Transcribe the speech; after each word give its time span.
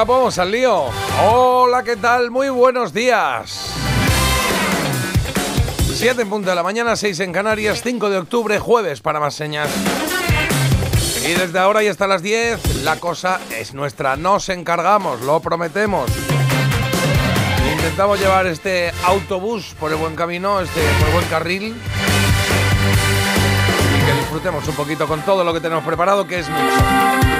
Venga, 0.00 0.04
vamos 0.04 0.38
al 0.38 0.50
lío. 0.50 0.84
Hola, 1.22 1.82
¿qué 1.82 1.96
tal? 1.96 2.30
Muy 2.30 2.48
buenos 2.48 2.92
días. 2.92 3.72
7 5.94 6.22
en 6.22 6.30
punto 6.30 6.48
de 6.50 6.56
la 6.56 6.62
mañana, 6.62 6.96
6 6.96 7.20
en 7.20 7.32
Canarias, 7.32 7.82
5 7.82 8.08
de 8.08 8.18
octubre, 8.18 8.58
jueves 8.58 9.00
para 9.00 9.20
más 9.20 9.34
señas. 9.34 9.68
Y 11.22 11.32
desde 11.34 11.58
ahora 11.58 11.82
y 11.82 11.88
hasta 11.88 12.06
las 12.06 12.22
10, 12.22 12.82
la 12.84 12.96
cosa 12.96 13.40
es 13.50 13.74
nuestra. 13.74 14.16
Nos 14.16 14.48
encargamos, 14.48 15.20
lo 15.22 15.40
prometemos. 15.40 16.10
Intentamos 17.72 18.18
llevar 18.20 18.46
este 18.46 18.92
autobús 19.04 19.74
por 19.78 19.90
el 19.90 19.98
buen 19.98 20.16
camino, 20.16 20.60
este, 20.60 20.80
por 20.98 21.08
el 21.08 21.14
buen 21.14 21.26
carril. 21.26 21.74
Y 23.96 24.06
que 24.06 24.12
disfrutemos 24.18 24.66
un 24.66 24.74
poquito 24.74 25.06
con 25.06 25.20
todo 25.22 25.44
lo 25.44 25.52
que 25.52 25.60
tenemos 25.60 25.84
preparado, 25.84 26.26
que 26.26 26.38
es 26.38 26.48
mucho. 26.48 27.39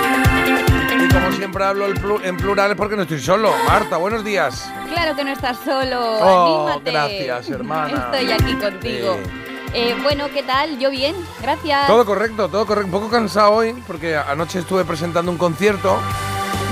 Como 1.12 1.32
siempre 1.32 1.64
hablo 1.64 1.88
plu- 1.94 2.20
en 2.22 2.36
plural 2.36 2.70
es 2.70 2.76
porque 2.76 2.96
no 2.96 3.02
estoy 3.02 3.20
solo. 3.20 3.52
Marta, 3.66 3.96
buenos 3.96 4.24
días. 4.24 4.70
Claro 4.88 5.16
que 5.16 5.24
no 5.24 5.32
estás 5.32 5.56
solo, 5.64 5.98
Oh, 6.00 6.68
anímate. 6.68 6.92
gracias, 7.24 7.50
hermana. 7.50 8.10
Estoy 8.12 8.32
aquí 8.32 8.54
contigo. 8.54 9.18
Sí. 9.24 9.30
Eh, 9.72 9.96
bueno, 10.02 10.26
¿qué 10.32 10.42
tal? 10.42 10.78
Yo 10.78 10.90
bien, 10.90 11.14
gracias. 11.40 11.86
Todo 11.86 12.04
correcto, 12.04 12.48
todo 12.48 12.66
correcto. 12.66 12.86
Un 12.86 12.92
poco 12.92 13.08
cansado 13.10 13.52
hoy 13.52 13.72
porque 13.86 14.16
anoche 14.16 14.58
estuve 14.60 14.84
presentando 14.84 15.30
un 15.30 15.38
concierto 15.38 15.98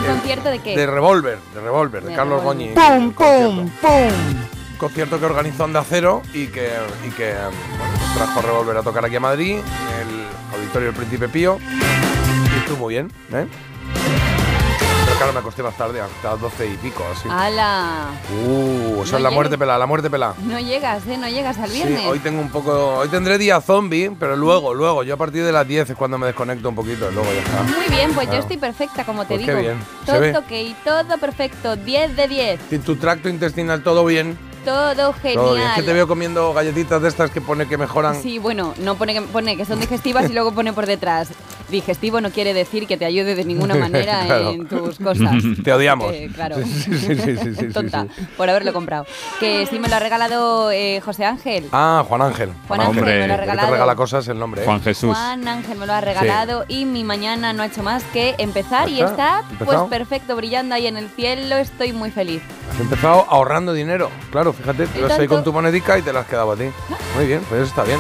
¿Un 0.01 0.15
concierto 0.17 0.49
de 0.51 0.59
qué? 0.61 0.77
de 0.77 0.87
Revolver, 0.87 1.39
de 1.55 1.61
Revolver, 1.61 2.03
de, 2.03 2.11
De 2.11 2.17
Carlos 2.17 2.41
Revolver. 2.41 2.75
Goñi. 2.75 2.75
¡Pum, 2.75 3.05
Un 3.07 3.13
pum, 3.13 3.69
concierto. 3.71 3.87
pum! 3.87 4.39
Un 4.73 4.79
concierto 4.79 5.19
que 5.21 5.27
organizó 5.27 5.65
Onda 5.65 5.85
Cero 5.89 6.23
y 6.33 6.47
que, 6.49 6.71
y 7.07 7.11
que 7.11 7.35
bueno, 7.35 7.95
pues 7.99 8.15
trajo 8.15 8.43
Revolver 8.43 8.77
a 8.77 8.83
tocar 8.83 9.05
aquí 9.05 9.17
a 9.17 9.21
Madrid, 9.21 9.59
en 9.59 10.09
el 10.09 10.27
Auditorio 10.55 10.89
del 10.89 10.97
Príncipe 10.97 11.29
Pío. 11.29 11.59
Y 11.61 12.59
estuvo 12.59 12.79
muy 12.79 12.95
bien, 12.95 13.13
¿eh? 13.33 13.47
Claro, 15.19 15.33
me 15.33 15.41
acosté 15.41 15.65
más 15.65 15.77
tarde, 15.77 16.01
hasta 16.01 16.31
las 16.31 16.41
12 16.41 16.67
y 16.69 16.77
pico, 16.77 17.05
así. 17.13 17.29
¡Hala! 17.29 18.07
Uh, 18.47 19.03
eso 19.03 19.11
No 19.13 19.17
es 19.19 19.23
la 19.25 19.31
muerte 19.31 19.59
pelada, 19.59 19.77
la 19.77 19.87
muerte 19.87 20.09
pelada. 20.09 20.35
No 20.45 20.61
llegas, 20.61 21.05
¿eh? 21.09 21.19
No 21.19 21.29
llegas 21.29 21.59
al 21.59 21.71
Sí, 21.71 21.75
viernes. 21.83 22.07
hoy 22.07 22.21
tengo 22.21 22.41
un 22.41 22.51
poco. 22.51 22.99
Hoy 22.99 23.09
tendré 23.09 23.37
día 23.37 23.61
zombie, 23.61 24.13
pero 24.19 24.37
luego, 24.37 24.75
luego, 24.75 25.03
yo 25.03 25.15
a 25.15 25.17
partir 25.17 25.45
de 25.45 25.51
las 25.51 25.67
10 25.67 25.91
es 25.91 25.97
cuando 25.97 26.19
me 26.19 26.27
desconecto 26.29 26.69
un 26.69 26.77
poquito, 26.77 27.11
y 27.11 27.15
luego 27.15 27.29
ya 27.33 27.41
está. 27.41 27.63
Muy 27.65 27.87
bien, 27.89 28.13
pues 28.15 28.29
yo 28.29 28.35
estoy 28.35 28.59
perfecta, 28.59 29.05
como 29.05 29.25
te 29.25 29.35
Pues 29.35 29.47
qué 29.47 29.51
digo. 29.57 29.61
bien. 29.63 29.79
Se 30.07 30.13
Todo 30.31 30.39
ok, 30.39 30.77
todo 30.85 31.19
perfecto, 31.19 31.75
10 31.75 32.15
de 32.17 32.29
10. 32.29 32.61
Y 32.71 32.79
tu 32.79 32.95
tracto 32.95 33.29
intestinal 33.29 33.83
todo 33.83 34.05
bien. 34.05 34.39
Todo 34.69 35.13
genial. 35.15 35.35
Todo 35.35 35.55
bien. 35.55 35.69
Es 35.69 35.75
que 35.75 35.83
te 35.83 35.93
veo 35.93 36.07
comiendo 36.07 36.53
galletitas 36.53 37.01
de 37.01 37.09
estas 37.09 37.31
que 37.31 37.41
pone 37.41 37.67
que 37.67 37.79
mejoran. 37.79 38.21
Sí, 38.21 38.39
bueno, 38.39 38.75
no 38.79 38.97
pone 38.97 39.15
que, 39.15 39.23
pone 39.23 39.57
que 39.57 39.65
son 39.65 39.81
digestivas 39.81 40.29
y 40.31 40.33
luego 40.35 40.53
pone 40.53 40.73
por 40.73 40.87
detrás. 40.87 41.29
Digestivo 41.71 42.23
no 42.23 42.31
quiere 42.31 42.55
decir 42.55 42.87
que 42.87 42.97
te 42.97 43.05
ayude 43.05 43.35
de 43.35 43.45
ninguna 43.45 43.75
manera 43.77 44.25
Claro. 44.25 44.51
en 44.51 44.67
tus 44.67 44.99
cosas. 44.99 45.31
Te 45.65 45.71
odiamos. 45.73 46.13
Eh, 46.15 46.31
claro. 46.35 46.57
Sí, 46.57 46.65
sí, 46.65 46.99
sí, 46.99 47.15
sí, 47.17 47.37
sí, 47.37 47.55
sí, 47.55 47.67
Tonta, 47.69 48.05
sí. 48.17 48.27
por 48.39 48.49
haberlo 48.49 48.73
comprado. 48.73 49.05
Que 49.39 49.67
sí 49.67 49.79
me 49.79 49.89
lo 49.89 49.97
ha 49.97 50.01
regalado 50.01 50.71
eh, 50.71 51.01
José 51.05 51.27
Ángel. 51.27 51.67
Ah, 51.73 52.03
Juan 52.09 52.23
Ángel. 52.23 52.51
Juan 52.69 52.81
Ángel 52.81 52.99
Hombre, 53.01 53.21
me 53.21 53.27
lo 53.29 53.35
ha 53.35 53.37
que 53.37 53.43
te 53.43 53.43
Que 53.43 53.47
te 53.47 53.53
regalado. 53.53 53.73
regala 53.73 53.97
cosas 53.97 54.29
el 54.29 54.39
nombre. 54.39 54.63
¿eh? 54.63 54.65
Juan 54.65 54.81
Jesús. 54.83 55.11
Juan 55.15 55.47
Ángel 55.47 55.77
me 55.79 55.87
lo 55.87 55.93
ha 55.93 56.01
regalado 56.01 56.65
y 56.69 56.87
mi 56.87 57.05
mañana 57.05 57.53
no 57.53 57.63
ha 57.63 57.67
hecho 57.67 57.83
más 57.83 58.03
que 58.15 58.35
empezar 58.39 58.89
y 58.89 59.03
¿Está? 59.03 59.43
pues 59.63 59.79
perfecto, 59.91 60.37
brillando 60.37 60.75
ahí 60.75 60.87
en 60.87 60.97
el 60.97 61.11
cielo. 61.11 61.57
Estoy 61.57 61.93
muy 61.93 62.11
feliz. 62.11 62.41
Has 62.73 62.81
empezado 62.81 63.27
ahorrando 63.29 63.75
dinero. 63.75 64.11
Claro, 64.31 64.55
fíjate, 64.59 64.87
te 64.87 64.99
¿Y 64.99 65.03
vas 65.03 65.19
ahí 65.19 65.29
con 65.29 65.43
tu 65.45 65.53
monedica 65.53 65.99
y 65.99 66.03
te 66.03 66.13
la 66.13 66.21
has 66.21 66.27
quedado 66.27 66.53
a 66.53 66.57
ti. 66.57 66.71
Muy 67.17 67.27
bien, 67.27 67.41
pues 67.49 67.63
eso 67.63 67.71
está 67.71 67.85
bien. 67.85 67.99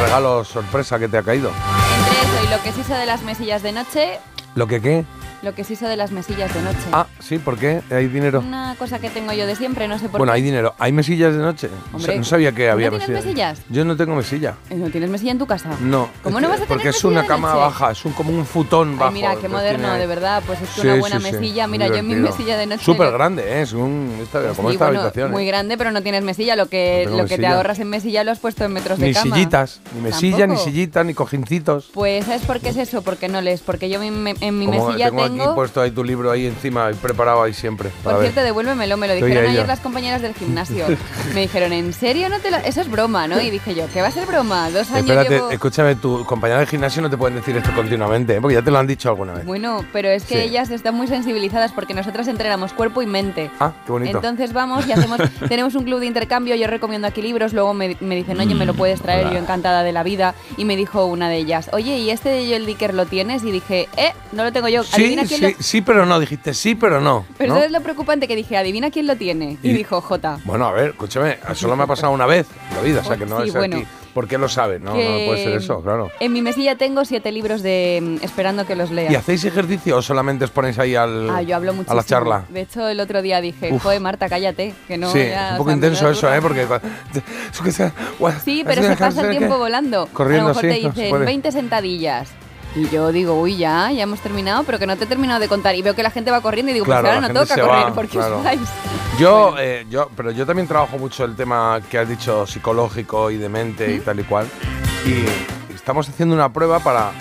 Regalo 0.00 0.44
sorpresa 0.44 0.98
que 0.98 1.08
te 1.08 1.18
ha 1.18 1.22
caído. 1.22 1.50
Entre 1.50 2.18
eso 2.20 2.44
y 2.44 2.50
lo 2.50 2.62
que 2.62 2.72
se 2.72 2.80
hizo 2.80 2.94
de 2.94 3.06
las 3.06 3.22
mesillas 3.22 3.62
de 3.62 3.72
noche, 3.72 4.20
¿Lo 4.54 4.68
que 4.68 4.80
qué? 4.80 5.04
Lo 5.44 5.54
que 5.54 5.62
se 5.64 5.74
hizo 5.74 5.86
de 5.86 5.96
las 5.96 6.10
mesillas 6.10 6.52
de 6.52 6.62
noche. 6.62 6.78
Ah, 6.92 7.06
sí, 7.20 7.38
¿por 7.38 7.56
qué? 7.58 7.82
¿Hay 7.90 8.08
dinero? 8.08 8.40
Una 8.40 8.74
cosa 8.78 8.98
que 8.98 9.10
tengo 9.10 9.32
yo 9.32 9.46
de 9.46 9.54
siempre, 9.56 9.86
no 9.86 9.98
sé 9.98 10.08
por 10.08 10.18
Bueno, 10.18 10.32
qué. 10.32 10.36
hay 10.38 10.42
dinero. 10.42 10.74
¿Hay 10.78 10.92
mesillas 10.92 11.32
de 11.34 11.38
noche? 11.40 11.68
No 11.92 11.98
Hombre, 11.98 12.18
no 12.18 12.24
sabía 12.24 12.52
que 12.52 12.66
¿no 12.66 12.72
había 12.72 12.90
tienes 12.90 13.08
mesillas. 13.08 13.24
mesillas? 13.58 13.60
Yo 13.68 13.84
no 13.84 13.96
tengo 13.96 14.14
mesilla. 14.16 14.54
Eh, 14.70 14.74
¿No 14.76 14.88
tienes 14.90 15.10
mesilla 15.10 15.32
en 15.32 15.38
tu 15.38 15.46
casa? 15.46 15.70
No. 15.80 16.08
¿Cómo 16.22 16.40
no 16.40 16.48
vas 16.48 16.56
a 16.56 16.64
tener 16.64 16.68
Porque 16.68 16.88
es 16.88 17.04
una 17.04 17.26
cama 17.26 17.54
baja, 17.54 17.90
es 17.92 18.04
un, 18.04 18.12
como 18.12 18.30
un 18.30 18.44
futón 18.46 18.96
bajo. 18.98 19.08
Ay, 19.10 19.14
mira, 19.14 19.36
qué 19.36 19.48
moderno, 19.48 19.92
de 19.94 20.06
verdad. 20.06 20.42
Pues 20.46 20.60
es 20.62 20.68
que 20.70 20.80
Sí, 20.80 20.86
una 20.88 20.96
buena 20.96 21.20
sí, 21.20 21.30
mesilla. 21.30 21.68
muy 21.68 21.78
Mira, 21.78 21.88
yo 21.88 21.96
en 21.96 22.06
mi 22.08 22.14
mesilla 22.16 22.56
de 22.56 22.66
noche. 22.66 22.84
Súper 22.84 23.10
grande, 23.12 23.42
¿eh? 23.42 23.62
Es 23.62 23.72
un, 23.72 24.18
esta, 24.22 24.40
como 24.54 24.68
Sí, 24.70 24.74
esta 24.74 24.86
bueno, 24.86 25.00
habitación. 25.00 25.30
Muy 25.30 25.44
¿eh? 25.44 25.46
grande, 25.46 25.76
pero 25.76 25.90
no 25.92 26.02
tienes 26.02 26.24
mesilla. 26.24 26.56
Lo 26.56 26.66
que, 26.66 27.06
No 27.08 27.18
lo 27.18 27.26
que 27.26 27.36
te 27.38 27.46
ahorras 27.46 27.78
en 27.78 27.88
mesilla 27.90 28.24
lo 28.24 28.30
has 28.32 28.38
puesto 28.38 28.64
en 28.64 28.72
metros 28.72 28.98
de 28.98 29.08
Ni 29.08 29.12
cama. 29.14 29.34
sillitas, 29.36 29.80
ni 29.94 30.00
mesilla, 30.00 30.46
ni 30.46 30.56
sillita, 30.56 31.04
ni 31.04 31.12
cojincitos. 31.14 31.90
Pues 31.92 32.24
¿sabes 32.24 32.42
por 32.42 32.60
qué 32.60 32.70
es 32.70 32.76
eso? 32.76 33.02
Porque 33.02 33.28
no 33.28 33.40
lees. 33.40 33.60
Porque 33.60 33.88
yo 33.88 34.02
en 34.02 34.22
mi 34.22 34.34
Como 34.34 34.86
mesilla 34.88 35.10
tengo, 35.10 35.22
tengo... 35.38 35.50
aquí 35.50 35.54
puesto 35.54 35.80
ahí 35.80 35.90
tu 35.90 36.04
libro 36.04 36.30
ahí 36.30 36.46
encima 36.46 36.90
y 36.90 36.94
preparado 36.94 37.42
ahí 37.42 37.52
siempre. 37.52 37.90
Por 38.02 38.14
ver. 38.14 38.22
cierto, 38.22 38.42
devuélvemelo, 38.42 38.96
me 38.96 39.06
lo 39.06 39.14
Estoy 39.14 39.30
dijeron 39.30 39.50
ayer 39.50 39.66
las 39.66 39.80
compañeras 39.80 40.22
del 40.22 40.34
gimnasio. 40.34 40.86
me 41.34 41.40
dijeron, 41.42 41.72
¿en 41.72 41.92
serio 41.92 42.28
no 42.28 42.38
te 42.40 42.50
lo...? 42.50 42.56
Eso 42.58 42.80
es 42.80 42.90
broma, 42.90 43.26
¿no? 43.28 43.40
Y 43.40 43.50
dije 43.50 43.74
yo, 43.74 43.86
¿qué 43.92 44.00
va 44.02 44.08
a 44.08 44.10
ser 44.10 44.26
broma? 44.26 44.70
Dos 44.70 44.90
años 44.90 45.10
Espérate, 45.10 45.30
llevo... 45.34 45.50
escúchame, 45.50 45.94
tu 45.96 46.24
compañera 46.24 46.60
de 46.60 46.66
gimnasio 46.66 47.02
no 47.02 47.10
te 47.10 47.16
pueden 47.16 47.36
decir 47.36 47.56
esto 47.56 47.70
continuamente, 47.74 48.36
¿eh? 48.36 48.40
porque 48.40 48.54
ya 48.54 48.62
te 48.62 48.70
lo 48.70 48.78
han 48.78 48.86
dicho 48.86 49.08
alguna 49.08 49.34
vez. 49.34 49.44
Bueno, 49.44 49.84
pero 49.92 50.08
es 50.08 50.24
que 50.24 50.34
Sí. 50.34 50.40
ellas 50.48 50.70
están 50.70 50.94
muy 50.94 51.06
sensibilizadas 51.06 51.72
porque 51.72 51.94
nosotras 51.94 52.26
entrenamos 52.28 52.72
cuerpo 52.72 53.02
y 53.02 53.06
mente. 53.06 53.50
Ah, 53.60 53.72
qué 53.86 53.92
bonito. 53.92 54.18
Entonces 54.18 54.52
vamos 54.52 54.86
y 54.86 54.92
hacemos, 54.92 55.18
tenemos 55.48 55.74
un 55.74 55.84
club 55.84 56.00
de 56.00 56.06
intercambio, 56.06 56.54
yo 56.56 56.66
recomiendo 56.66 57.06
aquí 57.06 57.22
libros, 57.22 57.52
luego 57.52 57.74
me, 57.74 57.96
me 58.00 58.16
dicen, 58.16 58.38
oye, 58.40 58.54
me 58.54 58.66
lo 58.66 58.74
puedes 58.74 59.00
traer, 59.00 59.30
yo 59.30 59.38
encantada 59.38 59.82
de 59.82 59.92
la 59.92 60.02
vida. 60.02 60.34
Y 60.56 60.64
me 60.64 60.76
dijo 60.76 61.04
una 61.06 61.28
de 61.28 61.36
ellas, 61.36 61.70
oye, 61.72 61.98
¿y 61.98 62.10
este 62.10 62.28
de 62.28 62.46
Joel 62.46 62.66
Dicker 62.66 62.94
lo 62.94 63.06
tienes? 63.06 63.44
Y 63.44 63.50
dije, 63.50 63.88
eh, 63.96 64.12
no 64.32 64.44
lo 64.44 64.52
tengo 64.52 64.68
yo. 64.68 64.82
sí, 64.84 65.13
Adivina 65.22 65.28
quién 65.28 65.40
sí, 65.52 65.56
lo... 65.58 65.62
sí, 65.62 65.80
pero 65.82 66.06
no, 66.06 66.20
dijiste 66.20 66.54
sí, 66.54 66.74
pero 66.74 67.00
no. 67.00 67.24
Pero 67.38 67.50
¿no? 67.52 67.56
¿sabes 67.56 67.70
lo 67.72 67.80
preocupante 67.80 68.28
que 68.28 68.36
dije? 68.36 68.56
Adivina 68.56 68.90
quién 68.90 69.06
lo 69.06 69.16
tiene. 69.16 69.58
Y, 69.62 69.70
Y- 69.70 69.72
dijo 69.72 70.00
J. 70.00 70.38
Bueno, 70.44 70.66
a 70.66 70.72
ver, 70.72 70.90
escúchame, 70.90 71.38
solo 71.54 71.76
me 71.76 71.84
ha 71.84 71.86
pasado 71.86 72.12
una 72.12 72.26
vez 72.26 72.46
en 72.70 72.76
la 72.76 72.82
vida, 72.82 73.00
o 73.00 73.04
sea 73.04 73.16
que 73.16 73.26
no 73.26 73.40
Sí, 73.42 73.48
es 73.48 73.54
bueno. 73.54 73.76
aquí. 73.76 73.86
¿Por 74.14 74.28
qué 74.28 74.38
lo 74.38 74.48
sabe? 74.48 74.78
No, 74.78 74.90
no 74.90 74.94
puede 75.26 75.42
ser 75.42 75.54
eso, 75.54 75.82
claro. 75.82 76.08
En 76.20 76.32
mi 76.32 76.40
mesilla 76.40 76.76
tengo 76.76 77.04
siete 77.04 77.32
libros 77.32 77.62
de 77.64 77.98
mm, 78.00 78.24
esperando 78.24 78.64
que 78.64 78.76
los 78.76 78.92
lea. 78.92 79.10
¿Y 79.10 79.16
hacéis 79.16 79.44
ejercicio 79.44 79.96
o 79.96 80.02
solamente 80.02 80.44
os 80.44 80.52
ponéis 80.52 80.78
ahí 80.78 80.94
al, 80.94 81.28
Ah, 81.30 81.42
yo 81.42 81.56
hablo 81.56 81.72
muchísimo. 81.74 81.92
a 81.92 81.96
la 81.96 82.04
charla? 82.04 82.44
De 82.48 82.60
hecho, 82.60 82.86
el 82.86 83.00
otro 83.00 83.22
día 83.22 83.40
dije, 83.40 83.72
Uf. 83.72 83.82
joder, 83.82 84.00
Marta, 84.00 84.28
cállate, 84.28 84.72
que 84.86 84.96
no... 84.98 85.10
sí, 85.10 85.18
ya, 85.18 85.46
es 85.46 85.52
un 85.52 85.58
poco 85.58 85.72
intenso 85.72 86.08
eso. 86.08 86.32
¿eh? 86.32 86.40
Porque... 86.40 86.62
es 87.66 87.82
Sí, 88.44 88.62
pero 88.64 88.82
se 88.82 88.96
pasa 88.96 89.22
el 89.22 89.36
tiempo 89.36 89.58
volando. 89.58 90.08
Corriendo 90.12 90.50
a 90.50 90.54
lo 90.54 90.54
mejor 90.62 90.62
te 90.70 90.88
dicen 90.88 91.10
puede. 91.10 91.24
20 91.24 91.50
sentadillas. 91.50 92.30
Y 92.76 92.88
yo 92.88 93.12
digo, 93.12 93.34
uy, 93.40 93.56
ya, 93.56 93.90
ya 93.92 94.02
hemos 94.02 94.20
terminado, 94.20 94.64
pero 94.64 94.78
que 94.80 94.86
no 94.86 94.96
te 94.96 95.04
he 95.04 95.06
terminado 95.06 95.38
de 95.38 95.48
contar. 95.48 95.74
Y 95.76 95.82
veo 95.82 95.94
que 95.94 96.02
la 96.02 96.10
gente 96.10 96.30
va 96.32 96.40
corriendo 96.40 96.70
y 96.70 96.74
digo, 96.74 96.84
Claro, 96.86 97.02
pues 97.02 97.14
ahora 97.14 97.28
no 97.28 97.40
toca 97.40 97.54
correr, 97.54 97.84
va, 97.86 97.94
porque 97.94 98.10
claro. 98.18 98.38
os 98.38 98.44
vais. 98.44 98.60
Yo, 99.18 99.54
eh, 99.58 99.86
yo, 99.88 100.10
pero 100.16 100.32
yo 100.32 100.44
también 100.44 100.66
trabajo 100.66 100.98
mucho 100.98 101.24
el 101.24 101.36
tema 101.36 101.80
que 101.88 101.98
has 101.98 102.08
dicho 102.08 102.46
psicológico 102.48 103.30
y 103.30 103.36
de 103.36 103.48
mente 103.48 103.94
y 103.94 104.00
tal 104.00 104.18
y 104.18 104.24
cual. 104.24 104.48
Y 105.06 105.24
estamos 105.72 106.08
haciendo 106.08 106.34
una 106.34 106.52
prueba 106.52 106.80
para 106.80 107.12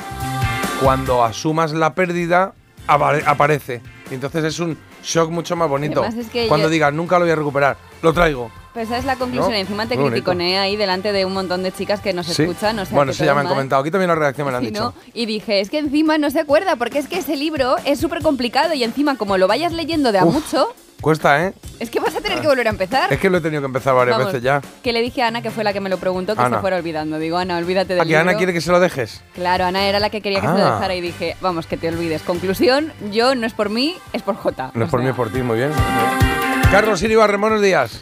cuando 0.82 1.24
asumas 1.24 1.72
la 1.72 1.94
pérdida, 1.94 2.54
apare- 2.88 3.24
aparece. 3.26 3.82
Y 4.10 4.16
entonces 4.16 4.44
es 4.44 4.60
un 4.60 4.78
shock 5.04 5.30
mucho 5.30 5.56
más 5.56 5.70
bonito. 5.70 6.02
Además 6.02 6.26
es 6.26 6.32
que 6.32 6.48
cuando 6.48 6.68
yo- 6.68 6.72
digas, 6.72 6.94
nunca 6.94 7.20
lo 7.20 7.26
voy 7.26 7.32
a 7.32 7.36
recuperar, 7.36 7.78
lo 8.02 8.12
traigo. 8.12 8.52
Pues 8.74 8.88
esa 8.88 8.98
es 8.98 9.06
la 9.06 9.16
conclusión. 9.18 9.52
¿No? 9.52 9.58
Encima 9.58 9.84
te 9.86 9.96
Muy 9.96 10.06
bonito. 10.06 10.24
criticoné 10.26 10.58
ahí 10.58 10.76
delante 10.76 11.12
de 11.12 11.26
un 11.26 11.34
montón 11.34 11.62
de 11.62 11.72
chicas 11.72 12.00
que 12.02 12.12
nos 12.14 12.26
¿Sí? 12.26 12.42
escuchan. 12.42 12.80
O 12.80 12.86
sea, 12.86 12.96
bueno, 12.96 13.14
sí, 13.14 13.24
ya 13.24 13.34
me 13.36 13.42
han 13.42 13.46
mal. 13.46 13.54
comentado. 13.54 13.82
Aquí 13.82 13.92
también 13.92 14.10
la 14.10 14.16
redacción 14.16 14.46
me 14.48 14.52
lo 14.52 14.58
han 14.58 14.64
Sí, 14.66 14.70
dicho. 14.72 14.84
¿no? 14.84 14.94
Y 15.14 15.26
dije, 15.28 15.60
es 15.60 15.70
que 15.70 15.78
encima 15.78 16.18
no 16.18 16.30
se 16.32 16.40
acuerda, 16.40 16.76
porque 16.76 16.98
es 16.98 17.08
que 17.08 17.20
ese 17.20 17.36
libro 17.38 17.76
es 17.86 18.00
súper 18.00 18.22
complicado 18.24 18.74
y 18.74 18.84
encima 18.84 19.16
como 19.16 19.38
lo 19.38 19.48
vayas 19.48 19.74
leyendo 19.74 20.12
de 20.12 20.20
a 20.20 20.26
Uf. 20.26 20.34
mucho, 20.34 20.68
Cuesta, 21.02 21.46
¿eh? 21.46 21.54
es 21.82 21.90
que 21.90 22.00
vas 22.00 22.16
a 22.16 22.22
tener 22.22 22.40
que 22.40 22.48
volver 22.48 22.66
a 22.66 22.70
empezar. 22.70 23.12
Es 23.12 23.20
que 23.20 23.30
lo 23.30 23.38
he 23.40 23.42
tenido 23.42 23.62
que 23.62 23.66
empezar 23.66 23.94
varias 23.94 24.18
Vamos, 24.18 24.32
veces 24.32 24.42
ya. 24.44 24.62
Que 24.82 24.94
le 24.94 25.02
dije 25.02 25.22
a 25.22 25.28
Ana, 25.28 25.42
que 25.42 25.52
fue 25.52 25.64
la 25.66 25.74
que 25.74 25.82
me 25.82 25.90
lo 25.90 25.98
preguntó, 25.98 26.34
que 26.34 26.42
Ana. 26.42 26.56
se 26.58 26.62
fuera 26.62 26.78
olvidando. 26.78 27.20
Digo, 27.20 27.38
Ana, 27.38 27.58
olvídate 27.58 27.94
del 27.94 28.02
¿A 28.02 28.06
que 28.06 28.16
Ana 28.16 28.36
quiere 28.36 28.54
que 28.54 28.62
se 28.62 28.72
lo 28.72 28.80
dejes? 28.80 29.22
Claro, 29.36 29.66
Ana 29.66 29.84
era 29.86 30.00
la 30.00 30.10
que 30.10 30.22
quería 30.22 30.40
que 30.40 30.48
se 30.48 30.54
lo 30.54 30.66
Ah. 30.66 30.76
dejara 30.76 30.96
y 30.96 31.02
dije, 31.02 31.36
vamos, 31.42 31.68
que 31.68 31.76
te 31.78 31.90
olvides. 31.90 32.22
Conclusión, 32.24 32.94
yo 33.12 33.36
no 33.36 33.46
es 33.46 33.52
por 33.54 33.70
mí, 33.70 33.96
es 34.14 34.22
por 34.24 34.36
Jota. 34.38 34.72
No 34.74 34.86
es 34.86 34.90
por 34.90 35.02
mí, 35.04 35.10
es 35.10 35.16
por 35.16 35.30
ti, 35.30 35.42
muy 35.44 35.58
bien. 35.58 35.72
Carlos 36.72 37.04
Iribarren, 37.04 37.40
buenos 37.42 37.62
días. 37.62 38.02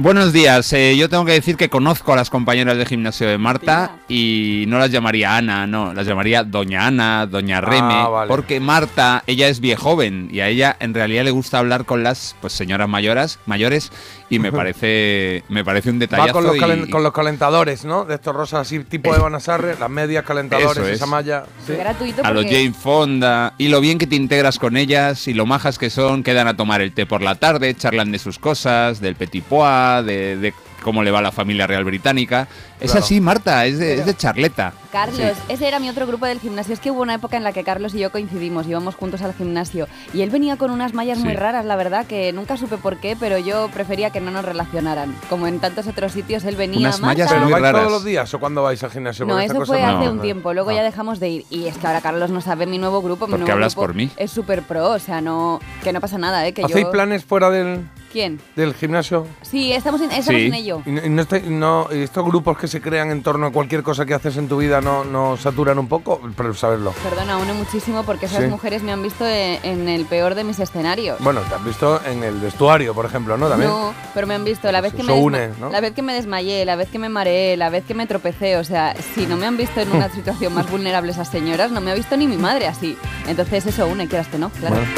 Buenos 0.00 0.32
días. 0.32 0.72
Eh, 0.74 0.96
yo 0.96 1.08
tengo 1.08 1.24
que 1.24 1.32
decir 1.32 1.56
que 1.56 1.68
conozco 1.68 2.12
a 2.12 2.16
las 2.16 2.30
compañeras 2.30 2.78
de 2.78 2.86
gimnasio 2.86 3.28
de 3.28 3.36
Marta 3.36 3.96
y 4.06 4.64
no 4.68 4.78
las 4.78 4.92
llamaría 4.92 5.36
Ana, 5.36 5.66
no, 5.66 5.92
las 5.92 6.06
llamaría 6.06 6.44
Doña 6.44 6.86
Ana, 6.86 7.26
Doña 7.26 7.60
Reme, 7.60 7.94
Ah, 7.94 8.08
vale. 8.08 8.28
porque 8.28 8.60
Marta, 8.60 9.24
ella 9.26 9.48
es 9.48 9.58
viejoven 9.58 10.28
y 10.30 10.38
a 10.38 10.46
ella 10.46 10.76
en 10.78 10.94
realidad 10.94 11.24
le 11.24 11.32
gusta 11.32 11.58
hablar 11.58 11.84
con 11.84 12.04
las 12.04 12.36
pues 12.40 12.52
señoras 12.52 12.88
mayoras, 12.88 13.40
mayores 13.46 13.90
y 14.30 14.38
me 14.38 14.52
parece 14.52 15.42
me 15.48 15.64
parece 15.64 15.90
un 15.90 15.98
detallazo 15.98 16.26
Va 16.28 16.32
con 16.32 16.44
los, 16.44 16.56
y- 16.56 16.90
con 16.90 17.02
los 17.02 17.12
calentadores, 17.12 17.84
¿no? 17.84 18.04
De 18.04 18.16
estos 18.16 18.34
rosas 18.34 18.60
así, 18.60 18.80
tipo 18.80 19.12
de 19.12 19.20
Banasarre, 19.20 19.76
las 19.78 19.90
medias 19.90 20.24
calentadores, 20.24 20.84
es. 20.84 20.90
esa 20.96 21.06
malla. 21.06 21.44
Sí. 21.66 21.74
Gratuito 21.74 22.24
a 22.24 22.30
los 22.32 22.44
Jane 22.44 22.72
Fonda 22.72 23.54
y 23.58 23.68
lo 23.68 23.80
bien 23.80 23.98
que 23.98 24.06
te 24.06 24.16
integras 24.16 24.58
con 24.58 24.76
ellas 24.76 25.28
y 25.28 25.34
lo 25.34 25.46
majas 25.46 25.78
que 25.78 25.90
son, 25.90 26.22
quedan 26.22 26.48
a 26.48 26.56
tomar 26.56 26.80
el 26.80 26.92
té 26.92 27.06
por 27.06 27.22
la 27.22 27.34
tarde, 27.36 27.74
charlan 27.74 28.12
de 28.12 28.18
sus 28.18 28.38
cosas, 28.38 29.00
del 29.00 29.14
petit 29.16 29.44
pois, 29.44 30.04
de, 30.04 30.36
de 30.36 30.52
cómo 30.88 31.02
le 31.02 31.10
va 31.10 31.18
a 31.18 31.22
la 31.22 31.32
familia 31.32 31.66
real 31.66 31.84
británica. 31.84 32.48
Es 32.80 32.92
Claro. 32.92 33.04
así, 33.04 33.20
Marta, 33.20 33.66
es 33.66 33.78
de, 33.78 33.94
es 33.98 34.06
de 34.06 34.16
charleta. 34.16 34.72
Carlos, 34.90 35.18
Sí. 35.18 35.52
ese 35.52 35.68
era 35.68 35.78
mi 35.80 35.90
otro 35.90 36.06
grupo 36.06 36.24
del 36.24 36.40
gimnasio. 36.40 36.72
Es 36.72 36.80
que 36.80 36.90
hubo 36.90 37.02
una 37.02 37.12
época 37.14 37.36
en 37.36 37.44
la 37.44 37.52
que 37.52 37.62
Carlos 37.62 37.94
y 37.94 37.98
yo 37.98 38.10
coincidimos, 38.10 38.66
íbamos 38.66 38.94
juntos 38.94 39.20
al 39.20 39.34
gimnasio. 39.34 39.86
Y 40.14 40.22
él 40.22 40.30
venía 40.30 40.56
con 40.56 40.70
unas 40.70 40.94
mallas 40.94 41.18
muy 41.18 41.32
Sí. 41.32 41.36
raras, 41.36 41.66
la 41.66 41.76
verdad, 41.76 42.06
que 42.06 42.32
nunca 42.32 42.56
supe 42.56 42.78
por 42.78 42.96
qué, 42.96 43.14
pero 43.20 43.36
yo 43.36 43.68
prefería 43.74 44.08
que 44.08 44.20
no 44.20 44.30
nos 44.30 44.44
relacionaran. 44.46 45.14
Como 45.28 45.46
en 45.46 45.58
tantos 45.60 45.86
otros 45.88 46.12
sitios, 46.12 46.44
él 46.44 46.56
venía 46.56 46.78
Unas 46.88 47.00
mallas. 47.00 47.28
¿Pero 47.30 47.42
muy 47.42 47.52
vais 47.52 47.62
raras. 47.62 47.80
todos 47.82 47.92
los 47.92 48.04
días 48.04 48.32
o 48.32 48.40
cuando 48.40 48.62
vais 48.62 48.82
al 48.82 48.90
gimnasio? 48.90 49.26
No, 49.26 49.38
eso 49.38 49.62
fue 49.66 49.82
no- 49.82 49.88
hace 49.98 50.06
no- 50.06 50.12
un 50.12 50.20
tiempo, 50.22 50.54
luego 50.54 50.70
Ah. 50.70 50.74
ya 50.74 50.82
dejamos 50.82 51.20
de 51.20 51.28
ir. 51.28 51.44
Y 51.50 51.66
es 51.66 51.76
que 51.76 51.86
ahora 51.86 52.00
Carlos 52.00 52.30
no 52.30 52.40
sabe 52.40 52.64
mi 52.66 52.78
nuevo 52.78 53.02
grupo. 53.02 53.26
Mi 53.26 53.32
¿Por 53.32 53.38
qué 53.40 53.44
nuevo 53.44 53.52
hablas 53.56 53.74
grupo 53.74 53.86
por 53.88 53.94
mí? 53.94 54.10
Es 54.16 54.30
súper 54.30 54.62
pro, 54.62 54.92
o 54.92 54.98
sea, 54.98 55.20
no, 55.20 55.60
que 55.84 55.92
no 55.92 56.00
pasa 56.00 56.16
nada, 56.16 56.46
¿eh? 56.46 56.54
Que 56.54 56.62
¿Hacéis 56.64 56.86
yo... 56.86 56.90
planes 56.92 57.24
fuera 57.26 57.50
del, 57.50 57.82
¿Quién? 58.18 58.40
del 58.56 58.74
gimnasio? 58.74 59.28
Sí, 59.42 59.72
estamos 59.72 60.00
en, 60.00 60.10
estamos 60.10 60.40
Sí. 60.40 60.46
en 60.48 60.54
ello. 60.54 60.82
¿Y, 60.84 60.90
no 61.08 61.24
no- 61.50 61.88
estos 61.90 62.24
grupos 62.24 62.58
que 62.58 62.66
se 62.66 62.80
crean 62.80 63.12
en 63.12 63.22
torno 63.22 63.46
a 63.46 63.52
cualquier 63.52 63.84
cosa 63.84 64.04
que 64.06 64.12
haces 64.12 64.36
en 64.38 64.48
tu 64.48 64.56
vida 64.56 64.80
no, 64.80 65.04
no 65.04 65.36
saturan 65.36 65.78
un 65.78 65.86
poco? 65.86 66.20
Pero 66.36 66.52
saberlo. 66.52 66.92
Perdona, 67.04 67.38
uno 67.38 67.54
muchísimo 67.54 68.02
porque 68.02 68.26
esas 68.26 68.42
Sí. 68.42 68.50
mujeres 68.50 68.82
me 68.82 68.90
han 68.90 69.04
visto 69.04 69.24
en, 69.24 69.60
en 69.64 69.88
el 69.88 70.04
peor 70.04 70.34
de 70.34 70.42
mis 70.42 70.58
escenarios. 70.58 71.20
Bueno, 71.20 71.42
te 71.42 71.54
has 71.54 71.64
visto 71.64 72.00
en 72.06 72.24
el 72.24 72.40
vestuario, 72.40 72.92
por 72.92 73.06
ejemplo, 73.06 73.36
¿no? 73.36 73.48
También. 73.48 73.70
No, 73.70 73.94
pero 74.14 74.26
me 74.26 74.34
han 74.34 74.44
visto 74.44 74.72
la 74.72 74.80
vez 74.80 74.94
que 74.94 75.04
me 75.04 75.12
une, 75.12 75.50
¿no? 75.60 75.70
la 75.70 75.80
vez 75.80 75.92
que 75.92 76.02
me 76.02 76.12
desmayé, 76.12 76.64
la 76.64 76.74
vez 76.74 76.88
que 76.88 76.98
me 76.98 77.08
mareé, 77.08 77.56
la 77.56 77.70
vez 77.70 77.84
que 77.84 77.94
me 77.94 78.08
tropecé, 78.08 78.56
o 78.56 78.64
sea, 78.64 78.96
si 79.14 79.26
no 79.26 79.36
me 79.36 79.46
han 79.46 79.56
visto 79.56 79.80
en 79.80 79.92
una 79.92 80.08
situación 80.12 80.52
más 80.54 80.68
vulnerable 80.68 81.12
esas 81.12 81.28
señoras, 81.30 81.70
no 81.70 81.80
me 81.80 81.92
ha 81.92 81.94
visto 81.94 82.16
ni 82.16 82.26
mi 82.26 82.36
madre 82.36 82.66
así. 82.66 82.98
Entonces 83.28 83.64
eso 83.66 83.86
une, 83.86 84.08
quieras 84.08 84.26
que 84.26 84.38
no, 84.38 84.50
claro. 84.50 84.74
Bueno, 84.74 84.90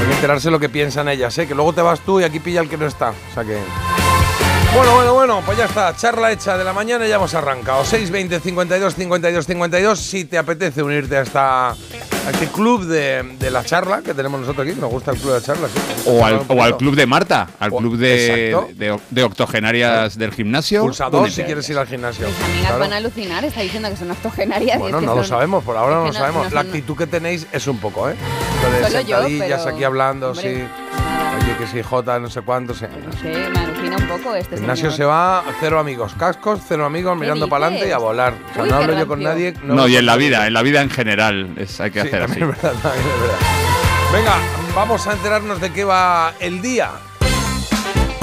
hay 0.00 0.06
que 0.06 0.14
enterarse 0.14 0.50
lo 0.50 0.60
que 0.60 0.68
piensan 0.68 1.08
ellas, 1.08 1.36
¿eh? 1.38 1.46
Que 1.46 1.54
luego 1.54 1.72
te 1.72 1.82
vas 1.82 2.00
tú 2.00 2.20
y 2.20 2.24
aquí 2.24 2.40
pilla 2.40 2.60
el 2.60 2.68
que 2.68 2.76
no 2.76 2.86
está. 2.86 3.10
O 3.10 3.34
sea 3.34 3.44
que. 3.44 3.58
Bueno, 4.74 4.94
bueno, 4.94 5.14
bueno, 5.14 5.42
pues 5.44 5.58
ya 5.58 5.64
está. 5.64 5.96
Charla 5.96 6.30
hecha 6.30 6.56
de 6.56 6.62
la 6.64 6.72
mañana 6.72 7.04
y 7.06 7.08
ya 7.08 7.16
hemos 7.16 7.34
arrancado. 7.34 7.84
620 7.84 8.38
52 8.40 8.94
52 8.94 9.46
52. 9.46 9.98
Si 9.98 10.24
te 10.26 10.38
apetece 10.38 10.82
unirte 10.82 11.16
a 11.16 11.22
esta. 11.22 11.70
A 12.26 12.30
este 12.32 12.48
club 12.48 12.84
de, 12.84 13.22
de 13.38 13.50
la 13.50 13.64
charla 13.64 14.02
que 14.02 14.12
tenemos 14.12 14.38
nosotros 14.40 14.66
aquí, 14.68 14.78
nos 14.78 14.90
gusta 14.90 15.12
el 15.12 15.16
club 15.18 15.32
de 15.32 15.40
charla, 15.40 15.66
sí. 15.68 15.80
O 16.04 16.22
al, 16.26 16.42
o 16.46 16.62
al 16.62 16.76
club 16.76 16.94
de 16.94 17.06
Marta, 17.06 17.48
al 17.58 17.72
O- 17.72 17.78
club 17.78 17.96
de, 17.96 18.54
de, 18.74 19.00
de 19.08 19.22
octogenarias 19.22 20.18
del 20.18 20.32
gimnasio. 20.32 20.82
Pulsa 20.82 21.08
dos 21.08 21.32
si 21.32 21.42
quieres 21.44 21.66
ir 21.70 21.78
al 21.78 21.86
gimnasio. 21.86 22.26
Mis 22.28 22.36
amigas 22.42 22.60
Claro. 22.66 22.78
van 22.80 22.92
a 22.92 22.96
alucinar, 22.98 23.44
está 23.46 23.62
diciendo 23.62 23.88
que 23.88 23.96
son 23.96 24.10
octogenarias. 24.10 24.76
y 24.76 24.78
Bueno, 24.78 24.98
es 24.98 25.00
que 25.00 25.06
no 25.06 25.14
lo 25.14 25.24
sabemos, 25.24 25.64
por 25.64 25.78
ahora 25.78 25.96
no 25.96 26.06
lo 26.08 26.12
sabemos. 26.12 26.48
no 26.50 26.54
la 26.54 26.60
actitud 26.60 26.96
que 26.98 27.06
tenéis 27.06 27.46
es 27.50 27.66
un 27.66 27.78
poco, 27.78 28.10
¿eh? 28.10 28.14
Lo 28.62 28.70
de 28.72 28.76
Solo 28.84 29.00
yo, 29.00 29.16
sentadillas 29.22 29.62
pero- 29.64 29.74
aquí 29.74 29.84
hablando, 29.84 30.28
hombre, 30.32 30.54
sí. 30.66 30.68
Oye, 31.42 31.56
que 31.58 31.66
sí, 31.66 31.82
J, 31.82 32.18
no 32.18 32.28
sé 32.30 32.42
cuánto, 32.42 32.74
sí. 32.74 32.86
No 33.04 33.12
sé, 33.12 33.48
me 33.50 33.58
alucina 33.60 33.96
un 33.96 34.06
poco 34.08 34.34
este 34.34 34.54
El 34.54 34.60
gimnasio 34.60 34.90
señor. 34.90 34.96
se 34.96 35.04
va, 35.04 35.44
cero 35.60 35.78
amigos, 35.78 36.14
cascos, 36.18 36.60
cero 36.66 36.84
amigos, 36.84 37.16
mirando 37.18 37.48
para 37.48 37.66
adelante 37.66 37.88
y 37.88 37.92
a 37.92 37.98
volar. 37.98 38.34
O 38.50 38.54
sea, 38.54 38.62
Uy, 38.64 38.70
no 38.70 38.76
hablo 38.76 38.98
yo 38.98 39.06
con 39.06 39.22
nadie. 39.22 39.54
No, 39.62 39.86
y 39.88 39.96
en 39.96 40.06
la 40.06 40.16
vida, 40.16 40.46
en 40.46 40.52
la 40.54 40.62
vida 40.62 40.82
en 40.82 40.90
general, 40.90 41.52
es, 41.56 41.80
hay 41.80 41.90
que 41.90 42.02
Sí, 42.02 42.08
hacer 42.08 42.22
así. 42.22 42.40
es 42.40 42.46
verdad, 42.46 42.72
también 42.82 43.06
es 43.06 43.20
verdad. 43.20 43.38
Venga, 44.12 44.34
vamos 44.74 45.06
a 45.06 45.12
enterarnos 45.12 45.60
de 45.60 45.72
qué 45.72 45.84
va 45.84 46.32
el 46.40 46.62
día. 46.62 46.90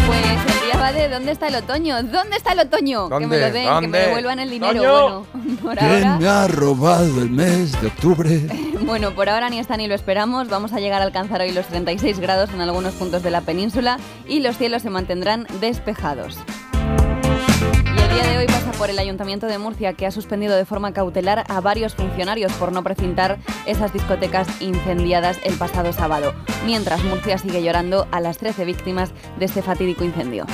Pues 0.07 0.19
el 0.19 0.45
día 0.45 0.54
va 0.85 0.93
de 0.93 1.09
¿dónde 1.09 1.31
está 1.31 1.47
el 1.47 1.55
otoño? 1.55 2.03
¿Dónde 2.03 2.37
está 2.37 2.53
el 2.53 2.59
otoño? 2.59 3.09
Que 3.09 3.25
me 3.25 3.39
lo 3.39 3.51
den, 3.51 3.79
que 3.79 3.87
me 3.87 3.99
devuelvan 3.99 4.39
el 4.39 4.49
dinero. 4.49 4.83
¡Toño! 4.83 5.25
Bueno, 5.33 5.57
por 5.61 5.79
ahora, 5.79 6.43
ha 6.43 6.47
robado 6.47 7.21
el 7.21 7.29
mes 7.29 7.79
de 7.81 7.87
octubre? 7.87 8.41
bueno, 8.81 9.15
por 9.15 9.29
ahora 9.29 9.49
ni 9.49 9.59
está 9.59 9.77
ni 9.77 9.87
lo 9.87 9.95
esperamos. 9.95 10.47
Vamos 10.47 10.73
a 10.73 10.79
llegar 10.79 11.01
a 11.01 11.05
alcanzar 11.05 11.41
hoy 11.41 11.51
los 11.51 11.65
36 11.67 12.19
grados 12.19 12.51
en 12.51 12.61
algunos 12.61 12.93
puntos 12.93 13.23
de 13.23 13.31
la 13.31 13.41
península 13.41 13.97
y 14.27 14.41
los 14.41 14.57
cielos 14.57 14.83
se 14.83 14.91
mantendrán 14.91 15.47
despejados. 15.59 16.37
Día 18.15 18.27
de 18.27 18.37
hoy 18.37 18.45
pasa 18.47 18.71
por 18.71 18.89
el 18.89 18.97
Ayuntamiento 18.97 19.45
de 19.45 19.57
Murcia, 19.57 19.91
que 19.91 20.05
ha 20.05 20.11
suspendido 20.11 20.55
de 20.55 20.63
forma 20.63 20.93
cautelar 20.93 21.43
a 21.49 21.59
varios 21.59 21.95
funcionarios 21.95 22.53
por 22.53 22.71
no 22.71 22.81
precintar 22.81 23.39
esas 23.65 23.91
discotecas 23.91 24.47
incendiadas 24.61 25.37
el 25.43 25.55
pasado 25.57 25.91
sábado, 25.91 26.33
mientras 26.65 27.03
Murcia 27.03 27.37
sigue 27.37 27.61
llorando 27.61 28.07
a 28.11 28.21
las 28.21 28.37
13 28.37 28.63
víctimas 28.63 29.11
de 29.37 29.43
este 29.43 29.61
fatídico 29.61 30.05
incendio. 30.05 30.45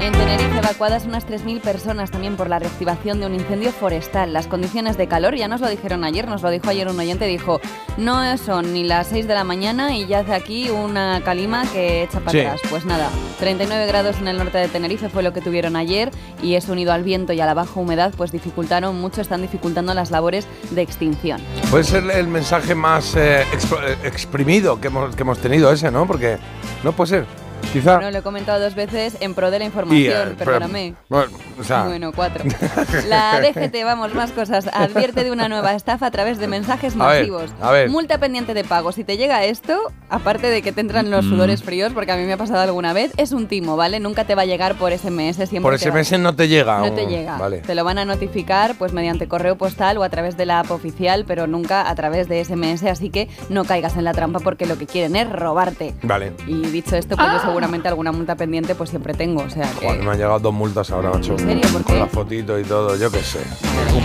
En 0.00 0.12
Tenerife 0.12 0.56
evacuadas 0.58 1.04
unas 1.04 1.26
3.000 1.28 1.60
personas 1.60 2.10
también 2.10 2.36
por 2.36 2.48
la 2.48 2.58
reactivación 2.58 3.20
de 3.20 3.26
un 3.26 3.34
incendio 3.34 3.70
forestal. 3.70 4.32
Las 4.32 4.46
condiciones 4.46 4.96
de 4.96 5.06
calor 5.06 5.34
ya 5.36 5.46
nos 5.46 5.60
lo 5.60 5.68
dijeron 5.68 6.04
ayer, 6.04 6.26
nos 6.26 6.40
lo 6.40 6.48
dijo 6.48 6.70
ayer 6.70 6.88
un 6.88 6.98
oyente, 6.98 7.26
dijo, 7.26 7.60
no 7.98 8.38
son 8.38 8.72
ni 8.72 8.82
las 8.82 9.08
6 9.08 9.28
de 9.28 9.34
la 9.34 9.44
mañana 9.44 9.94
y 9.94 10.06
ya 10.06 10.20
hace 10.20 10.32
aquí 10.32 10.70
una 10.70 11.20
calima 11.22 11.64
que 11.70 12.02
echa 12.04 12.20
para 12.20 12.30
Sí. 12.32 12.40
atrás. 12.40 12.60
Pues 12.70 12.86
nada, 12.86 13.10
39 13.40 13.86
grados 13.86 14.16
en 14.20 14.28
el 14.28 14.38
norte 14.38 14.56
de 14.56 14.68
Tenerife 14.68 15.10
fue 15.10 15.22
lo 15.22 15.34
que 15.34 15.42
tuvieron 15.42 15.76
ayer 15.76 16.10
y 16.42 16.54
eso 16.54 16.72
unido 16.72 16.94
al 16.94 17.02
viento 17.04 17.34
y 17.34 17.40
a 17.42 17.46
la 17.46 17.52
baja 17.52 17.78
humedad 17.78 18.14
pues 18.16 18.32
dificultaron 18.32 18.98
mucho, 18.98 19.20
están 19.20 19.42
dificultando 19.42 19.92
las 19.92 20.10
labores 20.10 20.46
de 20.70 20.80
extinción. 20.80 21.42
Puede 21.70 21.84
ser 21.84 22.04
el 22.10 22.26
mensaje 22.26 22.74
más 22.74 23.14
eh, 23.16 23.42
eh, 23.42 23.96
exprimido 24.04 24.80
que 24.80 24.86
hemos, 24.86 25.14
que 25.14 25.22
hemos 25.24 25.38
tenido 25.40 25.70
ese, 25.70 25.90
¿no? 25.90 26.06
Porque 26.06 26.38
no 26.84 26.92
puede 26.92 27.10
ser. 27.10 27.49
Quizá. 27.72 27.94
Bueno, 27.96 28.10
lo 28.10 28.18
he 28.18 28.22
comentado 28.22 28.60
dos 28.60 28.74
veces 28.74 29.16
en 29.20 29.34
pro 29.34 29.50
de 29.50 29.58
la 29.60 29.64
información, 29.64 30.30
eh, 30.30 30.34
perdóname. 30.36 30.94
pero- 31.08 31.20
bueno, 31.28 31.38
o 31.60 31.64
sea, 31.64 31.84
Bueno, 31.84 32.12
cuatro. 32.14 32.44
La 33.08 33.40
DGT, 33.40 33.84
vamos, 33.84 34.14
más 34.14 34.32
cosas. 34.32 34.68
Advierte 34.72 35.22
de 35.24 35.30
una 35.30 35.48
nueva 35.48 35.74
estafa 35.74 36.06
a 36.06 36.10
través 36.10 36.38
de 36.38 36.48
mensajes 36.48 36.94
A 36.98 37.06
ver, 37.08 37.20
masivos. 37.20 37.50
a 37.60 37.70
ver. 37.70 37.88
Multa 37.90 38.18
pendiente 38.18 38.54
de 38.54 38.64
pago. 38.64 38.92
Si 38.92 39.04
te 39.04 39.16
llega 39.16 39.44
esto, 39.44 39.78
aparte 40.08 40.48
de 40.48 40.62
que 40.62 40.72
te 40.72 40.80
entran 40.80 41.10
los 41.10 41.24
Mm. 41.24 41.28
sudores 41.30 41.62
fríos, 41.62 41.92
porque 41.92 42.12
a 42.12 42.16
mí 42.16 42.24
me 42.24 42.32
ha 42.32 42.36
pasado 42.36 42.60
alguna 42.60 42.92
vez, 42.92 43.12
es 43.16 43.32
un 43.32 43.46
timo, 43.46 43.76
¿vale? 43.76 44.00
Nunca 44.00 44.24
te 44.24 44.34
va 44.34 44.42
a 44.42 44.46
llegar 44.46 44.74
por 44.76 44.92
SMS. 44.92 45.46
Siempre 45.46 45.60
por 45.60 45.78
te 45.78 45.90
va- 45.90 46.02
SMS 46.02 46.18
no 46.18 46.34
te 46.34 46.48
llega. 46.48 46.78
No 46.80 46.92
te 46.92 47.06
llega. 47.06 47.36
Vale. 47.38 47.58
Te 47.58 47.74
lo 47.74 47.84
van 47.84 47.98
a 47.98 48.04
notificar 48.04 48.74
pues 48.76 48.92
mediante 48.92 49.28
correo 49.28 49.56
postal 49.56 49.98
o 49.98 50.02
a 50.02 50.08
través 50.08 50.36
de 50.36 50.46
la 50.46 50.60
app 50.60 50.70
oficial, 50.72 51.24
pero 51.26 51.46
nunca 51.46 51.88
a 51.88 51.94
través 51.94 52.28
de 52.28 52.40
SMS, 52.44 52.88
así 52.88 53.10
que 53.10 53.28
no 53.48 53.64
caigas 53.64 53.96
en 53.96 54.04
la 54.04 54.12
trampa 54.12 54.40
porque 54.40 54.66
lo 54.66 54.76
que 54.78 54.86
quieren 54.86 55.14
es 55.16 55.30
robarte. 55.30 55.94
Vale. 56.02 56.32
Y 56.46 56.62
dicho 56.68 56.96
esto, 56.96 57.16
pues 57.16 57.28
yo 57.32 57.38
seguramente 57.50 57.88
alguna 57.88 58.12
multa 58.12 58.36
pendiente 58.36 58.74
pues 58.74 58.90
siempre 58.90 59.14
tengo, 59.14 59.42
o 59.42 59.50
sea 59.50 59.70
que... 59.78 59.86
Joder, 59.86 60.02
me 60.02 60.10
han 60.12 60.16
llegado 60.16 60.38
dos 60.38 60.54
multas 60.54 60.90
ahora, 60.90 61.10
macho. 61.10 61.32
¿En 61.32 61.38
serio? 61.38 61.68
¿Por 61.72 61.82
Con 61.82 61.98
la 61.98 62.06
fotito 62.06 62.58
y 62.58 62.64
todo, 62.64 62.96
yo 62.96 63.10
qué 63.10 63.22
sé. 63.22 63.40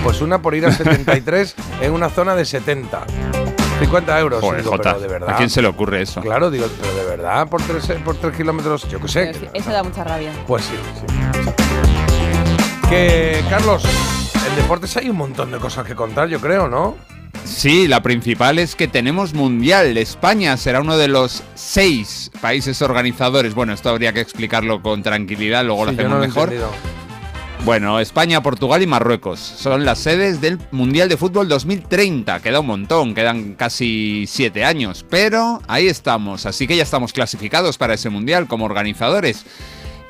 Pues 0.03 0.21
una 0.21 0.41
por 0.41 0.55
ir 0.55 0.65
a 0.65 0.71
73 0.71 1.55
en 1.81 1.91
una 1.93 2.09
zona 2.09 2.35
de 2.35 2.45
70. 2.45 3.05
50 3.79 4.19
euros. 4.19 4.41
Joder, 4.41 4.61
Digo, 4.61 4.71
Jota, 4.71 4.93
pero 4.93 5.01
de 5.01 5.07
verdad. 5.07 5.29
¿a 5.31 5.37
quién 5.37 5.49
se 5.49 5.61
le 5.61 5.67
ocurre 5.67 6.01
eso? 6.01 6.21
Claro, 6.21 6.49
digo, 6.49 6.65
pero 6.81 6.95
de 6.95 7.05
verdad, 7.05 7.47
por 7.47 7.61
3 7.61 7.99
por 8.03 8.15
tres 8.15 8.35
kilómetros, 8.35 8.87
yo 8.87 8.99
qué 9.01 9.07
sé. 9.07 9.33
Sí, 9.33 9.47
eso 9.53 9.71
da 9.71 9.83
mucha 9.83 10.03
rabia. 10.03 10.31
Pues 10.47 10.63
sí, 10.65 10.75
sí. 10.99 11.05
Que, 12.89 13.43
Carlos, 13.49 13.83
en 14.47 14.55
deportes 14.55 14.95
hay 14.97 15.09
un 15.09 15.17
montón 15.17 15.51
de 15.51 15.57
cosas 15.57 15.85
que 15.85 15.95
contar, 15.95 16.29
yo 16.29 16.39
creo, 16.39 16.67
¿no? 16.69 16.95
Sí, 17.45 17.87
la 17.87 18.01
principal 18.01 18.57
es 18.59 18.75
que 18.75 18.87
tenemos 18.87 19.33
Mundial. 19.33 19.97
España 19.97 20.57
será 20.57 20.81
uno 20.81 20.97
de 20.97 21.07
los 21.07 21.43
seis 21.53 22.31
países 22.41 22.81
organizadores. 22.81 23.53
Bueno, 23.53 23.73
esto 23.73 23.89
habría 23.89 24.13
que 24.13 24.19
explicarlo 24.19 24.81
con 24.81 25.03
tranquilidad, 25.03 25.63
luego 25.63 25.85
lo 25.85 25.91
Sí, 25.91 25.97
hacemos 25.97 26.11
no 26.11 26.17
lo 26.17 26.23
he 26.23 26.27
mejor. 26.27 26.53
Bueno, 27.63 27.99
España, 27.99 28.43
Portugal 28.43 28.83
y 28.83 28.87
Marruecos 28.87 29.39
son 29.39 29.85
las 29.85 29.99
sedes 29.99 30.39
del 30.41 30.59
Mundial 30.71 31.09
de 31.09 31.17
Fútbol 31.17 31.47
2030. 31.47 32.39
Queda 32.39 32.59
un 32.59 32.67
montón, 32.67 33.15
quedan 33.15 33.53
casi 33.53 34.25
siete 34.27 34.63
años, 34.63 35.05
pero 35.09 35.61
ahí 35.67 35.87
estamos. 35.87 36.45
Así 36.45 36.67
que 36.67 36.75
ya 36.75 36.83
estamos 36.83 37.13
clasificados 37.13 37.77
para 37.77 37.95
ese 37.95 38.09
Mundial 38.09 38.47
como 38.47 38.65
organizadores. 38.65 39.45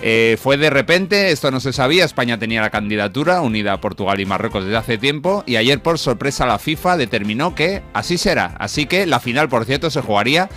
Eh, 0.07 0.37
fue 0.39 0.55
de 0.57 0.69
repente, 0.69 1.31
esto 1.31 1.49
no 1.49 1.59
se 1.59 1.73
sabía, 1.73 2.05
España 2.05 2.37
tenía 2.37 2.61
la 2.61 2.69
candidatura 2.69 3.41
unida 3.41 3.73
a 3.73 3.81
Portugal 3.81 4.19
y 4.19 4.25
Marruecos 4.27 4.63
desde 4.63 4.77
hace 4.77 4.97
tiempo 4.99 5.43
y 5.47 5.55
ayer 5.55 5.81
por 5.81 5.97
sorpresa 5.97 6.45
la 6.45 6.59
FIFA 6.59 6.97
determinó 6.97 7.55
que 7.55 7.81
así 7.91 8.19
será. 8.19 8.55
Así 8.59 8.85
que 8.85 9.07
la 9.07 9.19
final, 9.19 9.49
por 9.49 9.65
cierto, 9.65 9.89
se 9.89 10.01
jugaría 10.01 10.47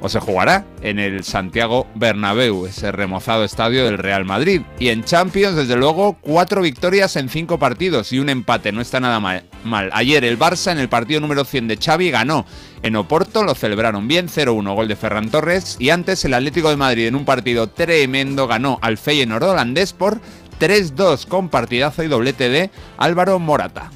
o 0.00 0.08
se 0.08 0.20
jugará 0.20 0.64
en 0.82 0.98
el 0.98 1.24
Santiago 1.24 1.86
Bernabéu, 1.94 2.66
ese 2.66 2.92
remozado 2.92 3.44
estadio 3.44 3.84
del 3.84 3.98
Real 3.98 4.24
Madrid. 4.24 4.62
Y 4.78 4.88
en 4.88 5.04
Champions, 5.04 5.56
desde 5.56 5.76
luego, 5.76 6.16
cuatro 6.20 6.62
victorias 6.62 7.16
en 7.16 7.28
cinco 7.28 7.58
partidos 7.58 8.12
y 8.12 8.18
un 8.18 8.28
empate, 8.28 8.72
no 8.72 8.80
está 8.80 9.00
nada 9.00 9.20
mal. 9.20 9.90
Ayer 9.92 10.24
el 10.24 10.38
Barça 10.38 10.72
en 10.72 10.78
el 10.78 10.88
partido 10.88 11.20
número 11.20 11.44
100 11.44 11.68
de 11.68 11.76
Xavi 11.76 12.10
ganó. 12.10 12.46
En 12.82 12.96
Oporto 12.96 13.42
lo 13.42 13.54
celebraron 13.54 14.06
bien, 14.06 14.28
0-1 14.28 14.74
gol 14.74 14.88
de 14.88 14.96
Ferran 14.96 15.30
Torres 15.30 15.76
y 15.78 15.90
antes 15.90 16.24
el 16.24 16.34
Atlético 16.34 16.70
de 16.70 16.76
Madrid 16.76 17.06
en 17.06 17.16
un 17.16 17.24
partido 17.24 17.68
tremendo 17.68 18.46
ganó 18.46 18.78
al 18.82 18.98
Feyenoord 18.98 19.42
holandés 19.42 19.92
por 19.92 20.20
3-2 20.60 21.26
con 21.26 21.48
partidazo 21.48 22.02
y 22.02 22.08
doblete 22.08 22.48
de 22.48 22.70
Álvaro 22.96 23.38
Morata. 23.38 23.90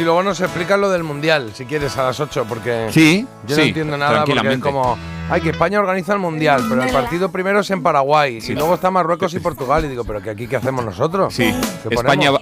Sí, 0.00 0.04
luego 0.04 0.22
nos 0.22 0.40
explicas 0.40 0.78
lo 0.78 0.88
del 0.88 1.02
Mundial, 1.02 1.50
si 1.52 1.66
quieres, 1.66 1.98
a 1.98 2.04
las 2.04 2.18
8, 2.18 2.46
porque 2.48 2.86
Sí, 2.90 3.26
yo 3.46 3.54
no 3.54 3.62
sí, 3.62 3.68
entiendo 3.68 3.98
nada 3.98 4.24
porque 4.24 4.48
es 4.54 4.58
como... 4.58 4.96
Ay, 5.30 5.42
que 5.42 5.50
España 5.50 5.78
organiza 5.78 6.12
el 6.12 6.18
Mundial, 6.18 6.64
pero 6.68 6.82
el 6.82 6.92
partido 6.92 7.30
primero 7.30 7.60
es 7.60 7.70
en 7.70 7.82
Paraguay 7.82 8.40
y 8.44 8.52
luego 8.54 8.74
está 8.74 8.90
Marruecos 8.90 9.32
y 9.34 9.38
Portugal. 9.38 9.84
Y 9.84 9.88
digo, 9.88 10.02
¿pero 10.04 10.20
que 10.20 10.30
aquí 10.30 10.48
qué 10.48 10.56
hacemos 10.56 10.84
nosotros? 10.84 11.32
Sí, 11.32 11.54
¿Qué 11.88 11.94
España, 11.94 12.32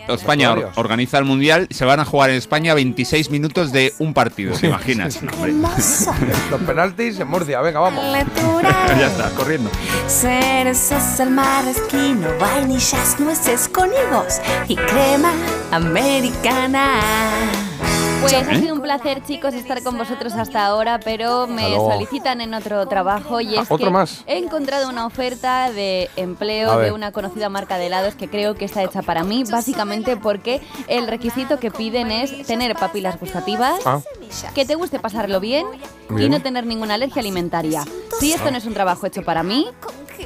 organiza 0.76 1.18
el 1.18 1.24
Mundial 1.24 1.66
y 1.68 1.74
se 1.74 1.84
van 1.84 2.00
a 2.00 2.06
jugar 2.06 2.30
en 2.30 2.36
España 2.36 2.72
26 2.72 3.30
minutos 3.30 3.72
de 3.72 3.92
un 3.98 4.14
partido, 4.14 4.54
¿te 4.54 4.68
imaginas? 4.68 5.20
Los 6.50 6.60
penaltis 6.62 7.20
en 7.20 7.28
Murcia, 7.28 7.60
venga, 7.60 7.80
vamos. 7.80 8.02
ya 8.62 9.06
está, 9.06 9.30
corriendo. 9.36 9.70
Cerezas 10.06 11.20
al 11.20 11.30
marrasquino, 11.30 12.28
vainillas, 12.40 13.20
nueces 13.20 13.68
con 13.68 13.88
higos 13.88 14.40
y 14.66 14.76
crema 14.76 15.32
americana. 15.72 17.67
Pues 18.20 18.32
ha 18.34 18.54
sido 18.56 18.74
un 18.74 18.80
placer, 18.82 19.22
chicos, 19.24 19.54
estar 19.54 19.82
con 19.82 19.96
vosotros 19.96 20.34
hasta 20.34 20.66
ahora, 20.66 20.98
pero 20.98 21.46
me 21.46 21.74
solicitan 21.76 22.40
en 22.40 22.52
otro 22.52 22.86
trabajo 22.86 23.40
y 23.40 23.56
Ah, 23.56 23.62
es 23.62 23.70
¿otro 23.70 23.86
que 23.86 23.90
más? 23.92 24.24
he 24.26 24.38
encontrado 24.38 24.88
una 24.88 25.06
oferta 25.06 25.70
de 25.70 26.10
empleo 26.16 26.78
de 26.78 26.90
una 26.92 27.12
conocida 27.12 27.48
marca 27.48 27.78
de 27.78 27.86
helados 27.86 28.14
que 28.16 28.28
creo 28.28 28.54
que 28.54 28.64
está 28.64 28.82
hecha 28.82 29.02
para 29.02 29.22
mí, 29.24 29.44
básicamente 29.50 30.16
porque 30.16 30.60
el 30.88 31.06
requisito 31.06 31.58
que 31.60 31.70
piden 31.70 32.10
es 32.10 32.46
tener 32.46 32.74
papilas 32.76 33.18
gustativas, 33.20 33.78
Ah. 33.86 34.00
que 34.54 34.64
te 34.66 34.74
guste 34.74 34.98
pasarlo 34.98 35.38
bien, 35.40 35.66
y 36.18 36.28
no 36.28 36.40
tener 36.42 36.66
ninguna 36.66 36.94
alergia 36.94 37.20
alimentaria. 37.20 37.84
Si 38.18 38.32
esto 38.32 38.50
no 38.50 38.58
es 38.58 38.64
un 38.66 38.74
trabajo 38.74 39.06
hecho 39.06 39.22
para 39.22 39.42
mí, 39.42 39.66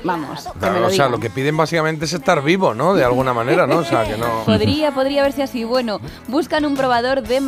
vamos, 0.05 0.49
Claro, 0.59 0.81
lo 0.81 0.87
o 0.87 0.91
sea, 0.91 1.09
lo 1.09 1.21
que 1.21 1.29
piden 1.29 1.57
básicamente 1.57 2.07
es 2.07 2.13
estar 2.15 2.43
vivo, 2.43 2.73
¿no? 2.75 2.95
De 2.95 3.05
alguna 3.05 3.35
manera, 3.35 3.67
¿no? 3.67 3.79
O 3.79 3.85
sea, 3.85 4.05
que 4.05 4.17
no... 4.17 4.43
Podría, 4.47 4.93
podría 4.93 5.23
verse 5.23 5.43
así. 5.43 5.65
Bueno, 5.65 6.01
buscan 6.29 6.65
un 6.65 6.75
probador 6.77 7.23
de 7.23 7.41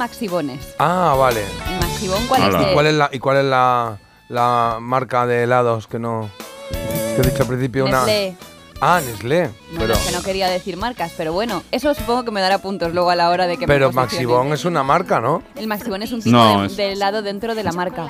Ah, 0.79 1.15
vale. 1.19 1.43
Maxibón, 1.81 2.27
¿cuál 2.27 2.43
Hola. 2.43 2.59
es? 2.59 2.65
¿Y 2.65 2.69
el- 2.69 2.75
cuál 2.75 2.87
es 2.87 2.95
la, 2.95 3.11
y 3.13 3.19
cuál 3.19 3.37
es 3.39 3.45
la, 3.45 3.99
la 4.29 4.79
marca 4.81 5.27
de 5.27 5.45
helados 5.45 5.87
que 5.87 5.99
no... 5.99 6.29
Que 6.71 7.21
he 7.21 7.31
dicho 7.31 7.43
al 7.43 7.49
principio 7.49 7.85
una... 7.85 7.99
Nestlé. 8.05 8.37
Ah, 8.81 9.01
Nestlé. 9.05 9.45
No, 9.47 9.53
Pero, 9.79 9.87
no, 9.89 9.95
es 9.95 10.01
que 10.07 10.13
no 10.13 10.23
quería 10.23 10.49
decir 10.49 10.77
marcas, 10.77 11.13
pero 11.17 11.33
bueno, 11.33 11.63
eso 11.71 11.95
supongo 11.95 12.25
que 12.25 12.33
me 12.33 12.41
dará 12.41 12.59
puntos 12.59 12.93
luego 12.93 13.11
a 13.11 13.15
la 13.17 13.31
hora 13.31 13.47
de 13.47 13.57
que 13.57 13.67
pero 13.67 13.89
me 13.91 13.95
posicione. 13.95 14.27
Maxibón 14.27 14.53
es 14.53 14.65
una 14.65 14.83
marca, 14.83 15.21
¿no? 15.21 15.43
El 15.55 15.69
Maxibón 15.69 16.03
es 16.03 16.11
un 16.13 16.21
tipo 16.21 16.37
No, 16.37 16.61
de, 16.63 16.67
es- 16.67 16.77
de 16.77 16.93
helado 16.93 17.23
dentro 17.23 17.55
de 17.55 17.63
la 17.63 17.73
marca. 17.73 18.09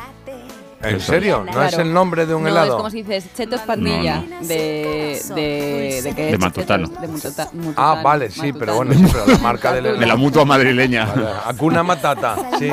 ¿En 0.84 1.00
serio? 1.00 1.44
¿No 1.44 1.62
es 1.62 1.68
Claro. 1.70 1.82
el 1.82 1.92
nombre 1.92 2.26
de 2.26 2.34
un 2.34 2.42
no, 2.42 2.48
helado? 2.48 2.66
es 2.72 2.74
como 2.74 2.90
si 2.90 3.02
dices 3.02 3.26
Chetos 3.36 3.60
Pandilla 3.62 4.16
No, 4.28 4.46
de, 4.46 5.20
de, 5.34 6.00
de, 6.02 6.14
qué 6.14 6.22
De 6.26 6.30
es? 6.32 6.38
Matutano. 6.38 6.86
De 6.88 7.08
Mututa- 7.08 7.50
Ah, 7.76 8.00
vale, 8.02 8.30
sí, 8.30 8.52
pero 8.52 8.76
Matutano. 8.76 8.76
bueno, 8.76 8.94
sí, 8.94 9.06
pero 9.12 9.26
la 9.26 9.38
marca 9.38 9.72
del 9.72 9.84
De 9.84 9.92
la 9.92 10.04
helado. 10.04 10.18
mutua 10.18 10.44
madrileña. 10.44 11.06
Vale, 11.06 11.26
Hakuna 11.46 11.82
Matata, 11.82 12.36
sí. 12.58 12.70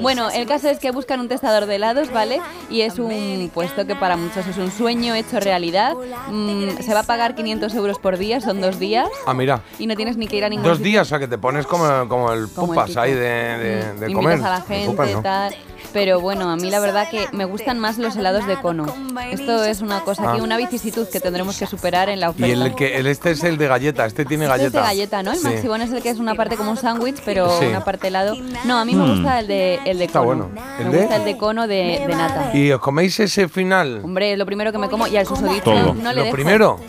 Bueno, 0.00 0.30
el 0.30 0.46
caso 0.46 0.68
es 0.68 0.78
que 0.78 0.90
buscan 0.90 1.20
un 1.20 1.28
testador 1.28 1.66
de 1.66 1.76
helados, 1.76 2.12
¿vale? 2.12 2.40
Y 2.70 2.82
es 2.82 2.98
un 2.98 3.50
puesto 3.52 3.86
que 3.86 3.94
para 3.96 4.16
muchos 4.16 4.46
es 4.46 4.56
un 4.58 4.70
sueño 4.70 5.14
hecho 5.14 5.40
realidad. 5.40 5.94
Mm, 6.30 6.78
se 6.82 6.94
va 6.94 7.00
a 7.00 7.04
pagar 7.04 7.34
500 7.34 7.74
euros 7.74 7.98
por 7.98 8.18
día, 8.18 8.40
son 8.40 8.60
dos 8.60 8.78
días. 8.78 9.08
Ah, 9.26 9.34
mira. 9.34 9.60
Y 9.78 9.86
no 9.86 9.96
tienes 9.96 10.16
ni 10.16 10.26
que 10.26 10.36
ir 10.36 10.44
a 10.44 10.48
ningún 10.48 10.64
Dos 10.64 10.78
sitio. 10.78 10.90
días, 10.92 11.06
o 11.06 11.10
sea, 11.10 11.18
que 11.18 11.28
te 11.28 11.38
pones 11.38 11.66
como, 11.66 12.08
como 12.08 12.32
el 12.32 12.48
Como 12.48 12.72
el 12.72 12.76
pupas 12.76 12.88
tipo. 12.88 13.00
ahí 13.00 13.12
de, 13.12 13.20
de, 13.20 13.78
Mm, 13.94 14.00
de 14.00 14.10
invitas 14.10 14.14
comer. 14.14 14.34
a 14.44 14.50
la 14.50 14.60
gente, 14.62 14.86
pupas, 14.90 15.10
¿no? 15.12 15.22
tal. 15.22 15.54
Pero 15.92 16.20
bueno, 16.20 16.50
a 16.50 16.56
mí 16.56 16.70
la 16.70 16.80
verdad 16.80 17.08
que 17.10 17.26
me 17.32 17.44
gustan 17.46 17.78
más 17.78 17.96
los 17.98 18.14
helados 18.16 18.46
de 18.46 18.56
cono. 18.60 18.86
Esto 19.30 19.64
es 19.64 19.80
una 19.80 20.00
cosa 20.00 20.22
que 20.34 20.40
Ah. 20.40 20.42
una 20.42 20.56
vicisitud 20.58 21.08
que 21.08 21.18
tendremos 21.18 21.58
que 21.58 21.66
superar 21.66 22.08
en 22.10 22.20
la 22.20 22.30
oferta. 22.30 22.46
Y 22.46 22.50
el 22.52 22.74
que 22.74 22.96
el 22.98 23.06
este 23.06 23.30
es 23.30 23.42
el 23.42 23.56
de 23.56 23.68
galleta, 23.68 24.04
este 24.04 24.24
tiene 24.26 24.44
Este 24.44 24.54
es 24.56 24.60
galleta. 24.60 24.80
de 24.80 24.86
galleta, 24.86 25.22
¿no? 25.22 25.32
El 25.32 25.38
Sí. 25.38 25.44
Maxibón 25.44 25.80
es 25.82 25.90
el 25.90 26.02
que 26.02 26.10
es 26.10 26.18
una 26.18 26.34
parte 26.34 26.56
como 26.56 26.70
un 26.72 26.76
sándwich, 26.76 27.22
pero 27.24 27.58
Sí. 27.58 27.66
una 27.66 27.84
parte 27.84 28.08
helado. 28.08 28.34
No, 28.64 28.78
a 28.78 28.84
mí 28.84 28.94
me 28.94 29.08
gusta 29.10 29.40
el 29.40 29.46
de, 29.48 29.80
el 29.86 29.98
de 29.98 30.04
Está 30.04 30.20
cono. 30.20 30.48
bueno. 30.50 30.68
Me 30.78 30.84
¿El 30.84 30.92
de? 30.92 30.98
gusta 30.98 31.16
el 31.16 31.24
de 31.24 31.36
cono 31.38 31.66
de, 31.66 32.04
de 32.06 32.14
nata. 32.14 32.50
¿Y 32.54 32.70
os 32.70 32.80
coméis 32.80 33.18
ese 33.20 33.48
final? 33.48 34.00
Hombre, 34.04 34.36
lo 34.36 34.44
primero 34.46 34.70
que 34.72 34.78
me 34.78 34.88
como 34.90 35.06
y 35.06 35.16
al 35.16 35.26
susodicho 35.26 35.64
Todo. 35.72 35.94
no 35.94 36.10
le 36.10 36.16
Lo 36.16 36.22
dejo. 36.24 36.34
primero. 36.36 36.80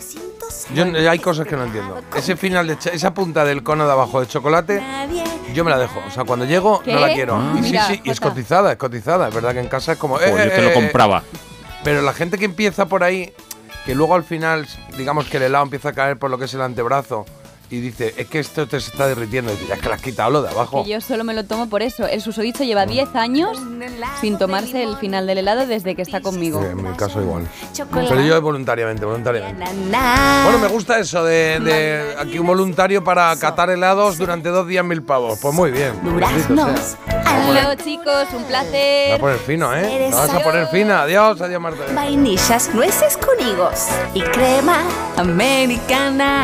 Yo, 0.74 0.84
hay 1.10 1.18
cosas 1.18 1.46
que 1.46 1.56
no 1.56 1.64
entiendo. 1.64 2.00
Ese 2.14 2.36
final, 2.36 2.66
de 2.66 2.78
cha- 2.78 2.90
esa 2.90 3.12
punta 3.12 3.44
del 3.44 3.62
cono 3.62 3.86
de 3.86 3.92
abajo 3.92 4.20
de 4.20 4.26
chocolate, 4.28 4.82
yo 5.54 5.64
me 5.64 5.70
la 5.70 5.78
dejo. 5.78 6.00
O 6.06 6.10
sea, 6.10 6.24
cuando 6.24 6.44
llego, 6.44 6.80
¿Qué? 6.80 6.92
no 6.92 7.00
la 7.00 7.12
quiero. 7.12 7.36
Ah. 7.36 7.52
Y 7.54 7.56
sí, 7.58 7.62
Mira, 7.70 7.86
sí, 7.88 8.00
y 8.04 8.10
es 8.10 8.20
cotizada, 8.20 8.72
es 8.72 8.78
cotizada. 8.78 9.28
Es 9.28 9.34
verdad 9.34 9.52
que 9.52 9.60
en 9.60 9.68
casa 9.68 9.92
es 9.92 9.98
como. 9.98 10.20
eh, 10.20 10.30
Joder, 10.30 10.48
yo 10.48 10.52
eh, 10.52 10.56
te 10.56 10.62
lo 10.62 10.70
eh, 10.70 10.74
compraba. 10.74 11.22
Pero 11.82 12.02
la 12.02 12.12
gente 12.12 12.38
que 12.38 12.44
empieza 12.44 12.86
por 12.86 13.02
ahí, 13.02 13.32
que 13.86 13.94
luego 13.94 14.14
al 14.14 14.22
final, 14.24 14.66
digamos 14.96 15.26
que 15.26 15.38
el 15.38 15.44
helado 15.44 15.64
empieza 15.64 15.88
a 15.88 15.92
caer 15.92 16.18
por 16.18 16.30
lo 16.30 16.38
que 16.38 16.44
es 16.44 16.54
el 16.54 16.60
antebrazo 16.62 17.24
y 17.70 17.80
dice, 17.80 18.14
es 18.16 18.26
que 18.26 18.40
esto 18.40 18.66
te 18.66 18.80
se 18.80 18.90
está 18.90 19.06
derritiendo. 19.06 19.52
Y 19.52 19.54
dice, 19.56 19.68
ya 19.68 19.74
es 19.76 19.80
que 19.80 19.88
le 19.88 19.94
has 19.94 20.02
quitado 20.02 20.30
lo 20.30 20.42
de 20.42 20.48
abajo. 20.50 20.82
Que 20.84 20.90
yo 20.90 21.00
solo 21.00 21.24
me 21.24 21.34
lo 21.34 21.44
tomo 21.44 21.68
por 21.68 21.82
eso. 21.82 22.06
El 22.06 22.20
susodicho 22.20 22.64
lleva 22.64 22.84
10 22.86 23.14
años 23.14 23.58
sin 24.20 24.38
tomarse 24.38 24.82
el 24.82 24.96
final 24.96 25.26
del 25.26 25.38
helado 25.38 25.66
desde 25.66 25.94
que 25.94 26.02
está 26.02 26.20
conmigo. 26.20 26.60
Sí, 26.60 26.68
en 26.70 26.82
mi 26.90 26.96
caso 26.96 27.20
igual. 27.20 27.46
Chocolate. 27.72 28.08
Pero 28.08 28.22
yo 28.22 28.40
voluntariamente, 28.42 29.04
voluntariamente. 29.04 29.64
Bueno, 30.44 30.58
me 30.60 30.68
gusta 30.68 30.98
eso 30.98 31.24
de, 31.24 31.60
de 31.60 32.14
aquí 32.18 32.38
un 32.38 32.46
voluntario 32.46 33.04
para 33.04 33.34
catar 33.36 33.70
helados 33.70 34.18
durante 34.18 34.48
dos 34.48 34.66
días 34.66 34.84
mil 34.84 35.02
pavos. 35.02 35.38
Pues 35.40 35.54
muy 35.54 35.70
bien. 35.70 35.92
Duraznos. 36.02 36.96
luego, 37.52 37.74
chicos. 37.82 38.26
Un 38.34 38.42
Me 38.46 38.52
va 38.52 38.60
a 38.60 38.62
placer. 38.64 39.20
poner 39.20 39.38
fino, 39.38 39.74
¿eh? 39.74 40.10
Vas 40.12 40.30
a 40.30 40.40
poner 40.40 40.66
fina. 40.68 41.02
Adiós, 41.02 41.40
adiós, 41.40 41.60
Marta. 41.60 41.84
Vainillas, 41.94 42.74
nueces 42.74 43.16
con 43.16 43.38
higos 43.46 43.86
y 44.14 44.20
crema 44.22 44.78
A 45.16 45.20
americana. 45.20 46.42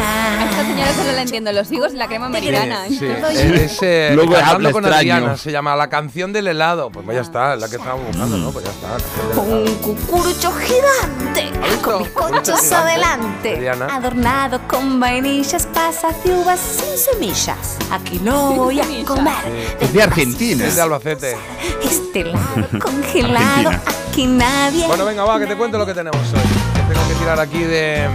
esta 0.51 0.63
señora 0.65 0.93
solo 0.95 1.16
la 1.17 1.23
entiendo 1.23 1.53
los 1.53 1.71
higos 1.73 1.93
y 1.93 1.97
la 1.97 2.07
crema 2.07 2.27
americana. 2.27 2.85
Sí, 2.89 2.99
sí. 2.99 3.07
Es, 3.07 4.15
Luego 4.15 4.33
Cantando 4.33 4.69
habla 4.69 4.73
con. 4.73 4.87
Adriana, 4.87 5.37
se 5.37 5.51
llama 5.51 5.75
La 5.77 5.89
canción 5.89 6.33
del 6.33 6.49
helado. 6.49 6.91
Pues 6.91 7.07
ya 7.07 7.21
está, 7.21 7.55
es 7.55 7.61
la 7.61 7.69
que 7.69 7.77
estábamos 7.77 8.07
buscando, 8.07 8.37
¿no? 8.37 8.51
Pues 8.53 8.65
ya 8.65 8.71
está. 8.71 9.41
Un 9.41 9.75
cucurucho 9.77 10.53
gigante 10.53 11.51
con 11.83 12.03
bizcochos 12.03 12.73
adelante, 12.73 13.55
Adriana. 13.55 13.87
adornado 13.87 14.61
con 14.69 15.01
vainillas, 15.01 15.67
pasas 15.67 16.23
de 16.25 16.35
uvas 16.35 16.61
sin 16.61 16.97
semillas. 16.97 17.77
Aquí 17.91 18.19
lo 18.21 18.53
voy 18.53 18.81
a 18.81 18.85
comer. 19.05 19.35
Es 19.81 19.93
de 19.93 20.03
Argentina. 20.03 20.67
Es 20.67 20.77
de 20.77 20.83
Albacete. 20.83 21.37
Este 21.83 22.21
helado 22.21 22.69
congelado, 22.83 23.69
Argentina. 23.69 23.83
aquí 24.09 24.27
nadie. 24.27 24.87
Bueno, 24.87 25.05
venga, 25.05 25.25
va, 25.25 25.39
que 25.39 25.47
te 25.47 25.57
cuento 25.57 25.79
lo 25.79 25.87
que 25.87 25.95
tenemos 25.95 26.21
hoy. 26.33 26.41
Que 26.75 26.95
Tengo 26.95 27.09
que 27.09 27.15
tirar 27.15 27.41
aquí 27.41 27.63
de, 27.63 28.09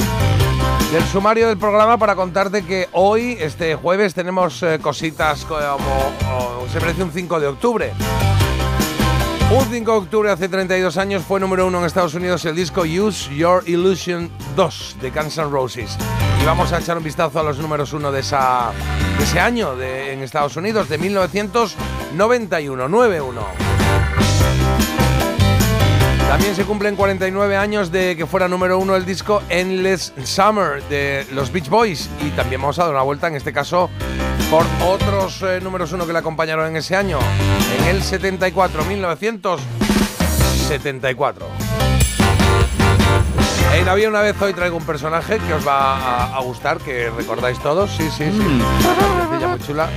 del 0.91 1.03
sumario 1.05 1.47
del 1.47 1.57
programa 1.57 1.97
para 1.97 2.15
contarte 2.15 2.63
que 2.65 2.89
hoy, 2.91 3.37
este 3.39 3.75
jueves, 3.75 4.13
tenemos 4.13 4.61
eh, 4.63 4.79
cositas 4.81 5.45
como, 5.45 5.59
o- 5.59 6.67
se 6.71 6.79
merece 6.81 7.03
un 7.03 7.11
5 7.11 7.39
de 7.39 7.47
octubre. 7.47 7.93
Un 9.51 9.65
5 9.65 9.91
de 9.91 9.97
octubre 9.97 10.29
hace 10.31 10.47
32 10.49 10.97
años 10.97 11.23
fue 11.23 11.39
número 11.39 11.65
uno 11.67 11.79
en 11.79 11.85
Estados 11.85 12.13
Unidos 12.13 12.43
el 12.45 12.55
disco 12.55 12.81
Use 12.81 13.33
Your 13.35 13.63
Illusion 13.67 14.29
2 14.55 14.97
de 15.01 15.11
Guns 15.11 15.37
Roses. 15.37 15.97
Y 16.41 16.45
vamos 16.45 16.71
a 16.73 16.79
echar 16.79 16.97
un 16.97 17.03
vistazo 17.03 17.39
a 17.39 17.43
los 17.43 17.57
números 17.57 17.93
uno 17.93 18.11
de, 18.11 18.19
esa, 18.21 18.71
de 19.17 19.23
ese 19.23 19.39
año 19.39 19.75
de, 19.75 20.13
en 20.13 20.23
Estados 20.23 20.55
Unidos, 20.57 20.89
de 20.89 20.97
1991, 20.97 22.87
91. 22.89 23.70
También 26.31 26.55
se 26.55 26.63
cumplen 26.63 26.95
49 26.95 27.57
años 27.57 27.91
de 27.91 28.15
que 28.15 28.25
fuera 28.25 28.47
número 28.47 28.79
uno 28.79 28.95
el 28.95 29.05
disco 29.05 29.43
Endless 29.49 30.13
Summer 30.23 30.81
de 30.83 31.27
los 31.33 31.51
Beach 31.51 31.67
Boys. 31.67 32.09
Y 32.25 32.29
también 32.29 32.61
vamos 32.61 32.79
a 32.79 32.85
dar 32.85 32.93
una 32.93 33.01
vuelta, 33.01 33.27
en 33.27 33.35
este 33.35 33.51
caso, 33.51 33.89
por 34.49 34.65
otros 34.81 35.41
eh, 35.41 35.59
números 35.61 35.91
uno 35.91 36.07
que 36.07 36.13
le 36.13 36.19
acompañaron 36.19 36.67
en 36.67 36.77
ese 36.77 36.95
año. 36.95 37.19
En 37.79 37.83
el 37.93 38.01
74, 38.01 38.85
1974. 38.85 41.47
En 43.73 43.89
Había 43.89 44.07
una 44.07 44.21
vez 44.21 44.41
hoy 44.41 44.53
traigo 44.53 44.77
un 44.77 44.85
personaje 44.85 45.37
que 45.37 45.53
os 45.53 45.67
va 45.67 45.97
a, 45.97 46.37
a 46.37 46.39
gustar, 46.39 46.77
que 46.77 47.09
recordáis 47.09 47.59
todos. 47.59 47.91
Sí, 47.91 48.09
sí, 48.09 48.31
sí. 48.31 48.39
Una 48.39 49.27
piecilla 49.29 49.49
muy 49.49 49.59
chula. 49.59 49.89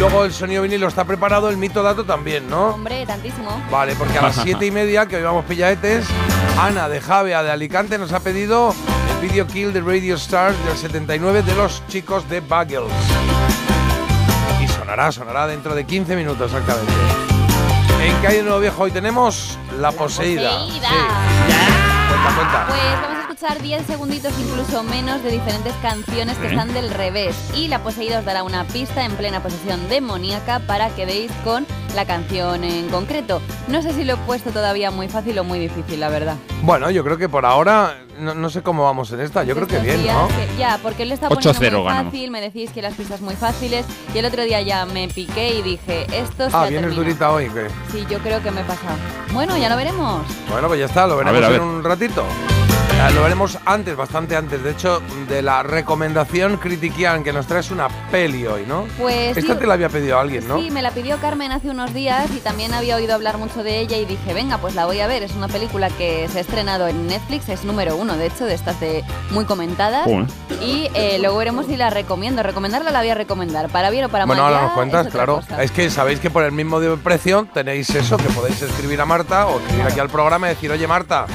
Luego 0.00 0.24
el 0.24 0.32
sonido 0.32 0.62
vinilo 0.62 0.88
está 0.88 1.04
preparado, 1.04 1.50
el 1.50 1.58
mito 1.58 1.82
dato 1.82 2.04
también, 2.06 2.48
¿no? 2.48 2.68
hombre, 2.68 3.04
tantísimo. 3.04 3.62
Vale, 3.70 3.94
porque 3.96 4.16
a 4.16 4.22
las 4.22 4.36
siete 4.42 4.64
y 4.64 4.70
media, 4.70 5.04
que 5.04 5.16
hoy 5.16 5.22
vamos 5.22 5.44
pillaetes, 5.44 6.06
Ana 6.58 6.88
de 6.88 7.02
Javea 7.02 7.42
de 7.42 7.50
Alicante 7.50 7.98
nos 7.98 8.10
ha 8.14 8.20
pedido 8.20 8.74
el 9.12 9.28
video 9.28 9.46
Kill 9.46 9.74
de 9.74 9.82
Radio 9.82 10.14
Stars 10.14 10.56
del 10.64 10.78
79 10.78 11.42
de 11.42 11.54
los 11.54 11.86
chicos 11.88 12.26
de 12.30 12.40
Buggles. 12.40 12.90
Y 14.62 14.68
sonará 14.68 15.12
sonará, 15.12 15.46
dentro 15.46 15.74
de 15.74 15.84
15 15.84 16.16
minutos 16.16 16.50
exactamente. 16.50 16.92
En 18.02 18.16
Calle 18.22 18.42
Nuevo 18.42 18.60
Viejo 18.60 18.82
hoy 18.84 18.92
tenemos 18.92 19.58
La, 19.78 19.92
Poseída. 19.92 20.60
Poseída. 20.60 20.88
Sí. 20.88 20.94
Cuenta, 22.08 22.34
cuenta. 22.36 22.66
Pues 22.68 23.02
vamos 23.02 23.18
a 23.18 23.19
escuchar 23.30 23.62
10 23.62 23.86
segunditos, 23.86 24.32
incluso 24.40 24.82
menos, 24.82 25.22
de 25.22 25.30
diferentes 25.30 25.72
canciones 25.82 26.36
que 26.38 26.48
Sí. 26.48 26.54
están 26.54 26.74
del 26.74 26.90
revés. 26.90 27.36
Y 27.54 27.68
la 27.68 27.80
poseída 27.80 28.18
os 28.18 28.24
dará 28.24 28.42
una 28.42 28.64
pista 28.64 29.04
en 29.04 29.12
plena 29.12 29.40
posesión 29.40 29.88
demoníaca 29.88 30.58
para 30.66 30.88
que 30.90 31.06
deis 31.06 31.30
con 31.44 31.64
la 31.94 32.04
canción 32.06 32.64
en 32.64 32.88
concreto. 32.88 33.40
No 33.68 33.82
sé 33.82 33.92
si 33.92 34.02
lo 34.04 34.14
he 34.14 34.16
puesto 34.16 34.50
todavía 34.50 34.90
muy 34.90 35.08
fácil 35.08 35.38
o 35.38 35.44
muy 35.44 35.60
difícil, 35.60 36.00
la 36.00 36.08
verdad. 36.08 36.34
Bueno, 36.62 36.90
yo 36.90 37.04
creo 37.04 37.18
que 37.18 37.28
por 37.28 37.46
ahora 37.46 37.98
no, 38.18 38.34
no 38.34 38.50
sé 38.50 38.62
cómo 38.62 38.82
vamos 38.82 39.12
en 39.12 39.20
esta. 39.20 39.44
Yo 39.44 39.54
creo 39.54 39.68
que 39.68 39.78
bien, 39.78 40.04
¿no? 40.08 40.26
que- 40.28 40.48
ya, 40.58 40.80
porque 40.82 41.04
él 41.04 41.12
está 41.12 41.28
poniendo 41.28 41.50
8-0 41.50 41.78
muy 41.82 41.86
ganó. 41.88 42.04
fácil, 42.10 42.30
me 42.32 42.40
decís 42.40 42.70
que 42.72 42.82
las 42.82 42.94
pistas 42.94 43.20
muy 43.20 43.36
fáciles. 43.36 43.86
Y 44.12 44.18
el 44.18 44.24
otro 44.24 44.42
día 44.42 44.60
ya 44.60 44.86
me 44.86 45.06
piqué 45.06 45.54
y 45.54 45.62
dije, 45.62 46.04
esto 46.12 46.50
se 46.50 46.56
Ah, 46.56 46.66
vienes 46.66 46.96
durita 46.96 47.30
hoy. 47.30 47.48
¿qué? 47.48 47.68
Sí, 47.92 48.04
yo 48.10 48.18
creo 48.18 48.42
que 48.42 48.50
me 48.50 48.62
he 48.62 48.64
pasado. 48.64 48.96
Bueno, 49.32 49.56
ya 49.56 49.68
lo 49.68 49.76
veremos. 49.76 50.22
Bueno, 50.50 50.66
pues 50.66 50.80
ya 50.80 50.86
está, 50.86 51.06
lo 51.06 51.16
veremos 51.16 51.34
ver, 51.40 51.44
a 51.44 51.48
ver. 51.48 51.60
en 51.60 51.66
un 51.66 51.84
ratito. 51.84 52.24
Eh, 53.08 53.12
Lo 53.14 53.22
veremos 53.22 53.58
antes, 53.64 53.96
bastante 53.96 54.36
antes. 54.36 54.62
De 54.62 54.70
hecho, 54.72 55.00
de 55.28 55.40
la 55.42 55.62
recomendación 55.62 56.58
critiquian 56.58 57.24
que 57.24 57.32
nos 57.32 57.46
traes 57.46 57.70
una 57.70 57.88
peli 58.10 58.46
hoy, 58.46 58.64
¿no? 58.66 58.84
Pues 58.98 59.36
Esta 59.36 59.54
sí, 59.54 59.58
te 59.58 59.66
la 59.66 59.74
había 59.74 59.88
pedido 59.88 60.18
alguien, 60.18 60.46
¿no? 60.46 60.58
Sí, 60.60 60.70
me 60.70 60.82
la 60.82 60.90
pidió 60.90 61.16
Carmen 61.18 61.50
hace 61.50 61.70
unos 61.70 61.94
días 61.94 62.30
y 62.36 62.40
también 62.40 62.74
había 62.74 62.96
oído 62.96 63.14
hablar 63.14 63.38
mucho 63.38 63.62
de 63.62 63.80
ella 63.80 63.96
y 63.96 64.04
dije, 64.04 64.34
venga, 64.34 64.58
pues 64.58 64.74
la 64.74 64.84
voy 64.86 65.00
a 65.00 65.06
ver. 65.06 65.22
Es 65.22 65.32
una 65.34 65.48
película 65.48 65.88
que 65.90 66.28
se 66.28 66.38
ha 66.38 66.40
estrenado 66.42 66.88
en 66.88 67.06
Netflix, 67.06 67.48
es 67.48 67.64
número 67.64 67.96
uno, 67.96 68.16
de 68.16 68.26
hecho, 68.26 68.44
de 68.44 68.54
estas 68.54 68.78
de 68.80 69.02
muy 69.30 69.44
comentadas. 69.46 70.06
Y 70.60 70.88
eh, 70.94 71.18
luego 71.20 71.38
veremos 71.38 71.66
si 71.66 71.76
la 71.76 71.88
recomiendo. 71.90 72.42
Recomendarla 72.42 72.90
la 72.90 73.00
voy 73.00 73.08
a 73.10 73.14
recomendar, 73.14 73.70
para 73.70 73.88
bien 73.90 74.04
o 74.04 74.08
para 74.10 74.26
Bueno, 74.26 74.42
mal. 74.42 74.52
ahora 74.52 74.60
ya 74.62 74.66
nos 74.68 74.74
cuentas, 74.76 75.06
es 75.06 75.12
claro. 75.12 75.36
cosa. 75.36 75.62
Es 75.62 75.70
que 75.70 75.88
sabéis 75.90 76.20
que 76.20 76.28
por 76.30 76.44
el 76.44 76.52
mismo 76.52 76.80
de 76.80 76.94
precio 76.98 77.46
tenéis 77.54 77.88
eso, 77.90 78.16
que 78.18 78.28
podéis 78.28 78.60
escribir 78.60 79.00
a 79.00 79.06
Marta 79.06 79.46
o 79.46 79.58
escribir 79.58 79.86
aquí 79.86 80.00
al 80.00 80.10
programa 80.10 80.48
y 80.48 80.50
decir, 80.50 80.70
oye 80.70 80.86
Marta, 80.86 81.26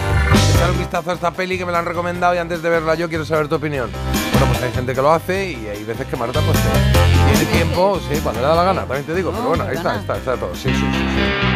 echar 0.55 0.71
un 0.71 0.77
vistazo 0.77 1.11
a 1.11 1.13
esta 1.13 1.31
peli 1.31 1.57
que 1.57 1.65
me 1.65 1.71
la 1.71 1.79
han 1.79 1.85
recomendado 1.85 2.33
y 2.35 2.37
antes 2.37 2.61
de 2.61 2.69
verla 2.69 2.95
yo 2.95 3.09
quiero 3.09 3.25
saber 3.25 3.47
tu 3.47 3.55
opinión. 3.55 3.89
Bueno, 4.31 4.47
pues 4.47 4.63
hay 4.63 4.71
gente 4.71 4.93
que 4.93 5.01
lo 5.01 5.11
hace 5.11 5.51
y 5.51 5.67
hay 5.67 5.83
veces 5.83 6.07
que 6.07 6.15
Marta 6.15 6.41
pues 6.41 6.57
eh, 6.57 7.31
tiene 7.31 7.51
tiempo, 7.51 7.99
sí, 8.09 8.19
cuando 8.21 8.41
le 8.41 8.47
da 8.47 8.55
la 8.55 8.63
gana, 8.63 8.81
también 8.81 9.05
te 9.05 9.13
digo, 9.13 9.31
pero 9.31 9.43
No, 9.43 9.49
bueno, 9.49 9.63
ahí 9.65 9.75
está, 9.75 9.95
está, 9.97 10.17
está 10.17 10.35
todo. 10.35 10.53
Sí, 10.55 10.69
sí, 10.69 10.73
sí, 10.73 10.81
sí. 10.81 11.55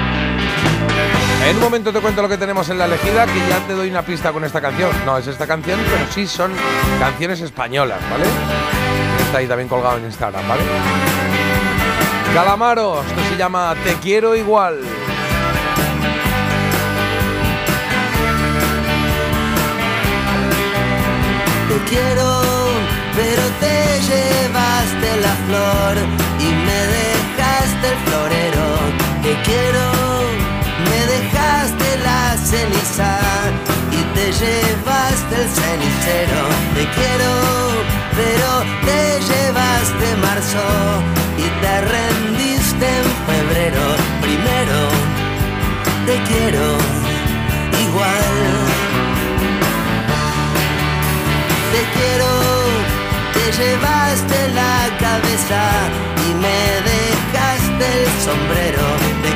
En 1.50 1.56
un 1.56 1.62
momento 1.64 1.92
te 1.94 2.00
cuento 2.00 2.22
lo 2.22 2.30
que 2.30 2.38
tenemos 2.38 2.70
en 2.70 2.78
la 2.78 2.86
elegida, 2.86 3.26
que 3.26 3.40
ya 3.50 3.66
te 3.66 3.74
doy 3.74 3.90
una 3.90 4.02
pista 4.02 4.32
con 4.32 4.44
esta 4.44 4.60
canción. 4.62 4.92
No 5.06 5.18
es 5.18 5.26
esta 5.28 5.48
canción, 5.48 5.80
pero 5.90 6.06
sí 6.12 6.28
son 6.28 6.52
canciones 7.00 7.42
españolas, 7.42 8.00
¿vale? 8.12 8.26
Está 9.26 9.38
ahí 9.40 9.48
también 9.48 9.70
colgado 9.70 9.98
en 9.98 10.06
Instagram, 10.06 10.48
¿vale? 10.48 10.62
Calamaro, 12.34 13.02
esto 13.02 13.22
se 13.30 13.38
llama 13.38 13.74
Te 13.84 13.94
quiero 13.96 14.36
igual. 14.36 14.82
Quiero, 21.90 22.42
pero 23.16 23.44
te 23.60 23.76
llevaste 24.10 25.10
la 25.26 25.34
flor 25.46 25.94
y 26.40 26.50
me 26.68 26.80
dejaste 26.98 27.86
el 27.94 28.00
florero. 28.06 28.68
Te 29.24 29.34
quiero, 29.48 29.86
me 30.88 31.00
dejaste 31.16 31.88
la 32.08 32.38
ceniza 32.38 33.12
y 33.92 34.02
te 34.16 34.26
llevaste 34.42 35.34
el 35.42 35.50
cenicero. 35.60 36.42
Te 36.76 36.84
quiero, 36.98 37.32
pero 38.20 38.50
te 38.88 39.02
llevaste 39.30 40.06
marzo 40.28 40.66
y 41.38 41.48
te 41.62 41.74
rendiste 41.96 42.86
en 43.00 43.08
febrero. 43.30 43.84
Primero, 44.22 44.80
te 46.06 46.16
quiero 46.30 46.78
igual. 47.86 48.79
Te 51.80 51.86
quiero, 51.98 52.28
te 53.32 53.64
llevaste 53.64 54.50
la 54.50 54.98
cabeza 55.00 55.62
y 56.30 56.34
me 56.34 56.60
dejaste 56.92 58.04
el 58.04 58.10
sombrero. 58.22 59.29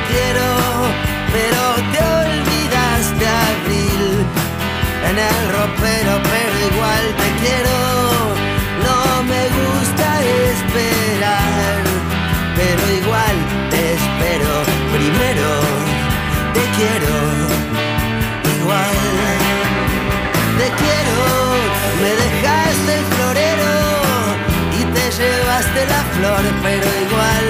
La 25.88 26.02
flor, 26.14 26.44
pero 26.62 26.86
igual 27.06 27.44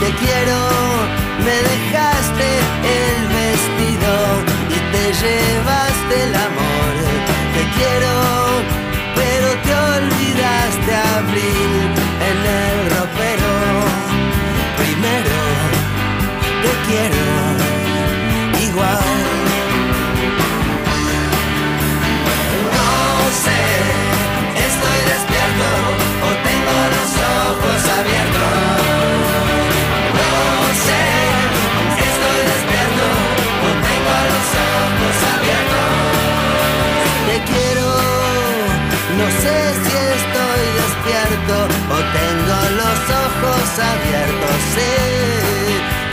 te 0.00 0.10
quiero, 0.22 0.58
me 1.46 1.56
dejaste 1.70 2.48
el 2.98 3.18
vestido 3.38 4.14
y 4.68 4.78
te 4.92 5.04
llevaste 5.22 6.14
el 6.26 6.34
amor. 6.34 6.92
Te 7.54 7.62
quiero, 7.76 8.14
pero 9.14 9.48
te 9.64 9.72
olvidaste 9.96 10.90
abril 11.18 11.72
en 12.28 12.38
el 12.56 12.61
abiertos. 27.98 28.72
Sé 44.74 44.92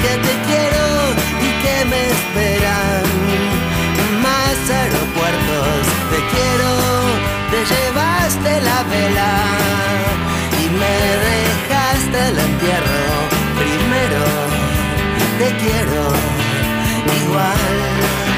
que 0.02 0.14
te 0.26 0.34
quiero 0.48 0.86
y 1.40 1.50
que 1.64 1.86
me 1.86 2.02
esperan 2.12 3.04
más 4.22 4.58
aeropuertos. 4.70 5.82
Te 6.12 6.20
quiero, 6.34 6.72
te 7.52 7.60
llevaste 7.72 8.62
la 8.62 8.84
vela 8.84 10.29
me 10.78 10.96
dejaste 11.30 12.28
el 12.30 12.40
entierro. 12.40 13.02
Primero, 13.58 14.24
te 15.40 15.48
quiero 15.58 16.14
igual. 17.24 18.29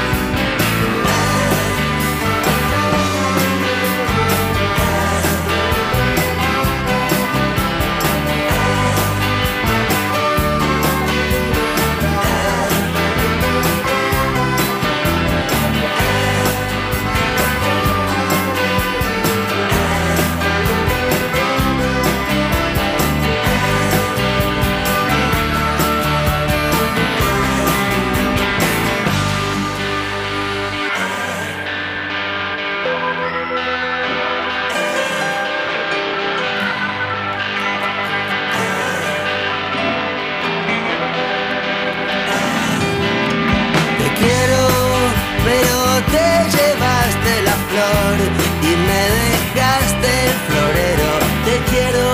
y 47.72 48.76
me 48.76 49.02
dejaste 49.22 50.08
el 50.26 50.36
florero, 50.46 51.10
te 51.46 51.56
quiero, 51.70 52.04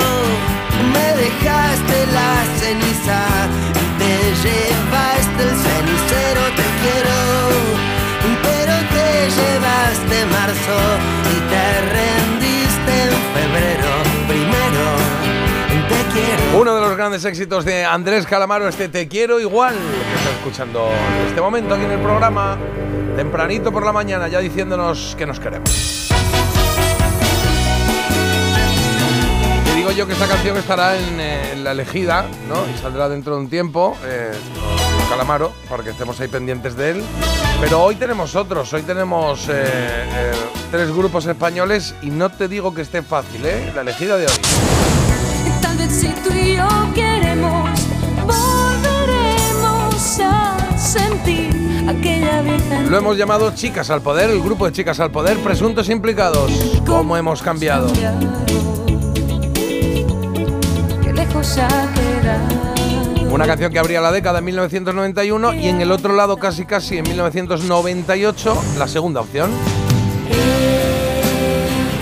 me 0.93 1.07
dejaste 1.21 2.07
la 2.13 2.45
ceniza, 2.61 3.21
te 3.99 4.13
llevaste 4.45 5.43
el 5.43 5.57
cenicero, 5.67 6.43
te 6.55 6.67
quiero, 6.83 7.19
pero 8.45 8.75
te 8.95 9.31
llevaste 9.31 10.27
marzo. 10.27 11.18
Grandes 17.09 17.25
éxitos 17.25 17.65
de 17.65 17.87
Andrés 17.87 18.27
Calamaro, 18.27 18.69
este 18.69 18.91
Te 18.91 19.09
quiero 19.09 19.41
igual, 19.41 19.75
que 19.75 20.15
está 20.19 20.31
escuchando 20.31 20.91
en 21.23 21.29
este 21.29 21.41
momento 21.41 21.75
aquí 21.75 21.85
en 21.85 21.93
el 21.93 22.01
programa, 22.01 22.59
tempranito 23.17 23.73
por 23.73 23.83
la 23.87 23.93
mañana, 23.93 24.29
ya 24.29 24.41
diciéndonos 24.41 25.15
que 25.17 25.25
nos 25.25 25.41
queremos. 25.41 26.11
Te 29.65 29.75
digo 29.75 29.91
yo 29.93 30.07
que 30.07 30.13
esta 30.13 30.27
canción 30.27 30.59
estará 30.59 30.99
en, 30.99 31.19
eh, 31.19 31.57
la 31.63 31.71
elegida, 31.71 32.27
¿no? 32.47 32.57
Y 32.69 32.77
saldrá 32.77 33.09
dentro 33.09 33.37
de 33.37 33.41
un 33.41 33.49
tiempo, 33.49 33.97
eh, 34.05 34.33
Calamaro, 35.09 35.55
para 35.71 35.83
que 35.83 35.91
estemos 35.91 36.21
ahí 36.21 36.29
pendientes 36.29 36.77
de 36.77 36.91
él. 36.91 37.03
Pero 37.59 37.85
hoy 37.85 37.95
tenemos 37.95 38.37
otros, 38.37 38.71
hoy 38.75 38.83
tenemos 38.83 39.49
eh, 39.49 40.33
tres 40.71 40.95
grupos 40.95 41.25
españoles 41.25 41.95
y 42.03 42.11
no 42.11 42.29
te 42.29 42.49
digo 42.49 42.75
que 42.75 42.83
esté 42.83 43.01
fácil, 43.01 43.47
¿eh? 43.47 43.73
La 43.75 43.81
elegida 43.81 44.19
de 44.19 44.27
hoy. 44.27 44.33
Tal 45.63 45.79
Lo 52.89 52.97
hemos 52.97 53.17
llamado 53.17 53.53
Chicas 53.55 53.91
al 53.91 54.01
Poder, 54.01 54.31
el 54.31 54.41
grupo 54.41 54.67
de 54.67 54.73
Chicas 54.73 55.01
al 55.01 55.11
Poder, 55.11 55.37
presuntos 55.39 55.89
implicados. 55.89 56.53
¿Cómo 56.87 57.17
hemos 57.17 57.43
cambiado? 57.43 57.93
Qué 61.03 61.13
lejos 61.13 61.59
ha 61.59 61.69
quedado. 61.93 62.59
Una 63.31 63.47
canción 63.47 63.73
que 63.73 63.79
abría 63.79 64.01
la 64.01 64.13
década 64.13 64.39
en 64.39 64.45
1991 64.47 65.55
y 65.55 65.69
en 65.69 65.81
el 65.81 65.91
otro 65.91 66.15
lado 66.15 66.37
casi 66.37 66.65
casi 66.65 66.99
en 66.99 67.05
1998 67.09 68.63
la 68.79 68.89
segunda 68.89 69.21
opción. 69.21 69.51
El 70.31 70.37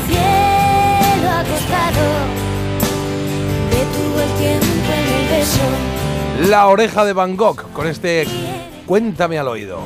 cielo 0.07 1.31
acostado 1.31 2.05
detuvo 3.71 4.21
el 4.21 4.31
tiempo 4.39 4.93
en 4.93 5.09
el 5.15 5.29
beso. 5.31 6.51
La 6.51 6.67
oreja 6.67 7.05
de 7.05 7.13
Van 7.13 7.37
Gogh 7.37 7.73
con 7.73 7.87
este 7.87 8.27
Cuéntame 8.87 9.37
al 9.37 9.49
oído. 9.49 9.81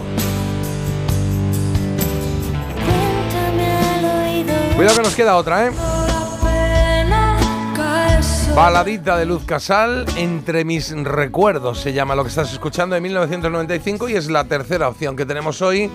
Cuidado 4.81 4.97
que 4.97 5.03
nos 5.03 5.14
queda 5.14 5.37
otra, 5.37 5.66
¿eh? 5.66 5.73
Baladita 8.57 9.19
de 9.19 9.27
Luz 9.27 9.45
Casal, 9.45 10.07
Entre 10.16 10.64
mis 10.64 10.90
recuerdos 11.05 11.79
se 11.81 11.93
llama 11.93 12.14
lo 12.14 12.23
que 12.23 12.31
estás 12.31 12.51
escuchando 12.51 12.95
de 12.95 13.03
1995 13.03 14.09
y 14.09 14.14
es 14.14 14.31
la 14.31 14.45
tercera 14.45 14.88
opción 14.88 15.16
que 15.16 15.27
tenemos 15.27 15.61
hoy 15.61 15.90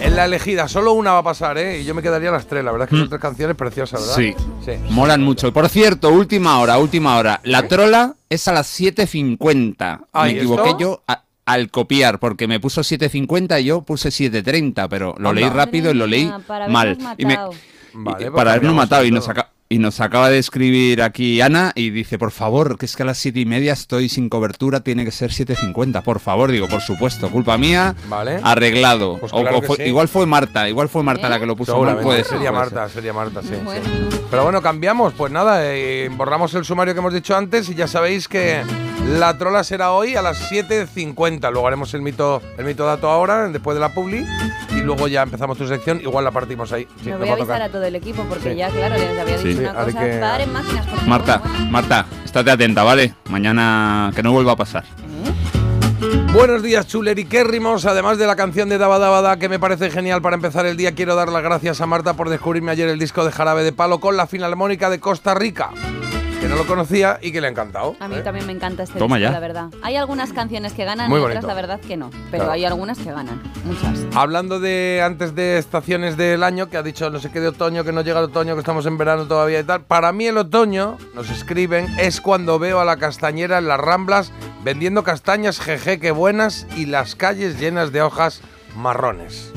en 0.00 0.16
la 0.16 0.24
elegida. 0.24 0.66
Solo 0.66 0.92
una 0.94 1.12
va 1.12 1.18
a 1.18 1.22
pasar, 1.22 1.56
¿eh? 1.56 1.78
Y 1.80 1.84
yo 1.84 1.94
me 1.94 2.02
quedaría 2.02 2.30
a 2.30 2.32
las 2.32 2.46
tres. 2.48 2.64
La 2.64 2.72
verdad 2.72 2.86
es 2.88 2.90
que 2.90 2.98
son 2.98 3.08
tres 3.08 3.20
canciones 3.20 3.56
preciosas, 3.56 4.00
¿verdad? 4.00 4.16
Sí. 4.16 4.34
Sí. 4.64 4.72
Molan 4.90 5.22
mucho. 5.22 5.52
Por 5.52 5.68
cierto, 5.68 6.10
última 6.10 6.58
hora, 6.58 6.78
última 6.78 7.16
hora. 7.16 7.40
La 7.44 7.68
trola 7.68 8.14
es 8.28 8.48
a 8.48 8.52
las 8.52 8.66
7.50. 8.80 10.00
Ah, 10.12 10.24
Me 10.24 10.32
¿y 10.32 10.36
equivoqué 10.38 10.70
esto? 10.70 10.78
yo 10.80 11.02
a- 11.06 11.22
al 11.48 11.70
copiar, 11.70 12.18
porque 12.20 12.46
me 12.46 12.60
puso 12.60 12.82
7.50 12.82 13.60
y 13.60 13.64
yo 13.64 13.82
puse 13.82 14.10
7.30, 14.10 14.86
pero 14.88 15.14
lo 15.18 15.30
Anda. 15.30 15.40
leí 15.40 15.50
rápido 15.50 15.90
y 15.90 15.94
lo 15.94 16.06
leí 16.06 16.26
Madre 16.26 16.44
para 16.46 16.68
mal. 16.68 16.98
Y 17.16 17.24
me-. 17.24 17.38
Vale, 17.94 18.26
y- 18.26 18.30
pues 18.30 18.30
para 18.36 18.50
habernos 18.52 18.74
matado 18.74 19.04
y 19.04 19.10
nos, 19.10 19.26
y 19.70 19.78
nos 19.78 20.00
acaba 20.00 20.30
de 20.30 20.38
escribir 20.38 21.02
aquí 21.02 21.40
Ana 21.42 21.72
y 21.74 21.90
dice, 21.90 22.18
por 22.18 22.30
favor, 22.30 22.78
que 22.78 22.86
es 22.86 22.96
que 22.96 23.02
a 23.02 23.06
las 23.06 23.18
7 23.18 23.40
y 23.40 23.44
media 23.44 23.74
estoy 23.74 24.08
sin 24.08 24.28
cobertura, 24.30 24.80
tiene 24.80 25.04
que 25.04 25.10
ser 25.10 25.30
7.50. 25.30 26.02
Por 26.02 26.20
favor, 26.20 26.50
digo, 26.50 26.68
por 26.68 26.80
supuesto, 26.80 27.28
culpa 27.30 27.58
mía, 27.58 27.94
Vale. 28.08 28.40
arreglado. 28.42 29.18
Pues 29.18 29.32
O- 29.32 29.40
claro 29.42 29.58
o 29.58 29.60
que 29.60 29.66
fue- 29.66 29.76
sí. 29.76 29.82
Igual 29.82 30.08
fue 30.08 30.24
Marta, 30.24 30.68
igual 30.68 30.88
fue 30.88 31.02
Marta 31.02 31.26
¿Eh? 31.26 31.30
la 31.30 31.38
que 31.38 31.46
lo 31.46 31.54
puso 31.54 31.72
mal. 31.72 31.76
Seguramente. 31.76 32.04
Puede 32.04 32.24
ser, 32.24 32.32
sería 32.38 32.52
Marta, 32.52 32.88
sería 32.88 33.12
Marta, 33.12 33.42
sí. 33.42 33.50
Pero 34.30 34.42
bueno, 34.42 34.62
cambiamos. 34.62 35.12
Pues 35.14 35.30
nada, 35.32 35.60
eh, 35.64 36.08
borramos 36.16 36.54
el 36.54 36.64
sumario 36.64 36.94
que 36.94 37.00
hemos 37.00 37.12
dicho 37.12 37.36
antes 37.36 37.68
y 37.68 37.74
ya 37.74 37.86
sabéis 37.86 38.26
que 38.28 38.62
la 39.18 39.36
trola 39.38 39.64
será 39.64 39.92
hoy 39.92 40.16
a 40.16 40.22
las 40.22 40.50
7.50. 40.50 41.50
Luego 41.50 41.66
haremos 41.66 41.92
el 41.94 42.02
mito, 42.02 42.42
el 42.56 42.64
mito 42.64 42.84
dato 42.86 43.08
ahora, 43.10 43.48
después 43.48 43.74
de 43.74 43.80
la 43.80 43.92
publi. 43.94 44.24
Y 44.70 44.80
luego 44.80 45.08
ya 45.08 45.22
empezamos 45.22 45.58
tu 45.58 45.66
sección. 45.66 46.00
Igual 46.00 46.24
la 46.24 46.30
partimos 46.30 46.72
ahí. 46.72 46.86
Sí, 47.02 47.10
Me 47.10 47.16
voy 47.16 47.28
a 47.30 47.32
avisar 47.34 47.62
a 47.62 47.68
todo 47.68 47.84
el 47.84 47.96
equipo 47.96 48.22
porque 48.28 48.52
Sí. 48.52 48.56
ya, 48.56 48.68
claro, 48.70 48.94
les 48.96 49.18
había 49.18 49.38
Sí. 49.38 49.48
dicho 49.48 49.57
Sí, 49.58 49.64
una 49.64 49.80
haré 49.80 49.92
cosa. 49.92 50.04
que- 50.04 50.16
Dar 50.18 50.40
en 50.40 50.52
máquinas, 50.52 50.86
por 50.86 50.94
favor. 50.96 51.08
Marta. 51.08 51.42
Marta, 51.70 52.06
estate 52.24 52.50
atenta, 52.50 52.82
¿vale? 52.82 53.14
Mañana 53.28 54.10
que 54.14 54.22
no 54.22 54.32
vuelva 54.32 54.52
a 54.52 54.56
pasar. 54.56 54.84
Buenos 56.32 56.62
días, 56.62 56.86
chulerikérrimos. 56.86 57.84
Además 57.86 58.18
de 58.18 58.26
la 58.26 58.36
canción 58.36 58.68
de 58.68 58.78
Daba 58.78 58.98
Daba 58.98 59.20
Da, 59.22 59.36
que 59.38 59.48
me 59.48 59.58
parece 59.58 59.90
genial 59.90 60.22
para 60.22 60.36
empezar 60.36 60.66
el 60.66 60.76
día, 60.76 60.94
quiero 60.94 61.14
dar 61.16 61.28
las 61.30 61.42
gracias 61.42 61.80
a 61.80 61.86
Marta 61.86 62.14
por 62.14 62.28
descubrirme 62.28 62.70
ayer 62.70 62.88
el 62.88 62.98
disco 62.98 63.24
de 63.24 63.32
Jarabe 63.32 63.64
de 63.64 63.72
Palo 63.72 63.98
con 63.98 64.16
la 64.16 64.26
Filarmónica 64.26 64.90
de 64.90 65.00
Costa 65.00 65.34
Rica, 65.34 65.70
que 66.48 66.54
no 66.54 66.56
lo 66.62 66.66
conocía 66.66 67.18
y 67.20 67.30
que 67.30 67.40
le 67.42 67.46
ha 67.46 67.50
encantado. 67.50 67.94
A 68.00 68.08
mí 68.08 68.16
¿eh? 68.16 68.20
también 68.22 68.46
me 68.46 68.52
encanta 68.52 68.82
este 68.82 68.98
Toma 68.98 69.16
disco, 69.16 69.28
ya. 69.28 69.32
la 69.32 69.40
verdad. 69.40 69.68
Hay 69.82 69.96
algunas 69.96 70.32
canciones 70.32 70.72
que 70.72 70.84
ganan 70.86 71.10
Muy 71.10 71.20
y 71.20 71.22
otras 71.22 71.36
bonito. 71.44 71.46
la 71.48 71.54
verdad 71.54 71.80
que 71.80 71.96
no. 71.98 72.08
Pero 72.30 72.44
Claro. 72.44 72.52
hay 72.52 72.64
algunas 72.64 72.96
que 72.98 73.12
ganan, 73.12 73.42
muchas. 73.64 74.06
Hablando 74.16 74.58
de 74.58 75.02
antes 75.04 75.34
de 75.34 75.58
estaciones 75.58 76.16
del 76.16 76.42
año, 76.42 76.70
que 76.70 76.78
ha 76.78 76.82
dicho 76.82 77.10
no 77.10 77.18
sé 77.20 77.30
qué 77.30 77.40
de 77.40 77.48
otoño, 77.48 77.84
que 77.84 77.92
no 77.92 78.00
llega 78.00 78.18
el 78.20 78.26
otoño, 78.26 78.54
que 78.54 78.60
estamos 78.60 78.86
en 78.86 78.96
verano 78.96 79.26
todavía 79.26 79.60
y 79.60 79.64
tal. 79.64 79.82
Para 79.82 80.12
mí 80.12 80.26
el 80.26 80.38
otoño, 80.38 80.96
nos 81.14 81.28
escriben, 81.28 81.86
es 81.98 82.20
cuando 82.22 82.58
veo 82.58 82.80
a 82.80 82.84
la 82.86 82.96
castañera 82.96 83.58
en 83.58 83.68
las 83.68 83.78
ramblas 83.80 84.32
vendiendo 84.64 85.02
castañas, 85.04 85.60
jeje, 85.60 86.00
qué 86.00 86.10
buenas, 86.12 86.66
y 86.76 86.86
las 86.86 87.14
calles 87.14 87.60
llenas 87.60 87.92
de 87.92 88.00
hojas 88.02 88.40
marrones. 88.74 89.52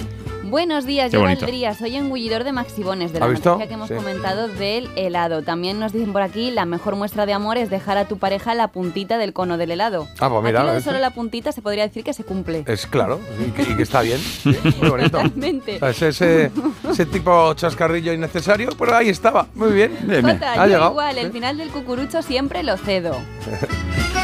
Buenos 0.52 0.86
días, 0.86 1.10
Qué 1.12 1.16
yo 1.16 1.22
bonito. 1.22 1.42
Valdría, 1.46 1.74
soy 1.74 1.96
engullidor 1.96 2.44
de 2.44 2.52
maxibones, 2.52 3.14
de 3.14 3.22
la 3.22 3.28
noticia 3.30 3.68
que 3.70 3.74
hemos 3.74 3.88
Sí. 3.88 3.96
comentado 3.96 4.50
del 4.50 4.90
helado. 4.98 5.44
También 5.44 5.80
nos 5.80 5.94
dicen 5.94 6.12
por 6.12 6.22
aquí, 6.22 6.52
la 6.52 6.66
mejor 6.66 6.98
muestra 6.98 7.26
de 7.26 7.32
amor 7.32 7.58
es 7.58 7.70
dejar 7.70 7.98
a 7.98 8.06
tu 8.06 8.18
pareja 8.18 8.54
la 8.54 8.68
puntita 8.68 9.18
del 9.18 9.32
cono 9.32 9.58
del 9.58 9.72
helado. 9.72 10.10
Ah, 10.20 10.30
pues 10.30 10.44
mira, 10.44 10.60
Aquí 10.60 10.66
lo 10.68 10.72
de 10.74 10.78
¿ves? 10.80 10.84
solo 10.84 11.00
la 11.00 11.12
puntita 11.12 11.54
se 11.54 11.62
podría 11.62 11.88
decir 11.88 12.04
que 12.04 12.12
se 12.14 12.26
cumple. 12.26 12.66
Es 12.68 12.86
claro, 12.86 13.22
y 13.40 13.52
que, 13.52 13.62
y 13.62 13.78
que 13.78 13.84
está 13.84 14.02
bien, 14.02 14.20
sí, 14.44 14.54
muy 14.82 14.90
bonito. 14.90 15.12
Totalmente. 15.22 15.78
O 15.78 15.80
sea, 15.80 15.90
ese, 15.90 16.10
ese, 16.10 16.52
ese 16.90 17.06
tipo 17.06 17.54
chascarrillo 17.54 18.12
innecesario, 18.12 18.72
pero 18.78 18.94
ahí 18.98 19.08
estaba, 19.08 19.48
muy 19.56 19.72
bien. 19.72 19.98
Jota, 20.22 20.52
Ha 20.52 20.56
yo 20.58 20.74
llegado, 20.74 20.92
igual, 20.92 21.18
el 21.18 21.32
final 21.32 21.58
del 21.58 21.70
cucurucho 21.70 22.22
siempre 22.22 22.62
lo 22.64 22.76
cedo. 22.76 23.16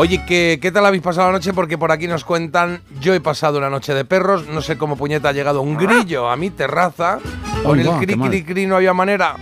Oye, 0.00 0.24
¿qué, 0.24 0.60
¿qué 0.62 0.70
tal 0.70 0.86
habéis 0.86 1.02
pasado 1.02 1.26
la 1.26 1.32
noche? 1.32 1.52
Porque 1.52 1.76
por 1.76 1.90
aquí 1.90 2.06
nos 2.06 2.24
cuentan, 2.24 2.82
yo 3.00 3.14
he 3.14 3.20
pasado 3.20 3.58
una 3.58 3.68
noche 3.68 3.94
de 3.94 4.04
perros, 4.04 4.46
no 4.46 4.62
sé 4.62 4.78
cómo 4.78 4.96
puñeta 4.96 5.30
ha 5.30 5.32
llegado 5.32 5.60
un 5.60 5.76
grillo 5.76 6.30
a 6.30 6.36
mi 6.36 6.50
terraza, 6.50 7.18
con 7.64 7.80
el 7.80 7.90
cri 7.98 8.14
cri 8.14 8.44
cri 8.44 8.66
no 8.66 8.76
había 8.76 8.94
manera. 8.94 9.34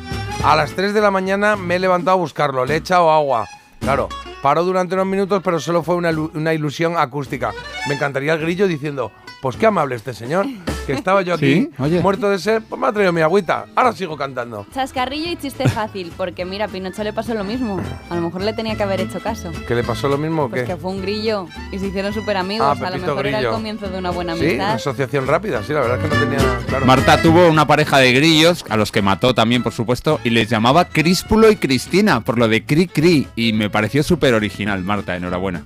A 0.43 0.57
las 0.57 0.73
3 0.73 0.95
de 0.95 1.03
la 1.03 1.11
mañana 1.11 1.57
me 1.57 1.77
he 1.77 1.79
levantado 1.79 2.17
a 2.17 2.21
buscarlo, 2.21 2.65
le 2.65 2.73
he 2.73 2.77
echado 2.79 3.13
agua. 3.13 3.47
Claro, 3.81 4.09
paró 4.41 4.65
durante 4.65 4.95
unos 4.95 5.07
minutos, 5.07 5.43
pero 5.45 5.61
solo 5.61 5.83
fue 5.83 5.95
una, 5.95 6.11
una 6.33 6.55
ilusión 6.55 6.97
acústica. 6.97 7.53
Me 7.87 7.97
encantaría 7.97 8.33
el 8.33 8.41
grillo 8.41 8.67
diciendo, 8.67 9.13
pues 9.43 9.59
qué 9.59 9.67
amable 9.67 9.95
este 9.95 10.15
señor, 10.15 10.47
que 10.87 10.93
estaba 10.93 11.23
yo 11.23 11.35
aquí 11.35 11.47
Sí, 11.47 11.71
oye. 11.79 12.01
muerto 12.01 12.31
de 12.31 12.39
sed, 12.39 12.63
pues 12.69 12.81
me 12.81 12.87
ha 12.87 12.93
traído 12.93 13.13
mi 13.13 13.21
agüita, 13.21 13.67
ahora 13.75 13.93
sigo 13.93 14.17
cantando. 14.17 14.67
Chascarrillo 14.73 15.31
y 15.31 15.37
chiste 15.37 15.69
fácil, 15.69 16.13
porque 16.17 16.45
mira, 16.45 16.67
a 16.67 16.69
Pinocho 16.69 17.03
le 17.05 17.13
pasó 17.13 17.35
lo 17.35 17.45
mismo. 17.45 17.81
A 18.11 18.15
lo 18.15 18.21
mejor 18.23 18.43
le 18.43 18.53
tenía 18.53 18.77
que 18.77 18.83
haber 18.83 19.01
hecho 19.01 19.21
caso. 19.21 19.51
¿Que 19.67 19.75
le 19.75 19.83
pasó 19.85 20.09
lo 20.09 20.19
mismo 20.19 20.45
o 20.45 20.49
Pues 20.49 20.63
qué? 20.63 20.69
que 20.69 20.77
fue 20.77 20.91
un 20.93 21.03
grillo 21.03 21.47
y 21.73 21.79
se 21.79 21.87
hicieron 21.89 22.13
súper 22.13 22.37
amigos. 22.37 22.79
Ah, 22.81 22.87
a 22.87 22.91
lo 22.91 22.99
mejor 22.99 23.27
era 23.27 23.41
el 23.41 23.49
comienzo 23.49 23.89
de 23.89 23.99
una 23.99 24.11
buena 24.11 24.35
Sí, 24.35 24.41
una 24.41 24.49
amistad. 24.49 24.73
asociación 24.75 25.27
rápida, 25.27 25.63
sí, 25.63 25.73
la 25.73 25.81
verdad 25.81 25.99
es 25.99 26.09
que 26.11 26.15
no 26.17 26.23
tenía 26.23 26.59
claro. 26.67 26.87
Marta 26.87 27.21
tuvo 27.23 27.49
una 27.49 27.67
pareja 27.67 27.99
de 27.99 28.13
grillos, 28.13 28.65
a 28.69 28.77
los 28.77 28.93
que 28.93 29.03
mató 29.03 29.35
también, 29.35 29.63
por 29.63 29.73
supuesto, 29.73 30.21
y 30.25 30.31
les 30.31 30.49
llamaba 30.49 30.87
Críspulo 30.87 31.51
y 31.51 31.57
Cristina, 31.57 32.21
por 32.21 32.39
lo 32.39 32.49
de 32.49 32.65
Cri 32.65 32.87
Cri, 32.87 33.27
y 33.37 33.53
me 33.53 33.71
pareció 33.71 34.03
súper 34.03 34.35
original, 34.35 34.83
Marta, 34.83 35.17
enhorabuena. 35.17 35.63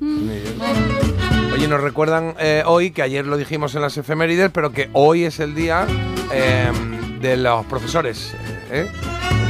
Oye, 1.60 1.68
nos 1.68 1.82
recuerdan 1.82 2.36
eh, 2.38 2.62
hoy, 2.64 2.90
que 2.90 3.02
ayer 3.02 3.26
lo 3.26 3.36
dijimos 3.36 3.74
en 3.74 3.82
las 3.82 3.94
efemérides, 3.98 4.50
pero 4.50 4.72
que 4.72 4.88
hoy 4.94 5.24
es 5.24 5.40
el 5.40 5.54
día 5.54 5.86
eh, 6.32 6.72
de 7.20 7.36
los 7.36 7.66
profesores, 7.66 8.34
eh, 8.70 8.90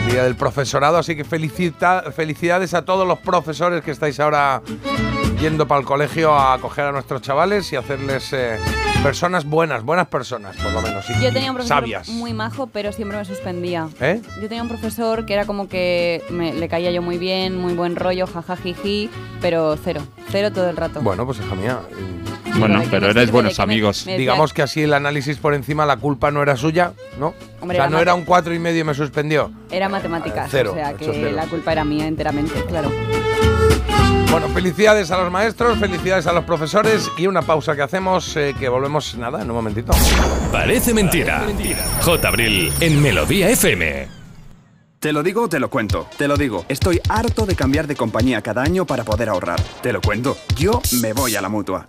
el 0.06 0.10
día 0.10 0.24
del 0.24 0.34
profesorado, 0.34 0.98
así 0.98 1.14
que 1.14 1.22
felicita, 1.22 2.10
felicidades 2.10 2.74
a 2.74 2.84
todos 2.84 3.06
los 3.06 3.20
profesores 3.20 3.84
que 3.84 3.92
estáis 3.92 4.18
ahora 4.18 4.60
yendo 5.40 5.68
para 5.68 5.82
el 5.82 5.86
colegio 5.86 6.34
a 6.34 6.54
acoger 6.54 6.86
a 6.86 6.90
nuestros 6.90 7.22
chavales 7.22 7.72
y 7.72 7.76
hacerles 7.76 8.32
eh, 8.32 8.58
personas 9.02 9.44
buenas, 9.46 9.82
buenas 9.82 10.08
personas, 10.08 10.56
por 10.56 10.72
lo 10.72 10.82
menos, 10.82 11.08
y, 11.08 11.14
Yo 11.22 11.32
tenía 11.32 11.50
un 11.50 11.56
profesor 11.56 11.78
sabias. 11.78 12.08
muy 12.08 12.34
majo, 12.34 12.66
pero 12.66 12.92
siempre 12.92 13.16
me 13.16 13.24
suspendía. 13.24 13.88
¿Eh? 14.00 14.20
Yo 14.36 14.48
tenía 14.48 14.62
un 14.62 14.68
profesor 14.68 15.24
que 15.24 15.32
era 15.32 15.46
como 15.46 15.68
que 15.68 16.22
me- 16.30 16.52
le 16.52 16.68
caía 16.68 16.90
yo 16.90 17.00
muy 17.00 17.16
bien, 17.16 17.56
muy 17.56 17.72
buen 17.72 17.96
rollo, 17.96 18.26
jajajiji, 18.26 19.08
pero 19.40 19.76
cero, 19.82 20.02
cero 20.30 20.52
todo 20.52 20.68
el 20.68 20.76
rato. 20.76 21.00
Bueno, 21.00 21.24
pues 21.24 21.38
hija 21.40 21.54
mía. 21.54 21.78
Bueno, 22.58 22.78
¿de 22.80 22.84
qué 22.84 22.90
pero 22.90 23.10
eres 23.10 23.30
buenos 23.30 23.52
¿De 23.56 23.62
qué 23.62 23.66
me- 23.66 23.72
amigos. 23.72 24.04
me 24.06 24.12
decía- 24.12 24.18
Digamos 24.20 24.52
que 24.52 24.62
así 24.62 24.82
el 24.82 24.92
análisis 24.92 25.38
por 25.38 25.54
encima, 25.54 25.86
la 25.86 25.96
culpa 25.96 26.30
no 26.30 26.42
era 26.42 26.56
suya, 26.56 26.92
¿no? 27.18 27.32
Hombre, 27.62 27.78
o 27.78 27.80
sea, 27.80 27.84
era 27.84 27.86
no 27.86 27.92
mate- 27.92 28.02
era 28.02 28.14
un 28.14 28.24
cuatro 28.24 28.52
y 28.54 28.58
medio 28.58 28.80
y 28.80 28.84
me 28.84 28.94
suspendió. 28.94 29.50
Era 29.70 29.88
matemáticas, 29.88 30.48
Cero, 30.50 30.72
o 30.72 30.74
sea 30.74 30.92
que 30.94 31.32
la 31.32 31.46
culpa 31.46 31.72
era 31.72 31.84
mía 31.84 32.06
enteramente, 32.06 32.52
claro. 32.68 32.90
Bueno, 34.30 34.48
felicidades 34.48 35.10
a 35.10 35.18
los 35.18 35.30
maestros, 35.30 35.78
felicidades 35.78 36.26
a 36.26 36.32
los 36.32 36.44
profesores 36.44 37.10
y 37.18 37.26
una 37.26 37.42
pausa 37.42 37.74
que 37.74 37.82
hacemos, 37.82 38.36
eh, 38.36 38.54
que 38.58 38.68
volvemos 38.68 39.16
nada 39.16 39.42
en 39.42 39.50
un 39.50 39.56
momentito. 39.56 39.92
Parece 40.52 40.94
mentira. 40.94 41.44
J. 42.02 42.28
Abril 42.28 42.72
en 42.80 43.02
Melodía 43.02 43.48
FM. 43.50 44.20
Te 45.00 45.12
lo 45.12 45.22
digo, 45.22 45.48
te 45.48 45.58
lo 45.58 45.70
cuento. 45.70 46.06
Te 46.18 46.28
lo 46.28 46.36
digo. 46.36 46.64
Estoy 46.68 47.00
harto 47.08 47.46
de 47.46 47.56
cambiar 47.56 47.86
de 47.86 47.96
compañía 47.96 48.42
cada 48.42 48.62
año 48.62 48.84
para 48.84 49.02
poder 49.02 49.30
ahorrar. 49.30 49.60
Te 49.82 49.92
lo 49.92 50.00
cuento. 50.00 50.36
Yo 50.56 50.80
me 51.00 51.12
voy 51.12 51.34
a 51.36 51.40
la 51.40 51.48
mutua. 51.48 51.88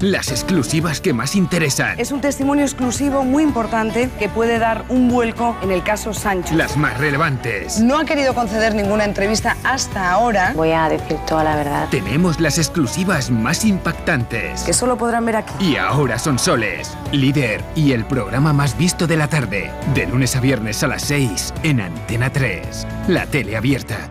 Las 0.00 0.30
exclusivas 0.30 1.02
que 1.02 1.12
más 1.12 1.36
interesan. 1.36 2.00
Es 2.00 2.10
un 2.10 2.22
testimonio 2.22 2.64
exclusivo 2.64 3.22
muy 3.22 3.42
importante 3.42 4.08
que 4.18 4.30
puede 4.30 4.58
dar 4.58 4.86
un 4.88 5.10
vuelco 5.10 5.54
en 5.60 5.70
el 5.70 5.82
caso 5.82 6.14
Sánchez. 6.14 6.56
Las 6.56 6.78
más 6.78 6.96
relevantes. 6.96 7.80
No 7.80 7.98
ha 7.98 8.06
querido 8.06 8.34
conceder 8.34 8.74
ninguna 8.74 9.04
entrevista 9.04 9.58
hasta 9.62 10.10
ahora. 10.10 10.54
Voy 10.56 10.70
a 10.70 10.88
decir 10.88 11.18
toda 11.26 11.44
la 11.44 11.54
verdad. 11.54 11.88
Tenemos 11.90 12.40
las 12.40 12.56
exclusivas 12.56 13.30
más 13.30 13.66
impactantes. 13.66 14.62
Que 14.62 14.72
solo 14.72 14.96
podrán 14.96 15.26
ver 15.26 15.36
aquí. 15.36 15.52
Y 15.62 15.76
ahora 15.76 16.18
son 16.18 16.38
soles. 16.38 16.96
Líder 17.12 17.62
y 17.74 17.92
el 17.92 18.06
programa 18.06 18.54
más 18.54 18.78
visto 18.78 19.06
de 19.06 19.18
la 19.18 19.28
tarde. 19.28 19.70
De 19.92 20.06
lunes 20.06 20.34
a 20.34 20.40
viernes 20.40 20.82
a 20.82 20.86
las 20.86 21.02
6 21.02 21.52
en 21.62 21.82
Antena 21.82 22.32
3. 22.32 22.86
La 23.08 23.26
tele 23.26 23.54
abierta. 23.54 24.10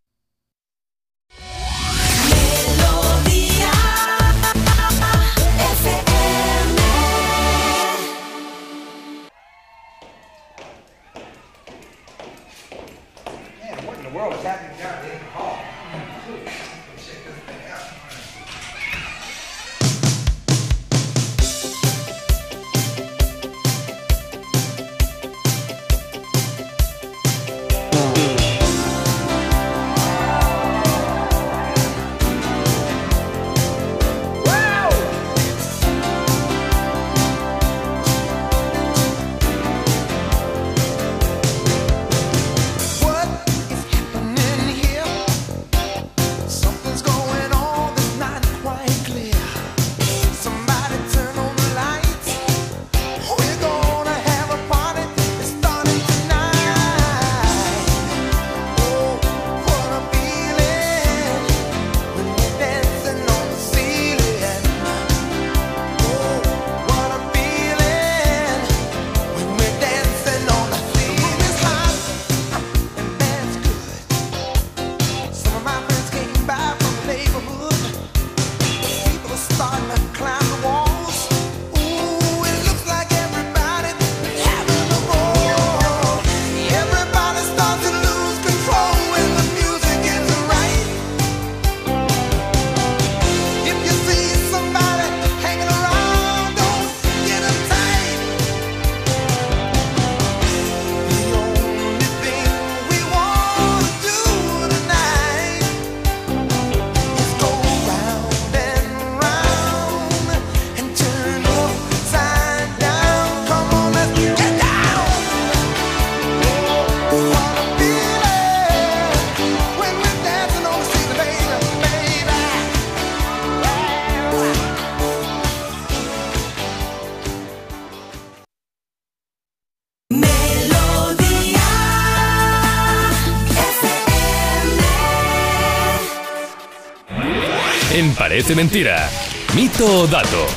Parece 138.17 138.55
Mentira. 138.55 139.09
Mito 139.55 140.01
o 140.03 140.07
dato. 140.07 140.47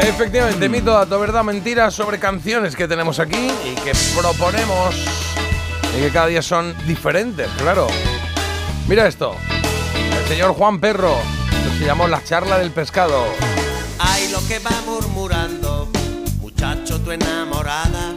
Efectivamente, 0.00 0.68
mito, 0.68 0.92
dato, 0.92 1.18
verdad, 1.18 1.42
mentira 1.44 1.90
sobre 1.90 2.18
canciones 2.18 2.76
que 2.76 2.86
tenemos 2.86 3.18
aquí 3.18 3.50
y 3.64 3.74
que 3.80 3.92
proponemos 4.14 4.94
y 5.96 6.00
que 6.00 6.10
cada 6.10 6.26
día 6.26 6.42
son 6.42 6.74
diferentes, 6.86 7.48
claro. 7.58 7.86
Mira 8.86 9.06
esto. 9.06 9.34
El 9.94 10.28
señor 10.28 10.54
Juan 10.54 10.78
Perro, 10.78 11.16
que 11.50 11.78
se 11.78 11.86
llamó 11.86 12.06
La 12.06 12.22
charla 12.22 12.58
del 12.58 12.70
pescado. 12.70 13.24
Ay, 13.98 14.28
lo 14.30 14.46
que 14.46 14.58
va 14.58 14.72
murmurando, 14.84 15.88
muchacho, 16.40 17.00
tu 17.00 17.12
enamorada, 17.12 18.14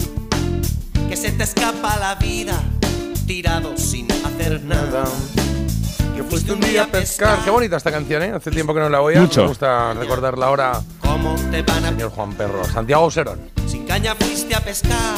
que 1.08 1.16
se 1.16 1.32
te 1.32 1.44
escapa 1.44 1.98
la 1.98 2.16
vida, 2.16 2.62
tirado 3.26 3.78
sin 3.78 4.12
hacer 4.12 4.62
nada. 4.64 5.06
Que 6.16 6.24
fuiste 6.24 6.54
un 6.54 6.60
día 6.60 6.84
a 6.84 6.88
pescar. 6.88 7.40
Qué 7.44 7.50
bonita 7.50 7.78
esta 7.78 7.92
canción, 7.92 8.22
¿eh? 8.22 8.32
Hace 8.36 8.52
tiempo 8.52 8.74
que 8.74 8.80
no 8.80 8.90
la 8.90 9.02
oía. 9.02 9.20
Mucho. 9.20 9.42
Me 9.42 9.48
gusta 9.48 9.94
recordarla 9.94 10.46
ahora. 10.46 10.82
¿Cómo 11.00 11.36
te 11.52 11.62
van 11.64 11.86
a 11.86 11.90
Señor 11.90 12.12
Juan 12.12 12.34
Perro. 12.34 12.64
Santiago 12.66 13.10
Serón. 13.10 13.40
Sin 13.68 13.86
caña 13.86 14.16
fuiste 14.16 14.56
a 14.56 14.60
pescar 14.60 15.18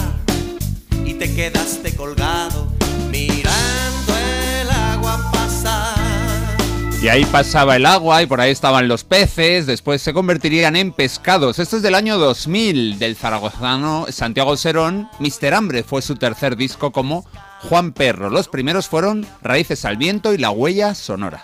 y 1.05 1.13
te 1.15 1.34
quedaste 1.34 1.95
colgado 1.95 2.67
mirando 3.10 4.13
el 4.62 4.69
agua 4.69 5.31
pasar. 5.31 5.95
Y 7.01 7.08
ahí 7.08 7.25
pasaba 7.25 7.75
el 7.75 7.86
agua 7.86 8.23
y 8.23 8.25
por 8.25 8.41
ahí 8.41 8.51
estaban 8.51 8.88
los 8.88 9.03
peces, 9.03 9.67
después 9.67 10.01
se 10.01 10.13
convertirían 10.13 10.75
en 10.75 10.91
pescados. 10.91 11.60
Esto 11.60 11.77
es 11.77 11.84
del 11.84 11.93
año 11.93 12.17
2000 12.17 12.97
del 12.97 13.15
zaragozano 13.15 14.08
Santiago 14.10 14.58
Serón. 14.58 15.10
Mister 15.19 15.53
Hambre 15.53 15.84
fue 15.84 16.01
su 16.01 16.15
tercer 16.15 16.55
disco 16.55 16.91
como 16.91 17.25
Juan 17.63 17.91
Perro. 17.91 18.29
Los 18.29 18.47
primeros 18.47 18.87
fueron 18.87 19.25
Raíces 19.41 19.85
al 19.85 19.97
Viento 19.97 20.33
y 20.33 20.37
La 20.37 20.51
Huella 20.51 20.93
Sonora. 20.95 21.43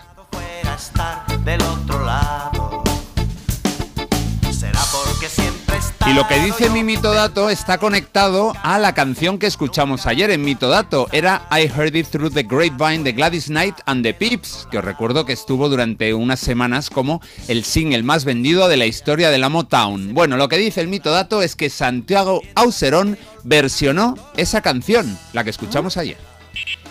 Y 6.04 6.14
lo 6.14 6.26
que 6.26 6.40
dice 6.40 6.68
mi 6.68 6.82
mitodato 6.82 7.48
está 7.48 7.78
conectado 7.78 8.52
a 8.62 8.78
la 8.78 8.92
canción 8.92 9.38
que 9.38 9.46
escuchamos 9.46 10.06
ayer 10.06 10.30
en 10.30 10.42
mitodato. 10.42 11.06
Era 11.12 11.46
I 11.52 11.70
Heard 11.74 11.94
It 11.94 12.08
Through 12.08 12.34
the 12.34 12.42
Grapevine 12.42 13.04
de 13.04 13.12
Gladys 13.12 13.46
Knight 13.46 13.76
and 13.86 14.02
the 14.02 14.12
Pips, 14.12 14.66
que 14.70 14.78
os 14.78 14.84
recuerdo 14.84 15.24
que 15.24 15.32
estuvo 15.32 15.68
durante 15.68 16.12
unas 16.12 16.40
semanas 16.40 16.90
como 16.90 17.20
el 17.46 17.64
single 17.64 18.02
más 18.02 18.24
vendido 18.24 18.68
de 18.68 18.76
la 18.76 18.86
historia 18.86 19.30
de 19.30 19.38
la 19.38 19.48
Motown. 19.48 20.12
Bueno, 20.12 20.36
lo 20.36 20.48
que 20.48 20.58
dice 20.58 20.80
el 20.80 20.88
mitodato 20.88 21.40
es 21.40 21.54
que 21.54 21.70
Santiago 21.70 22.42
Auserón 22.56 23.16
versionó 23.44 24.16
esa 24.36 24.60
canción, 24.60 25.16
la 25.32 25.44
que 25.44 25.50
escuchamos 25.50 25.96
ayer. 25.96 26.18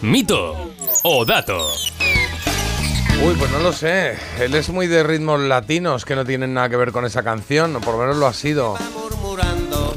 Mito 0.02 0.74
o 1.04 1.26
dato. 1.26 1.68
Uy, 3.24 3.36
pues 3.38 3.52
no 3.52 3.60
lo 3.60 3.72
sé. 3.72 4.16
Él 4.40 4.56
es 4.56 4.70
muy 4.70 4.88
de 4.88 5.04
ritmos 5.04 5.40
latinos 5.40 6.06
que 6.06 6.16
no 6.16 6.26
tienen 6.26 6.54
nada 6.56 6.70
que 6.70 6.76
ver 6.78 6.92
con 6.92 7.06
esa 7.06 7.22
canción, 7.24 7.76
o 7.76 7.80
por 7.80 7.94
lo 7.94 8.00
menos 8.02 8.18
lo 8.18 8.26
ha 8.28 8.34
sido. 8.34 8.76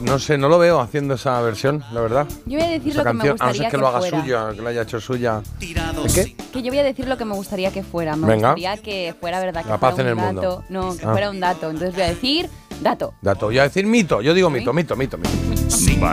No 0.02 0.18
sé, 0.18 0.36
no 0.36 0.50
lo 0.50 0.58
veo 0.58 0.80
haciendo 0.80 1.14
esa 1.14 1.40
versión, 1.40 1.82
la 1.92 2.02
verdad. 2.02 2.26
Yo 2.44 2.58
voy 2.58 2.68
a 2.68 2.70
decir 2.72 2.92
Esa 2.92 3.02
lo 3.04 3.10
que 3.10 3.14
me 3.14 3.24
canción, 3.24 3.36
a 3.40 3.44
no 3.44 3.48
gustaría 3.48 3.54
ser 3.62 3.64
que 3.64 3.70
que 3.70 3.76
lo 3.80 3.88
haga 3.88 3.98
fuera. 4.00 4.20
suya, 4.20 4.50
que 4.54 4.62
lo 4.62 4.68
haya 4.68 4.82
hecho 4.82 5.00
suya. 5.00 5.42
¿Qué? 5.58 6.36
Que 6.52 6.62
yo 6.62 6.70
voy 6.70 6.78
a 6.78 6.82
decir 6.84 7.08
lo 7.08 7.16
que 7.16 7.24
me 7.24 7.34
gustaría 7.34 7.72
que 7.72 7.82
fuera. 7.82 8.14
Me 8.14 8.26
Venga. 8.26 8.48
gustaría 8.52 8.76
que 8.82 9.14
fuera 9.18 9.40
verdad 9.40 9.62
que 9.62 9.70
La 9.70 9.78
fuera 9.78 9.90
paz 9.96 9.98
en 10.00 10.06
un 10.06 10.10
el 10.12 10.16
dato. 10.18 10.32
mundo. 10.34 10.64
No, 10.68 10.96
que 10.96 11.06
Ah. 11.06 11.12
fuera 11.12 11.30
un 11.30 11.40
dato. 11.40 11.70
Entonces 11.70 11.94
voy 11.94 12.02
a 12.04 12.08
decir 12.08 12.50
dato. 12.82 13.14
Dato, 13.22 13.46
voy 13.46 13.58
a 13.58 13.62
decir 13.62 13.86
mito. 13.86 14.20
Yo 14.20 14.34
digo 14.34 14.50
mito, 14.50 14.74
mito, 14.74 14.94
mito, 14.94 15.16
mito. 15.16 15.30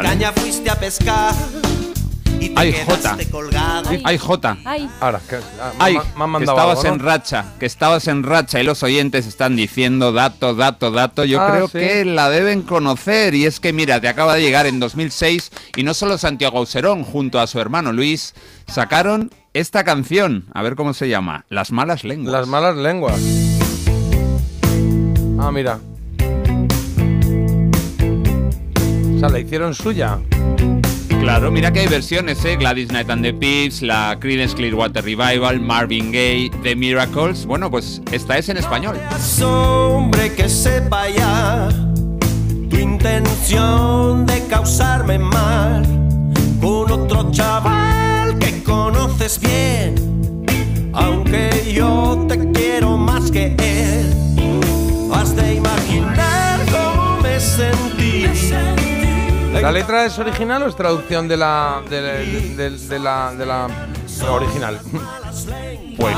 Caña 0.01 0.31
fuiste 0.31 0.69
a 0.69 0.75
pescar 0.75 1.33
y 2.41 2.53
Ay, 2.55 2.73
colgado. 3.31 3.89
Ay, 4.03 4.17
Jota. 4.17 4.57
Ay. 4.65 4.89
Ahora, 4.99 5.21
que, 5.29 5.35
ah, 5.35 5.71
Ay, 5.79 5.97
me, 6.17 6.25
me 6.27 6.35
han 6.37 6.37
que 6.39 6.43
estabas 6.45 6.79
algo, 6.79 6.83
¿no? 6.83 6.93
en 6.95 6.99
racha, 6.99 7.45
que 7.59 7.65
estabas 7.67 8.07
en 8.07 8.23
racha 8.23 8.59
y 8.59 8.63
los 8.63 8.81
oyentes 8.83 9.27
están 9.27 9.55
diciendo 9.55 10.11
dato, 10.11 10.55
dato, 10.55 10.89
dato. 10.91 11.23
Yo 11.23 11.39
Ah, 11.39 11.51
creo 11.51 11.67
sí. 11.67 11.77
que 11.77 12.03
la 12.05 12.29
deben 12.29 12.63
conocer 12.63 13.35
y 13.35 13.45
es 13.45 13.59
que 13.59 13.73
mira, 13.73 14.01
te 14.01 14.07
acaba 14.07 14.35
de 14.35 14.41
llegar 14.41 14.65
en 14.65 14.79
2006 14.79 15.51
y 15.75 15.83
no 15.83 15.93
solo 15.93 16.17
Santiago 16.17 16.57
Auserón 16.57 17.03
junto 17.03 17.39
a 17.39 17.45
su 17.47 17.59
hermano 17.59 17.93
Luis 17.93 18.33
sacaron 18.67 19.29
esta 19.53 19.83
canción, 19.83 20.45
a 20.53 20.63
ver 20.63 20.75
cómo 20.75 20.93
se 20.93 21.09
llama, 21.09 21.45
Las 21.49 21.71
malas 21.71 22.03
lenguas. 22.03 22.31
Las 22.33 22.47
malas 22.47 22.75
lenguas. 22.75 23.19
Ah, 25.39 25.51
mira. 25.51 25.79
O 29.15 29.19
sea, 29.19 29.29
la 29.29 29.39
hicieron 29.39 29.75
suya. 29.75 30.19
Claro, 31.21 31.51
mira 31.51 31.71
que 31.71 31.81
hay 31.81 31.87
versiones, 31.87 32.43
¿eh? 32.45 32.55
Gladys 32.55 32.87
Knight 32.87 33.07
and 33.11 33.23
the 33.23 33.31
Pips, 33.31 33.83
la 33.83 34.17
Creedence 34.19 34.55
Clearwater 34.55 35.03
Revival, 35.03 35.61
Marvin 35.61 36.11
Gaye, 36.11 36.49
The 36.63 36.75
Miracles. 36.75 37.45
Bueno, 37.45 37.69
pues 37.69 38.01
esta 38.11 38.39
es 38.39 38.49
en 38.49 38.57
español. 38.57 38.99
hombre 39.43 40.33
que 40.33 40.49
sepa 40.49 41.09
ya 41.09 41.69
tu 42.71 42.75
intención 42.75 44.25
de 44.25 44.47
causarme 44.47 45.19
mal 45.19 45.83
con 46.59 46.91
otro 46.91 47.31
chaval 47.31 48.39
que 48.39 48.63
conoces 48.63 49.39
bien, 49.39 50.43
aunque 50.91 51.71
yo 51.71 52.25
te 52.27 52.51
quiero 52.51 52.97
más 52.97 53.29
que 53.29 53.55
él. 53.59 54.11
Has 55.13 55.35
de 55.35 55.53
imaginar 55.53 56.59
cómo 56.71 57.21
me 57.21 57.39
sentí. 57.39 58.00
¿La 59.53 59.71
letra 59.71 60.05
es 60.05 60.17
original 60.17 60.63
o 60.63 60.67
es 60.67 60.75
traducción 60.75 61.27
de 61.27 61.37
la. 61.37 61.81
de, 61.89 62.01
de- 62.01 62.69
de 62.77 62.99
la. 62.99 63.33
de 63.37 63.45
la 63.45 63.67
original? 64.29 64.79
Pues 65.97 66.15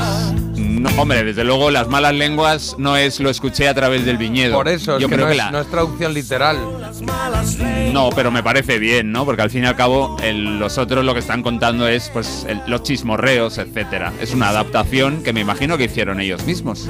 no, 0.56 0.88
hombre, 1.00 1.24
desde 1.24 1.44
luego 1.44 1.70
las 1.70 1.88
malas 1.88 2.14
lenguas 2.14 2.76
no 2.78 2.96
es 2.96 3.20
lo 3.20 3.28
escuché 3.30 3.68
a 3.68 3.74
través 3.74 4.04
del 4.06 4.16
viñedo. 4.16 4.54
Por 4.54 4.68
eso, 4.68 4.96
es 4.96 5.02
Yo 5.02 5.08
que, 5.08 5.14
creo 5.16 5.26
no, 5.26 5.32
que 5.32 5.38
es, 5.38 5.50
no 5.52 5.60
es 5.60 5.66
traducción 5.70 6.14
literal. 6.14 6.58
No, 7.92 8.10
pero 8.14 8.30
me 8.30 8.42
parece 8.42 8.78
bien, 8.78 9.12
¿no? 9.12 9.24
Porque 9.24 9.42
al 9.42 9.50
fin 9.50 9.64
y 9.64 9.66
al 9.66 9.76
cabo 9.76 10.16
el- 10.22 10.58
los 10.58 10.78
otros 10.78 11.04
lo 11.04 11.12
que 11.12 11.20
están 11.20 11.42
contando 11.42 11.86
es 11.86 12.08
pues 12.10 12.46
el- 12.48 12.62
los 12.66 12.82
chismorreos, 12.82 13.58
etcétera. 13.58 14.12
Es 14.20 14.32
una 14.32 14.48
adaptación 14.48 15.22
que 15.22 15.32
me 15.32 15.40
imagino 15.40 15.76
que 15.76 15.84
hicieron 15.84 16.20
ellos 16.20 16.44
mismos. 16.44 16.86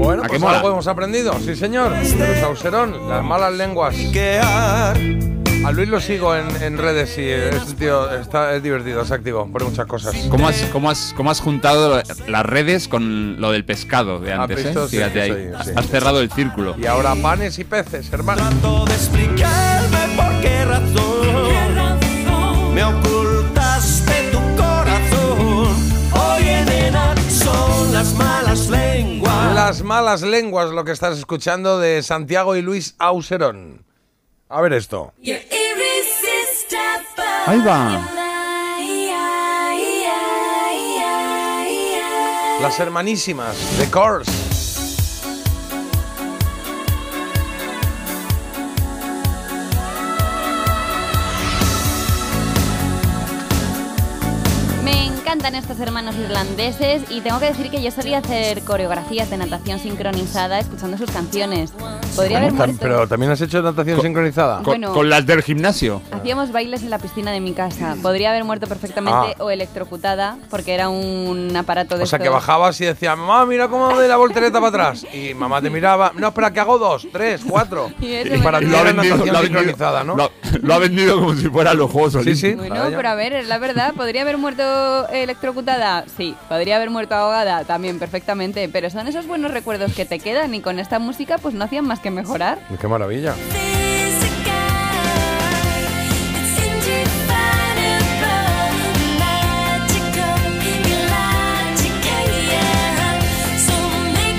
Bueno, 0.00 0.22
¿A 0.24 0.28
qué 0.28 0.38
pues 0.40 0.52
algo 0.54 0.70
hemos 0.70 0.86
aprendido, 0.86 1.34
sí 1.44 1.54
señor. 1.54 1.92
Los 1.92 2.42
Auserón, 2.42 3.06
las 3.08 3.22
malas 3.22 3.52
lenguas. 3.52 3.94
A 5.62 5.72
Luis 5.72 5.90
lo 5.90 6.00
sigo 6.00 6.34
en, 6.34 6.46
en 6.62 6.78
redes 6.78 7.18
y 7.18 7.28
es 7.28 7.76
tío, 7.76 8.10
está, 8.18 8.54
es 8.54 8.62
divertido, 8.62 9.02
es 9.02 9.10
activo, 9.10 9.46
pone 9.52 9.66
muchas 9.66 9.84
cosas. 9.84 10.14
¿Cómo 10.30 10.48
has, 10.48 10.62
cómo 10.72 10.88
has, 10.90 11.12
cómo 11.14 11.30
has 11.30 11.40
juntado 11.40 12.00
las 12.28 12.46
redes 12.46 12.88
con 12.88 13.38
lo 13.42 13.52
del 13.52 13.66
pescado 13.66 14.20
de 14.20 14.32
Ah, 14.32 14.44
antes? 14.44 14.64
visto, 14.64 14.84
eh? 14.84 14.88
sí, 14.88 14.96
Fíjate 14.96 15.20
ahí. 15.20 15.32
sí, 15.32 15.64
sí. 15.66 15.70
Has 15.76 15.86
cerrado 15.88 16.20
el 16.22 16.30
círculo. 16.32 16.76
Y 16.78 16.86
ahora 16.86 17.14
panes 17.16 17.58
y 17.58 17.64
peces, 17.64 18.10
hermano. 18.10 18.40
Trato 18.48 18.86
de 18.86 18.94
explicarme 18.94 19.98
por 20.16 20.40
qué 20.40 20.64
razón 20.64 22.74
me 22.74 22.84
ocultaste 22.84 24.30
tu 24.32 24.38
corazón. 24.56 25.74
Oye, 26.36 26.64
nena, 26.64 27.14
son 27.28 27.92
las 27.92 28.14
malas 28.14 28.70
lenguas. 28.70 28.89
Las 29.54 29.82
malas 29.82 30.22
lenguas, 30.22 30.70
lo 30.70 30.84
que 30.84 30.92
estás 30.92 31.18
escuchando 31.18 31.78
de 31.78 32.02
Santiago 32.02 32.56
y 32.56 32.62
Luis 32.62 32.94
Auserón. 32.98 33.84
A 34.48 34.60
ver 34.60 34.72
esto. 34.72 35.12
Ahí 37.46 37.60
va. 37.60 38.08
Las 42.60 42.78
hermanísimas, 42.78 43.56
The 43.78 43.90
Course. 43.90 44.39
Encantan 55.30 55.54
estos 55.54 55.78
hermanos 55.78 56.16
irlandeses 56.16 57.02
y 57.08 57.20
tengo 57.20 57.38
que 57.38 57.46
decir 57.46 57.70
que 57.70 57.80
yo 57.80 57.92
solía 57.92 58.18
hacer 58.18 58.62
coreografías 58.62 59.30
de 59.30 59.36
natación 59.36 59.78
sincronizada 59.78 60.58
escuchando 60.58 60.98
sus 60.98 61.08
canciones. 61.08 61.70
Podría 62.16 62.38
haber 62.38 62.52
muerto. 62.52 62.76
Pero 62.80 63.06
también 63.06 63.30
has 63.30 63.40
hecho 63.40 63.62
natación 63.62 64.02
sincronizada. 64.02 64.56
Con, 64.56 64.64
Bueno. 64.64 64.92
con 64.92 65.08
las 65.08 65.24
del 65.26 65.44
gimnasio. 65.44 66.02
Hacíamos 66.10 66.50
bailes 66.50 66.82
en 66.82 66.90
la 66.90 66.98
piscina 66.98 67.30
de 67.30 67.38
mi 67.40 67.52
casa. 67.52 67.94
Podría 68.02 68.30
haber 68.30 68.42
muerto 68.42 68.66
perfectamente 68.66 69.36
Ah. 69.38 69.44
o 69.44 69.50
electrocutada 69.52 70.36
porque 70.50 70.74
era 70.74 70.88
un 70.88 71.56
aparato 71.56 71.96
de 71.96 72.02
O 72.02 72.06
sea, 72.06 72.18
que 72.18 72.28
bajabas 72.28 72.80
y 72.80 72.86
decías, 72.86 73.16
mamá, 73.16 73.46
mira 73.46 73.68
cómo 73.68 73.88
doy 73.94 74.08
la 74.08 74.16
voltereta 74.16 74.54
para 74.60 74.68
atrás. 74.88 75.06
Y 75.14 75.32
mamá 75.34 75.62
te 75.62 75.70
miraba, 75.70 76.10
no, 76.16 76.26
espera, 76.26 76.52
que 76.52 76.58
hago 76.58 76.76
dos, 76.76 77.06
tres, 77.12 77.42
cuatro. 77.48 77.88
Y 78.00 78.16
Y 78.16 78.38
para 78.42 78.58
ti 78.58 78.64
Lo 78.66 78.78
ha 78.78 78.80
era 78.80 78.90
vendido- 78.94 79.14
natación 79.14 79.32
lo 79.32 79.38
ha 79.38 79.42
vendido- 79.42 79.60
sincronizada, 79.60 80.02
¿no? 80.02 80.16
Lo, 80.16 80.32
lo 80.60 80.74
ha 80.74 80.78
vendido 80.78 81.20
como 81.20 81.34
si 81.36 81.48
fueran 81.48 81.78
los 81.78 81.88
Juegos 81.88 82.14
Sí, 82.24 82.34
sí. 82.34 82.54
Bueno, 82.54 82.82
pero 82.96 83.08
a 83.10 83.14
ver, 83.14 83.32
es 83.34 83.46
la 83.46 83.58
verdad. 83.58 83.94
¿Podría 83.94 84.22
haber 84.22 84.36
muerto 84.38 85.08
electrocutada? 85.22 86.04
Sí. 86.16 86.34
¿Podría 86.48 86.76
haber 86.76 86.90
muerto 86.90 87.14
ahogada? 87.14 87.64
También, 87.64 87.98
perfectamente. 87.98 88.68
Pero 88.68 88.90
son 88.90 89.08
esos 89.08 89.26
buenos 89.26 89.50
recuerdos 89.50 89.94
que 89.94 90.04
te 90.04 90.18
quedan 90.18 90.54
y 90.54 90.60
con 90.60 90.78
esta 90.78 90.98
música 90.98 91.38
pues 91.38 91.54
no 91.54 91.64
hacían 91.64 91.86
más 91.86 92.00
que 92.00 92.10
mejorar. 92.10 92.58
Qué 92.80 92.88
maravilla. 92.88 93.34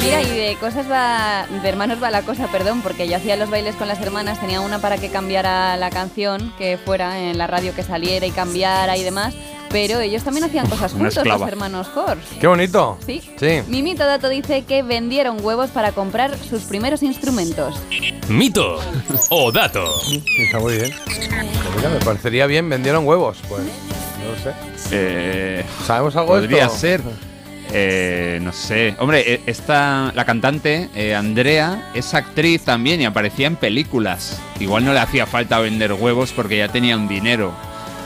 Mira, 0.03 0.23
y 0.23 0.29
de 0.29 0.57
cosas 0.59 0.89
va, 0.91 1.45
de 1.61 1.69
hermanos 1.69 2.01
va 2.01 2.11
la 2.11 2.23
cosa, 2.23 2.47
perdón, 2.47 2.81
porque 2.81 3.07
yo 3.07 3.17
hacía 3.17 3.35
los 3.35 3.49
bailes 3.49 3.75
con 3.75 3.87
las 3.87 4.01
hermanas, 4.01 4.39
tenía 4.41 4.59
una 4.59 4.79
para 4.79 4.97
que 4.97 5.09
cambiara 5.09 5.77
la 5.77 5.89
canción, 5.89 6.51
que 6.57 6.77
fuera 6.77 7.19
en 7.19 7.37
la 7.37 7.47
radio 7.47 7.73
que 7.75 7.83
saliera 7.83 8.25
y 8.25 8.31
cambiara 8.31 8.97
y 8.97 9.03
demás, 9.03 9.35
pero 9.71 9.99
ellos 9.99 10.23
también 10.23 10.43
hacían 10.45 10.67
cosas 10.67 10.91
una 10.93 11.05
juntos, 11.05 11.17
esclava. 11.17 11.39
los 11.39 11.47
hermanos 11.49 11.87
Kors. 11.89 12.19
Qué 12.39 12.47
bonito. 12.47 12.97
Sí. 13.05 13.21
Sí. 13.39 13.61
Mi 13.67 13.81
mito 13.83 14.05
dato 14.05 14.29
dice 14.29 14.63
que 14.63 14.83
vendieron 14.83 15.43
huevos 15.43 15.69
para 15.69 15.91
comprar 15.91 16.37
sus 16.37 16.63
primeros 16.63 17.03
instrumentos. 17.03 17.75
Mito 18.29 18.79
o 19.29 19.51
dato. 19.51 19.85
Está 20.45 20.59
muy 20.59 20.75
bien. 20.77 20.93
Pues 21.05 21.29
mira, 21.77 21.89
me 21.89 21.99
parecería 22.05 22.45
bien, 22.47 22.69
vendieron 22.69 23.05
huevos, 23.07 23.37
pues. 23.49 23.61
No 23.63 24.31
lo 24.31 24.37
sé. 24.43 24.53
Eh, 24.91 25.63
¿Sabemos 25.85 26.15
algo 26.15 26.35
de 26.35 26.41
Podría 26.47 26.65
esto? 26.65 26.77
ser. 26.77 27.01
Eh, 27.73 28.39
no 28.41 28.51
sé. 28.51 28.95
Hombre, 28.99 29.23
eh, 29.33 29.41
esta, 29.45 30.11
la 30.13 30.25
cantante, 30.25 30.89
eh, 30.93 31.15
Andrea, 31.15 31.89
es 31.95 32.13
actriz 32.13 32.63
también 32.65 32.99
y 33.01 33.05
aparecía 33.05 33.47
en 33.47 33.55
películas. 33.55 34.39
Igual 34.59 34.83
no 34.83 34.93
le 34.93 34.99
hacía 34.99 35.25
falta 35.25 35.57
vender 35.59 35.93
huevos 35.93 36.33
porque 36.33 36.57
ya 36.57 36.67
tenía 36.67 36.97
un 36.97 37.07
dinero. 37.07 37.53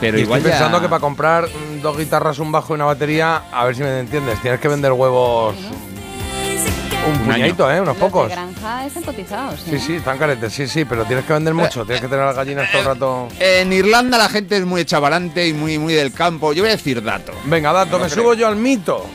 Pero 0.01 0.17
Y 0.17 0.21
igual 0.21 0.39
estoy 0.39 0.51
ya- 0.51 0.57
pensando 0.57 0.81
que 0.81 0.89
para 0.89 0.99
comprar 0.99 1.47
dos 1.81 1.97
guitarras, 1.97 2.39
un 2.39 2.51
bajo 2.51 2.73
y 2.73 2.75
una 2.75 2.85
batería, 2.85 3.43
a 3.51 3.65
ver 3.65 3.75
si 3.75 3.81
me 3.83 3.99
entiendes, 3.99 4.41
tienes 4.41 4.59
que 4.59 4.67
vender 4.67 4.91
huevos 4.91 5.55
un 7.07 7.11
Un 7.13 7.19
puñadito, 7.19 7.71
¿eh? 7.71 7.79
Unos 7.81 7.97
Los 7.97 7.97
pocos. 7.97 8.27
de 8.29 8.33
granja 8.35 8.85
están 8.87 9.03
cotizados. 9.03 9.59
Sí, 9.61 9.75
¿eh? 9.75 9.79
sí, 9.79 9.95
están 9.97 10.17
caretes, 10.17 10.51
sí, 10.51 10.67
sí, 10.67 10.85
pero 10.85 11.05
tienes 11.05 11.23
que 11.25 11.33
vender 11.33 11.53
mucho, 11.53 11.85
tienes 11.85 12.01
que 12.01 12.07
tener 12.07 12.25
las 12.25 12.35
gallinas 12.35 12.69
todo 12.71 12.81
el 12.81 12.87
rato. 12.87 13.27
En 13.39 13.71
Irlanda 13.71 14.17
la 14.17 14.27
gente 14.27 14.57
es 14.57 14.65
muy 14.65 14.83
chavalante 14.85 15.47
y 15.47 15.53
muy, 15.53 15.77
muy 15.77 15.93
del 15.93 16.11
campo. 16.13 16.51
Yo 16.51 16.63
voy 16.63 16.69
a 16.71 16.75
decir 16.75 17.03
dato. 17.03 17.31
Venga, 17.45 17.71
dato, 17.71 17.97
No 17.99 18.05
me 18.05 18.09
creo. 18.09 18.23
subo 18.23 18.33
yo 18.33 18.47
al 18.47 18.55
mito. 18.55 19.05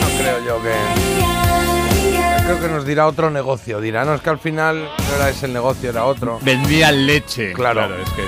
No 0.00 0.06
creo 0.18 0.44
yo 0.44 0.60
que. 0.62 0.72
creo 2.44 2.60
que 2.60 2.68
nos 2.68 2.84
dirá 2.84 3.06
otro 3.06 3.30
negocio. 3.30 3.80
Dirá, 3.80 4.04
no, 4.04 4.14
es 4.14 4.20
que 4.20 4.30
al 4.30 4.38
final 4.40 4.82
no 4.82 5.16
era 5.16 5.28
ese 5.30 5.46
el 5.46 5.52
negocio, 5.52 5.90
era 5.90 6.04
otro. 6.06 6.38
Vendían 6.42 7.06
leche. 7.06 7.52
Claro. 7.52 7.94
es 7.96 8.10
que 8.10 8.22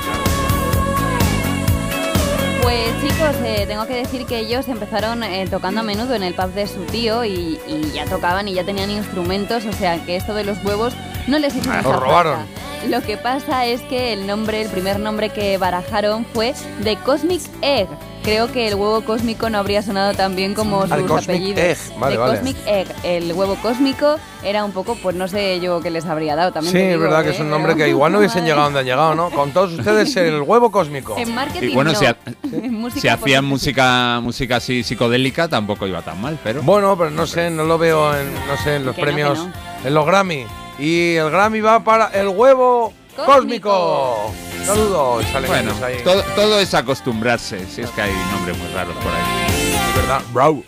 Pues 2.66 3.00
chicos, 3.00 3.36
eh, 3.44 3.64
tengo 3.68 3.86
que 3.86 3.94
decir 3.94 4.26
que 4.26 4.40
ellos 4.40 4.66
empezaron 4.66 5.22
eh, 5.22 5.46
tocando 5.48 5.82
a 5.82 5.84
menudo 5.84 6.14
en 6.14 6.24
el 6.24 6.34
pub 6.34 6.52
de 6.52 6.66
su 6.66 6.80
tío 6.86 7.24
y, 7.24 7.60
y 7.64 7.92
ya 7.94 8.06
tocaban 8.06 8.48
y 8.48 8.54
ya 8.54 8.64
tenían 8.64 8.90
instrumentos, 8.90 9.64
o 9.66 9.72
sea 9.72 10.04
que 10.04 10.16
esto 10.16 10.34
de 10.34 10.42
los 10.42 10.58
huevos 10.64 10.92
no 11.28 11.38
les 11.38 11.54
hizo 11.54 11.70
Ah, 11.70 11.76
mucha 11.84 11.96
robaron. 11.96 12.36
falta. 12.38 12.52
Lo 12.88 13.02
que 13.02 13.16
pasa 13.16 13.66
es 13.66 13.80
que 13.82 14.12
el 14.12 14.26
nombre, 14.26 14.62
el 14.62 14.68
primer 14.68 15.00
nombre 15.00 15.30
que 15.30 15.58
barajaron 15.58 16.24
fue 16.32 16.54
The 16.84 16.96
Cosmic 16.98 17.42
Egg. 17.62 17.88
Creo 18.22 18.50
que 18.50 18.66
el 18.66 18.74
huevo 18.74 19.02
cósmico 19.04 19.48
no 19.50 19.58
habría 19.58 19.82
sonado 19.82 20.12
tan 20.14 20.34
bien 20.34 20.54
como 20.54 20.82
sus 20.82 20.90
Cosmic 21.06 21.22
apellidos. 21.28 21.58
Egg, 21.60 21.78
vale, 21.98 22.14
The 22.16 22.20
vale. 22.20 22.32
Cosmic 22.34 22.56
Egg. 22.66 22.86
El 23.04 23.32
huevo 23.32 23.56
cósmico 23.62 24.16
era 24.42 24.64
un 24.64 24.72
poco, 24.72 24.96
pues 25.00 25.14
no 25.14 25.28
sé 25.28 25.60
yo 25.60 25.80
qué 25.80 25.90
les 25.90 26.06
habría 26.06 26.34
dado 26.34 26.50
también. 26.52 26.72
Sí, 26.72 26.78
te 26.78 26.94
es 26.94 26.98
verdad 27.00 27.22
que 27.22 27.28
¿eh? 27.30 27.32
es 27.34 27.40
un 27.40 27.50
nombre 27.50 27.76
que 27.76 27.88
igual 27.88 28.10
no 28.12 28.18
hubiesen 28.18 28.44
llegado 28.44 28.64
donde 28.64 28.80
han 28.80 28.86
llegado, 28.86 29.14
¿no? 29.14 29.30
Con 29.30 29.52
todos 29.52 29.72
ustedes 29.74 30.16
el 30.16 30.42
huevo 30.42 30.72
cósmico. 30.72 31.14
En 31.16 31.34
marketing 31.34 31.68
Y 31.70 31.74
bueno, 31.74 31.92
no. 31.92 31.98
si, 31.98 32.06
ha- 32.06 32.16
En 32.52 32.74
música, 32.74 33.00
si 33.00 33.06
pues, 33.08 33.20
hacían 33.22 33.44
música, 33.44 34.18
música 34.20 34.56
así 34.56 34.82
psicodélica, 34.82 35.46
tampoco 35.48 35.86
iba 35.86 36.02
tan 36.02 36.20
mal, 36.20 36.36
pero. 36.42 36.62
Bueno, 36.62 36.96
pero 36.98 37.10
no 37.10 37.26
sé, 37.28 37.48
no 37.50 37.62
lo 37.64 37.78
veo 37.78 38.12
en, 38.16 38.32
no 38.34 38.56
sé, 38.64 38.76
en 38.76 38.86
los 38.86 38.94
Que 38.96 39.02
no, 39.02 39.04
premios, 39.06 39.38
no. 39.38 39.52
en 39.86 39.94
los 39.94 40.04
Grammy. 40.04 40.46
Y 40.78 41.14
el 41.16 41.30
Grammy 41.30 41.60
va 41.60 41.82
para 41.82 42.08
el 42.08 42.28
huevo 42.28 42.92
cósmico. 43.24 44.32
Saludos, 44.64 45.24
Bueno, 45.46 45.72
ahí. 45.84 46.02
todo, 46.02 46.22
todo 46.34 46.58
es 46.60 46.74
acostumbrarse, 46.74 47.64
si 47.68 47.82
es 47.82 47.90
que 47.90 48.02
hay 48.02 48.12
nombres 48.32 48.58
muy 48.58 48.68
raros 48.74 48.96
por 48.96 49.12
ahí. 49.12 49.46
Es 49.90 49.96
verdad, 49.96 50.20
bro. 50.32 50.62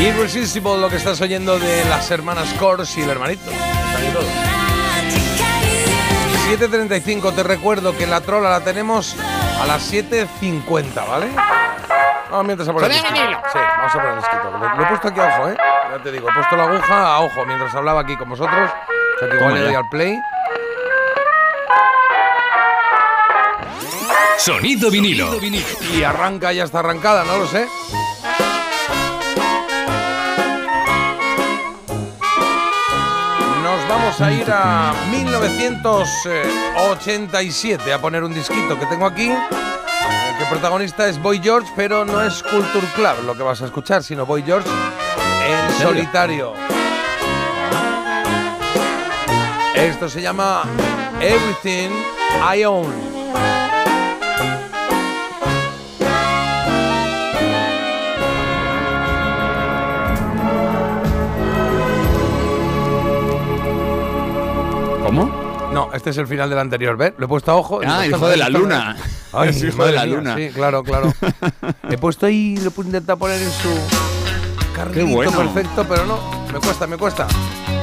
Irresistible 0.00 0.76
lo 0.78 0.90
que 0.90 0.96
estás 0.96 1.20
oyendo 1.20 1.58
de 1.58 1.84
las 1.86 2.10
hermanas 2.10 2.52
Kors 2.54 2.96
y 2.98 3.02
el 3.02 3.10
hermanito. 3.10 3.50
Están 3.50 3.96
ahí 4.02 4.12
todos. 4.12 4.43
7.35, 6.48 7.34
te 7.34 7.42
recuerdo 7.42 7.96
que 7.96 8.06
la 8.06 8.20
trola 8.20 8.50
la 8.50 8.60
tenemos 8.60 9.16
a 9.60 9.66
las 9.66 9.92
7.50, 9.92 11.08
¿vale? 11.08 11.30
Vamos 12.30 12.46
mientras 12.46 12.68
a 12.68 12.72
poner 12.72 12.90
el 12.90 12.96
Sonido 12.96 13.12
disquito. 13.14 13.22
vinilo. 13.22 13.42
Sí, 13.52 13.58
vamos 13.76 13.94
a 13.94 13.98
poner 13.98 14.10
el 14.10 14.16
disquito. 14.18 14.50
Lo, 14.50 14.58
lo 14.76 14.82
he 14.82 14.86
puesto 14.86 15.08
aquí 15.08 15.20
a 15.20 15.26
ojo, 15.38 15.48
¿eh? 15.50 15.56
Ya 15.92 16.02
te 16.02 16.12
digo, 16.12 16.28
he 16.28 16.32
puesto 16.34 16.56
la 16.56 16.64
aguja 16.64 17.06
a 17.14 17.20
ojo 17.20 17.44
mientras 17.46 17.74
hablaba 17.74 18.00
aquí 18.00 18.16
con 18.16 18.28
vosotros. 18.28 18.70
O 18.70 19.18
sea 19.18 19.28
que 19.28 19.36
igual 19.36 19.54
le 19.54 19.60
doy 19.62 19.74
al 19.74 19.88
play. 19.90 20.18
Sonido 24.38 24.90
vinilo. 24.90 25.30
Y 25.92 26.02
arranca, 26.02 26.52
ya 26.52 26.64
está 26.64 26.80
arrancada, 26.80 27.24
no 27.24 27.38
lo 27.38 27.46
sé. 27.46 27.66
Vamos 34.18 34.20
a 34.20 34.32
ir 34.32 34.50
a 34.50 34.92
1987 35.10 37.92
a 37.92 38.00
poner 38.00 38.22
un 38.22 38.32
disquito 38.32 38.78
que 38.78 38.86
tengo 38.86 39.06
aquí. 39.06 39.28
El 39.28 40.38
que 40.38 40.44
protagonista 40.48 41.08
es 41.08 41.20
Boy 41.20 41.40
George, 41.42 41.68
pero 41.74 42.04
no 42.04 42.22
es 42.22 42.40
Culture 42.42 42.86
Club 42.94 43.24
lo 43.26 43.34
que 43.34 43.42
vas 43.42 43.60
a 43.62 43.64
escuchar, 43.64 44.04
sino 44.04 44.26
Boy 44.26 44.44
George 44.44 44.68
en 45.48 45.72
solitario. 45.82 46.52
Esto 49.74 50.08
se 50.08 50.22
llama 50.22 50.62
Everything 51.20 51.90
I 52.54 52.64
Own. 52.64 53.13
¿Cómo? 65.14 65.70
No, 65.72 65.92
este 65.92 66.10
es 66.10 66.18
el 66.18 66.26
final 66.26 66.50
del 66.50 66.58
anterior, 66.58 66.96
¿ves? 66.96 67.14
Lo 67.18 67.26
he 67.26 67.28
puesto 67.28 67.52
a 67.52 67.54
ojo. 67.56 67.80
Ah, 67.86 68.04
hijo 68.06 68.26
de 68.28 68.36
la 68.36 68.48
luna. 68.48 68.96
Ay, 69.32 69.50
Es 69.50 69.62
hijo 69.62 69.84
de 69.84 69.92
la 69.92 70.06
luna. 70.06 70.36
Sí, 70.36 70.50
claro, 70.52 70.82
claro. 70.82 71.12
he 71.90 71.98
puesto 71.98 72.26
ahí, 72.26 72.56
lo 72.56 72.70
he 72.76 72.80
intentado 72.86 73.18
poner 73.18 73.40
en 73.40 73.50
su 73.50 74.72
carrito 74.74 75.06
bueno. 75.06 75.32
perfecto, 75.32 75.84
pero 75.88 76.04
no, 76.04 76.18
me 76.52 76.58
cuesta, 76.60 76.86
me 76.86 76.96
cuesta. 76.96 77.26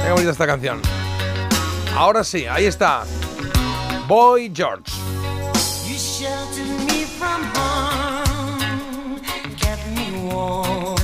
Qué 0.04 0.10
bonita 0.10 0.30
esta 0.30 0.46
canción. 0.46 0.80
Ahora 1.96 2.22
sí, 2.24 2.44
ahí 2.46 2.66
está. 2.66 3.04
Boy 4.06 4.52
George. 4.54 4.90
You 5.88 5.96
sheltered 5.96 6.66
me 6.86 7.04
from 7.04 7.42
harm, 7.54 9.20
kept 9.58 9.86
me 9.94 10.32
warm, 10.34 10.96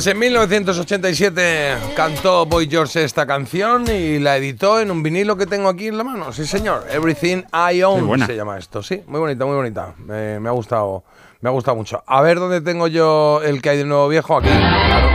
Pues 0.00 0.06
en 0.06 0.18
1987 0.18 1.76
cantó 1.94 2.46
Boy 2.46 2.66
George 2.70 3.04
esta 3.04 3.26
canción 3.26 3.84
y 3.86 4.18
la 4.18 4.38
editó 4.38 4.80
en 4.80 4.90
un 4.90 5.02
vinilo 5.02 5.36
que 5.36 5.44
tengo 5.44 5.68
aquí 5.68 5.88
en 5.88 5.98
la 5.98 6.04
mano. 6.04 6.32
Sí, 6.32 6.46
señor. 6.46 6.86
Everything 6.90 7.42
I 7.52 7.82
Own 7.82 8.24
se 8.24 8.34
llama 8.34 8.56
esto. 8.56 8.82
Sí, 8.82 9.02
muy 9.06 9.20
bonita, 9.20 9.44
muy 9.44 9.56
bonita. 9.56 9.92
Me, 9.98 10.40
me 10.40 10.48
ha 10.48 10.52
gustado, 10.52 11.04
me 11.42 11.50
ha 11.50 11.52
gustado 11.52 11.76
mucho. 11.76 12.02
A 12.06 12.22
ver 12.22 12.38
dónde 12.38 12.62
tengo 12.62 12.86
yo 12.86 13.42
el 13.44 13.60
que 13.60 13.68
hay 13.68 13.76
de 13.76 13.84
nuevo 13.84 14.08
viejo 14.08 14.38
aquí. 14.38 14.48
Claro. 14.48 15.10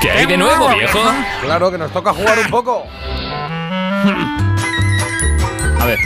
¿Qué 0.00 0.10
hay 0.10 0.24
de 0.24 0.38
nuevo, 0.38 0.70
viejo? 0.70 1.00
Claro 1.42 1.70
que 1.70 1.76
nos 1.76 1.92
toca 1.92 2.14
jugar 2.14 2.38
un 2.38 2.48
poco. 2.50 2.84
A 5.78 5.84
ver. 5.84 5.98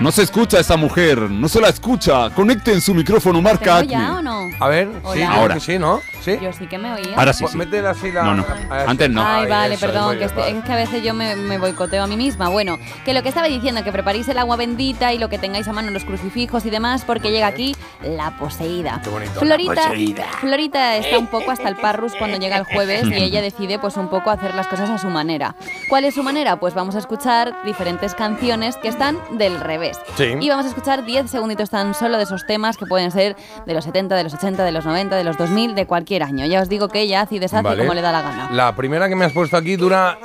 No 0.00 0.12
se 0.12 0.22
escucha 0.22 0.58
a 0.58 0.60
esta 0.60 0.76
mujer, 0.76 1.18
no 1.18 1.48
se 1.48 1.60
la 1.60 1.68
escucha. 1.70 2.30
Conecten 2.30 2.80
su 2.80 2.94
micrófono 2.94 3.42
marca 3.42 3.78
¿Tengo 3.80 3.90
ya 3.90 4.18
o 4.18 4.22
no? 4.22 4.48
A 4.60 4.68
ver, 4.68 4.88
Hola. 5.02 5.14
sí, 5.14 5.22
Ahora. 5.22 5.40
creo 5.46 5.54
que 5.54 5.60
sí, 5.60 5.78
¿no? 5.80 6.00
Sí. 6.20 6.38
Yo 6.40 6.52
sí 6.52 6.68
que 6.68 6.78
me 6.78 6.92
oía. 6.92 7.16
Ahora 7.16 7.32
sí, 7.32 7.44
Pues 7.44 7.68
sí. 7.68 7.76
así 7.84 8.12
la. 8.12 8.22
No, 8.22 8.34
no. 8.36 8.44
Antes 8.86 9.10
no. 9.10 9.24
Ay, 9.26 9.48
vale, 9.48 9.74
eso 9.74 9.86
perdón, 9.86 10.16
que, 10.18 10.26
vale. 10.28 10.58
es 10.58 10.64
que 10.64 10.72
a 10.72 10.76
veces 10.76 11.02
yo 11.02 11.14
me, 11.14 11.34
me 11.34 11.58
boicoteo 11.58 12.04
a 12.04 12.06
mí 12.06 12.16
misma. 12.16 12.48
Bueno, 12.48 12.78
que 13.04 13.12
lo 13.12 13.22
que 13.24 13.28
estaba 13.30 13.48
diciendo, 13.48 13.82
que 13.82 13.90
preparéis 13.90 14.28
el 14.28 14.38
agua 14.38 14.54
bendita 14.56 15.12
y 15.12 15.18
lo 15.18 15.28
que 15.28 15.38
tengáis 15.38 15.66
a 15.66 15.72
mano 15.72 15.90
los 15.90 16.04
crucifijos 16.04 16.64
y 16.64 16.70
demás, 16.70 17.04
porque 17.04 17.32
llega 17.32 17.48
aquí 17.48 17.74
la 18.02 18.36
poseída. 18.38 19.00
Qué 19.02 19.10
bonito, 19.10 19.32
la 19.34 19.40
Florita, 19.40 19.74
poseída. 19.88 20.24
Florita 20.40 20.96
está 20.96 21.18
un 21.18 21.26
poco 21.26 21.50
hasta 21.50 21.68
el 21.68 21.74
parrus 21.76 22.12
cuando 22.16 22.36
llega 22.38 22.56
el 22.56 22.64
jueves 22.64 23.04
y 23.08 23.14
ella 23.14 23.40
decide 23.42 23.78
pues 23.80 23.96
un 23.96 24.08
poco 24.08 24.30
hacer 24.30 24.54
las 24.54 24.68
cosas 24.68 24.90
a 24.90 24.98
su 24.98 25.08
manera. 25.08 25.56
¿Cuál 25.88 26.04
es 26.04 26.14
su 26.14 26.22
manera? 26.22 26.60
Pues 26.60 26.74
vamos 26.74 26.94
a 26.94 26.98
escuchar 26.98 27.56
diferentes 27.64 28.14
canciones 28.14 28.76
que 28.76 28.88
están 28.88 29.18
del 29.38 29.58
revés. 29.58 29.87
Sí. 30.16 30.34
Y 30.40 30.48
vamos 30.48 30.66
a 30.66 30.68
escuchar 30.68 31.04
10 31.04 31.30
segunditos 31.30 31.70
tan 31.70 31.94
solo 31.94 32.16
de 32.16 32.24
esos 32.24 32.46
temas 32.46 32.76
que 32.76 32.86
pueden 32.86 33.10
ser 33.10 33.36
de 33.66 33.74
los 33.74 33.84
70, 33.84 34.14
de 34.16 34.24
los 34.24 34.34
80, 34.34 34.64
de 34.64 34.72
los 34.72 34.84
90, 34.84 35.16
de 35.16 35.24
los 35.24 35.36
2000, 35.36 35.74
de 35.74 35.86
cualquier 35.86 36.22
año. 36.22 36.46
Ya 36.46 36.60
os 36.60 36.68
digo 36.68 36.88
que 36.88 37.00
ella 37.00 37.22
hace 37.22 37.36
y 37.36 37.38
deshace 37.38 37.62
Vale. 37.62 37.82
como 37.82 37.94
le 37.94 38.02
da 38.02 38.12
la 38.12 38.22
gana. 38.22 38.48
La 38.52 38.74
primera 38.76 39.08
que 39.08 39.16
me 39.16 39.24
has 39.24 39.32
puesto 39.32 39.56
aquí 39.56 39.76
dura 39.76 40.18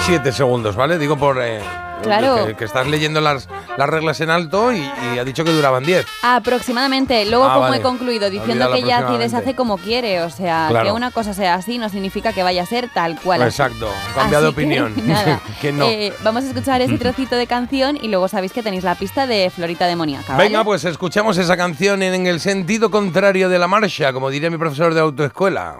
7 0.00 0.32
segundos, 0.32 0.76
¿vale? 0.76 0.98
Digo 0.98 1.16
por. 1.16 1.38
eh, 1.40 1.60
Claro. 2.02 2.44
Que, 2.44 2.54
que 2.54 2.64
estás 2.66 2.86
leyendo 2.86 3.22
las, 3.22 3.48
las 3.78 3.88
reglas 3.88 4.20
en 4.20 4.28
alto 4.28 4.70
y, 4.72 4.76
y 5.14 5.18
ha 5.18 5.24
dicho 5.24 5.42
que 5.42 5.52
duraban 5.52 5.84
10. 5.84 6.04
Aproximadamente. 6.22 7.24
Luego, 7.24 7.44
Ah, 7.46 7.54
como 7.54 7.60
vale. 7.60 7.78
he 7.78 7.80
concluido 7.80 8.28
diciendo 8.28 8.70
que 8.72 8.78
ella 8.80 8.80
hace 8.80 8.88
y 8.88 8.92
aproximadamente. 8.92 9.24
deshace 9.36 9.54
como 9.56 9.78
quiere. 9.78 10.20
O 10.22 10.28
sea, 10.28 10.66
Claro. 10.68 10.84
que 10.86 10.92
una 10.92 11.10
cosa 11.12 11.32
sea 11.32 11.54
así 11.54 11.78
no 11.78 11.88
significa 11.88 12.34
que 12.34 12.42
vaya 12.42 12.62
a 12.62 12.66
ser 12.66 12.90
tal 12.92 13.18
cual. 13.18 13.40
Exacto, 13.40 13.88
cambia 14.14 14.40
de 14.42 14.48
Así 14.48 14.54
que, 14.54 14.62
opinión. 14.62 14.92
nada. 15.06 15.40
que 15.62 15.72
no. 15.72 15.86
Eh, 15.86 16.12
vamos 16.22 16.44
a 16.44 16.48
escuchar 16.48 16.82
ese 16.82 16.98
trocito 16.98 17.36
de 17.36 17.46
canción 17.46 17.96
y 18.02 18.08
luego 18.08 18.28
sabéis 18.28 18.52
que 18.52 18.62
tenéis 18.62 18.84
la 18.84 18.96
pista 18.96 19.26
de 19.26 19.50
Florita 19.54 19.86
Demoníaca. 19.86 20.34
¿vale? 20.34 20.44
Venga, 20.44 20.62
pues 20.62 20.84
escuchamos 20.84 21.38
esa 21.38 21.56
canción 21.56 22.02
en 22.02 22.26
el 22.26 22.38
sentido 22.40 22.90
contrario 22.90 23.48
de 23.48 23.58
la 23.58 23.66
marcha, 23.68 24.12
como 24.12 24.28
diría 24.28 24.50
mi 24.50 24.58
profesor 24.58 24.92
de 24.92 25.00
autoescuela. 25.00 25.76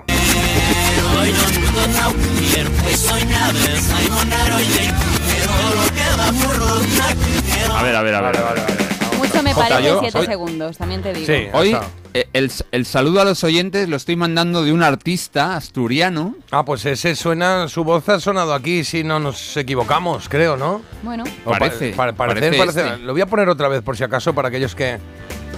A 7.75 7.83
ver, 7.83 7.97
a 7.97 8.03
ver, 8.03 8.15
a 8.15 8.21
ver. 8.21 8.37
a 8.37 8.43
ver, 8.53 8.59
a 8.63 8.67
ver. 8.67 8.85
Mucho 9.19 9.43
me 9.43 9.53
Jota, 9.55 9.69
parece 9.69 9.89
yo 9.89 10.01
7 10.01 10.13
soy- 10.19 10.27
segundos, 10.27 10.77
también 10.79 11.03
te 11.03 11.13
digo. 11.13 11.27
Sí. 11.27 11.47
Hoy 11.53 11.77
eh, 12.13 12.29
el, 12.33 12.51
el 12.73 12.87
saludo 12.87 13.21
a 13.21 13.25
los 13.25 13.43
oyentes 13.45 13.89
lo 13.89 13.97
estoy 13.97 14.17
mandando 14.17 14.65
de 14.65 14.73
un 14.73 14.83
artista 14.83 15.57
asturiano. 15.57 16.35
Ah, 16.51 16.65
pues 16.65 16.85
ese 16.87 17.15
suena, 17.17 17.69
su 17.69 17.85
voz 17.85 18.09
ha 18.09 18.21
sonado 18.21 18.55
aquí, 18.55 18.85
si 18.85 19.03
no 19.03 19.19
nos 19.19 19.57
equivocamos, 19.57 20.29
creo, 20.29 20.57
¿no? 20.57 20.83
Bueno, 21.03 21.25
O 21.45 21.51
pa- 21.51 21.59
Parece, 21.59 21.91
pa- 21.93 22.13
parecer, 22.13 22.17
parece 22.51 22.59
parecer. 22.59 22.87
este. 22.87 22.99
Lo 23.05 23.13
voy 23.13 23.23
a 23.23 23.27
poner 23.27 23.49
otra 23.49 23.69
vez 23.69 23.83
por 23.83 23.97
si 23.97 24.05
acaso 24.05 24.35
para 24.35 24.49
aquellos 24.49 24.75
que. 24.75 24.99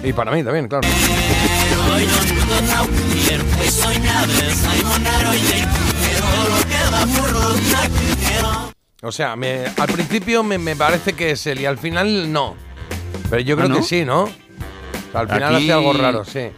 Y 0.05 0.13
para 0.13 0.31
mí 0.31 0.43
también, 0.45 0.69
claro. 0.69 0.87
O 9.03 9.13
sea, 9.13 9.37
me- 9.37 9.67
al 9.77 9.89
principio 9.89 10.43
me, 10.43 10.59
me 10.59 10.75
parece 10.75 11.13
que 11.13 11.31
es 11.33 11.47
él 11.47 11.61
y 11.61 11.67
al 11.67 11.79
final 11.79 12.33
no. 12.33 12.57
Pero 13.31 13.43
yo 13.43 13.55
¿Ah, 13.55 13.59
creo 13.59 13.69
no? 13.69 13.77
que 13.77 13.83
sí, 13.83 14.05
¿no? 14.05 14.25
O 14.25 14.29
sea, 15.13 15.21
al 15.21 15.29
final 15.29 15.55
Aquí- 15.55 15.65
hace 15.65 15.73
algo 15.73 15.93
raro, 15.93 16.25
sí. 16.25 16.49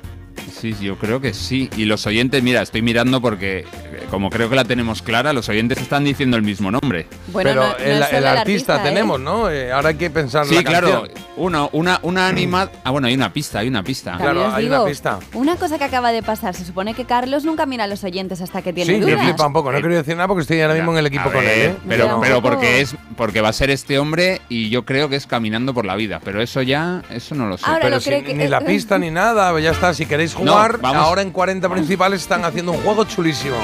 Sí, 0.61 0.75
yo 0.81 0.97
creo 0.99 1.21
que 1.21 1.35
sí. 1.35 1.71
Y 1.77 1.85
los 1.85 2.07
oyentes, 2.07 2.43
mira, 2.43 2.63
estoy 2.63 2.83
mirando 2.83 3.21
porque 3.21 3.59
eh, 3.61 3.67
como 4.11 4.29
creo 4.31 4.51
que 4.51 4.57
la 4.57 4.65
tenemos 4.65 5.03
clara, 5.03 5.33
los 5.33 5.49
oyentes 5.49 5.79
están 5.79 6.05
diciendo 6.05 6.37
el 6.37 6.43
mismo 6.43 6.71
nombre. 6.71 7.07
bueno 7.29 7.51
Pero 7.51 7.63
no- 7.63 7.69
no 7.71 8.17
el, 8.19 8.27
artista, 8.27 8.77
¿eh? 8.77 8.81
tenemos, 8.83 9.21
¿no? 9.21 9.51
Eh, 9.51 9.71
ahora 9.73 9.91
hay 9.91 9.95
que 9.97 10.11
pensar 10.11 10.47
Sí, 10.47 10.57
la 10.57 10.63
claro. 10.65 11.03
canción. 11.03 11.29
Uno, 11.37 11.71
una, 11.73 12.01
una 12.03 12.27
animada. 12.27 12.73
Ah, 12.83 12.91
bueno, 12.91 13.07
hay 13.07 13.15
una 13.15 13.33
pista, 13.33 13.61
hay 13.61 13.69
una 13.69 13.85
pista. 13.85 14.17
Claro, 14.17 14.53
hay 14.53 14.65
digo, 14.65 14.77
una 14.83 14.85
pista. 14.87 15.21
Una 15.35 15.55
cosa 15.57 15.79
que 15.79 15.85
acaba 15.85 16.11
de 16.11 16.23
pasar, 16.25 16.55
se 16.55 16.65
supone 16.65 16.95
que 16.95 17.05
Carlos 17.05 17.45
nunca 17.45 17.65
mira 17.65 17.85
a 17.85 17.87
los 17.87 18.03
oyentes 18.03 18.41
hasta 18.41 18.61
que 18.63 18.73
tiene 18.73 18.95
Sí, 18.95 19.01
dudas. 19.01 19.23
flipa 19.23 19.47
un 19.47 19.53
poco. 19.53 19.71
No 19.71 19.79
quiero 19.79 19.95
decir 19.95 20.17
nada 20.17 20.27
porque 20.27 20.43
estoy 20.43 20.61
ahora 20.61 20.75
mismo 20.75 20.91
en 20.93 20.99
el 20.99 21.07
equipo 21.07 21.29
A 21.29 21.33
con 21.33 21.45
ver, 21.45 21.59
él, 21.59 21.71
¿eh? 21.71 21.75
Pero, 21.89 22.19
pero 22.21 22.43
porque 22.43 22.81
es 22.81 22.97
porque 23.17 23.41
va 23.41 23.51
a 23.51 23.53
ser 23.53 23.71
este 23.71 23.99
hombre 24.01 24.41
y 24.49 24.69
yo 24.71 24.85
creo 24.85 25.09
que 25.09 25.15
es 25.17 25.29
caminando 25.29 25.73
por 25.75 25.85
la 25.87 25.95
vida. 25.95 26.21
Pero 26.25 26.43
eso 26.43 26.61
ya, 26.63 27.03
eso 27.11 27.37
no 27.37 27.47
lo 27.47 27.57
sé. 27.57 27.67
Ahora 27.67 27.81
Pero 27.83 27.95
lo 27.97 28.01
si 28.01 28.11
que- 28.11 28.35
ni 28.35 28.49
la 28.49 28.61
pista 28.63 28.99
ni 28.99 29.13
nada, 29.13 29.57
ya 29.61 29.71
está. 29.71 29.95
Si 29.95 30.07
queréis 30.07 30.37
No, 30.41 30.48
vamos. 30.55 30.95
ahora 30.97 31.23
en 31.23 31.31
40 31.31 31.69
principales 31.69 32.23
están 32.23 32.45
haciendo 32.45 32.73
un 32.73 32.83
juego 32.83 33.05
chulísimo. 33.05 33.57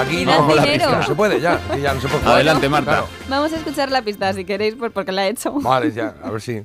Aquí 0.00 0.22
Y 0.22 0.24
no, 0.24 0.54
la 0.54 0.62
pista 0.64 0.96
no 0.96 1.02
se 1.02 1.14
puede 1.14 1.40
ya. 1.40 1.60
ya 1.80 1.94
no 1.94 2.00
se 2.00 2.08
puede 2.08 2.20
jugar. 2.20 2.34
Adelante, 2.36 2.68
Marta. 2.68 2.90
Claro. 2.90 3.08
Vamos 3.28 3.52
a 3.52 3.56
escuchar 3.56 3.90
la 3.90 4.02
pista 4.02 4.32
si 4.32 4.44
queréis, 4.44 4.74
pues 4.76 4.92
porque 4.92 5.12
la 5.12 5.26
he 5.26 5.30
hecho. 5.30 5.52
Vale, 5.60 5.92
ya, 5.92 6.14
a 6.22 6.30
ver 6.30 6.40
si. 6.40 6.64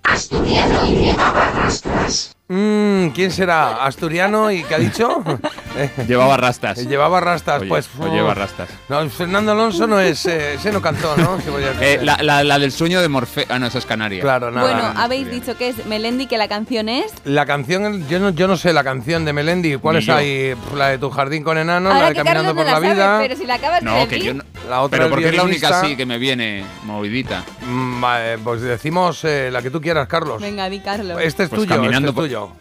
Mm, 2.52 3.10
¿Quién 3.10 3.30
será? 3.30 3.86
¿Asturiano 3.86 4.50
y 4.52 4.64
qué 4.64 4.74
ha 4.74 4.80
dicho? 4.80 5.24
Llevaba 6.08 6.36
rastas. 6.36 6.80
Llevaba 6.88 7.20
rastas, 7.20 7.62
Oye, 7.62 7.70
pues. 7.70 7.88
o 8.00 8.08
lleva 8.12 8.34
rastas. 8.34 8.70
No, 8.90 9.08
Fernando 9.08 9.52
Alonso 9.52 9.86
no 9.86 10.00
es. 10.00 10.26
eh, 10.26 10.56
ese 10.56 10.72
no 10.72 10.82
cantó, 10.82 11.16
¿no? 11.16 11.38
Eh, 11.80 12.00
la, 12.02 12.18
la- 12.24 12.44
la 12.44 12.58
del 12.58 12.72
sueño 12.72 13.02
de 13.02 13.08
Morfeo. 13.08 13.46
Ah, 13.50 13.60
no, 13.60 13.68
eso 13.68 13.78
es 13.78 13.86
Canarias. 13.86 14.24
Claro, 14.24 14.50
nada. 14.50 14.64
bueno, 14.66 14.82
nada. 14.90 15.04
habéis 15.04 15.30
dicho 15.30 15.56
que 15.58 15.70
es 15.70 15.86
Melendi, 15.86 16.26
que 16.26 16.40
la 16.40 16.48
canción 16.48 16.90
es. 16.90 17.14
La 17.24 17.46
canción, 17.46 18.08
yo 18.10 18.20
no, 18.20 18.32
yo 18.32 18.48
no 18.48 18.58
sé 18.58 18.74
la 18.74 18.84
canción 18.84 19.26
de 19.26 19.34
Melendi. 19.34 19.76
¿Cuáles 19.78 20.04
Ni 20.04 20.08
yo. 20.08 20.16
hay? 20.16 20.56
La 20.76 20.88
de 20.88 20.98
Tu 20.98 21.10
jardín 21.12 21.44
con 21.44 21.56
enanos, 21.60 21.94
Ahora 21.94 22.02
la 22.06 22.10
de 22.10 22.16
que 22.16 22.24
Caminando 22.24 22.56
Carlos 22.56 22.66
no 22.66 22.72
por 22.74 22.82
la, 22.82 22.88
la 22.90 22.94
vida. 22.96 23.06
sabe, 23.06 23.28
pero 23.28 23.40
si 23.40 23.46
la 23.46 23.54
acabas 23.54 23.80
de 23.82 23.86
No, 23.86 23.94
decir. 23.96 24.10
que 24.10 24.26
yo 24.26 24.34
no. 24.34 24.44
La 24.70 24.82
otra 24.82 25.00
Pero 25.00 25.10
porque 25.10 25.30
es 25.30 25.36
la 25.36 25.44
única 25.44 25.80
así 25.80 25.96
que 25.98 26.06
me 26.06 26.18
viene 26.20 26.64
movidita. 26.84 27.44
Mm, 27.66 28.00
vale, 28.02 28.38
pues 28.38 28.62
decimos 28.62 29.24
eh, 29.24 29.50
la 29.52 29.62
que 29.64 29.72
tú 29.72 29.82
quieras, 29.82 30.08
Carlos. 30.08 30.40
Venga, 30.42 30.70
di 30.70 30.80
Carlos. 30.80 31.18
Este 31.22 31.44
es 31.44 31.50
Pues 31.50 31.62
tuyo, 31.62 31.76
caminando 31.76 32.10
este 32.10 32.10
es 32.10 32.16
por- 32.16 32.24
tuyo. 32.26 32.52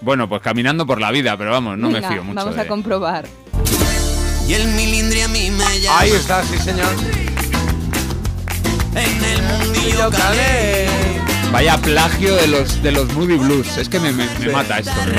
Bueno, 0.00 0.26
pues 0.28 0.40
caminando 0.40 0.86
por 0.86 0.98
la 1.00 1.10
vida, 1.10 1.36
pero 1.36 1.50
vamos, 1.50 1.76
no 1.76 1.88
Venga, 1.88 2.00
me 2.00 2.08
fío 2.14 2.24
mucho. 2.24 2.34
Vamos 2.36 2.54
de- 2.56 2.62
a 2.62 2.66
comprobar. 2.66 3.26
Y 4.48 4.54
el 4.54 4.68
milindri 4.68 5.20
a 5.20 5.28
mí 5.28 5.50
me 5.50 5.80
llama. 5.80 6.00
Ahí 6.00 6.10
está, 6.12 6.42
sí, 6.44 6.56
señor. 6.58 6.88
En 8.94 9.24
el 9.24 9.42
mundillo 9.42 10.10
calé. 10.10 10.86
Vaya 11.52 11.76
plagio 11.76 12.34
de 12.36 12.46
los 12.48 12.82
de 12.82 12.90
los 12.92 13.12
Moody 13.12 13.36
Blues. 13.36 13.76
Es 13.76 13.88
que 13.90 14.00
me, 14.00 14.12
me- 14.12 14.26
me 14.38 14.48
mata 14.50 14.78
esto. 14.78 14.92
me 15.06 15.12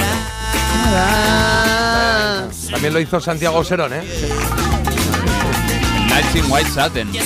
mata. 0.92 2.48
También 2.72 2.94
lo 2.94 3.00
hizo 3.00 3.20
Santiago 3.22 3.64
Serón, 3.64 3.94
¿eh? 3.94 4.02
Nights 6.12 6.36
in 6.36 6.52
White 6.52 6.70
Satin. 6.70 7.10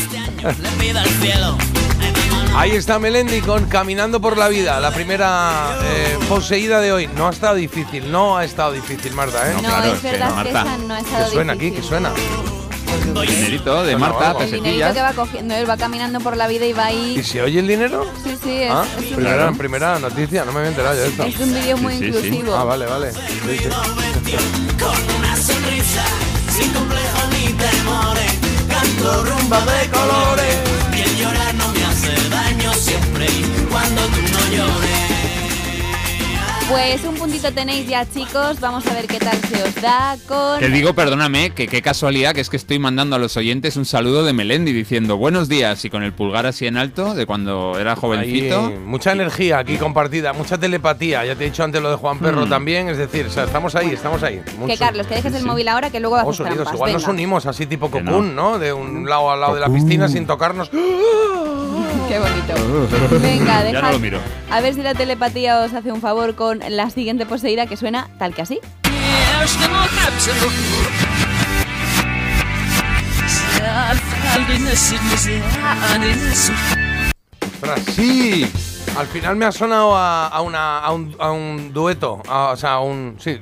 Ahí 2.55 2.71
está 2.71 2.99
Melendi 2.99 3.41
con 3.41 3.65
Caminando 3.65 4.21
por 4.21 4.37
la 4.37 4.47
vida, 4.47 4.79
la 4.79 4.91
primera 4.91 5.75
eh, 5.83 6.17
poseída 6.29 6.79
de 6.79 6.93
hoy. 6.93 7.09
No 7.17 7.27
ha 7.27 7.31
estado 7.31 7.55
difícil, 7.55 8.11
no 8.11 8.37
ha 8.37 8.45
estado 8.45 8.73
difícil, 8.73 9.11
Marta, 9.13 9.49
¿eh? 9.51 9.55
No, 9.55 9.61
claro, 9.61 9.87
es 9.87 9.93
es 9.95 9.99
que 9.99 10.11
verdad 10.11 10.27
que, 10.43 10.51
Marta, 10.53 10.61
esa 10.61 10.77
no 10.77 10.93
ha 10.93 10.99
estado 10.99 11.25
¿Qué 11.25 11.31
suena 11.31 11.53
aquí? 11.53 11.71
¿Qué 11.71 11.81
suena? 11.81 12.11
Dinerito 13.13 13.83
de 13.83 13.95
Bueno, 13.95 14.13
Marta, 14.13 14.29
algo. 14.29 14.41
El 14.43 14.51
dinerito 14.51 14.93
que 14.93 15.01
va 15.01 15.13
cogiendo, 15.13 15.55
él 15.55 15.69
va 15.69 15.77
caminando 15.77 16.19
por 16.21 16.37
la 16.37 16.47
vida 16.47 16.65
y 16.65 16.73
va 16.73 16.85
ahí. 16.85 17.15
¿Y 17.19 17.23
se 17.23 17.41
oye 17.41 17.59
el 17.59 17.67
dinero? 17.67 18.05
Sí, 18.23 18.37
sí, 18.41 18.61
es, 18.61 18.71
Ah, 18.71 18.85
es 18.99 19.09
un, 19.09 19.15
primera, 19.17 19.51
primera 19.51 19.99
noticia, 19.99 20.45
no 20.45 20.51
me 20.53 20.59
había 20.59 20.69
enterado 20.69 20.95
yo 20.95 21.01
de 21.01 21.07
esto. 21.09 21.23
es 21.23 21.39
un 21.39 21.53
vídeo 21.55 21.77
muy 21.77 21.93
inclusivo. 21.95 22.55
Ah, 22.55 22.63
vale, 22.63 22.85
vale. 22.85 23.11
Sí, 23.11 23.19
sí. 23.57 23.69
Con 24.79 25.17
una 25.17 25.35
sonrisa, 25.35 26.03
sin 26.55 26.71
complejo 26.71 27.27
ni 27.31 27.51
temores, 27.53 28.31
canto 28.85 29.23
rumba 29.25 29.59
de 29.65 29.89
colores. 29.89 30.55
Y 30.95 31.01
el 31.01 31.17
llorar 31.17 31.55
no 31.55 31.71
me 31.71 31.85
hace 31.85 32.29
daño 32.29 32.73
siempre 32.73 33.25
y 33.25 33.65
cuando 33.69 34.01
tú 34.03 34.21
no 34.21 34.55
llores. 34.55 34.84
Pues 36.69 37.03
un 37.03 37.13
puntito 37.13 37.51
tenéis 37.53 37.87
ya, 37.87 38.09
chicos. 38.09 38.59
Vamos 38.59 38.87
a 38.87 38.93
ver 38.95 39.05
qué 39.05 39.19
tal 39.19 39.37
se 39.37 39.61
os 39.61 39.75
da 39.81 40.17
con. 40.27 40.59
Te 40.59 40.69
digo, 40.69 40.93
perdóname, 40.95 41.51
que 41.51 41.67
qué 41.67 41.83
casualidad, 41.83 42.33
que 42.33 42.41
es 42.41 42.49
que 42.49 42.57
estoy 42.57 42.79
mandando 42.79 43.15
a 43.15 43.19
los 43.19 43.37
oyentes 43.37 43.77
un 43.77 43.85
saludo 43.85 44.23
de 44.25 44.33
Melendi 44.33 44.73
diciendo 44.73 45.15
buenos 45.17 45.47
días 45.47 45.85
y 45.85 45.91
con 45.91 46.01
el 46.01 46.11
pulgar 46.11 46.47
así 46.47 46.65
en 46.65 46.77
alto 46.77 47.13
de 47.13 47.27
cuando 47.27 47.77
era 47.77 47.95
jovencito. 47.95 48.65
Ahí, 48.67 48.77
mucha 48.83 49.11
energía 49.11 49.59
aquí 49.59 49.77
compartida, 49.77 50.33
mucha 50.33 50.57
telepatía. 50.57 51.23
Ya 51.23 51.35
te 51.35 51.45
he 51.45 51.49
dicho 51.51 51.63
antes 51.63 51.79
lo 51.83 51.91
de 51.91 51.97
Juan 51.97 52.17
Perro 52.17 52.47
Mm. 52.47 52.49
también. 52.49 52.89
Es 52.89 52.97
decir, 52.97 53.27
o 53.27 53.29
sea, 53.29 53.43
estamos 53.43 53.75
ahí, 53.75 53.91
estamos 53.91 54.23
ahí. 54.23 54.41
Que 54.43 54.51
Mucho. 54.57 54.73
Carlos, 54.79 55.05
que 55.05 55.15
dejes 55.15 55.35
el 55.35 55.45
móvil 55.45 55.67
ahora 55.67 55.91
que 55.91 55.99
luego 55.99 56.15
Vamos 56.15 56.39
haces. 56.41 56.57
Igual 56.73 56.93
nos 56.93 57.03
Venga. 57.03 57.13
unimos 57.13 57.45
así 57.45 57.67
tipo 57.67 57.91
Que 57.91 58.03
Cocoon, 58.03 58.35
no. 58.35 58.51
¿no? 58.53 58.59
De 58.59 58.73
un 58.73 59.07
lado 59.07 59.29
al 59.29 59.39
lado 59.39 59.53
de 59.53 59.61
la 59.61 59.69
piscina 59.69 60.07
sin 60.07 60.25
tocarnos. 60.25 60.71
Qué 62.07 62.19
bonito. 62.19 62.53
Venga, 63.21 63.45
Ya 63.45 63.63
no 63.63 63.71
dejad. 63.71 63.91
lo 63.93 63.99
miro. 63.99 64.19
A 64.51 64.61
ver 64.61 64.73
si 64.73 64.81
la 64.81 64.93
telepatía 64.93 65.59
os 65.59 65.73
hace 65.73 65.91
un 65.91 66.01
favor 66.01 66.35
con 66.35 66.59
la 66.69 66.89
siguiente 66.89 67.25
poseída 67.25 67.65
que 67.67 67.77
suena 67.77 68.09
tal 68.19 68.33
que 68.33 68.41
así. 68.43 68.59
Sí. 77.95 78.45
Al 78.97 79.07
final 79.07 79.35
me 79.35 79.43
ha 79.45 79.51
sonado 79.51 79.93
a, 79.95 80.27
a 80.27 80.39
una, 80.41 80.79
a, 80.79 80.91
un, 80.93 81.13
a 81.19 81.31
un 81.31 81.73
dueto. 81.73 82.21
o 82.29 82.55
sea, 82.55 82.73
a 82.75 82.79
un. 82.79 83.17
Sí. 83.19 83.39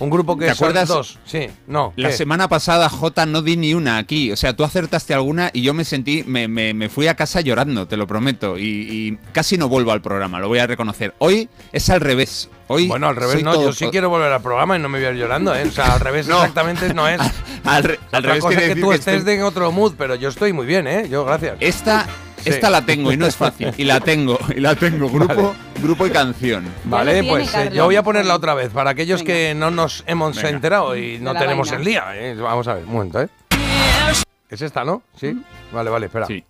un 0.00 0.10
grupo 0.10 0.36
que 0.36 0.46
¿te 0.46 0.54
son 0.56 0.70
acuerdas? 0.70 0.88
dos. 0.88 1.18
Sí, 1.24 1.48
no. 1.68 1.92
La 1.94 2.08
¿qué? 2.08 2.16
semana 2.16 2.48
pasada, 2.48 2.88
J, 2.88 3.26
no 3.26 3.42
di 3.42 3.56
ni 3.56 3.74
una 3.74 3.98
aquí. 3.98 4.32
O 4.32 4.36
sea, 4.36 4.56
tú 4.56 4.64
acertaste 4.64 5.14
alguna 5.14 5.50
y 5.52 5.62
yo 5.62 5.72
me 5.72 5.84
sentí, 5.84 6.24
me, 6.26 6.48
me- 6.48 6.74
me 6.74 6.88
fui 6.88 7.06
a 7.06 7.14
casa 7.14 7.40
llorando, 7.40 7.86
te 7.86 7.96
lo 7.96 8.08
prometo. 8.08 8.58
Y, 8.58 8.64
y 8.64 9.18
casi 9.32 9.56
no 9.56 9.68
vuelvo 9.68 9.92
al 9.92 10.02
programa, 10.02 10.40
lo 10.40 10.48
voy 10.48 10.58
a 10.58 10.66
reconocer. 10.66 11.14
Hoy 11.18 11.48
es 11.72 11.88
al 11.88 12.00
revés. 12.00 12.48
Hoy 12.66 12.88
Bueno, 12.88 13.06
al 13.08 13.14
revés 13.16 13.44
no, 13.44 13.54
yo 13.54 13.72
sí 13.72 13.86
quiero 13.90 14.08
volver 14.08 14.32
al 14.32 14.42
programa 14.42 14.76
y 14.76 14.80
no 14.80 14.88
me 14.88 14.98
voy 14.98 15.06
a 15.06 15.10
ir 15.10 15.16
llorando, 15.16 15.54
¿eh? 15.54 15.64
O 15.68 15.70
sea, 15.70 15.92
al 15.94 16.00
revés 16.00 16.26
No. 16.26 16.38
exactamente 16.38 16.92
no 16.92 17.06
es. 17.06 17.20
Al, 17.64 17.84
re- 17.84 18.00
al 18.10 18.18
Otra 18.18 18.20
revés 18.22 18.42
cosa 18.42 18.60
es 18.60 18.74
que 18.74 18.80
tú 18.80 18.92
estés 18.92 19.14
estoy- 19.18 19.24
de 19.24 19.34
en 19.36 19.42
otro 19.44 19.70
mood, 19.70 19.92
pero 19.96 20.16
yo 20.16 20.28
estoy 20.30 20.52
muy 20.52 20.66
bien, 20.66 20.88
¿eh? 20.88 21.06
Yo, 21.08 21.24
gracias. 21.24 21.56
Esta, 21.60 22.06
Sí. 22.42 22.50
esta 22.50 22.70
la 22.70 22.84
tengo 22.84 23.12
y 23.12 23.16
no 23.16 23.26
es 23.26 23.36
fácil. 23.36 23.72
Y 23.76 23.84
la 23.84 24.00
tengo, 24.00 24.38
y 24.54 24.60
la 24.60 24.74
tengo. 24.74 25.08
Grupo, 25.08 25.54
grupo 25.82 26.06
y 26.06 26.10
canción. 26.10 26.64
Vale, 26.84 27.12
tiene, 27.14 27.28
pues 27.28 27.48
eh, 27.48 27.52
Carlos. 27.52 27.74
yo 27.74 27.84
voy 27.84 27.96
a 27.96 28.02
ponerla 28.02 28.34
otra 28.34 28.54
vez 28.54 28.70
para 28.70 28.90
aquellos 28.90 29.20
Venga. 29.22 29.32
que 29.34 29.54
no 29.54 29.70
nos 29.70 30.04
hemos 30.06 30.36
Venga. 30.36 30.48
enterado 30.50 30.96
y 30.96 31.18
no 31.18 31.34
tenemos 31.34 31.68
vaina. 31.70 31.78
el 31.80 31.84
día. 31.84 32.04
¿eh? 32.14 32.34
Vamos 32.34 32.66
a 32.68 32.74
ver, 32.74 32.84
un 32.84 32.92
momento, 32.92 33.20
¿eh? 33.20 33.28
Es 34.48 34.60
esta, 34.60 34.84
¿no? 34.84 35.02
Sí. 35.18 35.42
Vale, 35.72 35.88
vale, 35.90 36.06
espera. 36.06 36.26
Sí. 36.26 36.44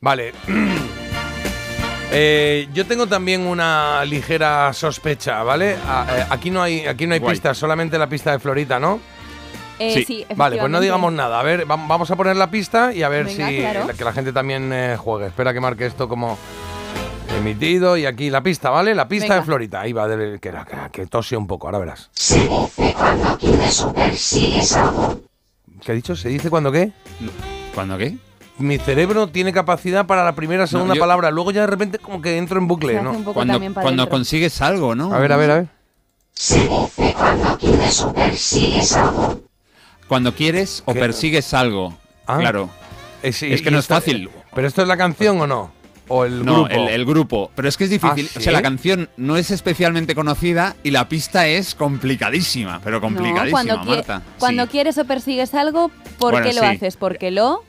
Vale. 0.00 0.32
Eh, 2.14 2.68
yo 2.74 2.86
tengo 2.86 3.06
también 3.06 3.46
una 3.46 4.04
ligera 4.04 4.72
sospecha, 4.72 5.42
¿vale? 5.42 5.76
A- 5.86 6.06
eh, 6.18 6.26
aquí 6.30 6.50
no 6.50 6.62
hay, 6.62 6.86
aquí 6.86 7.06
no 7.06 7.14
hay 7.14 7.20
Guay. 7.20 7.32
pistas, 7.34 7.56
solamente 7.56 7.98
la 7.98 8.06
pista 8.08 8.32
de 8.32 8.38
Florita, 8.38 8.78
¿no? 8.78 9.00
Eh, 9.78 9.94
Sí. 9.94 10.04
sí, 10.04 10.26
Vale, 10.36 10.58
pues 10.58 10.70
no 10.70 10.78
digamos 10.80 11.12
nada. 11.12 11.40
A 11.40 11.42
ver, 11.42 11.66
vam- 11.66 11.88
vamos 11.88 12.10
a 12.10 12.16
poner 12.16 12.36
la 12.36 12.50
pista 12.50 12.92
y 12.92 13.02
a 13.02 13.08
ver 13.08 13.24
Venga, 13.26 13.48
si 13.48 13.56
claro. 13.58 13.86
que 13.96 14.04
la 14.04 14.12
gente 14.12 14.32
también 14.32 14.70
eh, 14.72 14.96
juegue. 14.98 15.26
Espera 15.26 15.52
que 15.52 15.60
marque 15.60 15.86
esto 15.86 16.08
como 16.08 16.38
emitido 17.36 17.96
y 17.96 18.04
aquí 18.04 18.28
la 18.30 18.42
pista, 18.42 18.68
¿vale? 18.70 18.94
La 18.94 19.08
pista 19.08 19.28
Venga. 19.28 19.36
de 19.40 19.42
Florita. 19.46 19.80
Ahí 19.80 19.92
va, 19.92 20.06
que, 20.08 20.38
que, 20.40 20.52
que 20.92 21.06
tose 21.06 21.36
un 21.36 21.46
poco, 21.46 21.66
ahora 21.66 21.78
verás. 21.78 22.10
¿Qué 25.80 25.90
ha 25.90 25.94
dicho? 25.94 26.14
¿Se 26.14 26.28
dice 26.28 26.50
cuando 26.50 26.70
qué? 26.70 26.92
¿Cuándo 27.74 27.96
qué? 27.98 28.16
Mi 28.62 28.78
cerebro 28.78 29.26
tiene 29.26 29.52
capacidad 29.52 30.06
para 30.06 30.24
la 30.24 30.34
primera, 30.34 30.66
segunda 30.66 30.94
yo- 30.94 31.00
palabra. 31.00 31.30
Luego 31.30 31.50
ya 31.50 31.62
de 31.62 31.66
repente 31.66 31.98
como 31.98 32.22
que 32.22 32.36
entro 32.38 32.58
en 32.58 32.64
Se 32.64 32.68
bucle, 32.68 33.02
¿no? 33.02 33.10
un 33.10 33.18
poco 33.24 33.34
Cuando, 33.34 33.54
también 33.54 33.74
para 33.74 33.82
cuando 33.82 34.08
consigues 34.08 34.60
algo, 34.62 34.94
¿no? 34.94 35.12
A 35.12 35.18
ver, 35.18 35.32
a 35.32 35.36
ver, 35.36 35.50
a 35.50 35.54
ver. 35.56 35.66
Cuando 40.08 40.34
quieres 40.34 40.82
o 40.86 40.92
¿Qué? 40.94 41.00
persigues 41.00 41.54
algo. 41.54 41.96
Ah. 42.26 42.38
Claro. 42.38 42.70
Eh, 43.22 43.32
sí, 43.32 43.52
Es 43.52 43.62
que 43.62 43.70
no 43.70 43.78
es 43.78 43.86
fácil. 43.86 44.30
¿Pero 44.54 44.66
esto 44.68 44.82
es 44.82 44.88
la 44.88 44.96
canción 44.96 45.40
o 45.40 45.46
no? 45.46 45.72
¿O 46.08 46.24
el 46.24 46.44
No, 46.44 46.64
grupo? 46.64 46.68
el, 46.74 46.88
el 46.88 47.04
grupo. 47.06 47.50
Pero 47.54 47.68
es 47.68 47.76
que 47.76 47.84
es 47.84 47.90
difícil. 47.90 48.28
¿Ah, 48.34 48.38
O 48.38 48.40
sea, 48.42 48.52
la 48.52 48.60
canción 48.62 49.08
no 49.16 49.36
es 49.36 49.50
especialmente 49.50 50.14
conocida 50.14 50.76
y 50.82 50.90
la 50.90 51.08
pista 51.08 51.46
es 51.46 51.74
complicadísima, 51.74 52.80
pero 52.84 52.96
No, 52.96 53.02
complicadísima, 53.02 53.50
cuando, 53.50 53.76
qui- 53.78 53.96
Marta. 53.96 54.22
cuando 54.38 54.64
Sí. 54.64 54.68
quieres 54.70 54.98
o 54.98 55.04
persigues 55.04 55.54
algo, 55.54 55.90
¿por 56.18 56.32
Bueno, 56.32 56.46
qué 56.48 56.54
lo 56.54 56.60
sí. 56.60 56.66
haces? 56.66 56.96
Porque 56.96 57.30
lo. 57.30 57.64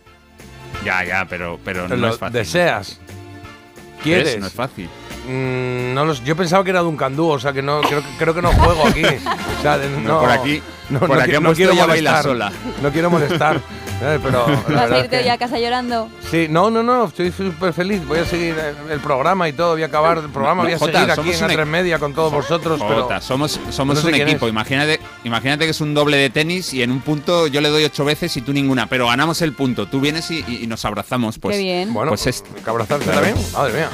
Ya, 0.83 1.03
ya, 1.03 1.25
pero, 1.29 1.59
pero 1.63 1.83
Pero 1.87 1.97
no 1.97 2.07
lo 2.07 2.13
es 2.13 2.19
fácil. 2.19 2.33
deseas. 2.33 2.99
¿Ves? 2.99 4.03
¿Quieres? 4.03 4.39
No 4.39 4.47
es 4.47 4.53
fácil. 4.53 4.89
Mm, 5.27 5.93
no 5.93 6.05
los, 6.05 6.23
yo 6.23 6.35
pensaba 6.35 6.63
que 6.63 6.71
era 6.71 6.81
de 6.81 6.87
un 6.87 6.97
candú, 6.97 7.29
o 7.29 7.39
sea 7.39 7.53
que 7.53 7.61
no 7.61 7.81
creo, 7.81 8.01
que- 8.01 8.17
creo 8.17 8.33
que 8.33 8.41
no 8.41 8.51
juego 8.51 8.87
aquí. 8.87 9.03
O 9.59 9.61
sea, 9.63 9.77
de- 9.77 9.89
no, 10.01 10.19
por 10.19 10.29
aquí- 10.29 10.61
no, 10.89 10.99
por 10.99 11.09
no 11.15 11.21
aquí 11.23 11.31
no 11.39 11.53
quiero 11.53 11.73
molestar. 11.75 12.23
sola. 12.23 12.51
No 12.81 12.91
quiero 12.91 13.09
molestar. 13.09 13.61
¿sabes? 14.01 14.19
Pero 14.23 14.45
¿Vas 14.75 14.91
a 14.91 14.99
irte 14.99 15.19
hoy 15.19 15.29
a 15.29 15.37
casa 15.37 15.57
llorando? 15.57 16.09
Sí, 16.29 16.47
no, 16.49 16.69
no, 16.69 16.83
no, 16.83 17.05
estoy 17.05 17.31
súper 17.31 17.71
feliz. 17.71 18.05
Voy 18.05 18.19
a 18.19 18.25
seguir 18.25 18.55
eh, 18.59 18.73
el 18.91 18.99
programa 18.99 19.47
y 19.47 19.53
todo. 19.53 19.73
Voy 19.73 19.83
a 19.83 19.85
acabar 19.85 20.17
el 20.17 20.29
programa. 20.29 20.63
Voy 20.63 20.73
a 20.73 20.77
Jota, 20.79 20.91
seguir 20.99 21.11
aquí 21.11 21.33
somos 21.33 21.41
en 21.43 21.51
e- 21.51 21.63
A3 21.63 21.65
Media 21.65 21.99
con 21.99 22.13
todos 22.13 22.33
vosotros. 22.33 22.81
pero 22.85 23.03
Jota, 23.03 23.21
somos, 23.21 23.57
somos 23.69 23.95
no 23.95 24.01
sé 24.01 24.07
un 24.09 24.15
equipo. 24.15 24.49
Imagínate, 24.49 24.99
imagínate 25.23 25.63
que 25.63 25.71
es 25.71 25.79
un 25.79 25.93
doble 25.93 26.17
de 26.17 26.29
tenis 26.29 26.73
y 26.73 26.83
en 26.83 26.91
un 26.91 26.99
punto 26.99 27.47
yo 27.47 27.61
le 27.61 27.69
doy 27.69 27.85
ocho 27.85 28.03
veces 28.03 28.35
y 28.35 28.41
tú 28.41 28.51
ninguna, 28.51 28.87
pero 28.87 29.07
ganamos 29.07 29.41
el 29.41 29.53
punto. 29.53 29.85
Tú 29.87 30.01
vienes 30.01 30.29
y, 30.31 30.43
y- 30.45 30.63
y 30.63 30.67
nos 30.67 30.83
abrazamos. 30.83 31.39
Pues, 31.39 31.55
Qué 31.55 31.63
bien. 31.63 31.93
Bueno, 31.93 32.09
pues 32.09 32.27
es, 32.27 32.43
¿que 32.61 32.69
abrazarse 32.69 33.09
también? 33.09 33.35
Madre 33.53 33.73
mía. 33.73 33.89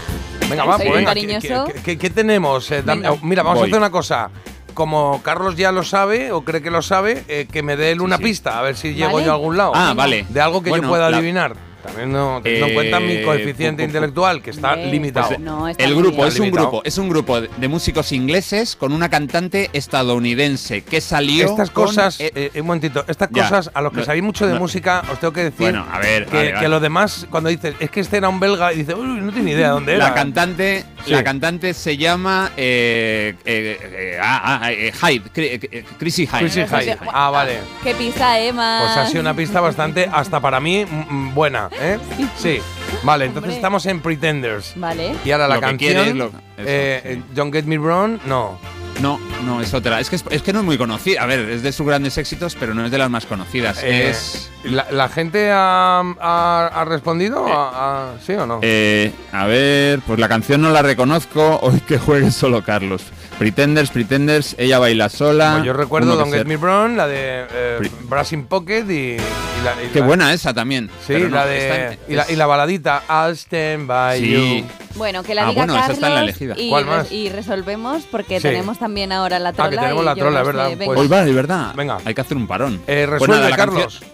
Venga, 0.49 0.63
va, 0.65 0.77
pues 0.77 0.91
venga. 0.91 1.13
¿Qué- 1.27 1.33
cariñoso. 1.39 1.65
¿Qué, 1.73 1.81
qué- 1.81 1.97
qué 1.97 2.09
tenemos? 2.09 2.69
Eh, 2.71 2.83
mira, 3.21 3.43
vamos 3.43 3.59
Voy. 3.59 3.67
a 3.67 3.71
hacer 3.71 3.77
una 3.77 3.89
cosa. 3.91 4.29
Como 4.73 5.21
Carlos 5.23 5.55
ya 5.57 5.71
lo 5.71 5.83
sabe 5.83 6.31
o 6.31 6.43
cree 6.45 6.61
que 6.61 6.71
lo 6.71 6.81
sabe, 6.81 7.23
eh, 7.27 7.47
que 7.51 7.63
me 7.63 7.75
dé 7.75 7.91
él 7.91 8.01
una 8.01 8.17
sí. 8.17 8.23
pista, 8.23 8.59
a 8.59 8.61
ver 8.61 8.77
si 8.77 8.93
llego 8.93 9.19
yo 9.19 9.31
a 9.31 9.35
algún 9.35 9.57
lado. 9.57 9.71
Ah, 9.75 9.93
vale. 9.95 10.25
De 10.29 10.39
algo 10.39 10.61
que 10.63 10.69
Bueno, 10.69 10.83
yo 10.85 10.89
pueda 10.89 11.09
la- 11.09 11.17
adivinar. 11.17 11.55
También 11.83 12.11
no, 12.11 12.41
teniendo 12.43 12.65
en 12.67 12.71
Eh, 12.71 12.75
cuenta 12.75 12.99
mi 12.99 13.21
coeficiente 13.23 13.81
pu- 13.83 13.85
pu- 13.85 13.89
intelectual, 13.89 14.41
que 14.41 14.49
está 14.51 14.73
Hombre, 14.73 14.91
limitado. 14.91 15.27
pues, 15.29 15.39
no, 15.39 15.67
está 15.67 15.83
el 15.83 15.95
grupo 15.95 16.25
es 16.25 16.39
un 16.39 16.51
grupo, 16.51 16.81
es 16.83 16.97
un 16.97 17.09
grupo 17.09 17.39
de, 17.41 17.67
músicos 17.69 18.11
ingleses 18.11 18.75
con 18.75 18.91
una 18.93 19.09
cantante 19.09 19.69
estadounidense 19.73 20.81
que 20.83 21.01
salió. 21.01 21.45
Estas 21.45 21.69
con, 21.69 21.85
cosas, 21.85 22.19
eh, 22.19 22.31
eh, 22.35 22.51
un 22.61 22.67
momentito, 22.67 23.05
estas 23.07 23.29
ya. 23.31 23.43
cosas, 23.43 23.71
a 23.73 23.81
los 23.81 23.91
que 23.93 23.99
No, 23.99 24.05
sabéis 24.05 24.23
mucho 24.23 24.45
de 24.47 24.53
no. 24.53 24.59
música, 24.59 25.03
os 25.11 25.19
tengo 25.19 25.33
que 25.33 25.43
decir 25.45 25.59
Bueno, 25.59 25.85
a 25.91 25.99
ver, 25.99 26.25
que, 26.25 26.35
vale, 26.35 26.53
que 26.59 26.67
los 26.67 26.81
demás, 26.81 27.27
cuando 27.29 27.49
dices, 27.49 27.75
es 27.79 27.89
que 27.89 27.99
este 28.01 28.17
era 28.17 28.27
un 28.29 28.39
belga, 28.39 28.73
y 28.73 28.77
dices, 28.79 28.95
uy, 28.95 29.05
no 29.05 29.31
tiene 29.31 29.45
ni 29.45 29.51
idea 29.51 29.67
de 29.67 29.73
dónde 29.73 29.95
era. 29.95 30.09
la 30.09 30.13
cantante, 30.13 30.83
Sí. 31.05 31.11
la 31.11 31.23
cantante 31.23 31.73
se 31.73 31.95
llama 31.97 32.51
eh, 32.57 33.33
eh, 33.45 33.79
eh, 33.81 34.19
ah, 34.21 34.59
ah, 34.63 34.71
eh, 34.71 34.91
Hyde, 34.91 35.23
Cri- 35.33 35.69
eh, 35.71 35.85
Chrissy 35.97 36.27
Hyde. 36.27 36.39
Chrissy 36.39 36.61
Hyde. 36.65 36.97
Ah, 37.13 37.29
vale. 37.29 37.59
¿Qué 37.83 37.95
pisa, 37.95 38.37
Emma? 38.39 38.81
Pues 38.83 38.97
ha 38.97 39.07
sido 39.07 39.21
una 39.21 39.33
pista 39.33 39.61
bastante, 39.61 40.09
hasta 40.11 40.39
para 40.41 40.59
mí, 40.59 40.85
buena, 41.33 41.68
¿eh? 41.71 41.99
Sí. 42.37 42.61
Vale, 43.03 43.25
entonces 43.25 43.49
Hombre. 43.49 43.55
estamos 43.55 43.85
en 43.85 44.01
Pretenders. 44.01 44.73
Vale. 44.75 45.15
Y 45.25 45.31
ahora 45.31 45.47
la 45.47 45.55
Lo 45.55 45.61
que 45.61 45.67
canción. 45.67 45.93
quiere 45.93 46.09
es 46.09 46.15
lo- 46.15 46.25
eso, 46.27 46.37
eh, 46.57 46.99
sí. 47.03 47.09
eh, 47.09 47.21
Don't 47.33 47.53
Get 47.53 47.65
Me 47.65 47.77
Wrong, 47.77 48.19
no. 48.25 48.57
No, 49.01 49.17
no, 49.45 49.61
es 49.61 49.73
otra. 49.73 50.01
Es 50.01 50.09
que, 50.09 50.17
es, 50.17 50.25
es 50.29 50.41
que 50.41 50.51
no 50.51 50.59
es 50.59 50.65
muy 50.65 50.77
conocida. 50.77 51.21
A 51.23 51.25
ver, 51.25 51.39
es 51.49 51.63
de 51.63 51.71
sus 51.71 51.87
grandes 51.87 52.17
éxitos, 52.17 52.57
pero 52.59 52.73
no 52.73 52.83
es 52.83 52.91
de 52.91 52.97
las 52.97 53.09
más 53.09 53.25
conocidas. 53.25 53.81
Eh, 53.81 54.09
es. 54.09 54.51
¿la, 54.65 54.87
la 54.91 55.07
gente 55.07 55.49
ha, 55.51 56.01
ha- 56.19 56.67
ha 56.73 56.85
respondido? 56.85 57.47
¿A- 57.47 58.09
a- 58.11 58.19
¿Sí 58.25 58.33
o 58.33 58.45
no? 58.45 58.59
eh, 58.61 59.13
a 59.31 59.45
ver, 59.45 60.01
pues 60.05 60.19
la 60.19 60.27
canción 60.27 60.61
no 60.61 60.71
la 60.71 60.81
reconozco. 60.81 61.59
Hoy 61.61 61.79
que 61.79 61.97
juegue 61.97 62.29
solo 62.31 62.61
Carlos. 62.61 63.03
Pretenders, 63.37 63.89
Pretenders, 63.91 64.53
ella 64.57 64.79
baila 64.79 65.07
sola. 65.07 65.53
Pues 65.53 65.63
yo 65.63 65.71
recuerdo 65.71 66.07
uno 66.15 66.25
que 66.25 66.31
Don't 66.31 66.37
Get 66.37 66.45
Me 66.47 66.57
Wrong, 66.57 66.97
la 66.97 67.07
de 67.07 67.45
eh, 67.49 67.75
Pri- 67.79 67.91
Brass 68.01 68.33
in 68.33 68.47
Pocket 68.47 68.83
y, 68.89 68.93
y 69.13 69.17
la, 69.63 69.81
y 69.81 69.87
Qué 69.93 70.01
la- 70.01 70.05
buena 70.05 70.33
esa 70.33 70.53
también. 70.53 70.89
Sí, 71.07 71.13
pero 71.13 71.29
no, 71.29 71.35
la 71.37 71.45
de. 71.45 71.87
en- 71.93 71.99
y, 72.09 72.15
la, 72.15 72.29
y 72.29 72.35
la 72.35 72.45
baladita 72.81 73.03
I'll 73.09 73.35
stand 73.37 73.87
by 73.87 74.19
Sí. 74.19 74.59
you. 74.61 74.65
Bueno, 74.95 75.23
que 75.23 75.35
la 75.35 75.43
Ah, 75.45 75.49
diga 75.49 75.61
bueno, 75.61 75.73
esa 75.73 75.81
Carlos 75.81 75.97
está 75.97 76.07
en 76.07 76.13
la 76.15 76.21
elegida. 76.21 76.55
y, 76.57 76.69
¿Cuál 76.69 76.85
más? 76.85 77.11
y 77.11 77.29
resolvemos 77.29 78.03
porque 78.09 78.37
Sí. 78.37 78.43
tenemos 78.43 78.79
también 78.79 79.11
ahora 79.11 79.39
la 79.39 79.53
trola. 79.53 79.67
Ah, 79.67 79.69
que 79.71 79.77
tenemos 79.77 80.05
la 80.05 80.15
trola, 80.15 80.43
¿verdad? 80.43 80.65
Pues- 80.67 80.79
venga. 80.79 80.99
Hoy 80.99 81.07
va, 81.07 81.23
de 81.25 81.33
verdad. 81.33 81.73
Venga. 81.75 81.97
Hay 82.05 82.13
que 82.13 82.21
hacer 82.21 82.37
un 82.37 82.47
parón. 82.47 82.75
Eh, 82.87 83.05
Pues 83.07 83.09
resuelve, 83.21 83.35
nada, 83.35 83.49
la 83.49 83.55
Carlos. 83.57 83.81
canción- 83.99 84.11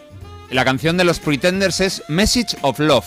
la 0.52 0.66
canción 0.66 0.98
de 0.98 1.04
los 1.04 1.20
Pretenders 1.20 1.80
es 1.82 2.04
Message 2.08 2.58
of 2.62 2.80
Love. 2.80 3.06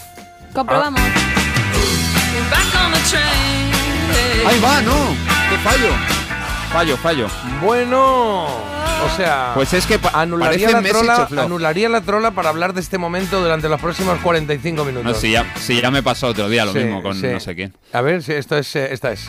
Comprobamos. 0.55 1.01
Ah. 1.01 2.51
Back 2.51 2.85
on 2.87 2.93
the 2.93 3.01
train. 3.11 4.47
Ahí 4.47 4.61
va, 4.61 4.81
no. 4.83 5.15
Qué 5.51 5.59
fallo. 5.59 5.89
Fallo, 6.73 6.97
fallo. 6.99 7.27
Bueno, 7.63 8.47
o 9.05 9.17
sea, 9.17 9.53
Pues 9.55 9.73
es 9.73 9.87
que 9.87 9.99
pa- 9.99 10.11
anularía 10.15 10.71
parece 10.71 11.05
la, 11.05 11.27
trola, 11.27 11.43
anularía 11.45 11.89
la 11.89 12.01
trola 12.01 12.31
para 12.33 12.49
hablar 12.51 12.73
de 12.75 12.81
este 12.81 12.99
momento 12.99 13.41
durante 13.41 13.69
los 13.69 13.81
próximos 13.81 14.19
45 14.21 14.85
minutos. 14.85 15.05
No, 15.13 15.15
si 15.15 15.33
ya, 15.33 15.45
si 15.57 15.81
ya 15.81 15.91
me 15.91 16.03
pasó 16.03 16.29
otro 16.29 16.49
día 16.49 16.65
lo 16.65 16.73
Sí, 16.73 16.79
mismo 16.81 17.03
con 17.03 17.15
sí. 17.15 17.27
no 17.27 17.41
sé 17.41 17.55
quién. 17.55 17.75
A 17.93 18.01
ver, 18.01 18.23
si 18.23 18.33
esto 18.33 18.57
es, 18.57 18.75
eh, 18.77 18.89
esta 18.93 19.13
es. 19.13 19.27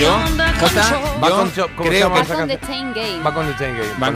Yo, 0.00 0.18
Jota, 0.60 1.00
Va 1.22 1.28
yo 1.28 1.36
con 1.36 1.52
Cho- 1.52 1.68
¿cómo 1.76 1.82
se 1.84 1.88
creo 1.90 2.12
que 2.14 2.20
Va 2.20 2.24
con 2.36 2.48
The? 2.48 2.60
Chain 2.66 2.92
Game. 2.94 3.22
Va 3.24 3.34
con 3.34 3.46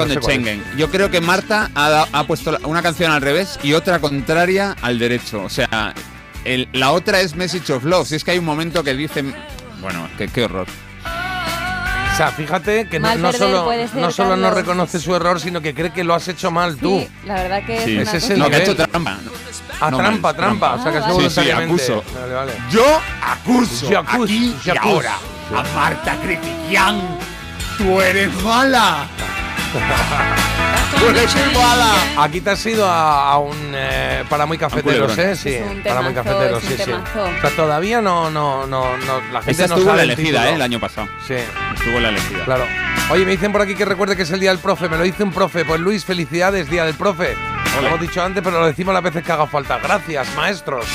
The 0.08 0.18
Chain 0.20 0.42
Game. 0.44 0.62
Yo 0.76 0.90
creo 0.90 1.10
que 1.10 1.20
Marta 1.20 1.70
ha, 1.74 1.90
da- 1.90 2.08
ha 2.12 2.24
puesto 2.26 2.56
una 2.64 2.80
canción 2.82 3.12
al 3.12 3.20
revés 3.20 3.58
y 3.62 3.74
otra 3.74 3.98
contraria 3.98 4.76
al 4.80 4.98
derecho. 4.98 5.42
O 5.42 5.48
sea, 5.50 5.92
el- 6.44 6.68
la 6.72 6.92
otra 6.92 7.20
es 7.20 7.34
Message 7.36 7.70
of 7.72 7.84
Love. 7.84 8.06
Si 8.08 8.14
es 8.14 8.24
que 8.24 8.30
hay 8.32 8.38
un 8.38 8.44
momento 8.44 8.82
que 8.82 8.94
dicen. 8.94 9.34
Bueno, 9.80 10.08
que, 10.16 10.28
qué 10.28 10.44
horror. 10.44 10.66
O 12.14 12.16
sea, 12.16 12.30
fíjate 12.30 12.86
que 12.88 13.00
no, 13.00 13.08
solo, 13.32 13.66
no, 13.94 14.10
solo 14.12 14.36
no 14.36 14.42
Carlos. 14.44 14.54
reconoce 14.54 15.00
su 15.00 15.16
error, 15.16 15.40
sino 15.40 15.60
que 15.60 15.74
cree 15.74 15.92
que 15.92 16.04
lo 16.04 16.14
has 16.14 16.28
hecho 16.28 16.52
mal 16.52 16.76
tú. 16.76 17.00
Sí, 17.00 17.08
la 17.26 17.34
verdad 17.34 17.66
que 17.66 17.76
Sí. 17.84 17.96
es 17.96 18.02
una 18.02 18.02
Ese 18.02 18.16
es 18.18 18.30
el 18.30 18.38
No, 18.38 18.48
que 18.48 18.54
ha 18.54 18.58
hecho 18.60 18.76
trampa. 18.76 19.18
Ah, 19.80 19.90
No, 19.90 19.96
trampa, 19.98 20.28
mal, 20.28 20.36
trampa. 20.36 20.74
O 20.74 20.82
sea, 20.82 20.92
que 20.92 20.98
es 20.98 21.04
Ah, 21.04 21.08
vale. 21.08 21.22
Sí, 21.24 21.28
sí, 21.30 21.34
voluntariamente. 21.40 21.82
acuso. 21.92 22.04
Vale, 22.20 22.34
vale. 22.34 22.52
Yo 22.70 23.00
acuso 23.26 23.90
Yo 23.90 23.98
acuso, 23.98 24.22
aquí 24.24 24.56
yo 24.64 24.74
y 24.74 24.76
acuso. 24.78 24.94
ahora 24.94 25.14
a 25.56 25.62
Marta 25.74 26.16
Critiquian. 26.22 27.00
Tú 27.78 28.00
eres 28.00 28.32
mala. 28.44 29.06
Aquí 32.16 32.40
te 32.40 32.50
has 32.50 32.64
ido 32.66 32.88
a, 32.88 33.32
a 33.32 33.38
un 33.38 33.56
eh, 33.74 34.24
para 34.28 34.46
muy 34.46 34.56
cafeteros. 34.58 35.16
¿eh? 35.18 35.36
Sí, 35.36 35.54
Es 35.54 35.62
un 35.70 35.82
para 35.82 36.00
muy 36.02 36.14
cafeteros, 36.14 36.62
es 36.64 36.70
un 36.70 36.76
sí, 36.76 36.82
sí. 36.84 36.90
O 36.92 37.40
sea, 37.40 37.50
todavía 37.56 38.00
no, 38.00 38.30
no, 38.30 38.66
no, 38.66 38.96
no 38.98 39.20
la 39.32 39.42
gente 39.42 39.50
Esa 39.64 39.66
no 39.68 39.74
estuvo 39.74 39.90
sabe 39.90 39.96
la 39.98 40.02
el 40.04 40.10
elegida. 40.10 40.48
¿eh? 40.50 40.54
El 40.54 40.62
año 40.62 40.80
pasado. 40.80 41.08
Sí, 41.26 41.34
Estuvo 41.74 42.00
la 42.00 42.08
elegida. 42.10 42.44
claro. 42.44 42.64
Oye, 43.10 43.24
me 43.26 43.32
dicen 43.32 43.52
por 43.52 43.60
aquí 43.60 43.74
que 43.74 43.84
recuerde 43.84 44.16
que 44.16 44.22
es 44.22 44.30
el 44.30 44.40
día 44.40 44.50
del 44.50 44.60
profe. 44.60 44.88
Me 44.88 44.96
lo 44.96 45.02
dice 45.02 45.22
un 45.24 45.32
profe. 45.32 45.64
Pues 45.64 45.80
Luis, 45.80 46.04
felicidades, 46.04 46.70
día 46.70 46.84
del 46.84 46.94
profe. 46.94 47.36
Lo 47.80 47.86
hemos 47.88 48.00
dicho 48.00 48.22
antes, 48.22 48.42
pero 48.42 48.60
lo 48.60 48.66
decimos 48.66 48.94
las 48.94 49.02
veces 49.02 49.22
que 49.24 49.32
haga 49.32 49.46
falta. 49.46 49.78
Gracias, 49.82 50.26
maestros. 50.36 50.86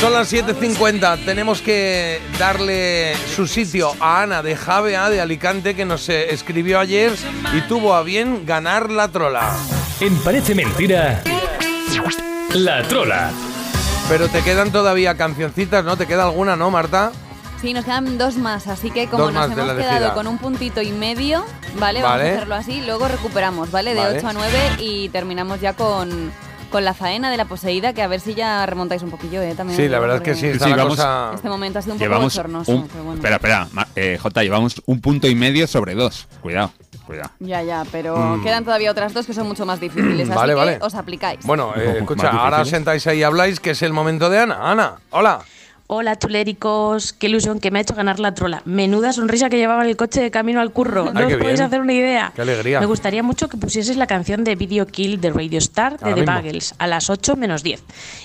Son 0.00 0.12
las 0.12 0.30
7.50. 0.32 1.24
Tenemos 1.24 1.62
que 1.62 2.20
darle 2.38 3.14
su 3.34 3.46
sitio 3.46 3.92
a 3.98 4.22
Ana 4.22 4.42
de 4.42 4.54
Javea 4.54 5.08
de 5.08 5.20
Alicante, 5.20 5.74
que 5.74 5.84
nos 5.84 6.08
eh, 6.08 6.32
escribió 6.34 6.78
ayer 6.78 7.12
y 7.54 7.62
tuvo 7.62 7.94
a 7.94 8.02
bien 8.02 8.44
ganar 8.44 8.90
la 8.90 9.08
trola. 9.08 9.56
En 10.00 10.14
Parece 10.18 10.54
Mentira, 10.54 11.22
La 12.54 12.82
Trola. 12.82 13.30
Pero 14.08 14.28
te 14.28 14.42
quedan 14.42 14.70
todavía 14.70 15.16
cancioncitas, 15.16 15.82
¿no? 15.84 15.96
¿Te 15.96 16.06
queda 16.06 16.24
alguna, 16.24 16.54
no, 16.56 16.70
Marta? 16.70 17.10
Sí, 17.62 17.72
nos 17.72 17.86
quedan 17.86 18.18
dos 18.18 18.36
más, 18.36 18.66
así 18.68 18.90
que 18.90 19.08
como 19.08 19.24
Dos 19.24 19.32
nos 19.32 19.46
hemos 19.46 19.56
quedado 19.56 19.80
elegida. 19.80 20.14
con 20.14 20.26
un 20.26 20.36
puntito 20.36 20.82
y 20.82 20.92
medio, 20.92 21.44
¿vale? 21.78 22.02
Vamos 22.02 22.20
a 22.20 22.24
hacerlo 22.24 22.54
así, 22.54 22.82
luego 22.84 23.08
recuperamos, 23.08 23.70
¿vale? 23.70 23.94
De 23.94 24.00
Vale. 24.00 24.18
8 24.18 24.28
a 24.28 24.32
9 24.34 24.58
y 24.78 25.08
terminamos 25.08 25.58
ya 25.60 25.72
con, 25.72 26.30
con 26.76 26.84
la 26.84 26.92
faena 26.92 27.30
de 27.30 27.38
la 27.38 27.46
poseída, 27.46 27.94
que 27.94 28.02
a 28.02 28.06
ver 28.06 28.20
si 28.20 28.34
ya 28.34 28.66
remontáis 28.66 29.00
un 29.02 29.08
poquillo, 29.10 29.40
¿eh? 29.40 29.54
También 29.56 29.78
Sí, 29.80 29.88
la 29.88 29.98
verdad 29.98 30.16
es 30.16 30.22
que 30.22 30.32
porque 30.32 30.58
sí, 30.58 30.62
Sí, 30.62 30.70
vamos- 30.74 30.88
cosa... 30.96 31.30
Este 31.34 31.48
momento 31.48 31.78
ha 31.78 31.82
sido 31.82 31.94
un 31.94 31.98
poco 31.98 32.06
Llevamos 32.06 32.34
bochornoso, 32.34 32.72
un, 32.72 32.88
bueno. 32.92 33.14
Espera, 33.14 33.36
espera. 33.36 33.68
Eh, 33.96 34.18
Jota, 34.20 34.42
llevamos 34.42 34.82
un 34.84 35.00
punto 35.00 35.26
y 35.26 35.34
medio 35.34 35.66
sobre 35.66 35.94
dos. 35.94 36.28
Cuidado, 36.42 36.70
cuidado. 37.06 37.30
Ya, 37.40 37.62
ya, 37.62 37.82
pero 37.90 38.14
Mm. 38.18 38.42
quedan 38.44 38.64
todavía 38.64 38.90
otras 38.90 39.14
dos 39.14 39.24
que 39.24 39.32
son 39.32 39.48
mucho 39.48 39.64
más 39.64 39.80
difíciles, 39.80 40.28
así 40.28 40.36
Vale, 40.38 40.52
que 40.52 40.54
vale. 40.58 40.78
os 40.82 40.94
aplicáis. 40.94 41.40
Bueno, 41.46 41.72
eh, 41.78 41.96
escucha, 42.00 42.28
ahora 42.28 42.62
sentáis 42.66 43.06
ahí 43.06 43.20
y 43.20 43.22
habláis, 43.22 43.58
que 43.58 43.70
es 43.70 43.80
el 43.80 43.94
momento 43.94 44.28
de 44.28 44.38
Ana. 44.40 44.58
Ana, 44.70 44.96
hola. 45.12 45.38
Hola, 45.88 46.18
chuléricos. 46.18 47.12
Qué 47.12 47.28
ilusión 47.28 47.60
que 47.60 47.70
me 47.70 47.78
ha 47.78 47.82
hecho 47.82 47.94
ganar 47.94 48.18
la 48.18 48.34
trola. 48.34 48.60
Menuda 48.64 49.12
sonrisa 49.12 49.48
que 49.48 49.56
llevaba 49.56 49.84
en 49.84 49.90
el 49.90 49.96
coche 49.96 50.20
de 50.20 50.32
camino 50.32 50.60
al 50.60 50.72
curro. 50.72 51.04
Ay, 51.06 51.12
No 51.14 51.20
os 51.28 51.32
podéis 51.34 51.58
bien. 51.58 51.62
hacer 51.62 51.80
una 51.80 51.92
idea. 51.92 52.32
Qué 52.34 52.42
alegría. 52.42 52.80
Me 52.80 52.86
gustaría 52.86 53.22
mucho 53.22 53.48
que 53.48 53.56
pusieses 53.56 53.96
la 53.96 54.08
canción 54.08 54.42
de 54.42 54.56
Video 54.56 54.86
Kill 54.88 55.20
de 55.20 55.30
Radio 55.30 55.58
Star 55.58 55.92
de 55.98 56.04
Ahora 56.04 56.14
The 56.16 56.20
mismo. 56.22 56.34
Bagels 56.34 56.74
a 56.78 56.88
las 56.88 57.08
8 57.08 57.36
menos 57.36 57.62
10. 57.62 57.84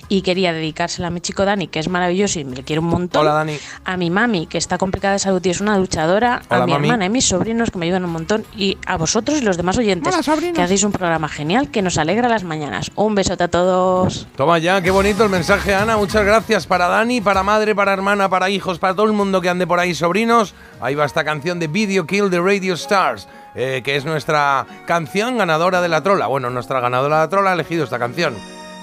Y 0.09 0.23
quería 0.23 0.53
dedicársela 0.53 1.07
a 1.07 1.11
mi 1.11 1.21
chico 1.21 1.45
Dani, 1.45 1.67
que 1.67 1.77
es 1.77 1.87
maravilloso 1.87 2.39
y 2.39 2.45
me 2.45 2.55
le 2.55 2.63
quiero 2.63 2.81
un 2.81 2.87
montón. 2.87 3.21
Hola, 3.21 3.33
Dani. 3.33 3.57
A 3.85 3.95
mi 3.95 4.09
mami, 4.09 4.47
que 4.47 4.57
está 4.57 4.79
complicada 4.79 5.13
de 5.13 5.19
salud 5.19 5.45
y 5.45 5.51
es 5.51 5.61
una 5.61 5.77
luchadora. 5.77 6.41
Hola, 6.49 6.63
a 6.63 6.65
mi 6.65 6.71
mami. 6.73 6.87
hermana 6.87 7.05
y 7.05 7.09
mis 7.09 7.25
sobrinos, 7.27 7.69
que 7.69 7.77
me 7.77 7.85
ayudan 7.85 8.05
un 8.05 8.11
montón. 8.11 8.43
Y 8.57 8.79
a 8.87 8.97
vosotros 8.97 9.37
y 9.39 9.41
los 9.41 9.57
demás 9.57 9.77
oyentes, 9.77 10.15
que 10.55 10.61
hacéis 10.63 10.83
un 10.83 10.91
programa 10.91 11.29
genial 11.29 11.69
que 11.69 11.83
nos 11.83 11.99
alegra 11.99 12.27
las 12.27 12.43
mañanas. 12.43 12.89
Un 12.95 13.13
besote 13.13 13.43
a 13.43 13.47
todos. 13.49 14.25
Toma 14.35 14.57
ya, 14.57 14.81
qué 14.81 14.89
bonito 14.89 15.23
el 15.23 15.29
mensaje, 15.29 15.75
Ana. 15.75 15.95
Muchas 15.97 16.25
gracias 16.25 16.65
para 16.65 16.87
Dani, 16.87 17.21
para 17.21 17.43
madre, 17.51 17.75
para 17.75 17.91
hermana, 17.91 18.29
para 18.29 18.49
hijos, 18.49 18.79
para 18.79 18.95
todo 18.95 19.07
el 19.07 19.11
mundo 19.11 19.41
que 19.41 19.49
ande 19.49 19.67
por 19.67 19.77
ahí, 19.77 19.93
sobrinos. 19.93 20.55
Ahí 20.79 20.95
va 20.95 21.03
esta 21.03 21.25
canción 21.25 21.59
de 21.59 21.67
Video 21.67 22.07
Kill 22.07 22.29
de 22.29 22.39
Radio 22.39 22.75
Stars, 22.75 23.27
eh, 23.55 23.81
que 23.83 23.97
es 23.97 24.05
nuestra 24.05 24.65
canción 24.85 25.37
ganadora 25.37 25.81
de 25.81 25.89
la 25.89 26.01
trola. 26.01 26.27
Bueno, 26.27 26.49
nuestra 26.49 26.79
ganadora 26.79 27.17
de 27.17 27.23
la 27.23 27.29
trola 27.29 27.49
ha 27.49 27.53
elegido 27.53 27.83
esta 27.83 27.99
canción. 27.99 28.37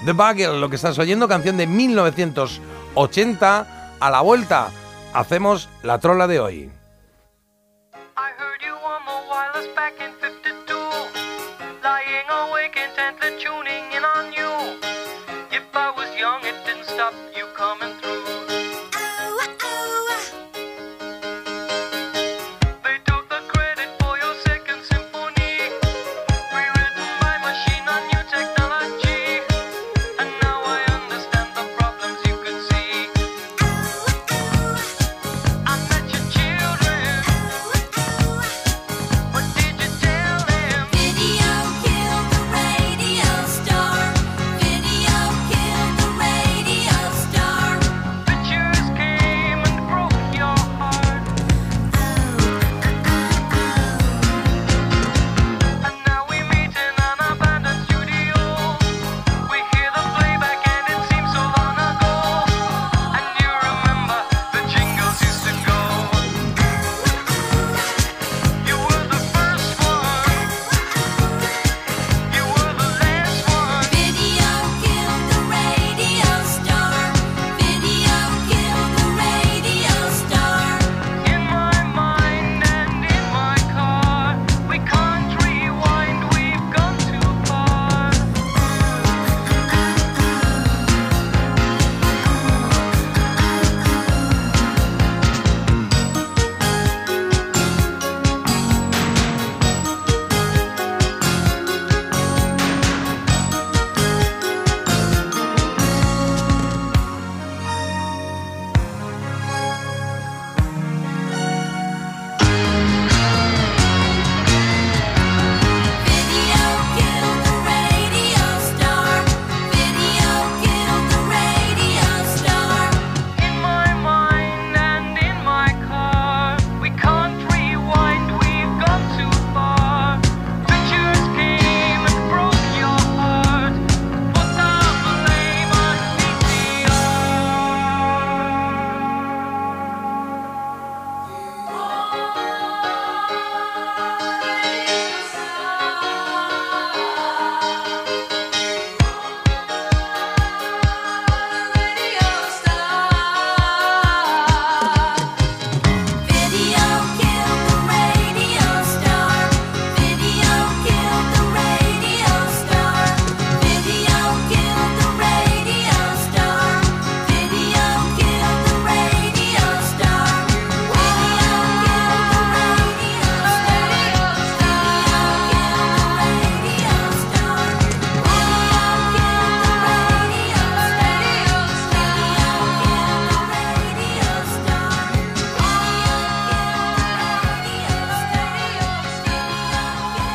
The 0.05 0.13
Bagel, 0.13 0.61
lo 0.61 0.69
que 0.69 0.75
estás 0.75 0.99
oyendo, 0.99 1.27
canción 1.27 1.57
de 1.57 1.65
1980. 1.65 3.95
A 3.99 4.11
la 4.11 4.21
vuelta, 4.21 4.69
hacemos 5.13 5.67
la 5.81 5.97
trola 5.97 6.27
de 6.27 6.39
hoy. 6.39 6.69
Lying 11.81 12.29
awake 12.29 12.77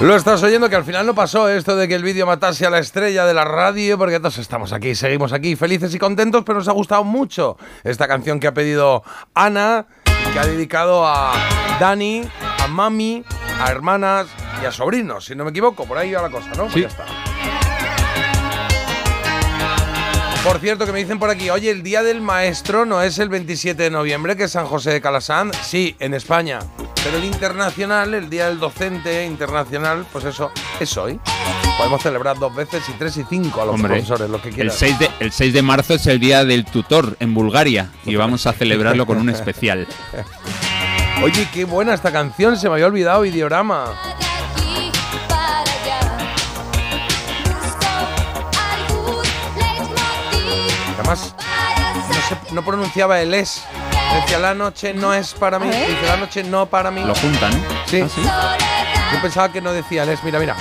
Lo 0.04 0.14
estás 0.16 0.42
oyendo 0.42 0.68
que 0.68 0.76
al 0.76 0.84
final 0.84 1.06
no 1.06 1.14
pasó 1.14 1.48
esto 1.48 1.76
de 1.76 1.88
que 1.88 1.94
el 1.94 2.02
vídeo 2.02 2.26
matase 2.26 2.66
a 2.66 2.70
la 2.70 2.78
estrella 2.78 3.24
de 3.24 3.32
la 3.32 3.46
radio, 3.46 3.96
porque 3.96 4.18
todos 4.18 4.36
estamos 4.36 4.74
aquí, 4.74 4.94
seguimos 4.94 5.32
aquí 5.32 5.56
felices 5.56 5.94
y 5.94 5.98
contentos, 5.98 6.42
pero 6.44 6.58
nos 6.58 6.68
ha 6.68 6.72
gustado 6.72 7.04
mucho 7.04 7.56
esta 7.84 8.06
canción 8.06 8.38
que 8.38 8.46
ha 8.46 8.52
pedido 8.52 9.02
Ana, 9.34 9.86
que 10.34 10.38
ha 10.38 10.44
dedicado 10.44 11.06
a 11.06 11.32
Dani, 11.80 12.22
a 12.62 12.68
mami, 12.68 13.24
a 13.58 13.70
hermanas 13.70 14.26
y 14.62 14.66
a 14.66 14.72
sobrinos, 14.72 15.24
si 15.24 15.34
no 15.34 15.44
me 15.44 15.50
equivoco, 15.52 15.86
por 15.86 15.96
ahí 15.96 16.12
va 16.12 16.20
la 16.20 16.30
cosa, 16.30 16.50
¿no? 16.50 16.64
Pues 16.64 16.74
Sí. 16.74 16.80
ya 16.82 16.88
está. 16.88 17.04
Por 20.44 20.58
cierto, 20.58 20.84
que 20.84 20.92
me 20.92 20.98
dicen 20.98 21.18
por 21.18 21.30
aquí, 21.30 21.48
oye, 21.48 21.70
el 21.70 21.82
Día 21.82 22.02
del 22.02 22.20
Maestro 22.20 22.84
no 22.84 23.00
es 23.00 23.18
el 23.18 23.30
27 23.30 23.82
de 23.82 23.90
noviembre, 23.90 24.36
que 24.36 24.44
es 24.44 24.52
San 24.52 24.66
José 24.66 24.90
de 24.90 25.00
Calasán. 25.00 25.50
Sí, 25.62 25.96
en 25.98 26.12
España. 26.12 26.58
Pero 27.02 27.16
el 27.16 27.24
internacional, 27.24 28.12
el 28.12 28.28
Día 28.28 28.48
del 28.48 28.60
Docente 28.60 29.24
Internacional, 29.24 30.04
pues 30.12 30.26
eso, 30.26 30.52
es 30.78 30.94
hoy. 30.98 31.18
Podemos 31.78 32.02
celebrar 32.02 32.38
dos 32.38 32.54
veces 32.54 32.86
y 32.90 32.92
tres 32.92 33.16
y 33.16 33.24
cinco 33.24 33.62
a 33.62 33.64
los 33.64 33.74
Hombre, 33.76 33.94
profesores, 33.94 34.28
lo 34.28 34.40
que 34.42 34.50
el 34.50 34.54
quieran. 34.54 34.76
6, 34.76 34.98
de, 34.98 35.10
el 35.20 35.32
6 35.32 35.54
de 35.54 35.62
marzo 35.62 35.94
es 35.94 36.06
el 36.06 36.20
día 36.20 36.44
del 36.44 36.66
tutor 36.66 37.16
en 37.20 37.32
Bulgaria 37.32 37.90
y 38.04 38.14
vamos 38.16 38.46
a 38.46 38.52
celebrarlo 38.52 39.06
con 39.06 39.16
un 39.16 39.30
especial. 39.30 39.88
Oye, 41.22 41.48
qué 41.54 41.64
buena 41.64 41.94
esta 41.94 42.12
canción, 42.12 42.58
se 42.58 42.68
me 42.68 42.74
había 42.74 42.86
olvidado 42.86 43.22
Videorama. 43.22 43.94
No, 52.54 52.64
pronunciaba 52.64 53.20
el 53.20 53.34
es. 53.34 53.62
Decía 54.22 54.38
la 54.38 54.54
noche 54.54 54.94
no 54.94 55.12
es 55.12 55.34
para 55.34 55.58
mí. 55.58 55.66
Dice 55.68 56.06
la 56.06 56.16
noche 56.16 56.42
no 56.44 56.66
para 56.66 56.90
mí. 56.90 57.02
Lo 57.04 57.14
juntan. 57.14 57.52
Sí. 57.86 58.00
¿Ah, 58.02 58.08
sí? 58.14 58.22
Yo 59.12 59.20
pensaba 59.22 59.50
que 59.52 59.60
no 59.60 59.72
decía 59.72 60.04
el 60.04 60.08
es. 60.10 60.22
Mira, 60.24 60.38
mira. 60.38 60.56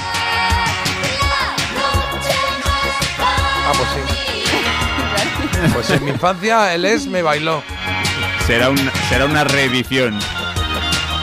Ah, 3.65 3.71
pues 3.77 3.89
sí. 3.89 3.99
Pues 5.73 5.89
en 5.91 6.03
mi 6.03 6.11
infancia 6.11 6.73
el 6.73 6.83
es 6.83 7.07
me 7.07 7.21
bailó. 7.21 7.63
Será, 8.45 8.69
un- 8.69 8.91
será 9.07 9.25
una 9.25 9.45
reedición 9.45 10.19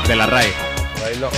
de 0.07 0.17
la 0.17 0.25
RAE. 0.27 0.53
Bailó. 1.03 1.31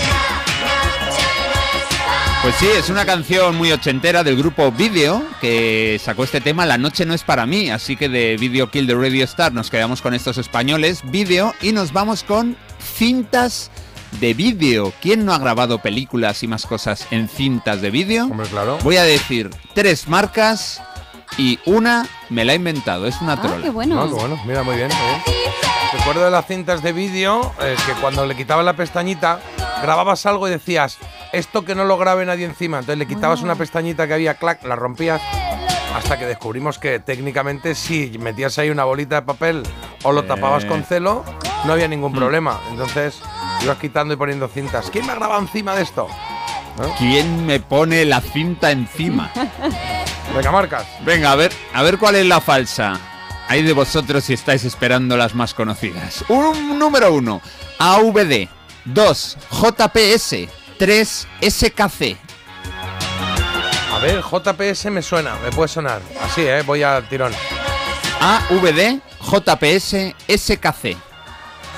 Pues 2.42 2.56
sí, 2.56 2.66
es 2.76 2.90
una 2.90 3.06
canción 3.06 3.54
muy 3.56 3.70
ochentera 3.70 4.24
del 4.24 4.36
grupo 4.36 4.72
Video 4.72 5.22
que 5.40 6.00
sacó 6.02 6.24
este 6.24 6.40
tema 6.40 6.66
La 6.66 6.76
noche 6.76 7.06
no 7.06 7.14
es 7.14 7.22
para 7.22 7.46
mí, 7.46 7.70
así 7.70 7.94
que 7.94 8.08
de 8.08 8.36
Video 8.36 8.68
Kill 8.68 8.86
the 8.88 8.94
Radio 8.96 9.24
Star 9.24 9.52
nos 9.52 9.70
quedamos 9.70 10.02
con 10.02 10.12
estos 10.12 10.38
españoles, 10.38 11.02
Video, 11.04 11.54
y 11.62 11.70
nos 11.70 11.92
vamos 11.92 12.24
con 12.24 12.56
cintas 12.96 13.70
de 14.20 14.34
vídeo. 14.34 14.92
¿Quién 15.00 15.24
no 15.24 15.32
ha 15.32 15.38
grabado 15.38 15.78
películas 15.78 16.42
y 16.42 16.48
más 16.48 16.66
cosas 16.66 17.06
en 17.12 17.28
cintas 17.28 17.80
de 17.80 17.90
vídeo? 17.92 18.24
Hombre, 18.24 18.48
claro. 18.48 18.76
Voy 18.82 18.96
a 18.96 19.04
decir 19.04 19.48
tres 19.74 20.08
marcas 20.08 20.82
y 21.38 21.60
una 21.64 22.08
me 22.28 22.44
la 22.44 22.54
he 22.54 22.56
inventado, 22.56 23.06
es 23.06 23.20
una 23.20 23.34
Ah, 23.34 23.40
trola. 23.40 23.62
qué 23.62 23.70
bueno. 23.70 23.94
No, 23.94 24.08
qué 24.08 24.14
bueno. 24.14 24.42
Mira, 24.44 24.64
muy 24.64 24.74
bien, 24.74 24.88
muy 24.88 24.96
bien. 25.32 25.81
Recuerdo 25.92 26.24
de 26.24 26.30
las 26.30 26.46
cintas 26.46 26.82
de 26.82 26.92
vídeo 26.92 27.52
eh, 27.60 27.76
que 27.86 27.92
cuando 28.00 28.24
le 28.24 28.34
quitabas 28.34 28.64
la 28.64 28.72
pestañita, 28.72 29.40
grababas 29.82 30.24
algo 30.26 30.48
y 30.48 30.50
decías, 30.50 30.98
esto 31.32 31.64
que 31.64 31.74
no 31.74 31.84
lo 31.84 31.98
grabe 31.98 32.24
nadie 32.24 32.46
encima. 32.46 32.78
Entonces 32.78 32.98
le 32.98 33.06
quitabas 33.06 33.40
Ah. 33.40 33.44
una 33.44 33.54
pestañita 33.56 34.06
que 34.06 34.14
había, 34.14 34.34
clac, 34.34 34.64
la 34.64 34.74
rompías, 34.74 35.20
hasta 35.94 36.18
que 36.18 36.24
descubrimos 36.26 36.78
que 36.78 36.98
técnicamente 36.98 37.74
si 37.74 38.16
metías 38.18 38.58
ahí 38.58 38.70
una 38.70 38.84
bolita 38.84 39.16
de 39.16 39.22
papel 39.22 39.62
o 40.02 40.12
lo 40.12 40.24
tapabas 40.24 40.64
Eh. 40.64 40.66
con 40.68 40.82
celo, 40.84 41.24
no 41.64 41.72
había 41.74 41.88
ningún 41.88 42.12
Mm. 42.12 42.16
problema. 42.16 42.58
Entonces 42.70 43.20
ibas 43.62 43.76
quitando 43.76 44.14
y 44.14 44.16
poniendo 44.16 44.48
cintas. 44.48 44.88
¿Quién 44.90 45.04
me 45.06 45.12
ha 45.12 45.16
grabado 45.16 45.40
encima 45.42 45.74
de 45.74 45.82
esto? 45.82 46.08
¿Quién 46.98 47.44
me 47.44 47.60
pone 47.60 48.06
la 48.06 48.22
cinta 48.22 48.70
encima? 48.70 49.30
Venga, 50.34 50.50
marcas. 50.50 50.86
Venga, 51.04 51.32
a 51.32 51.36
ver, 51.36 51.52
a 51.74 51.82
ver 51.82 51.98
cuál 51.98 52.16
es 52.16 52.24
la 52.24 52.40
falsa. 52.40 52.98
Hay 53.52 53.62
de 53.62 53.74
vosotros 53.74 54.24
si 54.24 54.32
estáis 54.32 54.64
esperando 54.64 55.14
las 55.14 55.34
más 55.34 55.52
conocidas. 55.52 56.24
Un 56.28 56.78
número 56.78 57.12
1, 57.12 57.42
AVD. 57.80 58.48
2, 58.86 59.38
JPS. 59.50 60.48
3, 60.78 61.28
SKC. 61.50 62.16
A 63.92 63.98
ver, 63.98 64.22
JPS 64.22 64.86
me 64.86 65.02
suena, 65.02 65.36
me 65.44 65.50
puede 65.50 65.68
sonar. 65.68 66.00
Así, 66.22 66.40
¿eh? 66.40 66.62
Voy 66.62 66.82
al 66.82 67.06
tirón. 67.10 67.30
AVD, 68.22 69.02
JPS, 69.20 70.14
SKC. 70.26 70.96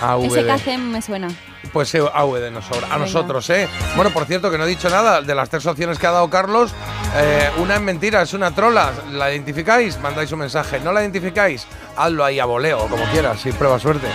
AVD. 0.01 0.27
Ese 0.27 0.47
café 0.47 0.79
me 0.79 1.03
suena. 1.03 1.27
Pues 1.73 1.95
eh, 1.95 2.03
AVD 2.13 2.51
nos 2.51 2.65
sobra. 2.67 2.95
A 2.95 2.99
nosotros, 2.99 3.49
¿eh? 3.51 3.69
Bueno, 3.97 4.11
por 4.11 4.25
cierto, 4.27 4.51
que 4.51 4.59
no 4.59 4.65
he 4.65 4.69
dicho 4.69 4.89
nada 4.91 5.21
de 5.23 5.35
las 5.35 5.49
tres 5.51 5.67
opciones 5.67 5.99
que 5.99 6.07
ha 6.07 6.13
dado 6.13 6.31
Carlos. 6.31 6.73
eh, 7.17 7.51
una 7.59 7.75
es 7.77 7.81
mentira, 7.81 8.23
es 8.23 8.33
una 8.33 8.53
trola. 8.55 8.93
¿La 9.13 9.33
identificáis? 9.33 9.99
Mandáis 10.01 10.31
un 10.33 10.41
mensaje. 10.41 10.81
¿No 10.81 10.93
la 10.93 11.01
identificáis? 11.01 11.67
Hazlo 11.97 12.25
ahí 12.25 12.39
a 12.41 12.45
voleo, 12.45 12.87
como 12.89 13.05
quieras, 13.13 13.41
sin 13.41 13.55
prueba 13.55 13.79
suerte. 13.79 14.07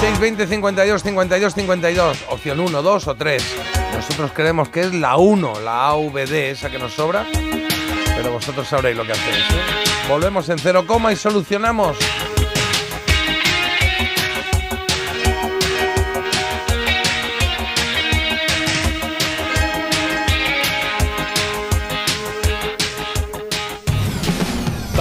620 0.00 0.46
52 0.46 1.02
52 1.02 1.54
52. 1.54 2.18
Opción 2.30 2.60
1, 2.60 2.82
2 2.82 3.08
o 3.08 3.14
3. 3.14 3.56
Nosotros 3.94 4.30
creemos 4.34 4.68
que 4.68 4.80
es 4.80 4.94
la 4.94 5.16
1, 5.16 5.60
la 5.60 5.88
AVD, 5.88 6.32
esa 6.50 6.70
que 6.70 6.78
nos 6.78 6.92
sobra. 6.94 7.24
Pero 8.16 8.32
vosotros 8.32 8.66
sabréis 8.68 8.96
lo 8.96 9.04
que 9.04 9.12
hacéis. 9.12 9.36
¿eh? 9.36 10.08
Volvemos 10.08 10.48
en 10.48 10.58
cero 10.58 10.84
coma 10.86 11.12
y 11.12 11.16
solucionamos. 11.16 11.96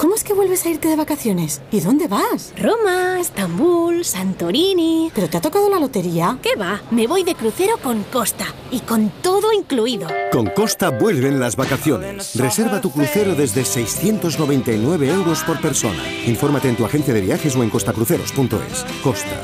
¿Cómo 0.00 0.14
es 0.14 0.24
que 0.24 0.32
vuelves 0.32 0.64
a 0.64 0.70
irte 0.70 0.88
de 0.88 0.96
vacaciones? 0.96 1.60
¿Y 1.70 1.80
dónde 1.80 2.08
vas? 2.08 2.54
Roma, 2.56 3.20
Estambul, 3.20 4.02
Santorini. 4.02 5.12
¿Pero 5.14 5.28
te 5.28 5.36
ha 5.36 5.42
tocado 5.42 5.68
la 5.68 5.78
lotería? 5.78 6.38
¿Qué 6.40 6.56
va? 6.58 6.80
Me 6.90 7.06
voy 7.06 7.22
de 7.22 7.34
crucero 7.34 7.74
con 7.82 8.02
Costa 8.04 8.46
y 8.70 8.80
con 8.80 9.10
todo 9.20 9.52
incluido. 9.52 10.08
Con 10.32 10.46
Costa 10.46 10.88
vuelven 10.88 11.38
las 11.38 11.54
vacaciones. 11.54 12.34
Reserva 12.34 12.80
tu 12.80 12.90
crucero 12.90 13.34
desde 13.34 13.62
699 13.62 15.06
euros 15.06 15.44
por 15.44 15.60
persona. 15.60 16.02
Infórmate 16.26 16.70
en 16.70 16.76
tu 16.76 16.86
agencia 16.86 17.12
de 17.12 17.20
viajes 17.20 17.54
o 17.54 17.62
en 17.62 17.68
costacruceros.es. 17.68 18.86
Costa. 19.02 19.38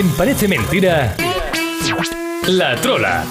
En 0.00 0.08
Parece 0.12 0.48
Mentira, 0.48 1.14
La 2.46 2.74
Trola. 2.76 3.22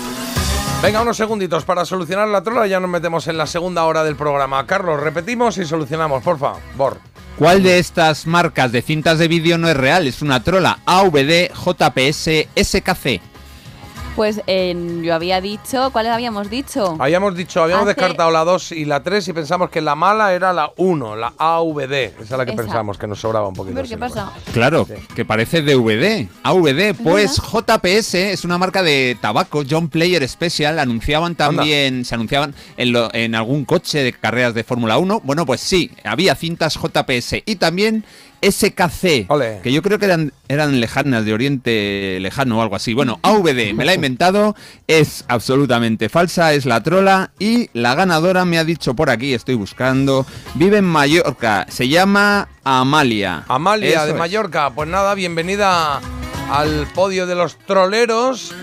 Venga, 0.83 1.01
unos 1.01 1.17
segunditos 1.17 1.65
para 1.65 1.83
solucionar 1.83 2.27
la 2.27 2.43
trola 2.43 2.67
ya 2.67 2.79
nos 2.79 2.91
metemos 2.91 3.27
en 3.27 3.39
la 3.39 3.47
segunda 3.47 3.85
hora 3.85 4.03
del 4.03 4.15
programa. 4.15 4.67
Carlos, 4.67 5.01
repetimos 5.01 5.57
y 5.57 5.65
solucionamos, 5.65 6.21
por 6.21 6.37
favor. 6.37 6.99
¿Cuál 7.39 7.63
de 7.63 7.79
estas 7.79 8.27
marcas 8.27 8.71
de 8.71 8.83
cintas 8.83 9.17
de 9.17 9.27
vídeo 9.27 9.57
no 9.57 9.67
es 9.67 9.75
real? 9.75 10.05
Es 10.05 10.21
una 10.21 10.43
trola 10.43 10.77
AVD, 10.85 11.49
JPS, 11.53 12.49
SKC. 12.55 13.28
Pues 14.15 14.41
eh, 14.47 14.75
yo 15.01 15.15
había 15.15 15.39
dicho, 15.39 15.91
¿cuáles 15.93 16.11
habíamos 16.11 16.49
dicho? 16.49 16.97
Habíamos 16.99 17.35
dicho, 17.37 17.63
habíamos 17.63 17.83
Hace- 17.87 17.95
descartado 17.95 18.31
la 18.31 18.43
2 18.43 18.73
y 18.73 18.83
la 18.83 19.01
3 19.01 19.25
y 19.29 19.33
pensamos 19.33 19.69
que 19.69 19.79
la 19.79 19.95
mala 19.95 20.33
era 20.33 20.51
la 20.51 20.71
1, 20.75 21.15
la 21.15 21.31
AVD. 21.37 21.93
Esa 21.93 22.21
es 22.23 22.31
la 22.31 22.45
que 22.45 22.51
Esa. 22.51 22.61
pensamos 22.63 22.97
que 22.97 23.07
nos 23.07 23.19
sobraba 23.21 23.47
un 23.47 23.53
poquito. 23.53 23.81
¿qué 23.81 23.97
pasa? 23.97 24.33
Claro, 24.51 24.85
que 25.15 25.23
parece 25.23 25.61
DVD. 25.61 26.27
AVD, 26.43 26.95
pues 27.01 27.37
JPS 27.41 28.15
es 28.33 28.43
una 28.43 28.57
marca 28.57 28.83
de 28.83 29.17
tabaco, 29.21 29.63
John 29.69 29.87
Player 29.87 30.27
Special. 30.27 30.79
Anunciaban 30.79 31.35
también, 31.35 32.03
se 32.03 32.15
anunciaban 32.15 32.53
en, 32.75 32.91
lo- 32.91 33.13
en 33.13 33.35
algún 33.35 33.63
coche 33.63 34.03
de 34.03 34.11
carreras 34.11 34.53
de 34.53 34.65
Fórmula 34.65 34.97
1. 34.97 35.21
Bueno, 35.23 35.45
pues 35.45 35.61
sí, 35.61 35.91
había 36.03 36.35
cintas 36.35 36.75
JPS 36.77 37.41
y 37.45 37.55
también 37.55 38.03
SKC, 38.41 39.27
que 39.61 39.71
yo 39.71 39.81
creo 39.81 39.99
que 39.99 40.05
eran, 40.05 40.33
eran 40.47 40.79
lejanas 40.79 41.25
de 41.25 41.33
Oriente 41.33 42.17
Lejano 42.21 42.59
o 42.59 42.61
algo 42.61 42.75
así. 42.75 42.93
Bueno, 42.93 43.19
AVD, 43.23 43.73
me 43.73 43.85
la 43.85 43.91
he 43.91 43.95
inventado, 43.95 44.55
es 44.87 45.25
absolutamente 45.27 46.09
falsa, 46.09 46.53
es 46.53 46.65
la 46.65 46.81
trola 46.83 47.31
y 47.39 47.69
la 47.73 47.95
ganadora 47.95 48.45
me 48.45 48.57
ha 48.59 48.63
dicho 48.63 48.93
por 48.93 49.09
aquí, 49.09 49.33
estoy 49.33 49.55
buscando, 49.55 50.25
vive 50.55 50.77
en 50.77 50.85
Mallorca, 50.85 51.65
se 51.69 51.87
llama 51.87 52.47
Amalia. 52.63 53.43
Amalia 53.47 53.89
Eso 53.89 54.05
de 54.05 54.11
es. 54.11 54.17
Mallorca, 54.17 54.69
pues 54.71 54.87
nada, 54.89 55.13
bienvenida 55.15 56.01
al 56.51 56.87
podio 56.93 57.27
de 57.27 57.35
los 57.35 57.57
troleros. 57.59 58.53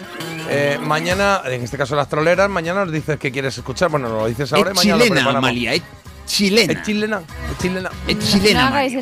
Eh, 0.48 0.78
mañana, 0.80 1.42
en 1.44 1.62
este 1.62 1.76
caso 1.76 1.96
las 1.96 2.08
troleras, 2.08 2.48
mañana 2.48 2.84
nos 2.84 2.92
dices 2.92 3.18
que 3.18 3.32
quieres 3.32 3.58
escuchar. 3.58 3.90
Bueno, 3.90 4.08
lo 4.08 4.26
dices 4.26 4.52
ahora 4.52 4.70
y 4.70 4.74
mañana 4.74 5.04
chilena. 5.04 5.30
Amalia, 5.30 5.74
es 5.74 5.82
chilena. 6.26 6.72
Es 6.74 6.82
chilena, 6.82 7.20
es 7.50 7.58
chilena. 7.58 7.90
Es 8.06 8.16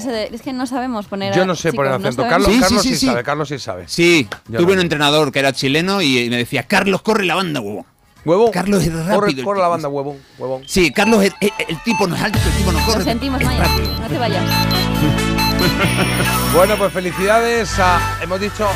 no 0.04 0.12
de- 0.12 0.30
es 0.32 0.42
que 0.42 0.52
no 0.52 0.66
sabemos 0.66 1.06
poner. 1.06 1.34
Yo 1.34 1.44
no 1.44 1.54
sé 1.56 1.72
poner 1.72 1.92
no 1.98 2.08
acento. 2.08 2.22
Carlos, 2.28 2.50
Carlos 2.60 2.82
sí, 2.82 2.96
sabe, 2.96 3.22
Carlos 3.24 3.48
sí 3.48 3.58
sabe. 3.58 3.84
Sí, 3.88 4.28
Yo 4.48 4.58
tuve 4.60 4.68
no. 4.68 4.74
un 4.74 4.80
entrenador 4.80 5.32
que 5.32 5.40
era 5.40 5.52
chileno 5.52 6.00
y 6.02 6.28
me 6.30 6.36
decía, 6.36 6.62
Carlos, 6.64 7.02
corre 7.02 7.24
la 7.24 7.34
banda, 7.34 7.60
huevón. 7.60 7.84
Huevón. 8.24 8.52
Carlos 8.52 8.82
es 8.82 8.92
rápido. 8.94 9.20
Corre, 9.20 9.42
corre 9.42 9.60
la 9.60 9.68
banda, 9.68 9.88
huevón, 9.88 10.16
huevón. 10.38 10.62
Sí, 10.66 10.90
Carlos, 10.92 11.22
es- 11.24 11.34
es- 11.40 11.52
el, 11.68 11.82
tipo 11.82 12.06
no 12.06 12.16
es 12.16 12.22
alto, 12.22 12.38
el 12.38 12.54
tipo 12.56 12.72
no 12.72 12.78
corre. 12.86 12.98
Lo 13.00 13.04
sentimos, 13.04 13.42
Maya. 13.42 13.68
No 14.00 14.08
te 14.08 14.18
vayas. 14.18 14.44
Bueno, 16.54 16.76
pues 16.76 16.92
felicidades 16.92 17.78
a, 17.78 18.18
hemos 18.22 18.38
dicho, 18.38 18.66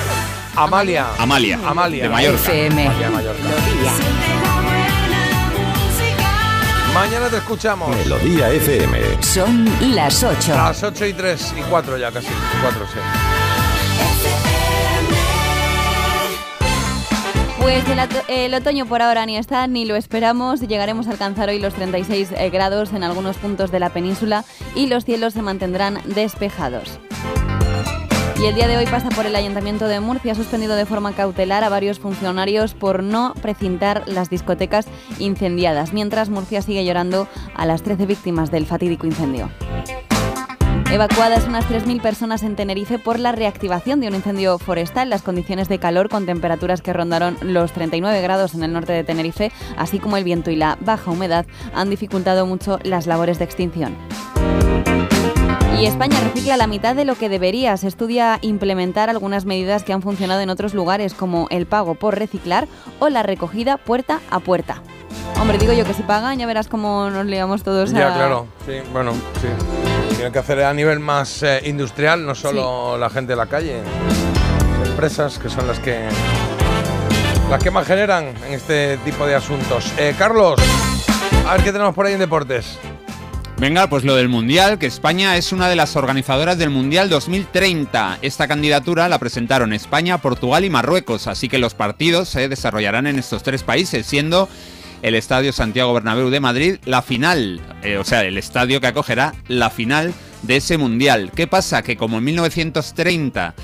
Amalia. 0.56 1.06
Amalia, 1.18 1.58
Amalia. 1.64 2.04
de 2.04 2.08
Mallorca. 2.08 2.40
FM. 2.52 2.86
Amalia 2.86 3.06
de 3.08 3.12
Mallorca. 3.14 3.42
Mañana 6.94 7.28
te 7.28 7.36
escuchamos. 7.36 7.94
Melodía 7.96 8.50
FM. 8.50 9.22
Son 9.22 9.64
las 9.94 10.22
8. 10.22 10.54
Las 10.54 10.82
8 10.82 11.06
y 11.06 11.12
3 11.12 11.54
y 11.58 11.62
4 11.62 11.98
ya 11.98 12.10
casi. 12.10 12.28
4, 12.62 12.86
sí. 12.92 12.98
Pues 17.60 17.84
el, 17.88 17.98
el 18.28 18.54
otoño 18.54 18.86
por 18.86 19.02
ahora 19.02 19.26
ni 19.26 19.36
está 19.36 19.66
ni 19.66 19.84
lo 19.84 19.94
esperamos. 19.96 20.60
Llegaremos 20.60 21.06
a 21.06 21.10
alcanzar 21.10 21.48
hoy 21.50 21.58
los 21.60 21.74
36 21.74 22.30
eh, 22.36 22.50
grados 22.50 22.92
en 22.92 23.04
algunos 23.04 23.36
puntos 23.36 23.70
de 23.70 23.80
la 23.80 23.90
península 23.90 24.44
y 24.74 24.86
los 24.86 25.04
cielos 25.04 25.34
se 25.34 25.42
mantendrán 25.42 26.00
despejados. 26.06 26.98
Y 28.40 28.46
el 28.46 28.54
día 28.54 28.68
de 28.68 28.76
hoy 28.76 28.86
pasa 28.86 29.08
por 29.08 29.26
el 29.26 29.34
Ayuntamiento 29.34 29.88
de 29.88 29.98
Murcia, 29.98 30.30
ha 30.30 30.34
suspendido 30.36 30.76
de 30.76 30.86
forma 30.86 31.12
cautelar 31.12 31.64
a 31.64 31.68
varios 31.68 31.98
funcionarios 31.98 32.72
por 32.72 33.02
no 33.02 33.34
precintar 33.42 34.04
las 34.06 34.30
discotecas 34.30 34.86
incendiadas, 35.18 35.92
mientras 35.92 36.28
Murcia 36.28 36.62
sigue 36.62 36.84
llorando 36.84 37.26
a 37.56 37.66
las 37.66 37.82
13 37.82 38.06
víctimas 38.06 38.52
del 38.52 38.64
fatídico 38.64 39.08
incendio. 39.08 39.50
Evacuadas 40.92 41.48
unas 41.48 41.68
3.000 41.68 42.00
personas 42.00 42.44
en 42.44 42.54
Tenerife 42.54 43.00
por 43.00 43.18
la 43.18 43.32
reactivación 43.32 44.00
de 44.00 44.06
un 44.06 44.14
incendio 44.14 44.56
forestal. 44.58 45.10
Las 45.10 45.22
condiciones 45.22 45.68
de 45.68 45.80
calor 45.80 46.08
con 46.08 46.24
temperaturas 46.24 46.80
que 46.80 46.92
rondaron 46.92 47.36
los 47.42 47.72
39 47.72 48.22
grados 48.22 48.54
en 48.54 48.62
el 48.62 48.72
norte 48.72 48.92
de 48.92 49.02
Tenerife, 49.02 49.50
así 49.76 49.98
como 49.98 50.16
el 50.16 50.22
viento 50.22 50.52
y 50.52 50.56
la 50.56 50.78
baja 50.80 51.10
humedad, 51.10 51.44
han 51.74 51.90
dificultado 51.90 52.46
mucho 52.46 52.78
las 52.84 53.08
labores 53.08 53.38
de 53.40 53.44
extinción. 53.46 53.96
Y 55.80 55.86
España 55.86 56.18
recicla 56.20 56.56
la 56.56 56.66
mitad 56.66 56.96
de 56.96 57.04
lo 57.04 57.14
que 57.14 57.28
debería. 57.28 57.76
Se 57.76 57.86
estudia 57.86 58.38
implementar 58.42 59.10
algunas 59.10 59.44
medidas 59.44 59.84
que 59.84 59.92
han 59.92 60.02
funcionado 60.02 60.40
en 60.40 60.50
otros 60.50 60.74
lugares, 60.74 61.14
como 61.14 61.46
el 61.50 61.66
pago 61.66 61.94
por 61.94 62.18
reciclar 62.18 62.66
o 62.98 63.08
la 63.08 63.22
recogida 63.22 63.76
puerta 63.76 64.18
a 64.30 64.40
puerta. 64.40 64.82
Hombre, 65.40 65.56
digo 65.56 65.72
yo 65.72 65.84
que 65.84 65.94
si 65.94 66.02
pagan, 66.02 66.36
ya 66.36 66.46
verás 66.46 66.66
cómo 66.66 67.10
nos 67.10 67.26
liamos 67.26 67.62
todos 67.62 67.92
Ya, 67.92 68.12
a... 68.12 68.14
claro. 68.16 68.48
Sí, 68.66 68.72
bueno, 68.92 69.12
sí. 69.40 69.46
Tiene 70.16 70.32
que 70.32 70.38
hacer 70.40 70.64
a 70.64 70.74
nivel 70.74 70.98
más 70.98 71.44
eh, 71.44 71.60
industrial, 71.64 72.26
no 72.26 72.34
solo 72.34 72.98
la 72.98 73.08
gente 73.08 73.32
de 73.34 73.36
la 73.36 73.46
calle. 73.46 73.80
Las 74.80 74.88
empresas 74.88 75.38
que 75.38 75.48
son 75.48 75.68
las 75.68 75.78
que 75.78 76.08
las 77.48 77.62
que 77.62 77.70
más 77.70 77.86
generan 77.86 78.34
en 78.48 78.52
este 78.52 78.96
tipo 79.04 79.24
de 79.26 79.36
asuntos. 79.36 79.92
Eh, 79.96 80.12
Carlos, 80.18 80.60
a 81.46 81.52
ver 81.52 81.62
qué 81.62 81.70
tenemos 81.70 81.94
por 81.94 82.04
ahí 82.06 82.14
en 82.14 82.18
deportes. 82.18 82.78
Venga, 83.60 83.88
pues 83.88 84.04
lo 84.04 84.14
del 84.14 84.28
Mundial, 84.28 84.78
que 84.78 84.86
España 84.86 85.36
es 85.36 85.50
una 85.50 85.68
de 85.68 85.74
las 85.74 85.96
organizadoras 85.96 86.58
del 86.58 86.70
Mundial 86.70 87.08
2030. 87.08 88.20
Esta 88.22 88.46
candidatura 88.46 89.08
la 89.08 89.18
presentaron 89.18 89.72
España, 89.72 90.18
Portugal 90.18 90.64
y 90.64 90.70
Marruecos, 90.70 91.26
así 91.26 91.48
que 91.48 91.58
los 91.58 91.74
partidos 91.74 92.28
se 92.28 92.48
desarrollarán 92.48 93.08
en 93.08 93.18
estos 93.18 93.42
tres 93.42 93.64
países, 93.64 94.06
siendo 94.06 94.48
el 95.02 95.16
Estadio 95.16 95.52
Santiago 95.52 95.92
Bernabéu 95.92 96.30
de 96.30 96.38
Madrid 96.38 96.76
la 96.84 97.02
final, 97.02 97.60
eh, 97.82 97.98
o 97.98 98.04
sea, 98.04 98.22
el 98.22 98.38
estadio 98.38 98.80
que 98.80 98.86
acogerá 98.86 99.34
la 99.48 99.70
final 99.70 100.14
de 100.42 100.58
ese 100.58 100.78
Mundial. 100.78 101.32
¿Qué 101.34 101.48
pasa? 101.48 101.82
Que 101.82 101.96
como 101.96 102.18
en 102.18 102.24
1930 102.24 103.56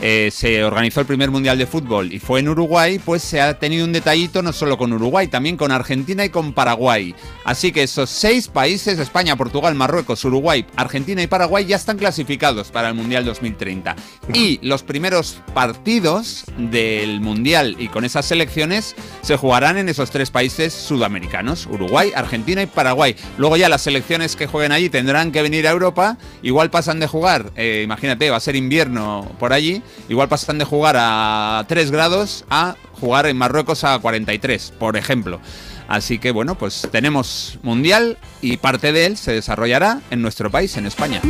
eh, 0.00 0.30
se 0.32 0.62
organizó 0.62 1.00
el 1.00 1.06
primer 1.06 1.30
Mundial 1.30 1.58
de 1.58 1.66
Fútbol 1.66 2.12
y 2.12 2.20
fue 2.20 2.40
en 2.40 2.48
Uruguay, 2.48 3.00
pues 3.04 3.22
se 3.22 3.40
ha 3.40 3.58
tenido 3.58 3.84
un 3.84 3.92
detallito 3.92 4.42
no 4.42 4.52
solo 4.52 4.78
con 4.78 4.92
Uruguay, 4.92 5.26
también 5.26 5.56
con 5.56 5.72
Argentina 5.72 6.24
y 6.24 6.28
con 6.28 6.52
Paraguay. 6.52 7.14
Así 7.44 7.72
que 7.72 7.82
esos 7.82 8.08
seis 8.08 8.48
países, 8.48 8.98
España, 8.98 9.36
Portugal, 9.36 9.74
Marruecos, 9.74 10.24
Uruguay, 10.24 10.64
Argentina 10.76 11.22
y 11.22 11.26
Paraguay, 11.26 11.66
ya 11.66 11.76
están 11.76 11.98
clasificados 11.98 12.70
para 12.70 12.88
el 12.88 12.94
Mundial 12.94 13.24
2030. 13.24 13.96
Y 14.34 14.60
los 14.62 14.82
primeros 14.82 15.40
partidos 15.52 16.44
del 16.56 17.20
Mundial 17.20 17.76
y 17.78 17.88
con 17.88 18.04
esas 18.04 18.26
selecciones 18.26 18.94
se 19.22 19.36
jugarán 19.36 19.78
en 19.78 19.88
esos 19.88 20.10
tres 20.10 20.30
países 20.30 20.72
sudamericanos, 20.72 21.66
Uruguay, 21.66 22.12
Argentina 22.14 22.62
y 22.62 22.66
Paraguay. 22.66 23.16
Luego 23.36 23.56
ya 23.56 23.68
las 23.68 23.82
selecciones 23.82 24.36
que 24.36 24.46
jueguen 24.46 24.72
allí 24.72 24.88
tendrán 24.88 25.32
que 25.32 25.42
venir 25.42 25.66
a 25.66 25.70
Europa, 25.70 26.18
igual 26.42 26.70
pasan 26.70 27.00
de 27.00 27.06
jugar, 27.06 27.50
eh, 27.56 27.82
imagínate, 27.84 28.30
va 28.30 28.36
a 28.36 28.40
ser 28.40 28.56
invierno 28.56 29.30
por 29.38 29.52
allí, 29.52 29.82
igual 30.08 30.28
pasan 30.28 30.58
de 30.58 30.64
jugar 30.64 30.96
a 30.98 31.64
3 31.68 31.90
grados 31.90 32.44
a 32.50 32.76
jugar 33.00 33.26
en 33.26 33.36
Marruecos 33.36 33.84
a 33.84 33.98
43, 33.98 34.72
por 34.78 34.96
ejemplo. 34.96 35.40
Así 35.88 36.18
que 36.18 36.32
bueno, 36.32 36.56
pues 36.56 36.86
tenemos 36.92 37.58
mundial 37.62 38.18
y 38.42 38.58
parte 38.58 38.92
de 38.92 39.06
él 39.06 39.16
se 39.16 39.32
desarrollará 39.32 40.00
en 40.10 40.20
nuestro 40.20 40.50
país, 40.50 40.76
en 40.76 40.86
España. 40.86 41.22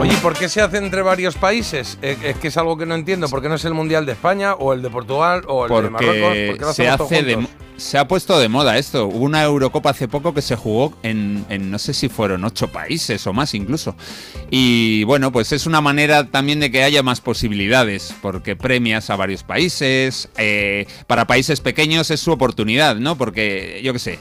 Oye, 0.00 0.14
¿y 0.14 0.16
¿por 0.16 0.32
qué 0.32 0.48
se 0.48 0.62
hace 0.62 0.78
entre 0.78 1.02
varios 1.02 1.34
países? 1.34 1.98
Eh, 2.00 2.16
es 2.24 2.36
que 2.36 2.48
es 2.48 2.56
algo 2.56 2.78
que 2.78 2.86
no 2.86 2.94
entiendo. 2.94 3.28
¿Por 3.28 3.42
qué 3.42 3.50
no 3.50 3.56
es 3.56 3.64
el 3.66 3.74
Mundial 3.74 4.06
de 4.06 4.12
España 4.12 4.54
o 4.54 4.72
el 4.72 4.80
de 4.80 4.88
Portugal 4.88 5.42
o 5.46 5.66
el 5.66 5.82
de 5.84 5.90
Marruecos? 5.90 6.20
¿Por 6.22 6.46
Porque 6.46 6.58
qué 6.58 6.64
lo 6.64 6.72
se 6.72 6.88
hace 6.88 7.22
de, 7.22 7.46
se 7.76 7.98
ha 7.98 8.08
puesto 8.08 8.38
de 8.38 8.48
moda 8.48 8.78
esto. 8.78 9.06
Hubo 9.06 9.24
una 9.24 9.42
Eurocopa 9.42 9.90
hace 9.90 10.08
poco 10.08 10.32
que 10.32 10.40
se 10.40 10.56
jugó 10.56 10.94
en, 11.02 11.44
en 11.50 11.70
no 11.70 11.78
sé 11.78 11.92
si 11.92 12.08
fueron 12.08 12.44
ocho 12.44 12.68
países 12.68 13.26
o 13.26 13.34
más 13.34 13.52
incluso. 13.54 13.94
Y 14.50 15.04
bueno, 15.04 15.32
pues 15.32 15.52
es 15.52 15.66
una 15.66 15.82
manera 15.82 16.24
también 16.24 16.60
de 16.60 16.70
que 16.70 16.82
haya 16.82 17.02
más 17.02 17.20
posibilidades, 17.20 18.14
porque 18.22 18.56
premias 18.56 19.10
a 19.10 19.16
varios 19.16 19.42
países. 19.42 20.30
eh, 20.38 20.86
para 21.08 21.26
países 21.26 21.60
pequeños 21.60 22.10
es 22.10 22.20
su 22.20 22.32
oportunidad, 22.32 22.96
¿no? 22.96 23.18
Porque 23.18 23.80
yo 23.84 23.92
qué 23.92 23.98
sé. 23.98 24.18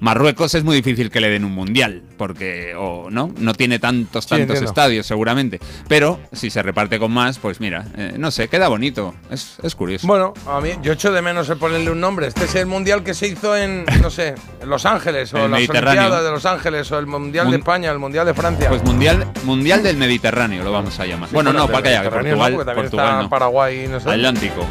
Marruecos 0.00 0.54
es 0.54 0.64
muy 0.64 0.76
difícil 0.76 1.10
que 1.10 1.20
le 1.20 1.30
den 1.30 1.44
un 1.44 1.52
mundial, 1.52 2.02
porque 2.16 2.74
o 2.76 3.10
no, 3.10 3.30
no 3.38 3.54
tiene 3.54 3.78
tantos 3.78 4.24
Sí, 4.24 4.30
tantos 4.30 4.42
entiendo. 4.48 4.68
estadios 4.70 5.06
seguramente. 5.06 5.60
Pero 5.88 6.20
si 6.32 6.50
se 6.50 6.62
reparte 6.62 6.98
con 6.98 7.12
más, 7.12 7.38
pues 7.38 7.60
mira, 7.60 7.86
eh, 7.96 8.14
no 8.18 8.30
sé, 8.30 8.48
queda 8.48 8.68
bonito, 8.68 9.14
es, 9.30 9.56
es 9.62 9.74
curioso. 9.74 10.06
Bueno, 10.06 10.34
a 10.46 10.60
mí 10.60 10.70
yo 10.82 10.92
echo 10.92 11.12
de 11.12 11.22
menos 11.22 11.48
el 11.48 11.56
ponerle 11.58 11.90
un 11.90 12.00
nombre. 12.00 12.26
Este 12.26 12.44
es 12.44 12.54
el 12.56 12.66
mundial 12.66 13.02
que 13.02 13.14
se 13.14 13.28
hizo 13.28 13.56
en, 13.56 13.84
no 14.02 14.10
sé, 14.10 14.34
en 14.60 14.68
Los 14.68 14.84
Ángeles 14.86 15.32
o 15.34 15.38
El 15.38 15.50
las 15.50 15.60
Mediterráneo. 15.60 16.00
Olimpiadas 16.02 16.24
de 16.24 16.30
Los 16.30 16.46
Ángeles 16.46 16.92
o 16.92 16.98
el 16.98 17.06
mundial 17.06 17.50
de 17.50 17.56
España, 17.56 17.90
el 17.90 17.98
mundial 17.98 18.26
de 18.26 18.34
Francia. 18.34 18.68
Pues 18.68 18.82
mundial, 18.84 19.26
mundial 19.44 19.82
del 19.82 19.96
Mediterráneo 19.96 20.62
lo 20.64 20.72
vamos 20.72 20.98
a 21.00 21.06
llamar. 21.06 21.28
Sí, 21.28 21.34
bueno, 21.34 21.52
no, 21.52 21.66
para 21.68 21.82
que 21.82 21.88
haya 21.90 22.02
no, 22.02 22.10
Portugal, 22.10 22.64
está 22.84 23.22
no. 23.22 23.28
Paraguay 23.28 23.86
no 23.88 24.00
sé. 24.00 24.10
Atlántico. 24.10 24.66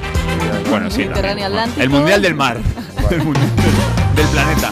Bueno, 0.69 0.89
sí. 0.91 1.03
Atlántico. 1.03 1.81
El 1.81 1.89
mundial 1.89 2.21
del 2.21 2.35
mar. 2.35 2.57
El 3.09 3.19
del 4.15 4.27
planeta. 4.31 4.71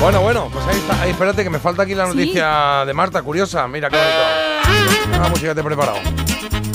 Bueno, 0.00 0.20
bueno, 0.22 0.48
pues 0.50 0.66
ahí 0.66 0.78
está. 0.78 1.02
Ahí, 1.02 1.10
espérate, 1.10 1.44
que 1.44 1.50
me 1.50 1.58
falta 1.58 1.82
aquí 1.82 1.94
la 1.94 2.06
¿Sí? 2.10 2.16
noticia 2.16 2.84
de 2.86 2.94
Marta, 2.94 3.22
curiosa. 3.22 3.68
Mira 3.68 3.90
qué 3.90 3.96
bonito. 3.96 5.18
La 5.22 5.28
música 5.28 5.54
te 5.54 5.60
he 5.60 5.64
preparado. 5.64 5.98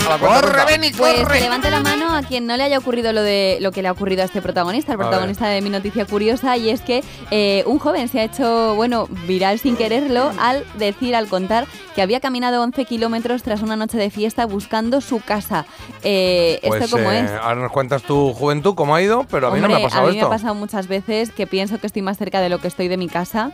La 0.10 0.18
cuenta, 0.18 0.42
¡Corre. 0.42 0.66
Beni, 0.66 0.92
Pues 0.92 1.26
que 1.28 1.40
levante 1.40 1.70
la 1.70 1.80
mano 1.82 2.16
a 2.16 2.22
quien 2.24 2.46
no 2.46 2.56
le 2.58 2.64
haya 2.64 2.78
ocurrido 2.78 3.12
lo 3.14 3.22
de 3.22 3.58
lo 3.62 3.72
que 3.72 3.82
le 3.82 3.88
ha 3.88 3.92
ocurrido 3.92 4.22
a 4.22 4.26
este 4.26 4.42
protagonista, 4.42 4.94
el 4.94 5.00
A 5.02 5.04
protagonista 5.04 5.48
de 5.48 5.62
mi 5.62 5.70
noticia 5.70 6.06
curiosa, 6.06 6.58
y 6.58 6.70
es 6.70 6.82
que 6.82 7.04
eh, 7.32 7.64
un 7.66 7.80
joven 7.80 8.08
se 8.08 8.20
ha 8.20 8.24
hecho, 8.24 8.76
bueno, 8.76 9.08
viral 9.28 9.60
sin 9.60 9.76
quererlo 9.78 10.32
al 10.40 10.64
decir, 10.78 11.16
al 11.16 11.28
contar 11.28 11.66
que 11.96 12.02
había 12.02 12.20
caminado 12.20 12.62
11 12.62 12.86
kilómetros 12.86 13.42
tras 13.44 13.62
una 13.62 13.76
noche 13.76 13.98
de 13.98 14.10
fiesta 14.10 14.46
buscando 14.46 15.02
su 15.02 15.20
casa. 15.22 15.66
Eh, 16.04 16.60
Pues, 16.66 16.84
¿Esto 16.84 16.98
cómo 16.98 17.12
eh, 17.12 17.22
es? 17.22 17.32
Ahora 17.32 17.62
nos 17.62 17.72
cuentas 17.72 18.04
tu 18.04 18.34
juventud, 18.34 18.76
cómo 18.76 18.96
ha 18.96 19.02
ido, 19.02 19.26
pero 19.30 19.48
a 19.48 19.52
mí 19.52 19.60
no 19.62 19.68
me 19.70 19.76
ha 19.76 19.82
pasado 19.82 20.08
a 20.08 20.12
mí 20.12 20.18
esto. 20.18 20.30
me 20.30 20.36
ha 20.36 20.38
pasado 20.38 20.56
muchas 20.56 20.88
veces 20.88 21.32
que 21.32 21.48
pienso 21.48 21.80
que 21.80 21.88
estoy 21.88 22.02
más 22.02 22.18
cerca 22.18 22.42
de 22.42 22.50
lo 22.50 22.60
que 22.60 22.68
estoy 22.68 22.88
de 22.90 22.98
mi 22.98 23.08
casa 23.08 23.52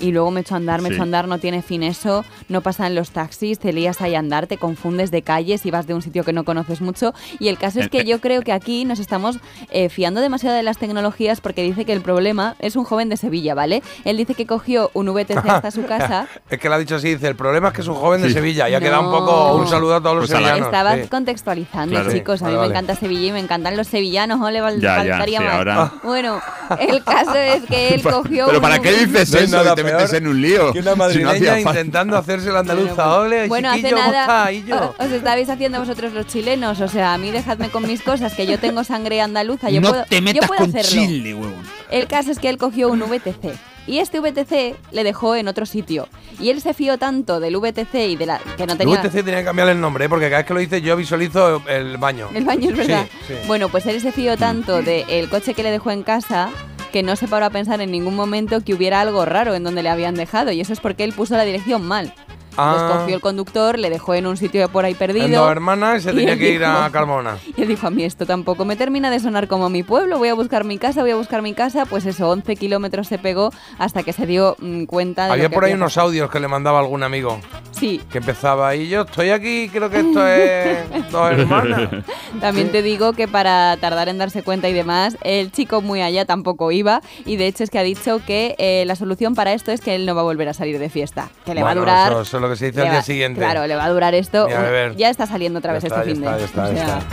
y 0.00 0.10
luego 0.12 0.30
me 0.30 0.40
echo 0.40 0.54
a 0.54 0.56
andar, 0.56 0.80
me 0.80 0.88
Sí. 0.88 0.94
echo 0.94 1.02
a 1.02 1.04
andar, 1.04 1.28
no 1.28 1.38
tiene 1.38 1.62
fin 1.62 1.82
eso, 1.82 2.24
no 2.48 2.60
pasan 2.62 2.94
los 2.94 3.10
taxis, 3.10 3.58
te 3.58 3.72
lías 3.72 4.00
ahí 4.00 4.14
a 4.14 4.18
andar, 4.18 4.46
te 4.46 4.56
confundes 4.58 5.10
de 5.10 5.22
calles 5.22 5.64
y 5.66 5.70
vas 5.70 5.86
de 5.86 5.91
un 5.94 6.02
sitio 6.02 6.24
que 6.24 6.32
no 6.32 6.44
conoces 6.44 6.80
mucho. 6.80 7.14
Y 7.38 7.48
el 7.48 7.58
caso 7.58 7.80
es 7.80 7.86
Eh, 7.86 7.90
que 7.90 7.98
eh. 8.00 8.04
yo 8.04 8.20
creo 8.20 8.42
que 8.42 8.52
aquí 8.52 8.84
nos 8.84 8.98
estamos 8.98 9.38
eh, 9.70 9.88
fiando 9.88 10.20
demasiado 10.20 10.56
de 10.56 10.62
las 10.62 10.78
tecnologías 10.78 11.40
porque 11.40 11.62
dice 11.62 11.84
que 11.84 11.92
el 11.92 12.00
problema 12.00 12.56
es 12.58 12.76
un 12.76 12.84
joven 12.84 13.08
de 13.08 13.16
Sevilla, 13.16 13.54
¿vale? 13.54 13.82
Él 14.04 14.16
dice 14.16 14.34
que 14.34 14.46
cogió 14.46 14.90
un 14.94 15.06
VTC 15.12 15.36
hasta 15.48 15.70
su 15.70 15.84
casa. 15.86 16.26
Es 16.50 16.58
que 16.58 16.68
lo 16.68 16.74
ha 16.74 16.78
dicho 16.78 16.96
así, 16.96 17.08
dice, 17.14 17.28
el 17.28 17.36
problema 17.36 17.68
es 17.68 17.74
que 17.74 17.80
es 17.82 17.88
un 17.88 17.94
joven 17.94 18.22
de 18.22 18.28
Sí. 18.28 18.34
Sevilla. 18.34 18.68
Ya 18.68 18.78
No. 18.80 18.84
queda 18.86 19.00
un 19.00 19.10
poco 19.10 19.54
un 19.56 19.68
saludo 19.68 19.96
a 19.96 20.00
todos 20.00 20.16
los 20.16 20.26
Pues 20.26 20.30
sevillanos. 20.38 20.66
Estaba 20.66 20.94
sí. 20.96 21.08
contextualizando, 21.08 21.94
Claro. 21.94 22.12
chicos. 22.12 22.42
A 22.42 22.46
mí 22.46 22.52
Vale, 22.52 22.54
me 22.54 22.58
vale. 22.68 22.70
encanta 22.72 22.94
Sevilla 23.00 23.26
y 23.28 23.32
me 23.32 23.40
encantan 23.40 23.76
los 23.76 23.86
sevillanos, 23.88 24.38
¿no? 24.38 24.50
Le 24.50 24.60
val- 24.60 24.80
Ya, 24.80 25.04
ya, 25.04 25.10
faltaría 25.12 25.38
sí, 25.38 25.44
más. 25.44 25.54
ahora- 25.54 25.92
Bueno, 26.02 26.40
el 26.80 27.02
caso 27.04 27.34
es 27.34 27.62
que 27.64 27.94
él 27.94 28.02
cogió. 28.02 28.46
¿Pero 28.46 28.58
un- 28.58 28.62
para 28.62 28.78
qué 28.80 28.92
dices 28.92 29.30
No 29.32 29.38
eso? 29.38 29.62
Que 29.64 29.82
te 29.82 29.84
metes 29.84 30.12
en 30.12 30.26
un 30.26 30.40
lío. 30.40 30.72
Que 30.72 30.80
una 30.80 30.92
Si 30.92 30.96
no 30.98 31.04
hacía 31.04 31.16
madrileña 31.26 31.52
falta. 31.64 31.80
intentando 31.80 32.16
hacerse 32.16 32.50
la 32.50 32.60
andaluza. 32.60 33.18
Ole, 33.18 33.48
Bueno, 33.48 33.68
hace 33.70 33.78
chiquillo, 33.82 33.96
¿cómo 33.96 34.12
nada 34.12 34.50
os 34.98 35.10
estabais 35.12 35.48
haciendo 35.48 35.81
vosotros 35.82 36.12
los 36.12 36.28
chilenos, 36.28 36.80
o 36.80 36.86
sea, 36.86 37.12
a 37.12 37.18
mí 37.18 37.32
dejadme 37.32 37.68
con 37.68 37.84
mis 37.84 38.02
cosas, 38.02 38.34
que 38.34 38.46
yo 38.46 38.56
tengo 38.60 38.84
sangre 38.84 39.20
andaluza, 39.20 39.68
yo 39.68 39.80
no 39.80 39.88
puedo, 39.88 40.04
te 40.04 40.16
yo 40.16 40.22
metas 40.22 40.46
puedo 40.46 40.60
con 40.60 40.70
hacerlo. 40.70 41.06
Chile, 41.08 41.34
huevón. 41.34 41.60
El 41.90 42.06
caso 42.06 42.30
es 42.30 42.38
que 42.38 42.48
él 42.48 42.56
cogió 42.56 42.88
un 42.88 43.00
VTC 43.00 43.52
y 43.88 43.98
este 43.98 44.20
VTC 44.20 44.76
le 44.92 45.02
dejó 45.02 45.34
en 45.34 45.48
otro 45.48 45.66
sitio 45.66 46.08
y 46.38 46.50
él 46.50 46.60
se 46.60 46.72
fió 46.72 46.98
tanto 46.98 47.40
del 47.40 47.56
VTC 47.56 47.94
y 48.10 48.14
de 48.16 48.26
la 48.26 48.38
que 48.56 48.64
no 48.64 48.74
El 48.74 48.78
tenía 48.78 49.00
VTC 49.00 49.12
tenía 49.24 49.38
que 49.38 49.44
cambiarle 49.44 49.72
el 49.72 49.80
nombre, 49.80 50.04
¿eh? 50.04 50.08
porque 50.08 50.26
cada 50.26 50.38
vez 50.38 50.46
que 50.46 50.54
lo 50.54 50.60
dice 50.60 50.80
yo 50.82 50.96
visualizo 50.96 51.60
el 51.66 51.96
baño. 51.96 52.28
el 52.32 52.44
baño 52.44 52.70
es 52.70 52.76
verdad. 52.76 53.06
Sí, 53.26 53.34
sí. 53.34 53.48
Bueno, 53.48 53.68
pues 53.68 53.84
él 53.86 54.00
se 54.00 54.12
fió 54.12 54.36
tanto 54.36 54.82
del 54.82 55.28
coche 55.30 55.52
que 55.52 55.64
le 55.64 55.72
dejó 55.72 55.90
en 55.90 56.04
casa 56.04 56.50
que 56.92 57.02
no 57.02 57.16
se 57.16 57.26
paró 57.26 57.46
a 57.46 57.50
pensar 57.50 57.80
en 57.80 57.90
ningún 57.90 58.14
momento 58.14 58.60
que 58.60 58.72
hubiera 58.72 59.00
algo 59.00 59.24
raro 59.24 59.56
en 59.56 59.64
donde 59.64 59.82
le 59.82 59.88
habían 59.88 60.14
dejado 60.14 60.52
y 60.52 60.60
eso 60.60 60.72
es 60.72 60.78
porque 60.78 61.02
él 61.02 61.12
puso 61.12 61.36
la 61.36 61.44
dirección 61.44 61.82
mal. 61.82 62.14
Ah. 62.56 62.76
Los 62.88 62.98
cogió 63.00 63.14
el 63.16 63.20
conductor, 63.20 63.78
le 63.78 63.90
dejó 63.90 64.14
en 64.14 64.26
un 64.26 64.36
sitio 64.36 64.68
por 64.68 64.84
ahí 64.84 64.94
perdido. 64.94 65.26
En 65.26 65.32
dos 65.32 65.50
hermanas 65.50 65.98
y 65.98 66.00
se 66.04 66.12
Y 66.12 66.16
tenía 66.16 66.36
que 66.38 66.50
ir 66.50 66.60
dijo- 66.60 66.70
a 66.70 66.90
Carmona. 66.90 67.38
Y 67.56 67.62
él 67.62 67.68
dijo, 67.68 67.86
a 67.86 67.90
mí 67.90 68.04
esto 68.04 68.26
tampoco 68.26 68.64
me 68.64 68.76
termina 68.76 69.10
de 69.10 69.20
sonar 69.20 69.48
como 69.48 69.68
mi 69.68 69.82
pueblo, 69.82 70.18
voy 70.18 70.28
a 70.28 70.34
buscar 70.34 70.64
mi 70.64 70.78
casa, 70.78 71.02
voy 71.02 71.10
a 71.12 71.16
buscar 71.16 71.42
mi 71.42 71.54
casa. 71.54 71.86
Pues 71.86 72.06
eso, 72.06 72.28
11 72.30 72.56
kilómetros 72.56 73.06
se 73.08 73.18
pegó 73.18 73.50
hasta 73.78 74.02
que 74.02 74.12
se 74.12 74.26
dio 74.26 74.56
mm, 74.60 74.84
cuenta 74.84 75.26
de 75.26 75.32
Había 75.32 75.44
lo 75.44 75.50
que 75.50 75.54
por 75.54 75.64
ahí 75.64 75.72
había 75.72 75.82
unos 75.82 75.96
audios 75.98 76.30
que 76.30 76.40
le 76.40 76.48
mandaba 76.48 76.78
algún 76.80 77.02
amigo. 77.02 77.38
Sí, 77.72 78.00
que 78.10 78.18
empezaba 78.18 78.74
y 78.76 78.88
yo 78.88 79.02
estoy 79.02 79.30
aquí, 79.30 79.68
creo 79.72 79.90
que 79.90 80.00
esto 80.00 80.26
es 80.28 81.10
dos 81.10 81.30
hermanas. 81.32 81.88
también 82.40 82.70
te 82.70 82.82
digo 82.82 83.12
que 83.12 83.28
para 83.28 83.76
tardar 83.78 84.08
en 84.08 84.18
darse 84.18 84.42
cuenta 84.42 84.68
y 84.68 84.72
demás, 84.72 85.16
el 85.22 85.50
chico 85.52 85.80
muy 85.80 86.00
allá 86.00 86.24
tampoco 86.24 86.70
iba. 86.72 87.00
Y 87.26 87.36
de 87.36 87.46
hecho 87.46 87.64
es 87.64 87.70
que 87.70 87.78
ha 87.78 87.82
dicho 87.82 88.20
que 88.26 88.54
eh, 88.58 88.84
la 88.86 88.94
solución 88.96 89.34
para 89.34 89.52
esto 89.52 89.72
es 89.72 89.80
que 89.80 89.94
él 89.94 90.06
no 90.06 90.14
va 90.14 90.20
a 90.20 90.24
volver 90.24 90.48
a 90.48 90.54
salir 90.54 90.78
de 90.78 90.88
fiesta. 90.90 91.28
Que 91.44 91.54
le 91.54 91.62
va 91.62 91.70
a 91.70 91.74
Bueno, 91.74 91.80
durar... 91.82 92.12
Lo 92.42 92.50
que 92.50 92.56
se 92.56 92.66
dice 92.66 92.80
le 92.80 92.86
al 92.86 92.92
día 92.92 93.02
siguiente. 93.02 93.40
Claro, 93.40 93.66
le 93.66 93.74
va 93.76 93.84
a 93.84 93.88
durar 93.88 94.14
esto. 94.14 94.48
Ya 94.96 95.08
está 95.10 95.26
saliendo 95.26 95.58
otra 95.60 95.70
Ya 95.70 95.74
vez 95.74 95.84
está, 95.84 96.00
este 96.00 96.10
ya 96.10 96.14
fin 96.14 96.24
está, 96.24 96.34
de. 96.36 96.40
ya 96.40 96.44
está, 96.46 96.72
ya 96.74 96.82
está. 96.82 97.06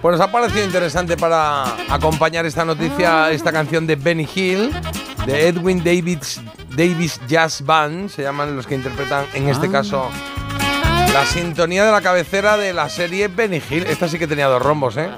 Pues 0.00 0.16
nos 0.16 0.20
ha 0.26 0.30
parecido 0.30 0.64
interesante 0.64 1.16
para 1.16 1.64
acompañar 1.92 2.46
esta 2.46 2.64
noticia, 2.64 3.30
esta 3.32 3.50
canción 3.50 3.84
de 3.86 3.96
Benny 3.96 4.28
Hill, 4.32 4.70
de 5.26 5.48
Edwin 5.48 5.82
Davis, 5.82 6.40
Davis 6.70 7.20
Jazz 7.26 7.62
Band, 7.62 8.08
se 8.08 8.22
llaman 8.22 8.54
los 8.54 8.66
que 8.66 8.76
interpretan 8.76 9.26
en 9.34 9.48
este 9.48 9.66
Ah. 9.66 9.72
caso 9.72 10.08
la 11.12 11.26
sintonía 11.26 11.84
de 11.84 11.90
la 11.90 12.00
cabecera 12.00 12.56
de 12.56 12.72
la 12.72 12.88
serie 12.88 13.26
Benny 13.26 13.60
Hill. 13.68 13.86
Esta 13.88 14.06
sí 14.06 14.20
que 14.20 14.28
tenía 14.28 14.46
dos 14.46 14.62
rombos, 14.62 14.96
¿eh? 14.96 15.08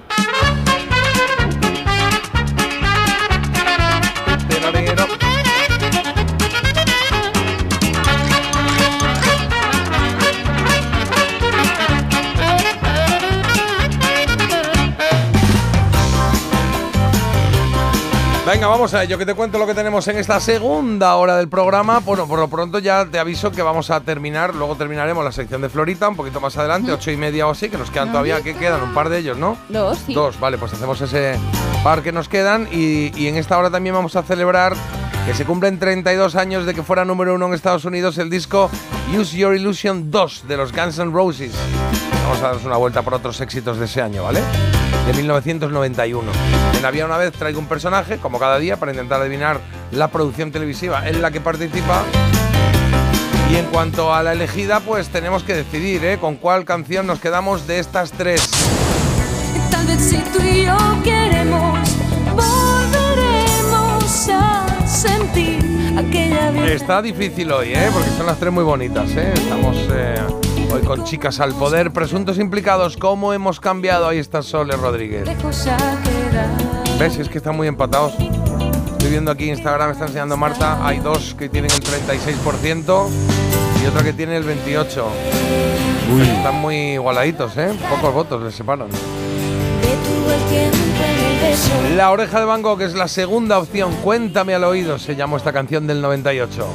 Venga, 18.51 18.67
vamos 18.67 18.93
a 18.95 19.05
ello, 19.05 19.17
que 19.17 19.25
te 19.25 19.35
cuento 19.35 19.59
lo 19.59 19.67
que 19.67 19.75
tenemos 19.75 20.09
en 20.09 20.19
esta 20.19 20.41
segunda 20.41 21.15
hora 21.15 21.37
del 21.37 21.49
programa. 21.49 22.01
Bueno, 22.01 22.27
por 22.27 22.41
lo 22.41 22.49
pronto 22.49 22.81
ya 22.81 23.07
te 23.07 23.21
aviso 23.21 23.53
que 23.53 23.63
vamos 23.63 23.93
a 23.93 24.01
terminar, 24.01 24.57
luego 24.57 24.75
terminaremos 24.75 25.25
la 25.25 25.31
sección 25.31 25.63
de 25.63 25.69
Florita 25.69 26.09
un 26.09 26.17
poquito 26.17 26.41
más 26.41 26.57
adelante, 26.57 26.91
ocho 26.91 27.13
y 27.13 27.17
media 27.17 27.47
o 27.47 27.53
así, 27.53 27.69
que 27.69 27.79
nos 27.79 27.93
quedan 27.93 28.11
todavía, 28.11 28.43
que 28.43 28.57
quedan 28.57 28.83
un 28.83 28.93
par 28.93 29.09
de 29.09 29.19
ellos, 29.19 29.39
¿no? 29.39 29.57
Dos, 29.69 30.01
sí. 30.05 30.15
Dos, 30.15 30.41
vale, 30.41 30.59
pues 30.59 30.73
hacemos 30.73 31.01
ese 31.01 31.39
par 31.85 32.03
que 32.03 32.11
nos 32.11 32.29
quedan 32.29 32.67
y, 32.73 33.17
y 33.17 33.29
en 33.29 33.37
esta 33.37 33.57
hora 33.57 33.71
también 33.71 33.95
vamos 33.95 34.17
a 34.17 34.25
celebrar 34.25 34.75
que 35.27 35.33
se 35.33 35.45
cumplen 35.45 35.79
32 35.79 36.35
años 36.35 36.67
de 36.67 36.75
que 36.75 36.83
fuera 36.83 37.05
número 37.05 37.37
uno 37.37 37.47
en 37.47 37.55
Estados 37.55 37.85
Unidos 37.85 38.19
el 38.19 38.31
disco 38.31 38.69
Use 39.17 39.37
Your 39.37 39.55
Illusion 39.55 40.11
2 40.11 40.49
de 40.49 40.57
los 40.57 40.73
Guns 40.73 40.99
N' 40.99 41.13
Roses. 41.13 41.53
Vamos 42.31 42.45
a 42.45 42.47
darnos 42.47 42.65
una 42.65 42.77
vuelta 42.77 43.03
por 43.03 43.15
otros 43.15 43.41
éxitos 43.41 43.77
de 43.81 43.87
ese 43.87 44.01
año, 44.01 44.23
¿vale? 44.23 44.41
De 45.05 45.13
1991. 45.15 46.31
En 46.79 46.85
Había 46.85 47.05
una 47.05 47.17
vez 47.17 47.33
traigo 47.33 47.59
un 47.59 47.67
personaje, 47.67 48.19
como 48.19 48.39
cada 48.39 48.57
día, 48.61 48.77
para 48.77 48.93
intentar 48.93 49.21
adivinar 49.21 49.59
la 49.91 50.07
producción 50.13 50.53
televisiva 50.53 51.09
en 51.09 51.23
la 51.23 51.33
que 51.33 51.41
participa. 51.41 52.05
Y 53.51 53.57
en 53.57 53.67
cuanto 53.67 54.15
a 54.15 54.23
la 54.23 54.33
elegida, 54.33 54.79
pues 54.79 55.09
tenemos 55.09 55.43
que 55.43 55.57
decidir, 55.57 56.05
¿eh? 56.05 56.19
Con 56.21 56.37
cuál 56.37 56.65
canción 56.65 57.05
nos 57.09 57.19
quedamos 57.19 57.67
de 57.67 57.81
estas 57.81 58.13
tres. 58.13 58.49
Tal 59.73 59.89
vez 59.89 60.01
si 60.01 60.19
tú 60.19 60.41
y 60.41 60.67
yo 60.67 60.77
queremos, 61.03 61.81
volveremos 62.37 64.29
a 64.33 64.87
sentir 64.87 65.99
aquella 65.99 66.53
vida. 66.53 66.67
Está 66.67 67.03
difícil 67.03 67.51
hoy, 67.51 67.73
¿eh? 67.75 67.91
Porque 67.93 68.11
son 68.11 68.27
las 68.27 68.39
tres 68.39 68.53
muy 68.53 68.63
bonitas, 68.63 69.11
¿eh? 69.17 69.33
Estamos 69.35 69.77
eh, 69.91 70.15
hoy 70.73 70.83
con 70.83 71.05
chicas 71.05 71.41
al 71.41 71.55
poder, 71.55 71.93
presuntos 71.93 72.39
implicados. 72.39 72.97
¿Cómo 72.97 73.33
hemos 73.33 73.61
cambiado? 73.61 74.09
Ahí 74.09 74.19
está 74.19 74.43
Sole 74.43 74.77
Rodríguez. 74.77 75.29
¿Ves? 76.99 77.17
Es 77.19 77.29
que 77.29 77.39
están 77.39 77.57
muy 77.57 77.67
empatados. 77.67 78.15
Estoy 78.93 79.11
viendo 79.11 79.31
aquí 79.31 79.51
Instagram, 79.51 79.89
me 79.89 79.93
está 79.93 80.07
enseñando 80.07 80.37
Marta. 80.37 80.87
Hay 80.87 80.99
dos 80.99 81.35
que 81.35 81.49
tienen 81.49 81.71
el 81.71 81.81
36% 81.81 83.09
y 83.83 83.87
otra 83.87 84.05
que 84.05 84.13
tiene 84.13 84.37
el 84.37 84.45
28%. 84.45 85.03
Están 86.37 86.57
muy 86.57 86.93
igualaditos, 86.93 87.57
¿eh? 87.57 87.73
Pocos 87.89 88.15
votos 88.15 88.43
les 88.43 88.55
separan. 88.55 88.89
La 91.97 92.11
oreja 92.11 92.39
de 92.39 92.45
Van 92.45 92.63
Gogh 92.63 92.83
es 92.83 92.95
la 92.95 93.09
segunda 93.09 93.59
opción. 93.59 93.95
Cuéntame 94.03 94.55
al 94.55 94.65
oído, 94.65 94.99
se 94.99 95.17
llamó 95.17 95.37
esta 95.37 95.53
canción 95.53 95.87
del 95.87 96.01
98. 96.01 96.67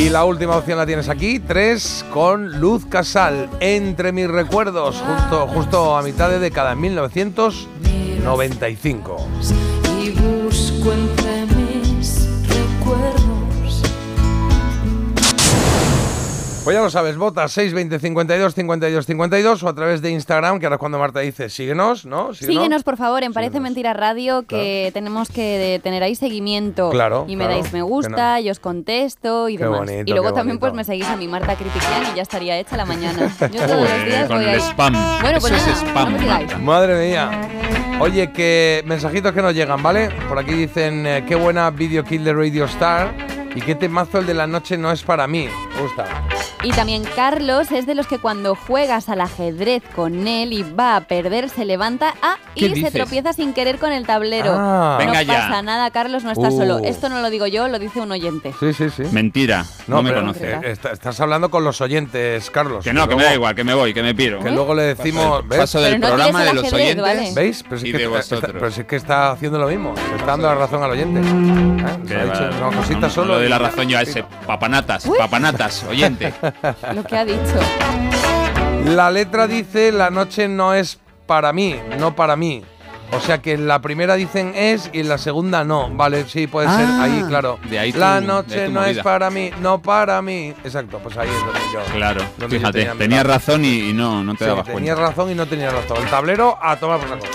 Y 0.00 0.08
la 0.08 0.24
última 0.24 0.56
opción 0.56 0.78
la 0.78 0.86
tienes 0.86 1.10
aquí, 1.10 1.40
tres 1.40 2.06
con 2.10 2.58
Luz 2.58 2.86
Casal, 2.86 3.50
Entre 3.60 4.12
mis 4.12 4.28
recuerdos, 4.28 4.96
justo, 4.96 5.46
justo 5.48 5.94
a 5.94 6.02
mitad 6.02 6.30
de 6.30 6.38
década, 6.38 6.72
en 6.72 6.80
1995. 6.80 9.28
Y 10.02 10.12
Pues 16.62 16.76
ya 16.76 16.82
lo 16.82 16.90
sabes, 16.90 17.16
vota 17.16 17.48
620 17.48 17.98
52 17.98 18.54
52 18.54 19.06
52 19.06 19.62
o 19.62 19.68
a 19.68 19.74
través 19.74 20.02
de 20.02 20.10
Instagram, 20.10 20.60
que 20.60 20.66
ahora 20.66 20.76
es 20.76 20.78
cuando 20.78 20.98
Marta 20.98 21.20
dice, 21.20 21.48
síguenos, 21.48 22.04
¿no? 22.04 22.34
Síguenos, 22.34 22.82
por 22.82 22.98
favor, 22.98 23.22
en 23.22 23.32
Parece 23.32 23.60
Mentira 23.60 23.94
Radio, 23.94 24.42
que 24.42 24.90
tenemos 24.92 25.30
que 25.30 25.80
tener 25.82 26.02
ahí 26.02 26.14
seguimiento. 26.14 26.90
Claro, 26.90 27.24
Y 27.26 27.36
me 27.36 27.46
claro, 27.46 27.60
dais 27.62 27.72
me 27.72 27.80
gusta, 27.80 28.34
no. 28.34 28.40
y 28.40 28.50
os 28.50 28.60
contesto 28.60 29.48
y 29.48 29.56
Qué 29.56 29.64
demás. 29.64 29.80
bonito, 29.80 30.02
y 30.06 30.12
luego 30.12 30.28
qué 30.28 30.34
también 30.34 30.58
pues 30.58 30.74
me 30.74 30.84
seguís 30.84 31.06
a 31.06 31.16
mi 31.16 31.28
Marta 31.28 31.56
Critiquian 31.56 32.02
y 32.12 32.16
ya 32.16 32.22
estaría 32.22 32.58
hecha 32.58 32.76
la 32.76 32.84
mañana. 32.84 33.34
Yo 33.40 33.62
todos 33.66 33.70
los 33.80 33.88
Joder, 33.88 34.06
días 34.06 34.28
con 34.28 34.36
voy 34.36 34.44
el 34.44 34.50
ahí. 34.50 34.60
spam. 34.60 34.92
Bueno, 35.22 35.38
pues 35.40 35.52
Eso 35.54 35.70
es 35.70 35.82
nada, 35.82 35.88
spam, 35.90 36.04
no 36.04 36.10
me 36.18 36.18
digáis. 36.24 36.46
Marta. 36.48 36.58
Madre 36.58 37.08
mía. 37.08 37.30
Oye, 38.00 38.32
que 38.32 38.82
mensajitos 38.86 39.32
que 39.32 39.40
nos 39.40 39.54
llegan, 39.54 39.82
¿vale? 39.82 40.10
Por 40.28 40.38
aquí 40.38 40.52
dicen, 40.52 41.06
eh, 41.06 41.24
qué 41.26 41.34
buena 41.36 41.70
video 41.70 42.04
kill 42.04 42.22
de 42.22 42.34
Radio 42.34 42.66
Star 42.66 43.39
y 43.54 43.60
qué 43.60 43.74
temazo 43.74 44.18
el 44.18 44.26
de 44.26 44.34
la 44.34 44.46
noche 44.46 44.76
no 44.78 44.90
es 44.92 45.02
para 45.02 45.26
mí. 45.26 45.48
Me 45.74 45.82
gusta. 45.82 46.04
Y 46.62 46.72
también 46.72 47.04
Carlos 47.16 47.72
es 47.72 47.86
de 47.86 47.94
los 47.94 48.06
que 48.06 48.18
cuando 48.18 48.54
juegas 48.54 49.08
al 49.08 49.22
ajedrez 49.22 49.82
con 49.96 50.28
él 50.28 50.52
y 50.52 50.62
va 50.62 50.96
a 50.96 51.00
perder, 51.02 51.48
se 51.48 51.64
levanta 51.64 52.14
ah, 52.20 52.36
¿Qué 52.54 52.66
y 52.66 52.82
se 52.82 52.90
tropieza 52.90 53.32
sin 53.32 53.54
querer 53.54 53.78
con 53.78 53.92
el 53.92 54.04
tablero. 54.06 54.52
Ah. 54.54 54.98
No 55.00 55.06
Venga 55.06 55.22
ya. 55.22 55.34
pasa 55.48 55.62
nada, 55.62 55.90
Carlos, 55.90 56.22
no 56.22 56.30
estás 56.32 56.52
Uh. 56.52 56.58
solo. 56.58 56.78
Esto 56.80 57.08
no 57.08 57.20
lo 57.22 57.30
digo 57.30 57.46
yo, 57.46 57.66
lo 57.68 57.78
dice 57.78 58.00
un 58.00 58.12
oyente. 58.12 58.52
Sí, 58.60 58.74
sí, 58.74 58.90
sí. 58.90 59.04
Mentira, 59.10 59.64
no, 59.86 60.02
me 60.02 60.10
pero, 60.10 60.20
conoce. 60.20 60.50
eh, 60.50 60.58
está- 60.64 60.90
estás 60.92 61.18
hablando 61.20 61.50
con 61.50 61.64
los 61.64 61.80
oyentes, 61.80 62.50
Carlos. 62.50 62.84
Que 62.84 62.92
no, 62.92 63.08
que 63.08 63.16
me 63.16 63.22
da 63.24 63.32
igual, 63.34 63.54
que 63.54 63.64
me 63.64 63.72
voy, 63.72 63.94
que 63.94 64.02
me 64.02 64.14
piro. 64.14 64.40
Que 64.40 64.50
luego 64.50 64.74
le 64.74 64.82
decimos. 64.94 65.46
¿ves? 65.48 65.60
Paso 65.60 65.80
del 65.80 65.94
Pero 65.94 66.08
no 66.08 66.14
programa 66.16 66.44
de 66.44 66.52
los 66.54 66.64
ajedrez, 66.64 66.82
oyentes. 66.84 67.02
¿vale? 67.02 67.32
¿Veis? 67.34 67.62
Pero 67.62 67.76
Y 67.76 67.78
es 67.78 67.82
que 67.92 67.98
de 67.98 68.04
está, 68.04 68.18
está- 68.18 68.34
vosotros. 68.36 68.56
pero 68.60 68.70
si 68.70 68.80
es 68.82 68.86
que 68.86 68.96
está 68.96 69.30
haciendo 69.30 69.58
lo 69.58 69.66
mismo. 69.68 69.94
Está 70.14 70.26
dando 70.26 70.48
la 70.48 70.54
razón 70.56 70.82
al 70.82 70.90
oyente. 70.90 71.20
¿Eh? 71.20 71.96
Que 72.06 72.14
Ha 72.16 72.24
dicho 72.24 72.50
no, 73.00 73.10
solo. 73.10 73.39
Doy 73.40 73.48
la 73.48 73.58
razón 73.58 73.88
yo 73.88 73.98
a 73.98 74.02
ese 74.02 74.24
papanatas, 74.46 75.08
papanatas, 75.18 75.84
oyente. 75.84 76.32
Lo 76.94 77.02
que 77.04 77.16
ha 77.16 77.24
dicho. 77.24 77.58
La 78.86 79.10
letra 79.10 79.46
dice: 79.46 79.92
La 79.92 80.10
noche 80.10 80.48
no 80.48 80.74
es 80.74 80.98
para 81.26 81.52
mí, 81.52 81.76
no 81.98 82.14
para 82.16 82.36
mí. 82.36 82.62
O 83.12 83.18
sea 83.18 83.38
que 83.42 83.54
en 83.54 83.66
la 83.66 83.80
primera 83.80 84.14
dicen 84.14 84.52
es 84.54 84.88
y 84.92 85.00
en 85.00 85.08
la 85.08 85.18
segunda 85.18 85.64
no. 85.64 85.90
Vale, 85.90 86.28
sí, 86.28 86.46
puede 86.46 86.68
ser. 86.68 86.86
Ah, 86.88 87.02
Ahí, 87.02 87.24
claro. 87.26 87.58
de 87.68 87.76
ahí 87.76 87.92
tu- 87.92 87.98
la 87.98 88.20
noche 88.20 88.68
no 88.68 88.84
es 88.84 88.98
para 88.98 89.30
mí, 89.30 89.50
no 89.60 89.82
para 89.82 90.22
mí. 90.22 90.54
Exacto, 90.62 91.00
pues 91.02 91.16
ahí 91.16 91.28
es 91.28 91.44
donde 91.44 91.60
yo. 91.74 91.80
Claro, 91.92 92.20
donde 92.38 92.56
yo 92.60 92.60
fíjate, 92.60 92.84
tenía 92.98 93.24
razón. 93.24 93.64
y, 93.64 93.90
y 93.90 93.92
no, 93.92 94.22
no 94.22 94.34
te 94.34 94.44
Sí, 94.44 94.48
dabas 94.48 94.64
tenías 94.66 94.94
cuenta. 94.94 95.10
razón 95.10 95.30
y 95.32 95.34
no 95.34 95.46
tenías 95.46 95.72
razón. 95.72 95.96
El 96.04 96.08
tablero 96.08 96.56
a 96.62 96.76
tomar 96.76 97.00
por 97.00 97.08
saco. 97.08 97.26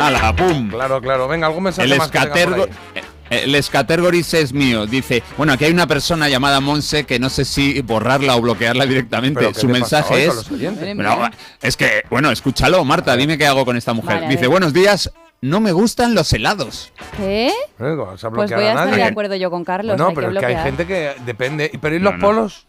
¡Hala, 0.00 0.34
pum! 0.34 0.68
Claro, 0.68 1.00
claro. 1.00 1.28
Venga, 1.28 1.46
algún 1.46 1.62
mensaje 1.64 1.90
El 1.92 1.96
más 1.98 2.08
que 2.10 2.18
tenga 2.18 2.30
por 2.32 2.38
escatergo... 2.40 2.64
ahí. 2.94 3.02
El 3.30 3.54
escatergoris 3.54 4.34
es 4.34 4.52
mío. 4.52 4.86
Dice, 4.86 5.22
bueno, 5.36 5.52
aquí 5.52 5.64
hay 5.64 5.72
una 5.72 5.86
persona 5.86 6.28
llamada 6.28 6.60
Monse 6.60 7.04
que 7.04 7.18
no 7.18 7.28
sé 7.30 7.44
si 7.44 7.80
borrarla 7.82 8.36
o 8.36 8.40
bloquearla 8.40 8.86
directamente. 8.86 9.40
¿Pero 9.40 9.52
qué 9.52 9.60
Su 9.60 9.68
mensaje 9.68 10.26
es... 10.26 10.46
Pero, 10.48 11.30
es 11.62 11.76
que, 11.76 12.02
bueno, 12.10 12.30
escúchalo, 12.30 12.84
Marta, 12.84 13.16
dime 13.16 13.36
qué 13.38 13.46
hago 13.46 13.64
con 13.64 13.76
esta 13.76 13.92
mujer. 13.92 14.16
Vale, 14.22 14.28
Dice, 14.28 14.46
buenos 14.46 14.72
días, 14.72 15.10
no 15.40 15.60
me 15.60 15.72
gustan 15.72 16.14
los 16.14 16.32
helados. 16.32 16.92
¿Qué? 17.16 17.52
Venga, 17.78 18.04
¿vas 18.04 18.24
a 18.24 18.30
Pues 18.30 18.48
bloquear 18.50 18.60
voy 18.60 18.66
a 18.66 18.70
estar 18.70 18.86
nadie? 18.88 19.02
de 19.04 19.08
acuerdo 19.08 19.34
yo 19.36 19.50
con 19.50 19.64
Carlos. 19.64 19.96
No, 19.98 20.12
pero 20.14 20.30
que 20.30 20.34
es 20.38 20.40
que 20.40 20.46
hay 20.46 20.62
gente 20.64 20.86
que 20.86 21.12
depende. 21.26 21.70
¿Pero 21.80 21.96
y 21.96 21.98
los 21.98 22.12
No, 22.14 22.18
no. 22.18 22.26
polos 22.26 22.66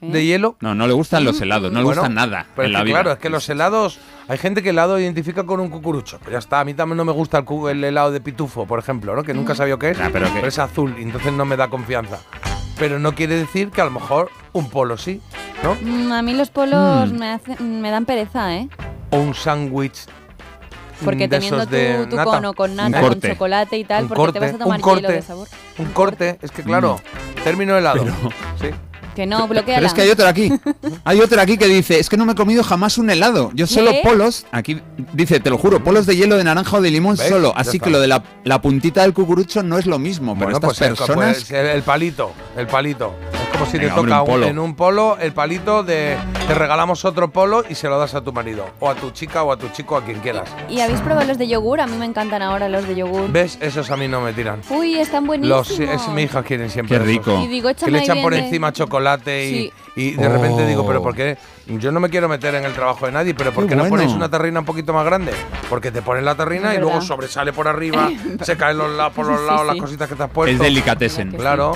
¿Eh? 0.00 0.10
de 0.12 0.24
hielo? 0.24 0.56
No, 0.60 0.74
no 0.74 0.86
le 0.86 0.92
gustan 0.92 1.24
los 1.24 1.40
helados, 1.40 1.72
no 1.72 1.78
le 1.80 1.84
Bueno, 1.84 2.02
gusta 2.02 2.14
nada 2.14 2.46
Pero 2.54 2.66
en 2.66 2.70
es 2.70 2.72
la 2.72 2.78
que, 2.80 2.84
vida. 2.84 2.94
claro, 2.94 3.12
es 3.12 3.18
que 3.18 3.28
los 3.30 3.48
helados. 3.48 3.98
Hay 4.28 4.38
gente 4.38 4.62
que 4.62 4.70
el 4.70 4.76
helado 4.76 4.98
identifica 5.00 5.44
con 5.44 5.58
un 5.60 5.68
cucurucho. 5.70 6.18
Pues 6.20 6.32
ya 6.32 6.38
está. 6.38 6.60
A 6.60 6.64
mí 6.64 6.74
también 6.74 6.96
no 6.98 7.04
me 7.04 7.12
gusta 7.12 7.38
el, 7.38 7.44
cu- 7.44 7.68
el 7.68 7.82
helado 7.82 8.10
de 8.12 8.20
pitufo, 8.20 8.66
por 8.66 8.78
ejemplo, 8.78 9.16
¿no? 9.16 9.22
Que 9.24 9.34
nunca 9.34 9.54
sabía 9.54 9.76
qué 9.78 9.90
es. 9.90 10.00
Ah, 10.00 10.10
pero 10.12 10.32
que- 10.32 10.46
es 10.46 10.58
azul 10.58 10.94
y 10.98 11.02
entonces 11.02 11.32
no 11.32 11.44
me 11.44 11.56
da 11.56 11.68
confianza. 11.68 12.18
Pero 12.78 12.98
no 12.98 13.14
quiere 13.14 13.36
decir 13.36 13.70
que 13.70 13.80
a 13.80 13.84
lo 13.86 13.90
mejor 13.90 14.30
un 14.52 14.68
polo 14.70 14.96
sí, 14.96 15.20
¿no? 15.64 15.76
Mm, 15.80 16.12
a 16.12 16.22
mí 16.22 16.34
los 16.34 16.50
polos 16.50 17.10
Mm. 17.12 17.18
me, 17.18 17.32
hacen- 17.32 17.80
me 17.80 17.90
dan 17.90 18.04
pereza, 18.04 18.54
¿eh? 18.54 18.68
O 19.10 19.16
un 19.18 19.34
sándwich. 19.34 20.06
Porque 21.04 21.26
de 21.26 21.28
teniendo 21.28 21.58
esos 21.58 21.70
de 21.70 22.06
tu, 22.10 22.16
cono 22.16 22.52
con 22.54 22.74
nata, 22.74 23.00
con 23.00 23.20
chocolate 23.20 23.78
y 23.78 23.84
tal, 23.84 24.02
Un 24.04 24.08
porque 24.08 24.20
corte, 24.20 24.38
te 24.40 24.46
vas 24.46 24.54
a 24.54 24.58
tomar 24.58 24.78
un 24.78 24.82
corte, 24.82 25.00
hielo 25.02 25.14
de 25.14 25.22
sabor. 25.22 25.48
Un 25.78 25.86
corte, 25.92 26.38
es 26.42 26.50
que 26.50 26.62
claro, 26.64 27.00
término 27.44 27.76
helado. 27.78 28.04
Sí. 28.60 28.68
Que 29.18 29.26
no, 29.26 29.48
bloquea 29.48 29.74
Pero 29.78 29.86
es 29.88 29.94
que 29.94 30.02
hay 30.02 30.10
otro 30.10 30.28
aquí. 30.28 30.48
Hay 31.04 31.20
otro 31.20 31.40
aquí 31.40 31.58
que 31.58 31.66
dice, 31.66 31.98
es 31.98 32.08
que 32.08 32.16
no 32.16 32.24
me 32.24 32.32
he 32.32 32.34
comido 32.36 32.62
jamás 32.62 32.98
un 32.98 33.10
helado. 33.10 33.50
Yo 33.52 33.66
solo 33.66 33.90
¿Qué? 33.90 34.00
polos, 34.04 34.46
aquí 34.52 34.80
dice, 35.12 35.40
te 35.40 35.50
lo 35.50 35.58
juro, 35.58 35.82
polos 35.82 36.06
de 36.06 36.14
hielo 36.14 36.36
de 36.36 36.44
naranja 36.44 36.76
o 36.76 36.80
de 36.80 36.92
limón 36.92 37.16
¿Ves? 37.16 37.28
solo. 37.28 37.52
Ya 37.52 37.60
Así 37.60 37.78
está. 37.78 37.86
que 37.86 37.90
lo 37.90 37.98
de 37.98 38.06
la, 38.06 38.22
la 38.44 38.62
puntita 38.62 39.02
del 39.02 39.12
cucurucho 39.14 39.64
no 39.64 39.76
es 39.76 39.86
lo 39.86 39.98
mismo. 39.98 40.34
Pero 40.34 40.52
Bueno, 40.52 40.58
estas 40.58 40.78
pues, 40.78 40.80
el- 40.82 40.96
personas... 40.96 41.50
el, 41.50 41.66
el 41.66 41.82
palito, 41.82 42.30
el 42.56 42.68
palito. 42.68 43.12
Es 43.32 43.58
como 43.58 43.66
si 43.72 43.78
Venga, 43.78 43.94
te 43.94 43.98
hombre, 44.00 44.12
toca 44.12 44.22
un 44.22 44.28
polo. 44.28 44.44
un- 44.46 44.50
en 44.52 44.58
un 44.60 44.76
polo 44.76 45.16
el 45.18 45.32
palito 45.32 45.82
de 45.82 46.16
te 46.46 46.54
regalamos 46.54 47.04
otro 47.04 47.30
polo 47.32 47.64
y 47.68 47.74
se 47.74 47.88
lo 47.88 47.98
das 47.98 48.14
a 48.14 48.20
tu 48.22 48.32
marido 48.32 48.66
o 48.78 48.88
a 48.88 48.94
tu 48.94 49.10
chica 49.10 49.42
o 49.42 49.50
a 49.50 49.56
tu 49.56 49.68
chico 49.70 49.96
a 49.96 50.04
quien 50.04 50.20
quieras. 50.20 50.48
¿Y 50.68 50.78
habéis 50.80 51.00
probado 51.00 51.26
los 51.26 51.38
de 51.38 51.48
yogur? 51.48 51.80
A 51.80 51.86
mí 51.88 51.96
me 51.96 52.04
encantan 52.06 52.40
ahora 52.42 52.68
los 52.68 52.86
de 52.86 52.94
yogur. 52.94 53.32
¿Ves? 53.32 53.58
Esos 53.60 53.90
a 53.90 53.96
mí 53.96 54.06
no 54.06 54.20
me 54.20 54.32
tiran. 54.32 54.60
Uy, 54.70 54.94
están 54.98 55.26
buenísimos. 55.26 55.70
Los 55.70 55.80
es, 55.80 56.08
mi 56.10 56.22
hija 56.22 56.42
quieren 56.44 56.70
siempre 56.70 56.98
Qué 56.98 57.02
esos. 57.02 57.08
rico. 57.26 57.40
Y 57.42 57.48
digo, 57.48 57.70
que 57.74 57.90
le 57.90 57.98
echan 57.98 58.22
por 58.22 58.32
de- 58.34 58.40
encima 58.44 58.72
chocolate 59.16 59.46
y, 59.46 59.50
Sí. 59.50 59.72
Y 59.96 60.12
de 60.12 60.28
repente 60.28 60.66
digo, 60.66 60.82
Oh. 60.82 60.86
pero 60.86 61.02
¿por 61.02 61.14
qué? 61.14 61.36
Yo 61.66 61.92
no 61.92 62.00
me 62.00 62.08
quiero 62.08 62.28
meter 62.28 62.54
en 62.54 62.64
el 62.64 62.72
trabajo 62.72 63.06
de 63.06 63.12
nadie, 63.12 63.34
pero 63.34 63.52
¿por 63.52 63.64
Qué 63.64 63.70
qué 63.70 63.76
no 63.76 63.88
ponéis 63.88 64.12
una 64.12 64.30
terrina 64.30 64.60
un 64.60 64.66
poquito 64.66 64.92
más 64.94 65.04
grande? 65.04 65.32
Porque 65.68 65.90
te 65.90 66.00
pones 66.02 66.22
la 66.24 66.34
terrina 66.34 66.74
y 66.74 66.78
luego 66.78 67.00
sobresale 67.02 67.52
por 67.52 67.68
arriba, 67.68 68.10
se 68.42 68.56
caen 68.56 68.78
los 68.78 68.90
lados, 68.96 69.12
por 69.12 69.26
los 69.26 69.40
Sí, 69.40 69.46
lados 69.46 69.60
sí. 69.62 69.66
las 69.68 69.76
cositas 69.76 70.08
que 70.08 70.14
te 70.14 70.22
has 70.22 70.30
puesto. 70.30 70.52
Es 70.54 70.58
delicatessen. 70.58 71.32
Claro. 71.32 71.72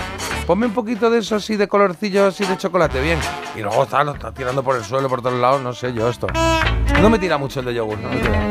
Ponme 0.47 0.66
un 0.66 0.72
poquito 0.72 1.10
de 1.10 1.18
eso 1.18 1.36
así 1.36 1.56
de 1.56 1.68
colorcillo 1.68 2.26
así 2.26 2.44
de 2.44 2.56
chocolate, 2.56 3.01
bien. 3.01 3.18
Y 3.56 3.60
luego 3.60 3.82
está, 3.84 4.02
lo 4.02 4.14
está 4.14 4.32
tirando 4.32 4.62
por 4.62 4.76
el 4.76 4.84
suelo, 4.84 5.09
por 5.09 5.20
todos 5.22 5.39
lados, 5.39 5.60
no 5.62 5.72
sé 5.74 5.93
yo 5.93 6.09
esto. 6.09 6.26
No 7.01 7.10
me 7.10 7.18
tira 7.18 7.36
mucho 7.39 7.60
el 7.60 7.66
de 7.66 7.74
yogur, 7.74 7.98
no 7.98 8.09
me 8.09 8.16
tira. 8.16 8.48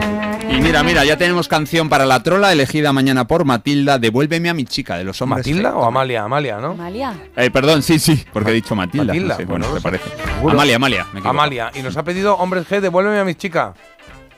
Y 0.49 0.59
mira, 0.59 0.83
mira, 0.83 1.05
ya 1.05 1.17
tenemos 1.17 1.47
canción 1.47 1.87
para 1.87 2.05
la 2.05 2.21
trola 2.23 2.51
elegida 2.51 2.91
mañana 2.91 3.25
por 3.25 3.45
Matilda, 3.45 3.97
Devuélveme 3.99 4.49
a 4.49 4.53
mi 4.53 4.65
chica, 4.65 4.97
de 4.97 5.05
los 5.05 5.21
hombres. 5.21 5.45
¿Matilda 5.47 5.75
o 5.75 5.85
Amalia? 5.85 6.23
Amalia, 6.23 6.57
¿no? 6.57 6.71
Amalia. 6.71 7.13
Eh, 7.37 7.49
perdón, 7.51 7.81
sí, 7.81 7.99
sí, 7.99 8.25
porque 8.33 8.51
he 8.51 8.53
dicho 8.55 8.75
Matilda. 8.75 9.05
Matilda, 9.13 9.35
no 9.35 9.37
sé, 9.39 9.45
bueno, 9.51 9.67
bueno, 9.67 9.67
no 9.67 9.73
me 9.73 9.79
sé. 9.79 9.83
parece. 9.83 10.09
Seguro. 10.33 10.53
Amalia, 10.53 10.75
Amalia. 10.77 11.07
me. 11.13 11.21
Amalia. 11.23 11.71
Y 11.75 11.81
nos 11.81 11.95
ha 11.97 12.03
pedido, 12.03 12.35
hombres 12.37 12.67
G, 12.69 12.79
devuélveme 12.79 13.19
a 13.19 13.25
mis 13.25 13.37
chicas. 13.37 13.75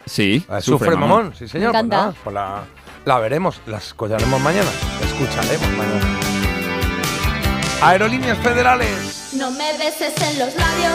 Sí, 0.06 0.46
Eh, 0.50 0.62
Sufre, 0.62 0.96
mamón. 0.98 1.34
sí 1.38 1.48
señor. 1.48 1.72
Me 1.74 1.80
Pues 1.80 1.86
encanta. 1.86 2.20
pues 2.24 2.34
la, 2.34 2.64
la 3.06 3.20
veremos, 3.20 3.62
la 3.68 3.78
escollaremos 3.78 4.42
mañana. 4.42 4.70
Escucharemos 5.02 5.70
mañana. 5.78 6.20
Aerolíneas 7.82 8.38
Federales. 8.40 9.30
No 9.38 9.52
me 9.52 9.78
beses 9.78 10.14
en 10.22 10.40
los 10.40 10.56
labios, 10.56 10.94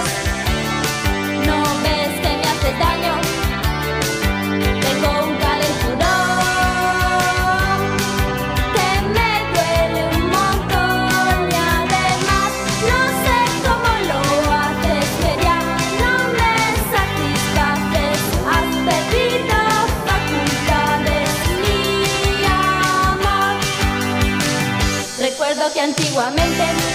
que 25.78 25.82
antiguamente 25.82 26.87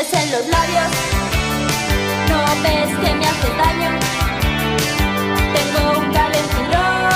En 0.00 0.06
los 0.32 0.46
labios, 0.46 0.90
no 2.30 2.40
ves 2.62 2.88
que 3.00 3.14
me 3.16 3.26
hace 3.26 3.48
daño. 3.58 3.90
Tengo 5.52 5.80
un 6.00 6.06
calenturón 6.10 7.10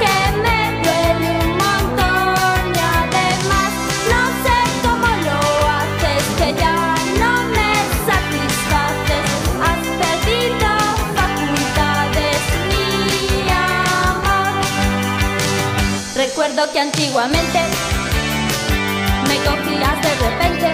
que 0.00 0.16
me 0.42 0.58
duele 0.82 1.28
un 1.38 1.52
montón 1.56 2.64
además 2.98 3.70
no 4.10 4.20
sé 4.42 4.56
cómo 4.82 5.08
lo 5.26 5.38
haces, 5.70 6.24
que 6.36 6.48
ya 6.60 6.76
no 7.20 7.32
me 7.54 7.70
satisfaces. 8.10 9.26
Has 9.62 9.82
perdido 10.02 10.68
facultades, 11.14 12.42
mi 12.70 13.48
amor. 13.52 14.50
Recuerdo 16.16 16.60
que 16.72 16.80
antiguamente 16.80 17.60
de 19.80 19.84
repente 19.84 20.68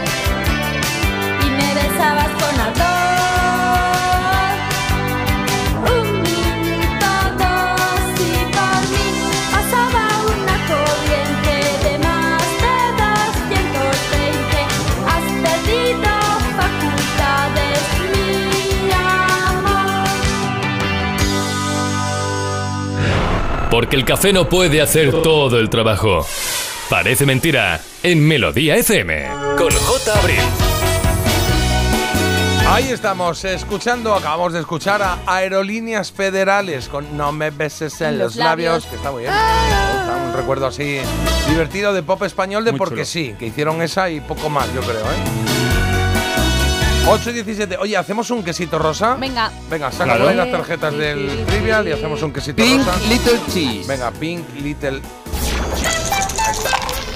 y 1.40 1.50
me 1.50 1.74
besabas 1.74 2.28
con 2.40 2.54
ardor. 2.60 2.92
Un 5.92 6.06
minuto, 6.22 7.10
dos 7.38 8.04
y 8.20 8.22
por 8.56 8.80
mí 8.92 9.06
pasaba 9.50 10.02
una 10.32 10.56
corriente 10.70 11.54
de 11.84 11.94
más 11.98 12.42
de 12.62 12.76
220. 13.02 14.54
Has 15.12 15.26
perdido 15.46 16.10
facultades, 16.60 17.82
mi 18.12 18.92
amor. 19.62 20.06
Porque 23.70 23.94
el 23.96 24.04
café 24.04 24.32
no 24.32 24.48
puede 24.48 24.80
hacer 24.80 25.10
todo 25.22 25.58
el 25.58 25.68
trabajo. 25.70 26.24
Parece 26.92 27.24
mentira 27.24 27.80
en 28.02 28.20
Melodía 28.28 28.76
FM 28.76 29.26
con 29.56 29.70
J. 29.72 30.18
Abril. 30.18 30.36
Ahí 32.68 32.90
estamos, 32.90 33.42
escuchando, 33.46 34.14
acabamos 34.14 34.52
de 34.52 34.60
escuchar 34.60 35.00
a 35.02 35.20
Aerolíneas 35.24 36.12
Federales 36.12 36.90
con 36.90 37.16
No 37.16 37.32
me 37.32 37.48
beses 37.48 37.98
en 38.02 38.18
los, 38.18 38.36
Los 38.36 38.44
labios, 38.44 38.72
labios. 38.84 38.86
que 38.90 38.96
está 38.96 39.10
muy 39.10 39.22
bien. 39.22 39.32
Un 40.26 40.34
recuerdo 40.36 40.66
así 40.66 40.98
divertido 41.48 41.94
de 41.94 42.02
pop 42.02 42.22
español 42.24 42.62
de 42.66 42.72
Muy 42.72 42.78
porque 42.78 42.94
chulo. 42.96 43.06
sí, 43.06 43.34
que 43.38 43.46
hicieron 43.46 43.80
esa 43.80 44.10
y 44.10 44.20
poco 44.20 44.50
más, 44.50 44.66
yo 44.74 44.82
creo, 44.82 45.00
¿eh? 45.00 45.22
8 47.08 47.30
y 47.30 47.32
17. 47.32 47.78
Oye, 47.78 47.96
¿hacemos 47.96 48.30
un 48.30 48.44
quesito 48.44 48.78
rosa? 48.78 49.14
Venga. 49.14 49.50
Venga, 49.70 49.90
saca 49.90 50.04
Claro. 50.16 50.30
las 50.34 50.50
tarjetas 50.52 50.92
del 50.94 51.42
trivial 51.46 51.88
y 51.88 51.92
hacemos 51.92 52.22
un 52.22 52.34
quesito 52.34 52.62
Pink 52.62 52.84
rosa. 52.86 52.98
Little 53.08 53.40
Cheese. 53.50 53.88
Venga, 53.88 54.10
Pink 54.10 54.44
Little. 54.60 55.00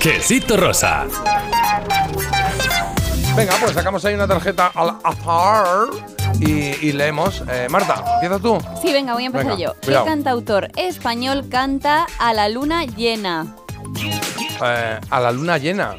Quesito 0.01 0.57
rosa. 0.57 1.07
Venga, 3.37 3.55
pues 3.61 3.73
sacamos 3.73 4.05
ahí 4.05 4.15
una 4.15 4.27
tarjeta 4.29 4.71
al 4.75 4.97
azar 5.05 5.67
y, 6.41 6.87
y 6.87 6.93
leemos. 6.93 7.43
Eh, 7.51 7.67
Marta, 7.69 8.03
empieza 8.15 8.39
tú. 8.39 8.59
Sí, 8.81 8.93
venga, 8.93 9.15
voy 9.15 9.25
a 9.25 9.27
empezar 9.27 9.47
Venga, 9.47 9.59
yo. 9.59 9.75
cuidado. 9.83 10.05
¿Qué 10.05 10.11
cantautor 10.11 10.69
español 10.77 11.49
canta 11.51 12.07
a 12.19 12.33
la 12.33 12.49
luna 12.49 12.85
llena? 12.85 13.47
Eh, 14.65 15.01
a 15.11 15.21
la 15.21 15.33
luna 15.33 15.59
llena. 15.59 15.97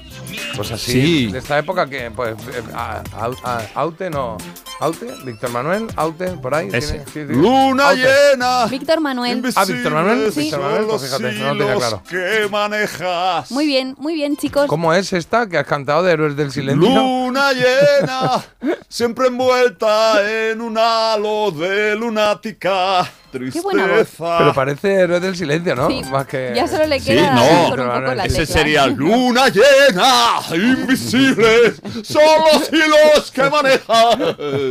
Pues 0.55 0.71
así, 0.71 0.91
Sí. 0.91 1.31
de 1.31 1.39
esta 1.39 1.59
época 1.59 1.87
que, 1.87 2.09
pues, 2.11 2.35
eh, 2.53 2.63
a- 2.73 3.01
a- 3.19 3.31
a- 3.43 3.61
Aute, 3.75 4.09
no. 4.09 4.37
Aute, 4.79 5.07
Víctor 5.23 5.49
Manuel, 5.49 5.87
Aute, 5.95 6.27
por 6.37 6.53
ahí. 6.53 6.69
Ese. 6.71 6.99
tiene- 6.99 7.05
sí, 7.33 7.33
sí. 7.33 7.41
Luna 7.41 7.89
Aute. 7.89 8.01
llena. 8.31 8.65
Víctor 8.67 8.99
Manuel. 9.01 9.43
Ah, 9.55 9.65
Víctor 9.65 9.91
Manuel. 9.91 10.31
Sí. 10.31 10.39
Víctor 10.41 10.59
Manuel, 10.61 10.85
pues 10.85 11.01
fíjate, 11.03 11.31
no 11.33 11.53
lo 11.55 11.59
tenía 11.65 11.75
claro. 11.77 12.03
que 12.07 12.47
manejas. 12.51 13.51
Muy 13.51 13.65
bien, 13.65 13.95
muy 13.97 14.13
bien, 14.13 14.37
chicos. 14.37 14.67
¿Cómo 14.67 14.93
es 14.93 15.13
esta 15.13 15.47
que 15.49 15.57
has 15.57 15.65
cantado 15.65 16.03
de 16.03 16.11
Héroes 16.13 16.35
del 16.35 16.51
Silencio? 16.51 16.89
Luna 16.89 17.53
llena, 17.53 18.43
siempre 18.87 19.27
envuelta 19.27 20.21
en 20.51 20.61
un 20.61 20.77
halo 20.77 21.49
de 21.51 21.95
lunática 21.95 23.11
Qué 23.31 23.61
buena 23.61 23.85
voz. 23.85 23.95
tristeza. 23.97 24.37
Pero 24.39 24.53
parece 24.53 24.93
Héroes 24.93 25.21
del 25.21 25.35
Silencio, 25.35 25.75
¿no? 25.75 25.89
Sí. 25.89 26.01
Más 26.09 26.25
que. 26.27 26.53
Ya 26.55 26.67
solo 26.67 26.85
le 26.87 26.99
Sí, 26.99 27.07
queda 27.11 27.33
no. 27.33 27.41
dar 27.43 27.49
con 27.49 27.57
un 27.57 27.65
Víctor 27.65 27.77
poco 27.85 27.93
Manuel. 27.99 28.17
la 28.17 28.25
Ese 28.25 28.37
tecla. 28.37 28.53
sería 28.53 28.87
luna 28.87 29.47
llena, 29.49 30.39
invisibles, 30.55 31.81
son 32.03 32.23
los 32.53 32.71
hilos 32.71 33.31
que 33.31 33.49
manejas. 33.49 34.17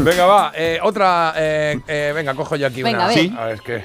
Venga, 0.00 0.26
va. 0.26 0.52
eh, 0.54 0.78
otra. 0.82 1.32
eh, 1.36 1.78
eh, 1.86 2.12
venga, 2.14 2.34
cojo 2.34 2.56
yo 2.56 2.66
aquí 2.66 2.82
Venga, 2.82 2.98
una. 2.98 3.04
a 3.06 3.08
ver. 3.08 3.18
Sí. 3.18 3.34
A 3.38 3.44
ver, 3.46 3.54
es 3.54 3.60
que. 3.60 3.84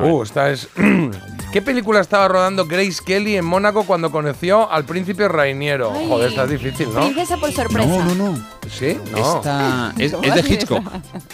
Uh, 0.00 0.22
esta 0.22 0.50
es. 0.50 0.68
¿Qué 1.52 1.62
película 1.62 2.00
estaba 2.00 2.28
rodando 2.28 2.66
Grace 2.66 2.98
Kelly 3.04 3.36
en 3.36 3.44
Mónaco 3.46 3.84
cuando 3.84 4.10
conoció 4.10 4.70
al 4.70 4.84
príncipe 4.84 5.26
Rainiero? 5.26 5.90
Ay. 5.96 6.06
Joder, 6.06 6.28
esta 6.28 6.44
es 6.44 6.50
difícil, 6.50 6.92
¿no? 6.92 7.00
Princesa 7.00 7.38
por 7.38 7.50
sorpresa. 7.50 7.86
No, 7.86 8.04
no, 8.04 8.14
no. 8.32 8.46
¿Sí? 8.68 8.98
No. 9.10 9.36
Esta 9.38 9.94
es, 9.98 10.12
¿Cómo 10.12 10.24
es 10.24 10.34
de 10.34 10.52
Hitchcock. 10.52 10.84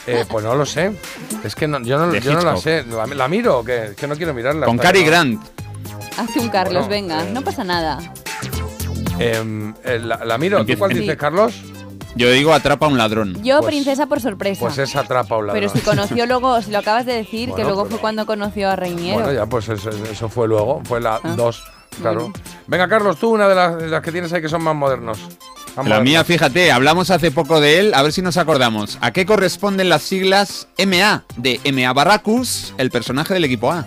Eh, 0.06 0.24
pues 0.28 0.44
no 0.44 0.54
lo 0.54 0.64
sé. 0.64 0.92
Es 1.42 1.56
que 1.56 1.66
no- 1.66 1.80
yo, 1.80 1.98
no, 1.98 2.14
yo 2.14 2.34
no 2.34 2.42
la 2.42 2.56
sé. 2.56 2.84
¿La, 2.84 3.06
la 3.06 3.26
miro 3.26 3.58
o 3.60 3.64
qué? 3.64 3.86
Es 3.86 3.94
que 3.96 4.06
no 4.06 4.14
quiero 4.16 4.32
mirarla. 4.32 4.66
Con 4.66 4.78
Cary. 4.78 5.02
Grant. 5.02 5.42
Hace 6.18 6.38
un 6.38 6.50
Carlos, 6.50 6.86
Bueno, 6.86 7.08
venga, 7.08 7.24
eh. 7.26 7.30
no 7.32 7.42
pasa 7.42 7.64
nada. 7.64 7.98
Em, 9.18 9.74
eh, 9.82 9.98
la, 9.98 10.24
la 10.24 10.38
miro. 10.38 10.64
¿Tú 10.64 10.78
cuál 10.78 10.92
Sí. 10.92 10.98
dices, 11.00 11.16
Carlos? 11.16 11.54
Yo 12.14 12.30
digo 12.30 12.52
atrapa 12.52 12.86
a 12.86 12.88
un 12.88 12.98
ladrón. 12.98 13.42
Yo, 13.42 13.58
Pues- 13.60 13.68
princesa 13.70 14.06
por 14.06 14.20
sorpresa. 14.20 14.60
Pues 14.60 14.78
esa 14.78 15.00
atrapa 15.00 15.36
un 15.38 15.46
Pero 15.52 15.66
ladrón. 15.66 15.70
si 15.74 15.80
conoció 15.80 16.26
luego, 16.26 16.60
si 16.62 16.70
lo 16.70 16.78
acabas 16.78 17.06
de 17.06 17.14
decir, 17.14 17.52
que 17.54 17.62
luego 17.64 17.82
pues- 17.82 17.92
fue 17.92 18.00
cuando 18.00 18.26
conoció 18.26 18.68
a 18.70 18.76
Reiniero. 18.76 19.20
Bueno, 19.20 19.32
ya, 19.32 19.46
pues 19.46 19.68
eso, 19.68 19.90
eso 19.90 20.28
fue 20.28 20.46
luego. 20.48 20.82
Fue 20.84 21.00
la 21.00 21.16
Ah. 21.22 21.34
2. 21.36 21.62
Claro. 22.00 22.20
Bueno. 22.30 22.34
Venga, 22.66 22.88
Carlos, 22.88 23.18
tú 23.18 23.30
una 23.30 23.48
de 23.48 23.54
las, 23.54 23.76
de 23.78 23.88
las 23.88 24.02
que 24.02 24.12
tienes 24.12 24.32
ahí 24.32 24.40
que 24.42 24.48
son 24.48 24.62
más 24.62 24.74
modernos. 24.74 25.18
Más 25.18 25.76
La 25.76 25.82
modernos. 25.84 26.04
mía, 26.04 26.24
fíjate, 26.24 26.70
hablamos 26.72 27.10
hace 27.10 27.30
poco 27.30 27.60
de 27.60 27.78
él, 27.80 27.94
a 27.94 28.02
ver 28.02 28.12
si 28.12 28.20
nos 28.22 28.36
acordamos. 28.36 28.98
¿A 29.00 29.10
qué 29.10 29.24
corresponden 29.26 29.88
las 29.88 30.02
siglas 30.02 30.68
MA? 30.78 31.24
De 31.36 31.60
MA 31.64 31.92
Barracus, 31.92 32.74
el 32.78 32.90
personaje 32.90 33.32
del 33.34 33.44
equipo 33.44 33.72
A. 33.72 33.86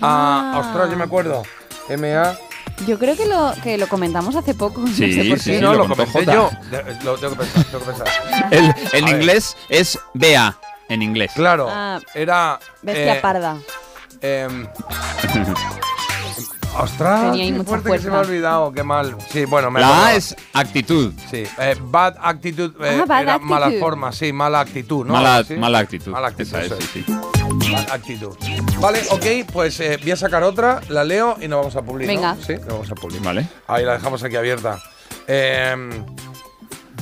Ah, 0.00 0.52
Ah. 0.54 0.58
ostras, 0.60 0.90
yo 0.90 0.96
me 0.96 1.04
acuerdo. 1.04 1.42
MA. 1.90 2.36
Yo 2.86 2.98
creo 2.98 3.16
que 3.16 3.26
lo, 3.26 3.52
que 3.62 3.78
lo 3.78 3.88
comentamos 3.88 4.34
hace 4.36 4.54
poco. 4.54 4.80
no 4.80 4.88
Sí, 4.88 5.12
sé 5.12 5.28
por 5.30 5.38
sí, 5.38 5.50
qué. 5.52 5.56
Sí, 5.56 5.62
no, 5.62 5.72
lo 5.74 5.86
lo, 5.86 5.88
comenté 5.88 6.12
Jota. 6.12 6.34
yo. 6.34 6.50
De- 6.70 7.04
Lo 7.04 7.16
tengo 7.16 7.34
que 7.34 7.38
pensar, 7.44 7.64
tengo 7.64 7.78
que 7.80 7.86
pensar. 7.92 8.08
El, 8.50 8.64
en 8.64 9.04
A 9.04 9.06
ver. 9.06 9.08
inglés 9.16 9.56
es 9.68 9.98
BA, 10.14 10.56
en 10.88 11.02
inglés. 11.02 11.32
Claro, 11.34 11.68
Ah, 11.70 12.00
era. 12.14 12.58
Bestia 12.82 13.16
eh, 13.16 13.20
parda. 13.20 13.56
em, 14.20 14.66
ostras, 16.78 17.30
Tenía 17.30 17.44
ahí 17.44 17.50
qué 17.52 17.58
mucha 17.58 17.68
fuerte 17.68 17.90
que 17.92 17.98
se 17.98 18.04
me 18.04 18.10
ha 18.10 18.14
fuerza. 18.16 18.30
olvidado, 18.30 18.72
qué 18.72 18.82
mal. 18.82 19.16
Sí, 19.30 19.44
bueno, 19.44 19.70
me 19.70 19.80
La 19.80 20.06
A 20.06 20.14
es 20.16 20.34
actitud. 20.52 21.12
Sí, 21.30 21.44
eh, 21.58 21.76
bad 21.80 22.16
attitude, 22.20 22.74
eh, 22.86 22.98
Ah, 23.00 23.04
bad 23.06 23.22
era 23.22 23.34
attitude. 23.34 23.50
mala 23.60 23.70
forma, 23.80 24.12
sí, 24.12 24.32
mala 24.32 24.60
actitud, 24.60 25.06
¿no? 25.06 25.12
mala, 25.12 25.36
así. 25.36 25.54
mala 25.54 25.78
actitud. 25.78 26.10
Mala 26.10 26.28
actitud, 26.28 26.56
Esa 26.58 26.74
es. 26.76 26.84
sí, 26.92 27.04
sí. 27.06 27.14
Actitud. 27.90 28.36
Vale, 28.80 29.00
ok, 29.10 29.50
pues 29.52 29.78
eh, 29.80 29.98
voy 30.00 30.10
a 30.10 30.16
sacar 30.16 30.42
otra, 30.42 30.80
la 30.88 31.04
leo 31.04 31.36
y 31.40 31.48
nos 31.48 31.58
vamos 31.60 31.76
a 31.76 31.82
publicar. 31.82 32.14
Venga. 32.14 32.36
Sí, 32.44 32.54
nos 32.54 32.66
vamos 32.68 32.90
a 32.90 32.94
publicar. 32.94 33.24
Vale. 33.24 33.48
Ahí 33.66 33.84
la 33.84 33.94
dejamos 33.94 34.22
aquí 34.22 34.36
abierta. 34.36 34.82
Eh, 35.26 35.74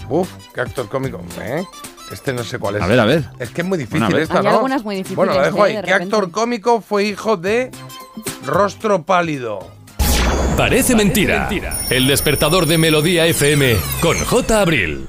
uf, 0.08 0.28
qué 0.54 0.60
actor 0.60 0.88
cómico. 0.88 1.20
¿eh? 1.40 1.64
Este 2.10 2.32
no 2.32 2.44
sé 2.44 2.58
cuál 2.58 2.76
es. 2.76 2.82
A 2.82 2.86
ver, 2.86 3.00
a 3.00 3.04
ver. 3.04 3.24
Es 3.38 3.50
que 3.50 3.62
es 3.62 3.66
muy 3.66 3.78
difícil 3.78 4.14
esta, 4.16 4.38
Hay 4.38 4.44
¿no? 4.44 4.50
algunas 4.50 4.84
muy 4.84 4.96
difíciles, 4.96 5.16
Bueno, 5.16 5.34
la 5.34 5.44
dejo 5.44 5.66
¿eh? 5.66 5.70
ahí. 5.70 5.76
De 5.76 5.82
¿Qué 5.82 5.92
actor 5.92 6.30
cómico 6.30 6.80
fue 6.80 7.04
hijo 7.04 7.36
de 7.36 7.70
Rostro 8.44 9.02
Pálido? 9.04 9.70
Parece 10.56 10.94
mentira. 10.94 11.48
El 11.88 12.06
despertador 12.06 12.66
de 12.66 12.76
Melodía 12.78 13.26
FM 13.26 13.76
con 14.00 14.18
J. 14.18 14.60
Abril. 14.60 15.08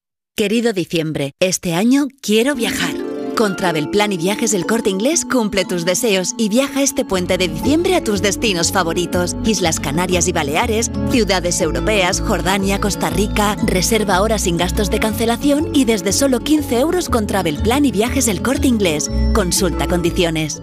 Querido 0.35 0.71
diciembre, 0.71 1.33
este 1.39 1.73
año 1.73 2.07
quiero 2.21 2.55
viajar. 2.55 2.95
Con 3.35 3.55
Travel 3.55 3.89
Plan 3.89 4.11
y 4.13 4.17
Viajes 4.17 4.51
del 4.51 4.65
Corte 4.65 4.89
Inglés 4.89 5.25
cumple 5.25 5.65
tus 5.65 5.83
deseos 5.83 6.33
y 6.37 6.47
viaja 6.47 6.81
este 6.81 7.03
puente 7.03 7.37
de 7.37 7.49
diciembre 7.49 7.95
a 7.95 8.03
tus 8.03 8.21
destinos 8.21 8.71
favoritos. 8.71 9.35
Islas 9.43 9.79
Canarias 9.79 10.27
y 10.27 10.31
Baleares, 10.31 10.89
ciudades 11.09 11.59
europeas, 11.59 12.21
Jordania, 12.21 12.79
Costa 12.79 13.09
Rica. 13.09 13.57
Reserva 13.65 14.15
ahora 14.15 14.37
sin 14.39 14.57
gastos 14.57 14.89
de 14.89 14.99
cancelación 14.99 15.69
y 15.73 15.83
desde 15.85 16.13
solo 16.13 16.39
15 16.39 16.79
euros 16.79 17.09
con 17.09 17.27
Travel 17.27 17.61
Plan 17.61 17.83
y 17.83 17.91
Viajes 17.91 18.25
del 18.25 18.41
Corte 18.41 18.67
Inglés. 18.67 19.11
Consulta 19.33 19.87
condiciones. 19.87 20.61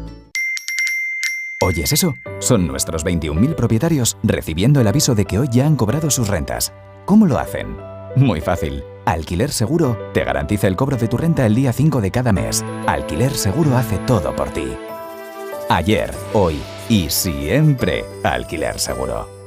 ¿Oyes 1.61 1.93
eso? 1.93 2.15
Son 2.41 2.67
nuestros 2.67 3.05
21.000 3.05 3.55
propietarios 3.55 4.17
recibiendo 4.23 4.81
el 4.81 4.89
aviso 4.89 5.15
de 5.15 5.27
que 5.27 5.39
hoy 5.39 5.49
ya 5.51 5.67
han 5.67 5.77
cobrado 5.77 6.11
sus 6.11 6.29
rentas. 6.29 6.73
¿Cómo 7.05 7.27
lo 7.27 7.39
hacen? 7.39 7.77
Muy 8.17 8.41
fácil. 8.41 8.83
Alquiler 9.09 9.51
Seguro 9.51 9.97
te 10.13 10.23
garantiza 10.23 10.67
el 10.67 10.77
cobro 10.77 10.99
de 10.99 11.09
tu 11.09 11.17
renta 11.17 11.47
el 11.47 11.55
día 11.55 11.73
5 11.73 12.03
de 12.03 12.11
cada 12.11 12.31
mes. 12.31 12.63
Alquiler 12.87 13.33
Seguro 13.33 13.75
hace 13.75 13.97
todo 14.01 14.37
por 14.37 14.51
ti. 14.51 14.77
Ayer, 15.71 16.11
hoy 16.35 16.61
y 16.91 17.09
siempre 17.09 18.05
Alquiler 18.23 18.79
Seguro. 18.79 19.38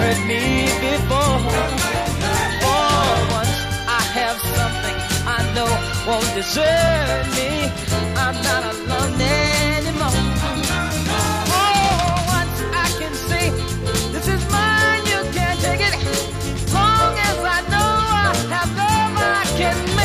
Hurt 0.00 0.20
me 0.30 0.42
before. 0.84 1.38
For 2.62 2.96
once, 3.38 3.56
I 4.00 4.02
have 4.18 4.38
something 4.56 4.96
I 5.36 5.40
know 5.54 5.70
won't 6.06 6.30
desert 6.34 7.24
me. 7.36 7.50
I'm 8.24 8.36
not 8.48 8.62
alone 8.72 9.20
anymore. 9.78 10.20
For 11.50 11.72
once, 12.36 12.58
I 12.84 12.86
can 13.00 13.14
say, 13.28 13.44
this 14.12 14.26
is 14.34 14.42
mine, 14.50 15.02
you 15.12 15.20
can't 15.36 15.60
take 15.66 15.82
it. 15.88 15.94
Long 16.76 17.12
as 17.30 17.38
I 17.56 17.58
know 17.72 17.90
I 18.22 18.34
have 18.54 18.70
love, 18.80 19.14
I 19.16 19.44
can 19.60 19.95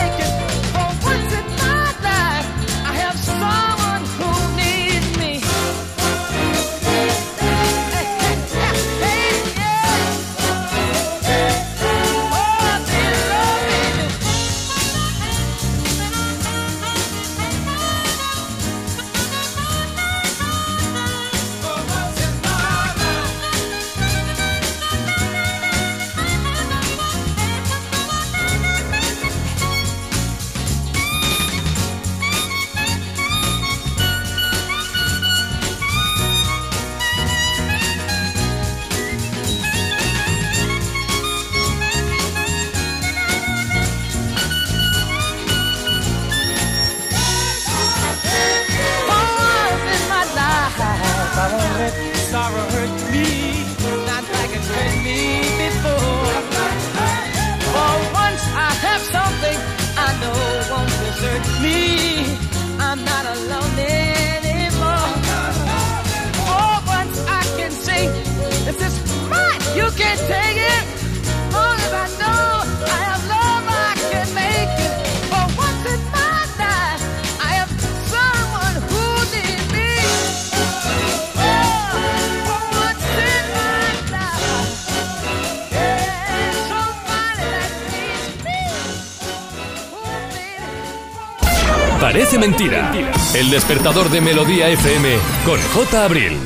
El 93.33 93.49
despertador 93.49 94.09
de 94.09 94.19
Melodía 94.19 94.67
FM 94.67 95.17
con 95.45 95.57
J. 95.61 96.03
Abril. 96.03 96.37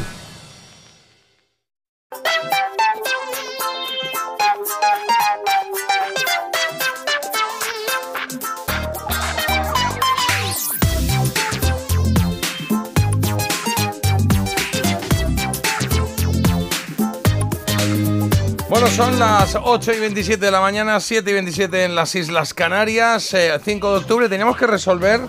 Bueno, 18.69 18.87
son 18.87 19.17
las 19.17 19.55
8 19.55 19.93
y 19.93 19.99
27 20.01 20.45
de 20.45 20.51
la 20.51 20.59
mañana, 20.59 20.99
7 20.99 21.29
y 21.29 21.33
27 21.33 21.85
en 21.85 21.95
las 21.95 22.13
Islas 22.13 22.53
Canarias, 22.53 23.33
eh, 23.33 23.57
5 23.63 23.91
de 23.91 23.97
octubre. 23.97 24.27
Teníamos 24.27 24.57
que 24.57 24.67
resolver, 24.67 25.21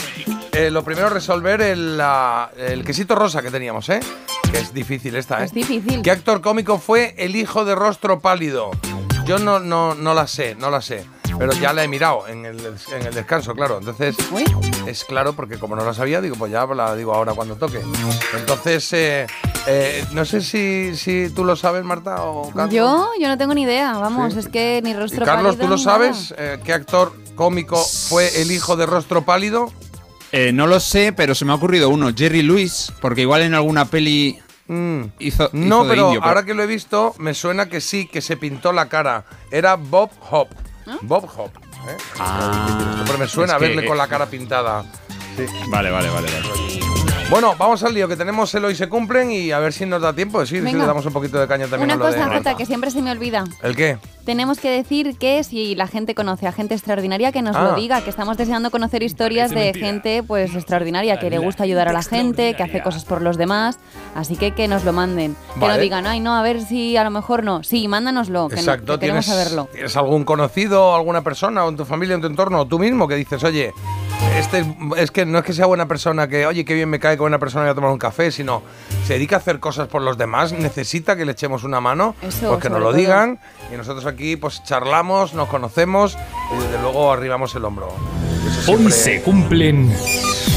eh, 0.57 0.71
lo 0.71 0.83
primero 0.83 1.09
resolver 1.09 1.61
el, 1.61 1.97
la- 1.99 2.51
el 2.57 2.85
quesito 2.85 3.15
rosa 3.15 3.43
que 3.43 3.51
teníamos, 3.51 3.89
¿eh? 3.89 4.01
Que 4.51 4.59
es 4.59 4.73
difícil 4.73 5.15
esta, 5.17 5.43
¿eh? 5.43 5.45
Es 5.45 5.53
difícil. 5.53 6.03
¿Qué 6.03 6.11
actor 6.11 6.41
cómico 6.41 6.79
fue 6.79 7.15
el 7.19 7.37
hijo 7.37 7.65
de 7.65 7.75
rostro 7.75 8.21
pálido? 8.21 8.71
Yo 9.25 9.39
no, 9.39 9.59
no, 9.61 9.95
no 9.95 10.15
la 10.15 10.27
sé, 10.27 10.55
no 10.55 10.71
la 10.71 10.81
sé. 10.81 11.05
Pero 11.39 11.53
ya 11.53 11.75
la 11.75 11.85
he 11.85 11.89
mirado 11.89 12.27
en 12.29 12.47
el, 12.47 12.59
en 12.59 13.07
el 13.07 13.13
descanso, 13.13 13.55
claro. 13.55 13.77
Entonces, 13.79 14.17
es 14.87 15.05
claro, 15.05 15.35
porque 15.35 15.59
como 15.59 15.77
no 15.77 15.85
la 15.85 15.93
sabía, 15.93 16.23
digo, 16.23 16.35
pues 16.37 16.51
ya 16.51 16.65
la 16.65 16.95
digo 16.95 17.13
ahora 17.13 17.35
cuando 17.35 17.57
toque. 17.57 17.79
Entonces, 18.35 18.91
eh, 18.95 19.27
eh, 19.67 20.03
no 20.13 20.25
sé 20.25 20.41
si, 20.41 20.97
si 20.97 21.29
tú 21.35 21.45
lo 21.45 21.55
sabes, 21.55 21.85
Marta 21.85 22.23
o 22.23 22.51
Carlos. 22.55 22.73
Yo, 22.73 23.11
yo 23.21 23.29
no 23.29 23.37
tengo 23.37 23.53
ni 23.53 23.63
idea, 23.65 23.99
vamos, 23.99 24.33
Sí. 24.33 24.39
es 24.39 24.49
que 24.49 24.81
ni 24.83 24.91
Y 24.93 24.95
rostro 24.95 25.27
Carlos, 25.27 25.57
pálido 25.57 25.65
¿tú 25.65 25.69
lo 25.69 25.77
ni 25.77 25.83
sabes? 25.83 26.35
Eh, 26.39 26.59
¿Qué 26.65 26.73
actor 26.73 27.13
cómico 27.35 27.77
fue 28.09 28.41
el 28.41 28.51
hijo 28.51 28.77
de 28.77 28.87
rostro 28.87 29.23
pálido? 29.27 29.71
Eh, 30.37 30.53
no 30.53 30.67
lo 30.67 30.81
sé, 30.81 31.13
pero 31.13 31.35
se 31.35 31.45
me 31.47 31.53
ha 31.53 31.55
ocurrido 31.55 31.89
uno, 31.89 32.11
Jerry 32.15 32.43
Lewis, 32.43 32.93
porque 33.01 33.23
igual 33.23 33.43
en 33.43 33.55
alguna 33.55 33.87
peli 33.87 34.39
hizo, 35.19 35.49
Mm. 35.53 35.69
No, 35.69 35.77
hizo 35.79 35.85
de 35.85 35.89
pero 35.91 36.07
indio, 36.09 36.25
ahora 36.25 36.45
que 36.45 36.53
lo 36.53 36.63
he 36.63 36.67
visto, 36.67 37.15
me 37.19 37.33
suena 37.35 37.69
que 37.69 37.81
sí, 37.81 38.07
que 38.07 38.21
se 38.21 38.37
pintó 38.37 38.73
la 38.73 38.89
cara. 38.89 39.25
Era 39.51 39.77
Bob 39.77 40.11
Hop. 40.31 40.49
Bob 41.03 41.25
Hop. 41.37 41.51
¿eh? 41.89 41.97
Ah, 42.19 43.03
pero 43.07 43.19
me 43.19 43.27
suena 43.29 43.59
que- 43.59 43.67
verle 43.67 43.87
con 43.87 43.97
la 43.97 44.09
cara 44.09 44.27
pintada. 44.27 44.85
Sí. 45.37 45.45
Vale, 45.69 45.91
vale, 45.91 46.09
vale, 46.11 46.29
vale. 46.29 46.67
Bueno, 47.29 47.57
vamos 47.59 47.83
al 47.83 47.93
lío, 47.93 48.07
que 48.07 48.15
tenemos 48.17 48.55
el 48.55 48.65
hoy 48.65 48.77
se 48.77 48.89
cumplen 48.89 49.33
y 49.33 49.51
a 49.51 49.59
ver 49.59 49.73
si 49.73 49.85
nos 49.85 50.01
da 50.01 50.13
tiempo. 50.13 50.47
Sí, 50.47 50.61
le 50.61 50.73
damos 50.77 51.05
un 51.07 51.13
poquito 51.13 51.41
de 51.41 51.49
caña 51.49 51.67
también 51.67 51.91
Una 51.91 52.07
de 52.07 52.15
cosa. 52.15 52.29
Jota, 52.33 52.57
que 52.57 52.65
siempre 52.67 52.93
se 52.93 53.03
me 53.03 53.11
olvida. 53.11 53.43
¿El 53.65 53.75
qué? 53.75 53.99
Tenemos 54.25 54.61
que 54.61 54.71
decir 54.71 55.19
que 55.19 55.43
si 55.43 55.75
la 55.75 55.89
gente 55.89 56.15
conoce 56.15 56.47
a 56.47 56.53
gente 56.53 56.75
extraordinaria, 56.75 57.33
que 57.33 57.43
nos 57.43 57.57
Ah. 57.57 57.63
lo 57.65 57.75
diga, 57.75 58.01
que 58.03 58.11
estamos 58.11 58.37
deseando 58.37 58.71
conocer 58.71 59.03
historias 59.03 59.51
de 59.51 59.75
gente 59.75 60.23
pues 60.23 60.55
extraordinaria, 60.55 61.19
que 61.19 61.29
le 61.29 61.39
gusta 61.39 61.65
ayudar 61.65 61.89
a 61.89 61.93
la 61.93 62.05
gente, 62.05 62.55
que 62.55 62.63
hace 62.63 62.81
cosas 62.81 63.05
por 63.05 63.21
los 63.23 63.37
demás. 63.37 63.81
Así 64.15 64.37
que 64.37 64.53
que 64.53 64.69
nos 64.69 64.85
lo 64.85 64.93
manden. 64.93 65.35
Que 65.55 65.61
no 65.61 65.67
Vale. 65.67 65.83
digan, 65.83 66.07
ay, 66.07 66.21
no, 66.21 66.33
a 66.37 66.43
ver 66.43 66.63
si 66.63 66.97
a 66.97 67.03
lo 67.03 67.11
mejor 67.11 67.43
no. 67.43 67.65
Sí, 67.65 67.89
mándanoslo, 67.89 68.47
que, 68.49 68.55
no- 68.55 68.61
Exacto, 68.61 68.95
que 68.95 69.01
queremos 69.01 69.25
¿tienes, 69.25 69.45
saberlo. 69.45 69.69
¿tienes 69.73 69.97
algún 69.97 70.25
conocido, 70.25 70.95
alguna 70.95 71.23
persona 71.23 71.65
o 71.65 71.71
en 71.71 71.77
tu 71.77 71.85
familia, 71.85 72.15
en 72.15 72.21
tu 72.21 72.29
entorno, 72.29 72.61
o 72.61 72.67
tú 72.67 72.79
mismo 72.79 73.09
que 73.09 73.17
dices, 73.17 73.43
oye, 73.43 73.73
este 74.39 74.59
es, 74.61 74.67
es 74.97 75.11
que 75.11 75.25
no 75.27 75.39
es 75.39 75.45
que 75.45 75.53
sea 75.53 75.67
buena 75.67 75.87
persona, 75.89 76.29
que 76.29 76.47
oye, 76.47 76.65
qué 76.65 76.75
bien 76.75 76.89
me 76.89 76.99
cae 77.01 77.17
con 77.17 77.27
una 77.27 77.39
persona 77.39 77.67
y 77.67 77.71
a 77.71 77.75
tomar 77.75 77.91
un 77.91 77.99
café, 77.99 78.31
sino 78.31 78.63
se 79.07 79.15
dedica 79.15 79.37
a 79.37 79.39
hacer 79.39 79.61
cosas 79.61 79.89
por 79.89 80.03
los 80.03 80.19
demás, 80.19 80.53
necesita 80.53 81.17
que 81.17 81.25
le 81.25 81.33
echemos 81.33 81.65
una 81.65 81.81
mano, 81.81 82.15
Eso, 82.23 82.49
pues 82.49 82.61
que 82.61 82.71
nos 82.71 82.81
lo 82.81 82.87
todo. 82.89 82.97
digan 82.97 83.39
y 83.73 83.77
nosotros 83.77 84.07
aquí 84.07 84.37
pues 84.37 84.63
charlamos, 84.65 85.35
nos 85.35 85.49
conocemos 85.49 86.17
y 86.57 86.63
desde 86.63 86.81
luego 86.83 87.13
arribamos 87.13 87.55
el 87.55 87.65
hombro. 87.65 87.89
Eso 88.61 88.73
Hoy 88.73 88.79
siempre- 88.79 88.93
se 88.93 89.23
cumplen 89.23 89.93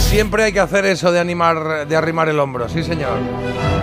Siempre 0.09 0.43
hay 0.45 0.51
que 0.53 0.59
hacer 0.59 0.85
eso 0.85 1.11
de 1.11 1.19
animar, 1.19 1.87
de 1.87 1.95
arrimar 1.95 2.29
el 2.29 2.39
hombro, 2.39 2.67
sí 2.67 2.83
señor. 2.83 3.19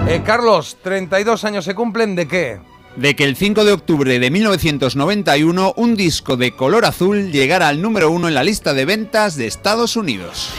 Eh, 0.08 0.22
Carlos, 0.24 0.76
32 0.82 1.44
años 1.44 1.64
se 1.64 1.74
cumplen 1.76 2.16
de 2.16 2.26
qué? 2.26 2.58
De 2.96 3.14
que 3.14 3.24
el 3.24 3.36
5 3.36 3.64
de 3.64 3.72
octubre 3.72 4.18
de 4.18 4.30
1991 4.30 5.74
un 5.76 5.96
disco 5.96 6.36
de 6.36 6.52
color 6.52 6.84
azul 6.86 7.30
llegara 7.30 7.68
al 7.68 7.82
número 7.82 8.10
uno 8.10 8.28
en 8.28 8.34
la 8.34 8.42
lista 8.42 8.72
de 8.72 8.84
ventas 8.84 9.36
de 9.36 9.46
Estados 9.46 9.96
Unidos. 9.96 10.50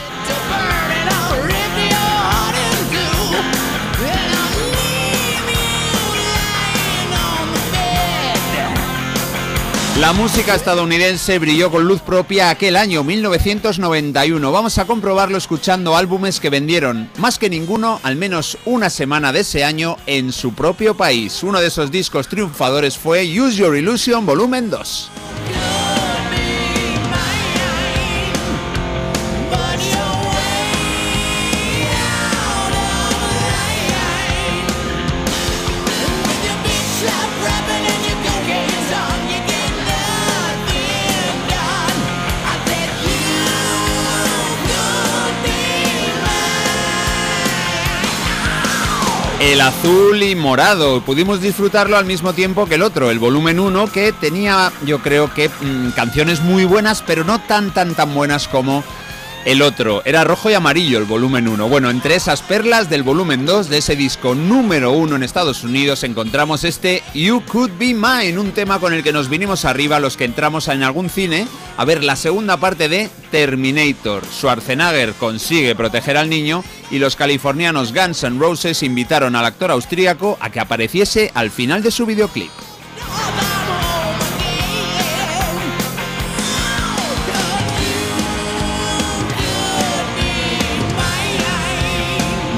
La 9.99 10.13
música 10.13 10.53
estadounidense 10.53 11.39
brilló 11.39 11.71
con 11.71 11.87
luz 11.87 12.01
propia 12.01 12.51
aquel 12.51 12.75
año 12.75 13.03
1991. 13.03 14.51
Vamos 14.51 14.77
a 14.77 14.85
comprobarlo 14.85 15.39
escuchando 15.39 15.97
álbumes 15.97 16.39
que 16.39 16.51
vendieron 16.51 17.09
más 17.17 17.39
que 17.39 17.49
ninguno 17.49 17.99
al 18.03 18.15
menos 18.15 18.59
una 18.65 18.91
semana 18.91 19.33
de 19.33 19.39
ese 19.39 19.63
año 19.63 19.97
en 20.05 20.31
su 20.31 20.53
propio 20.53 20.95
país. 20.95 21.41
Uno 21.41 21.59
de 21.59 21.67
esos 21.67 21.89
discos 21.89 22.27
triunfadores 22.27 22.95
fue 22.95 23.23
Use 23.23 23.57
Your 23.57 23.75
Illusion 23.75 24.23
Volumen 24.23 24.69
2. 24.69 25.09
El 49.39 49.61
azul 49.61 50.23
y 50.23 50.35
morado. 50.35 51.01
Pudimos 51.01 51.41
disfrutarlo 51.41 51.95
al 51.95 52.05
mismo 52.05 52.33
tiempo 52.33 52.65
que 52.65 52.73
el 52.73 52.81
otro, 52.81 53.11
el 53.11 53.19
volumen 53.19 53.59
1, 53.59 53.91
que 53.91 54.11
tenía, 54.11 54.71
yo 54.83 54.99
creo 54.99 55.31
que, 55.31 55.47
mm, 55.49 55.91
canciones 55.91 56.41
muy 56.41 56.65
buenas, 56.65 57.03
pero 57.05 57.23
no 57.23 57.39
tan, 57.39 57.71
tan, 57.71 57.93
tan 57.93 58.15
buenas 58.15 58.47
como 58.47 58.83
el 59.47 59.61
otro. 59.61 60.01
Era 60.03 60.25
rojo 60.25 60.49
y 60.49 60.55
amarillo 60.55 60.97
el 60.97 61.05
volumen 61.05 61.47
1. 61.47 61.69
Bueno, 61.69 61.89
entre 61.89 62.15
esas 62.15 62.41
perlas 62.41 62.89
del 62.89 63.03
volumen 63.03 63.45
2 63.45 63.69
de 63.69 63.77
ese 63.77 63.95
disco 63.95 64.35
número 64.35 64.91
1 64.91 65.15
en 65.15 65.23
Estados 65.23 65.63
Unidos 65.63 66.03
encontramos 66.03 66.65
este 66.65 67.01
You 67.13 67.41
Could 67.45 67.71
Be 67.79 67.93
Mine, 67.93 68.37
un 68.37 68.51
tema 68.51 68.77
con 68.79 68.93
el 68.93 69.03
que 69.03 69.13
nos 69.13 69.29
vinimos 69.29 69.63
arriba 69.63 70.01
los 70.01 70.17
que 70.17 70.25
entramos 70.25 70.67
en 70.67 70.83
algún 70.83 71.09
cine 71.09 71.47
a 71.77 71.85
ver 71.85 72.03
la 72.03 72.17
segunda 72.17 72.57
parte 72.57 72.89
de 72.89 73.09
Terminator. 73.31 74.25
Schwarzenegger 74.25 75.13
consigue 75.13 75.75
proteger 75.75 76.17
al 76.17 76.29
niño 76.29 76.65
y 76.91 76.99
los 76.99 77.15
californianos 77.15 77.93
Guns 77.93 78.23
N' 78.23 78.39
Roses 78.39 78.83
invitaron 78.83 79.33
al 79.37 79.45
actor 79.45 79.71
austríaco 79.71 80.37
a 80.41 80.49
que 80.49 80.59
apareciese 80.59 81.31
al 81.33 81.51
final 81.51 81.81
de 81.81 81.91
su 81.91 82.05
videoclip. 82.05 82.51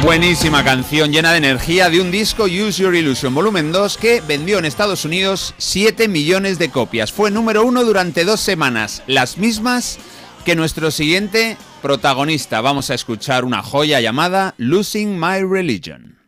Buenísima 0.04 0.64
canción 0.64 1.12
llena 1.12 1.32
de 1.34 1.40
energía 1.40 1.90
de 1.90 2.00
un 2.00 2.10
disco 2.10 2.46
Use 2.46 2.82
Your 2.82 2.96
Illusion 2.96 3.36
Volumen 3.36 3.72
2 3.72 3.98
que 3.98 4.22
vendió 4.22 4.58
en 4.58 4.66
Estados 4.66 5.04
Unidos 5.04 5.54
7 5.58 6.08
millones 6.08 6.58
de 6.58 6.70
copias. 6.70 7.12
Fue 7.12 7.32
número 7.32 7.66
uno 7.66 7.84
durante 7.84 8.24
dos 8.24 8.40
semanas, 8.40 9.04
las 9.08 9.38
mismas 9.38 10.00
que 10.46 10.56
nuestro 10.56 10.90
siguiente 10.92 11.58
protagonista. 11.82 12.62
Vamos 12.62 12.90
a 12.90 12.96
escuchar 12.96 13.44
una 13.44 13.62
joya 13.62 14.00
llamada 14.00 14.56
Losing 14.58 15.20
My 15.20 15.44
Religion. 15.44 16.19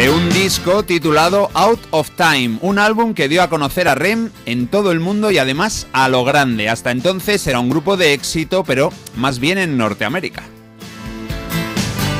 De 0.00 0.08
un 0.08 0.30
disco 0.30 0.82
titulado 0.82 1.50
Out 1.52 1.80
of 1.90 2.10
Time, 2.12 2.56
un 2.62 2.78
álbum 2.78 3.12
que 3.12 3.28
dio 3.28 3.42
a 3.42 3.50
conocer 3.50 3.86
a 3.86 3.94
Rem 3.94 4.30
en 4.46 4.66
todo 4.66 4.92
el 4.92 4.98
mundo 4.98 5.30
y 5.30 5.36
además 5.36 5.88
a 5.92 6.08
lo 6.08 6.24
grande. 6.24 6.70
Hasta 6.70 6.90
entonces 6.90 7.46
era 7.46 7.60
un 7.60 7.68
grupo 7.68 7.98
de 7.98 8.14
éxito, 8.14 8.64
pero 8.64 8.94
más 9.16 9.40
bien 9.40 9.58
en 9.58 9.76
Norteamérica. 9.76 10.42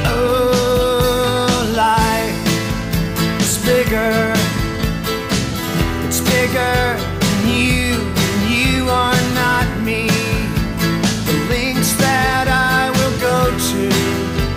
Oh, 0.05 0.41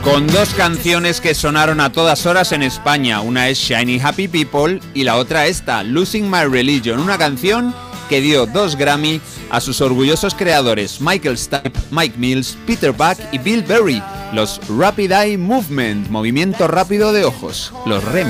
Con 0.03 0.27
dos 0.27 0.53
canciones 0.53 1.21
que 1.21 1.33
sonaron 1.33 1.79
a 1.79 1.93
todas 1.93 2.25
horas 2.25 2.51
en 2.51 2.61
España. 2.61 3.21
Una 3.21 3.47
es 3.47 3.57
Shiny 3.57 4.01
Happy 4.01 4.27
People 4.27 4.81
y 4.93 5.05
la 5.05 5.15
otra 5.15 5.47
esta, 5.47 5.81
Losing 5.81 6.29
My 6.29 6.43
Religion, 6.43 6.99
una 6.99 7.17
canción 7.17 7.73
que 8.09 8.19
dio 8.19 8.45
dos 8.45 8.75
Grammy 8.75 9.21
a 9.49 9.61
sus 9.61 9.79
orgullosos 9.79 10.35
creadores 10.35 10.99
Michael 10.99 11.37
Stipe, 11.37 11.79
Mike 11.89 12.17
Mills, 12.17 12.57
Peter 12.67 12.91
Buck 12.91 13.17
y 13.31 13.37
Bill 13.37 13.63
Berry, 13.63 14.03
los 14.33 14.59
Rapid 14.67 15.11
Eye 15.11 15.37
Movement, 15.37 16.09
movimiento 16.09 16.67
rápido 16.67 17.13
de 17.13 17.23
ojos, 17.23 17.71
los 17.85 18.03
REM. 18.03 18.27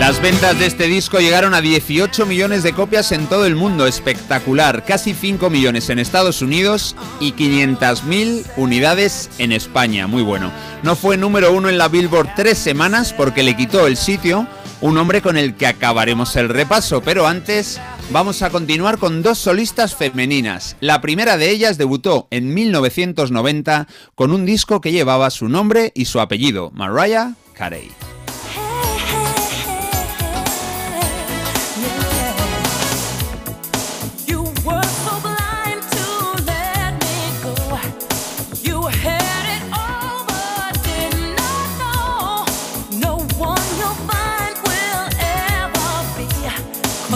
Las 0.00 0.22
ventas 0.22 0.58
de 0.58 0.64
este 0.64 0.86
disco 0.86 1.18
llegaron 1.18 1.52
a 1.52 1.60
18 1.60 2.24
millones 2.24 2.62
de 2.62 2.72
copias 2.72 3.12
en 3.12 3.26
todo 3.26 3.44
el 3.44 3.54
mundo, 3.54 3.86
espectacular, 3.86 4.82
casi 4.86 5.12
5 5.12 5.50
millones 5.50 5.90
en 5.90 5.98
Estados 5.98 6.40
Unidos 6.40 6.96
y 7.20 7.32
500.000 7.34 8.46
unidades 8.56 9.28
en 9.36 9.52
España, 9.52 10.06
muy 10.06 10.22
bueno. 10.22 10.50
No 10.82 10.96
fue 10.96 11.18
número 11.18 11.52
uno 11.52 11.68
en 11.68 11.76
la 11.76 11.88
Billboard 11.88 12.30
tres 12.34 12.56
semanas 12.56 13.12
porque 13.12 13.42
le 13.42 13.54
quitó 13.54 13.86
el 13.86 13.98
sitio 13.98 14.46
un 14.80 14.96
hombre 14.96 15.20
con 15.20 15.36
el 15.36 15.54
que 15.54 15.66
acabaremos 15.66 16.34
el 16.36 16.48
repaso, 16.48 17.02
pero 17.02 17.26
antes 17.26 17.78
vamos 18.10 18.40
a 18.40 18.48
continuar 18.48 18.96
con 18.96 19.22
dos 19.22 19.36
solistas 19.36 19.94
femeninas. 19.94 20.76
La 20.80 21.02
primera 21.02 21.36
de 21.36 21.50
ellas 21.50 21.76
debutó 21.76 22.26
en 22.30 22.54
1990 22.54 23.86
con 24.14 24.32
un 24.32 24.46
disco 24.46 24.80
que 24.80 24.92
llevaba 24.92 25.28
su 25.28 25.50
nombre 25.50 25.92
y 25.94 26.06
su 26.06 26.20
apellido, 26.20 26.70
Mariah 26.70 27.34
Carey. 27.52 27.90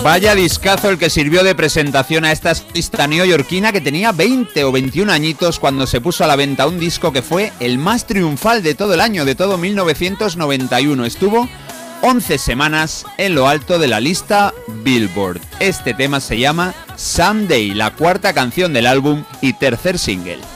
Vaya 0.05 0.35
discazo 0.35 0.91
el 0.91 0.99
que 0.99 1.09
sirvió 1.09 1.43
de 1.45 1.55
presentación 1.55 2.27
a 2.27 2.33
esta 2.33 2.51
artista 2.51 3.07
neoyorquina 3.07 3.73
que 3.73 3.81
tenía 3.81 4.13
20 4.13 4.63
o 4.65 4.71
21 4.71 5.11
añitos 5.11 5.59
cuando 5.59 5.87
se 5.87 6.03
puso 6.03 6.23
a 6.23 6.27
la 6.27 6.37
venta 6.37 6.67
un 6.67 6.79
disco 6.79 7.11
que 7.11 7.23
fue 7.23 7.55
el 7.59 7.79
más 7.79 8.07
triunfal 8.07 8.63
de 8.63 8.75
todo 8.75 8.93
el 8.93 9.01
año, 9.01 9.25
de 9.25 9.35
todo 9.35 9.57
1991. 9.57 11.07
Estuvo 11.07 11.49
11 12.03 12.37
semanas 12.37 13.07
en 13.17 13.35
lo 13.35 13.49
alto 13.49 13.79
de 13.79 13.89
la 13.89 13.99
lista 13.99 14.53
Billboard. 14.85 15.41
Este 15.59 15.95
tema 15.95 16.21
se 16.21 16.39
llama 16.39 16.75
Someday, 16.97 17.73
la 17.73 17.93
cuarta 17.93 18.35
canción 18.35 18.75
del 18.75 18.87
álbum 18.87 19.25
y 19.41 19.55
tercer 19.55 19.99
single. 19.99 20.54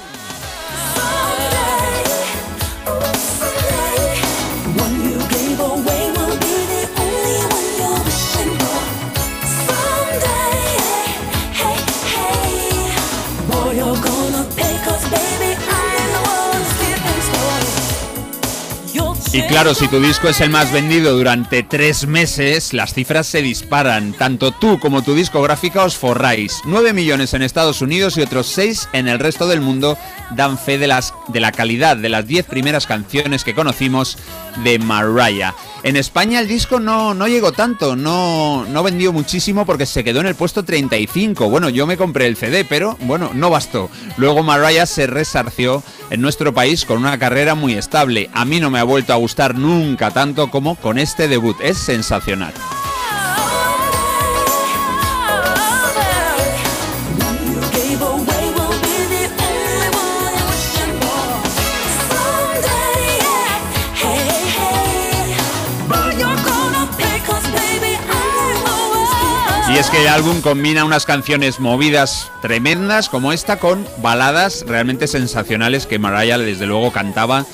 Y 19.39 19.43
claro, 19.43 19.73
si 19.73 19.87
tu 19.87 20.01
disco 20.01 20.29
es 20.29 20.41
el 20.41 20.51
más 20.51 20.73
vendido 20.73 21.17
durante 21.17 21.63
tres 21.63 22.09
meses, 22.09 22.73
las 22.73 22.93
cifras 22.93 23.29
se 23.29 23.41
disparan. 23.41 24.13
Tanto 24.13 24.51
tú 24.51 24.81
como 24.81 25.03
tu 25.03 25.15
discográfica 25.15 25.85
os 25.85 25.97
forráis. 25.97 26.61
9 26.65 26.93
millones 26.93 27.35
en 27.35 27.43
Estados 27.43 27.81
Unidos 27.81 28.19
y 28.19 28.23
otros 28.23 28.49
6 28.49 28.89
en 28.95 29.07
el 29.07 29.21
resto 29.21 29.47
del 29.47 29.61
mundo 29.61 29.97
dan 30.33 30.59
fe 30.59 30.77
de, 30.77 30.93
de 31.29 31.41
la 31.41 31.53
calidad 31.53 31.97
de 31.97 32.09
las 32.09 32.27
10 32.27 32.47
primeras 32.47 32.89
canciones 32.89 33.45
que 33.45 33.55
conocimos 33.55 34.19
de 34.65 34.81
Mariah. 34.81 35.55
En 35.85 35.97
España 35.97 36.41
el 36.41 36.49
disco 36.49 36.81
no, 36.81 37.15
no 37.15 37.29
llegó 37.29 37.53
tanto, 37.53 37.95
no, 37.95 38.67
no 38.67 38.83
vendió 38.83 39.13
muchísimo 39.13 39.65
porque 39.65 39.87
se 39.87 40.03
quedó 40.03 40.21
en 40.21 40.27
el 40.27 40.35
puesto 40.35 40.65
35. 40.65 41.49
Bueno, 41.49 41.69
yo 41.69 41.87
me 41.87 41.97
compré 41.97 42.27
el 42.27 42.37
CD, 42.37 42.65
pero 42.65 42.97
bueno, 43.01 43.31
no 43.33 43.49
bastó. 43.49 43.89
Luego 44.17 44.43
Mariah 44.43 44.87
se 44.87 45.07
resarció 45.07 45.83
en 46.11 46.21
nuestro 46.21 46.53
país 46.53 46.85
con 46.85 46.99
una 46.99 47.19
carrera 47.19 47.55
muy 47.55 47.75
estable. 47.75 48.29
A 48.33 48.45
mí 48.45 48.59
no 48.59 48.71
me 48.71 48.81
ha 48.81 48.85
vuelto 48.85 49.13
a 49.13 49.17
gustar 49.17 49.55
nunca 49.55 50.11
tanto 50.11 50.51
como 50.51 50.75
con 50.75 50.99
este 50.99 51.29
debut. 51.29 51.57
Es 51.61 51.79
sensacional. 51.79 52.53
Que 69.99 70.03
el 70.03 70.09
álbum 70.09 70.41
combina 70.43 70.85
unas 70.85 71.05
canciones 71.07 71.59
movidas 71.59 72.31
tremendas 72.41 73.09
como 73.09 73.33
esta 73.33 73.59
con 73.59 73.85
baladas 74.01 74.65
realmente 74.65 75.09
sensacionales 75.09 75.87
que 75.87 75.99
Mariah 75.99 76.39
desde 76.39 76.67
luego 76.67 76.93
cantaba 76.93 77.45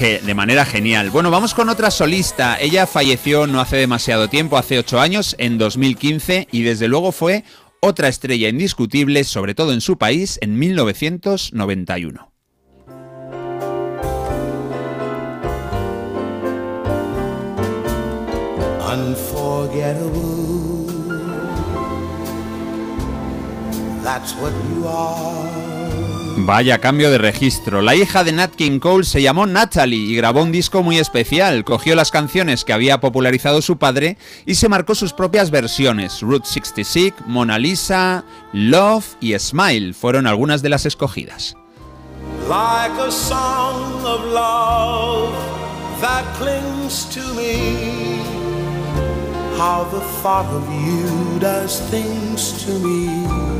de 0.00 0.34
manera 0.34 0.64
genial. 0.64 1.10
Bueno, 1.10 1.30
vamos 1.30 1.52
con 1.52 1.68
otra 1.68 1.90
solista. 1.90 2.58
Ella 2.58 2.86
falleció 2.86 3.46
no 3.46 3.60
hace 3.60 3.76
demasiado 3.76 4.28
tiempo, 4.28 4.56
hace 4.56 4.78
8 4.78 4.98
años, 4.98 5.36
en 5.38 5.58
2015, 5.58 6.48
y 6.50 6.62
desde 6.62 6.88
luego 6.88 7.12
fue 7.12 7.44
otra 7.80 8.08
estrella 8.08 8.48
indiscutible, 8.48 9.24
sobre 9.24 9.54
todo 9.54 9.74
en 9.74 9.82
su 9.82 9.98
país, 9.98 10.38
en 10.40 10.58
1991. 10.58 12.32
Unforgettable. 18.90 20.59
Vaya 26.36 26.78
cambio 26.78 27.10
de 27.10 27.18
registro. 27.18 27.82
La 27.82 27.94
hija 27.94 28.24
de 28.24 28.32
Nat 28.32 28.54
King 28.54 28.78
Cole 28.78 29.04
se 29.04 29.20
llamó 29.22 29.46
Natalie 29.46 29.98
y 29.98 30.16
grabó 30.16 30.42
un 30.42 30.52
disco 30.52 30.82
muy 30.82 30.98
especial. 30.98 31.64
Cogió 31.64 31.94
las 31.94 32.10
canciones 32.10 32.64
que 32.64 32.72
había 32.72 33.00
popularizado 33.00 33.62
su 33.62 33.78
padre 33.78 34.16
y 34.46 34.54
se 34.54 34.68
marcó 34.68 34.94
sus 34.94 35.12
propias 35.12 35.50
versiones. 35.50 36.22
Route 36.22 36.46
66, 36.46 37.14
Mona 37.26 37.58
Lisa, 37.58 38.24
Love 38.52 39.16
y 39.20 39.38
Smile 39.38 39.92
fueron 39.92 40.26
algunas 40.26 40.62
de 40.62 40.70
las 40.70 40.86
escogidas. 40.86 41.56
Like 42.48 42.98
a 43.00 43.10
song 43.10 44.04
of 44.04 44.24
love 44.32 45.34
that 46.00 46.24
clings 46.38 47.06
to 47.14 47.20
me. 47.34 48.20
How 49.56 49.84
the 49.92 50.00
thought 50.22 50.46
of 50.46 50.66
you 50.84 51.38
does 51.38 51.80
things 51.90 52.64
to 52.64 52.72
me. 52.78 53.59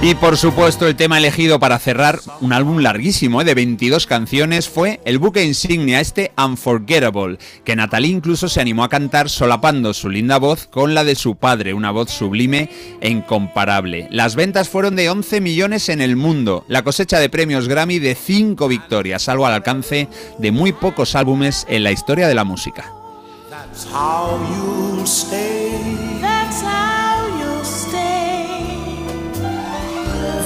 Y 0.00 0.14
por 0.14 0.36
supuesto 0.36 0.86
el 0.86 0.94
tema 0.94 1.18
elegido 1.18 1.58
para 1.58 1.78
cerrar 1.80 2.20
un 2.40 2.52
álbum 2.52 2.78
larguísimo 2.78 3.42
¿eh? 3.42 3.44
de 3.44 3.54
22 3.54 4.06
canciones 4.06 4.68
fue 4.68 5.00
el 5.04 5.18
buque 5.18 5.44
insignia 5.44 6.00
este 6.00 6.30
Unforgettable, 6.38 7.38
que 7.64 7.74
Natalie 7.74 8.12
incluso 8.12 8.48
se 8.48 8.60
animó 8.60 8.84
a 8.84 8.88
cantar 8.88 9.28
solapando 9.28 9.92
su 9.94 10.08
linda 10.08 10.38
voz 10.38 10.68
con 10.68 10.94
la 10.94 11.02
de 11.02 11.16
su 11.16 11.34
padre, 11.34 11.74
una 11.74 11.90
voz 11.90 12.12
sublime 12.12 12.70
e 13.00 13.10
incomparable. 13.10 14.06
Las 14.12 14.36
ventas 14.36 14.68
fueron 14.68 14.94
de 14.94 15.10
11 15.10 15.40
millones 15.40 15.88
en 15.88 16.00
el 16.00 16.14
mundo, 16.14 16.64
la 16.68 16.84
cosecha 16.84 17.18
de 17.18 17.28
premios 17.28 17.66
Grammy 17.66 17.98
de 17.98 18.14
5 18.14 18.68
victorias, 18.68 19.28
algo 19.28 19.46
al 19.46 19.54
alcance 19.54 20.08
de 20.38 20.52
muy 20.52 20.72
pocos 20.72 21.16
álbumes 21.16 21.66
en 21.68 21.82
la 21.82 21.90
historia 21.90 22.28
de 22.28 22.34
la 22.36 22.44
música. 22.44 22.92
That's 23.50 23.84
how 23.84 24.38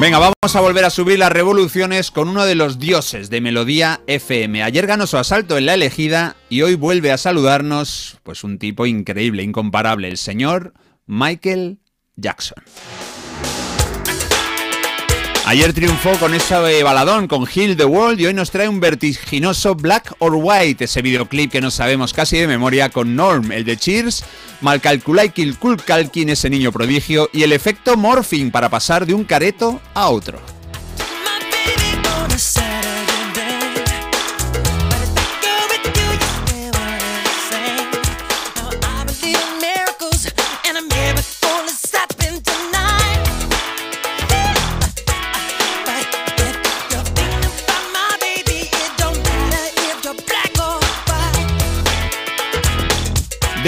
Venga, 0.00 0.20
vamos 0.20 0.54
a 0.54 0.60
volver 0.60 0.84
a 0.84 0.90
subir 0.90 1.18
las 1.18 1.32
revoluciones 1.32 2.12
con 2.12 2.28
uno 2.28 2.44
de 2.44 2.54
los 2.54 2.78
dioses 2.78 3.30
de 3.30 3.40
Melodía 3.40 4.00
FM. 4.06 4.62
Ayer 4.62 4.86
ganó 4.86 5.08
su 5.08 5.16
asalto 5.16 5.58
en 5.58 5.66
la 5.66 5.74
elegida 5.74 6.36
y 6.48 6.62
hoy 6.62 6.76
vuelve 6.76 7.10
a 7.10 7.18
saludarnos, 7.18 8.18
pues 8.22 8.44
un 8.44 8.60
tipo 8.60 8.86
increíble, 8.86 9.42
incomparable, 9.42 10.06
el 10.06 10.16
señor 10.16 10.72
Michael 11.06 11.80
Jackson. 12.14 12.62
Ayer 15.48 15.72
triunfó 15.72 16.12
con 16.18 16.34
ese 16.34 16.82
baladón, 16.82 17.26
con 17.26 17.46
Heal 17.46 17.74
the 17.74 17.86
World, 17.86 18.20
y 18.20 18.26
hoy 18.26 18.34
nos 18.34 18.50
trae 18.50 18.68
un 18.68 18.80
vertiginoso 18.80 19.74
Black 19.74 20.14
or 20.18 20.34
White, 20.34 20.84
ese 20.84 21.00
videoclip 21.00 21.50
que 21.50 21.62
no 21.62 21.70
sabemos 21.70 22.12
casi 22.12 22.36
de 22.36 22.46
memoria, 22.46 22.90
con 22.90 23.16
Norm, 23.16 23.50
el 23.52 23.64
de 23.64 23.78
Cheers, 23.78 24.24
Malcalculay 24.60 25.30
Kilkul 25.30 25.82
Kalkin, 25.82 26.28
ese 26.28 26.50
niño 26.50 26.70
prodigio, 26.70 27.30
y 27.32 27.44
el 27.44 27.54
efecto 27.54 27.96
Morphing 27.96 28.50
para 28.50 28.68
pasar 28.68 29.06
de 29.06 29.14
un 29.14 29.24
careto 29.24 29.80
a 29.94 30.10
otro. 30.10 30.57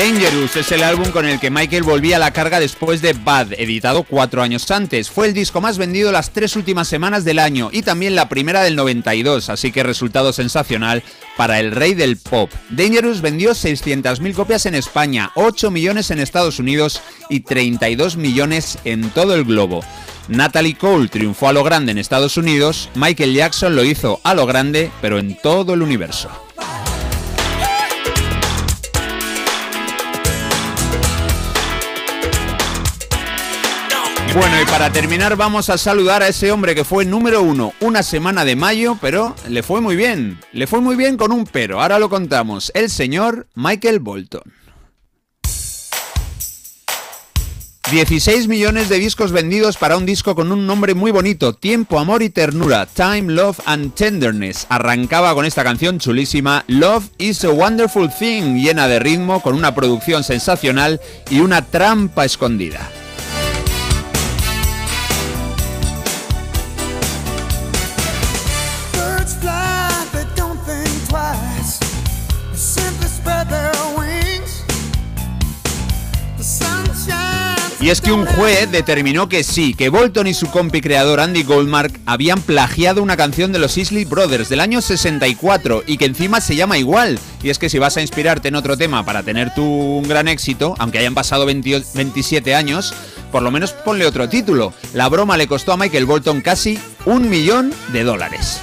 Dangerous 0.01 0.57
es 0.57 0.73
el 0.73 0.83
álbum 0.83 1.11
con 1.11 1.27
el 1.27 1.39
que 1.39 1.51
Michael 1.51 1.83
volvía 1.83 2.17
a 2.17 2.19
la 2.19 2.31
carga 2.31 2.59
después 2.59 3.03
de 3.03 3.13
Bad, 3.13 3.53
editado 3.53 4.03
cuatro 4.03 4.41
años 4.41 4.71
antes. 4.71 5.11
Fue 5.11 5.27
el 5.27 5.35
disco 5.35 5.61
más 5.61 5.77
vendido 5.77 6.11
las 6.11 6.31
tres 6.31 6.57
últimas 6.57 6.89
semanas 6.89 7.23
del 7.23 7.39
año 7.39 7.69
y 7.71 7.83
también 7.83 8.15
la 8.15 8.31
primera 8.31 8.63
del 8.63 8.77
92, 8.77 9.51
así 9.51 9.73
que 9.73 9.83
resultado 9.83 10.33
sensacional 10.33 11.03
para 11.37 11.61
el 11.61 11.73
rey 11.73 11.93
del 11.93 12.17
pop. 12.17 12.51
Dangerous 12.71 13.21
vendió 13.21 13.51
600.000 13.51 14.33
copias 14.33 14.65
en 14.65 14.75
España, 14.75 15.33
8 15.35 15.71
millones 15.71 16.11
en 16.11 16.21
Estados 16.21 16.59
Unidos 16.59 17.03
y 17.29 17.41
32 17.41 18.17
millones 18.17 18.79
en 18.87 19.11
todo 19.11 19.35
el 19.35 19.45
globo. 19.45 19.85
Natalie 20.29 20.79
Cole 20.79 21.09
triunfó 21.09 21.49
a 21.49 21.53
lo 21.53 21.63
grande 21.63 21.93
en 21.93 21.99
Estados 21.99 22.39
Unidos, 22.39 22.89
Michael 22.95 23.35
Jackson 23.35 23.77
lo 23.77 23.85
hizo 23.85 24.19
a 24.25 24.33
lo 24.33 24.47
grande, 24.47 24.91
pero 25.03 25.19
en 25.19 25.37
todo 25.37 25.75
el 25.75 25.83
universo. 25.83 26.31
Bueno, 34.35 34.63
y 34.63 34.65
para 34.67 34.93
terminar 34.93 35.35
vamos 35.37 35.71
a 35.71 35.77
saludar 35.77 36.23
a 36.23 36.29
ese 36.29 36.53
hombre 36.53 36.77
que 36.77 36.85
fue 36.85 37.05
número 37.05 37.43
uno 37.43 37.73
una 37.81 38.05
semana 38.05 38.45
de 38.45 38.55
mayo, 38.55 38.97
pero 39.01 39.35
le 39.49 39.65
fue 39.65 39.81
muy 39.81 39.97
bien. 39.97 40.39
Le 40.53 40.69
fue 40.69 40.81
muy 40.81 40.95
bien 40.95 41.17
con 41.17 41.33
un 41.33 41.45
pero, 41.45 41.83
ahora 41.83 41.99
lo 41.99 42.09
contamos. 42.09 42.71
El 42.75 42.91
señor 42.91 43.49
Michael 43.55 43.99
Bolton. 43.99 44.43
16 47.91 48.47
millones 48.47 48.89
de 48.89 49.01
discos 49.01 49.33
vendidos 49.33 49.77
para 49.77 49.97
un 49.97 50.07
disco 50.07 50.37
con 50.37 50.53
un 50.53 50.65
nombre 50.65 50.95
muy 50.95 51.11
bonito, 51.11 51.55
Tiempo, 51.55 51.99
Amor 51.99 52.23
y 52.23 52.31
Ternura, 52.31 52.87
Time, 52.87 53.33
Love 53.33 53.59
and 53.65 53.95
Tenderness. 53.95 54.65
Arrancaba 54.69 55.35
con 55.35 55.45
esta 55.45 55.65
canción 55.65 55.99
chulísima, 55.99 56.65
Love 56.69 57.07
is 57.19 57.45
a 57.45 57.51
Wonderful 57.51 58.09
Thing, 58.17 58.63
llena 58.63 58.87
de 58.87 59.01
ritmo, 59.01 59.43
con 59.43 59.57
una 59.57 59.75
producción 59.75 60.23
sensacional 60.23 61.01
y 61.31 61.41
una 61.41 61.67
trampa 61.67 62.25
escondida. 62.25 62.89
Es 77.91 78.01
que 78.01 78.13
un 78.13 78.25
juez 78.25 78.71
determinó 78.71 79.29
que 79.29 79.43
sí, 79.43 79.75
que 79.75 79.89
Bolton 79.89 80.29
y 80.29 80.33
su 80.33 80.49
compi 80.49 80.81
creador 80.81 81.19
Andy 81.19 81.43
Goldmark 81.43 81.99
habían 82.07 82.41
plagiado 82.41 83.03
una 83.03 83.17
canción 83.17 83.51
de 83.51 83.59
los 83.59 83.77
Isley 83.77 84.05
Brothers 84.05 84.49
del 84.49 84.61
año 84.61 84.81
64 84.81 85.83
y 85.89 85.97
que 85.97 86.05
encima 86.05 86.41
se 86.41 86.55
llama 86.55 86.79
igual. 86.79 87.19
Y 87.43 87.51
es 87.51 87.59
que 87.59 87.69
si 87.69 87.81
vas 87.81 87.97
a 87.97 88.01
inspirarte 88.01 88.47
en 88.47 88.55
otro 88.55 88.77
tema 88.77 89.05
para 89.05 89.25
tener 89.25 89.53
tú 89.55 89.65
un 89.65 90.07
gran 90.07 90.29
éxito, 90.29 90.77
aunque 90.79 90.99
hayan 91.01 91.17
pasado 91.17 91.47
20 91.47 91.83
27 91.95 92.55
años, 92.55 92.95
por 93.33 93.43
lo 93.43 93.51
menos 93.51 93.73
ponle 93.73 94.07
otro 94.07 94.29
título. 94.29 94.73
La 94.95 95.09
broma 95.09 95.37
le 95.37 95.49
costó 95.49 95.73
a 95.73 95.77
Michael 95.77 96.07
Bolton 96.07 96.43
casi 96.43 96.79
un 97.07 97.29
millón 97.29 97.75
de 97.93 98.05
dólares. 98.05 98.61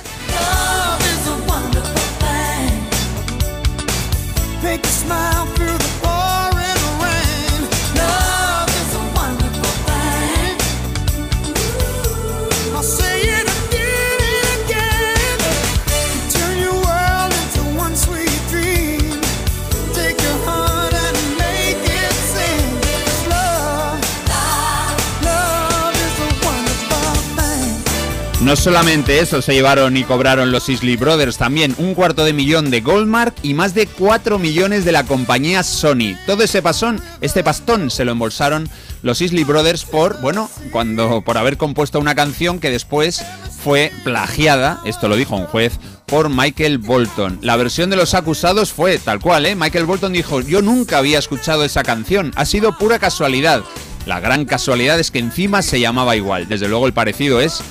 No 28.47 28.55
solamente 28.55 29.19
eso 29.19 29.41
se 29.41 29.53
llevaron 29.53 29.97
y 29.97 30.05
cobraron 30.05 30.53
los 30.53 30.69
Isley 30.69 30.95
Brothers, 30.95 31.37
también 31.37 31.75
un 31.79 31.93
cuarto 31.93 32.23
de 32.23 32.31
millón 32.31 32.71
de 32.71 32.79
Goldmark 32.79 33.35
y 33.43 33.53
más 33.53 33.73
de 33.73 33.87
4 33.87 34.39
millones 34.39 34.85
de 34.85 34.93
la 34.93 35.03
compañía 35.03 35.63
Sony. 35.63 36.15
Todo 36.25 36.43
ese 36.43 36.61
pasón, 36.61 37.01
este 37.19 37.43
pastón 37.43 37.91
se 37.91 38.05
lo 38.05 38.13
embolsaron 38.13 38.69
los 39.01 39.21
Isley 39.21 39.43
Brothers 39.43 39.83
por, 39.83 40.21
bueno, 40.21 40.49
cuando 40.71 41.23
por 41.23 41.37
haber 41.37 41.57
compuesto 41.57 41.99
una 41.99 42.15
canción 42.15 42.61
que 42.61 42.69
después 42.69 43.21
fue 43.61 43.91
plagiada, 44.05 44.79
esto 44.85 45.09
lo 45.09 45.17
dijo 45.17 45.35
un 45.35 45.47
juez, 45.47 45.73
por 46.05 46.29
Michael 46.29 46.77
Bolton. 46.77 47.39
La 47.41 47.57
versión 47.57 47.89
de 47.89 47.97
los 47.97 48.13
acusados 48.13 48.71
fue 48.71 48.97
tal 48.97 49.19
cual, 49.19 49.45
¿eh? 49.45 49.55
Michael 49.55 49.85
Bolton 49.85 50.13
dijo, 50.13 50.39
yo 50.39 50.61
nunca 50.61 50.99
había 50.99 51.19
escuchado 51.19 51.65
esa 51.65 51.83
canción, 51.83 52.31
ha 52.37 52.45
sido 52.45 52.77
pura 52.77 52.97
casualidad. 52.97 53.61
La 54.05 54.21
gran 54.21 54.45
casualidad 54.45 55.01
es 55.01 55.11
que 55.11 55.19
encima 55.19 55.61
se 55.61 55.81
llamaba 55.81 56.15
igual. 56.15 56.47
Desde 56.47 56.69
luego 56.69 56.87
el 56.87 56.93
parecido 56.93 57.41
es 57.41 57.61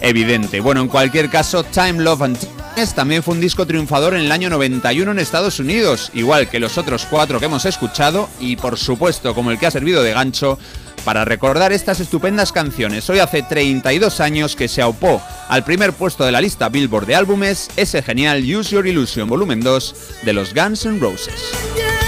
evidente. 0.00 0.60
Bueno, 0.60 0.80
en 0.80 0.88
cualquier 0.88 1.30
caso, 1.30 1.64
Time, 1.64 2.02
Love 2.02 2.22
and 2.22 2.38
Tears 2.74 2.94
también 2.94 3.22
fue 3.22 3.34
un 3.34 3.40
disco 3.40 3.66
triunfador 3.66 4.14
en 4.14 4.22
el 4.22 4.32
año 4.32 4.50
91 4.50 5.12
en 5.12 5.18
Estados 5.18 5.60
Unidos, 5.60 6.10
igual 6.14 6.48
que 6.48 6.60
los 6.60 6.78
otros 6.78 7.06
cuatro 7.08 7.38
que 7.38 7.46
hemos 7.46 7.64
escuchado 7.64 8.28
y 8.40 8.56
por 8.56 8.76
supuesto 8.78 9.34
como 9.34 9.50
el 9.50 9.58
que 9.58 9.66
ha 9.66 9.70
servido 9.70 10.02
de 10.02 10.12
gancho 10.12 10.58
para 11.04 11.24
recordar 11.24 11.72
estas 11.72 12.00
estupendas 12.00 12.50
canciones. 12.50 13.08
Hoy 13.10 13.18
hace 13.18 13.42
32 13.42 14.20
años 14.20 14.56
que 14.56 14.68
se 14.68 14.82
aupó 14.82 15.22
al 15.48 15.64
primer 15.64 15.92
puesto 15.92 16.24
de 16.24 16.32
la 16.32 16.40
lista 16.40 16.68
Billboard 16.68 17.06
de 17.06 17.14
álbumes 17.14 17.70
ese 17.76 18.02
genial 18.02 18.42
Use 18.42 18.74
Your 18.74 18.86
Illusion 18.86 19.28
volumen 19.28 19.60
2 19.60 19.94
de 20.22 20.32
los 20.32 20.54
Guns 20.54 20.84
N' 20.86 20.98
Roses. 20.98 22.03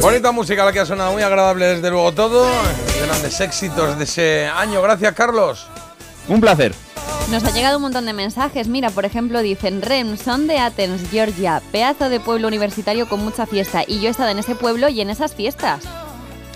Bonita 0.00 0.32
música 0.32 0.64
la 0.64 0.72
que 0.72 0.80
ha 0.80 0.86
sonado, 0.86 1.12
muy 1.12 1.22
agradable 1.22 1.66
desde 1.66 1.90
luego 1.90 2.12
todo. 2.12 2.48
Grandes 3.04 3.38
éxitos 3.40 3.98
de 3.98 4.04
ese 4.04 4.46
año. 4.46 4.80
Gracias, 4.80 5.14
Carlos. 5.14 5.66
Un 6.26 6.40
placer. 6.40 6.72
Nos 7.30 7.44
ha 7.44 7.50
llegado 7.50 7.76
un 7.76 7.82
montón 7.82 8.06
de 8.06 8.14
mensajes. 8.14 8.66
Mira, 8.66 8.88
por 8.90 9.04
ejemplo, 9.04 9.42
dicen 9.42 9.82
Rem, 9.82 10.16
son 10.16 10.46
de 10.46 10.58
Athens, 10.58 11.02
Georgia, 11.10 11.60
pedazo 11.70 12.08
de 12.08 12.18
pueblo 12.18 12.48
universitario 12.48 13.08
con 13.10 13.22
mucha 13.22 13.46
fiesta. 13.46 13.84
Y 13.86 14.00
yo 14.00 14.08
he 14.08 14.10
estado 14.10 14.30
en 14.30 14.38
ese 14.38 14.54
pueblo 14.54 14.88
y 14.88 15.02
en 15.02 15.10
esas 15.10 15.34
fiestas. 15.34 15.84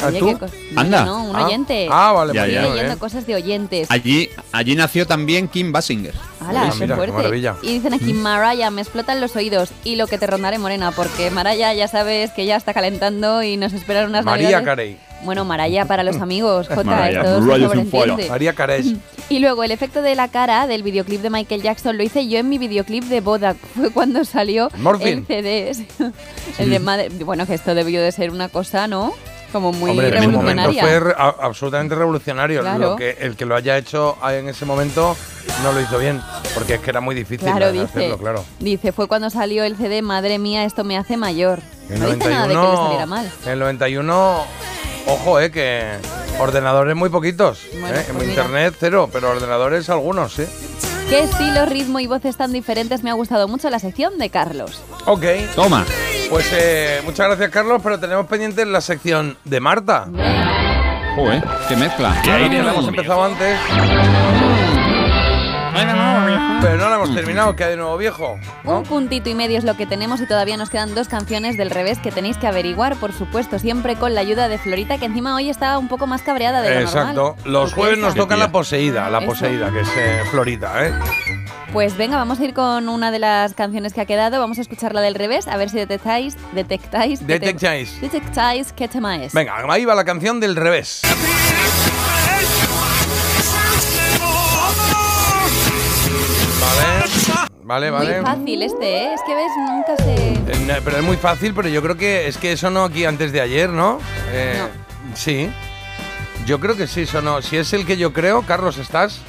¿Ah, 0.03 0.07
Oye, 0.09 0.19
tú? 0.19 0.27
qué 0.27 0.35
cos- 0.37 0.53
No, 0.73 0.81
Anda. 0.81 1.05
No, 1.05 1.25
un 1.31 1.37
Ah. 1.37 1.47
oyente. 1.47 1.89
Ah, 1.91 2.13
vale, 2.13 2.33
pues 2.33 2.51
ya, 2.53 2.63
leyendo 2.63 2.93
eh. 2.93 2.97
cosas 2.99 3.27
de 3.27 3.35
oyentes. 3.35 3.91
Allí, 3.91 4.29
allí 4.53 4.75
nació 4.75 5.07
también 5.07 5.49
Kim 5.49 5.73
Basinger. 5.73 6.15
¡Hala, 6.47 6.73
qué 6.79 6.87
fuerte! 6.89 7.39
Y 7.63 7.73
dicen 7.75 7.95
aquí, 7.95 8.13
Maraya, 8.13 8.71
me 8.71 8.83
explotan 8.83 9.21
los 9.21 9.35
oídos. 9.37 9.71
Y 9.85 9.97
lo 9.97 10.07
que 10.07 10.19
te 10.19 10.27
rondaré, 10.27 10.59
Morena, 10.59 10.91
porque 10.91 11.31
Maraya 11.31 11.73
ya 11.73 11.89
sabes 11.89 12.33
que 12.33 12.45
ya 12.45 12.57
está 12.57 12.75
calentando 12.75 13.43
y 13.43 13.57
nos 13.57 13.73
esperan 13.73 14.09
unas 14.11 14.25
María 14.25 14.45
navidades. 14.51 14.67
Carey. 14.67 14.99
Bueno, 15.23 15.45
Maraya 15.47 15.87
para 15.87 16.03
los 16.03 16.17
amigos, 16.21 16.69
Jota, 16.69 17.09
esto 17.09 17.41
se. 18.19 18.29
María 18.29 18.53
Carey. 18.53 19.01
Y 19.31 19.39
luego 19.39 19.65
el 19.65 19.71
efecto 19.71 20.03
de 20.03 20.15
la 20.17 20.29
cara 20.29 20.67
del 20.67 20.83
videoclip 20.83 21.23
de 21.23 21.31
Michael 21.31 21.63
Jackson 21.63 21.97
lo 21.97 22.03
hice 22.03 22.29
yo 22.29 22.39
en 22.41 22.49
mi 22.51 22.59
videoclip 22.59 23.05
de 23.05 23.23
boda. 23.23 23.55
Fue 23.75 23.89
cuando 23.91 24.23
salió 24.27 24.69
Morphine. 24.77 25.25
el 25.27 25.27
CD. 25.27 25.87
el 26.59 26.69
de 26.71 26.79
madre. 26.79 27.09
Bueno, 27.25 27.47
que 27.47 27.55
esto 27.55 27.75
debió 27.75 28.03
de 28.03 28.13
ser 28.13 28.31
una 28.31 28.51
cosa, 28.51 28.87
¿no? 28.87 29.15
Como 29.55 29.73
muy 29.73 29.93
Hombre, 29.93 30.09
en 30.09 30.25
su 30.25 30.31
momento 30.33 30.63
revolucionaria. 30.65 31.01
fue 31.01 31.15
a- 31.17 31.47
absolutamente 31.47 31.95
revolucionario. 31.95 32.61
Claro. 32.61 32.79
Lo 32.81 32.97
que, 32.97 33.17
el 33.21 33.37
que 33.37 33.47
lo 33.47 33.55
haya 33.55 33.79
hecho 33.79 34.17
en 34.29 34.49
ese 34.49 34.65
momento 34.65 35.17
no 35.63 35.73
lo 35.73 35.81
hizo 35.81 35.97
bien, 35.99 36.21
porque 36.55 36.75
es 36.75 36.81
que 36.81 36.91
era 36.91 37.01
muy 37.01 37.15
difícil 37.15 37.47
Claro, 37.49 37.67
de 37.67 37.73
dice. 37.73 37.85
hacerlo, 37.85 38.19
claro. 38.19 38.45
Dice, 38.59 38.91
fue 38.91 39.07
cuando 39.07 39.31
salió 39.31 39.63
el 39.63 39.77
CD, 39.77 40.03
madre 40.03 40.39
mía, 40.41 40.65
esto 40.65 40.83
me 40.83 40.99
hace 40.99 41.17
mayor. 41.17 41.61
En 41.89 42.01
no 42.01 42.07
dice 42.11 42.29
nada 42.31 42.49
de 42.49 42.55
que 42.55 42.61
le 42.61 42.77
saliera 42.77 43.07
mal. 43.07 43.31
En 43.47 43.53
el 43.53 43.59
91, 43.61 44.45
ojo, 45.07 45.39
eh, 45.39 45.51
que 45.53 45.85
ordenadores 46.41 46.97
muy 46.97 47.11
poquitos. 47.11 47.61
Bueno, 47.81 47.97
eh, 47.97 48.05
pues 48.13 48.27
mira. 48.27 48.43
Internet 48.43 48.75
cero, 48.81 49.09
pero 49.13 49.31
ordenadores 49.31 49.89
algunos, 49.89 50.33
sí. 50.35 50.45
¿Qué 51.09 51.21
estilo, 51.21 51.65
ritmo 51.67 52.01
y 52.01 52.07
voces 52.09 52.37
tan 52.37 52.53
diferentes? 52.53 53.05
Me 53.05 53.11
ha 53.11 53.15
gustado 53.15 53.47
mucho 53.47 53.71
la 53.71 53.79
sección 53.79 54.19
de 54.19 54.31
Carlos. 54.31 54.83
Ok. 55.07 55.25
Toma. 55.55 55.85
Pues 56.31 56.51
eh, 56.53 57.01
muchas 57.05 57.27
gracias, 57.29 57.51
Carlos, 57.51 57.81
pero 57.83 57.99
tenemos 58.01 58.27
pendiente 58.27 58.65
la 58.67 58.81
sección 58.81 59.37
de 59.45 59.61
Marta. 59.61 60.07
Joder, 61.17 61.45
qué 61.69 61.77
mezcla. 61.77 62.21
Que 62.25 62.31
ahí 62.31 62.49
la 62.49 62.73
hemos 62.73 62.89
empezado 62.89 63.25
antes. 63.25 63.57
Pero 66.65 66.79
no 66.79 66.89
la 66.89 66.97
hemos 66.97 67.15
terminado, 67.15 67.55
que 67.55 67.65
hay 67.65 67.71
de 67.73 67.77
nuevo 67.77 67.97
viejo. 67.99 68.39
Un 68.65 68.83
puntito 68.85 69.29
y 69.29 69.35
medio 69.35 69.59
es 69.59 69.65
lo 69.65 69.77
que 69.77 69.85
tenemos 69.87 70.21
y 70.23 70.27
todavía 70.27 70.57
nos 70.57 70.71
quedan 70.71 70.95
dos 70.95 71.09
canciones 71.09 71.59
del 71.59 71.71
revés 71.71 71.99
que 71.99 72.11
tenéis 72.11 72.39
que 72.39 72.47
averiguar, 72.47 72.97
por 72.97 73.13
supuesto, 73.13 73.59
siempre 73.59 73.97
con 73.97 74.15
la 74.15 74.23
ayuda 74.23 74.49
de 74.49 74.57
Florita, 74.57 74.97
que 74.97 75.05
encima 75.05 75.35
hoy 75.37 75.51
está 75.51 75.77
un 75.79 75.89
poco 75.89 76.07
más 76.07 76.23
cabreada 76.23 76.63
de 76.63 76.75
lo 76.75 76.81
Exacto. 76.81 77.13
normal. 77.37 77.53
Los 77.53 77.63
Porque 77.71 77.75
jueves 77.81 77.99
es- 77.99 78.05
nos 78.05 78.15
toca 78.15 78.37
la 78.37 78.51
poseída, 78.51 79.11
la 79.11 79.19
Eso. 79.19 79.27
poseída, 79.27 79.71
que 79.71 79.81
es 79.81 79.89
eh, 79.97 80.23
Florita, 80.31 80.87
¿eh? 80.87 80.93
Pues 81.73 81.97
venga, 81.99 82.17
vamos 82.17 82.41
a 82.41 82.45
ir 82.45 82.55
con 82.55 82.89
una 82.89 83.11
de 83.11 83.19
las 83.19 83.53
canciones 83.55 83.93
que 83.93 84.01
ha 84.01 84.07
quedado. 84.07 84.39
Vamos 84.41 84.59
a 84.59 84.61
escuchar 84.63 84.95
la 84.95 85.01
del 85.03 85.17
revés, 85.17 85.49
a 85.49 85.57
ver 85.57 85.69
si 85.69 85.77
detectáis, 85.77 86.37
detectáis, 86.53 87.27
Detectáis. 87.27 88.01
detectáis 88.01 88.73
qué 88.73 88.89
tema 88.89 89.23
es. 89.23 89.35
Venga, 89.35 89.55
ahí 89.69 89.85
va 89.85 89.95
la 89.95 90.05
canción 90.05 90.41
del 90.41 90.55
revés. 90.57 91.03
Vale, 97.63 97.91
vale, 97.91 98.21
Muy 98.21 98.25
fácil 98.31 98.63
este, 98.63 98.97
¿eh? 99.05 99.15
Es 99.15 99.23
que 99.23 99.35
ves, 99.35 99.51
nunca 99.57 99.97
se... 99.97 100.15
Eh, 100.35 100.67
no, 100.67 100.75
Pero 100.85 100.99
es 100.99 101.03
muy 101.03 101.17
fácil, 101.17 101.55
pero 101.55 101.69
yo 101.69 101.81
creo 101.83 101.97
que 101.97 102.29
es 102.29 102.37
que 102.37 102.57
sonó 102.59 102.85
aquí 102.85 103.07
antes 103.07 103.33
de 103.33 103.41
ayer, 103.41 103.71
¿no? 103.71 103.99
Eh, 104.33 104.63
Sí. 105.15 105.51
Yo 106.45 106.61
creo 106.61 106.77
que 106.77 106.87
sí 106.87 107.07
sonó. 107.07 107.41
Si 107.41 107.57
es 107.57 107.73
el 107.73 107.87
que 107.87 107.97
yo 107.97 108.13
creo, 108.13 108.43
Carlos, 108.43 108.77
¿estás? 108.79 109.21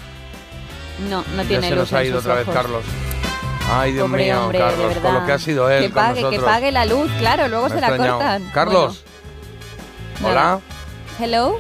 No, 1.10 1.24
no 1.36 1.44
Ya 1.44 1.48
tiene 1.48 1.70
se 1.70 1.76
luz 1.76 1.80
nos 1.92 1.94
ha 1.94 2.04
ido 2.04 2.20
otra 2.20 2.36
vez. 2.36 2.48
Carlos. 2.52 2.84
Ay, 3.72 3.94
Dios 3.94 4.08
Pobre 4.08 4.24
mío, 4.26 4.44
hombre, 4.44 4.60
Carlos, 4.60 4.98
con 4.98 5.14
lo 5.14 5.26
que 5.26 5.32
ha 5.32 5.40
sido 5.40 5.70
él 5.72 5.84
Que 5.86 5.92
con 5.92 6.04
pague, 6.04 6.30
que 6.30 6.40
pague 6.40 6.72
la 6.72 6.86
luz, 6.86 7.10
claro, 7.18 7.48
luego 7.48 7.68
Me 7.70 7.76
se 7.76 7.82
la 7.82 7.98
cortan. 7.98 8.50
Carlos. 8.54 9.04
Hola. 10.24 10.60
Hello. 11.20 11.58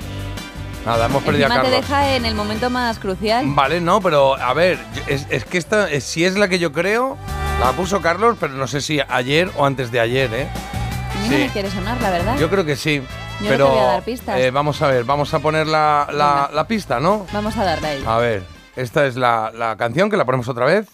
Nada, 0.85 1.07
hemos 1.07 1.23
perdido 1.23 1.45
a 1.45 1.47
Encima 1.47 1.63
te 1.63 1.69
Carlos. 1.71 1.89
deja 1.89 2.15
en 2.15 2.25
el 2.25 2.35
momento 2.35 2.69
más 2.69 2.99
crucial. 2.99 3.45
Vale, 3.49 3.81
no, 3.81 4.01
pero 4.01 4.35
a 4.35 4.53
ver, 4.53 4.77
es, 5.07 5.25
es 5.29 5.43
que 5.45 5.57
esta, 5.57 5.89
es- 5.89 6.03
si 6.03 6.25
es 6.25 6.37
la 6.37 6.47
que 6.47 6.59
yo 6.59 6.71
creo, 6.71 7.17
la 7.59 7.71
puso 7.71 8.01
Carlos, 8.01 8.37
pero 8.39 8.53
no 8.53 8.67
sé 8.67 8.81
si 8.81 8.99
ayer 9.07 9.49
o 9.57 9.65
antes 9.65 9.91
de 9.91 9.99
ayer, 9.99 10.31
¿eh? 10.33 10.47
A 10.47 11.17
mí 11.21 11.29
no 11.29 11.35
Sí. 11.35 11.41
me 11.43 11.49
quiere 11.49 11.71
sonar, 11.71 11.99
la 12.01 12.09
verdad. 12.11 12.37
Yo 12.37 12.49
creo 12.49 12.65
que 12.65 12.75
sí. 12.75 13.01
Yo 13.39 13.43
no 13.45 13.49
pero 13.49 13.65
te 13.65 13.71
voy 13.71 13.79
a 13.79 13.85
dar 13.87 14.03
pistas. 14.03 14.39
eh, 14.39 14.51
vamos 14.51 14.81
a 14.81 14.87
ver, 14.87 15.03
vamos 15.05 15.33
a 15.33 15.39
poner 15.39 15.65
la, 15.65 16.07
la- 16.11 16.49
la 16.53 16.67
pista, 16.67 16.99
¿no? 16.99 17.25
Vamos 17.33 17.57
a 17.57 17.63
darle 17.63 17.87
a 17.87 17.93
ella. 17.93 18.15
A 18.15 18.17
ver, 18.19 18.43
esta 18.75 19.05
es 19.07 19.15
la, 19.15 19.51
la 19.55 19.75
canción 19.77 20.09
que 20.11 20.17
la 20.17 20.25
ponemos 20.25 20.47
otra 20.47 20.65
vez. 20.65 20.85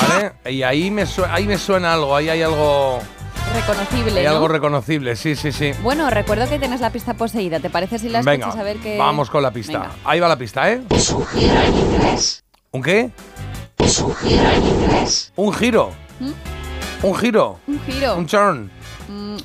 Vale, 0.00 0.32
y 0.50 0.62
ahí 0.62 0.90
me, 0.90 1.04
ahí 1.30 1.46
me 1.46 1.58
suena 1.58 1.94
algo, 1.94 2.14
ahí 2.14 2.28
hay 2.28 2.42
algo, 2.42 3.00
Reconocible, 3.56 4.20
hay 4.20 4.26
¿no? 4.26 4.32
algo 4.32 4.48
reconocible, 4.48 5.16
sí, 5.16 5.34
sí, 5.34 5.50
sí. 5.50 5.72
Bueno, 5.82 6.10
recuerdo 6.10 6.46
que 6.48 6.58
tienes 6.58 6.80
la 6.80 6.90
pista 6.90 7.14
poseída. 7.14 7.58
¿Te 7.58 7.70
parece 7.70 7.98
si 7.98 8.08
la 8.10 8.20
Venga, 8.20 8.46
escuchas 8.48 8.60
a 8.60 8.62
ver 8.64 8.76
qué...? 8.78 8.98
vamos 8.98 9.30
con 9.30 9.42
la 9.42 9.50
pista. 9.50 9.78
Venga. 9.78 9.94
Ahí 10.04 10.20
va 10.20 10.28
la 10.28 10.36
pista, 10.36 10.70
¿eh? 10.70 10.82
¿Un 12.72 12.82
qué? 12.82 13.10
Un 15.36 15.52
giro. 15.54 15.90
Un 17.02 17.14
giro. 17.14 17.58
Un 17.66 17.80
giro. 17.86 18.16
Un 18.16 18.26
turn. 18.26 18.70
Mm, 19.08 19.36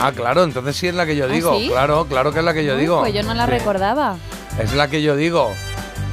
Ah, 0.00 0.12
claro, 0.14 0.44
entonces 0.44 0.76
sí 0.76 0.86
es 0.88 0.94
la 0.94 1.06
que 1.06 1.16
yo 1.16 1.24
¿Ah, 1.24 1.28
digo. 1.28 1.58
sí? 1.58 1.68
Claro, 1.68 2.06
claro 2.06 2.32
que 2.32 2.38
es 2.40 2.44
la 2.44 2.54
que 2.54 2.64
yo 2.64 2.74
uy, 2.74 2.80
digo. 2.80 3.00
Pues 3.00 3.14
yo 3.14 3.22
no 3.22 3.34
la 3.34 3.46
Sí. 3.46 3.50
recordaba. 3.52 4.16
Es 4.60 4.72
la 4.74 4.88
que 4.88 5.02
yo 5.02 5.16
digo. 5.16 5.52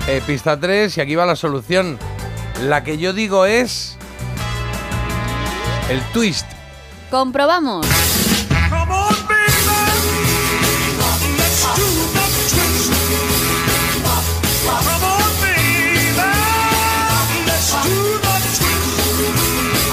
Eh, 0.07 0.21
pista 0.25 0.59
3 0.59 0.97
y 0.97 1.01
aquí 1.01 1.15
va 1.15 1.25
la 1.25 1.35
solución. 1.35 1.97
La 2.63 2.83
que 2.83 2.97
yo 2.97 3.13
digo 3.13 3.45
es. 3.45 3.97
El 5.89 6.01
twist. 6.13 6.45
Comprobamos. 7.13 7.85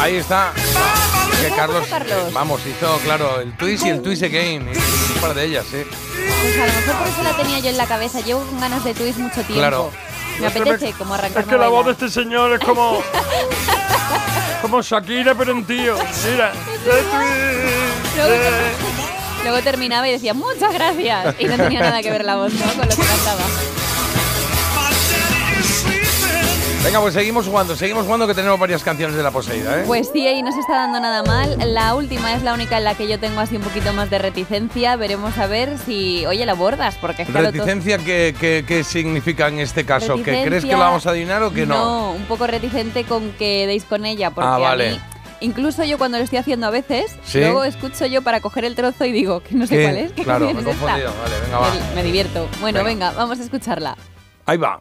Ahí 0.01 0.17
está. 0.17 0.55
Que 1.43 1.49
Carlos, 1.55 1.87
Carlos. 1.91 2.33
vamos, 2.33 2.63
hizo, 2.67 2.97
claro, 3.05 3.43
el 3.43 3.55
twist 3.59 3.85
y 3.85 3.91
el 3.91 4.01
twist 4.01 4.23
again. 4.23 4.63
y 4.63 4.79
Un 4.79 5.21
par 5.21 5.35
de 5.35 5.45
ellas, 5.45 5.67
sí. 5.71 5.83
Pues 5.85 6.59
a 6.59 6.67
lo 6.67 6.73
mejor 6.73 6.95
por 6.95 7.07
eso 7.07 7.23
la 7.23 7.37
tenía 7.37 7.59
yo 7.59 7.69
en 7.69 7.77
la 7.77 7.87
cabeza. 7.87 8.21
Llevo 8.21 8.47
con 8.47 8.61
ganas 8.61 8.83
de 8.83 8.95
twist 8.95 9.19
mucho 9.19 9.43
tiempo. 9.43 9.57
Claro. 9.57 9.91
Me 10.41 10.47
apetece 10.47 10.95
como 10.95 11.13
arrancar 11.13 11.43
Es 11.43 11.49
que 11.51 11.59
la 11.59 11.69
voz 11.69 11.85
de 11.85 11.93
este 11.93 12.09
señor 12.09 12.55
es 12.55 12.61
como. 12.61 13.03
como 14.71 14.83
Shakira, 14.83 15.35
pero 15.35 15.51
en 15.53 15.65
tío. 15.65 15.97
Mira. 16.31 16.53
Luego, 19.43 19.63
terminaba 19.63 20.09
y 20.09 20.13
decía, 20.13 20.33
muchas 20.33 20.73
gracias. 20.73 21.35
Y 21.41 21.47
no 21.47 21.57
tenía 21.57 21.81
nada 21.81 22.03
que 22.03 22.11
ver 22.11 22.25
la 22.25 22.37
voz, 22.37 22.53
¿no? 22.53 22.67
Con 22.75 22.89
lo 22.89 22.95
que 22.95 23.03
cantaba. 23.03 23.43
Venga, 26.83 26.99
pues 27.01 27.13
seguimos 27.13 27.47
jugando, 27.47 27.77
seguimos 27.77 28.05
jugando 28.05 28.27
que 28.27 28.33
tenemos 28.35 28.59
varias 28.59 28.83
canciones 28.83 29.15
de 29.15 29.23
la 29.23 29.31
poseída, 29.31 29.81
¿eh? 29.81 29.85
Pues 29.87 30.09
sí, 30.13 30.27
y 30.27 30.43
no 30.43 30.51
se 30.51 30.61
está 30.61 30.77
dando 30.77 30.99
nada 30.99 31.23
mal. 31.23 31.57
La 31.75 31.95
última 31.95 32.35
es 32.35 32.43
la 32.43 32.55
única 32.55 32.79
en 32.79 32.85
la 32.85 32.95
que 32.95 33.07
yo 33.07 33.21
tengo 33.21 33.39
así 33.41 33.57
un 33.57 33.63
poquito 33.63 33.93
más 33.93 34.09
de 34.09 34.19
reticencia. 34.19 34.97
Veremos 34.97 35.37
a 35.37 35.47
ver 35.47 35.77
si, 35.79 36.25
oye, 36.25 36.47
la 36.47 36.55
bordas, 36.55 36.97
porque 36.97 37.23
es 37.23 37.29
claro, 37.29 37.51
Reticencia, 37.51 37.99
¿qué, 37.99 38.35
qué, 38.39 38.65
qué 38.67 38.83
significa 38.83 39.49
en 39.49 39.59
este 39.59 39.85
caso? 39.85 40.17
¿Que 40.23 40.43
crees 40.43 40.65
que 40.65 40.73
lo 40.73 40.79
vamos 40.79 41.07
a 41.07 41.11
adivinar 41.11 41.43
o 41.43 41.53
que 41.53 41.67
no? 41.67 41.75
No, 41.75 42.13
un 42.13 42.25
poco 42.25 42.47
reticente 42.47 43.05
con 43.05 43.31
que 43.33 43.67
deis 43.67 43.85
con 43.85 44.07
ella, 44.07 44.31
porque 44.31 44.49
Ah, 44.49 44.57
vale. 44.59 44.89
a 44.89 44.93
mí, 44.93 45.01
incluso 45.41 45.85
yo 45.85 45.99
cuando 45.99 46.17
lo 46.17 46.25
estoy 46.25 46.39
haciendo 46.39 46.67
a 46.67 46.71
veces, 46.71 47.15
¿Sí? 47.25 47.41
luego 47.41 47.63
escucho 47.65 48.07
yo 48.07 48.23
para 48.23 48.41
coger 48.41 48.65
el 48.65 48.75
trozo 48.75 49.05
y 49.05 49.13
digo 49.13 49.41
que 49.41 49.55
no 49.55 49.67
sé 49.67 49.77
¿Qué? 49.77 49.83
cuál 49.83 49.97
es, 49.99 50.13
qué 50.13 50.25
Claro, 50.25 50.47
me 50.55 50.63
he 50.63 50.65
confundido. 50.65 51.13
Vale, 51.23 51.41
venga, 51.45 51.59
va. 51.59 51.75
Me, 51.75 51.97
me 51.97 52.03
divierto. 52.05 52.49
Bueno, 52.63 52.83
venga, 52.83 53.11
vamos 53.13 53.39
a 53.39 53.43
escucharla. 53.43 53.99
Ahí 54.47 54.57
va. 54.57 54.81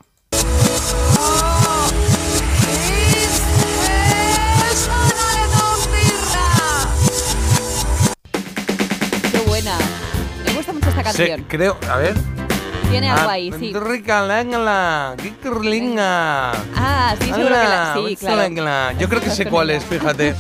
Sí, 11.06 11.30
creo, 11.48 11.78
a 11.90 11.98
ver. 11.98 12.16
Tiene 12.90 13.10
algo 13.10 13.30
Ah, 13.30 13.34
ahí, 13.34 13.52
sí. 13.52 13.72
Rica, 13.74 14.24
lángala, 14.24 15.16
qué 15.22 15.32
curlinga. 15.34 16.52
Ah, 16.76 17.16
sí, 17.20 17.26
seguro 17.26 17.46
que 17.46 17.52
la... 17.52 17.94
Sí, 17.96 18.16
claro. 18.16 18.98
Yo 19.00 19.10
creo 19.10 19.22
que 19.22 19.30
sé 19.30 19.46
cuál 19.46 19.70
es, 19.70 19.84
fíjate. 19.86 20.36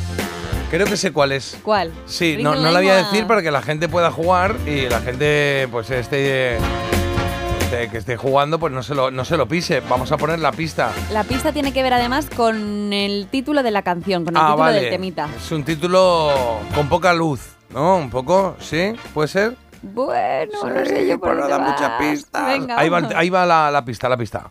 Creo 0.71 0.85
que 0.87 0.97
sé 0.97 1.11
cuál 1.11 1.31
es. 1.31 1.57
¿Cuál? 1.63 1.91
Sí, 2.05 2.37
no, 2.41 2.55
no 2.55 2.71
la 2.71 2.79
voy 2.79 2.89
a 2.89 2.97
decir 2.97 3.25
para 3.25 3.41
que 3.41 3.49
la 3.51 3.61
gente 3.61 3.87
pueda 3.87 4.11
jugar 4.11 4.55
y 4.67 4.87
la 4.87 4.99
gente 5.01 5.67
pues 5.71 5.89
esté, 5.89 6.57
esté- 6.57 7.89
que 7.89 7.97
esté 7.97 8.17
jugando 8.17 8.59
pues 8.59 8.71
no 8.71 8.83
se 8.83 8.93
lo 8.93 9.09
no 9.09 9.25
se 9.25 9.35
lo 9.35 9.47
pise. 9.47 9.79
Vamos 9.81 10.11
a 10.11 10.17
poner 10.17 10.37
la 10.39 10.51
pista. 10.51 10.91
La 11.11 11.23
pista 11.23 11.51
tiene 11.51 11.73
que 11.73 11.81
ver 11.81 11.93
además 11.93 12.27
con 12.35 12.93
el 12.93 13.27
título 13.31 13.63
de 13.63 13.71
la 13.71 13.81
canción, 13.81 14.25
con 14.25 14.35
el 14.35 14.41
ah, 14.41 14.45
título 14.45 14.57
vale. 14.63 14.81
del 14.81 14.89
temita. 14.91 15.27
Es 15.43 15.51
un 15.51 15.63
título 15.63 16.59
con 16.75 16.87
poca 16.87 17.13
luz, 17.13 17.41
¿no? 17.71 17.97
Un 17.97 18.11
poco, 18.11 18.55
¿sí? 18.59 18.93
¿Puede 19.13 19.27
ser? 19.27 19.55
Bueno, 19.81 20.51
no 20.63 20.85
sé 20.85 21.07
yo 21.07 21.19
por 21.19 21.29
Pero 21.29 21.47
dónde 21.47 21.57
da 21.57 21.71
muchas 21.71 21.91
pistas. 21.99 22.47
Venga, 22.47 22.79
ahí 22.79 22.89
va, 22.89 23.01
ahí 23.15 23.29
va 23.29 23.45
la, 23.45 23.71
la 23.71 23.85
pista, 23.85 24.09
la 24.09 24.17
pista. 24.17 24.49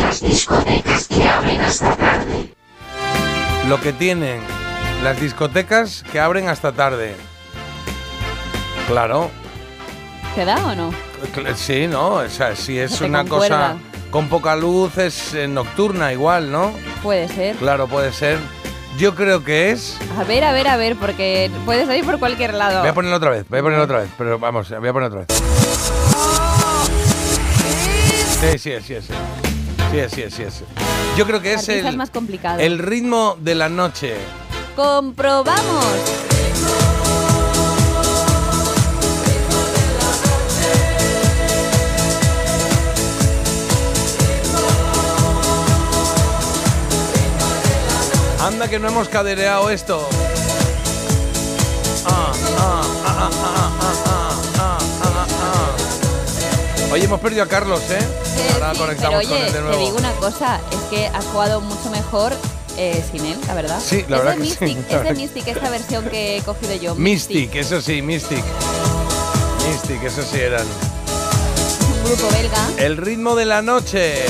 Las 0.00 0.20
discotecas 0.20 1.08
que 1.08 1.28
abren 1.28 1.60
hasta 1.60 1.96
tarde. 1.96 2.54
Lo 3.68 3.80
que 3.80 3.92
tienen 3.92 4.40
las 5.04 5.20
discotecas 5.20 6.02
que 6.10 6.18
abren 6.18 6.48
hasta 6.48 6.72
tarde. 6.72 7.14
Claro. 8.88 9.30
¿Te 10.34 10.46
da 10.46 10.56
o 10.66 10.74
no? 10.74 10.90
Sí, 11.54 11.86
¿no? 11.86 12.14
O 12.14 12.28
sea, 12.28 12.56
si 12.56 12.78
es 12.78 13.02
una 13.02 13.20
concuerda. 13.20 13.72
cosa 13.72 13.76
con 14.10 14.28
poca 14.28 14.56
luz, 14.56 14.96
es 14.96 15.34
eh, 15.34 15.46
nocturna 15.46 16.10
igual, 16.12 16.50
¿no? 16.50 16.72
Puede 17.02 17.28
ser. 17.28 17.56
Claro, 17.56 17.86
puede 17.86 18.12
ser. 18.12 18.38
Yo 18.98 19.14
creo 19.14 19.42
que 19.42 19.70
es. 19.70 19.98
A 20.18 20.24
ver, 20.24 20.44
a 20.44 20.52
ver, 20.52 20.68
a 20.68 20.76
ver, 20.76 20.96
porque 20.96 21.50
puede 21.64 21.84
salir 21.86 22.04
por 22.04 22.18
cualquier 22.18 22.54
lado. 22.54 22.80
Voy 22.80 22.88
a 22.90 22.94
ponerlo 22.94 23.16
otra 23.16 23.30
vez, 23.30 23.44
voy 23.48 23.58
a 23.58 23.62
ponerlo 23.62 23.84
otra 23.84 23.98
vez, 24.00 24.10
pero 24.16 24.38
vamos, 24.38 24.68
voy 24.70 24.88
a 24.88 24.92
poner 24.92 25.08
otra 25.08 25.20
vez. 25.26 25.28
Sí, 28.40 28.58
sí, 28.58 28.72
sí. 28.86 28.94
Sí, 29.00 30.00
sí, 30.08 30.22
es, 30.22 30.34
sí, 30.34 30.42
es. 30.42 30.64
Yo 31.16 31.26
creo 31.26 31.40
que 31.40 31.54
es 31.54 31.60
Artistas 31.68 31.90
el, 31.92 31.96
más 31.96 32.10
complicado. 32.10 32.58
el 32.60 32.78
ritmo 32.78 33.36
de 33.40 33.54
la 33.54 33.68
noche. 33.68 34.16
¡Comprobamos! 34.76 35.84
que 48.68 48.78
no 48.78 48.88
hemos 48.88 49.08
cadereado 49.08 49.70
esto. 49.70 50.08
Oye, 56.92 57.04
hemos 57.04 57.20
perdido 57.20 57.42
a 57.42 57.48
Carlos, 57.48 57.80
¿eh? 57.90 57.98
Ahora 58.54 58.72
conectamos 58.78 59.18
pero, 59.24 59.34
oye, 59.34 59.52
con 59.52 59.64
él. 59.64 59.70
Te 59.72 59.78
digo 59.78 59.96
una 59.98 60.12
cosa, 60.12 60.60
es 60.70 60.78
que 60.90 61.06
ha 61.08 61.20
jugado 61.32 61.60
mucho 61.60 61.90
mejor 61.90 62.32
sin 62.76 63.26
él, 63.26 63.38
la 63.46 63.54
verdad. 63.54 63.80
Sí, 63.84 64.04
la 64.08 64.16
es 64.16 64.22
verdad. 64.22 64.32
De 64.32 64.38
Mystic, 64.38 64.68
sí, 64.68 64.78
es 64.78 64.88
verdad. 64.88 65.04
de 65.04 65.14
Mystic 65.14 65.48
esta 65.48 65.70
versión 65.70 66.04
que 66.06 66.36
he 66.38 66.42
cogido 66.42 66.74
yo. 66.74 66.94
Mystic, 66.94 67.54
eso 67.56 67.80
sí, 67.80 68.00
Mystic. 68.02 68.44
Mystic, 69.68 70.02
eso 70.04 70.22
sí 70.22 70.40
eran. 70.40 70.66
Un 71.86 72.04
grupo 72.04 72.28
belga. 72.30 72.68
El 72.78 72.96
ritmo 72.96 73.34
de 73.34 73.44
la 73.44 73.62
noche. 73.62 74.24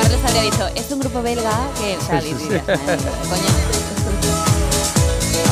Carlos 0.00 0.20
habría 0.24 0.42
dicho, 0.42 0.68
es 0.74 0.90
un 0.90 1.00
grupo 1.00 1.22
belga 1.22 1.58
que. 1.80 1.96
O 1.96 2.06
coño. 2.06 3.79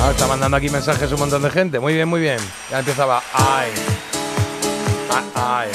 Ah, 0.00 0.10
está 0.12 0.26
mandando 0.26 0.56
aquí 0.56 0.68
mensajes 0.70 1.10
un 1.12 1.18
montón 1.18 1.42
de 1.42 1.50
gente. 1.50 1.78
Muy 1.80 1.92
bien, 1.94 2.08
muy 2.08 2.20
bien. 2.20 2.38
Ya 2.70 2.78
empezaba. 2.78 3.22
Ay. 3.32 3.70
Ay. 5.34 5.68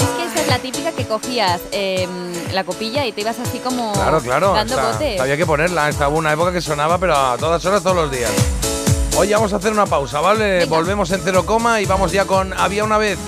Es 0.00 0.08
que 0.16 0.24
esta 0.24 0.40
es 0.42 0.48
la 0.48 0.58
típica 0.58 0.92
que 0.92 1.04
cogías 1.06 1.60
eh, 1.72 2.08
la 2.52 2.64
copilla 2.64 3.04
y 3.06 3.12
te 3.12 3.20
ibas 3.20 3.38
así 3.38 3.58
como 3.58 3.92
Claro, 3.92 4.20
claro. 4.20 4.52
dando 4.54 4.74
esta- 4.74 4.92
botes. 4.92 5.20
había 5.20 5.36
que 5.36 5.46
ponerla. 5.46 5.88
Esta 5.88 6.08
hubo 6.08 6.18
una 6.18 6.32
época 6.32 6.52
que 6.52 6.60
sonaba, 6.60 6.98
pero 6.98 7.14
a 7.16 7.36
todas 7.38 7.64
horas, 7.64 7.82
todos 7.82 7.96
los 7.96 8.10
días. 8.10 8.30
Oye, 9.16 9.32
vamos 9.34 9.52
a 9.52 9.56
hacer 9.56 9.72
una 9.72 9.86
pausa, 9.86 10.20
¿vale? 10.20 10.64
Volvemos 10.66 11.10
en 11.12 11.20
cero 11.22 11.46
coma 11.46 11.80
y 11.80 11.86
vamos 11.86 12.10
ya 12.12 12.24
con 12.24 12.52
Había 12.54 12.82
una 12.82 12.98
vez 12.98 13.18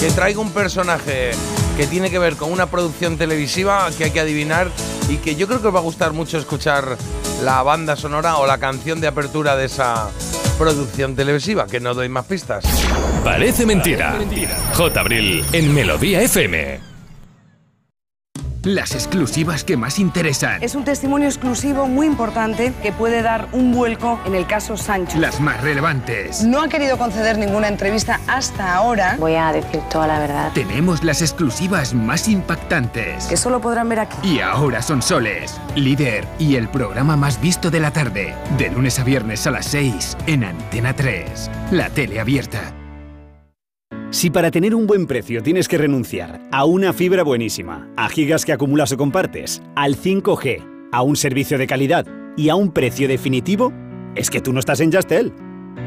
que 0.00 0.10
traigo 0.10 0.40
un 0.40 0.50
personaje 0.52 1.32
que 1.76 1.86
tiene 1.86 2.10
que 2.10 2.18
ver 2.18 2.36
con 2.36 2.52
una 2.52 2.66
producción 2.66 3.16
televisiva 3.18 3.88
que 3.96 4.04
hay 4.04 4.10
que 4.12 4.20
adivinar 4.20 4.68
y 5.08 5.16
que 5.16 5.34
yo 5.34 5.48
creo 5.48 5.60
que 5.60 5.68
os 5.68 5.74
va 5.74 5.78
a 5.80 5.82
gustar 5.82 6.12
mucho 6.12 6.38
escuchar 6.38 6.96
la 7.42 7.62
banda 7.62 7.96
sonora 7.96 8.36
o 8.36 8.46
la 8.46 8.58
canción 8.58 9.00
de 9.00 9.08
apertura 9.08 9.56
de 9.56 9.66
esa 9.66 10.08
producción 10.58 11.16
televisiva, 11.16 11.66
que 11.66 11.80
no 11.80 11.92
doy 11.92 12.08
más 12.08 12.24
pistas. 12.24 12.64
Parece 13.24 13.66
mentira. 13.66 14.16
J. 14.74 15.00
Abril 15.00 15.44
en 15.52 15.74
Melodía 15.74 16.22
FM. 16.22 16.91
Las 18.64 18.92
exclusivas 18.92 19.64
que 19.64 19.76
más 19.76 19.98
interesan. 19.98 20.62
Es 20.62 20.76
un 20.76 20.84
testimonio 20.84 21.26
exclusivo 21.26 21.88
muy 21.88 22.06
importante 22.06 22.72
que 22.80 22.92
puede 22.92 23.20
dar 23.20 23.48
un 23.50 23.72
vuelco 23.72 24.20
en 24.24 24.36
el 24.36 24.46
caso 24.46 24.76
Sancho. 24.76 25.18
Las 25.18 25.40
más 25.40 25.60
relevantes. 25.60 26.44
No 26.44 26.60
ha 26.62 26.68
querido 26.68 26.96
conceder 26.96 27.38
ninguna 27.38 27.66
entrevista 27.66 28.20
hasta 28.28 28.76
ahora. 28.76 29.16
Voy 29.18 29.34
a 29.34 29.52
decir 29.52 29.80
toda 29.90 30.06
la 30.06 30.20
verdad. 30.20 30.52
Tenemos 30.54 31.02
las 31.02 31.22
exclusivas 31.22 31.92
más 31.92 32.28
impactantes. 32.28 33.26
Que 33.26 33.36
solo 33.36 33.60
podrán 33.60 33.88
ver 33.88 33.98
aquí. 33.98 34.36
Y 34.36 34.38
ahora 34.38 34.80
son 34.80 35.02
soles, 35.02 35.60
líder 35.74 36.24
y 36.38 36.54
el 36.54 36.68
programa 36.68 37.16
más 37.16 37.40
visto 37.40 37.68
de 37.68 37.80
la 37.80 37.92
tarde, 37.92 38.32
de 38.58 38.70
lunes 38.70 38.96
a 39.00 39.02
viernes 39.02 39.44
a 39.48 39.50
las 39.50 39.66
6 39.66 40.16
en 40.28 40.44
Antena 40.44 40.94
3, 40.94 41.50
la 41.72 41.90
tele 41.90 42.20
abierta. 42.20 42.72
Si 44.12 44.28
para 44.28 44.50
tener 44.50 44.74
un 44.74 44.86
buen 44.86 45.06
precio 45.06 45.42
tienes 45.42 45.66
que 45.68 45.78
renunciar 45.78 46.46
a 46.52 46.66
una 46.66 46.92
fibra 46.92 47.22
buenísima, 47.22 47.88
a 47.96 48.10
gigas 48.10 48.44
que 48.44 48.52
acumulas 48.52 48.92
o 48.92 48.98
compartes, 48.98 49.62
al 49.74 49.96
5G, 49.96 50.90
a 50.92 51.00
un 51.00 51.16
servicio 51.16 51.56
de 51.56 51.66
calidad 51.66 52.06
y 52.36 52.50
a 52.50 52.54
un 52.54 52.72
precio 52.72 53.08
definitivo, 53.08 53.72
es 54.14 54.28
que 54.28 54.42
tú 54.42 54.52
no 54.52 54.60
estás 54.60 54.80
en 54.80 54.90
Yastel. 54.90 55.32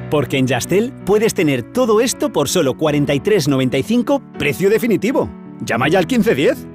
Porque 0.09 0.39
en 0.39 0.47
Yastel 0.47 0.91
puedes 1.05 1.35
tener 1.35 1.71
todo 1.71 2.01
esto 2.01 2.31
por 2.31 2.49
solo 2.49 2.73
43,95 2.73 4.37
precio 4.39 4.71
definitivo. 4.71 5.29
Llama 5.63 5.87
ya 5.87 5.99
al 5.99 6.07
1510. 6.07 6.74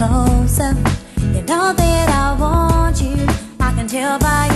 Closer. 0.00 0.72
You 1.34 1.42
know 1.42 1.74
that 1.74 2.08
I 2.08 2.34
want 2.40 3.02
you. 3.02 3.18
I 3.60 3.70
can 3.74 3.86
tell 3.86 4.18
by 4.18 4.49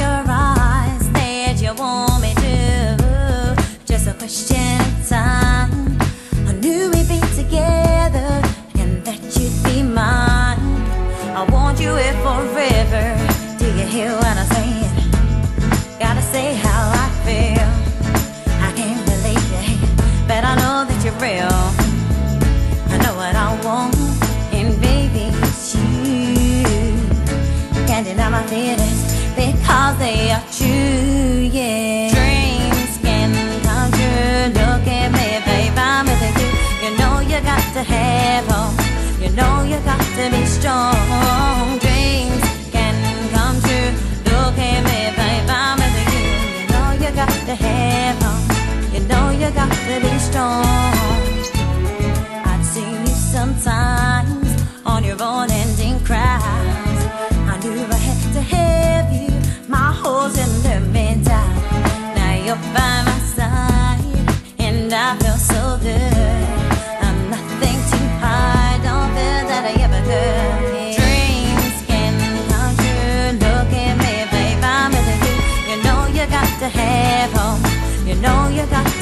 My 28.54 28.60
feelings 28.60 29.02
because 29.34 29.98
they 29.98 30.30
are 30.30 30.44
true, 30.52 31.40
yeah. 31.58 32.08
Dreams 32.14 32.98
can 33.02 33.32
come 33.64 33.90
true. 33.90 34.60
Look 34.60 34.86
at 34.86 35.10
me, 35.10 35.26
babe, 35.44 35.72
I'm 35.76 36.06
with 36.06 36.38
you. 36.40 36.50
You 36.84 36.96
know 36.98 37.18
you 37.18 37.40
got 37.42 37.64
to 37.74 37.82
have 37.82 38.46
hope. 38.46 38.78
You 39.20 39.30
know 39.34 39.64
you 39.64 39.78
got 39.80 39.98
to 39.98 40.30
be 40.30 40.46
strong. 40.46 41.78
Dreams 41.80 42.44
can 42.70 42.94
come 43.34 43.58
true. 43.66 43.90
Look 44.30 44.56
at 44.56 44.80
me, 44.88 45.00
babe, 45.18 45.50
I'm 45.50 45.78
with 45.82 46.14
you. 46.14 46.26
You 46.60 46.66
know 46.72 46.92
you 47.02 47.10
got 47.14 47.34
to 47.48 47.54
have 47.56 48.22
hope. 48.22 48.94
You 48.94 49.00
know 49.08 49.30
you 49.30 49.50
got 49.50 49.72
to 49.72 50.00
be 50.00 50.18
strong. 50.18 51.03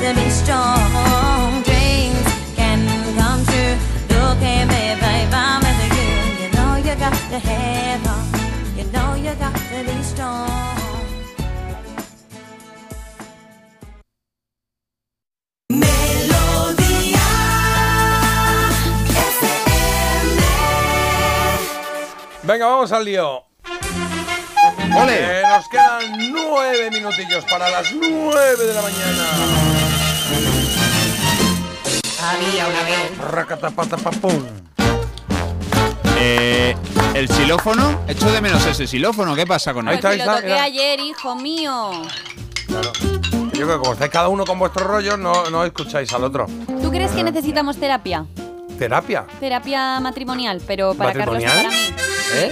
You 0.02 0.08
to 0.08 0.20
be 0.20 0.30
strong. 0.30 1.62
Dreams 1.62 2.26
can 2.56 2.80
come 3.16 3.44
true. 3.46 3.76
Look. 4.10 4.42
I'm 5.34 5.60
with 5.60 5.96
you. 5.98 6.44
You 6.44 6.48
know 6.52 6.76
you 6.76 6.94
got 6.96 7.14
to 7.30 7.38
have. 7.38 8.76
You 8.76 8.84
know 8.92 9.14
you 9.14 9.34
got 9.34 9.54
to 9.54 9.84
be 9.84 10.02
strong. 10.02 10.50
Venga, 22.44 22.66
vamos 22.66 22.90
al 22.90 23.04
lío. 23.04 23.51
¡Ole! 24.90 25.40
Eh, 25.40 25.42
nos 25.48 25.68
quedan 25.68 26.32
nueve 26.32 26.90
minutillos 26.90 27.44
para 27.44 27.70
las 27.70 27.92
nueve 27.92 28.66
de 28.66 28.74
la 28.74 28.82
mañana. 28.82 29.24
Había 32.20 32.66
una 32.66 32.82
vez. 32.82 33.18
Racatapatapapum. 33.18 34.44
Eh, 36.18 36.76
el 37.14 37.28
xilófono, 37.28 38.02
echo 38.06 38.30
de 38.30 38.40
menos 38.40 38.64
ese 38.66 38.86
xilófono. 38.86 39.34
¿Qué 39.34 39.46
pasa 39.46 39.72
con 39.72 39.88
él? 39.88 39.98
Pues 40.00 40.18
lo 40.24 40.34
toqué 40.36 40.58
ayer, 40.58 41.00
hijo 41.00 41.34
mío. 41.36 41.90
Claro. 42.66 42.92
Yo 43.52 43.66
creo 43.66 43.68
que 43.68 43.78
como 43.78 43.92
estáis 43.92 44.10
cada 44.10 44.28
uno 44.28 44.44
con 44.44 44.58
vuestro 44.58 44.84
rollo, 44.86 45.16
no, 45.16 45.50
no 45.50 45.64
escucháis 45.64 46.12
al 46.12 46.24
otro. 46.24 46.46
¿Tú 46.80 46.90
crees 46.90 47.10
que 47.12 47.22
necesitamos 47.22 47.76
terapia? 47.76 48.24
¿Terapia? 48.78 49.26
Terapia 49.40 50.00
matrimonial, 50.00 50.60
pero 50.66 50.94
para 50.94 51.12
Carlos 51.12 51.42
y 51.42 51.44
¿Matrimonial? 51.44 51.72
para 51.72 51.76
mí. 51.76 51.94
¿Eh? 52.34 52.50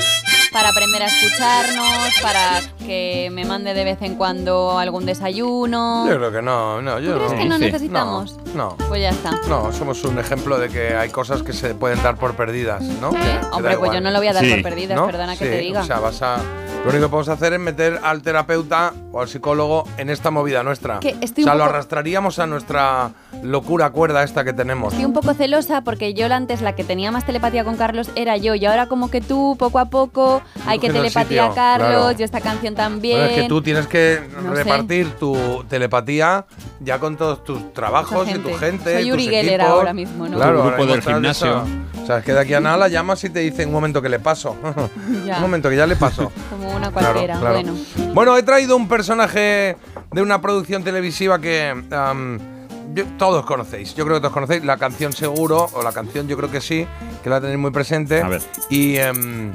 Para 0.53 0.71
aprender 0.71 1.03
a 1.03 1.07
escucharnos, 1.07 2.21
para 2.21 2.61
que 2.81 3.31
me 3.33 3.45
mande 3.45 3.75
de 3.75 3.85
vez 3.85 4.03
en 4.03 4.17
cuando 4.17 4.79
algún 4.79 5.07
desayuno. 5.07 6.07
Yo 6.09 6.17
creo 6.17 6.33
que 6.33 6.43
no, 6.43 6.83
no. 6.83 6.99
Yo 6.99 7.13
¿Tú 7.13 7.17
crees 7.19 7.33
no. 7.33 7.39
que 7.39 7.45
no 7.47 7.59
necesitamos? 7.59 8.37
No. 8.55 8.77
Pues 8.89 9.01
ya 9.03 9.11
está. 9.11 9.33
No, 9.49 9.73
somos 9.73 10.03
un 10.05 10.19
ejemplo 10.19 10.59
de 10.59 10.69
que 10.69 10.95
hay 10.95 11.11
cosas 11.11 11.43
que 11.43 11.53
se 11.53 11.75
pueden 11.75 12.03
dar 12.03 12.17
por 12.17 12.35
perdidas, 12.35 12.83
¿no? 12.83 13.11
Que 13.11 13.19
da 13.19 13.51
Hombre, 13.53 13.79
pues 13.79 13.93
yo 13.93 14.01
no 14.01 14.11
lo 14.11 14.19
voy 14.19 14.29
a 14.29 14.33
dar 14.33 14.45
por 14.49 14.63
perdidas, 14.63 15.01
perdona 15.01 15.37
que 15.37 15.45
Sí, 15.45 15.51
te 15.51 15.59
diga. 15.59 15.81
O 15.81 15.85
sea, 15.85 16.01
vas 16.01 16.21
a. 16.23 16.39
Lo 16.85 16.89
único 16.91 17.05
que 17.07 17.11
podemos 17.11 17.29
hacer 17.29 17.53
es 17.53 17.61
meter 17.61 18.01
al 18.03 18.23
terapeuta 18.23 18.95
o 19.13 19.21
al 19.21 19.29
psicólogo 19.29 19.85
en 19.99 20.09
esta 20.09 20.31
movida 20.31 20.63
nuestra. 20.63 20.99
Que 21.01 21.15
estoy 21.21 21.45
o 21.45 21.47
sea, 21.47 21.53
un 21.53 21.59
lo 21.59 21.65
poco- 21.65 21.75
arrastraríamos 21.75 22.39
a 22.39 22.47
nuestra 22.47 23.11
locura 23.43 23.91
cuerda 23.91 24.23
esta 24.23 24.45
que 24.45 24.55
tenemos. 24.55 24.95
Estoy 24.95 25.05
un 25.05 25.13
poco 25.13 25.35
celosa 25.35 25.83
porque 25.83 26.15
yo 26.15 26.27
la 26.29 26.37
antes 26.37 26.63
la 26.63 26.75
que 26.75 26.83
tenía 26.85 27.11
más 27.11 27.27
telepatía 27.27 27.65
con 27.65 27.77
Carlos 27.77 28.09
era 28.15 28.39
yo 28.39 28.55
y 28.55 28.65
ahora 28.65 28.87
como 28.87 29.11
que 29.11 29.21
tú 29.21 29.57
poco 29.59 29.79
a 29.79 29.85
poco 29.87 30.41
hay 30.67 30.79
que 30.79 30.91
telepatía 30.91 31.47
a 31.47 31.55
Carlos 31.55 31.89
claro. 31.91 32.17
y 32.19 32.23
esta 32.23 32.41
canción 32.41 32.75
también. 32.83 33.19
Bueno, 33.19 33.33
es 33.35 33.43
que 33.43 33.49
tú 33.49 33.63
tienes 33.63 33.87
que 33.87 34.21
No 34.43 34.55
sé. 34.55 34.65
repartir 34.65 35.11
tu 35.19 35.65
telepatía 35.69 36.47
ya 36.81 36.99
con 36.99 37.17
todos 37.17 37.45
tus 37.45 37.73
trabajos 37.73 38.29
y 38.29 38.39
tu 38.39 38.53
gente. 38.55 38.95
Soy 38.95 39.05
tus 39.05 39.15
Uri 39.15 39.29
Geller 39.29 39.61
ahora 39.63 39.93
mismo, 39.93 40.29
¿no? 40.29 40.37
Claro, 40.37 40.63
Tu 40.63 40.69
grupo 40.69 40.87
del 40.87 41.03
gimnasio. 41.03 41.65
esa- 41.65 42.01
O 42.03 42.07
sea, 42.07 42.19
es 42.19 42.25
que 42.25 42.33
de 42.33 42.41
aquí 42.41 42.55
a 42.55 42.61
nada 42.61 42.77
la 42.77 42.89
llamas 42.89 43.23
y 43.25 43.31
te 43.31 43.41
dice 43.41 43.67
un 43.67 43.73
momento 43.73 44.01
que 44.03 44.09
le 44.09 44.19
paso. 44.19 44.57
Un 45.09 45.41
momento 45.41 45.69
que 45.71 45.77
ya 45.77 45.87
le 45.87 45.97
paso. 45.97 46.33
Como 46.51 46.71
una 46.75 46.91
cualquiera. 46.91 47.39
claro. 47.39 47.55
Bueno. 47.55 47.75
Bueno, 48.15 48.37
he 48.37 48.43
traído 48.43 48.77
un 48.77 48.89
personaje 48.89 49.77
de 50.13 50.23
una 50.23 50.41
producción 50.41 50.83
televisiva 50.83 51.39
que 51.41 51.75
yo- 52.95 53.05
todos 53.19 53.45
conocéis. 53.47 53.95
Yo 53.95 54.05
creo 54.05 54.17
que 54.17 54.21
todos 54.23 54.33
conocéis. 54.35 54.65
La 54.65 54.77
canción 54.77 55.13
seguro, 55.13 55.69
o 55.73 55.83
la 55.83 55.93
canción 55.93 56.27
yo 56.27 56.37
creo 56.37 56.51
que 56.51 56.61
sí, 56.61 56.87
que 57.23 57.31
la 57.31 57.41
tenéis 57.41 57.59
muy 57.59 57.71
presente. 57.71 58.21
A 58.23 58.29
ver. 58.29 58.43
Y, 58.69 58.97
em, 58.97 59.53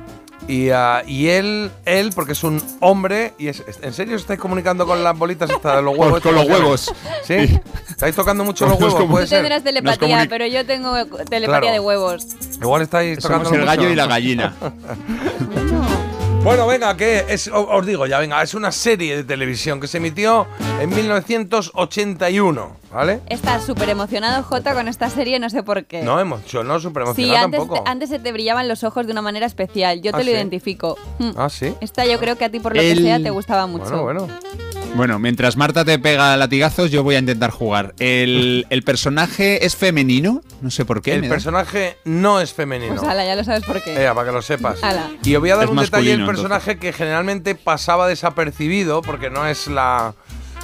y, 0.48 0.70
ah, 0.70 1.04
y 1.08 1.28
él, 1.28 1.72
él, 1.86 2.12
porque 2.14 2.34
es 2.34 2.44
un 2.44 2.62
hombre, 2.80 3.34
y 3.40 3.48
es, 3.48 3.64
¿en 3.82 3.94
serio 3.94 4.16
os 4.16 4.22
estáis 4.22 4.40
comunicando 4.40 4.86
con 4.86 5.04
las 5.04 5.18
bolitas 5.18 5.50
hasta 5.50 5.78
de 5.78 5.82
los 5.82 5.98
huevos? 5.98 6.22
Con 6.22 6.36
los 6.36 6.46
huevos. 6.48 6.94
¿Sí? 7.24 7.60
¿Estáis 7.90 8.16
tocando 8.16 8.44
mucho 8.44 8.66
los 8.68 8.80
huevos? 8.80 9.06
Puede 9.10 9.26
Tú 9.26 9.30
ser. 9.30 9.40
tendrás 9.40 9.64
telepatía, 9.64 10.26
pero 10.30 10.46
yo 10.48 10.66
tengo 10.66 10.94
telepatía 11.30 11.48
Claro. 11.48 11.72
de 11.72 11.80
huevos. 11.80 12.28
Igual 12.62 12.82
estáis 12.84 13.20
tocando 13.20 13.46
Somos 13.46 13.60
el 13.60 13.66
gallo 13.66 13.90
y 13.90 13.96
la 13.96 14.06
gallina. 14.08 14.54
Bueno, 16.46 16.68
venga, 16.68 16.96
que 16.96 17.26
es, 17.28 17.50
os 17.52 17.86
digo 17.88 18.06
ya, 18.06 18.20
venga, 18.20 18.40
es 18.44 18.54
una 18.54 18.72
serie 18.72 19.16
de 19.18 19.24
televisión 19.24 19.82
que 19.82 19.88
se 19.88 19.98
emitió 19.98 20.46
en 20.80 20.90
1981, 20.94 22.78
¿vale? 22.94 23.20
Estás 23.28 23.66
súper 23.66 23.90
emocionado, 23.90 24.44
Jota, 24.44 24.76
con 24.76 24.88
esta 24.88 25.10
serie, 25.10 25.40
no 25.40 25.50
sé 25.50 25.64
por 25.64 25.86
qué. 25.86 26.04
No 26.04 26.20
emocionó, 26.20 26.80
súper 26.80 27.02
Sí, 27.04 27.24
emocionado 27.24 27.46
antes, 27.46 27.60
tampoco. 27.62 27.84
antes 27.88 28.10
se 28.10 28.20
te 28.20 28.32
brillaban 28.32 28.68
los 28.68 28.84
ojos 28.84 29.08
de 29.08 29.12
una 29.12 29.24
manera 29.24 29.48
especial. 29.48 30.04
Yo 30.04 30.12
te 30.12 30.18
¿Ah, 30.18 30.20
lo 30.20 30.26
sí? 30.26 30.32
identifico. 30.32 30.98
Mm. 31.18 31.30
Ah, 31.36 31.50
sí. 31.50 31.74
Esta 31.82 32.06
yo 32.06 32.20
creo 32.20 32.38
que 32.38 32.46
a 32.46 32.50
ti, 32.52 32.60
por 32.60 32.76
lo 32.76 32.82
El- 32.82 32.96
que 32.98 33.02
sea, 33.04 33.20
te 33.20 33.32
gustaba 33.32 33.66
mucho. 33.66 34.04
Bueno, 34.04 34.04
bueno. 34.28 34.28
Bueno, 34.96 35.20
mientras 35.20 35.58
Marta 35.58 35.84
te 35.84 36.00
pega 36.00 36.38
latigazos, 36.38 36.90
yo 36.90 37.04
voy 37.04 37.16
a 37.16 37.20
intentar 37.20 37.52
jugar. 37.52 37.94
¿El, 38.00 38.66
el 38.70 38.84
personaje 38.84 39.66
es 39.66 39.76
femenino? 39.76 40.42
No 40.62 40.72
sé 40.72 40.86
por 40.86 41.02
qué. 41.02 41.16
El 41.16 41.28
personaje 41.28 41.98
no 42.06 42.40
es 42.40 42.54
femenino. 42.54 42.96
Pues 42.96 43.08
ala, 43.08 43.26
ya 43.26 43.36
lo 43.36 43.44
sabes 43.44 43.64
por 43.66 43.82
qué. 43.84 43.94
Eh, 43.94 44.10
para 44.14 44.26
que 44.26 44.32
lo 44.32 44.42
sepas. 44.42 44.82
Ala. 44.84 45.10
Y 45.24 45.36
os 45.36 45.42
voy 45.42 45.50
a 45.50 45.56
dar 45.58 45.66
Es 45.66 45.70
un 45.72 45.78
detalle 45.78 46.12
del 46.12 46.20
masculino, 46.20 46.26
personaje 46.28 46.78
que 46.80 46.94
generalmente 46.94 47.56
pasaba 47.56 48.08
desapercibido 48.08 49.02
porque 49.02 49.30
no 49.30 49.46
es 49.46 49.68
la. 49.68 50.14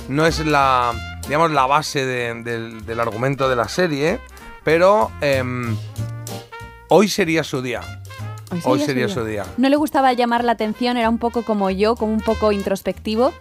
No 0.08 0.26
es 0.26 0.40
la. 0.45 0.94
digamos, 1.28 1.52
la 1.52 1.66
base 1.66 2.06
de- 2.06 2.34
del, 2.41 2.86
del 2.86 2.99
argumento 3.02 3.49
de 3.49 3.56
la 3.58 3.68
serie. 3.68 4.20
Pero. 4.64 5.12
em, 5.20 5.76
hoy 6.88 7.10
sería 7.10 7.44
su 7.44 7.62
día. 7.62 7.82
Hoy 8.64 8.80
sería 8.80 9.07
su 9.07 9.23
día. 9.23 9.45
No 9.57 9.69
le 9.69 9.76
gustaba 9.76 10.14
llamar 10.14 10.44
la 10.44 10.52
atención, 10.53 10.98
era 10.98 11.10
un 11.10 11.18
poco 11.18 11.44
como 11.44 11.69
yo, 11.69 11.95
como 11.95 12.14
un 12.14 12.22
poco 12.22 12.52
introspectivo. 12.52 13.32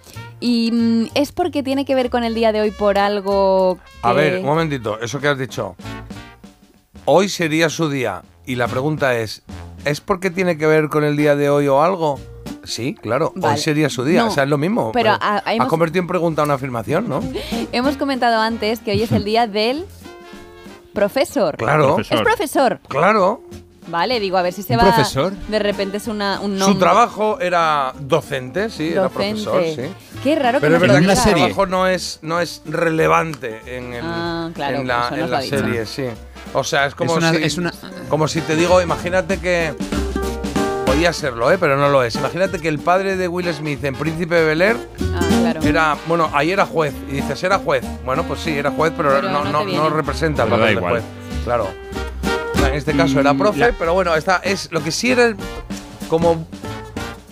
Y 0.40 0.70
mm, 0.72 1.06
es 1.14 1.32
porque 1.32 1.62
tiene 1.62 1.84
que 1.84 1.94
ver 1.94 2.10
con 2.10 2.24
el 2.24 2.34
día 2.34 2.52
de 2.52 2.60
hoy 2.60 2.70
por 2.70 2.98
algo 2.98 3.78
que... 4.02 4.08
A 4.08 4.12
ver, 4.12 4.38
un 4.40 4.46
momentito, 4.46 4.98
eso 5.00 5.20
que 5.20 5.28
has 5.28 5.38
dicho. 5.38 5.76
Hoy 7.04 7.28
sería 7.28 7.68
su 7.68 7.88
día. 7.90 8.22
Y 8.46 8.56
la 8.56 8.68
pregunta 8.68 9.16
es: 9.16 9.42
¿es 9.84 10.00
porque 10.00 10.30
tiene 10.30 10.56
que 10.58 10.66
ver 10.66 10.88
con 10.88 11.04
el 11.04 11.16
día 11.16 11.36
de 11.36 11.50
hoy 11.50 11.68
o 11.68 11.82
algo? 11.82 12.18
Sí, 12.64 12.94
claro, 12.94 13.32
Vale. 13.34 13.54
hoy 13.54 13.60
sería 13.60 13.88
su 13.88 14.04
día. 14.04 14.22
No, 14.22 14.28
o 14.28 14.30
sea, 14.30 14.44
es 14.44 14.48
lo 14.50 14.58
mismo. 14.58 14.92
pero 14.92 15.10
a- 15.12 15.42
hemos- 15.46 15.68
convertido 15.68 16.02
en 16.02 16.06
pregunta 16.08 16.42
una 16.42 16.54
afirmación, 16.54 17.08
¿no? 17.08 17.20
Hemos 17.72 17.96
comentado 17.96 18.40
antes 18.40 18.80
que 18.80 18.92
hoy 18.92 19.02
es 19.02 19.12
el 19.12 19.24
día 19.24 19.46
del 19.46 19.86
profesor. 20.92 21.56
Claro. 21.56 21.98
Es 21.98 22.08
profesor. 22.20 22.80
Claro. 22.88 23.42
Vale, 23.90 24.20
digo, 24.20 24.36
a 24.36 24.42
ver 24.42 24.52
si 24.52 24.62
se 24.62 24.74
¿Un 24.74 24.78
va... 24.80 24.84
profesor? 24.84 25.32
De 25.48 25.58
repente 25.58 25.96
es 25.96 26.06
una, 26.06 26.40
un 26.40 26.56
nombre. 26.58 26.72
Su 26.74 26.78
trabajo 26.78 27.38
era 27.40 27.92
docente, 27.98 28.70
sí, 28.70 28.92
era 28.92 29.08
profesor, 29.08 29.62
sí. 29.64 29.82
Qué 30.22 30.36
raro 30.36 30.58
que 30.58 30.66
Pero 30.66 30.76
es 30.76 30.80
verdad 30.80 31.00
que 31.00 31.16
su 31.16 31.30
trabajo 31.30 31.66
no 31.66 31.86
es, 31.86 32.18
no 32.22 32.40
es 32.40 32.62
relevante 32.66 33.60
en, 33.66 33.92
el- 33.94 34.04
Ah, 34.04 34.50
claro, 34.54 34.78
en 34.78 34.86
la, 34.86 35.08
en 35.14 35.42
serie, 35.48 35.86
sí. 35.86 36.04
O 36.52 36.64
sea, 36.64 36.86
es 36.86 36.94
como, 36.94 37.12
Es 37.12 37.18
una- 37.18 37.30
si, 37.32 37.42
es 37.42 37.58
una- 37.58 37.72
como 38.08 38.28
si 38.28 38.40
te 38.40 38.56
digo, 38.56 38.80
imagínate 38.80 39.38
que 39.38 39.74
Podía 40.86 41.12
serlo, 41.12 41.52
¿eh? 41.52 41.56
pero 41.58 41.76
no 41.76 41.88
lo 41.88 42.02
es. 42.02 42.16
Imagínate 42.16 42.58
que 42.58 42.66
el 42.66 42.80
padre 42.80 43.16
de 43.16 43.28
Will 43.28 43.46
Smith 43.54 43.82
en 43.84 43.94
Príncipe 43.94 44.34
de 44.34 44.44
Bel 44.44 44.60
Air 44.60 44.76
Ah, 45.14 45.20
claro. 45.38 45.60
era, 45.62 45.96
bueno, 46.08 46.28
ahí 46.34 46.50
era 46.50 46.66
juez. 46.66 46.92
Y 47.08 47.12
dices, 47.12 47.42
era 47.44 47.58
juez. 47.58 47.84
Bueno, 48.04 48.24
pues 48.24 48.40
sí, 48.40 48.50
era 48.58 48.72
juez, 48.72 48.92
pero, 48.96 49.10
Pero 49.10 49.30
no, 49.30 49.44
no 49.44 49.64
no, 49.64 49.88
representa 49.88 50.42
el 50.42 50.48
papel 50.50 50.74
de 50.74 50.80
juez. 50.80 51.02
Claro. 51.44 51.68
En 52.70 52.76
este 52.76 52.96
caso 52.96 53.20
era 53.20 53.32
Y 53.32 53.34
profe, 53.36 53.58
la- 53.58 53.72
pero 53.78 53.94
bueno, 53.94 54.14
esta 54.14 54.36
es 54.38 54.70
lo 54.72 54.82
que 54.82 54.90
sí 54.92 55.10
era 55.10 55.26
el- 55.26 55.36
como, 56.08 56.46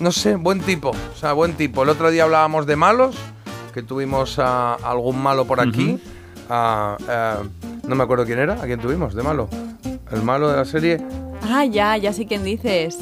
no 0.01 0.12
sé, 0.12 0.35
buen 0.36 0.60
tipo. 0.60 0.90
O 0.90 1.16
sea, 1.19 1.32
buen 1.32 1.55
tipo. 1.55 1.82
El 1.82 1.89
otro 1.90 2.10
día 2.10 2.24
hablábamos 2.24 2.66
de 2.66 2.77
malos, 2.77 3.16
que 3.73 3.82
tuvimos 3.82 4.39
a 4.39 4.74
algún 4.74 5.20
malo 5.23 5.44
por 5.47 5.60
aquí. 5.60 6.01
A, 6.51 6.97
no 7.86 7.94
me 7.94 8.02
acuerdo 8.05 8.24
quién 8.24 8.39
era, 8.39 8.55
a 8.55 8.62
quién 8.66 8.81
tuvimos 8.81 9.15
de 9.15 9.23
malo. 9.23 9.48
El 10.10 10.23
malo 10.23 10.48
de 10.51 10.56
la 10.56 10.65
serie. 10.65 10.98
Ah, 11.51 11.65
ya, 11.65 11.97
ya 11.97 12.12
sé 12.12 12.27
quién 12.27 12.43
dices. 12.44 12.98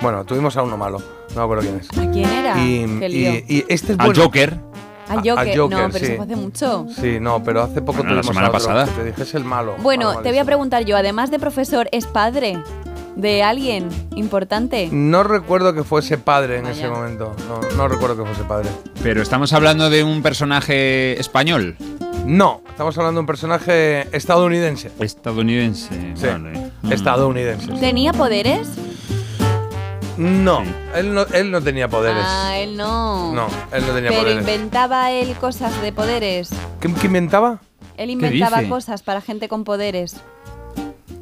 Bueno, 0.00 0.24
tuvimos 0.24 0.56
a 0.56 0.62
uno 0.62 0.76
malo. 0.76 0.98
No 1.30 1.36
me 1.36 1.42
acuerdo 1.42 1.62
quién 1.62 1.76
es. 1.80 1.88
¿A 1.98 2.10
quién 2.10 2.28
era? 2.30 2.58
Y, 2.58 3.64
este 3.68 3.92
es 3.92 3.98
Al 4.00 4.06
bueno. 4.06 4.22
Joker. 4.22 4.58
Al 5.08 5.18
a- 5.18 5.22
Joker. 5.22 5.38
al 5.38 5.56
Joker, 5.58 5.78
no, 5.78 5.88
pero 5.90 5.98
sí. 5.98 6.04
eso 6.12 6.16
fue 6.16 6.24
hace 6.24 6.36
mucho. 6.36 6.86
Sí, 7.00 7.18
no, 7.20 7.42
pero 7.44 7.62
hace 7.62 7.80
poco 7.82 7.98
Bueno, 7.98 8.14
la 8.14 8.20
tuvimos 8.22 8.26
semana 8.26 8.46
a 8.46 8.50
otro, 8.50 8.60
pasada. 8.66 8.84
que 8.86 8.90
te 8.92 9.04
dije 9.04 9.22
es 9.22 9.34
el 9.34 9.44
malo. 9.44 9.76
Bueno, 9.82 10.06
Malo, 10.08 10.20
te 10.22 10.28
voy 10.30 10.38
a 10.38 10.44
preguntar 10.44 10.84
yo, 10.84 10.96
además 10.96 11.30
de 11.30 11.38
profesor, 11.38 11.88
¿es 11.92 12.06
padre 12.06 12.58
de 13.16 13.42
alguien 13.42 13.88
importante? 14.14 14.88
No 14.92 15.22
recuerdo 15.24 15.74
que 15.74 15.82
fuese 15.84 16.18
padre 16.18 16.58
en 16.58 16.64
Vaya. 16.64 16.76
ese 16.76 16.88
momento. 16.88 17.34
No, 17.48 17.60
no 17.76 17.88
recuerdo 17.88 18.16
que 18.16 18.24
fuese 18.28 18.44
padre. 18.44 18.68
Pero 19.02 19.22
estamos 19.22 19.52
hablando 19.52 19.90
de 19.90 20.04
un 20.04 20.22
personaje 20.22 21.18
español. 21.18 21.76
No, 22.26 22.60
estamos 22.68 22.96
hablando 22.98 23.18
de 23.18 23.20
un 23.22 23.26
personaje 23.26 24.06
estadounidense. 24.14 24.90
Estadounidense. 25.00 25.88
Sí, 26.14 26.26
vale. 26.26 26.70
Estadounidense. 26.90 27.72
¿Tenía 27.80 28.12
poderes? 28.12 28.68
No, 30.18 30.64
él 30.96 31.14
no, 31.14 31.22
él 31.32 31.50
no 31.52 31.62
tenía 31.62 31.88
poderes. 31.88 32.24
Ah, 32.26 32.58
él 32.58 32.76
no. 32.76 33.32
No, 33.32 33.46
él 33.72 33.86
no 33.86 33.92
tenía 33.94 34.10
Pero 34.10 34.22
poderes. 34.22 34.40
inventaba 34.40 35.12
él 35.12 35.34
cosas 35.36 35.80
de 35.80 35.92
poderes. 35.92 36.50
¿Qué, 36.80 36.92
qué 36.92 37.06
inventaba? 37.06 37.60
Él 37.96 38.10
inventaba 38.10 38.58
dice? 38.58 38.68
cosas 38.68 39.02
para 39.02 39.20
gente 39.20 39.48
con 39.48 39.62
poderes. 39.62 40.16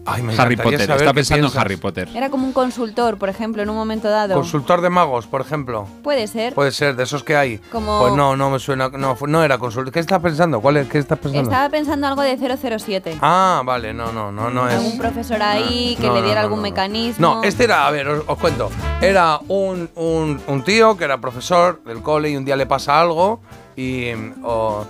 Ay, 0.07 0.23
me 0.23 0.37
Harry 0.39 0.57
Potter. 0.57 0.87
saber 0.87 1.03
Está 1.03 1.13
pensando 1.13 1.49
en. 1.49 1.59
Harry 1.59 1.77
Potter. 1.77 2.09
Era 2.15 2.31
como 2.31 2.47
un 2.47 2.53
consultor, 2.53 3.19
por 3.19 3.29
ejemplo, 3.29 3.63
en 3.63 3.69
un 3.71 3.77
momento 3.77 4.09
dado. 4.09 4.35
Consultor 4.35 4.81
de 4.81 4.89
magos, 4.89 5.27
por 5.27 5.41
ejemplo. 5.41 5.87
Puede 6.03 6.27
ser. 6.29 6.55
Puede 6.55 6.71
ser, 6.71 6.95
de 6.97 7.03
esos 7.03 7.25
que 7.25 7.37
hay. 7.37 7.59
Como- 7.73 7.99
Pues 8.01 8.13
no, 8.15 8.37
no 8.37 8.51
me 8.51 8.59
suena. 8.59 8.89
No, 8.89 9.17
no 9.27 9.43
era 9.43 9.59
consultor. 9.59 9.93
¿Qué 9.93 10.01
estás 10.01 10.21
pensando? 10.21 10.61
¿Cuál 10.61 10.77
es? 10.79 10.89
¿Qué 10.89 10.99
estás 10.99 11.19
pensando? 11.19 11.51
Estaba 11.51 11.69
pensando 11.69 12.07
algo 12.07 12.23
de 12.23 12.37
007. 12.37 13.19
Ah, 13.21 13.63
vale, 13.65 13.93
no, 13.93 14.13
no, 14.13 14.31
no, 14.31 14.49
no 14.51 14.69
es. 14.69 14.77
Algún 14.77 14.97
profesor 14.99 15.43
ahí 15.43 15.97
que 16.01 16.07
No, 16.07 16.15
le 16.15 16.23
diera 16.23 16.41
no, 16.43 16.47
algún 16.47 16.63
mecanismo. 16.63 17.37
No, 17.37 17.43
este 17.43 17.65
era, 17.65 17.87
a 17.87 17.91
ver, 17.91 18.07
os, 18.09 18.25
os 18.27 18.39
cuento. 18.39 18.71
Era 19.01 19.39
un, 19.49 19.91
un- 19.97 20.41
un 20.47 20.63
tío 20.63 20.97
que 20.97 21.05
era 21.05 21.21
profesor 21.21 21.83
del 21.85 22.01
cole 22.03 22.31
y 22.31 22.37
un 22.37 22.45
día 22.45 22.57
le 22.57 22.67
pasa 22.67 23.01
algo 23.01 23.41
y 23.77 24.11
o, 24.45 24.87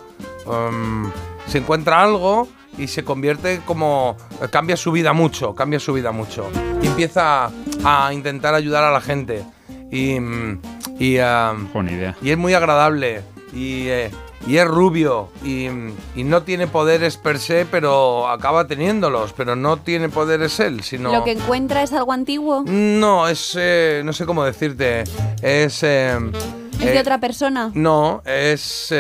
um, 0.47 1.11
se 1.47 1.59
encuentra 1.59 2.03
algo 2.03 2.49
y 2.78 2.89
se 2.89 3.05
convierte 3.05 3.61
como... 3.65 4.16
cambia 4.51 4.77
su 4.77 4.93
vida 4.93 5.12
mucho, 5.12 5.55
cambia 5.55 5.81
su 5.81 5.93
vida 5.93 6.12
mucho. 6.12 6.51
Y 6.82 6.86
empieza 6.86 7.51
a 7.85 8.12
intentar 8.12 8.55
ayudar 8.55 8.85
a 8.85 8.90
la 8.90 9.01
gente. 9.01 9.44
Y, 9.90 10.19
mm, 10.19 10.61
y, 10.98 11.19
um, 11.19 11.73
Buena 11.73 11.93
idea. 11.93 12.16
y 12.23 12.31
es 12.31 12.39
muy 12.39 12.55
agradable 12.55 13.23
y, 13.53 13.86
eh, 13.89 14.11
y 14.47 14.57
es 14.59 14.66
rubio 14.66 15.28
y, 15.44 15.69
y 16.15 16.24
no 16.24 16.43
tiene 16.43 16.66
poderes 16.66 17.16
per 17.16 17.39
se, 17.39 17.66
pero 17.66 18.28
acaba 18.28 18.66
teniéndolos, 18.66 19.32
pero 19.32 19.55
no 19.57 19.77
tiene 19.78 20.09
poderes 20.09 20.59
él, 20.61 20.82
sino... 20.82 21.12
Lo 21.12 21.24
que 21.24 21.32
encuentra 21.32 21.82
es 21.82 21.93
algo 21.93 22.12
antiguo. 22.12 22.65
No, 22.66 23.28
es... 23.28 23.57
eh, 23.59 24.03
no 24.05 24.12
sé 24.12 24.27
cómo 24.27 24.44
decirte. 24.44 25.05
Es... 25.43 25.82
eh, 25.82 26.19
Es 26.73 26.85
de 26.85 26.97
eh, 26.97 27.01
otra 27.01 27.19
persona. 27.19 27.70
No, 27.74 28.23
es... 28.24 28.93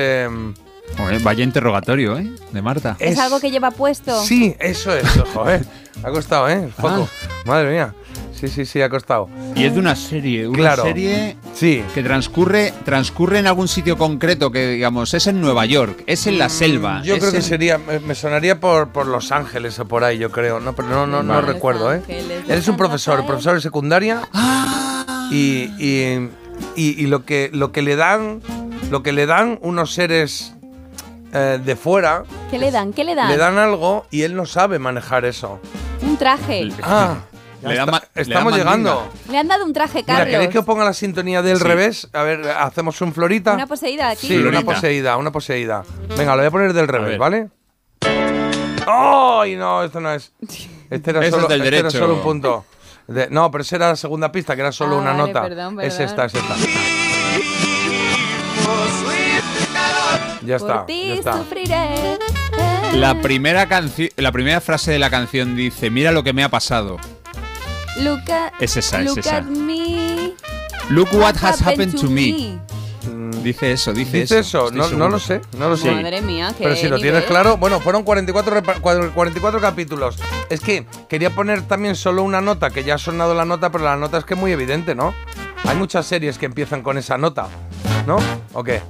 Joder, 0.96 1.20
vaya 1.20 1.44
interrogatorio, 1.44 2.18
¿eh? 2.18 2.30
De 2.52 2.62
Marta. 2.62 2.96
Es, 2.98 3.12
es- 3.12 3.18
algo 3.18 3.38
que 3.40 3.50
lleva 3.50 3.70
puesto. 3.70 4.22
Sí, 4.22 4.54
eso 4.58 4.94
es, 4.96 5.06
joder. 5.34 5.64
Ha 6.02 6.10
costado, 6.10 6.48
¿eh? 6.48 6.64
El 6.64 6.72
foco. 6.72 7.08
Madre 7.44 7.70
mía. 7.72 7.94
Sí, 8.38 8.48
sí, 8.48 8.66
sí, 8.66 8.82
ha 8.82 8.90
costado. 8.90 9.30
Y 9.54 9.64
es 9.64 9.72
de 9.72 9.80
una 9.80 9.96
serie, 9.96 10.46
una 10.46 10.58
Claro. 10.58 10.82
serie 10.82 11.36
Sí. 11.54 11.82
que 11.94 12.02
transcurre, 12.02 12.74
transcurre 12.84 13.38
en 13.38 13.46
algún 13.46 13.66
sitio 13.66 13.96
concreto, 13.96 14.50
que 14.50 14.72
digamos, 14.72 15.14
es 15.14 15.26
en 15.26 15.40
Nueva 15.40 15.64
York, 15.64 16.04
es 16.06 16.26
en 16.26 16.36
la 16.38 16.50
selva. 16.50 17.00
Yo 17.02 17.18
creo 17.18 17.30
que 17.30 17.38
en- 17.38 17.42
sería, 17.42 17.78
me, 17.78 17.98
me 17.98 18.14
sonaría 18.14 18.60
por, 18.60 18.88
por 18.90 19.06
Los 19.06 19.32
Ángeles 19.32 19.78
o 19.78 19.88
por 19.88 20.04
ahí, 20.04 20.18
yo 20.18 20.30
creo. 20.30 20.60
No, 20.60 20.74
pero 20.74 21.06
no, 21.06 21.22
no, 21.22 21.40
recuerdo, 21.40 21.92
¿eh? 21.94 21.96
Ángeles, 21.96 22.42
Él 22.46 22.58
es 22.58 22.68
un 22.68 22.76
profesor, 22.76 23.24
profesor 23.24 23.54
de 23.54 23.62
secundaria. 23.62 24.20
Y, 25.30 25.70
y, 25.78 26.30
y- 26.76 27.02
y 27.02 27.06
lo 27.06 27.24
que 27.24 27.50
lo 27.52 27.72
que 27.72 27.82
le 27.82 27.96
dan, 27.96 28.42
lo 28.90 29.02
que 29.02 29.12
le 29.12 29.24
dan 29.26 29.58
unos 29.62 29.92
seres 29.94 30.54
eh, 31.38 31.60
de 31.62 31.76
fuera, 31.76 32.24
¿Qué 32.50 32.58
le 32.58 32.70
dan? 32.70 32.92
¿Qué 32.92 33.04
le 33.04 33.14
dan? 33.14 33.28
le 33.28 33.36
dan 33.36 33.58
algo 33.58 34.06
y 34.10 34.22
él 34.22 34.34
no 34.34 34.46
sabe 34.46 34.78
manejar 34.78 35.24
eso. 35.24 35.60
Un 36.02 36.16
traje. 36.16 36.68
Ah, 36.82 37.16
da 37.62 37.68
le 37.68 37.74
da 37.76 38.02
estamos 38.14 38.54
llegando. 38.56 39.08
Le 39.30 39.38
han 39.38 39.48
dado 39.48 39.64
un 39.64 39.72
traje, 39.72 39.98
Mira, 40.02 40.06
Carlos. 40.18 40.28
¿queréis 40.32 40.50
que 40.50 40.58
os 40.60 40.64
ponga 40.64 40.84
la 40.84 40.92
sintonía 40.94 41.42
del 41.42 41.58
Sí. 41.58 41.64
revés? 41.64 42.08
A 42.12 42.22
ver, 42.22 42.48
hacemos 42.48 43.00
un 43.00 43.12
florita. 43.12 43.54
Una 43.54 43.66
poseída 43.66 44.08
aquí. 44.10 44.28
Sí, 44.28 44.36
una 44.36 44.62
poseída, 44.62 45.16
una 45.16 45.30
poseída. 45.32 45.82
Venga, 46.16 46.32
lo 46.36 46.38
voy 46.42 46.46
a 46.46 46.50
poner 46.50 46.72
del 46.72 46.88
revés. 46.88 47.18
¿vale? 47.18 47.48
¡Ay, 48.86 49.56
no! 49.56 49.82
Esto 49.82 50.00
no 50.00 50.12
es. 50.12 50.32
Este 50.88 51.10
era, 51.10 51.18
Ese 51.18 51.28
es 51.30 51.34
solo, 51.34 51.48
del 51.48 51.62
este 51.62 51.78
era 51.78 51.90
solo 51.90 52.14
un 52.14 52.20
punto. 52.22 52.64
De- 53.08 53.28
no, 53.28 53.50
pero 53.50 53.62
esa 53.62 53.74
era 53.74 53.88
la 53.88 53.96
segunda 53.96 54.30
pista, 54.30 54.54
que 54.54 54.60
era 54.62 54.70
solo 54.70 54.96
Ah, 54.96 55.00
una 55.00 55.12
vale, 55.14 55.32
nota. 55.32 55.42
perdón, 55.42 55.80
Es 55.80 55.98
esta, 55.98 56.26
es 56.26 56.34
esta. 56.36 56.54
Ya 60.46 60.56
está, 60.56 60.76
Por 60.78 60.86
ti 60.86 61.08
ya 61.08 61.14
está. 61.14 61.38
sufriré. 61.38 62.18
La 62.94 63.20
primera 63.20 63.66
canción, 63.68 64.08
la 64.16 64.32
primera 64.32 64.60
frase 64.60 64.92
de 64.92 64.98
la 64.98 65.10
canción 65.10 65.56
dice, 65.56 65.90
mira 65.90 66.12
lo 66.12 66.22
que 66.22 66.32
me 66.32 66.42
ha 66.44 66.48
pasado. 66.48 66.96
Look 68.00 68.30
at, 68.30 68.52
Es 68.60 68.76
esa, 68.76 69.00
es 69.00 69.06
look 69.06 69.18
esa. 69.18 69.38
at 69.38 69.44
me. 69.44 70.32
Look 70.90 71.08
what 71.12 71.34
has 71.42 71.60
happened 71.60 71.94
to 72.00 72.08
me. 72.08 72.58
Mm, 73.10 73.30
Dice 73.42 73.72
eso, 73.72 73.92
dice, 73.92 74.20
¿Dice 74.22 74.38
eso. 74.40 74.70
No, 74.70 74.88
lo 75.08 75.18
sé, 75.18 75.40
no 75.58 75.68
lo 75.68 75.76
sé. 75.76 75.90
Madre 75.90 76.20
mía, 76.20 76.52
qué 76.56 76.64
Pero 76.64 76.76
si 76.76 76.88
lo 76.88 76.98
tienes 76.98 77.24
claro, 77.24 77.56
bueno, 77.56 77.80
fueron 77.80 78.02
44, 78.02 78.62
repa- 78.62 78.80
cua- 78.80 79.12
44 79.12 79.60
capítulos. 79.60 80.16
Es 80.50 80.60
que 80.60 80.86
quería 81.08 81.30
poner 81.30 81.62
también 81.62 81.94
solo 81.96 82.22
una 82.22 82.40
nota, 82.40 82.70
que 82.70 82.82
ya 82.84 82.94
ha 82.94 82.98
sonado 82.98 83.34
la 83.34 83.44
nota, 83.44 83.70
pero 83.70 83.84
la 83.84 83.96
nota 83.96 84.18
es 84.18 84.24
que 84.24 84.34
es 84.34 84.40
muy 84.40 84.52
evidente, 84.52 84.94
¿no? 84.94 85.14
Hay 85.64 85.76
muchas 85.76 86.06
series 86.06 86.38
que 86.38 86.46
empiezan 86.46 86.82
con 86.82 86.98
esa 86.98 87.18
nota, 87.18 87.48
¿no? 88.06 88.18
¿O 88.52 88.62
qué? 88.64 88.80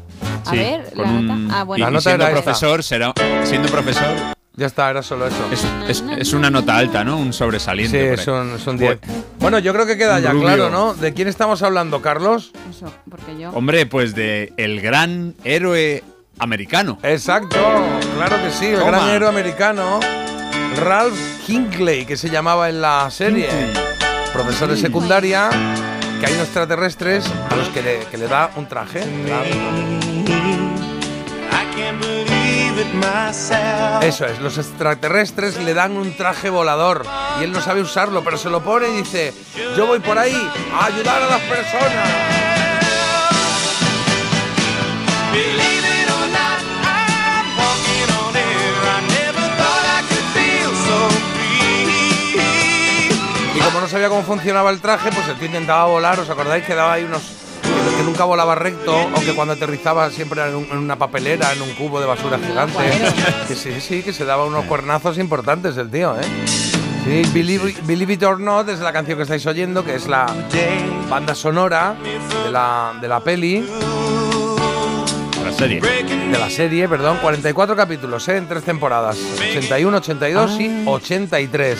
A 0.46 0.50
Sí, 0.50 0.56
ver, 0.56 0.92
con 0.94 1.02
la 1.04 1.10
un- 1.10 1.26
nota. 1.26 1.58
Ah, 1.58 1.64
bueno. 1.64 1.78
y- 1.78 1.82
La 1.84 1.90
y 1.90 1.92
nota 1.92 2.00
siendo 2.02 2.24
era 2.24 2.32
esta. 2.38 2.42
profesor, 2.44 2.82
será, 2.82 3.12
siendo 3.44 3.68
profesor, 3.68 4.06
Ya 4.54 4.66
está, 4.66 4.88
era 4.90 5.02
solo 5.02 5.26
eso. 5.26 5.36
es, 5.50 5.64
es- 5.88 6.04
es 6.18 6.32
una 6.32 6.50
nota 6.50 6.76
alta, 6.76 7.04
¿no? 7.04 7.18
Un 7.18 7.32
Sí, 7.32 7.38
sobresaliente. 7.40 8.10
por 8.10 8.18
ahí. 8.20 8.24
son, 8.24 8.58
son 8.58 8.78
10. 8.78 8.98
Bueno, 9.38 9.58
yo 9.58 9.72
creo 9.72 9.86
que 9.86 9.96
queda 9.98 10.18
ya 10.20 10.30
Rubio. 10.32 10.44
claro, 10.46 10.70
¿no? 10.70 10.94
¿De 10.94 11.12
quién 11.12 11.28
estamos 11.28 11.62
hablando, 11.62 12.00
Carlos? 12.00 12.52
Eso, 12.70 12.92
porque 13.10 13.38
yo. 13.38 13.50
Hombre, 13.50 13.86
pues 13.86 14.14
de 14.14 14.52
el 14.56 14.80
gran 14.80 15.34
héroe 15.44 16.02
americano. 16.38 16.98
Exacto, 17.02 17.56
claro 18.16 18.36
que 18.42 18.50
sí, 18.50 18.66
el 18.66 18.78
Toma. 18.78 18.90
gran 18.92 19.08
héroe 19.10 19.28
americano, 19.28 20.00
Ralph 20.82 21.48
Hinckley, 21.48 22.04
que 22.06 22.16
se 22.16 22.30
llamaba 22.30 22.68
en 22.68 22.80
la 22.80 23.10
serie. 23.10 23.48
Profesor 24.32 24.68
de 24.68 24.76
secundaria, 24.76 25.48
que 26.20 26.26
hay 26.26 26.34
unos 26.34 26.46
extraterrestres 26.46 27.24
a 27.50 27.56
los 27.56 27.68
que 27.68 27.82
le, 27.82 28.00
que 28.06 28.16
le 28.16 28.28
da 28.28 28.50
un 28.56 28.66
traje. 28.66 29.02
Eso 34.02 34.26
es, 34.26 34.40
los 34.40 34.58
extraterrestres 34.58 35.58
le 35.58 35.74
dan 35.74 35.96
un 35.96 36.16
traje 36.16 36.50
volador 36.50 37.04
y 37.40 37.44
él 37.44 37.52
no 37.52 37.60
sabe 37.60 37.80
usarlo, 37.80 38.24
pero 38.24 38.38
se 38.38 38.48
lo 38.50 38.62
pone 38.62 38.88
y 38.88 38.96
dice, 38.98 39.34
yo 39.76 39.86
voy 39.86 40.00
por 40.00 40.18
ahí 40.18 40.36
a 40.72 40.86
ayudar 40.86 41.22
a 41.22 41.26
las 41.26 41.40
personas. 41.42 42.36
No 53.86 53.90
sabía 53.92 54.08
cómo 54.08 54.24
funcionaba 54.24 54.70
el 54.70 54.80
traje, 54.80 55.10
pues 55.12 55.28
el 55.28 55.36
tío 55.36 55.46
intentaba 55.46 55.84
volar, 55.84 56.18
¿os 56.18 56.28
acordáis 56.28 56.64
que 56.64 56.74
daba 56.74 56.94
ahí 56.94 57.04
unos... 57.04 57.22
que- 57.22 58.02
nunca 58.02 58.24
volaba 58.24 58.56
recto, 58.56 58.92
o 58.96 59.20
que 59.20 59.32
cuando 59.32 59.54
aterrizaba 59.54 60.10
siempre 60.10 60.40
era 60.40 60.50
en, 60.50 60.56
un- 60.56 60.64
en 60.72 60.78
una 60.78 60.96
papelera, 60.96 61.52
en 61.52 61.62
un 61.62 61.70
cubo 61.74 62.00
de 62.00 62.06
basura 62.06 62.36
gigante. 62.36 62.76
Que 63.46 63.54
sí, 63.54 63.80
sí, 63.80 64.02
que 64.02 64.12
se 64.12 64.24
daba 64.24 64.44
unos 64.44 64.64
cuernazos 64.64 65.18
importantes 65.18 65.76
el 65.76 65.88
tío, 65.88 66.16
¿eh? 66.18 66.24
Sí, 67.04 67.22
Believe, 67.32 67.76
Believe 67.84 68.14
It 68.14 68.22
or 68.24 68.40
Not 68.40 68.68
es 68.70 68.80
la 68.80 68.92
canción 68.92 69.18
que 69.18 69.22
estáis 69.22 69.46
oyendo, 69.46 69.84
que 69.84 69.94
es 69.94 70.08
la 70.08 70.26
banda 71.08 71.36
sonora 71.36 71.94
de 72.44 72.50
la, 72.50 72.92
de 73.00 73.06
la 73.06 73.20
peli, 73.20 73.68
La 75.44 75.52
serie. 75.52 75.80
de 75.80 76.38
la 76.40 76.50
serie, 76.50 76.88
perdón, 76.88 77.18
44 77.22 77.76
capítulos, 77.76 78.26
¿eh? 78.28 78.36
En 78.36 78.48
tres 78.48 78.64
temporadas, 78.64 79.16
81, 79.38 79.96
82 79.98 80.60
y 80.60 80.82
83. 80.86 81.78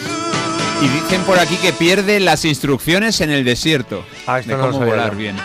Y 0.83 0.89
dicen 0.89 1.23
por 1.23 1.39
aquí 1.39 1.57
que 1.57 1.73
pierde 1.73 2.21
las 2.21 2.45
instrucciones 2.45 3.21
en 3.21 3.31
el 3.31 3.45
desierto. 3.45 4.05
Ah, 4.27 4.39
esto 4.41 4.51
de 4.53 4.57
no 4.59 4.67
lo 4.67 4.73
cómo 4.73 4.79
sabía 4.81 4.95
volar 4.95 5.13
yo. 5.13 5.19
bien. 5.19 5.37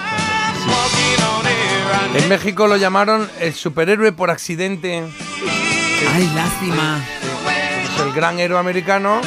En 2.13 2.27
México 2.27 2.67
lo 2.67 2.75
llamaron 2.75 3.29
el 3.39 3.53
superhéroe 3.53 4.11
por 4.11 4.29
accidente. 4.29 5.03
¡Ay, 6.13 6.29
lástima! 6.35 6.99
Es 7.83 8.01
el 8.01 8.11
gran 8.13 8.39
héroe 8.39 8.59
americano. 8.59 9.21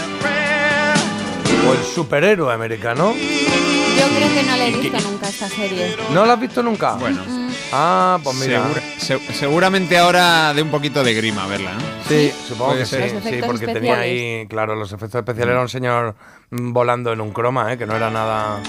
O 1.67 1.73
el 1.73 1.83
superhéroe 1.95 2.53
americano. 2.53 3.15
Yo 3.15 4.07
creo 4.17 4.35
que 4.35 4.43
no 4.43 4.57
le 4.57 4.69
he 4.69 4.73
visto 4.77 5.01
nunca 5.01 5.29
esta 5.29 5.49
serie. 5.49 5.97
¿No 6.13 6.27
lo 6.27 6.33
has 6.33 6.41
visto 6.41 6.63
nunca? 6.63 6.93
Bueno. 6.95 7.44
Ah, 7.77 8.19
pues 8.23 8.37
mira. 8.37 8.63
Segura- 8.63 8.83
se- 8.99 9.33
seguramente 9.35 9.99
ahora 9.99 10.55
de 10.55 10.63
un 10.63 10.71
poquito 10.71 11.03
de 11.03 11.13
grima 11.13 11.47
verla, 11.49 11.73
¿no? 11.75 11.81
Sí, 12.09 12.33
supongo 12.47 12.77
que 12.77 12.87
sí. 12.87 12.97
Sí, 13.25 13.41
porque 13.45 13.67
tenía 13.67 13.99
ahí, 13.99 14.47
claro, 14.49 14.77
los 14.77 14.93
efectos 14.93 15.19
especiales. 15.19 15.53
Era 15.53 15.61
un 15.63 15.69
señor 15.69 16.15
mm, 16.51 16.73
volando 16.73 17.13
en 17.13 17.21
un 17.21 17.33
croma, 17.33 17.73
¿eh? 17.73 17.77
que 17.79 17.85
no 17.87 17.97
era 17.97 18.11
nada. 18.11 18.61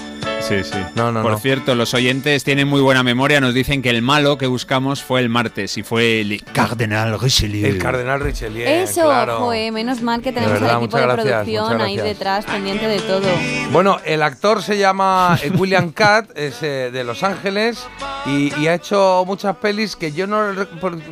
Sí, 0.48 0.62
sí. 0.62 0.78
No, 0.94 1.10
no, 1.10 1.22
Por 1.22 1.32
no. 1.32 1.38
cierto, 1.38 1.74
los 1.74 1.92
oyentes 1.94 2.44
tienen 2.44 2.68
muy 2.68 2.80
buena 2.80 3.02
memoria. 3.02 3.40
Nos 3.40 3.52
dicen 3.54 3.82
que 3.82 3.90
el 3.90 4.02
malo 4.02 4.38
que 4.38 4.46
buscamos 4.46 5.02
fue 5.02 5.20
el 5.20 5.28
martes 5.28 5.76
y 5.76 5.82
fue 5.82 6.20
el 6.20 6.42
Cardenal 6.52 7.18
Richelieu. 7.18 7.66
El 7.66 7.78
cardenal 7.78 8.20
Richelieu. 8.20 8.66
Eso, 8.66 9.02
claro. 9.02 9.38
joe, 9.38 9.72
menos 9.72 10.02
mal 10.02 10.22
que 10.22 10.32
tenemos 10.32 10.60
verdad, 10.60 10.76
al 10.76 10.82
equipo 10.82 10.96
de 10.98 11.02
gracias, 11.02 11.26
producción 11.26 11.80
ahí 11.80 11.96
detrás, 11.96 12.44
pendiente 12.44 12.86
de 12.86 13.00
todo. 13.00 13.28
Bueno, 13.72 13.98
el 14.04 14.22
actor 14.22 14.62
se 14.62 14.78
llama 14.78 15.38
eh, 15.42 15.50
William 15.50 15.90
Catt, 15.90 16.30
es 16.36 16.62
eh, 16.62 16.90
de 16.92 17.04
Los 17.04 17.22
Ángeles 17.22 17.84
y, 18.26 18.52
y 18.60 18.68
ha 18.68 18.74
hecho 18.74 19.24
muchas 19.26 19.56
pelis 19.56 19.96
que 19.96 20.12
yo 20.12 20.26
no 20.26 20.44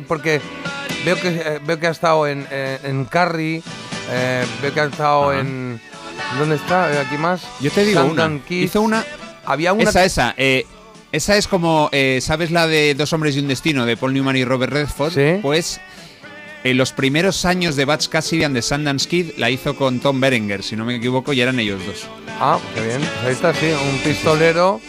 porque 0.07 0.41
veo 1.03 1.15
que 1.19 1.27
eh, 1.27 1.59
veo 1.65 1.79
que 1.79 1.87
ha 1.87 1.91
estado 1.91 2.27
en, 2.27 2.47
en 2.51 3.05
Carrie, 3.05 3.61
eh, 4.11 4.45
veo 4.61 4.73
que 4.73 4.79
ha 4.79 4.85
estado 4.85 5.31
Ajá. 5.31 5.39
en 5.39 5.81
¿dónde 6.39 6.55
está? 6.55 6.91
Eh, 6.93 6.99
Aquí 6.99 7.17
más. 7.17 7.43
Yo 7.59 7.71
te 7.71 7.85
digo 7.85 8.03
una. 8.05 8.29
Hizo 8.49 8.81
una. 8.81 9.03
Había 9.45 9.73
una. 9.73 9.89
Esa, 9.89 10.05
esa. 10.05 10.33
eh, 10.37 10.65
esa 11.11 11.37
es 11.37 11.47
como, 11.47 11.89
eh, 11.91 12.19
¿sabes 12.21 12.51
la 12.51 12.67
de 12.67 12.93
Dos 12.95 13.13
hombres 13.13 13.35
y 13.35 13.39
un 13.39 13.47
destino 13.47 13.85
de 13.85 13.95
Paul 13.97 14.13
Newman 14.13 14.35
y 14.35 14.43
Robert 14.45 14.73
Redford? 14.73 15.13
Sí. 15.13 15.39
Pues 15.41 15.79
en 16.63 16.77
los 16.77 16.91
primeros 16.91 17.45
años 17.45 17.75
de 17.75 17.85
Butch 17.85 18.07
Cassidy 18.09 18.43
and 18.43 18.55
the 18.55 18.61
Sundance 18.61 19.07
Kid 19.07 19.31
la 19.37 19.49
hizo 19.49 19.75
con 19.75 19.99
Tom 19.99 20.19
Berenger, 20.19 20.63
si 20.63 20.75
no 20.75 20.83
me 20.83 20.95
equivoco, 20.95 21.31
y 21.31 21.39
eran 21.41 21.59
ellos 21.59 21.79
dos. 21.85 22.07
Ah, 22.39 22.57
qué 22.73 22.81
bien. 22.81 22.99
Pues 22.99 23.25
ahí 23.25 23.31
está, 23.33 23.53
sí, 23.53 23.67
un 23.67 23.99
pistolero 23.99 24.81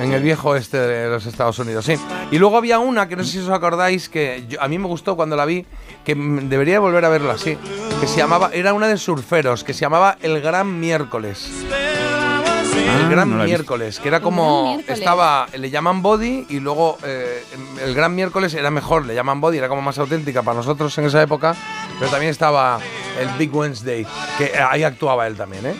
en 0.00 0.12
el 0.12 0.22
viejo 0.22 0.56
este 0.56 0.78
de 0.78 1.08
los 1.08 1.26
Estados 1.26 1.58
Unidos, 1.58 1.84
sí. 1.84 1.94
Y 2.30 2.38
luego 2.38 2.56
había 2.56 2.78
una 2.78 3.06
que 3.08 3.16
no 3.16 3.22
sé 3.24 3.32
si 3.32 3.38
os 3.38 3.50
acordáis 3.50 4.08
que 4.08 4.44
yo- 4.48 4.60
a 4.60 4.66
mí 4.66 4.78
me 4.78 4.86
gustó 4.88 5.14
cuando 5.14 5.36
la 5.36 5.44
vi, 5.44 5.64
que 6.04 6.14
debería 6.16 6.80
volver 6.80 7.04
a 7.04 7.08
verla 7.08 7.34
así, 7.34 7.56
que 8.00 8.06
se 8.06 8.16
llamaba, 8.16 8.50
era 8.52 8.72
una 8.74 8.88
de 8.88 8.96
surferos, 8.98 9.62
que 9.62 9.72
se 9.74 9.80
llamaba 9.82 10.16
El 10.22 10.40
Gran 10.40 10.80
Miércoles. 10.80 11.50
El 12.98 13.06
Ah, 13.06 13.08
Gran 13.08 13.30
no 13.30 13.36
he 13.36 13.46
visto. 13.46 13.48
Miércoles, 13.58 14.00
que 14.00 14.08
era 14.08 14.18
El 14.18 14.22
como 14.22 14.76
Gran 14.84 14.98
estaba, 14.98 15.46
le 15.56 15.70
llaman 15.70 16.02
Body 16.02 16.46
y 16.48 16.60
luego 16.60 16.98
eh, 17.02 17.44
el 17.82 17.94
Gran 17.94 18.14
Miércoles 18.14 18.54
era 18.54 18.70
mejor, 18.70 19.06
le 19.06 19.14
llaman 19.14 19.40
Body, 19.40 19.58
era 19.58 19.68
como 19.68 19.82
más 19.82 19.98
auténtica 19.98 20.42
para 20.42 20.56
nosotros 20.58 20.96
en 20.98 21.06
esa 21.06 21.22
época, 21.22 21.54
pero 21.98 22.10
también 22.10 22.30
estaba 22.30 22.78
el 23.18 23.28
Big 23.38 23.54
Wednesday, 23.54 24.06
que 24.38 24.44
eh, 24.46 24.58
ahí 24.58 24.82
actuaba 24.82 25.26
él 25.26 25.36
también, 25.36 25.66
¿eh? 25.66 25.74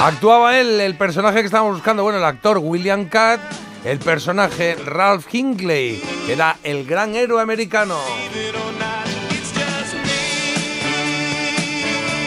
Actuaba 0.00 0.58
él, 0.58 0.80
el 0.80 0.96
personaje 0.96 1.40
que 1.40 1.46
estábamos 1.46 1.74
buscando, 1.74 2.02
bueno, 2.02 2.18
el 2.18 2.24
actor 2.24 2.58
William 2.58 3.06
Catt, 3.06 3.40
el 3.84 3.98
personaje 3.98 4.74
Ralph 4.84 5.26
Hinkley, 5.32 6.02
que 6.26 6.32
era 6.32 6.56
el 6.62 6.84
gran 6.84 7.14
héroe 7.14 7.40
americano. 7.40 7.96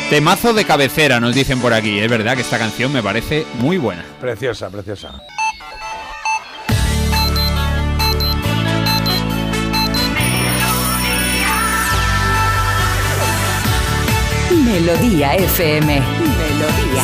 Temazo 0.09 0.53
de 0.53 0.63
cabecera, 0.63 1.19
nos 1.19 1.35
dicen 1.35 1.59
por 1.59 1.73
aquí. 1.73 1.99
Es 1.99 2.09
verdad 2.09 2.35
que 2.35 2.41
esta 2.41 2.57
canción 2.57 2.93
me 2.93 3.03
parece 3.03 3.45
muy 3.59 3.77
buena. 3.77 4.05
Preciosa, 4.21 4.69
preciosa. 4.69 5.21
Melodía 14.63 15.35
FM. 15.35 16.01
Melodía. 16.57 17.03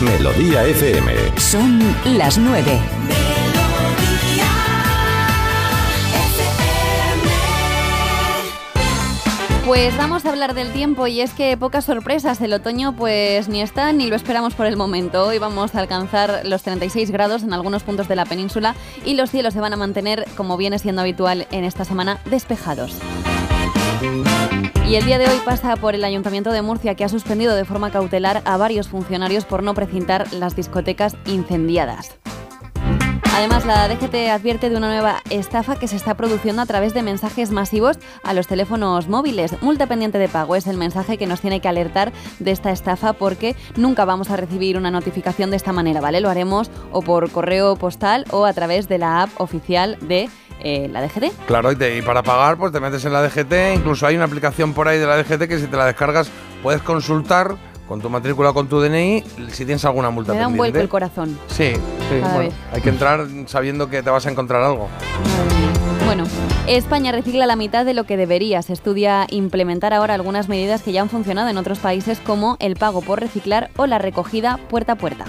Melodía 0.00 0.64
FM. 0.66 1.12
Son 1.36 1.80
las 2.16 2.38
nueve. 2.38 2.78
Pues 9.70 9.96
vamos 9.96 10.26
a 10.26 10.30
hablar 10.30 10.54
del 10.54 10.72
tiempo 10.72 11.06
y 11.06 11.20
es 11.20 11.32
que 11.32 11.56
pocas 11.56 11.84
sorpresas. 11.84 12.40
El 12.40 12.52
otoño 12.52 12.96
pues 12.96 13.48
ni 13.48 13.62
está 13.62 13.92
ni 13.92 14.08
lo 14.08 14.16
esperamos 14.16 14.54
por 14.54 14.66
el 14.66 14.76
momento. 14.76 15.28
Hoy 15.28 15.38
vamos 15.38 15.76
a 15.76 15.78
alcanzar 15.78 16.40
los 16.42 16.64
36 16.64 17.12
grados 17.12 17.44
en 17.44 17.52
algunos 17.52 17.84
puntos 17.84 18.08
de 18.08 18.16
la 18.16 18.24
península 18.24 18.74
y 19.04 19.14
los 19.14 19.30
cielos 19.30 19.54
se 19.54 19.60
van 19.60 19.72
a 19.72 19.76
mantener, 19.76 20.26
como 20.36 20.56
viene 20.56 20.80
siendo 20.80 21.02
habitual 21.02 21.46
en 21.52 21.62
esta 21.62 21.84
semana, 21.84 22.18
despejados. 22.24 22.98
Y 24.88 24.96
el 24.96 25.04
día 25.04 25.20
de 25.20 25.28
hoy 25.28 25.38
pasa 25.44 25.76
por 25.76 25.94
el 25.94 26.02
Ayuntamiento 26.02 26.50
de 26.50 26.62
Murcia 26.62 26.96
que 26.96 27.04
ha 27.04 27.08
suspendido 27.08 27.54
de 27.54 27.64
forma 27.64 27.92
cautelar 27.92 28.42
a 28.46 28.56
varios 28.56 28.88
funcionarios 28.88 29.44
por 29.44 29.62
no 29.62 29.74
precintar 29.74 30.32
las 30.32 30.56
discotecas 30.56 31.14
incendiadas. 31.26 32.18
Además, 33.32 33.64
la 33.64 33.88
DGT 33.88 34.28
advierte 34.30 34.68
de 34.68 34.76
una 34.76 34.88
nueva 34.88 35.22
estafa 35.30 35.76
que 35.76 35.88
se 35.88 35.96
está 35.96 36.14
produciendo 36.14 36.60
a 36.62 36.66
través 36.66 36.94
de 36.94 37.02
mensajes 37.02 37.52
masivos 37.52 37.98
a 38.22 38.34
los 38.34 38.46
teléfonos 38.46 39.08
móviles. 39.08 39.54
Multa 39.62 39.86
pendiente 39.86 40.18
de 40.18 40.28
pago 40.28 40.56
es 40.56 40.66
el 40.66 40.76
mensaje 40.76 41.16
que 41.16 41.26
nos 41.26 41.40
tiene 41.40 41.60
que 41.60 41.68
alertar 41.68 42.12
de 42.38 42.50
esta 42.50 42.70
estafa 42.72 43.12
porque 43.12 43.56
nunca 43.76 44.04
vamos 44.04 44.30
a 44.30 44.36
recibir 44.36 44.76
una 44.76 44.90
notificación 44.90 45.50
de 45.50 45.56
esta 45.56 45.72
manera, 45.72 46.00
¿vale? 46.00 46.20
Lo 46.20 46.28
haremos 46.28 46.70
o 46.90 47.02
por 47.02 47.30
correo 47.30 47.76
postal 47.76 48.26
o 48.30 48.44
a 48.44 48.52
través 48.52 48.88
de 48.88 48.98
la 48.98 49.22
app 49.22 49.30
oficial 49.40 49.96
de 50.02 50.28
eh, 50.62 50.88
la 50.90 51.00
DGT. 51.00 51.46
Claro, 51.46 51.72
y, 51.72 52.02
para 52.02 52.22
pagar, 52.22 52.58
pues 52.58 52.72
te 52.72 52.80
metes 52.80 53.04
en 53.04 53.12
la 53.12 53.22
DGT. 53.22 53.76
Incluso 53.76 54.06
hay 54.06 54.16
una 54.16 54.24
aplicación 54.24 54.74
por 54.74 54.88
ahí 54.88 54.98
de 54.98 55.06
la 55.06 55.16
DGT 55.16 55.48
que 55.48 55.58
si 55.58 55.66
te 55.66 55.76
la 55.76 55.86
descargas 55.86 56.30
puedes 56.62 56.82
consultar 56.82 57.56
con 57.90 58.00
tu 58.00 58.08
matrícula 58.08 58.52
con 58.52 58.68
tu 58.68 58.80
DNI 58.80 59.24
si 59.50 59.64
tienes 59.64 59.84
alguna 59.84 60.10
multa 60.10 60.32
Me 60.32 60.38
da 60.38 60.46
un 60.46 60.52
pendiente. 60.52 60.78
vuelco 60.78 60.78
el 60.84 60.88
corazón. 60.88 61.36
Sí, 61.48 61.72
sí. 61.74 62.20
Bueno, 62.34 62.52
hay 62.72 62.80
que 62.82 62.88
entrar 62.88 63.26
sabiendo 63.46 63.90
que 63.90 64.00
te 64.04 64.10
vas 64.10 64.24
a 64.26 64.30
encontrar 64.30 64.62
algo. 64.62 64.86
Bueno, 66.06 66.22
España 66.68 67.10
recicla 67.10 67.46
la 67.46 67.56
mitad 67.56 67.84
de 67.84 67.94
lo 67.94 68.04
que 68.04 68.16
debería. 68.16 68.62
Se 68.62 68.74
estudia 68.74 69.26
implementar 69.30 69.92
ahora 69.92 70.14
algunas 70.14 70.48
medidas 70.48 70.82
que 70.82 70.92
ya 70.92 71.00
han 71.02 71.08
funcionado 71.10 71.48
en 71.48 71.58
otros 71.58 71.80
países 71.80 72.20
como 72.20 72.56
el 72.60 72.76
pago 72.76 73.02
por 73.02 73.18
reciclar 73.18 73.70
o 73.76 73.88
la 73.88 73.98
recogida 73.98 74.60
puerta 74.68 74.92
a 74.92 74.94
puerta. 74.94 75.24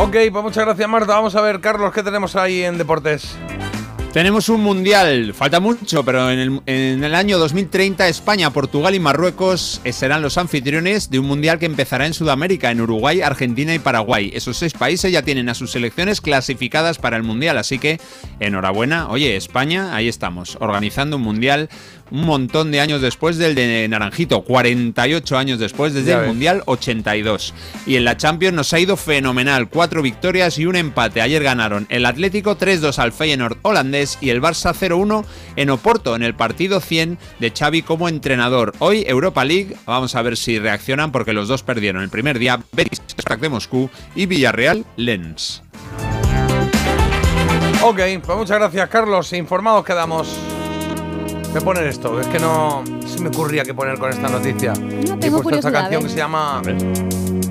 Ok, 0.00 0.16
pues 0.32 0.42
muchas 0.42 0.64
gracias 0.64 0.88
Marta. 0.88 1.14
Vamos 1.14 1.36
a 1.36 1.40
ver, 1.42 1.60
Carlos, 1.60 1.92
¿qué 1.92 2.02
tenemos 2.02 2.34
ahí 2.34 2.64
en 2.64 2.76
deportes? 2.76 3.36
Tenemos 4.12 4.48
un 4.48 4.62
mundial, 4.62 5.34
falta 5.34 5.60
mucho, 5.60 6.02
pero 6.02 6.30
en 6.30 6.38
el, 6.38 6.60
en 6.64 7.04
el 7.04 7.14
año 7.14 7.38
2030 7.38 8.08
España, 8.08 8.50
Portugal 8.50 8.94
y 8.94 9.00
Marruecos 9.00 9.82
eh, 9.84 9.92
serán 9.92 10.22
los 10.22 10.38
anfitriones 10.38 11.10
de 11.10 11.18
un 11.18 11.26
mundial 11.26 11.58
que 11.58 11.66
empezará 11.66 12.06
en 12.06 12.14
Sudamérica, 12.14 12.70
en 12.70 12.80
Uruguay, 12.80 13.20
Argentina 13.20 13.74
y 13.74 13.78
Paraguay. 13.78 14.30
Esos 14.34 14.56
seis 14.56 14.72
países 14.72 15.12
ya 15.12 15.20
tienen 15.22 15.50
a 15.50 15.54
sus 15.54 15.72
selecciones 15.72 16.22
clasificadas 16.22 16.98
para 16.98 17.18
el 17.18 17.22
mundial, 17.22 17.58
así 17.58 17.78
que 17.78 18.00
enhorabuena. 18.40 19.08
Oye, 19.10 19.36
España, 19.36 19.94
ahí 19.94 20.08
estamos, 20.08 20.56
organizando 20.58 21.16
un 21.16 21.22
mundial 21.22 21.68
un 22.10 22.22
montón 22.22 22.70
de 22.70 22.80
años 22.80 23.00
después 23.00 23.38
del 23.38 23.54
de 23.54 23.86
Naranjito, 23.88 24.42
48 24.42 25.36
años 25.36 25.58
después, 25.58 25.94
desde 25.94 26.10
Ya 26.10 26.14
el 26.14 26.20
ves. 26.20 26.28
Mundial 26.28 26.62
82. 26.66 27.54
Y 27.86 27.96
en 27.96 28.04
la 28.04 28.16
Champions 28.16 28.54
nos 28.54 28.72
ha 28.72 28.80
ido 28.80 28.96
fenomenal, 28.96 29.68
cuatro 29.68 30.02
victorias 30.02 30.58
y 30.58 30.66
un 30.66 30.76
empate. 30.76 31.20
Ayer 31.20 31.42
ganaron 31.42 31.86
el 31.90 32.06
Atlético 32.06 32.56
3-2 32.56 32.98
al 32.98 33.12
Feyenoord 33.12 33.58
holandés 33.62 34.18
y 34.20 34.30
el 34.30 34.40
Barça 34.40 34.74
0-1 34.74 35.24
en 35.56 35.70
Oporto, 35.70 36.16
en 36.16 36.22
el 36.22 36.34
partido 36.34 36.80
100 36.80 37.18
de 37.38 37.50
Xavi 37.50 37.82
como 37.82 38.08
entrenador. 38.08 38.72
Hoy 38.78 39.04
Europa 39.06 39.44
League, 39.44 39.76
vamos 39.86 40.14
a 40.14 40.22
ver 40.22 40.36
si 40.36 40.58
reaccionan 40.58 41.12
porque 41.12 41.32
los 41.32 41.48
dos 41.48 41.62
perdieron 41.62 42.02
el 42.02 42.10
primer 42.10 42.38
día, 42.38 42.60
Betis 42.72 43.02
Spartak 43.10 43.40
de 43.40 43.48
Moscú 43.48 43.90
y 44.14 44.26
Villarreal 44.26 44.84
Lens. 44.96 45.62
Ok, 47.82 48.00
pues 48.24 48.38
muchas 48.38 48.58
gracias, 48.58 48.88
Carlos. 48.88 49.32
Informados 49.32 49.84
quedamos. 49.84 50.47
Voy 51.50 51.62
a 51.62 51.64
poner 51.64 51.86
esto, 51.86 52.20
es 52.20 52.26
que 52.26 52.38
no 52.38 52.84
se 53.06 53.20
me 53.20 53.28
ocurría 53.28 53.64
qué 53.64 53.72
poner 53.74 53.98
con 53.98 54.10
esta 54.10 54.28
noticia. 54.28 54.74
y 54.76 55.10
he 55.10 55.16
tengo 55.16 55.42
puesto 55.42 55.56
esta 55.56 55.72
canción 55.72 56.02
que 56.02 56.08
se 56.10 56.16
llama 56.16 56.60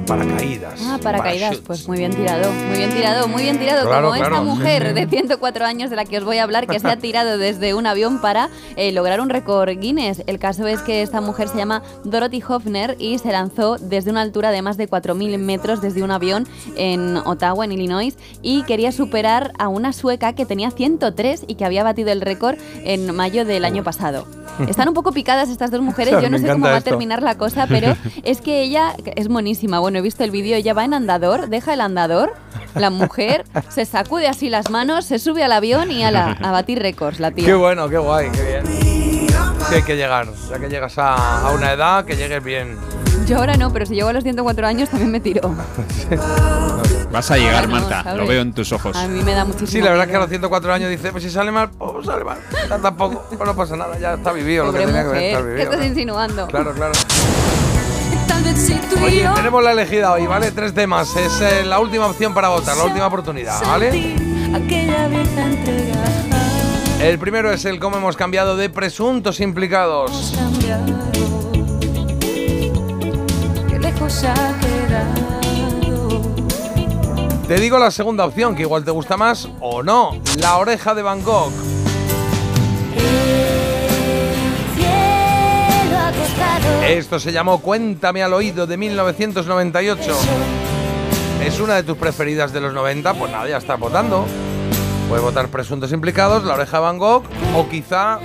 paracaídas. 0.07 0.81
Ah, 0.83 0.99
paracaídas, 1.01 1.57
pues 1.57 1.87
muy 1.87 1.97
bien 1.97 2.13
tirado, 2.13 2.51
muy 2.51 2.77
bien 2.77 2.89
tirado, 2.91 3.27
muy 3.27 3.43
bien 3.43 3.59
tirado. 3.59 3.87
Claro, 3.87 4.09
como 4.09 4.15
esta 4.15 4.39
sí, 4.39 4.45
mujer 4.45 4.87
sí. 4.87 4.93
de 4.95 5.07
104 5.07 5.65
años 5.65 5.89
de 5.89 5.95
la 5.95 6.05
que 6.05 6.17
os 6.17 6.23
voy 6.23 6.37
a 6.37 6.43
hablar, 6.43 6.67
que 6.67 6.79
se 6.79 6.87
ha 6.87 6.97
tirado 6.99 7.37
desde 7.37 7.73
un 7.73 7.85
avión 7.85 8.21
para 8.21 8.49
eh, 8.75 8.91
lograr 8.91 9.21
un 9.21 9.29
récord 9.29 9.69
Guinness. 9.69 10.23
El 10.27 10.39
caso 10.39 10.65
es 10.67 10.81
que 10.81 11.01
esta 11.01 11.21
mujer 11.21 11.49
se 11.49 11.57
llama 11.57 11.83
Dorothy 12.03 12.41
Hoffner 12.47 12.95
y 12.99 13.19
se 13.19 13.31
lanzó 13.31 13.77
desde 13.77 14.11
una 14.11 14.21
altura 14.21 14.51
de 14.51 14.61
más 14.61 14.77
de 14.77 14.89
4.000 14.89 15.37
metros 15.37 15.81
desde 15.81 16.03
un 16.03 16.11
avión 16.11 16.47
en 16.75 17.17
Ottawa, 17.17 17.65
en 17.65 17.73
Illinois, 17.73 18.15
y 18.41 18.63
quería 18.63 18.91
superar 18.91 19.51
a 19.59 19.67
una 19.67 19.93
sueca 19.93 20.33
que 20.33 20.45
tenía 20.45 20.71
103 20.71 21.45
y 21.47 21.55
que 21.55 21.65
había 21.65 21.83
batido 21.83 22.11
el 22.11 22.21
récord 22.21 22.57
en 22.83 23.13
mayo 23.15 23.45
del 23.45 23.65
año 23.65 23.83
pasado. 23.83 24.46
Están 24.67 24.87
un 24.87 24.93
poco 24.93 25.11
picadas 25.11 25.49
estas 25.49 25.71
dos 25.71 25.81
mujeres, 25.81 26.15
yo 26.21 26.29
no 26.29 26.37
sé 26.37 26.47
cómo 26.47 26.65
va 26.65 26.77
a 26.77 26.81
terminar 26.81 27.21
la 27.21 27.37
cosa, 27.37 27.67
pero 27.67 27.95
es 28.23 28.41
que 28.41 28.61
ella 28.61 28.93
es 29.15 29.29
monísima. 29.29 29.79
Bueno, 29.79 29.99
he 29.99 30.01
visto 30.01 30.23
el 30.23 30.31
vídeo, 30.31 30.55
ella 30.55 30.73
va 30.73 30.85
en 30.85 30.93
andador, 30.93 31.49
deja 31.49 31.73
el 31.73 31.81
andador, 31.81 32.33
la 32.75 32.89
mujer 32.89 33.45
se 33.69 33.85
sacude 33.85 34.27
así 34.27 34.49
las 34.49 34.69
manos, 34.69 35.05
se 35.05 35.19
sube 35.19 35.43
al 35.43 35.51
avión 35.51 35.91
y 35.91 36.03
a, 36.03 36.11
la, 36.11 36.31
a 36.31 36.51
batir 36.51 36.79
récords, 36.79 37.19
la 37.19 37.31
tía. 37.31 37.45
Qué 37.45 37.53
bueno, 37.53 37.87
qué 37.89 37.97
guay, 37.97 38.29
qué 38.31 38.43
bien. 38.43 38.65
Sí, 39.67 39.75
hay 39.75 39.83
que 39.83 39.95
llegar. 39.95 40.27
Ya 40.49 40.59
que 40.59 40.69
llegas 40.69 40.97
a, 40.97 41.47
a 41.47 41.51
una 41.51 41.73
edad, 41.73 42.05
que 42.05 42.15
llegues 42.15 42.43
bien. 42.43 42.77
Yo 43.25 43.37
ahora 43.37 43.57
no, 43.57 43.71
pero 43.73 43.85
si 43.85 43.95
llego 43.95 44.09
a 44.09 44.13
los 44.13 44.23
104 44.23 44.67
años 44.67 44.89
también 44.89 45.11
me 45.11 45.19
tiro. 45.19 45.41
Vas 47.11 47.31
a 47.31 47.37
llegar, 47.37 47.67
Bueno, 47.67 47.81
Marta. 47.87 48.03
¿sabes? 48.03 48.19
Lo 48.19 48.27
veo 48.27 48.41
en 48.41 48.53
tus 48.53 48.71
ojos. 48.71 48.95
A 48.95 49.07
mí 49.07 49.21
me 49.23 49.33
da 49.33 49.43
muchísimo 49.45 49.67
Sí, 49.67 49.81
la 49.81 49.89
verdad 49.89 50.05
es 50.05 50.11
que 50.11 50.17
a 50.17 50.19
los 50.19 50.29
104 50.29 50.73
años 50.73 50.89
dice, 50.89 51.11
pues 51.11 51.23
si 51.23 51.29
sale 51.29 51.51
mal, 51.51 51.69
pues 51.71 52.05
sale 52.05 52.23
mal. 52.23 52.37
Ya 52.69 52.77
Tampoco, 52.77 53.23
pues 53.29 53.39
no 53.39 53.55
pasa 53.55 53.75
nada, 53.75 53.97
ya 53.99 54.13
está 54.15 54.31
vivido 54.31 54.65
lo 54.65 54.73
que 54.73 54.79
tenía 54.85 55.03
que 55.09 55.27
estar 55.29 55.41
¿qué 55.43 55.49
vivido. 55.49 55.71
estás 55.71 55.85
insinuando? 55.85 56.47
Claro, 56.47 56.73
claro. 56.73 56.93
Oye, 59.03 59.27
tenemos 59.35 59.63
la 59.63 59.71
elegida 59.71 60.11
hoy, 60.11 60.25
¿vale? 60.27 60.51
Tres 60.51 60.73
temas. 60.73 61.15
Es 61.15 61.41
eh, 61.41 61.63
la 61.65 61.79
última 61.79 62.07
opción 62.07 62.33
para 62.33 62.49
votar, 62.49 62.77
la 62.77 62.83
última 62.85 63.07
oportunidad, 63.07 63.61
¿vale? 63.65 64.15
El 67.01 67.19
primero 67.19 67.51
es 67.51 67.65
el 67.65 67.79
cómo 67.79 67.97
hemos 67.97 68.15
cambiado 68.15 68.57
de 68.57 68.69
presuntos 68.69 69.39
implicados. 69.39 70.33
Ha 74.23 74.59
quedado. 74.59 75.27
Te 77.47 77.59
digo 77.59 77.77
la 77.79 77.91
segunda 77.91 78.25
opción, 78.25 78.55
que 78.55 78.63
igual 78.63 78.83
te 78.83 78.91
gusta 78.91 79.17
más 79.17 79.47
o 79.59 79.83
no. 79.83 80.21
La 80.39 80.57
oreja 80.57 80.93
de 80.95 81.01
Van 81.01 81.23
Gogh. 81.23 81.51
Cielo 84.75 85.97
acostado. 85.97 86.83
Esto 86.83 87.19
se 87.19 87.31
llamó 87.31 87.59
Cuéntame 87.59 88.23
al 88.23 88.33
oído 88.33 88.67
de 88.67 88.77
1998. 88.77 90.17
¿Es 91.45 91.59
una 91.59 91.75
de 91.75 91.83
tus 91.83 91.97
preferidas 91.97 92.51
de 92.51 92.61
los 92.61 92.73
90? 92.73 93.13
Pues 93.13 93.31
nada, 93.31 93.47
ya 93.47 93.57
estás 93.57 93.79
votando. 93.79 94.25
Puedes 95.07 95.23
votar 95.23 95.47
presuntos 95.47 95.91
implicados, 95.93 96.43
la 96.43 96.55
oreja 96.55 96.77
de 96.77 96.83
Van 96.83 96.97
Gogh, 96.97 97.23
o 97.55 97.69
quizá 97.69 98.19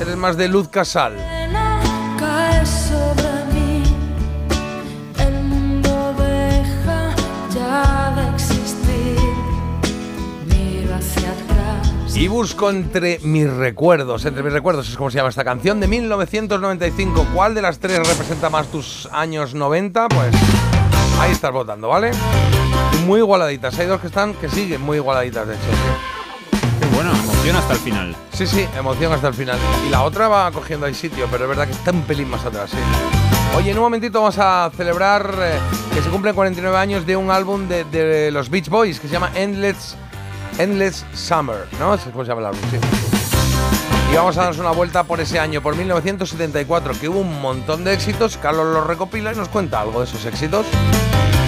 eres 0.00 0.16
más 0.16 0.36
de 0.36 0.48
Luz 0.48 0.68
Casal. 0.68 1.35
Y 12.16 12.28
busco 12.28 12.70
entre 12.70 13.18
mis 13.24 13.52
recuerdos, 13.52 14.24
entre 14.24 14.42
mis 14.42 14.50
recuerdos 14.50 14.88
es 14.88 14.96
como 14.96 15.10
se 15.10 15.18
llama 15.18 15.28
esta 15.28 15.44
canción 15.44 15.80
de 15.80 15.86
1995. 15.86 17.26
¿Cuál 17.34 17.54
de 17.54 17.60
las 17.60 17.78
tres 17.78 17.98
representa 17.98 18.48
más 18.48 18.68
tus 18.68 19.06
años 19.12 19.52
90? 19.52 20.08
Pues 20.08 20.34
ahí 21.20 21.32
estás 21.32 21.52
votando, 21.52 21.88
¿vale? 21.88 22.12
Muy 23.04 23.20
igualaditas. 23.20 23.78
Hay 23.78 23.86
dos 23.86 24.00
que 24.00 24.06
están 24.06 24.32
que 24.32 24.48
siguen 24.48 24.80
muy 24.80 24.96
igualaditas, 24.96 25.46
de 25.46 25.54
hecho. 25.56 25.62
Qué 26.80 26.86
bueno, 26.94 27.10
emoción 27.12 27.56
hasta 27.56 27.74
el 27.74 27.80
final. 27.80 28.16
Sí, 28.32 28.46
sí, 28.46 28.66
emoción 28.78 29.12
hasta 29.12 29.28
el 29.28 29.34
final. 29.34 29.58
Y 29.86 29.90
la 29.90 30.02
otra 30.02 30.26
va 30.26 30.50
cogiendo 30.52 30.86
ahí 30.86 30.94
sitio, 30.94 31.28
pero 31.30 31.44
es 31.44 31.50
verdad 31.50 31.66
que 31.66 31.74
está 31.74 31.90
un 31.90 32.02
pelín 32.02 32.30
más 32.30 32.46
atrás, 32.46 32.70
sí. 32.70 32.78
Oye, 33.58 33.72
en 33.72 33.76
un 33.76 33.84
momentito 33.84 34.20
vamos 34.20 34.38
a 34.38 34.70
celebrar 34.74 35.34
eh, 35.38 35.58
que 35.94 36.00
se 36.00 36.08
cumplen 36.08 36.34
49 36.34 36.78
años 36.78 37.04
de 37.04 37.14
un 37.14 37.30
álbum 37.30 37.68
de, 37.68 37.84
de 37.84 38.30
los 38.30 38.48
Beach 38.48 38.70
Boys 38.70 39.00
que 39.00 39.06
se 39.06 39.12
llama 39.12 39.30
Endless, 39.34 39.96
Endless 40.58 41.04
Summer, 41.14 41.66
¿no? 41.78 41.96
Se 41.98 42.10
llama 42.10 42.40
el 42.40 42.46
álbum, 42.46 42.60
sí. 42.70 42.78
Y 44.12 44.14
vamos 44.14 44.36
a 44.38 44.42
darnos 44.42 44.58
una 44.58 44.70
vuelta 44.70 45.04
por 45.04 45.20
ese 45.20 45.38
año, 45.38 45.60
por 45.60 45.76
1974, 45.76 46.94
que 46.98 47.08
hubo 47.08 47.20
un 47.20 47.40
montón 47.40 47.84
de 47.84 47.92
éxitos. 47.92 48.36
Carlos 48.36 48.66
los 48.72 48.86
recopila 48.86 49.32
y 49.32 49.36
nos 49.36 49.48
cuenta 49.48 49.80
algo 49.80 50.00
de 50.00 50.06
esos 50.06 50.24
éxitos. 50.24 50.66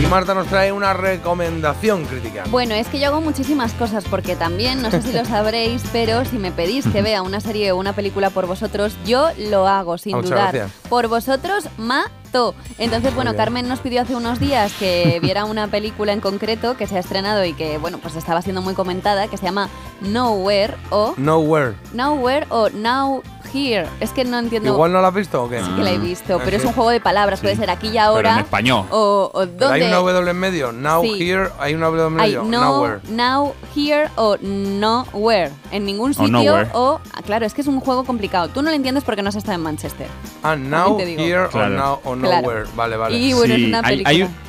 Y 0.01 0.07
Marta 0.07 0.33
nos 0.33 0.47
trae 0.47 0.71
una 0.71 0.93
recomendación 0.95 2.05
crítica. 2.05 2.45
Bueno, 2.51 2.75
es 2.75 2.87
que 2.87 3.01
yo 3.01 3.09
hago 3.09 3.21
muchísimas 3.21 3.73
cosas 3.73 4.05
porque 4.09 4.37
también, 4.37 4.81
no 4.81 4.91
sé 4.93 5.03
si 5.03 5.13
lo 5.13 5.25
sabréis, 5.27 5.83
pero 5.93 6.25
si 6.25 6.39
me 6.39 6.53
pedís 6.53 6.87
que 6.87 7.03
vea 7.03 7.23
una 7.23 7.41
serie 7.41 7.73
o 7.73 7.77
una 7.77 7.93
película 7.93 8.31
por 8.31 8.47
vosotros, 8.47 8.97
yo 9.05 9.29
lo 9.51 9.67
hago 9.67 9.99
sin 9.99 10.15
Muchas 10.17 10.31
dudar. 10.31 10.55
gracias. 10.55 10.89
Por 10.89 11.09
vosotros, 11.09 11.69
mato. 11.79 12.55
Entonces, 12.79 13.15
bueno. 13.15 13.35
Carmen 13.35 13.69
nos 13.69 13.81
pidió 13.81 14.03
hace 14.03 14.15
unos 14.15 14.39
días 14.39 14.73
que 14.79 15.19
viera 15.23 15.45
una 15.45 15.67
película 15.67 16.13
en 16.13 16.21
concreto 16.21 16.77
que 16.77 16.87
se 16.87 16.97
ha 16.97 17.01
estrenado 17.01 17.45
y 17.45 17.55
que, 17.55 17.79
bueno, 17.79 17.99
pues 17.99 18.15
estaba 18.15 18.41
siendo 18.43 18.63
muy 18.63 18.75
comentada, 18.75 19.27
que 19.27 19.37
se 19.37 19.47
llama 19.47 19.69
Nowhere 20.01 20.75
o 20.91 21.15
Nowhere. 21.17 21.75
Nowhere 21.93 22.47
o 22.51 22.71
Now 22.71 23.23
Here. 23.53 23.87
Es 24.01 24.11
que 24.11 24.25
no 24.25 24.39
entiendo. 24.39 24.71
¿Igual 24.73 24.93
no 24.93 25.01
la 25.01 25.09
has 25.09 25.15
visto 25.15 25.43
o 25.43 25.49
qué? 25.49 25.63
Sí 25.63 25.71
que 25.77 25.83
la 25.83 25.91
he 25.93 25.99
visto, 25.99 26.37
Ah, 26.37 26.43
pero 26.45 26.57
es 26.57 26.63
sí. 26.63 26.69
un 26.69 26.75
juego 26.75 26.91
de 26.91 27.01
palabras, 27.01 27.41
puede 27.41 27.57
ser 27.57 27.71
aquí 27.71 27.89
y 27.89 27.99
ahora. 27.99 28.35
en 28.35 28.39
español. 28.41 28.87
O, 28.91 29.31
o 29.33 29.41
Pero 29.41 29.71
hay 29.71 29.81
dónde. 29.81 29.87
una 29.89 29.97
W 29.97 30.31
en 30.31 30.39
medio. 30.39 30.73
Now, 30.73 31.03
Sí. 31.03 31.17
here, 31.31 31.49
hay 31.59 31.75
una 31.75 31.87
W 31.87 32.07
en 32.09 32.21
Hay 32.21 32.29
medio. 32.31 32.43
no, 32.45 32.61
Nowhere. 32.61 33.01
now, 33.09 33.55
here 33.75 34.09
o 34.17 34.37
nowhere. 34.41 35.51
En 35.71 35.85
ningún 35.85 36.15
sitio 36.15 36.29
nowhere. 36.29 36.71
o... 36.75 37.01
ah, 37.15 37.23
Claro, 37.25 37.45
es 37.47 37.55
que 37.55 37.61
es 37.61 37.67
un 37.67 37.81
juego 37.81 38.05
complicado. 38.05 38.49
Tú 38.49 38.63
no 38.63 38.71
lo 38.71 38.77
entiendes 38.77 39.05
porque 39.05 39.23
no 39.23 39.29
has 39.29 39.35
estado 39.37 39.55
en 39.57 39.63
Manchester. 39.63 40.07
Ah, 40.43 40.57
now, 40.57 40.97
te 40.97 41.05
digo. 41.05 41.23
here 41.23 41.49
Claro. 41.51 41.75
o, 41.75 41.79
now, 41.79 41.93
o 42.05 42.17
Claro. 42.21 42.41
nowhere. 42.43 42.65
Vale, 42.75 42.97
vale. 42.97 43.17
Y 43.19 43.33
bueno, 43.35 43.55
es 43.55 43.65
una 43.65 43.79
hay- 43.81 43.85
película. 44.05 44.11
hay 44.11 44.23
un- 44.23 44.48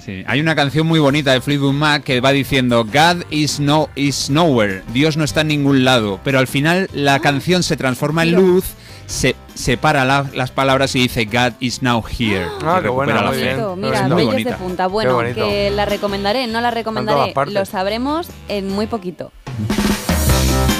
Sí, 0.00 0.24
hay 0.26 0.40
una 0.40 0.54
canción 0.56 0.86
muy 0.86 0.98
bonita 0.98 1.32
de 1.32 1.40
Fleetwood 1.40 1.74
Mac 1.74 2.02
que 2.02 2.20
va 2.20 2.32
diciendo 2.32 2.84
God 2.84 3.24
is 3.30 3.60
no 3.60 3.88
is 3.94 4.30
nowhere, 4.30 4.82
Dios 4.92 5.16
no 5.16 5.22
está 5.24 5.42
en 5.42 5.48
ningún 5.48 5.84
lado, 5.84 6.18
pero 6.24 6.38
al 6.38 6.46
final 6.48 6.88
la 6.92 7.20
canción 7.20 7.62
se 7.62 7.76
transforma 7.76 8.22
en 8.24 8.32
luz, 8.32 8.64
se 9.06 9.36
separa 9.54 10.04
la- 10.04 10.26
las 10.34 10.50
palabras 10.50 10.96
y 10.96 11.00
dice 11.02 11.26
God 11.26 11.52
is 11.60 11.82
now 11.82 12.02
here. 12.18 12.46
Ah, 12.64 12.80
qué 12.82 12.88
buena, 12.88 13.12
muy 13.22 13.36
bien. 13.36 13.56
Mira, 13.76 13.90
muy 14.08 14.22
bellos 14.26 14.34
de 14.44 14.50
punta. 14.58 14.86
Bueno, 14.88 15.10
que 15.34 15.70
la 15.70 15.84
recomendaré, 15.84 16.46
no 16.46 16.60
la 16.60 16.70
recomendaré. 16.70 17.32
Lo 17.52 17.64
sabremos 17.66 18.28
en 18.48 18.68
muy 18.70 18.86
poquito. 18.86 19.30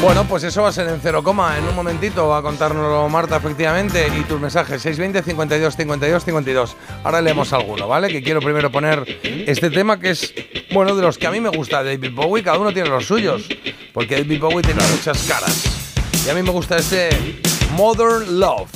Bueno, 0.03 0.25
pues 0.25 0.43
eso 0.43 0.63
va 0.63 0.71
a 0.71 0.73
ser 0.73 0.89
en 0.89 0.99
cero 1.01 1.23
coma. 1.23 1.57
En 1.57 1.65
un 1.65 1.77
momentito 1.77 2.27
va 2.27 2.39
a 2.39 2.43
contárnoslo 2.43 3.09
Marta, 3.09 3.37
efectivamente. 3.37 4.09
Y 4.19 4.23
tus 4.25 4.41
mensajes, 4.41 4.83
620 4.83 5.23
52 5.23 5.77
52 5.77 6.25
52. 6.25 6.77
Ahora 7.05 7.21
leemos 7.21 7.53
alguno, 7.53 7.87
¿vale? 7.87 8.09
Que 8.09 8.21
quiero 8.21 8.41
primero 8.41 8.73
poner 8.73 9.07
este 9.23 9.71
tema 9.71 10.01
que 10.01 10.11
es, 10.11 10.35
bueno, 10.73 10.97
de 10.97 11.03
los 11.03 11.19
que 11.19 11.29
a 11.29 11.31
mí 11.31 11.41
me 11.41 11.51
gusta 11.51 11.85
David 11.85 12.11
Bowie. 12.13 12.43
Cada 12.43 12.59
uno 12.59 12.73
tiene 12.73 12.89
los 12.89 13.07
suyos. 13.07 13.45
Porque 13.93 14.17
David 14.17 14.41
Bowie 14.41 14.63
tiene 14.63 14.83
muchas 14.91 15.23
caras. 15.23 15.95
Y 16.27 16.31
a 16.31 16.35
mí 16.35 16.43
me 16.43 16.51
gusta 16.51 16.79
este 16.79 17.11
Modern 17.77 18.41
Love. 18.41 18.69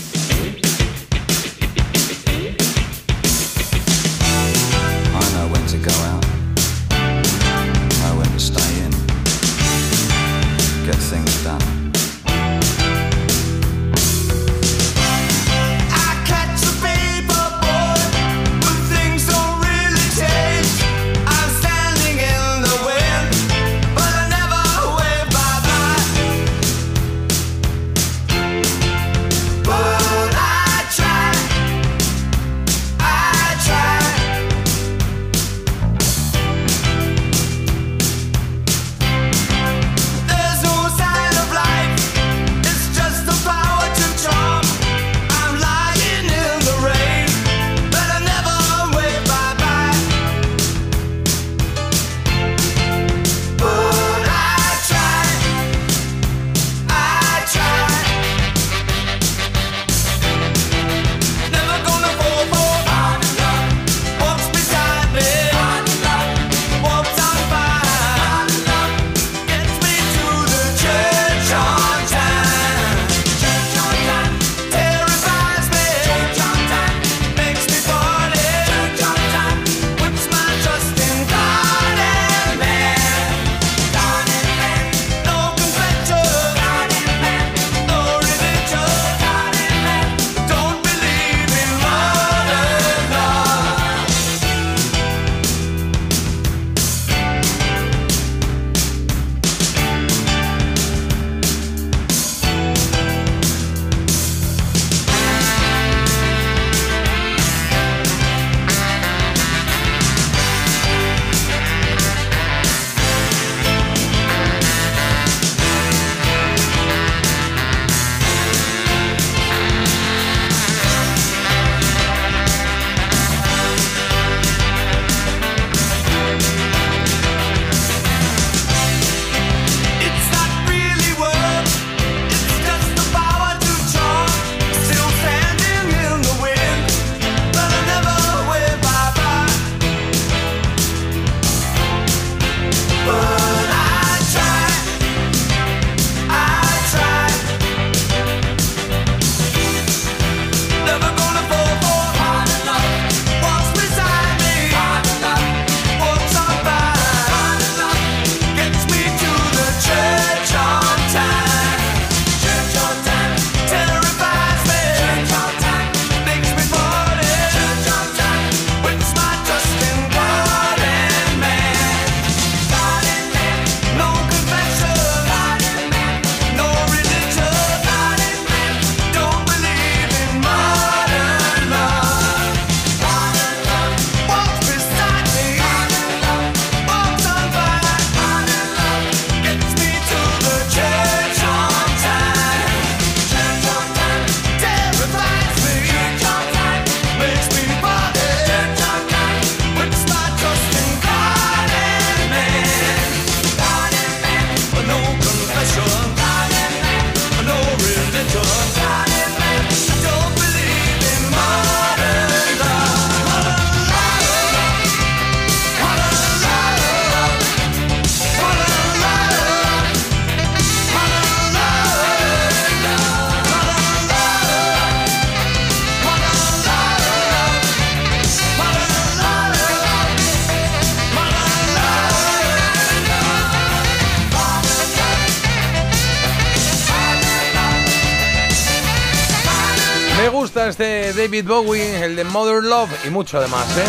David 241.27 241.49
Bowie, 241.49 242.05
el 242.05 242.15
de 242.15 242.23
Mother 242.23 242.63
Love 242.63 242.89
y 243.05 243.11
mucho 243.11 243.41
demás, 243.41 243.67
¿eh? 243.77 243.85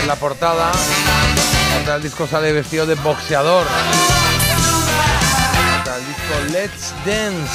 En 0.00 0.08
la 0.08 0.16
portada, 0.16 0.72
el 1.94 2.02
disco 2.02 2.26
sale 2.26 2.50
vestido 2.50 2.86
de 2.86 2.94
boxeador. 2.94 3.66
El 5.84 6.06
disco 6.06 6.34
Let's 6.50 6.94
Dance. 7.04 7.52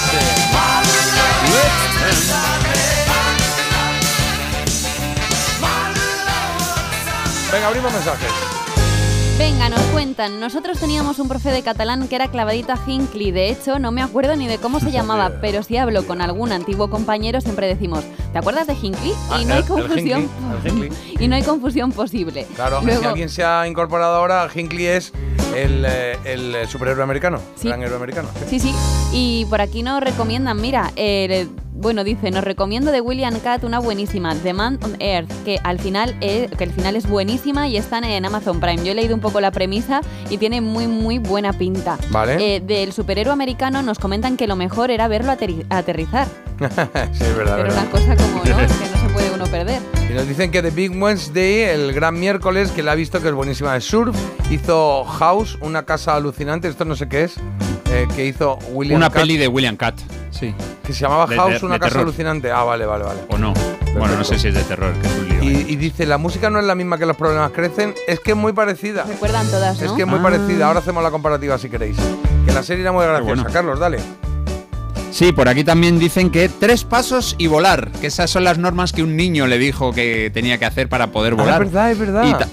Let's 1.47 1.99
Dance. 1.99 2.33
Venga, 7.51 7.67
abrimos 7.69 7.91
mensajes. 7.91 8.48
Venga, 9.39 9.69
nos 9.69 9.79
cuentan. 9.93 10.41
Nosotros 10.41 10.79
teníamos 10.79 11.17
un 11.17 11.29
profe 11.29 11.49
de 11.51 11.61
catalán 11.63 12.09
que 12.09 12.15
era 12.15 12.27
clavadita 12.27 12.77
Hinckley. 12.85 13.31
De 13.31 13.49
hecho, 13.49 13.79
no 13.79 13.89
me 13.91 14.01
acuerdo 14.01 14.35
ni 14.35 14.47
de 14.47 14.57
cómo 14.57 14.81
se 14.81 14.91
llamaba, 14.91 15.31
pero 15.39 15.63
si 15.63 15.77
hablo 15.77 16.05
con 16.05 16.21
algún 16.21 16.51
antiguo 16.51 16.89
compañero 16.89 17.39
siempre 17.39 17.65
decimos, 17.67 18.03
¿te 18.33 18.37
acuerdas 18.39 18.67
de 18.67 18.73
Hinckley? 18.73 19.13
Ah, 19.31 19.39
Y 19.41 19.45
no 19.45 19.53
hay 19.53 19.61
el- 19.61 19.65
confusión. 19.65 20.29
Hinckley. 20.65 20.91
Y 21.19 21.27
no 21.29 21.35
hay 21.37 21.43
confusión 21.43 21.91
posible. 21.93 22.45
Claro, 22.55 22.81
Luego- 22.83 22.99
si 23.01 23.07
alguien 23.07 23.29
se 23.29 23.43
ha 23.45 23.65
incorporado 23.67 24.15
ahora, 24.17 24.47
Hinckley 24.53 24.85
es 24.87 25.13
el, 25.55 25.85
el 25.85 26.55
eh, 26.55 26.67
superhéroe 26.67 27.03
americano, 27.03 27.39
Sí. 27.55 27.69
gran 27.69 27.81
héroe 27.81 27.95
americano. 27.95 28.27
Sí, 28.49 28.59
sí. 28.59 28.73
Y 29.13 29.45
por 29.49 29.61
aquí 29.61 29.83
nos 29.83 30.01
recomiendan, 30.01 30.59
mira, 30.61 30.91
eh, 30.97 31.47
bueno, 31.79 32.03
dice, 32.03 32.29
nos 32.29 32.43
recomiendo 32.43 32.91
de 32.91 32.99
William 32.99 33.39
Cat 33.39 33.63
una 33.63 33.79
buenísima, 33.79 34.35
The 34.35 34.53
Man 34.53 34.77
on 34.83 34.97
Earth, 34.99 35.31
que 35.45 35.59
al 35.63 35.79
final 35.79 36.15
es, 36.19 36.51
que 36.51 36.65
al 36.65 36.71
final 36.71 36.97
es 36.97 37.07
buenísima 37.07 37.69
y 37.69 37.77
están 37.77 38.03
en 38.03 38.25
Amazon 38.25 38.59
Prime. 38.59 38.83
Yo 38.83 38.91
he 38.91 38.95
leído 38.95 39.15
un 39.15 39.21
poco 39.21 39.39
la 39.39 39.51
premisa 39.51 40.01
y 40.29 40.37
tiene 40.37 40.59
muy, 40.59 40.87
muy 40.87 41.19
buena 41.19 41.53
pinta. 41.53 41.97
Vale. 42.09 42.55
Eh, 42.55 42.59
del 42.59 42.91
superhéroe 42.91 43.31
americano 43.31 43.81
nos 43.81 43.97
comentan 43.97 44.35
que 44.35 44.45
lo 44.45 44.57
mejor 44.57 44.91
era 44.91 45.07
verlo 45.07 45.31
aterrizar. 45.31 46.27
sí, 47.13 47.23
es 47.23 47.37
verdad. 47.37 47.55
Pero 47.55 47.63
verdad. 47.63 47.83
una 47.83 47.91
cosa 47.91 48.15
como, 48.17 48.37
¿no? 48.39 48.43
que 48.43 48.51
no 48.51 49.07
se 49.07 49.13
puede 49.13 49.31
uno 49.31 49.45
perder. 49.45 49.81
Y 50.09 50.13
nos 50.13 50.27
dicen 50.27 50.51
que 50.51 50.61
The 50.61 50.71
Big 50.71 50.91
Wednesday, 51.01 51.61
el 51.61 51.93
gran 51.93 52.19
miércoles, 52.19 52.71
que 52.71 52.83
la 52.83 52.91
ha 52.91 52.95
visto 52.95 53.21
que 53.21 53.29
es 53.29 53.33
buenísima 53.33 53.73
de 53.73 53.81
surf, 53.81 54.17
hizo 54.51 55.05
House, 55.05 55.57
una 55.61 55.85
casa 55.85 56.15
alucinante, 56.15 56.67
esto 56.67 56.83
no 56.83 56.97
sé 56.97 57.07
qué 57.07 57.23
es, 57.23 57.35
eh, 58.03 58.07
que 58.15 58.25
hizo 58.25 58.57
William 58.71 58.97
Una 58.97 59.09
Cat, 59.09 59.21
peli 59.21 59.37
de 59.37 59.47
William 59.47 59.75
Cat, 59.77 59.95
sí. 60.31 60.53
que 60.85 60.93
se 60.93 61.01
llamaba 61.01 61.25
de- 61.27 61.35
House, 61.35 61.59
de- 61.59 61.65
una 61.65 61.75
de 61.75 61.79
casa 61.79 61.89
terror. 61.91 62.03
alucinante. 62.07 62.51
Ah, 62.51 62.63
vale, 62.63 62.85
vale, 62.85 63.03
vale. 63.03 63.19
¿O 63.29 63.37
no? 63.37 63.53
Bueno, 63.97 64.15
no 64.15 64.23
sé 64.23 64.37
si 64.39 64.47
es 64.49 64.53
de 64.53 64.63
terror, 64.63 64.93
que 65.01 65.07
es 65.07 65.13
un 65.15 65.29
lío. 65.29 65.43
Y, 65.43 65.71
y 65.73 65.75
dice, 65.75 66.05
la 66.05 66.17
música 66.17 66.49
no 66.49 66.59
es 66.59 66.65
la 66.65 66.75
misma 66.75 66.97
que 66.97 67.05
los 67.05 67.15
problemas 67.17 67.51
crecen, 67.51 67.93
es 68.07 68.19
que 68.19 68.31
es 68.31 68.37
muy 68.37 68.53
parecida. 68.53 69.03
Recuerdan 69.05 69.47
todas, 69.49 69.79
¿no? 69.79 69.85
Es 69.85 69.91
que 69.93 70.01
es 70.03 70.07
muy 70.07 70.19
Ah. 70.19 70.23
parecida, 70.23 70.67
ahora 70.67 70.79
hacemos 70.79 71.03
la 71.03 71.11
comparativa 71.11 71.57
si 71.57 71.69
queréis. 71.69 71.97
Que 72.45 72.51
la 72.53 72.63
serie 72.63 72.83
era 72.83 72.91
muy 72.91 73.03
graciosa. 73.05 73.25
bueno. 73.25 73.49
Carlos, 73.51 73.79
dale. 73.79 73.99
Sí, 75.11 75.31
por 75.31 75.49
aquí 75.49 75.63
también 75.63 75.97
dicen 75.97 76.29
que 76.29 76.49
tres 76.49 76.83
pasos 76.83 77.35
y 77.39 77.47
volar, 77.47 77.89
que 77.99 78.07
esas 78.07 78.29
son 78.29 78.43
las 78.43 78.59
normas 78.59 78.93
que 78.93 79.01
un 79.01 79.15
niño 79.17 79.47
le 79.47 79.57
dijo 79.57 79.91
que 79.91 80.29
tenía 80.31 80.59
que 80.59 80.65
hacer 80.65 80.87
para 80.87 81.07
poder 81.07 81.33
Ah, 81.33 81.35
volar. 81.37 81.63
es 81.63 81.71
verdad, 81.71 81.91
es 81.91 81.99
verdad. 81.99 82.23
Y 82.25 82.33
ta- 82.33 82.47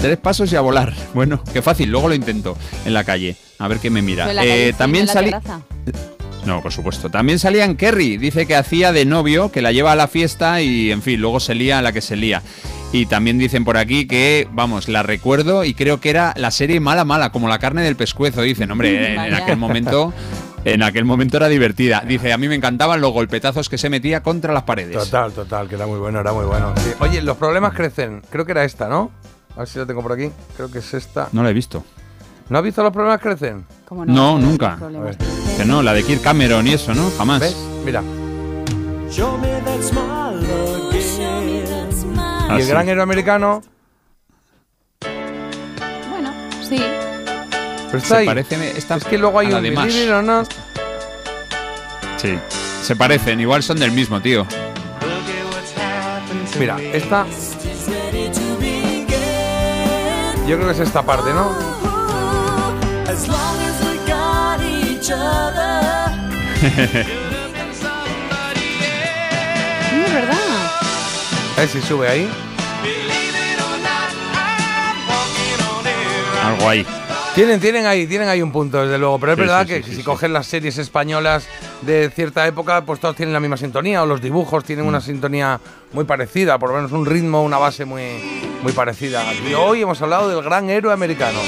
tres 0.00 0.16
pasos 0.18 0.52
y 0.52 0.56
a 0.56 0.60
volar. 0.60 0.92
Bueno, 1.14 1.42
qué 1.52 1.62
fácil, 1.62 1.90
luego 1.90 2.08
lo 2.08 2.14
intento 2.14 2.56
en 2.84 2.94
la 2.94 3.04
calle. 3.04 3.36
A 3.58 3.66
ver 3.68 3.78
qué 3.78 3.90
me 3.90 4.02
mira. 4.02 4.26
La 4.32 4.42
calle 4.42 4.68
Eh, 4.68 4.72
también 4.72 5.08
salí. 5.08 5.32
No, 6.46 6.62
por 6.62 6.72
supuesto. 6.72 7.10
También 7.10 7.38
salía 7.38 7.64
en 7.64 7.76
Kerry. 7.76 8.16
Dice 8.16 8.46
que 8.46 8.54
hacía 8.56 8.92
de 8.92 9.04
novio, 9.04 9.50
que 9.50 9.60
la 9.60 9.72
lleva 9.72 9.92
a 9.92 9.96
la 9.96 10.06
fiesta 10.08 10.62
y, 10.62 10.90
en 10.92 11.02
fin, 11.02 11.20
luego 11.20 11.40
se 11.40 11.54
lía 11.54 11.78
a 11.78 11.82
la 11.82 11.92
que 11.92 12.00
se 12.00 12.16
lía. 12.16 12.42
Y 12.92 13.04
también 13.06 13.38
dicen 13.38 13.64
por 13.64 13.76
aquí 13.76 14.06
que, 14.06 14.48
vamos, 14.52 14.88
la 14.88 15.02
recuerdo 15.02 15.64
y 15.64 15.74
creo 15.74 16.00
que 16.00 16.08
era 16.10 16.32
la 16.36 16.50
serie 16.50 16.80
mala, 16.80 17.04
mala, 17.04 17.32
como 17.32 17.48
la 17.48 17.58
carne 17.58 17.82
del 17.82 17.96
pescuezo. 17.96 18.40
Dicen, 18.42 18.70
hombre, 18.70 19.12
en, 19.14 19.20
en 19.20 19.34
aquel 19.34 19.56
momento. 19.56 20.12
En 20.64 20.82
aquel 20.82 21.04
momento 21.04 21.36
era 21.36 21.48
divertida. 21.48 22.02
Dice, 22.06 22.32
a 22.32 22.38
mí 22.38 22.48
me 22.48 22.54
encantaban 22.54 23.00
los 23.00 23.12
golpetazos 23.12 23.68
que 23.68 23.78
se 23.78 23.88
metía 23.90 24.22
contra 24.22 24.52
las 24.52 24.64
paredes. 24.64 24.96
Total, 24.96 25.32
total, 25.32 25.68
que 25.68 25.76
era 25.76 25.86
muy 25.86 25.98
bueno, 25.98 26.20
era 26.20 26.32
muy 26.32 26.44
bueno. 26.46 26.74
sí. 26.78 26.90
Oye, 27.00 27.22
los 27.22 27.36
problemas 27.36 27.74
crecen. 27.74 28.22
Creo 28.30 28.44
que 28.44 28.52
era 28.52 28.64
esta, 28.64 28.88
¿no? 28.88 29.10
A 29.56 29.60
ver 29.60 29.68
si 29.68 29.78
la 29.78 29.86
tengo 29.86 30.02
por 30.02 30.12
aquí. 30.12 30.30
Creo 30.56 30.70
que 30.70 30.78
es 30.78 30.94
esta. 30.94 31.28
No 31.32 31.42
la 31.42 31.50
he 31.50 31.52
visto. 31.52 31.84
¿No 32.48 32.58
has 32.58 32.64
visto 32.64 32.82
los 32.82 32.92
problemas 32.92 33.20
crecen? 33.20 33.66
¿Cómo 33.86 34.06
No, 34.06 34.38
nunca. 34.38 34.78
Que 35.56 35.64
no, 35.64 35.82
la 35.82 35.92
de 35.92 36.02
Kirk 36.04 36.22
Cameron 36.22 36.66
y 36.66 36.72
eso, 36.72 36.94
¿no? 36.94 37.10
Jamás. 37.18 37.40
¿Ves? 37.40 37.56
Mira. 37.84 38.02
Show 39.10 39.36
me 39.38 39.48
that 39.48 39.82
smile 39.82 40.38
again. 40.88 42.18
Ah, 42.18 42.48
y 42.52 42.56
el 42.56 42.62
sí. 42.62 42.68
gran 42.70 42.88
héroe 42.88 43.02
americano. 43.02 43.62
Bueno, 46.10 46.32
sí. 46.62 46.76
Pero 47.86 47.98
está 47.98 48.08
Se 48.08 48.16
ahí. 48.16 48.26
parece 48.26 48.78
esta- 48.78 48.96
es 48.96 49.04
que 49.04 49.18
luego 49.18 49.38
hay 49.38 49.48
un 49.48 49.54
de 49.54 49.70
Believe 49.70 49.76
Mash. 49.86 49.96
it 50.04 50.10
or 50.10 50.22
not. 50.24 50.48
Sí. 52.16 52.38
Se 52.82 52.96
parecen, 52.96 53.40
igual 53.40 53.62
son 53.62 53.78
del 53.78 53.92
mismo, 53.92 54.20
tío. 54.20 54.46
Mira, 56.58 56.76
esta. 56.80 57.26
Yo 60.48 60.56
creo 60.56 60.68
que 60.68 60.72
es 60.72 60.80
esta 60.80 61.02
parte, 61.02 61.30
¿no? 61.34 61.50
As 63.06 63.28
long 63.28 63.58
as 63.60 63.84
we 63.84 63.98
got 64.10 64.62
each 64.62 65.10
other. 65.10 66.08
No, 69.92 70.06
es 70.06 70.12
verdad. 70.14 70.36
A 71.56 71.60
ver 71.60 71.68
si 71.68 71.82
sube 71.82 72.08
ahí. 72.08 72.30
Algo 76.44 76.68
ahí. 76.68 76.86
Tienen, 77.38 77.60
tienen 77.60 77.86
ahí, 77.86 78.08
tienen 78.08 78.28
ahí 78.28 78.42
un 78.42 78.50
punto, 78.50 78.82
desde 78.82 78.98
luego. 78.98 79.20
Pero 79.20 79.30
es 79.34 79.36
Sí, 79.36 79.40
verdad 79.42 79.60
sí, 79.62 79.68
que 79.68 79.82
sí, 79.84 79.94
si 79.94 80.02
coges 80.02 80.28
las 80.28 80.44
series 80.44 80.76
españolas 80.76 81.46
de 81.82 82.10
cierta 82.10 82.44
época, 82.48 82.84
pues 82.84 82.98
todos 82.98 83.14
tienen 83.14 83.32
la 83.32 83.38
misma 83.38 83.56
sintonía, 83.56 84.02
o 84.02 84.06
los 84.06 84.20
dibujos 84.20 84.64
tienen 84.64 84.84
Mm. 84.84 84.88
una 84.88 85.00
sintonía 85.00 85.60
muy 85.92 86.02
parecida, 86.02 86.58
por 86.58 86.70
lo 86.70 86.74
menos 86.74 86.90
un 86.90 87.06
ritmo, 87.06 87.44
una 87.44 87.58
base 87.58 87.84
muy, 87.84 88.02
muy 88.60 88.72
parecida. 88.72 89.22
Y 89.48 89.54
hoy 89.54 89.82
hemos 89.82 90.02
hablado 90.02 90.28
del 90.28 90.42
gran 90.42 90.68
héroe 90.68 90.92
americano. 90.92 91.38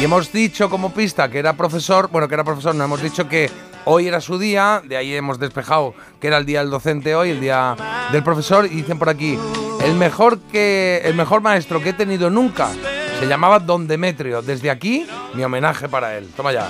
Y 0.00 0.04
hemos 0.04 0.30
dicho 0.30 0.70
como 0.70 0.94
pista 0.94 1.28
que 1.28 1.40
era 1.40 1.54
profesor, 1.54 2.08
bueno, 2.12 2.28
que 2.28 2.34
era 2.34 2.44
profesor, 2.44 2.72
no 2.76 2.84
hemos 2.84 3.02
dicho 3.02 3.28
que 3.28 3.50
hoy 3.86 4.06
era 4.06 4.20
su 4.20 4.38
día, 4.38 4.80
de 4.84 4.96
ahí 4.96 5.12
hemos 5.16 5.40
despejado 5.40 5.92
que 6.20 6.28
era 6.28 6.36
el 6.38 6.46
día 6.46 6.60
del 6.60 6.70
docente 6.70 7.16
hoy, 7.16 7.30
el 7.30 7.40
día 7.40 7.74
del 8.12 8.22
profesor, 8.22 8.64
y 8.66 8.76
dicen 8.76 8.96
por 8.96 9.08
aquí, 9.08 9.36
el 9.82 9.94
mejor 9.94 10.38
que 10.52 11.02
el 11.04 11.16
mejor 11.16 11.40
maestro 11.40 11.82
que 11.82 11.88
he 11.88 11.94
tenido 11.94 12.30
nunca 12.30 12.68
se 13.20 13.26
llamaba 13.26 13.58
Don 13.58 13.86
Demetrio. 13.86 14.40
Desde 14.40 14.70
aquí, 14.70 15.06
mi 15.34 15.44
homenaje 15.44 15.88
para 15.88 16.16
él. 16.16 16.26
Toma 16.34 16.52
ya. 16.52 16.66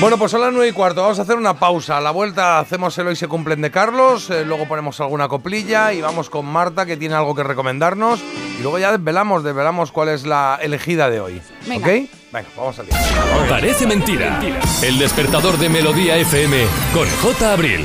Bueno, 0.00 0.16
pues 0.16 0.30
son 0.30 0.42
las 0.42 0.52
9 0.52 0.68
y 0.68 0.72
cuarto. 0.72 1.02
Vamos 1.02 1.18
a 1.18 1.22
hacer 1.22 1.34
una 1.36 1.54
pausa. 1.58 1.96
A 1.96 2.00
la 2.00 2.12
vuelta 2.12 2.60
hacemos 2.60 2.96
el 2.98 3.08
Hoy 3.08 3.16
se 3.16 3.26
cumplen 3.26 3.60
de 3.60 3.70
Carlos. 3.72 4.30
eh, 4.30 4.44
luego 4.44 4.66
ponemos 4.68 5.00
alguna 5.00 5.26
coplilla 5.26 5.92
y 5.92 6.00
vamos 6.00 6.30
con 6.30 6.46
Marta, 6.46 6.86
que 6.86 6.96
tiene 6.96 7.16
algo 7.16 7.34
que 7.34 7.42
recomendarnos. 7.42 8.20
Y 8.58 8.62
luego 8.62 8.78
ya 8.78 8.92
desvelamos, 8.92 9.42
desvelamos 9.42 9.90
cuál 9.90 10.10
es 10.10 10.24
la 10.24 10.56
elegida 10.62 11.10
de 11.10 11.20
hoy. 11.20 11.42
Venga. 11.66 11.84
¿Ok? 11.84 11.92
Venga, 12.32 12.48
vamos 12.56 12.78
a 12.78 12.84
salir. 12.84 12.94
Parece 13.48 13.86
mentira. 13.88 14.40
El 14.82 14.98
despertador 15.00 15.58
de 15.58 15.68
Melodía 15.68 16.16
FM 16.16 16.64
con 16.94 17.08
J. 17.20 17.52
Abril. 17.52 17.84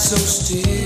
So 0.00 0.16
still. 0.16 0.79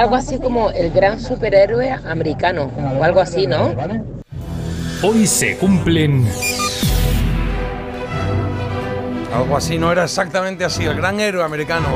Era 0.00 0.06
algo 0.06 0.16
así 0.16 0.38
como 0.38 0.70
el 0.70 0.90
gran 0.92 1.20
superhéroe 1.20 1.90
americano, 1.90 2.72
o 2.98 3.04
algo 3.04 3.20
así, 3.20 3.46
¿no? 3.46 3.74
Hoy 5.02 5.26
se 5.26 5.58
cumplen 5.58 6.26
Algo 9.34 9.58
así, 9.58 9.76
no 9.76 9.92
era 9.92 10.04
exactamente 10.04 10.64
así. 10.64 10.84
El 10.84 10.94
gran 10.94 11.20
héroe 11.20 11.44
americano. 11.44 11.88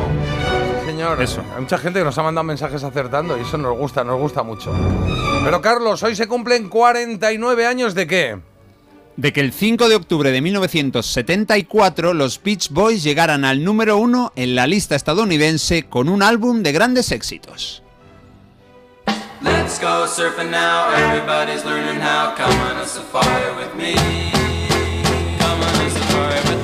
Sí, 0.80 0.90
señor. 0.90 1.22
Eso. 1.22 1.42
Hay 1.54 1.62
mucha 1.62 1.78
gente 1.78 1.98
que 2.00 2.04
nos 2.04 2.18
ha 2.18 2.22
mandado 2.22 2.44
mensajes 2.44 2.84
acertando 2.84 3.38
y 3.38 3.40
eso 3.40 3.56
nos 3.56 3.74
gusta, 3.74 4.04
nos 4.04 4.20
gusta 4.20 4.42
mucho. 4.42 4.70
Pero 5.42 5.62
Carlos, 5.62 6.02
hoy 6.02 6.14
se 6.14 6.26
cumplen 6.26 6.68
49 6.68 7.66
años 7.66 7.94
de 7.94 8.06
qué? 8.06 8.38
De 9.16 9.32
que 9.32 9.40
el 9.40 9.50
5 9.50 9.88
de 9.88 9.96
octubre 9.96 10.30
de 10.30 10.42
1974 10.42 12.12
los 12.12 12.42
Beach 12.42 12.68
Boys 12.68 13.02
llegaran 13.02 13.46
al 13.46 13.64
número 13.64 13.96
uno 13.96 14.30
en 14.36 14.54
la 14.54 14.66
lista 14.66 14.94
estadounidense 14.94 15.84
con 15.84 16.10
un 16.10 16.22
álbum 16.22 16.62
de 16.62 16.72
grandes 16.72 17.10
éxitos. 17.10 17.83
Let's 19.44 19.78
go 19.78 20.06
surfing 20.08 20.50
now. 20.50 20.88
Everybody's 20.88 21.66
learning 21.66 22.00
how. 22.00 22.34
Come 22.34 22.58
on 22.60 22.78
a 22.78 22.86
safari 22.86 23.54
with 23.56 23.74
me. 23.76 23.94
Come 25.38 25.60
on 25.60 25.86
a 25.86 25.90
safari 25.90 26.40
with 26.48 26.63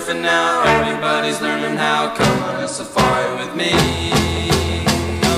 Surfing 0.00 0.22
now. 0.22 0.62
Everybody's 0.64 1.40
learning 1.40 1.76
how. 1.76 2.14
Come 2.14 2.42
on 2.42 2.62
a 2.62 2.68
safari 2.68 3.44
with 3.44 3.56
me. 3.56 4.19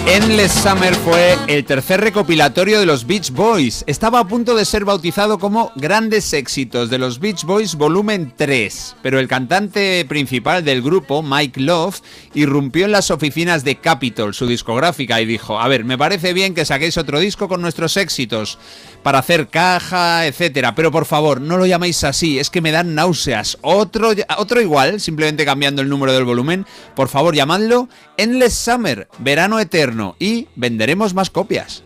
Endless 0.05 0.51
Summer 0.51 0.93
fue 0.97 1.39
el 1.47 1.65
tercer 1.65 2.01
recopilatorio 2.01 2.81
de 2.81 2.87
los 2.87 3.07
Beach 3.07 3.31
Boys. 3.31 3.85
Estaba 3.87 4.19
a 4.19 4.27
punto 4.27 4.57
de 4.57 4.65
ser 4.65 4.85
bautizado 4.85 5.39
como 5.39 5.71
Grandes 5.77 6.33
Éxitos 6.33 6.91
de 6.91 6.99
los 6.99 7.21
Beach 7.21 7.45
Boys 7.45 7.77
Volumen 7.77 8.35
3, 8.37 8.97
pero 9.01 9.21
el 9.21 9.29
cantante 9.29 10.05
principal 10.09 10.65
del 10.65 10.83
grupo, 10.83 11.23
Mike 11.23 11.61
Love, 11.61 12.01
irrumpió 12.35 12.85
en 12.87 12.91
las 12.91 13.13
oficinas 13.13 13.63
de 13.63 13.77
Capitol, 13.77 14.35
su 14.35 14.49
discográfica, 14.49 15.21
y 15.21 15.25
dijo, 15.25 15.61
a 15.61 15.69
ver, 15.69 15.85
me 15.85 15.97
parece 15.97 16.33
bien 16.33 16.55
que 16.55 16.65
saquéis 16.65 16.99
otro 16.99 17.21
disco 17.21 17.47
con 17.49 17.63
nuestros 17.63 17.97
éxitos 17.97 18.59
para 19.05 19.21
hacer 19.21 19.49
caja, 19.49 20.27
etcétera, 20.27 20.75
pero 20.75 20.91
por 20.91 21.07
favor, 21.07 21.41
no 21.41 21.57
lo 21.57 21.67
llaméis 21.67 22.03
así, 22.03 22.41
es 22.41 22.51
que 22.51 22.61
me 22.61 22.73
dan 22.73 22.97
náuseas. 22.97 23.57
Otro, 23.63 24.11
otro 24.37 24.61
igual, 24.61 25.01
simplemente 25.01 25.45
cambiando 25.45 25.81
el 25.81 25.89
número 25.89 26.13
del 26.13 26.25
volumen, 26.25 26.67
por 26.97 27.09
favor, 27.09 27.37
llamadlo 27.37 27.89
Endless 28.17 28.55
Summer, 28.55 29.09
Verano 29.19 29.61
Eterno, 29.61 29.92
y 30.19 30.49
venderemos 30.57 31.15
más 31.15 31.31
copias. 31.31 31.83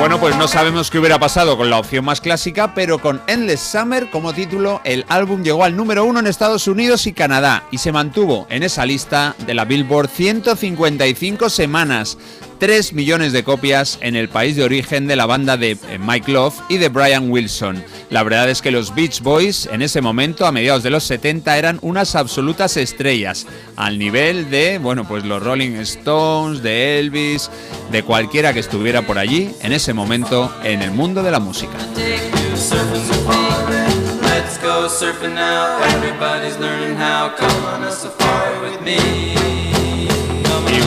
Bueno, 0.00 0.18
pues 0.18 0.34
no 0.38 0.48
sabemos 0.48 0.90
qué 0.90 0.98
hubiera 0.98 1.18
pasado 1.18 1.58
con 1.58 1.68
la 1.68 1.78
opción 1.78 2.06
más 2.06 2.22
clásica, 2.22 2.74
pero 2.74 3.00
con 3.00 3.20
Endless 3.26 3.60
Summer 3.60 4.08
como 4.08 4.32
título, 4.32 4.80
el 4.82 5.04
álbum 5.10 5.42
llegó 5.42 5.62
al 5.62 5.76
número 5.76 6.06
uno 6.06 6.20
en 6.20 6.26
Estados 6.26 6.66
Unidos 6.68 7.06
y 7.06 7.12
Canadá 7.12 7.64
y 7.70 7.76
se 7.76 7.92
mantuvo 7.92 8.46
en 8.48 8.62
esa 8.62 8.86
lista 8.86 9.36
de 9.46 9.52
la 9.52 9.66
Billboard 9.66 10.08
155 10.08 11.50
semanas. 11.50 12.16
3 12.60 12.92
millones 12.92 13.32
de 13.32 13.42
copias 13.42 13.98
en 14.02 14.16
el 14.16 14.28
país 14.28 14.54
de 14.54 14.64
origen 14.64 15.06
de 15.06 15.16
la 15.16 15.24
banda 15.24 15.56
de 15.56 15.70
eh, 15.70 15.98
Mike 15.98 16.30
Love 16.30 16.54
y 16.68 16.76
de 16.76 16.90
Brian 16.90 17.30
Wilson. 17.30 17.82
La 18.10 18.22
verdad 18.22 18.50
es 18.50 18.60
que 18.60 18.70
los 18.70 18.94
Beach 18.94 19.22
Boys 19.22 19.66
en 19.72 19.80
ese 19.80 20.02
momento, 20.02 20.44
a 20.44 20.52
mediados 20.52 20.82
de 20.82 20.90
los 20.90 21.02
70, 21.04 21.56
eran 21.56 21.78
unas 21.80 22.14
absolutas 22.14 22.76
estrellas, 22.76 23.46
al 23.76 23.98
nivel 23.98 24.50
de, 24.50 24.78
bueno, 24.78 25.08
pues 25.08 25.24
los 25.24 25.42
Rolling 25.42 25.76
Stones, 25.76 26.62
de 26.62 26.98
Elvis, 26.98 27.50
de 27.90 28.02
cualquiera 28.02 28.52
que 28.52 28.60
estuviera 28.60 29.00
por 29.06 29.18
allí 29.18 29.50
en 29.62 29.72
ese 29.72 29.94
momento 29.94 30.54
en 30.62 30.82
el 30.82 30.90
mundo 30.90 31.22
de 31.22 31.30
la 31.30 31.40
música. 31.40 31.78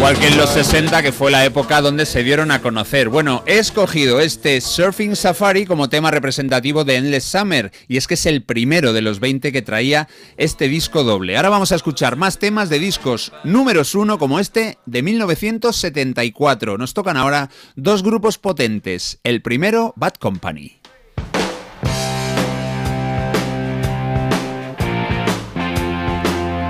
Igual 0.03 0.19
que 0.19 0.27
en 0.27 0.37
los 0.37 0.49
60, 0.49 1.01
que 1.01 1.13
fue 1.13 1.31
la 1.31 1.45
época 1.45 1.79
donde 1.79 2.05
se 2.05 2.25
dieron 2.25 2.51
a 2.51 2.61
conocer. 2.61 3.07
Bueno, 3.07 3.41
he 3.45 3.57
escogido 3.57 4.19
este 4.19 4.59
Surfing 4.59 5.15
Safari 5.15 5.65
como 5.65 5.87
tema 5.87 6.11
representativo 6.11 6.83
de 6.83 6.97
Endless 6.97 7.23
Summer, 7.23 7.71
y 7.87 7.95
es 7.95 8.05
que 8.05 8.15
es 8.15 8.25
el 8.25 8.43
primero 8.43 8.91
de 8.91 9.01
los 9.01 9.21
20 9.21 9.53
que 9.53 9.61
traía 9.61 10.09
este 10.35 10.67
disco 10.67 11.05
doble. 11.05 11.37
Ahora 11.37 11.47
vamos 11.47 11.71
a 11.71 11.75
escuchar 11.75 12.17
más 12.17 12.37
temas 12.37 12.67
de 12.67 12.79
discos 12.79 13.31
números 13.45 13.95
uno 13.95 14.19
como 14.19 14.41
este 14.41 14.77
de 14.85 15.03
1974. 15.03 16.77
Nos 16.77 16.93
tocan 16.93 17.15
ahora 17.15 17.49
dos 17.77 18.03
grupos 18.03 18.37
potentes. 18.37 19.21
El 19.23 19.41
primero, 19.41 19.93
Bad 19.95 20.15
Company. 20.15 20.82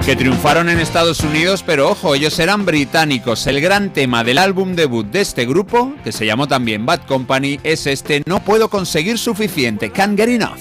Que 0.05 0.15
triunfaron 0.17 0.67
en 0.67 0.79
Estados 0.79 1.21
Unidos, 1.21 1.63
pero 1.65 1.89
ojo, 1.89 2.13
ellos 2.13 2.37
eran 2.39 2.65
británicos. 2.65 3.47
El 3.47 3.61
gran 3.61 3.93
tema 3.93 4.23
del 4.23 4.37
álbum 4.37 4.75
debut 4.75 5.05
de 5.07 5.21
este 5.21 5.45
grupo, 5.45 5.93
que 6.03 6.11
se 6.11 6.25
llamó 6.25 6.47
también 6.47 6.85
Bad 6.85 7.01
Company, 7.07 7.59
es 7.63 7.87
este 7.87 8.21
No 8.25 8.43
puedo 8.43 8.69
conseguir 8.69 9.17
suficiente, 9.17 9.91
Can't 9.91 10.17
Get 10.17 10.29
Enough. 10.29 10.59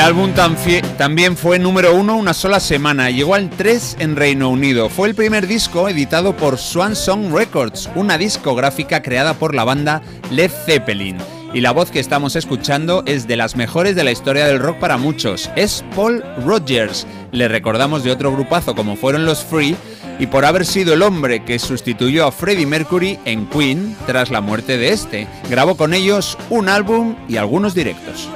El 0.00 0.06
álbum 0.06 0.32
también 0.96 1.36
fue 1.36 1.58
número 1.58 1.94
uno 1.94 2.16
una 2.16 2.32
sola 2.32 2.58
semana, 2.58 3.10
llegó 3.10 3.34
al 3.34 3.50
3 3.50 3.98
en 3.98 4.16
Reino 4.16 4.48
Unido. 4.48 4.88
Fue 4.88 5.06
el 5.06 5.14
primer 5.14 5.46
disco 5.46 5.90
editado 5.90 6.34
por 6.34 6.56
Swan 6.56 6.96
Song 6.96 7.30
Records, 7.30 7.90
una 7.94 8.16
discográfica 8.16 9.02
creada 9.02 9.34
por 9.34 9.54
la 9.54 9.64
banda 9.64 10.00
Led 10.30 10.50
Zeppelin. 10.64 11.18
Y 11.52 11.60
la 11.60 11.72
voz 11.72 11.90
que 11.90 12.00
estamos 12.00 12.34
escuchando 12.34 13.02
es 13.04 13.28
de 13.28 13.36
las 13.36 13.56
mejores 13.56 13.94
de 13.94 14.02
la 14.04 14.10
historia 14.10 14.46
del 14.46 14.58
rock 14.58 14.78
para 14.78 14.96
muchos. 14.96 15.50
Es 15.54 15.84
Paul 15.94 16.24
Rogers. 16.46 17.06
Le 17.30 17.48
recordamos 17.48 18.02
de 18.02 18.10
otro 18.10 18.32
grupazo 18.32 18.74
como 18.74 18.96
fueron 18.96 19.26
los 19.26 19.44
Free 19.44 19.76
y 20.18 20.28
por 20.28 20.46
haber 20.46 20.64
sido 20.64 20.94
el 20.94 21.02
hombre 21.02 21.44
que 21.44 21.58
sustituyó 21.58 22.26
a 22.26 22.32
Freddie 22.32 22.64
Mercury 22.64 23.18
en 23.26 23.44
Queen 23.50 23.94
tras 24.06 24.30
la 24.30 24.40
muerte 24.40 24.78
de 24.78 24.94
este. 24.94 25.28
Grabó 25.50 25.76
con 25.76 25.92
ellos 25.92 26.38
un 26.48 26.70
álbum 26.70 27.16
y 27.28 27.36
algunos 27.36 27.74
directos. 27.74 28.30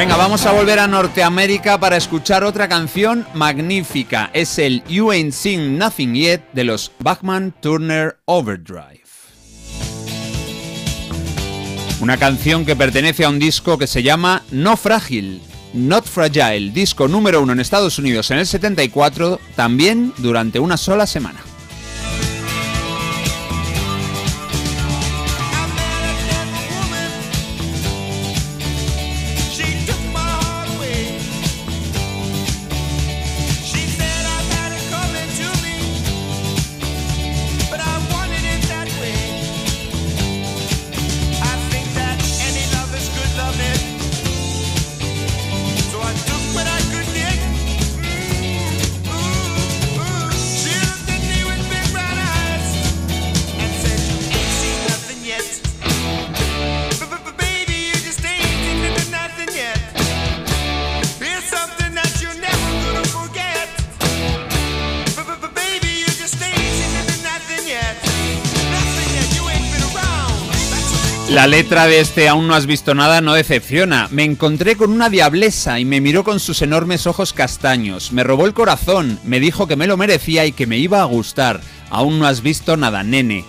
Venga, 0.00 0.16
vamos 0.16 0.46
a 0.46 0.52
volver 0.52 0.78
a 0.78 0.86
Norteamérica 0.86 1.78
para 1.78 1.98
escuchar 1.98 2.42
otra 2.42 2.70
canción 2.70 3.26
magnífica. 3.34 4.30
Es 4.32 4.58
el 4.58 4.82
You 4.84 5.10
Ain't 5.10 5.34
Seen 5.34 5.76
Nothing 5.76 6.14
Yet 6.14 6.40
de 6.54 6.64
los 6.64 6.90
Bachman 7.00 7.52
Turner 7.60 8.16
Overdrive. 8.24 9.04
Una 12.00 12.16
canción 12.16 12.64
que 12.64 12.76
pertenece 12.76 13.26
a 13.26 13.28
un 13.28 13.38
disco 13.38 13.76
que 13.76 13.86
se 13.86 14.02
llama 14.02 14.42
No 14.50 14.78
Frágil, 14.78 15.42
Not 15.74 16.06
Fragile, 16.06 16.70
disco 16.70 17.06
número 17.06 17.42
uno 17.42 17.52
en 17.52 17.60
Estados 17.60 17.98
Unidos 17.98 18.30
en 18.30 18.38
el 18.38 18.46
74, 18.46 19.38
también 19.54 20.14
durante 20.16 20.58
una 20.60 20.78
sola 20.78 21.06
semana. 21.06 21.40
La 71.40 71.46
letra 71.46 71.86
de 71.86 72.00
este 72.00 72.28
Aún 72.28 72.48
no 72.48 72.54
has 72.54 72.66
visto 72.66 72.94
nada 72.94 73.22
no 73.22 73.32
decepciona. 73.32 74.08
Me 74.10 74.24
encontré 74.24 74.76
con 74.76 74.92
una 74.92 75.08
diablesa 75.08 75.80
y 75.80 75.86
me 75.86 76.02
miró 76.02 76.22
con 76.22 76.38
sus 76.38 76.60
enormes 76.60 77.06
ojos 77.06 77.32
castaños. 77.32 78.12
Me 78.12 78.22
robó 78.22 78.44
el 78.44 78.52
corazón, 78.52 79.18
me 79.24 79.40
dijo 79.40 79.66
que 79.66 79.74
me 79.74 79.86
lo 79.86 79.96
merecía 79.96 80.44
y 80.44 80.52
que 80.52 80.66
me 80.66 80.76
iba 80.76 81.00
a 81.00 81.06
gustar. 81.06 81.62
Aún 81.88 82.18
no 82.18 82.26
has 82.26 82.42
visto 82.42 82.76
nada, 82.76 83.02
nene. 83.02 83.46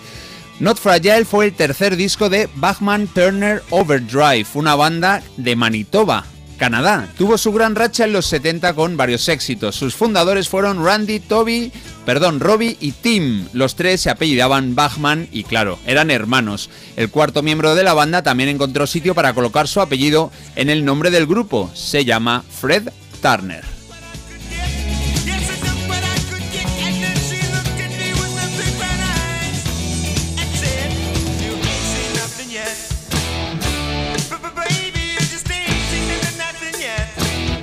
Not 0.58 0.78
Fragile 0.78 1.26
fue 1.26 1.44
el 1.44 1.52
tercer 1.52 1.96
disco 1.96 2.30
de 2.30 2.48
Bachman 2.54 3.08
Turner 3.08 3.62
Overdrive, 3.68 4.46
una 4.54 4.74
banda 4.74 5.22
de 5.36 5.54
Manitoba, 5.54 6.24
Canadá. 6.62 7.08
Tuvo 7.18 7.38
su 7.38 7.50
gran 7.50 7.74
racha 7.74 8.04
en 8.04 8.12
los 8.12 8.26
70 8.26 8.74
con 8.74 8.96
varios 8.96 9.28
éxitos. 9.28 9.74
Sus 9.74 9.96
fundadores 9.96 10.48
fueron 10.48 10.84
Randy, 10.84 11.18
Toby, 11.18 11.72
perdón, 12.06 12.38
Robbie 12.38 12.76
y 12.78 12.92
Tim. 12.92 13.48
Los 13.52 13.74
tres 13.74 14.00
se 14.00 14.10
apellidaban 14.10 14.76
Bachman 14.76 15.26
y 15.32 15.42
claro, 15.42 15.80
eran 15.88 16.12
hermanos. 16.12 16.70
El 16.94 17.10
cuarto 17.10 17.42
miembro 17.42 17.74
de 17.74 17.82
la 17.82 17.94
banda 17.94 18.22
también 18.22 18.48
encontró 18.48 18.86
sitio 18.86 19.12
para 19.12 19.34
colocar 19.34 19.66
su 19.66 19.80
apellido 19.80 20.30
en 20.54 20.70
el 20.70 20.84
nombre 20.84 21.10
del 21.10 21.26
grupo. 21.26 21.68
Se 21.74 22.04
llama 22.04 22.44
Fred 22.48 22.90
Turner. 23.20 23.71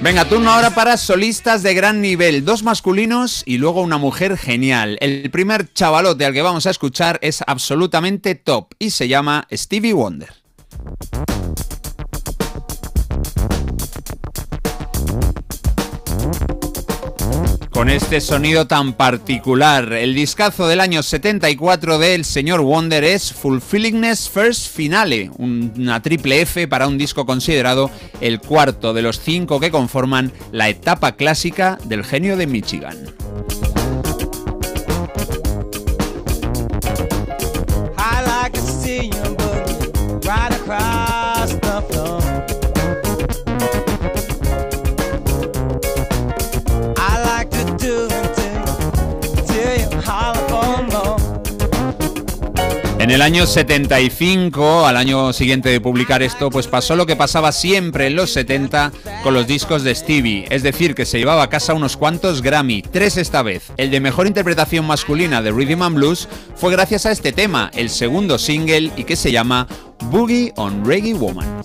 Venga, 0.02 0.24
turno 0.24 0.50
ahora 0.50 0.70
para 0.70 0.96
solistas 0.96 1.62
de 1.62 1.74
gran 1.74 2.00
nivel, 2.00 2.46
dos 2.46 2.64
masculinos 2.64 3.44
y 3.46 3.58
luego 3.58 3.82
una 3.82 3.98
mujer 3.98 4.38
genial. 4.38 4.98
El 5.02 5.30
primer 5.30 5.74
chavalote 5.74 6.24
al 6.24 6.32
que 6.32 6.42
vamos 6.42 6.66
a 6.66 6.70
escuchar 6.70 7.20
es 7.22 7.44
absolutamente 7.46 8.34
top 8.36 8.74
y 8.80 8.92
se 8.92 9.10
llama 9.10 9.46
Stevie 9.52 9.92
Wonder. 9.92 10.30
Con 17.80 17.88
este 17.88 18.20
sonido 18.20 18.68
tan 18.68 18.92
particular, 18.92 19.94
el 19.94 20.14
discazo 20.14 20.68
del 20.68 20.82
año 20.82 21.02
74 21.02 21.98
del 21.98 22.26
señor 22.26 22.60
Wonder 22.60 23.06
es 23.06 23.32
Fulfillingness 23.32 24.28
First 24.28 24.76
Finale, 24.76 25.32
un- 25.38 25.72
una 25.78 26.02
triple 26.02 26.42
F 26.42 26.68
para 26.68 26.90
un 26.90 26.98
disco 26.98 27.26
considerado 27.26 27.90
el 28.20 28.42
cuarto 28.42 28.94
de 28.94 29.02
los 29.02 29.22
cinco 29.22 29.62
que 29.62 29.72
conforman 29.72 30.34
la 30.52 30.68
etapa 30.68 31.14
clásica 31.14 31.78
del 31.86 32.04
genio 32.04 32.36
de 32.36 32.48
Michigan. 32.48 32.98
En 53.10 53.16
el 53.16 53.24
año 53.24 53.48
75, 53.48 54.86
al 54.86 54.96
año 54.96 55.34
siguiente 55.34 55.70
de 55.70 55.82
publicar 55.82 56.22
esto, 56.22 56.52
pues 56.52 56.68
pasó 56.68 56.96
lo 56.96 57.08
que 57.08 57.16
pasaba 57.16 57.52
siempre 57.52 58.06
en 58.06 58.16
los 58.16 58.32
70 58.34 58.92
con 59.24 59.34
los 59.34 59.48
discos 59.48 59.82
de 59.82 59.96
Stevie, 59.96 60.46
es 60.52 60.62
decir, 60.62 60.94
que 60.94 61.08
se 61.08 61.18
llevaba 61.18 61.42
a 61.42 61.50
casa 61.50 61.74
unos 61.74 61.98
cuantos 61.98 62.44
Grammy, 62.44 62.84
tres 62.84 63.18
esta 63.18 63.42
vez. 63.42 63.64
El 63.78 63.90
de 63.90 64.00
mejor 64.00 64.28
interpretación 64.28 64.86
masculina 64.86 65.42
de 65.42 65.52
Rhythm 65.52 65.82
and 65.82 65.96
Blues 65.96 66.28
fue 66.56 66.72
gracias 66.72 67.08
a 67.08 67.12
este 67.12 67.32
tema, 67.32 67.72
el 67.74 67.90
segundo 67.90 68.38
single 68.38 68.92
y 68.96 69.06
que 69.06 69.16
se 69.16 69.32
llama 69.32 69.66
Boogie 70.12 70.54
on 70.56 70.86
Reggae 70.86 71.16
Woman. 71.16 71.64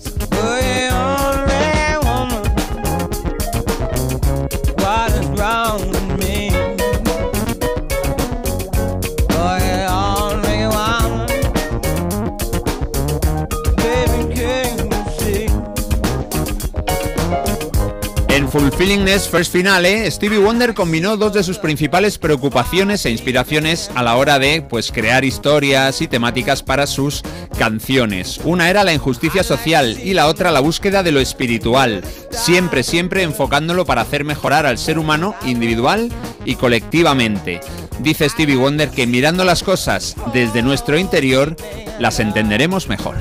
Fulfillingness 18.55 19.27
First 19.27 19.51
Finale, 19.51 20.09
Stevie 20.09 20.37
Wonder 20.37 20.73
combinó 20.73 21.17
dos 21.17 21.33
de 21.33 21.43
sus 21.43 21.57
principales 21.57 22.17
preocupaciones 22.17 23.05
e 23.05 23.09
inspiraciones 23.09 23.91
a 23.95 24.01
la 24.01 24.15
hora 24.15 24.39
de 24.39 24.61
pues, 24.61 24.93
crear 24.93 25.25
historias 25.25 26.01
y 26.01 26.07
temáticas 26.07 26.63
para 26.63 26.87
sus 26.87 27.21
canciones. 27.59 28.39
Una 28.45 28.69
era 28.69 28.85
la 28.85 28.93
injusticia 28.93 29.43
social 29.43 29.99
y 30.01 30.13
la 30.13 30.27
otra 30.27 30.53
la 30.53 30.61
búsqueda 30.61 31.03
de 31.03 31.11
lo 31.11 31.19
espiritual, 31.19 32.01
siempre, 32.29 32.83
siempre 32.83 33.23
enfocándolo 33.23 33.83
para 33.83 34.03
hacer 34.03 34.23
mejorar 34.23 34.65
al 34.65 34.77
ser 34.77 34.99
humano 34.99 35.35
individual 35.43 36.09
y 36.45 36.55
colectivamente. 36.55 37.59
Dice 37.99 38.29
Stevie 38.29 38.55
Wonder 38.55 38.89
que 38.89 39.05
mirando 39.05 39.43
las 39.43 39.63
cosas 39.63 40.15
desde 40.33 40.61
nuestro 40.61 40.97
interior, 40.97 41.57
las 41.99 42.21
entenderemos 42.21 42.87
mejor. 42.87 43.17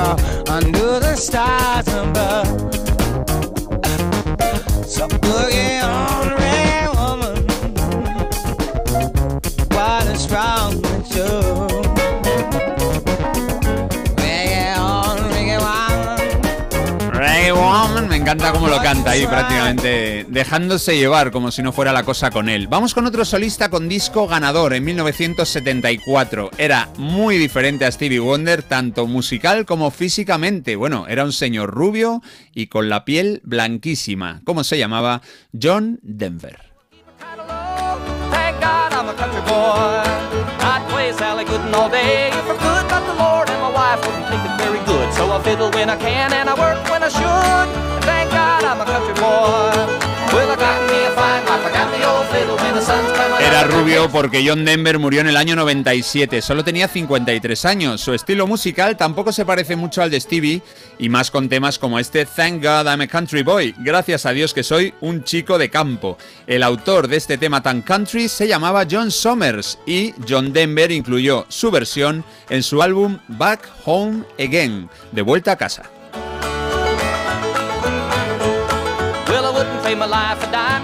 In 0.00 0.06
the 0.06 0.46
raw 0.46 0.54
under 0.54 1.00
the 1.00 1.16
stars 1.16 1.99
encanta 18.32 18.52
cómo 18.52 18.68
lo 18.68 18.80
canta 18.80 19.10
ahí 19.10 19.26
prácticamente, 19.26 20.24
dejándose 20.28 20.96
llevar 20.96 21.32
como 21.32 21.50
si 21.50 21.64
no 21.64 21.72
fuera 21.72 21.92
la 21.92 22.04
cosa 22.04 22.30
con 22.30 22.48
él. 22.48 22.68
Vamos 22.68 22.94
con 22.94 23.04
otro 23.04 23.24
solista 23.24 23.70
con 23.70 23.88
disco 23.88 24.28
ganador 24.28 24.72
en 24.72 24.84
1974. 24.84 26.50
Era 26.56 26.88
muy 26.96 27.38
diferente 27.38 27.86
a 27.86 27.90
Stevie 27.90 28.20
Wonder, 28.20 28.62
tanto 28.62 29.08
musical 29.08 29.66
como 29.66 29.90
físicamente. 29.90 30.76
Bueno, 30.76 31.06
era 31.08 31.24
un 31.24 31.32
señor 31.32 31.70
rubio 31.70 32.22
y 32.54 32.68
con 32.68 32.88
la 32.88 33.04
piel 33.04 33.40
blanquísima. 33.42 34.42
¿Cómo 34.44 34.62
se 34.62 34.78
llamaba? 34.78 35.22
John 35.60 35.98
Denver. 36.02 36.56
So 45.12 45.30
I 45.32 45.42
fiddle 45.42 45.70
when 45.72 45.90
I 45.90 45.96
can 45.96 46.32
and 46.32 46.48
I 46.48 46.54
work 46.54 46.88
when 46.88 47.02
I 47.02 47.08
should. 47.08 48.19
Era 53.40 53.64
rubio 53.64 54.08
porque 54.10 54.44
John 54.46 54.64
Denver 54.64 54.98
murió 54.98 55.20
en 55.20 55.26
el 55.26 55.36
año 55.36 55.56
97, 55.56 56.40
solo 56.40 56.62
tenía 56.62 56.88
53 56.88 57.64
años. 57.64 58.00
Su 58.00 58.14
estilo 58.14 58.46
musical 58.46 58.96
tampoco 58.96 59.32
se 59.32 59.44
parece 59.44 59.76
mucho 59.76 60.02
al 60.02 60.10
de 60.10 60.20
Stevie 60.20 60.62
y 60.98 61.08
más 61.08 61.30
con 61.30 61.48
temas 61.48 61.78
como 61.78 61.98
este 61.98 62.26
Thank 62.26 62.62
God 62.62 62.86
I'm 62.86 63.00
a 63.00 63.06
Country 63.06 63.42
Boy, 63.42 63.74
gracias 63.78 64.26
a 64.26 64.32
Dios 64.32 64.54
que 64.54 64.62
soy 64.62 64.94
un 65.00 65.24
chico 65.24 65.58
de 65.58 65.70
campo. 65.70 66.16
El 66.46 66.62
autor 66.62 67.08
de 67.08 67.16
este 67.16 67.38
tema 67.38 67.62
tan 67.62 67.82
country 67.82 68.28
se 68.28 68.46
llamaba 68.46 68.86
John 68.90 69.10
Somers 69.10 69.78
y 69.86 70.14
John 70.28 70.52
Denver 70.52 70.90
incluyó 70.92 71.46
su 71.48 71.70
versión 71.70 72.24
en 72.48 72.62
su 72.62 72.82
álbum 72.82 73.18
Back 73.28 73.68
Home 73.84 74.24
Again, 74.38 74.88
de 75.12 75.22
vuelta 75.22 75.52
a 75.52 75.56
casa. 75.56 75.99
Wouldn't 79.60 79.84
pay 79.84 79.94
my 79.94 80.06
life 80.06 80.38
for 80.40 80.50
diamonds 80.50 80.79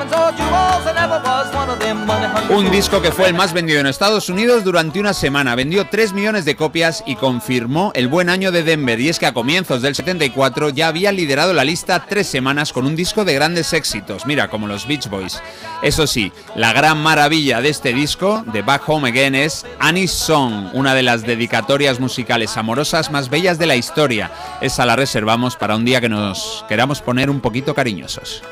Un 2.50 2.70
disco 2.70 3.02
que 3.02 3.12
fue 3.12 3.28
el 3.28 3.34
más 3.34 3.52
vendido 3.52 3.80
en 3.80 3.86
Estados 3.86 4.28
Unidos 4.28 4.64
durante 4.64 5.00
una 5.00 5.12
semana. 5.12 5.54
Vendió 5.54 5.88
3 5.88 6.12
millones 6.12 6.44
de 6.44 6.56
copias 6.56 7.02
y 7.06 7.16
confirmó 7.16 7.90
el 7.94 8.08
buen 8.08 8.28
año 8.28 8.52
de 8.52 8.62
Denver. 8.62 9.00
Y 9.00 9.08
es 9.08 9.18
que 9.18 9.26
a 9.26 9.34
comienzos 9.34 9.82
del 9.82 9.94
74 9.94 10.70
ya 10.70 10.88
había 10.88 11.12
liderado 11.12 11.52
la 11.52 11.64
lista 11.64 12.06
tres 12.08 12.26
semanas 12.26 12.72
con 12.72 12.86
un 12.86 12.96
disco 12.96 13.24
de 13.24 13.34
grandes 13.34 13.72
éxitos. 13.72 14.26
Mira, 14.26 14.48
como 14.48 14.66
los 14.66 14.86
Beach 14.86 15.08
Boys. 15.08 15.42
Eso 15.82 16.06
sí, 16.06 16.32
la 16.54 16.72
gran 16.72 16.98
maravilla 16.98 17.60
de 17.60 17.68
este 17.68 17.92
disco, 17.92 18.44
de 18.52 18.62
Back 18.62 18.88
Home 18.88 19.08
Again, 19.08 19.34
es 19.34 19.66
Annie's 19.78 20.12
Song, 20.12 20.70
una 20.72 20.94
de 20.94 21.02
las 21.02 21.22
dedicatorias 21.22 22.00
musicales 22.00 22.56
amorosas 22.56 23.10
más 23.10 23.28
bellas 23.28 23.58
de 23.58 23.66
la 23.66 23.76
historia. 23.76 24.30
Esa 24.60 24.86
la 24.86 24.96
reservamos 24.96 25.56
para 25.56 25.76
un 25.76 25.84
día 25.84 26.00
que 26.00 26.08
nos 26.08 26.64
queramos 26.68 27.00
poner 27.00 27.28
un 27.28 27.40
poquito 27.40 27.74
cariñosos. 27.74 28.42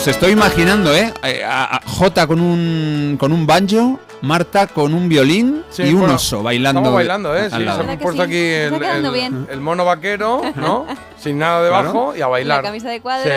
Os 0.00 0.08
estoy 0.08 0.32
imaginando, 0.32 0.94
¿eh? 0.94 1.12
Eh, 1.22 1.44
A, 1.44 1.78
Jota 1.84 2.26
con 2.26 2.40
un, 2.40 3.18
con 3.20 3.34
un 3.34 3.46
banjo, 3.46 4.00
Marta 4.22 4.66
con 4.66 4.92
un 4.94 5.08
violín 5.08 5.62
Sí, 5.70 5.82
y 5.84 5.92
un 5.94 6.00
bueno, 6.00 6.14
oso 6.16 6.42
bailando. 6.42 6.80
Estamos 6.80 6.94
bailando, 6.94 7.36
¿eh? 7.36 7.44
al 7.44 7.50
Sí, 7.52 7.64
lado. 7.64 7.84
se 7.84 7.90
han 7.90 7.98
puesto 7.98 8.22
aquí 8.22 8.36
el, 8.36 8.72
Está 8.74 8.78
quedando 8.78 9.08
el- 9.08 9.14
bien. 9.14 9.46
el 9.50 9.60
mono 9.60 9.84
vaquero, 9.84 10.42
¿no? 10.56 10.86
Sin 11.18 11.38
nada 11.38 11.66
Claro. 11.68 11.82
debajo 11.92 12.16
y 12.16 12.22
a 12.22 12.26
bailar. 12.28 12.62
La 12.62 12.68
camisa 12.70 12.88
de 12.90 13.00
cuadros. 13.00 13.32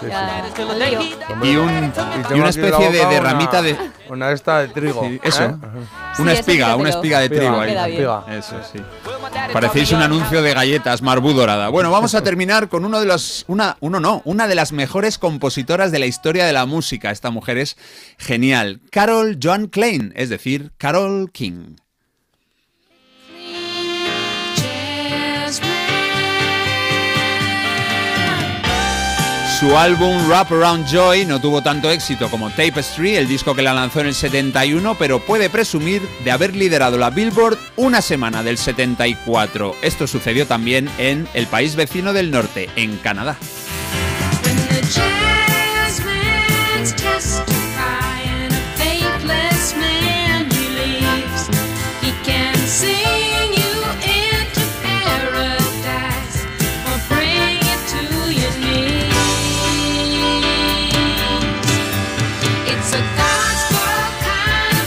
Sí, 0.00 0.06
Y, 1.42 1.56
un, 1.56 1.92
y 2.30 2.34
una 2.38 2.48
especie 2.48 2.90
de, 2.90 2.98
de 2.98 3.04
una- 3.06 3.20
ramita 3.20 3.62
de. 3.62 3.76
Una 4.08 4.30
esta 4.30 4.60
de 4.60 4.68
trigo. 4.68 5.02
Sí, 5.04 5.20
eso. 5.22 5.42
¿eh? 5.44 5.54
Una 6.18 6.32
eso 6.32 6.40
espiga, 6.40 6.76
una 6.76 6.90
espiga 6.90 7.20
de 7.20 7.28
trigo 7.28 7.60
ahí. 7.60 7.76
Eso 8.30 8.56
sí. 8.72 8.80
Parecéis 9.52 9.92
un 9.92 10.02
anuncio 10.02 10.42
de 10.42 10.54
galletas 10.54 11.02
Marbú 11.02 11.32
dorada. 11.32 11.68
Bueno, 11.68 11.90
vamos 11.90 12.14
a 12.14 12.22
terminar 12.22 12.68
con 12.68 12.84
uno 12.84 13.00
de 13.00 13.06
los. 13.06 13.44
Una, 13.48 13.76
uno 13.80 14.00
no, 14.00 14.22
una 14.24 14.46
de 14.48 14.54
las 14.54 14.72
mejores 14.72 15.18
compositoras 15.18 15.92
de 15.92 15.98
la 15.98 16.06
historia 16.06 16.46
de 16.46 16.52
la 16.52 16.66
música. 16.66 17.10
Esta 17.10 17.30
mujer 17.30 17.58
es 17.58 17.76
genial. 18.18 18.80
Carol 18.90 19.38
Joan 19.42 19.66
Klein, 19.66 20.12
es 20.16 20.25
decir, 20.28 20.72
Carol 20.78 21.30
King. 21.32 21.76
Su 29.58 29.74
álbum 29.74 30.28
Wrap 30.28 30.52
Around 30.52 30.86
Joy 30.86 31.24
no 31.24 31.40
tuvo 31.40 31.62
tanto 31.62 31.90
éxito 31.90 32.28
como 32.30 32.50
Tapestry, 32.50 33.16
el 33.16 33.26
disco 33.26 33.54
que 33.54 33.62
la 33.62 33.72
lanzó 33.72 34.00
en 34.00 34.08
el 34.08 34.14
71, 34.14 34.96
pero 34.98 35.18
puede 35.18 35.48
presumir 35.48 36.02
de 36.24 36.30
haber 36.30 36.54
liderado 36.54 36.98
la 36.98 37.08
Billboard 37.08 37.56
una 37.76 38.02
semana 38.02 38.42
del 38.42 38.58
74. 38.58 39.74
Esto 39.80 40.06
sucedió 40.06 40.46
también 40.46 40.90
en 40.98 41.26
el 41.32 41.46
país 41.46 41.74
vecino 41.74 42.12
del 42.12 42.30
norte, 42.30 42.68
en 42.76 42.98
Canadá. 42.98 43.38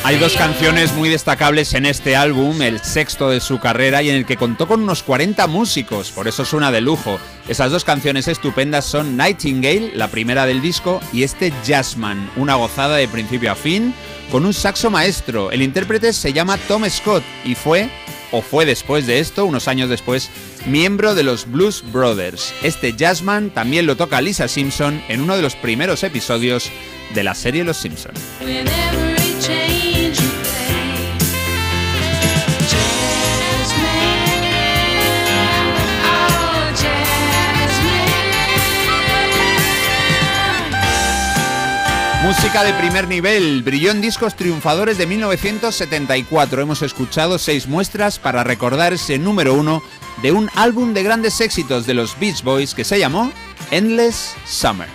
Hay 0.09 0.17
dos 0.17 0.35
canciones 0.35 0.91
muy 0.93 1.07
destacables 1.07 1.75
en 1.75 1.85
este 1.85 2.15
álbum, 2.15 2.63
el 2.63 2.79
sexto 2.79 3.29
de 3.29 3.39
su 3.39 3.59
carrera 3.59 4.01
y 4.01 4.09
en 4.09 4.15
el 4.15 4.25
que 4.25 4.38
contó 4.38 4.67
con 4.67 4.81
unos 4.81 5.03
40 5.03 5.45
músicos, 5.45 6.09
por 6.09 6.27
eso 6.27 6.45
suena 6.45 6.71
de 6.71 6.81
lujo. 6.81 7.19
Esas 7.47 7.69
dos 7.69 7.85
canciones 7.85 8.27
estupendas 8.27 8.85
son 8.85 9.15
Nightingale, 9.17 9.91
la 9.93 10.07
primera 10.07 10.47
del 10.47 10.63
disco, 10.63 10.99
y 11.13 11.21
este 11.21 11.53
Jazzman, 11.63 12.27
una 12.38 12.55
gozada 12.55 12.97
de 12.97 13.07
principio 13.07 13.51
a 13.51 13.55
fin, 13.55 13.93
con 14.31 14.47
un 14.47 14.53
saxo 14.55 14.89
maestro. 14.89 15.51
El 15.51 15.61
intérprete 15.61 16.11
se 16.11 16.33
llama 16.33 16.57
Tom 16.67 16.89
Scott 16.89 17.23
y 17.45 17.53
fue, 17.53 17.88
o 18.31 18.41
fue 18.41 18.65
después 18.65 19.05
de 19.05 19.19
esto, 19.19 19.45
unos 19.45 19.67
años 19.67 19.89
después, 19.89 20.31
miembro 20.65 21.13
de 21.13 21.21
los 21.21 21.45
Blues 21.45 21.83
Brothers. 21.91 22.51
Este 22.63 22.93
Jazzman 22.93 23.51
también 23.51 23.85
lo 23.85 23.95
toca 23.95 24.21
Lisa 24.21 24.47
Simpson 24.47 25.03
en 25.07 25.21
uno 25.21 25.35
de 25.35 25.43
los 25.43 25.55
primeros 25.55 26.03
episodios 26.03 26.71
de 27.13 27.23
la 27.23 27.35
serie 27.35 27.63
Los 27.63 27.77
Simpson. 27.77 28.13
Música 42.30 42.64
de 42.64 42.74
primer 42.75 43.08
nivel, 43.08 43.64
brilló 43.64 43.90
en 43.90 44.01
discos 44.01 44.35
triunfadores 44.35 44.99
de 44.99 45.08
1974. 45.08 46.61
Hemos 46.61 46.83
escuchado 46.83 47.40
seis 47.40 47.67
muestras 47.67 48.19
para 48.19 48.43
recordar 48.43 48.93
ese 48.93 49.17
número 49.17 49.56
uno 49.56 49.82
de 50.22 50.32
un 50.32 50.48
álbum 50.53 50.93
de 50.93 51.01
grandes 51.01 51.41
éxitos 51.41 51.88
de 51.88 51.95
los 51.95 52.19
Beach 52.19 52.43
Boys 52.43 52.75
que 52.75 52.83
se 52.83 52.99
llamó 52.99 53.32
Endless 53.72 54.35
Summer. 54.45 54.88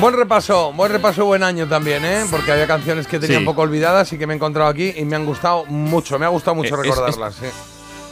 Buen 0.00 0.14
repaso, 0.14 0.72
buen 0.74 0.92
repaso, 0.92 1.24
buen 1.24 1.42
año 1.42 1.66
también, 1.66 2.04
¿eh? 2.04 2.24
Porque 2.30 2.52
había 2.52 2.68
canciones 2.68 3.08
que 3.08 3.18
tenía 3.18 3.38
Sí. 3.38 3.40
un 3.40 3.44
poco 3.46 3.62
olvidadas 3.62 4.12
y 4.12 4.18
que 4.18 4.28
me 4.28 4.32
he 4.34 4.36
encontrado 4.36 4.70
aquí 4.70 4.94
y 4.96 5.04
me 5.04 5.16
han 5.16 5.26
gustado 5.26 5.64
mucho, 5.66 6.20
me 6.20 6.24
ha 6.26 6.28
gustado 6.28 6.54
mucho 6.54 6.76
Eh, 6.76 6.78
es- 6.84 6.88
recordarlas. 6.88 7.34
sí. 7.34 7.46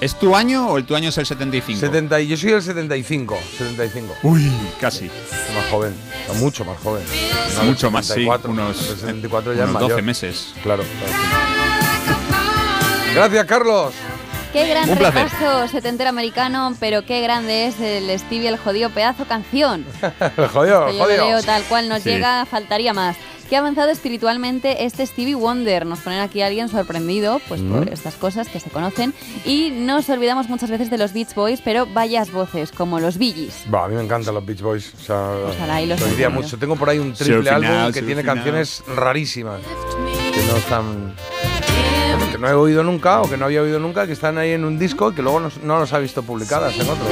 ¿Es 0.00 0.15
tu 0.18 0.36
año 0.36 0.68
o 0.68 0.76
el 0.78 0.84
tu 0.84 0.94
año 0.94 1.08
es 1.08 1.16
el 1.18 1.25
75? 1.26 1.81
70 1.81 2.20
y 2.20 2.28
yo 2.28 2.36
soy 2.36 2.52
el 2.52 2.62
75, 2.62 3.36
75. 3.57 4.15
Uy, 4.25 4.52
casi. 4.81 5.07
Más 5.55 5.66
joven, 5.70 5.94
mucho 6.34 6.65
más 6.66 6.78
joven. 6.81 7.02
No, 7.55 7.62
el 7.62 7.66
Mucho 7.68 7.91
más, 7.91 8.05
sí. 8.07 8.12
74, 8.26 8.50
Unos, 8.50 8.78
el 8.91 8.97
74 8.99 9.55
ya 9.55 9.62
unos 9.62 9.73
mayor. 9.75 9.91
12 9.91 10.02
meses. 10.02 10.55
Claro. 10.62 10.84
Gracias, 13.15 13.44
Carlos. 13.47 13.94
Qué 14.52 14.66
gran 14.68 14.89
Un 14.91 14.97
repaso 14.97 15.68
setentero 15.68 16.10
americano, 16.10 16.75
pero 16.78 17.05
qué 17.05 17.20
grande 17.20 17.66
es 17.66 17.81
el 17.81 18.16
Stevie 18.18 18.49
el 18.49 18.58
jodido 18.58 18.91
pedazo 18.91 19.25
canción. 19.26 19.84
jodido, 20.52 20.86
que 20.86 20.92
yo 20.92 20.99
lo 20.99 21.05
jodido. 21.05 21.25
leo 21.26 21.42
tal 21.42 21.62
cual 21.65 21.89
nos 21.89 22.02
Sí. 22.02 22.10
llega, 22.10 22.47
faltaría 22.47 22.92
más. 22.94 23.16
Que 23.49 23.55
ha 23.57 23.60
avanzado 23.60 23.91
espiritualmente 23.91 24.84
este 24.84 25.07
Stevie 25.07 25.36
Wonder. 25.36 25.86
Nos 25.86 26.00
ponen 26.00 26.18
aquí 26.20 26.42
a 26.42 26.47
alguien 26.47 26.68
sorprendido 26.68 27.41
pues, 27.49 27.60
por 27.60 27.86
Mm. 27.89 27.92
estas 27.92 28.15
cosas 28.15 28.49
que 28.49 28.58
se 28.58 28.70
conocen. 28.70 29.15
Y 29.44 29.70
nos 29.70 30.08
olvidamos 30.10 30.49
muchas 30.49 30.68
veces 30.70 30.91
de 30.91 30.99
los 30.99 31.12
Beach 31.12 31.33
Boys, 31.34 31.60
pero 31.62 31.86
vayas 31.86 32.33
voces, 32.33 32.73
como 32.73 32.99
los 32.99 33.18
Bee 33.18 33.33
Gees. 33.33 33.65
Va, 33.73 33.84
a 33.84 33.89
mí 33.89 33.94
me 33.94 34.02
encantan 34.02 34.34
los 34.34 34.44
Beach 34.44 34.60
Boys. 34.62 34.92
O 34.94 35.05
sea, 35.05 35.31
Ojalá 35.57 35.81
y 35.81 35.86
los 35.86 36.00
lo 36.00 36.07
diría 36.08 36.28
mucho. 36.28 36.58
Tengo 36.58 36.75
por 36.76 36.89
ahí 36.91 36.99
un 36.99 37.12
triple 37.12 37.49
álbum 37.50 37.92
que 37.92 38.02
tiene 38.02 38.23
Surfing 38.23 38.34
canciones 38.34 38.83
rarísimas. 38.94 39.60
Que 40.34 40.42
no 40.50 40.57
están. 40.57 41.15
Que 42.33 42.39
no 42.39 42.49
he 42.49 42.55
oído 42.55 42.83
nunca 42.83 43.20
o 43.23 43.31
que 43.31 43.36
no 43.36 43.44
había 43.44 43.62
oído 43.62 43.78
nunca, 43.78 44.07
que 44.07 44.12
están 44.12 44.39
ahí 44.39 44.50
en 44.52 44.65
un 44.65 44.78
disco 44.78 45.12
y 45.12 45.15
que 45.15 45.23
luego 45.23 45.39
no, 45.39 45.50
no 45.62 45.78
los 45.78 45.92
ha 45.92 45.99
visto 45.99 46.23
publicadas 46.25 46.75
en 46.75 46.89
otro. 46.89 47.07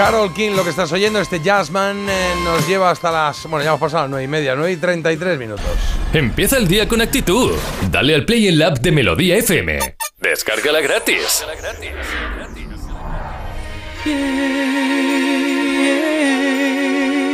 Carol 0.00 0.32
King, 0.32 0.52
lo 0.56 0.64
que 0.64 0.70
estás 0.70 0.90
oyendo, 0.92 1.20
este 1.20 1.40
Jazzman 1.40 2.08
eh, 2.08 2.32
nos 2.42 2.66
lleva 2.66 2.90
hasta 2.90 3.12
las. 3.12 3.44
Bueno, 3.44 3.62
ya 3.62 3.68
hemos 3.68 3.80
pasado 3.80 4.04
las 4.04 4.10
9 4.12 4.24
y 4.24 4.28
media, 4.28 4.54
9 4.54 4.72
y 4.72 4.76
33 4.78 5.38
minutos. 5.38 5.66
Empieza 6.14 6.56
el 6.56 6.66
día 6.66 6.88
con 6.88 7.02
actitud. 7.02 7.52
Dale 7.90 8.14
al 8.14 8.24
play 8.24 8.48
en 8.48 8.58
la 8.58 8.68
app 8.68 8.78
de 8.78 8.92
Melodía 8.92 9.36
FM. 9.36 9.96
Descárgala 10.18 10.80
gratis. 10.80 11.44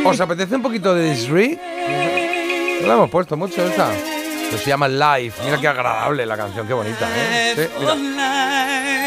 ¿Os 0.03 0.19
apetece 0.19 0.55
un 0.57 0.61
poquito 0.61 0.93
de 0.93 1.11
Disree? 1.11 1.57
No 2.81 2.87
la 2.87 2.93
hemos 2.95 3.09
puesto 3.09 3.37
mucho 3.37 3.65
esta. 3.65 3.95
Esto 3.95 4.57
se 4.57 4.69
llama 4.69 4.89
Live. 4.89 5.35
Mira 5.45 5.61
qué 5.61 5.69
agradable 5.69 6.25
la 6.25 6.35
canción, 6.35 6.67
qué 6.67 6.73
bonita, 6.73 7.07
¿eh? 7.15 7.53
Sí, 7.55 7.61
mira. 7.79 9.06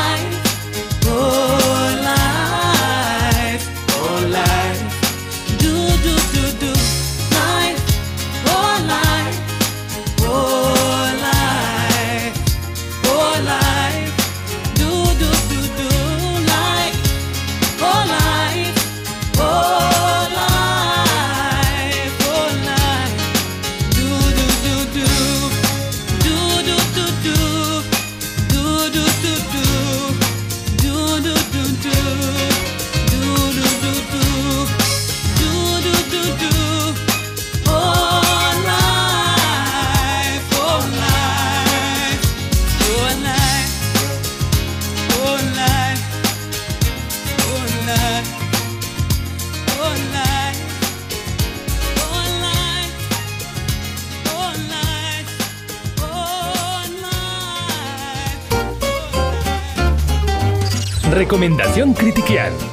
Recomendación 61.21 61.93
Critiquian. 61.93 62.70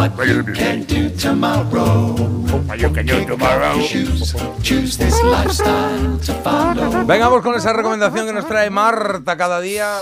What 0.00 0.12
you 0.26 0.42
can 0.54 0.86
do 0.86 1.10
tomorrow? 1.10 2.14
What 2.66 2.78
you 2.78 2.90
can 2.90 3.04
do 3.04 3.22
tomorrow? 3.26 3.78
Choose, 3.86 4.34
choose 4.62 4.96
this 4.96 5.22
lifestyle 5.22 6.16
to 6.24 6.32
follow. 6.42 7.04
Vengamos 7.04 7.42
con 7.42 7.54
esa 7.54 7.74
recomendación 7.74 8.26
que 8.26 8.32
nos 8.32 8.46
trae 8.48 8.70
Marta 8.70 9.36
cada 9.36 9.60
día. 9.60 9.98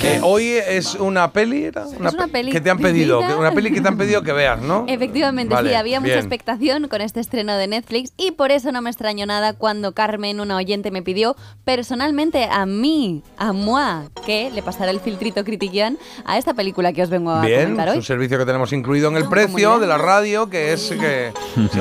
Que 0.00 0.20
hoy 0.22 0.44
es 0.68 0.94
una 0.94 1.32
peli, 1.32 1.64
¿era? 1.64 1.82
Es 1.82 1.98
una 2.14 2.28
peli 2.28 2.52
que 2.52 2.60
te 2.60 2.70
han 2.70 2.78
pedido, 2.78 3.18
pedida. 3.18 3.34
que- 3.34 3.40
una 3.40 3.50
peli 3.52 3.72
que 3.72 3.80
te 3.80 3.88
han 3.88 3.96
pedido 3.98 4.22
que 4.22 4.32
veas, 4.32 4.62
¿no? 4.62 4.84
Efectivamente, 4.86 5.52
Vale, 5.52 5.70
sí, 5.70 5.74
había 5.74 5.98
mucha 5.98 6.12
bien. 6.12 6.18
expectación 6.20 6.86
con 6.88 7.00
este 7.00 7.18
estreno 7.18 7.56
de 7.56 7.66
Netflix 7.66 8.12
y 8.16 8.30
por 8.30 8.52
eso 8.52 8.70
no 8.70 8.82
me 8.82 8.90
extrañó 8.90 9.26
nada 9.26 9.52
cuando 9.54 9.94
Carmen, 9.94 10.38
una 10.40 10.56
oyente, 10.56 10.92
me 10.92 11.02
pidió 11.02 11.34
personalmente 11.64 12.44
a 12.50 12.66
mí, 12.66 13.24
a 13.36 13.52
moi, 13.52 14.08
que 14.24 14.50
le 14.54 14.62
pasara 14.62 14.92
el 14.92 15.00
filtrito 15.00 15.42
critiquian 15.44 15.98
a 16.24 16.38
esta 16.38 16.54
película 16.54 16.92
que 16.92 17.02
os 17.02 17.10
vengo 17.10 17.32
a 17.32 17.40
Bien, 17.44 17.62
comentar 17.64 17.88
es 17.88 17.92
hoy. 17.94 17.98
un 17.98 18.04
servicio 18.04 18.38
que 18.38 18.46
tenemos 18.46 18.72
incluido 18.72 19.08
en 19.08 19.16
el 19.16 19.23
precio 19.28 19.78
de 19.78 19.86
la 19.86 19.98
radio, 19.98 20.48
que 20.48 20.72
es 20.72 20.90
que, 20.90 21.32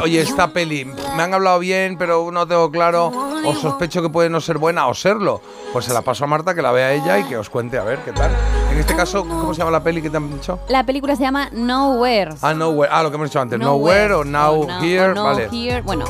oye, 0.02 0.22
esta 0.22 0.48
peli, 0.50 0.86
me 0.86 1.24
han 1.24 1.34
hablado 1.34 1.60
bien, 1.60 1.98
pero 1.98 2.30
no 2.32 2.48
tengo 2.48 2.70
claro, 2.72 3.12
o 3.46 3.56
sospecho 3.56 4.02
que 4.02 4.10
puede 4.10 4.30
no 4.30 4.42
ser 4.42 4.58
buena 4.58 4.88
o 4.88 4.94
serlo. 4.94 5.42
Pues 5.72 5.86
se 5.86 5.94
la 5.94 6.02
paso 6.02 6.24
a 6.24 6.28
Marta, 6.28 6.54
que 6.54 6.62
la 6.62 6.72
vea 6.72 6.94
ella 6.94 7.20
y 7.20 7.24
que 7.24 7.38
os 7.38 7.50
cuente 7.50 7.78
a 7.78 7.84
ver 7.84 8.00
qué 8.00 8.12
tal. 8.12 8.32
En 8.72 8.80
este 8.80 8.96
caso, 8.96 9.24
¿cómo 9.28 9.54
se 9.54 9.60
llama 9.60 9.72
la 9.72 9.84
peli 9.84 10.02
que 10.02 10.10
te 10.10 10.18
han 10.18 10.32
dicho? 10.32 10.60
La 10.68 10.84
película 10.86 11.16
se 11.16 11.24
llama 11.24 11.50
Nowhere. 11.52 12.36
Ah, 12.42 12.54
Nowhere, 12.54 12.92
ah, 12.94 13.04
lo 13.04 13.10
que 13.10 13.16
hemos 13.16 13.30
dicho 13.30 13.40
antes, 13.40 13.60
Nowhere, 13.60 14.10
Nowhere 14.10 14.14
o 14.16 14.24
Now 14.24 14.62
o 14.62 14.68
Now- 14.68 14.84
Here, 14.84 15.06
o 15.12 15.14
Now 15.14 15.24
vale. 15.26 15.50
Here, 15.52 15.82
bueno, 15.82 16.06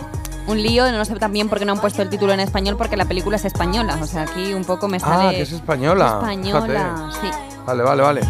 un 0.48 0.62
lío, 0.62 0.92
no 0.92 1.04
sé 1.06 1.16
también 1.16 1.50
por 1.50 1.60
qué 1.60 1.66
no 1.66 1.72
han 1.74 1.80
puesto 1.80 2.02
el 2.02 2.10
título 2.10 2.34
en 2.34 2.40
español, 2.42 2.76
porque 2.78 2.98
la 2.98 3.06
película 3.06 3.36
es 3.38 3.46
española, 3.46 3.98
o 4.02 4.06
sea, 4.06 4.24
aquí 4.24 4.54
un 4.54 4.66
poco 4.66 4.88
me 4.88 5.00
sale... 5.00 5.28
Ah, 5.28 5.32
que 5.32 5.42
es 5.42 5.52
española. 5.54 6.18
Española, 6.22 7.10
sí. 7.22 7.30
Vale, 7.66 7.84
vale, 7.84 8.04
vale. 8.04 8.22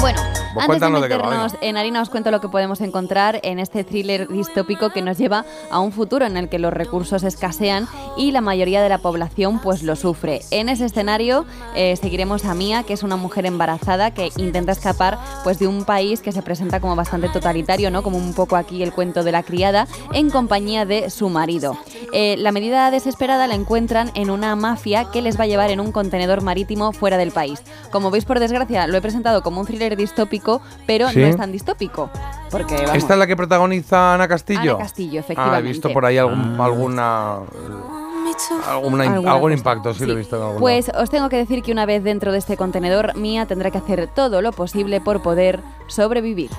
Bueno, 0.00 0.20
Pues 0.64 0.82
antes 0.82 1.00
de 1.02 1.08
de 1.08 1.14
meternos 1.14 1.52
venga. 1.52 1.66
en 1.66 1.76
harina 1.76 2.02
os 2.02 2.10
cuento 2.10 2.30
lo 2.30 2.40
que 2.40 2.48
podemos 2.48 2.80
encontrar 2.80 3.40
en 3.42 3.58
este 3.58 3.84
thriller 3.84 4.28
distópico 4.28 4.90
que 4.90 5.02
nos 5.02 5.18
lleva 5.18 5.44
a 5.70 5.80
un 5.80 5.92
futuro 5.92 6.24
en 6.24 6.36
el 6.36 6.48
que 6.48 6.58
los 6.58 6.72
recursos 6.72 7.22
escasean 7.22 7.88
y 8.16 8.32
la 8.32 8.40
mayoría 8.40 8.82
de 8.82 8.88
la 8.88 8.98
población 8.98 9.60
pues 9.60 9.82
lo 9.82 9.96
sufre. 9.96 10.40
En 10.50 10.68
ese 10.68 10.86
escenario 10.86 11.44
eh, 11.74 11.96
seguiremos 11.96 12.44
a 12.44 12.54
Mia, 12.54 12.82
que 12.82 12.94
es 12.94 13.02
una 13.02 13.16
mujer 13.16 13.46
embarazada 13.46 14.12
que 14.12 14.30
intenta 14.36 14.72
escapar 14.72 15.18
pues 15.44 15.58
de 15.58 15.66
un 15.66 15.84
país 15.84 16.20
que 16.22 16.32
se 16.32 16.42
presenta 16.42 16.80
como 16.80 16.96
bastante 16.96 17.28
totalitario, 17.28 17.90
¿no? 17.90 18.02
Como 18.02 18.16
un 18.16 18.34
poco 18.34 18.56
aquí 18.56 18.82
el 18.82 18.92
cuento 18.92 19.24
de 19.24 19.32
la 19.32 19.42
criada, 19.42 19.86
en 20.12 20.30
compañía 20.30 20.84
de 20.84 21.10
su 21.10 21.28
marido. 21.28 21.76
Eh, 22.12 22.36
la 22.38 22.52
medida 22.52 22.90
desesperada 22.90 23.46
la 23.46 23.54
encuentran 23.54 24.10
en 24.14 24.30
una 24.30 24.56
mafia 24.56 25.10
que 25.10 25.22
les 25.22 25.38
va 25.38 25.44
a 25.44 25.46
llevar 25.46 25.70
en 25.70 25.80
un 25.80 25.92
contenedor 25.92 26.42
marítimo 26.42 26.92
fuera 26.92 27.16
del 27.16 27.32
país. 27.32 27.62
Como 27.90 28.10
veis, 28.10 28.24
por 28.24 28.40
desgracia, 28.40 28.86
lo 28.86 28.96
he 28.96 29.00
presentado 29.00 29.42
como 29.42 29.60
un 29.60 29.66
thriller 29.66 29.96
distópico, 29.96 30.45
pero 30.86 31.08
Sí. 31.10 31.18
no 31.20 31.26
es 31.26 31.36
tan 31.36 31.52
distópico. 31.52 32.10
Porque, 32.50 32.76
vamos, 32.76 32.94
¿Esta 32.96 33.12
es 33.14 33.18
la 33.18 33.26
que 33.26 33.36
protagoniza 33.36 34.14
Ana 34.14 34.28
Castillo? 34.28 34.74
Ana 34.76 34.84
Castillo, 34.84 35.12
Ah, 35.20 35.24
he 35.28 35.32
efectivamente. 35.32 35.68
visto 35.68 35.92
por 35.92 36.04
ahí 36.06 36.16
algún, 36.18 36.60
alguna, 36.60 37.38
alguna- 38.68 39.04
Alguna 39.04 39.32
algún 39.32 39.52
impacto, 39.52 39.94
sí, 39.94 40.04
lo 40.04 40.12
he 40.12 40.16
visto 40.16 40.36
en 40.36 40.42
algún 40.42 40.58
Pues 40.60 40.90
os 40.90 41.10
tengo 41.10 41.28
que 41.28 41.36
decir 41.36 41.62
que 41.62 41.72
una 41.72 41.86
vez 41.86 42.02
dentro 42.04 42.32
de 42.32 42.38
este 42.38 42.56
contenedor, 42.56 43.16
Mia 43.16 43.46
tendrá 43.46 43.70
que 43.70 43.78
hacer 43.78 44.08
todo 44.14 44.42
lo 44.42 44.52
posible 44.52 45.00
por 45.00 45.22
poder 45.22 45.60
sobrevivir. 45.88 46.50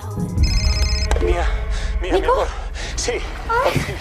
Mía, 1.25 1.45
mía, 2.01 2.13
mi 2.13 2.23
amor. 2.23 2.47
Sí. 2.95 3.13
por 3.47 3.71
fin. 3.73 3.95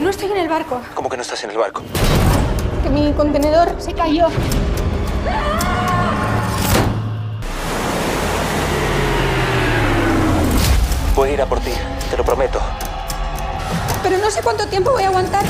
No 0.00 0.10
estoy 0.10 0.30
en 0.30 0.36
el 0.36 0.48
barco, 0.48 0.80
¿Cómo 0.94 1.08
que 1.08 1.16
no 1.16 1.22
estás 1.22 1.42
en 1.44 1.50
el 1.50 1.58
barco? 1.58 1.82
que 2.82 2.90
mi 2.90 3.12
contenedor 3.14 3.74
se 3.78 3.92
cayó. 3.94 4.26
Voy 11.16 11.30
a 11.30 11.32
ir 11.32 11.40
a 11.40 11.46
por 11.46 11.60
ti, 11.60 11.72
te 12.10 12.16
lo 12.18 12.24
prometo. 12.24 12.60
Pero 14.02 14.18
no 14.18 14.30
sé 14.30 14.42
cuánto 14.42 14.66
tiempo 14.68 14.90
voy 14.90 15.02
a 15.02 15.06
aguantar. 15.08 15.46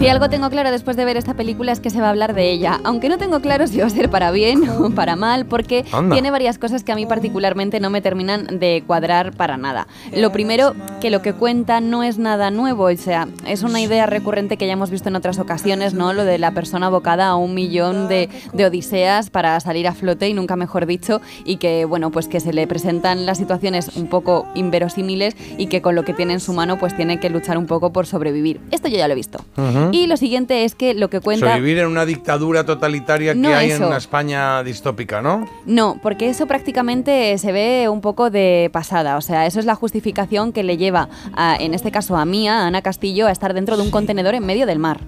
Si 0.00 0.08
algo 0.08 0.30
tengo 0.30 0.48
claro 0.48 0.70
después 0.70 0.96
de 0.96 1.04
ver 1.04 1.18
esta 1.18 1.34
película 1.34 1.72
es 1.72 1.80
que 1.80 1.90
se 1.90 2.00
va 2.00 2.06
a 2.06 2.10
hablar 2.10 2.32
de 2.32 2.50
ella, 2.50 2.80
aunque 2.84 3.10
no 3.10 3.18
tengo 3.18 3.40
claro 3.40 3.66
si 3.66 3.80
va 3.80 3.86
a 3.86 3.90
ser 3.90 4.08
para 4.08 4.30
bien 4.30 4.66
o 4.80 4.88
para 4.88 5.14
mal, 5.14 5.44
porque 5.44 5.84
Anda. 5.92 6.14
tiene 6.14 6.30
varias 6.30 6.56
cosas 6.56 6.84
que 6.84 6.92
a 6.92 6.94
mí 6.94 7.04
particularmente 7.04 7.80
no 7.80 7.90
me 7.90 8.00
terminan 8.00 8.46
de 8.58 8.82
cuadrar 8.86 9.36
para 9.36 9.58
nada. 9.58 9.88
Lo 10.16 10.32
primero, 10.32 10.74
que 11.02 11.10
lo 11.10 11.20
que 11.20 11.34
cuenta 11.34 11.82
no 11.82 12.02
es 12.02 12.16
nada 12.16 12.50
nuevo, 12.50 12.84
o 12.84 12.96
sea, 12.96 13.28
es 13.46 13.62
una 13.62 13.82
idea 13.82 14.06
recurrente 14.06 14.56
que 14.56 14.66
ya 14.66 14.72
hemos 14.72 14.88
visto 14.88 15.10
en 15.10 15.16
otras 15.16 15.38
ocasiones, 15.38 15.92
¿no? 15.92 16.14
Lo 16.14 16.24
de 16.24 16.38
la 16.38 16.52
persona 16.52 16.86
abocada 16.86 17.28
a 17.28 17.36
un 17.36 17.52
millón 17.52 18.08
de, 18.08 18.30
de 18.54 18.64
odiseas 18.64 19.28
para 19.28 19.60
salir 19.60 19.86
a 19.86 19.92
flote 19.92 20.30
y 20.30 20.32
nunca 20.32 20.56
mejor 20.56 20.86
dicho, 20.86 21.20
y 21.44 21.58
que, 21.58 21.84
bueno, 21.84 22.10
pues 22.10 22.26
que 22.26 22.40
se 22.40 22.54
le 22.54 22.66
presentan 22.66 23.26
las 23.26 23.36
situaciones 23.36 23.94
un 23.98 24.06
poco 24.06 24.48
inverosímiles 24.54 25.36
y 25.58 25.66
que 25.66 25.82
con 25.82 25.94
lo 25.94 26.06
que 26.06 26.14
tiene 26.14 26.32
en 26.32 26.40
su 26.40 26.54
mano 26.54 26.78
pues 26.78 26.96
tiene 26.96 27.20
que 27.20 27.28
luchar 27.28 27.58
un 27.58 27.66
poco 27.66 27.92
por 27.92 28.06
sobrevivir. 28.06 28.62
Esto 28.70 28.88
yo 28.88 28.96
ya 28.96 29.06
lo 29.06 29.12
he 29.12 29.16
visto. 29.16 29.44
Ujú. 29.58 29.89
Y 29.92 30.06
lo 30.06 30.16
siguiente 30.16 30.64
es 30.64 30.74
que 30.74 30.94
lo 30.94 31.10
que 31.10 31.20
cuenta... 31.20 31.46
Sobrevivir 31.46 31.78
en 31.78 31.88
una 31.88 32.04
dictadura 32.04 32.64
totalitaria 32.64 33.34
No 33.34 33.48
que 33.48 33.54
hay 33.54 33.70
en 33.72 33.82
una 33.82 33.96
España 33.96 34.62
distópica, 34.62 35.22
¿no? 35.22 35.48
No, 35.66 35.98
porque 36.02 36.28
eso 36.28 36.46
prácticamente 36.46 37.36
se 37.38 37.52
ve 37.52 37.88
un 37.88 38.00
poco 38.00 38.30
de 38.30 38.70
pasada. 38.72 39.16
O 39.16 39.20
sea, 39.20 39.46
eso 39.46 39.60
es 39.60 39.66
la 39.66 39.74
justificación 39.74 40.52
que 40.52 40.62
le 40.62 40.76
lleva, 40.76 41.08
a, 41.34 41.56
en 41.56 41.74
este 41.74 41.90
caso 41.90 42.16
a 42.16 42.24
Mía, 42.24 42.60
a 42.60 42.66
Ana 42.66 42.82
Castillo, 42.82 43.26
a 43.26 43.32
estar 43.32 43.54
dentro 43.54 43.76
de 43.76 43.82
un 43.82 43.90
contenedor 43.90 44.34
en 44.34 44.44
medio 44.44 44.66
del 44.66 44.78
mar. 44.78 45.00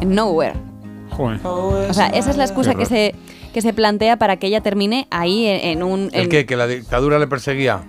En 0.00 0.14
nowhere. 0.14 0.54
O 1.18 1.92
sea, 1.92 2.06
esa 2.08 2.30
es 2.30 2.36
la 2.36 2.44
excusa 2.44 2.74
que 2.74 2.86
se, 2.86 3.14
que 3.52 3.60
se 3.60 3.72
plantea 3.72 4.18
para 4.18 4.36
que 4.36 4.46
ella 4.46 4.60
termine 4.60 5.08
ahí 5.10 5.46
en, 5.46 5.60
en 5.78 5.82
un... 5.82 6.10
¿El 6.12 6.28
qué? 6.28 6.46
¿Que 6.46 6.56
la 6.56 6.66
dictadura 6.66 7.18
le 7.18 7.26
perseguía? 7.26 7.82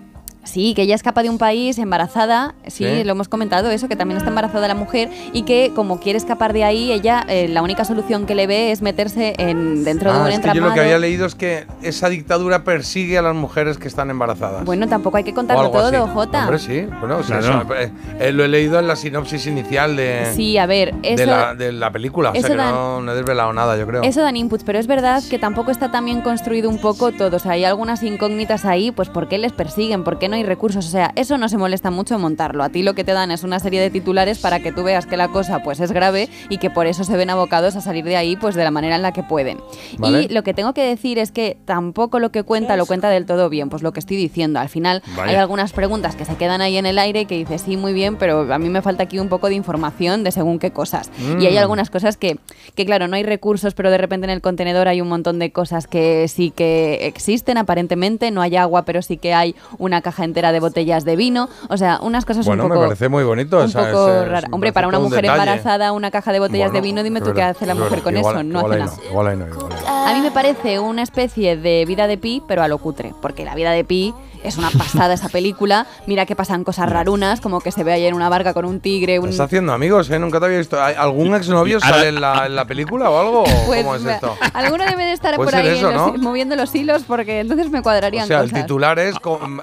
Sí, 0.50 0.74
que 0.74 0.82
ella 0.82 0.96
escapa 0.96 1.22
de 1.24 1.30
un 1.30 1.38
país 1.38 1.78
embarazada, 1.78 2.56
sí, 2.68 3.04
lo 3.04 3.12
hemos 3.12 3.28
comentado, 3.30 3.70
eso, 3.70 3.88
que 3.88 3.96
también 3.96 4.18
está 4.18 4.30
embarazada 4.30 4.68
la 4.68 4.74
mujer 4.76 5.10
y 5.34 5.44
que 5.44 5.72
como 5.76 6.00
quiere 6.00 6.18
escapar 6.18 6.54
de 6.54 6.64
ahí, 6.64 6.92
ella 6.92 7.24
eh, 7.28 7.48
la 7.48 7.62
única 7.62 7.86
solución 7.86 8.26
que 8.26 8.34
le 8.36 8.48
ve 8.48 8.72
es 8.72 8.82
meterse 8.82 9.36
en, 9.38 9.84
dentro 9.84 10.12
de 10.12 10.18
Ah, 10.18 10.22
un 10.22 10.28
es 10.28 10.32
que 10.32 10.36
entramado. 10.38 10.60
yo 10.62 10.68
lo 10.70 10.74
que 10.74 10.80
había 10.82 10.98
leído 10.98 11.26
es 11.26 11.36
que 11.36 11.66
esa 11.84 12.10
dictadura 12.10 12.64
persigue 12.64 13.18
a 13.18 13.22
las 13.22 13.36
mujeres 13.36 13.78
que 13.78 13.88
están 13.88 14.10
embarazadas. 14.10 14.66
Bueno, 14.66 14.88
tampoco 14.88 15.18
hay 15.18 15.24
que 15.24 15.34
contarlo 15.34 15.70
todo, 15.70 16.04
así. 16.06 16.14
Jota. 16.14 16.42
Hombre, 16.44 16.60
sí. 16.60 16.88
Bueno, 17.00 17.18
o 17.18 17.24
sea, 17.24 17.40
Claro. 17.40 17.62
eso, 17.64 17.76
eh, 17.76 17.92
eh, 18.20 18.32
lo 18.32 18.44
he 18.44 18.48
leído 18.48 18.80
en 18.80 18.88
la 18.88 18.96
sinopsis 18.96 19.46
inicial 19.46 19.96
de, 19.96 20.32
Sí, 20.36 20.58
a 20.58 20.66
ver, 20.66 20.94
de, 20.96 21.14
eso, 21.14 21.26
la, 21.26 21.54
de 21.56 21.72
la 21.72 21.92
película. 21.92 22.30
O 22.30 22.34
sea 22.34 22.40
eso 22.40 22.50
que 22.50 22.56
dan- 22.56 22.74
no, 22.74 23.02
no 23.02 23.12
he 23.12 23.16
desvelado 23.16 23.54
nada, 23.54 23.78
yo 23.78 23.86
creo. 23.86 24.02
eso 24.04 24.22
dan 24.22 24.36
inputs, 24.36 24.64
pero 24.64 24.80
es 24.80 24.88
verdad 24.88 25.22
que 25.30 25.38
tampoco 25.38 25.70
está 25.72 25.92
tan 25.92 26.06
bien 26.06 26.22
construido 26.22 26.70
un 26.70 26.80
poco 26.80 27.12
todo. 27.12 27.36
O 27.38 27.40
sea, 27.40 27.52
hay 27.52 27.66
algunas 27.66 28.02
incógnitas 28.04 28.66
ahí, 28.66 28.92
pues 28.92 29.10
¿por 29.10 29.28
qué 29.28 29.38
les 29.38 29.52
persiguen? 29.52 30.04
¿Por 30.04 30.18
qué 30.18 30.28
no 30.30 30.36
hay 30.40 30.46
recursos? 30.46 30.86
O 30.86 30.90
sea, 30.90 31.12
eso 31.16 31.38
no 31.38 31.48
se 31.50 31.58
molesta 31.58 31.92
mucho 31.92 32.16
en 32.16 32.22
montarlo. 32.22 32.64
A 32.64 32.70
ti 32.70 32.84
lo 32.84 32.94
que 32.96 33.04
te 33.04 33.14
dan 33.14 33.32
es 33.32 33.44
una 33.44 33.60
serie 33.60 33.80
de 33.82 33.90
titulares 33.90 34.40
para 34.40 34.60
que 34.60 34.72
tú 34.72 34.84
veas 34.84 35.06
que 35.06 35.18
la 35.18 35.28
cosa 35.30 35.62
pues 35.64 35.80
es 35.80 35.92
grave 35.92 36.30
y 36.50 36.58
que 36.58 36.70
por 36.70 36.88
eso 36.88 37.04
se 37.04 37.16
ven 37.16 37.30
abocados 37.30 37.76
a 37.76 37.82
salir 37.82 38.04
de 38.06 38.16
ahí 38.18 38.36
pues 38.36 38.56
de 38.56 38.64
la 38.64 38.72
manera 38.72 38.96
en 38.96 39.02
la 39.02 39.12
que 39.14 39.24
pueden. 39.24 39.60
Vale. 39.98 40.24
Y 40.24 40.28
lo 40.34 40.44
que 40.44 40.54
tengo 40.54 40.74
que 40.74 40.84
decir 40.84 41.20
es 41.20 41.32
que 41.32 41.58
tampoco 41.66 42.20
lo 42.20 42.32
que 42.32 42.44
cuenta 42.44 42.76
lo 42.78 42.86
cuenta 42.86 43.10
del 43.10 43.26
todo 43.26 43.50
bien, 43.50 43.70
pues 43.70 43.84
lo 43.84 43.94
que 43.94 44.00
estoy 44.00 44.18
diciendo. 44.18 44.60
Al 44.60 44.70
final 44.70 45.04
Vaya. 45.16 45.32
hay 45.32 45.36
algunas 45.36 45.74
preguntas 45.74 46.16
que 46.16 46.26
se 46.26 46.36
quedan 46.36 46.62
ahí 46.62 46.78
en 46.78 46.86
el 46.86 46.98
aire 47.00 47.26
que 47.26 47.36
dices, 47.38 47.62
sí, 47.64 47.78
muy 47.78 47.94
bien, 47.94 48.16
pero 48.18 48.52
a 48.54 48.58
mí 48.60 48.70
me 48.70 48.82
falta 48.82 49.04
aquí 49.04 49.20
un 49.20 49.30
poco 49.30 49.48
de 49.50 49.56
información 49.56 50.24
de 50.24 50.32
según 50.32 50.60
qué 50.60 50.72
cosas. 50.72 51.12
Y 51.40 51.46
hay 51.46 51.56
Mm. 51.56 51.58
algunas 51.60 51.90
cosas 51.90 52.18
que, 52.18 52.38
que, 52.76 52.86
claro, 52.86 53.08
no 53.08 53.16
hay 53.16 53.24
recursos, 53.24 53.74
pero 53.74 53.92
de 53.92 53.98
repente 53.98 54.26
en 54.26 54.32
el 54.32 54.42
contenedor 54.42 54.88
hay 54.88 55.02
un 55.02 55.10
montón 55.10 55.40
de 55.40 55.52
cosas 55.52 55.88
que 55.88 56.28
sí 56.28 56.52
que 56.52 57.06
existen 57.08 57.58
aparentemente. 57.58 58.32
No 58.32 58.42
hay 58.42 58.56
agua, 58.56 58.86
pero 58.86 59.02
sí 59.02 59.18
que 59.18 59.34
hay 59.34 59.56
una 59.78 60.02
caja 60.02 60.19
entera 60.24 60.52
de 60.52 60.60
botellas 60.60 61.06
de 61.06 61.16
vino. 61.16 61.50
O 61.70 61.78
sea, 61.78 62.00
unas 62.02 62.26
cosas 62.26 62.46
bueno, 62.46 62.64
un 62.64 62.70
poco... 62.70 62.82
me 62.82 62.88
parece 62.88 63.10
muy 63.10 63.24
bonito. 63.24 63.60
un 63.64 63.72
poco 63.72 63.88
ese- 63.88 64.26
rara. 64.26 64.48
me 64.48 64.54
Hombre, 64.56 64.74
para 64.74 64.88
una 64.88 64.98
un 65.00 65.06
mujer 65.06 65.26
embarazada, 65.26 65.92
una 65.92 66.12
caja 66.12 66.32
de 66.32 66.40
botellas 66.40 66.68
de 66.72 66.80
Bueno, 66.80 66.84
vino, 66.84 67.04
dime 67.04 67.20
es 67.20 67.26
tú 67.26 67.34
qué 67.34 67.44
hace 67.44 67.66
la 67.66 67.74
es 67.74 67.80
mujer 67.80 68.02
con 68.02 68.16
Igual- 68.18 68.36
eso. 68.36 68.44
No 68.44 68.60
hace 68.60 68.80
nada. 68.80 68.92
No. 69.14 69.70
A 69.88 70.14
mí 70.14 70.22
me 70.22 70.32
parece 70.32 70.80
una 70.80 71.02
especie 71.04 71.58
de 71.58 71.86
vida 71.86 72.08
de 72.08 72.18
Pi, 72.18 72.42
pero 72.48 72.64
a 72.64 72.68
lo 72.68 72.78
cutre, 72.78 73.14
porque 73.22 73.46
la 73.46 73.56
vida 73.56 73.72
de 73.72 73.84
Pi 73.84 74.14
es 74.44 74.58
una 74.58 74.70
pasada 74.72 75.14
esa 75.14 75.30
película. 75.30 75.88
Mira 76.08 76.26
que 76.26 76.36
pasan 76.36 76.64
cosas 76.64 76.90
rarunas, 76.90 77.42
como 77.42 77.60
que 77.62 77.72
se 77.72 77.84
ve 77.84 77.94
ahí 77.94 78.06
en 78.06 78.14
una 78.14 78.30
barca 78.30 78.54
con 78.54 78.66
un 78.66 78.80
tigre, 78.80 79.20
un... 79.20 79.30
Estás 79.30 79.46
haciendo 79.48 79.74
amigos, 79.74 80.10
¿eh? 80.10 80.20
Nunca 80.20 80.40
te 80.40 80.46
había 80.46 80.58
visto. 80.60 80.82
¿Hay- 80.82 80.96
¿Algún 80.96 81.34
exnovio 81.36 81.80
sale 81.80 82.10
en 82.10 82.22
la, 82.22 82.46
en 82.46 82.56
la 82.56 82.66
película 82.66 83.10
o 83.10 83.20
algo? 83.20 83.44
¿O 83.44 83.46
Pues, 83.68 83.84
¿Cómo 83.84 83.96
es 83.96 84.06
esto? 84.06 84.36
Alguno 84.54 84.86
debe 84.86 85.04
de 85.06 85.14
estar 85.14 85.36
por 85.36 85.54
ahí 85.56 85.64
ser 85.66 85.74
eso, 85.76 85.90
en 85.90 85.96
los- 85.98 86.14
¿no? 86.14 86.18
moviendo 86.20 86.56
los 86.56 86.74
hilos, 86.74 87.04
porque 87.08 87.40
entonces 87.42 87.70
me 87.70 87.82
cuadrarían 87.82 88.24
O 88.24 88.28
sea, 88.28 88.42
el 88.42 88.52
titular 88.54 88.98
es 89.00 89.16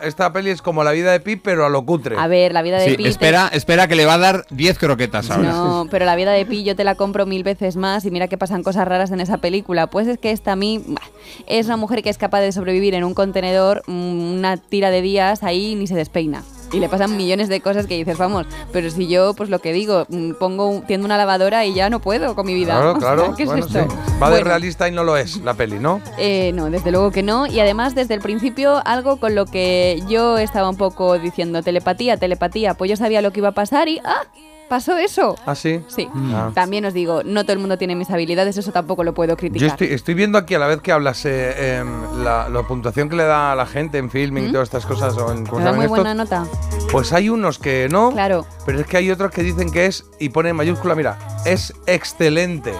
esta 0.03 0.33
peli 0.33 0.51
es 0.51 0.63
como 0.63 0.85
la 0.85 0.93
vida 0.93 1.13
de 1.13 1.21
Pip, 1.21 1.41
pero 1.43 1.67
a 1.67 1.69
lo 1.69 1.85
cutre. 1.85 2.17
A 2.19 2.27
ver, 2.29 2.53
la 2.53 2.63
vida 2.63 2.79
de 2.79 2.91
Sí, 2.91 2.97
Pi... 2.97 3.03
te- 3.05 3.09
espera, 3.09 3.49
espera 3.53 3.89
que 3.89 3.95
le 3.97 4.07
va 4.07 4.15
a 4.15 4.19
dar 4.19 4.45
10 4.51 4.79
croquetas 4.79 5.31
ahora. 5.31 5.51
No, 5.51 5.87
pero 5.91 6.05
la 6.05 6.17
vida 6.17 6.33
de 6.33 6.45
Pi 6.47 6.65
yo 6.65 6.77
te 6.77 6.85
la 6.85 6.95
compro 6.95 7.27
mil 7.27 7.43
veces 7.45 7.77
más 7.77 8.05
y 8.05 8.11
mira 8.11 8.29
que 8.29 8.39
pasan 8.39 8.63
cosas 8.63 8.87
raras 8.87 9.11
en 9.11 9.21
esa 9.21 9.39
película. 9.39 9.87
Pues 9.89 10.07
es 10.07 10.19
que 10.19 10.31
esta 10.31 10.53
a 10.53 10.57
mí 10.57 10.83
bah, 10.87 11.01
es 11.47 11.67
una 11.67 11.77
mujer 11.77 12.03
que 12.03 12.11
es 12.11 12.19
capaz 12.19 12.41
de 12.41 12.53
sobrevivir 12.53 12.95
en 12.95 13.05
un 13.05 13.15
contenedor 13.15 13.83
mm, 13.87 14.37
una 14.39 14.59
tira 14.69 14.91
de 14.91 15.03
días 15.03 15.43
ahí 15.43 15.75
ni 15.75 15.87
se 15.87 15.95
despeina. 15.95 16.43
Y 16.73 16.81
le 16.81 16.89
pasan 16.89 17.17
millones 17.17 17.49
de 17.49 17.61
cosas 17.61 17.87
que 17.87 17.95
dices, 17.97 18.19
vamos, 18.19 18.45
pero 18.73 18.91
si 18.91 19.07
yo, 19.07 19.35
pues 19.35 19.51
lo 19.51 19.61
que 19.61 19.73
digo, 19.73 20.05
mm, 20.09 20.33
pongo, 20.33 20.69
un- 20.69 20.83
tiendo 20.83 21.05
una 21.07 21.17
lavadora 21.17 21.65
y 21.65 21.75
ya 21.75 21.89
no 21.91 22.01
puedo 22.01 22.35
con 22.35 22.45
mi 22.45 22.55
vida. 22.55 22.75
Claro, 22.75 22.91
O 22.97 23.01
sea, 23.01 23.15
claro. 23.15 23.35
¿Qué 23.37 23.45
es 23.45 23.51
esto? 23.53 23.69
sí. 23.89 23.97
Va 24.21 24.31
de 24.31 24.43
realista 24.43 24.89
y 24.89 24.91
no 24.91 25.05
lo 25.05 25.17
es 25.17 25.37
la 25.39 25.55
peli, 25.55 25.79
¿no? 25.79 26.01
eh, 26.19 26.51
no, 26.55 26.69
desde 26.69 26.91
luego 26.91 27.13
que 27.13 27.23
no. 27.23 27.47
Y 27.47 27.61
además, 27.61 27.95
desde 27.95 28.15
el 28.15 28.21
principio, 28.21 28.83
algo 28.85 29.19
con 29.19 29.37
lo 29.37 29.47
que 29.47 30.03
yo 30.09 30.39
estaba 30.39 30.69
un 30.69 30.77
poco 30.77 31.19
diciendo, 31.21 31.63
telepatía, 31.63 32.17
telepatía, 32.17 32.75
pues 32.75 32.91
yo 32.91 32.97
sabía 32.97 33.23
lo 33.23 33.31
que 33.33 33.39
iba 33.41 33.51
a 33.51 33.53
pasar 33.53 33.87
y 33.89 34.01
¡ah! 34.05 34.23
¿Pasó 34.69 34.97
eso? 34.99 35.37
¿Ah, 35.47 35.55
sí? 35.55 35.81
Sí. 35.87 36.09
Ah. 36.35 36.51
También 36.53 36.85
os 36.87 36.93
digo, 36.93 37.23
no 37.25 37.45
todo 37.45 37.53
el 37.53 37.61
mundo 37.61 37.79
tiene 37.79 37.95
mis 37.95 38.11
habilidades, 38.11 38.57
eso 38.57 38.73
tampoco 38.73 39.05
lo 39.05 39.15
puedo 39.15 39.35
Yo 39.35 39.37
criticar. 39.37 39.69
estoy, 39.69 39.89
estoy 39.93 40.15
viendo 40.15 40.39
aquí 40.39 40.55
a 40.55 40.59
la 40.59 40.67
vez 40.67 40.81
que 40.81 40.91
hablas 40.91 41.25
eh, 41.25 41.77
em, 41.79 42.25
la, 42.25 42.49
la 42.49 42.63
puntuación 42.65 43.09
que 43.09 43.15
le 43.15 43.23
da 43.25 43.53
a 43.53 43.55
la 43.55 43.67
gente 43.67 43.99
en 43.99 44.11
filming 44.11 44.49
y 44.49 44.53
todas 44.53 44.67
estas 44.67 44.85
cosas. 44.85 45.17
O 45.19 45.33
en, 45.33 45.47
¿cómo 45.47 45.59
Me 45.59 45.63
se 45.63 45.71
da 45.71 45.73
muy 45.77 45.85
estos? 45.85 45.99
buena 45.99 46.15
nota. 46.15 46.47
Pues 46.91 47.13
hay 47.13 47.29
unos 47.29 47.59
que 47.61 47.89
no, 47.91 48.11
Claro. 48.11 48.45
pero 48.65 48.81
es 48.81 48.87
que 48.87 48.97
hay 48.97 49.11
otros 49.11 49.31
que 49.31 49.43
dicen 49.45 49.71
que 49.71 49.87
es, 49.87 50.05
y 50.19 50.31
pone 50.31 50.49
en 50.49 50.57
mayúscula, 50.57 50.97
mira, 50.97 51.17
es 51.45 51.73
excelente. 51.87 52.73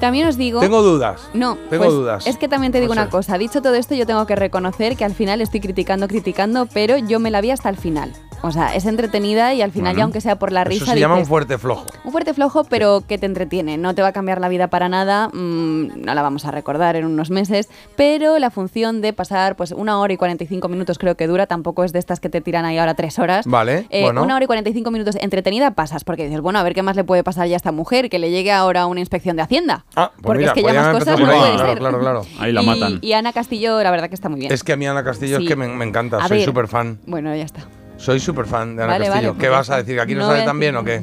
También 0.00 0.26
os 0.28 0.36
digo... 0.38 0.60
Tengo 0.60 0.80
dudas. 0.82 1.20
No, 1.34 1.56
Tengo 1.68 1.84
pues, 1.84 1.94
dudas. 1.94 2.26
Es 2.26 2.36
que 2.38 2.48
también 2.48 2.72
te 2.72 2.78
No 2.78 2.82
digo 2.82 2.94
sé. 2.94 3.00
una 3.00 3.10
cosa. 3.10 3.36
Dicho 3.36 3.60
todo 3.60 3.74
esto, 3.74 3.94
yo 3.94 4.06
tengo 4.06 4.26
que 4.26 4.34
reconocer 4.34 4.96
que 4.96 5.04
al 5.04 5.14
final 5.14 5.40
estoy 5.42 5.60
criticando, 5.60 6.08
criticando, 6.08 6.66
pero 6.72 6.96
yo 6.96 7.20
me 7.20 7.30
la 7.30 7.40
vi 7.42 7.50
hasta 7.50 7.68
el 7.68 7.76
final. 7.76 8.12
O 8.42 8.50
sea, 8.52 8.74
es 8.74 8.86
entretenida 8.86 9.52
y 9.54 9.62
al 9.62 9.70
final, 9.70 9.88
Bueno, 9.92 9.98
ya 9.98 10.04
aunque 10.04 10.20
sea 10.20 10.38
por 10.38 10.50
la 10.52 10.64
risa, 10.64 10.84
Eso 10.84 10.92
se 10.94 11.00
llama 11.00 11.16
un 11.16 11.26
fuerte 11.26 11.58
flojo. 11.58 11.86
un 12.04 12.12
fuerte 12.12 12.32
flojo, 12.32 12.64
pero 12.64 13.02
que 13.06 13.18
te 13.18 13.26
entretiene. 13.26 13.76
No 13.76 13.94
te 13.94 14.02
va 14.02 14.08
a 14.08 14.12
cambiar 14.12 14.40
la 14.40 14.48
vida 14.48 14.68
para 14.68 14.88
nada. 14.88 15.28
mm, 15.28 16.02
no 16.02 16.14
la 16.14 16.22
vamos 16.22 16.44
a 16.46 16.50
recordar 16.50 16.96
en 16.96 17.04
unos 17.04 17.30
meses. 17.30 17.68
Pero 17.96 18.38
la 18.38 18.50
función 18.50 19.00
de 19.02 19.12
pasar 19.12 19.56
pues 19.56 19.72
una 19.72 19.98
hora 20.00 20.12
y 20.12 20.16
45 20.16 20.68
minutos 20.68 20.98
creo 20.98 21.16
que 21.16 21.26
dura. 21.26 21.46
Tampoco 21.46 21.84
es 21.84 21.92
de 21.92 21.98
estas 21.98 22.20
que 22.20 22.28
te 22.30 22.40
tiran 22.40 22.64
ahí 22.64 22.78
ahora 22.78 22.94
tres 22.94 23.18
horas. 23.18 23.46
Vale, 23.46 23.86
Eh, 23.90 24.02
bueno. 24.04 24.22
Una 24.22 24.36
hora 24.36 24.44
y 24.44 24.46
45 24.46 24.90
minutos 24.90 25.16
entretenida 25.20 25.72
pasas. 25.72 26.04
Porque 26.04 26.24
dices, 26.24 26.40
bueno, 26.40 26.58
a 26.58 26.62
ver 26.62 26.74
qué 26.74 26.82
más 26.82 26.96
le 26.96 27.04
puede 27.04 27.22
pasar 27.22 27.46
ya 27.48 27.56
a 27.56 27.58
esta 27.58 27.72
mujer. 27.72 28.08
Que 28.10 28.18
le 28.18 28.30
llegue 28.30 28.52
ahora 28.52 28.86
una 28.86 29.00
inspección 29.00 29.36
de 29.36 29.42
Hacienda. 29.42 29.84
Ah, 29.96 30.10
pues 30.14 30.22
porque 30.22 30.38
mira, 30.40 30.50
es 30.52 30.54
que 30.54 30.62
pues 30.62 30.74
ya 30.74 30.80
ya 30.80 30.86
más 30.92 30.98
cosas 30.98 31.20
no 31.20 31.26
puede 31.26 31.38
claro, 31.38 31.66
ser. 31.68 31.78
claro, 31.78 32.00
claro. 32.00 32.22
Ahí 32.40 32.52
la 32.52 32.62
Y- 32.62 32.66
matan. 32.66 32.98
Y 33.02 33.12
Ana 33.12 33.32
Castillo, 33.32 33.82
la 33.82 33.90
verdad 33.90 34.08
que 34.08 34.14
está 34.14 34.28
muy 34.28 34.40
bien. 34.40 34.52
Es 34.52 34.64
que 34.64 34.72
a 34.72 34.76
mí 34.76 34.86
Ana 34.86 35.04
Castillo 35.04 35.36
Sí. 35.38 35.44
es 35.44 35.48
que 35.48 35.56
me, 35.56 35.68
me 35.68 35.84
encanta, 35.84 36.16
A 36.18 36.28
soy 36.28 36.42
súper 36.42 36.68
fan. 36.68 36.98
Bueno, 37.06 37.34
ya 37.36 37.44
está. 37.44 37.60
Soy 38.00 38.18
súper 38.18 38.46
fan 38.46 38.76
de 38.76 38.82
Ana 38.84 38.94
Vale, 38.94 39.06
Castillo. 39.06 39.28
vale, 39.32 39.38
¿Qué 39.40 39.46
pues 39.48 39.58
vas 39.58 39.70
a 39.70 39.76
decir? 39.76 40.00
¿Aquí 40.00 40.14
no, 40.14 40.20
No 40.22 40.28
sale 40.28 40.44
tan 40.44 40.58
bien 40.58 40.74
o 40.74 40.82
qué? 40.84 41.02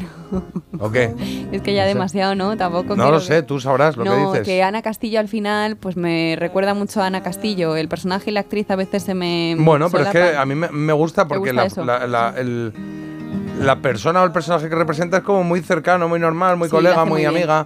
¿O 0.79 0.89
qué? 0.91 1.13
Es 1.51 1.61
que 1.61 1.73
ya 1.75 1.83
No 1.83 1.89
sé. 1.89 1.93
demasiado, 1.93 2.33
¿no? 2.35 2.57
Tampoco 2.57 2.95
No 2.95 3.11
lo 3.11 3.19
que- 3.19 3.25
sé, 3.25 3.43
tú 3.43 3.59
sabrás 3.59 3.95
lo 3.97 4.03
no, 4.03 4.11
que 4.33 4.39
dices. 4.39 4.47
que 4.47 4.63
Ana 4.63 4.81
Castillo 4.81 5.19
al 5.19 5.27
final, 5.27 5.77
pues 5.77 5.95
me 5.95 6.35
recuerda 6.39 6.73
mucho 6.73 7.01
a 7.01 7.05
Ana 7.05 7.21
Castillo. 7.21 7.75
El 7.75 7.87
personaje 7.87 8.31
y 8.31 8.33
la 8.33 8.39
actriz 8.39 8.69
a 8.71 8.75
veces 8.75 9.03
se 9.03 9.13
me. 9.13 9.55
Bueno, 9.59 9.89
pero 9.91 10.05
es 10.05 10.09
que 10.09 10.35
a 10.35 10.43
mí 10.45 10.55
me, 10.55 10.69
me 10.69 10.91
gusta 10.93 11.27
porque 11.27 11.51
gusta 11.51 11.53
la, 11.53 11.65
eso? 11.65 11.85
la- 11.85 12.07
la- 12.07 12.33
el- 12.35 12.73
la 13.61 13.77
persona 13.77 14.21
o 14.21 14.25
el 14.25 14.31
personaje 14.31 14.69
que 14.69 14.75
representa 14.75 15.17
es 15.17 15.23
como 15.23 15.43
muy 15.43 15.61
cercano, 15.61 16.07
muy 16.07 16.19
normal, 16.19 16.57
muy 16.57 16.67
Sí, 16.69 16.71
lo 16.75 16.77
colega, 16.79 17.03
muy, 17.05 17.21
muy 17.21 17.25
amiga. 17.25 17.65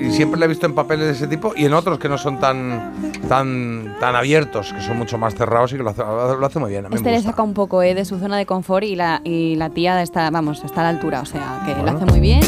Y 0.00 0.10
siempre 0.10 0.38
la 0.40 0.46
he 0.46 0.48
visto 0.48 0.66
en 0.66 0.74
papeles 0.74 1.06
de 1.06 1.12
ese 1.12 1.26
tipo 1.28 1.52
y 1.54 1.64
en 1.66 1.74
otros 1.74 1.98
que 1.98 2.08
no 2.08 2.18
son 2.18 2.40
tan, 2.40 2.92
tan, 3.28 3.94
tan 4.00 4.16
abiertos, 4.16 4.72
que 4.72 4.80
son 4.80 4.96
mucho 4.98 5.18
más 5.18 5.34
cerrados 5.34 5.72
y 5.72 5.76
que 5.76 5.82
lo 5.82 5.90
hace, 5.90 6.02
lo 6.02 6.44
hace 6.44 6.58
muy 6.58 6.70
bien. 6.70 6.86
A 6.86 6.88
mí 6.88 6.94
Este 6.96 7.04
me 7.04 7.10
le 7.12 7.16
gusta. 7.18 7.30
saca 7.32 7.42
un 7.42 7.54
poco 7.54 7.82
eh, 7.82 7.94
de 7.94 8.04
su 8.04 8.18
zona 8.18 8.36
de 8.36 8.46
confort 8.46 8.84
y 8.84 8.96
la, 8.96 9.20
y 9.24 9.54
la 9.56 9.70
tía 9.70 10.02
está, 10.02 10.30
vamos, 10.30 10.64
está 10.64 10.80
a 10.80 10.84
la 10.84 10.90
altura, 10.90 11.20
o 11.20 11.26
sea, 11.26 11.60
que 11.64 11.72
lo 11.74 11.82
Bueno. 11.82 11.98
hace 11.98 12.06
muy 12.06 12.20
bien. 12.20 12.40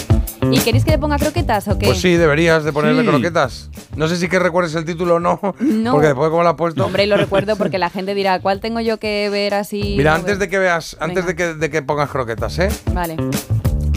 ¿Y 0.51 0.59
queréis 0.61 0.85
que 0.85 0.91
le 0.93 0.99
ponga 0.99 1.19
croquetas 1.19 1.67
o 1.69 1.79
qué? 1.79 1.87
Pues 1.87 2.01
sí, 2.01 2.17
deberías 2.17 2.65
de 2.65 2.73
ponerle 2.73 3.03
Sí. 3.03 3.09
croquetas. 3.09 3.71
No 3.97 4.09
sé 4.09 4.17
si 4.17 4.29
que 4.29 4.39
recuerdes 4.39 4.75
el 4.75 4.85
título 4.85 5.17
o 5.17 5.21
no, 5.21 5.41
No. 5.61 5.93
porque 5.93 6.09
después 6.09 6.31
como 6.31 6.43
lo 6.43 6.49
has 6.51 6.55
puesto... 6.57 6.85
Hombre, 6.85 7.05
y 7.05 7.07
lo 7.07 7.17
recuerdo 7.17 7.57
porque 7.59 7.79
la 7.79 7.91
gente 7.91 8.15
dirá, 8.15 8.41
¿cuál 8.41 8.61
tengo 8.61 8.81
yo 8.81 8.99
que 8.99 9.29
ver 9.31 9.55
así? 9.55 9.95
Mira, 9.97 10.11
No 10.13 10.17
antes 10.17 10.39
veo. 10.39 10.39
de 10.41 10.49
que 10.49 10.59
veas, 10.59 10.97
antes 11.01 11.27
de 11.27 11.35
que, 11.37 11.55
de 11.55 11.71
que 11.71 11.83
pongas 11.83 12.11
croquetas, 12.11 12.59
¿eh? 12.59 12.69
Vale. 12.93 13.17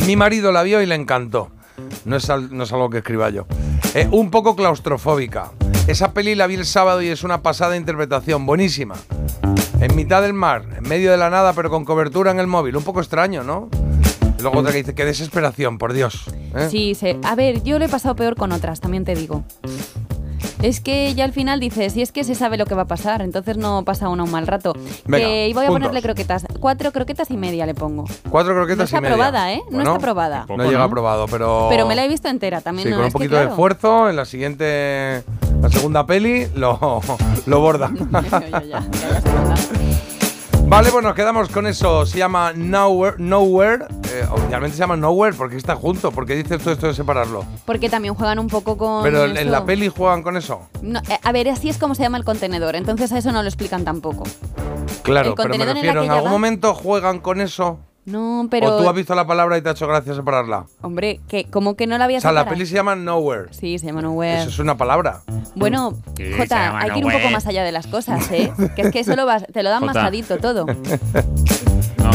Mi 0.06 0.16
marido 0.16 0.52
la 0.52 0.64
vio 0.64 0.82
y 0.82 0.86
le 0.86 0.96
encantó. 0.96 1.50
No 2.06 2.16
es, 2.16 2.30
al- 2.30 2.56
no 2.56 2.64
es 2.64 2.72
algo 2.72 2.90
que 2.90 3.00
escriba 3.00 3.30
yo. 3.30 3.46
Eh, 3.94 4.08
un 4.12 4.32
poco 4.32 4.56
claustrofóbica. 4.56 5.52
Esa 5.88 6.14
peli 6.14 6.36
la 6.36 6.48
vi 6.48 6.56
el 6.56 6.66
sábado 6.66 7.02
y 7.02 7.08
es 7.08 7.24
una 7.24 7.42
pasada 7.42 7.78
interpretación, 7.78 8.46
buenísima. 8.46 8.96
En 9.80 9.96
mitad 9.96 10.22
del 10.22 10.34
mar, 10.34 10.64
en 10.78 10.88
medio 10.90 11.12
de 11.12 11.18
la 11.18 11.30
nada, 11.30 11.54
pero 11.54 11.70
con 11.70 11.86
cobertura 11.86 12.32
en 12.32 12.40
el 12.40 12.48
móvil. 12.48 12.76
Un 12.76 12.84
poco 12.84 13.00
extraño, 13.00 13.44
¿no? 13.44 13.70
Y 14.38 14.42
luego 14.42 14.60
otra 14.60 14.72
que 14.72 14.78
dice, 14.80 14.96
qué 14.96 15.06
desesperación, 15.06 15.78
por 15.78 15.94
Dios. 15.94 16.26
¿eh? 16.56 16.68
Sí, 16.70 16.96
se- 16.96 17.18
a 17.24 17.36
ver, 17.36 17.64
yo 17.64 17.80
lo 17.80 17.86
he 17.86 17.90
pasado 17.90 18.16
peor 18.16 18.36
con 18.36 18.52
otras, 18.52 18.80
también 18.80 19.04
te 19.06 19.16
digo. 19.16 19.44
Es 20.62 20.80
que 20.82 21.14
ya 21.14 21.24
al 21.24 21.34
final 21.34 21.60
dices, 21.60 21.94
si 21.94 22.02
es 22.02 22.12
que 22.12 22.24
se 22.24 22.34
sabe 22.34 22.58
lo 22.58 22.66
que 22.66 22.74
va 22.76 22.84
a 22.84 22.88
pasar, 22.88 23.22
entonces 23.22 23.58
no 23.58 23.84
pasa 23.86 24.10
uno 24.10 24.24
un 24.24 24.32
mal 24.32 24.48
rato. 24.48 24.74
Venga, 25.06 25.26
que 25.28 25.52
voy 25.54 25.66
a 25.66 25.68
puntos. 25.68 25.74
ponerle 25.88 26.02
croquetas. 26.02 26.46
Cuatro 26.60 26.92
croquetas 26.92 27.30
y 27.30 27.38
media 27.38 27.66
le 27.68 27.76
pongo. 27.76 28.06
Cuatro 28.30 28.54
croquetas 28.56 28.78
No 28.80 28.84
está 28.86 28.98
y 28.98 29.02
media. 29.02 29.14
aprobada, 29.16 29.54
¿eh? 29.54 29.62
No 29.70 29.80
está 29.80 29.96
aprobada. 29.96 30.46
No 30.50 30.64
llega 30.70 30.84
aprobado, 30.84 31.28
pero... 31.28 31.68
Pero 31.70 31.86
me 31.88 31.96
la 31.96 32.06
he 32.06 32.08
visto 32.08 32.28
entera 32.28 32.62
también. 32.62 32.88
Sí, 32.88 32.92
no, 32.92 32.98
con 32.98 33.06
un 33.06 33.10
que 33.12 33.14
poquito 33.14 33.36
de 33.36 33.46
esfuerzo, 33.46 34.10
en 34.10 34.16
la 34.16 34.26
siguiente... 34.26 35.24
La 35.62 35.70
segunda 35.70 36.06
peli 36.06 36.48
lo, 36.56 37.02
lo 37.48 37.60
borda. 37.60 37.92
Vale, 40.70 40.92
pues 40.92 41.02
nos 41.02 41.16
quedamos 41.16 41.48
con 41.48 41.66
eso. 41.66 42.06
Se 42.06 42.18
llama 42.18 42.52
Nowhere. 42.54 43.16
Nowhere. 43.20 43.86
Eh, 44.12 44.28
oficialmente 44.30 44.76
se 44.76 44.82
llama 44.82 44.98
Nowhere 44.98 45.34
porque 45.34 45.56
está 45.56 45.78
junto. 45.78 46.12
porque 46.12 46.36
dices 46.36 46.62
todo 46.62 46.74
esto 46.74 46.88
de 46.88 46.94
separarlo? 46.94 47.46
Porque 47.66 47.90
también 47.90 48.14
juegan 48.14 48.38
un 48.38 48.48
poco 48.48 48.78
con. 48.78 49.02
Pero 49.02 49.24
en 49.26 49.50
la 49.50 49.64
peli 49.66 49.88
juegan 49.88 50.24
con 50.24 50.36
eso. 50.36 50.68
No, 50.82 51.00
eh, 51.10 51.20
a 51.24 51.32
ver, 51.32 51.48
así 51.48 51.70
es 51.70 51.78
como 51.78 51.96
se 51.96 52.04
llama 52.04 52.18
el 52.18 52.26
contenedor, 52.26 52.76
entonces 52.76 53.14
a 53.14 53.18
eso 53.18 53.32
no 53.32 53.44
lo 53.44 53.48
explican 53.48 53.86
tampoco. 53.86 54.26
Claro, 55.04 55.36
pero 55.36 55.50
me 55.50 55.56
en 55.56 55.74
refiero, 55.74 56.02
que 56.02 56.06
¿en 56.08 56.12
algún 56.12 56.32
momento 56.32 56.74
juegan 56.74 57.20
con 57.20 57.40
eso? 57.40 57.80
No, 58.08 58.48
pero. 58.50 58.74
¿O 58.76 58.82
tú 58.82 58.88
has 58.90 58.96
visto 58.96 59.14
la 59.14 59.28
palabra 59.28 59.58
y 59.58 59.62
te 59.62 59.68
ha 59.68 59.74
hecho 59.74 59.86
gracia 59.86 60.16
separarla? 60.16 60.66
Hombre, 60.82 61.20
que 61.28 61.44
como 61.46 61.76
que 61.76 61.88
no 61.88 61.98
la 61.98 62.06
había 62.06 62.20
O 62.20 62.22
sea, 62.22 62.32
la 62.32 62.40
separado? 62.42 62.56
peli 62.58 62.66
se 62.66 62.74
llama 62.76 62.96
Nowhere. 62.96 63.48
Sí, 63.54 63.78
se 63.80 63.86
llama 63.88 64.02
Nowhere. 64.02 64.40
Eso 64.42 64.50
es 64.50 64.60
una 64.60 64.78
palabra. 64.78 65.24
Bueno, 65.56 65.94
Sí, 66.16 66.24
Jota, 66.38 66.78
hay 66.80 66.92
que 66.92 67.00
ir 67.00 67.06
un 67.06 67.12
poco 67.12 67.30
más 67.30 67.46
allá 67.48 67.64
de 67.66 67.72
las 67.74 67.86
cosas, 67.88 68.32
¿eh? 68.32 68.52
que 68.78 68.82
es 68.84 68.92
que 68.92 69.00
eso 69.02 69.16
lo 69.18 69.26
vas- 69.26 69.46
te 69.52 69.62
lo 69.62 69.70
dan 69.70 69.82
Jota. 69.82 69.94
masadito 69.94 70.38
todo. 70.38 70.66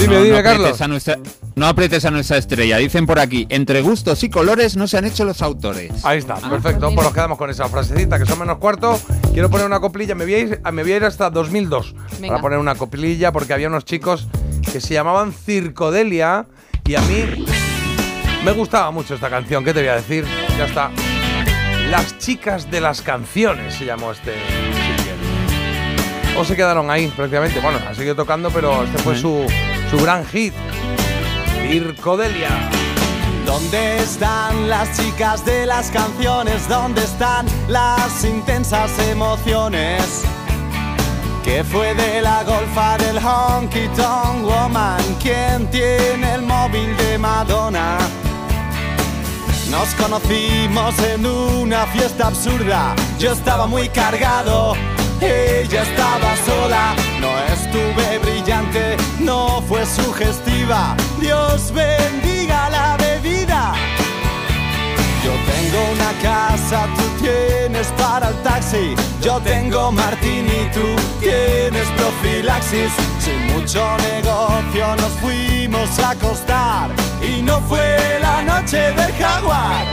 No, 0.07 0.13
Dime, 0.13 0.15
no, 0.17 0.23
dime, 0.25 0.37
no 0.39 0.43
Carlos. 0.43 0.81
a 0.81 0.89
nuestra- 0.89 1.19
no 1.55 1.67
aprietes 1.67 2.05
a 2.05 2.11
nuestra 2.11 2.37
estrella. 2.39 2.77
Dicen 2.79 3.07
por 3.07 3.19
aquí, 3.19 3.47
entre 3.51 3.83
gustos 3.83 4.23
y 4.25 4.31
colores 4.31 4.77
no 4.77 4.87
se 4.89 4.99
han 4.99 5.05
hecho 5.05 5.25
los 5.25 5.43
autores. 5.43 6.05
Ahí 6.05 6.19
está, 6.19 6.37
perfecto. 6.37 6.91
Pues 6.95 7.05
nos 7.05 7.13
quedamos 7.15 7.39
con 7.39 7.51
esa 7.51 7.69
frasecita 7.69 8.19
que 8.19 8.27
son 8.27 8.39
menos 8.39 8.59
cuarto. 8.59 9.01
Quiero 9.33 9.51
poner 9.51 9.67
una 9.67 9.81
coplilla. 9.81 10.15
Me 10.15 10.25
voy 10.25 10.35
a 10.35 10.39
ir, 10.39 10.61
me 10.73 10.83
voy 10.83 10.93
a 10.93 10.97
ir 10.97 11.05
hasta 11.05 11.31
2002 11.31 11.95
Venga. 12.21 12.29
para 12.29 12.41
poner 12.43 12.59
una 12.59 12.75
coplilla 12.75 13.33
porque 13.33 13.53
había 13.53 13.69
unos 13.69 13.85
chicos 13.85 14.29
que 14.73 14.81
se 14.81 14.95
llamaban 14.95 15.33
Circodelia 15.33 16.47
y 16.87 16.95
a 16.95 17.01
mí 17.03 17.45
me 18.45 18.53
gustaba 18.53 18.91
mucho 18.91 19.15
esta 19.15 19.29
canción. 19.31 19.65
¿Qué 19.65 19.73
te 19.75 19.81
voy 19.81 19.89
a 19.91 19.97
decir? 19.97 20.25
Ya 20.59 20.65
está. 20.67 20.91
Las 21.91 22.17
chicas 22.19 22.71
de 22.71 22.81
las 22.81 23.03
canciones 23.03 23.75
se 23.75 23.85
llamó 23.85 24.13
este. 24.13 24.33
O 26.39 26.45
se 26.45 26.57
quedaron 26.57 26.91
ahí 26.91 27.09
prácticamente. 27.15 27.61
Bueno, 27.61 27.79
han 27.87 27.95
seguido 27.95 28.15
tocando, 28.17 28.51
pero 28.51 28.85
este 28.85 28.99
fue 29.03 29.17
su, 29.19 29.45
su 29.93 29.99
gran 30.03 30.25
hit. 30.25 30.55
Circodelia. 31.69 32.49
¿Dónde 33.45 33.99
están 33.99 34.71
las 34.71 34.97
chicas 34.97 35.45
de 35.45 35.67
las 35.67 35.91
canciones? 35.91 36.67
¿Dónde 36.67 37.05
están 37.05 37.45
las 37.69 38.25
intensas 38.25 38.91
emociones? 39.11 40.23
¿Qué 41.45 41.63
fue 41.63 41.95
de 41.95 42.23
la 42.23 42.43
golfa 42.45 42.97
del 42.97 43.19
honky 43.19 43.87
tonk 43.89 44.45
woman? 44.45 45.03
¿Quién 45.21 45.71
tiene 45.71 46.37
el 46.37 46.43
móvil 46.43 46.97
de 46.97 47.19
Madonna? 47.19 47.99
Nos 49.71 49.89
conocimos 49.97 50.99
en 51.01 51.27
una 51.27 51.87
fiesta 51.89 52.29
absurda. 52.29 52.95
Yo 53.19 53.33
estaba 53.33 53.67
muy 53.67 53.91
cargado, 53.91 54.75
ella 55.23 55.83
estaba 55.83 56.37
sola. 56.45 56.95
No 57.21 57.31
estuve 57.55 58.19
brillante, 58.19 58.97
no 59.21 59.63
fue 59.69 59.87
sugestiva. 59.87 60.97
Dios 61.21 61.73
bendiga 61.73 62.69
la 62.71 62.97
bebida. 62.97 63.75
Yo 65.25 65.33
tengo 65.53 65.79
una 65.93 66.13
casa, 66.21 66.89
tú 66.97 67.25
tienes 67.25 67.87
para 67.99 68.29
el 68.29 68.35
taxi. 68.43 68.95
Yo 69.23 69.41
tengo 69.41 69.93
martini, 69.93 70.69
tú 70.75 70.87
tienes 71.21 71.87
profilaxis. 71.97 72.93
Sin 73.21 73.47
mucho 73.53 73.97
negocio 73.99 74.97
nos 74.97 75.13
fuimos 75.21 75.99
a 76.01 76.11
acostar 76.11 76.91
y 77.23 77.43
no 77.43 77.61
fue 77.63 78.19
la 78.21 78.43
noche 78.43 78.93
del 78.93 79.13
jaguar. 79.13 79.87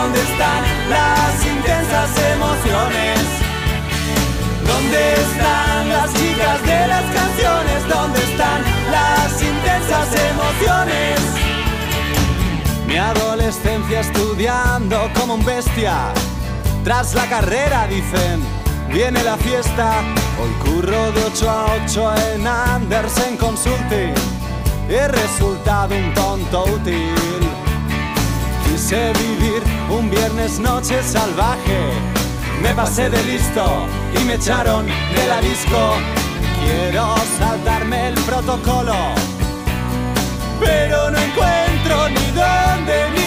¿Dónde 0.00 0.20
están 0.22 0.62
las 0.88 1.46
intensas 1.46 2.10
emociones? 2.32 3.20
¿Dónde 4.66 5.12
están 5.14 5.88
las 5.88 6.14
chicas 6.14 6.62
de 6.64 6.86
las 6.88 7.04
canciones? 7.14 7.88
¿Dónde 7.88 8.18
están 8.18 8.62
las 8.90 9.42
intensas 9.42 10.08
emociones? 10.30 11.29
Adolescencia 12.98 14.00
estudiando 14.00 15.10
como 15.14 15.34
un 15.34 15.44
bestia. 15.44 16.12
Tras 16.84 17.14
la 17.14 17.26
carrera 17.26 17.86
dicen, 17.86 18.40
viene 18.92 19.22
la 19.22 19.36
fiesta. 19.36 20.00
Hoy 20.40 20.50
curro 20.64 21.12
de 21.12 21.24
8 21.24 21.50
a 21.50 21.66
8 21.84 22.14
en 22.34 22.46
Andersen 22.46 23.36
Consulting. 23.36 24.14
He 24.88 25.06
resultado 25.08 25.94
un 25.94 26.12
tonto 26.14 26.64
útil. 26.64 27.14
Quise 28.64 29.12
vivir 29.12 29.62
un 29.90 30.10
viernes 30.10 30.58
noche 30.58 31.02
salvaje. 31.02 31.92
Me 32.62 32.74
pasé 32.74 33.08
de 33.08 33.22
listo 33.24 33.86
y 34.20 34.24
me 34.24 34.34
echaron 34.34 34.86
de 34.86 35.26
la 35.28 35.40
disco. 35.40 35.94
Quiero 36.64 37.14
saltarme 37.38 38.08
el 38.08 38.14
protocolo, 38.14 38.94
pero 40.60 41.10
no 41.10 41.18
encuentro 41.18 42.19
de. 42.90 43.19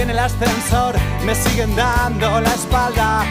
En 0.00 0.10
el 0.10 0.18
ascensor 0.18 0.94
me 1.24 1.34
siguen 1.34 1.74
dando 1.76 2.40
la 2.40 2.54
espalda. 2.54 3.24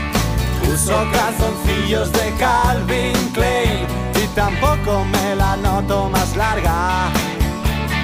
Uso 0.72 1.06
calzoncillos 1.12 2.12
de 2.12 2.32
Calvin 2.38 3.16
Klein 3.34 3.88
y 4.16 4.28
tampoco 4.36 5.04
me 5.06 5.36
la 5.36 5.58
noto 5.58 6.10
más 6.10 6.36
larga. 6.36 7.10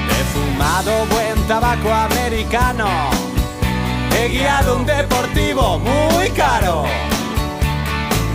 He 0.09 0.23
fumado 0.33 1.05
buen 1.07 1.47
tabaco 1.47 1.91
americano. 1.91 2.87
He 4.17 4.29
guiado 4.29 4.77
un 4.77 4.85
deportivo 4.85 5.79
muy 5.79 6.29
caro. 6.31 6.85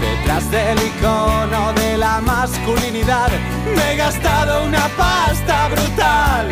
Detrás 0.01 0.49
del 0.51 0.79
icono 0.79 1.73
de 1.73 1.99
la 1.99 2.21
masculinidad 2.21 3.31
me 3.75 3.93
he 3.93 3.97
gastado 3.97 4.65
una 4.65 4.89
pasta 4.97 5.69
brutal. 5.69 6.49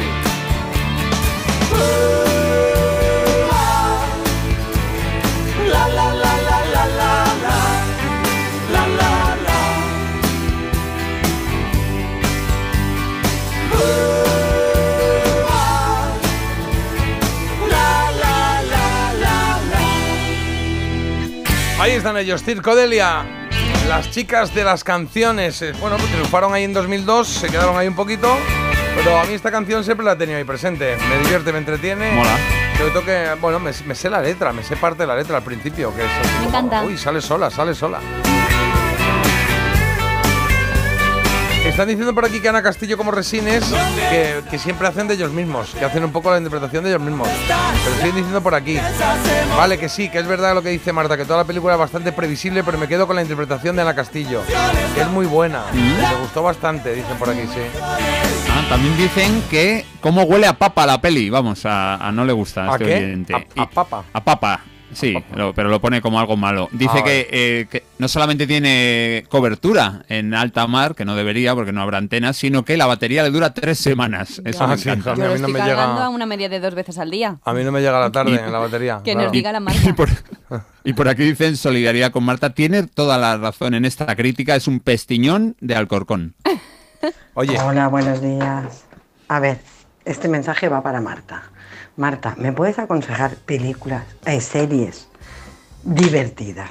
Ahí 21.80 21.92
están 21.92 22.16
ellos, 22.16 22.42
Circo 22.42 22.74
Delia. 22.74 23.24
Las 23.88 24.10
chicas 24.10 24.52
de 24.54 24.64
las 24.64 24.82
canciones. 24.82 25.62
eh, 25.62 25.72
Bueno, 25.80 25.96
pues 25.96 26.10
triunfaron 26.10 26.52
ahí 26.52 26.64
en 26.64 26.72
2002, 26.72 27.26
se 27.26 27.48
quedaron 27.48 27.78
ahí 27.78 27.86
un 27.86 27.94
poquito. 27.94 28.36
Pero 28.96 29.18
a 29.18 29.24
mí 29.24 29.34
esta 29.34 29.50
canción 29.50 29.84
siempre 29.84 30.04
la 30.04 30.12
he 30.12 30.16
tenido 30.16 30.38
ahí 30.38 30.44
presente. 30.44 30.96
Me 31.08 31.18
divierte, 31.18 31.52
me 31.52 31.58
entretiene. 31.58 32.10
Mola. 32.12 32.57
Todo 32.78 33.04
que, 33.04 33.36
bueno, 33.40 33.58
me, 33.58 33.72
me 33.86 33.94
sé 33.94 34.08
la 34.08 34.20
letra, 34.20 34.52
me 34.52 34.62
sé 34.62 34.76
parte 34.76 35.02
de 35.02 35.06
la 35.08 35.16
letra 35.16 35.36
al 35.36 35.42
principio. 35.42 35.94
Que 35.94 36.02
es 36.04 36.10
así 36.10 36.28
Me 36.28 36.34
como, 36.36 36.48
encanta. 36.48 36.84
Uy, 36.84 36.96
sale 36.96 37.20
sola, 37.20 37.50
sale 37.50 37.74
sola. 37.74 37.98
Están 41.64 41.88
diciendo 41.88 42.14
por 42.14 42.24
aquí 42.24 42.40
que 42.40 42.48
Ana 42.48 42.62
Castillo 42.62 42.96
como 42.96 43.10
Resines 43.10 43.62
que, 44.08 44.40
que 44.50 44.58
siempre 44.58 44.88
hacen 44.88 45.06
de 45.06 45.14
ellos 45.14 45.32
mismos, 45.32 45.74
que 45.78 45.84
hacen 45.84 46.02
un 46.02 46.12
poco 46.12 46.30
la 46.30 46.38
interpretación 46.38 46.82
de 46.82 46.90
ellos 46.90 47.02
mismos. 47.02 47.28
Pero 47.84 47.96
siguen 47.96 48.14
diciendo 48.14 48.40
por 48.40 48.54
aquí. 48.54 48.80
Vale, 49.56 49.76
que 49.76 49.88
sí, 49.90 50.08
que 50.08 50.18
es 50.18 50.26
verdad 50.26 50.54
lo 50.54 50.62
que 50.62 50.70
dice 50.70 50.92
Marta, 50.94 51.16
que 51.16 51.24
toda 51.26 51.40
la 51.40 51.44
película 51.44 51.74
es 51.74 51.78
bastante 51.78 52.10
previsible, 52.12 52.64
pero 52.64 52.78
me 52.78 52.88
quedo 52.88 53.06
con 53.06 53.16
la 53.16 53.22
interpretación 53.22 53.76
de 53.76 53.82
Ana 53.82 53.94
Castillo, 53.94 54.42
que 54.94 55.00
es 55.02 55.08
muy 55.08 55.26
buena. 55.26 55.64
Me 55.74 56.14
gustó 56.20 56.42
bastante, 56.42 56.94
dicen 56.94 57.18
por 57.18 57.28
aquí, 57.28 57.42
sí. 57.42 57.60
Ah, 58.70 58.72
también 58.72 58.96
dicen 58.98 59.42
que 59.50 59.84
cómo 60.00 60.22
huele 60.24 60.46
a 60.46 60.52
papa 60.52 60.84
la 60.84 61.00
peli. 61.00 61.30
Vamos, 61.30 61.64
a, 61.64 61.96
a 62.06 62.12
no 62.12 62.24
le 62.24 62.32
gusta 62.34 62.66
a 62.66 62.68
¿A 62.68 62.72
este 62.72 62.84
qué? 62.84 62.94
oyente. 62.96 63.34
A- 63.56 63.66
papa. 63.70 64.04
A 64.12 64.22
papa. 64.24 64.60
Sí, 64.92 65.14
lo- 65.34 65.52
pero 65.54 65.68
lo 65.68 65.80
pone 65.80 66.00
como 66.00 66.18
algo 66.20 66.36
malo. 66.36 66.68
Dice 66.72 66.98
Ah, 67.00 67.04
que, 67.04 67.28
eh, 67.30 67.66
que 67.70 67.82
no 67.98 68.08
solamente 68.08 68.46
tiene 68.46 69.24
cobertura 69.28 70.02
en 70.08 70.32
alta 70.34 70.66
mar, 70.66 70.94
que 70.94 71.04
no 71.04 71.14
debería 71.14 71.54
porque 71.54 71.72
no 71.72 71.82
habrá 71.82 71.98
antenas, 71.98 72.36
sino 72.38 72.64
que 72.64 72.76
la 72.78 72.86
batería 72.86 73.22
le 73.22 73.30
dura 73.30 73.52
tres 73.54 73.78
semanas. 73.78 74.40
Eso 74.44 74.64
Ah, 74.64 74.68
me 74.68 74.76
sí, 74.78 74.88
encanta. 74.88 75.12
a 75.12 75.14
mí 75.14 75.20
Yo 75.20 75.24
lo 75.24 75.30
no 75.30 75.34
estoy 75.36 75.52
me 75.52 75.58
cargando 75.58 75.94
llega- 75.94 76.04
a 76.06 76.08
una 76.10 76.26
media 76.26 76.48
de 76.48 76.60
dos 76.60 76.74
veces 76.74 76.98
al 76.98 77.10
día. 77.10 77.38
A 77.44 77.52
mí 77.54 77.64
no 77.64 77.72
me 77.72 77.80
llega 77.80 77.98
la 78.00 78.10
tarde 78.12 78.34
en 78.42 78.52
la 78.52 78.58
batería. 78.58 79.00
Que 79.04 79.12
claro. 79.12 79.26
nos 79.26 79.32
diga 79.32 79.52
la 79.52 79.60
marca. 79.60 79.80
Y 79.88 79.92
por, 79.94 80.08
y 80.84 80.92
por 80.94 81.08
aquí 81.08 81.22
dicen 81.24 81.56
solidaridad 81.56 82.10
con 82.12 82.24
Marta. 82.24 82.50
Tiene 82.50 82.82
toda 82.84 83.16
la 83.18 83.36
razón 83.38 83.74
en 83.74 83.84
esta 83.84 84.14
crítica. 84.16 84.56
Es 84.56 84.68
un 84.68 84.80
pestiñón 84.80 85.56
de 85.60 85.74
Alcorcón. 85.74 86.34
Oye. 87.34 87.58
Hola, 87.60 87.88
buenos 87.88 88.20
días. 88.20 88.84
A 89.28 89.40
ver, 89.40 89.60
este 90.04 90.28
mensaje 90.28 90.68
va 90.68 90.82
para 90.82 91.00
Marta. 91.00 91.42
Marta, 91.96 92.34
¿me 92.38 92.52
puedes 92.52 92.78
aconsejar 92.78 93.34
películas, 93.36 94.04
eh, 94.24 94.40
series 94.40 95.08
divertidas? 95.82 96.70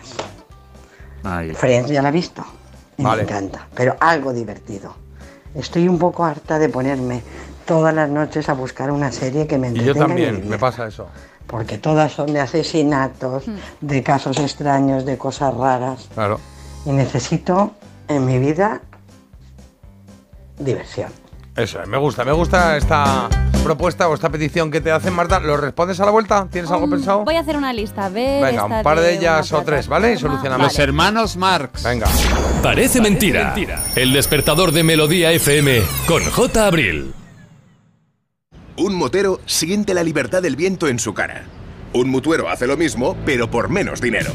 Ay. 1.23 1.53
Friends 1.53 1.89
ya 1.89 2.01
la 2.01 2.09
he 2.09 2.11
visto. 2.11 2.43
y 2.97 3.03
Vale. 3.03 3.23
Me 3.23 3.29
encanta, 3.29 3.67
pero 3.75 3.95
algo 3.99 4.33
divertido. 4.33 4.95
Estoy 5.53 5.87
un 5.87 5.99
poco 5.99 6.25
harta 6.25 6.59
de 6.59 6.69
ponerme 6.69 7.21
todas 7.65 7.93
las 7.93 8.09
noches 8.09 8.49
a 8.49 8.53
buscar 8.53 8.91
una 8.91 9.11
serie 9.11 9.47
que 9.47 9.57
me 9.57 9.67
Y 9.67 9.69
entretenga 9.71 9.93
yo 9.93 10.07
me 10.07 10.07
también, 10.07 10.49
me 10.49 10.57
pasa 10.57 10.87
eso. 10.87 11.07
Porque 11.45 11.77
todas 11.77 12.11
son 12.11 12.33
de 12.33 12.39
asesinatos, 12.39 13.45
de 13.81 14.03
casos 14.03 14.37
extraños, 14.39 15.05
de 15.05 15.17
cosas 15.17 15.53
raras. 15.53 16.09
Claro. 16.13 16.39
Y 16.85 16.91
necesito 16.91 17.71
en 18.07 18.25
mi 18.25 18.39
vida 18.39 18.81
diversión. 20.57 21.11
Eso, 21.55 21.79
me 21.87 21.97
gusta, 21.97 22.23
me 22.23 22.31
gusta 22.33 22.77
esta 22.77 23.27
propuesta 23.63 24.07
o 24.07 24.13
esta 24.13 24.29
petición 24.29 24.69
que 24.69 24.79
te 24.79 24.91
hacen, 24.91 25.11
Marta. 25.13 25.39
¿Lo 25.39 25.57
respondes 25.57 25.99
a 25.99 26.05
la 26.05 26.11
vuelta? 26.11 26.47
¿Tienes 26.51 26.69
algo 26.69 26.85
Um, 26.85 26.91
pensado? 26.91 27.23
Voy 27.25 27.35
a 27.35 27.39
hacer 27.39 27.57
una 27.57 27.73
lista, 27.73 28.05
a 28.05 28.09
ver. 28.09 28.43
Venga, 28.43 28.65
un 28.65 28.83
par 28.83 28.99
de 28.99 29.15
ellas 29.15 29.51
o 29.53 29.63
tres, 29.63 29.87
¿vale? 29.87 30.13
Y 30.13 30.17
solucionamos. 30.17 30.67
Los 30.67 30.77
hermanos 30.79 31.35
Marx. 31.35 31.83
Venga. 31.83 32.07
Parece 32.61 33.01
mentira. 33.01 33.55
El 33.95 34.13
despertador 34.13 34.71
de 34.71 34.83
Melodía 34.83 35.31
FM 35.31 35.81
con 36.07 36.23
J. 36.23 36.67
Abril. 36.67 37.13
Un 38.77 38.93
motero 38.93 39.39
siente 39.47 39.95
la 39.95 40.03
libertad 40.03 40.43
del 40.43 40.55
viento 40.55 40.87
en 40.87 40.99
su 40.99 41.15
cara. 41.15 41.43
Un 41.93 42.09
mutuero 42.09 42.49
hace 42.49 42.67
lo 42.67 42.77
mismo, 42.77 43.17
pero 43.25 43.49
por 43.49 43.69
menos 43.69 43.99
dinero. 43.99 44.31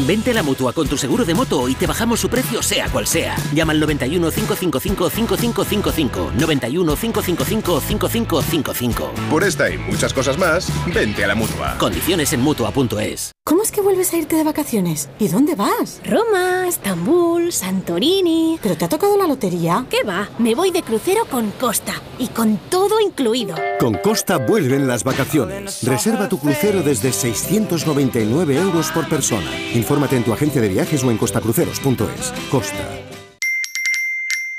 Vente 0.00 0.32
a 0.32 0.34
la 0.34 0.42
mutua 0.42 0.72
con 0.72 0.88
tu 0.88 0.96
seguro 0.96 1.24
de 1.24 1.34
moto 1.34 1.68
y 1.68 1.74
te 1.74 1.86
bajamos 1.86 2.18
su 2.20 2.28
precio, 2.28 2.62
sea 2.62 2.88
cual 2.88 3.06
sea. 3.06 3.36
Llama 3.54 3.72
al 3.72 3.80
91 3.80 4.30
555 4.30 5.10
5555. 5.10 6.32
91 6.38 6.96
555 6.96 7.80
5555. 7.80 9.12
Por 9.30 9.44
esta 9.44 9.70
y 9.70 9.78
muchas 9.78 10.12
cosas 10.12 10.36
más, 10.36 10.68
vente 10.92 11.24
a 11.24 11.28
la 11.28 11.34
mutua. 11.34 11.76
Condiciones 11.78 12.32
en 12.32 12.40
mutua.es. 12.40 13.30
¿Cómo 13.46 13.62
es 13.62 13.70
que 13.70 13.82
vuelves 13.82 14.10
a 14.12 14.16
irte 14.16 14.36
de 14.36 14.42
vacaciones? 14.42 15.10
¿Y 15.18 15.28
dónde 15.28 15.54
vas? 15.54 16.00
Roma, 16.04 16.66
Estambul, 16.66 17.52
Santorini. 17.52 18.58
¿Pero 18.62 18.76
te 18.76 18.86
ha 18.86 18.88
tocado 18.88 19.18
la 19.18 19.26
lotería? 19.26 19.84
¿Qué 19.90 20.02
va? 20.02 20.30
Me 20.38 20.54
voy 20.54 20.70
de 20.70 20.82
crucero 20.82 21.26
con 21.26 21.50
Costa 21.52 21.92
y 22.18 22.28
con 22.28 22.56
todo 22.70 23.00
incluido. 23.00 23.54
Con 23.78 23.94
Costa 23.98 24.38
vuelven 24.38 24.88
las 24.88 25.04
vacaciones. 25.04 25.82
Reserva 25.82 26.30
tu 26.30 26.38
crucero 26.38 26.82
desde 26.82 27.12
699 27.12 28.56
euros 28.56 28.90
por 28.92 29.08
persona. 29.10 29.50
Infórmate 29.84 30.16
en 30.16 30.24
tu 30.24 30.32
agencia 30.32 30.62
de 30.62 30.68
viajes 30.68 31.04
o 31.04 31.10
en 31.10 31.18
costacruceros.es. 31.18 32.32
Costa. 32.50 32.88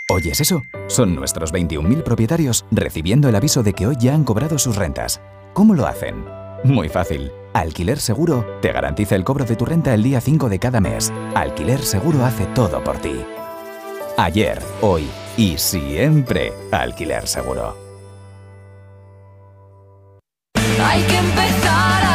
¿Oyes 0.07 0.39
eso? 0.39 0.61
Son 0.85 1.15
nuestros 1.15 1.51
21.000 1.51 2.03
propietarios 2.03 2.63
recibiendo 2.69 3.27
el 3.27 3.35
aviso 3.35 3.63
de 3.63 3.73
que 3.73 3.87
hoy 3.87 3.95
ya 3.99 4.13
han 4.13 4.23
cobrado 4.23 4.59
sus 4.59 4.75
rentas. 4.75 5.19
¿Cómo 5.53 5.73
lo 5.73 5.87
hacen? 5.87 6.23
Muy 6.63 6.89
fácil. 6.89 7.31
Alquiler 7.53 7.99
Seguro 7.99 8.45
te 8.61 8.71
garantiza 8.71 9.15
el 9.15 9.23
cobro 9.23 9.45
de 9.45 9.55
tu 9.55 9.65
renta 9.65 9.95
el 9.95 10.03
día 10.03 10.21
5 10.21 10.47
de 10.47 10.59
cada 10.59 10.79
mes. 10.79 11.11
Alquiler 11.33 11.81
Seguro 11.81 12.23
hace 12.23 12.45
todo 12.53 12.83
por 12.83 12.99
ti. 12.99 13.15
Ayer, 14.17 14.61
hoy 14.81 15.07
y 15.37 15.57
siempre 15.57 16.53
Alquiler 16.71 17.27
Seguro. 17.27 17.75
Hay 20.79 21.01
que 21.01 21.17
empezar 21.17 22.03
a. 22.03 22.14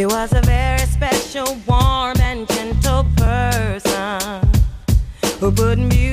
He 0.00 0.06
was 0.06 0.32
a 0.32 0.40
very 0.40 0.78
special, 0.86 1.58
warm, 1.68 2.16
and 2.22 2.48
gentle 2.48 3.04
person 3.18 4.48
who 5.38 5.52
put 5.52 5.78
music 5.78 6.09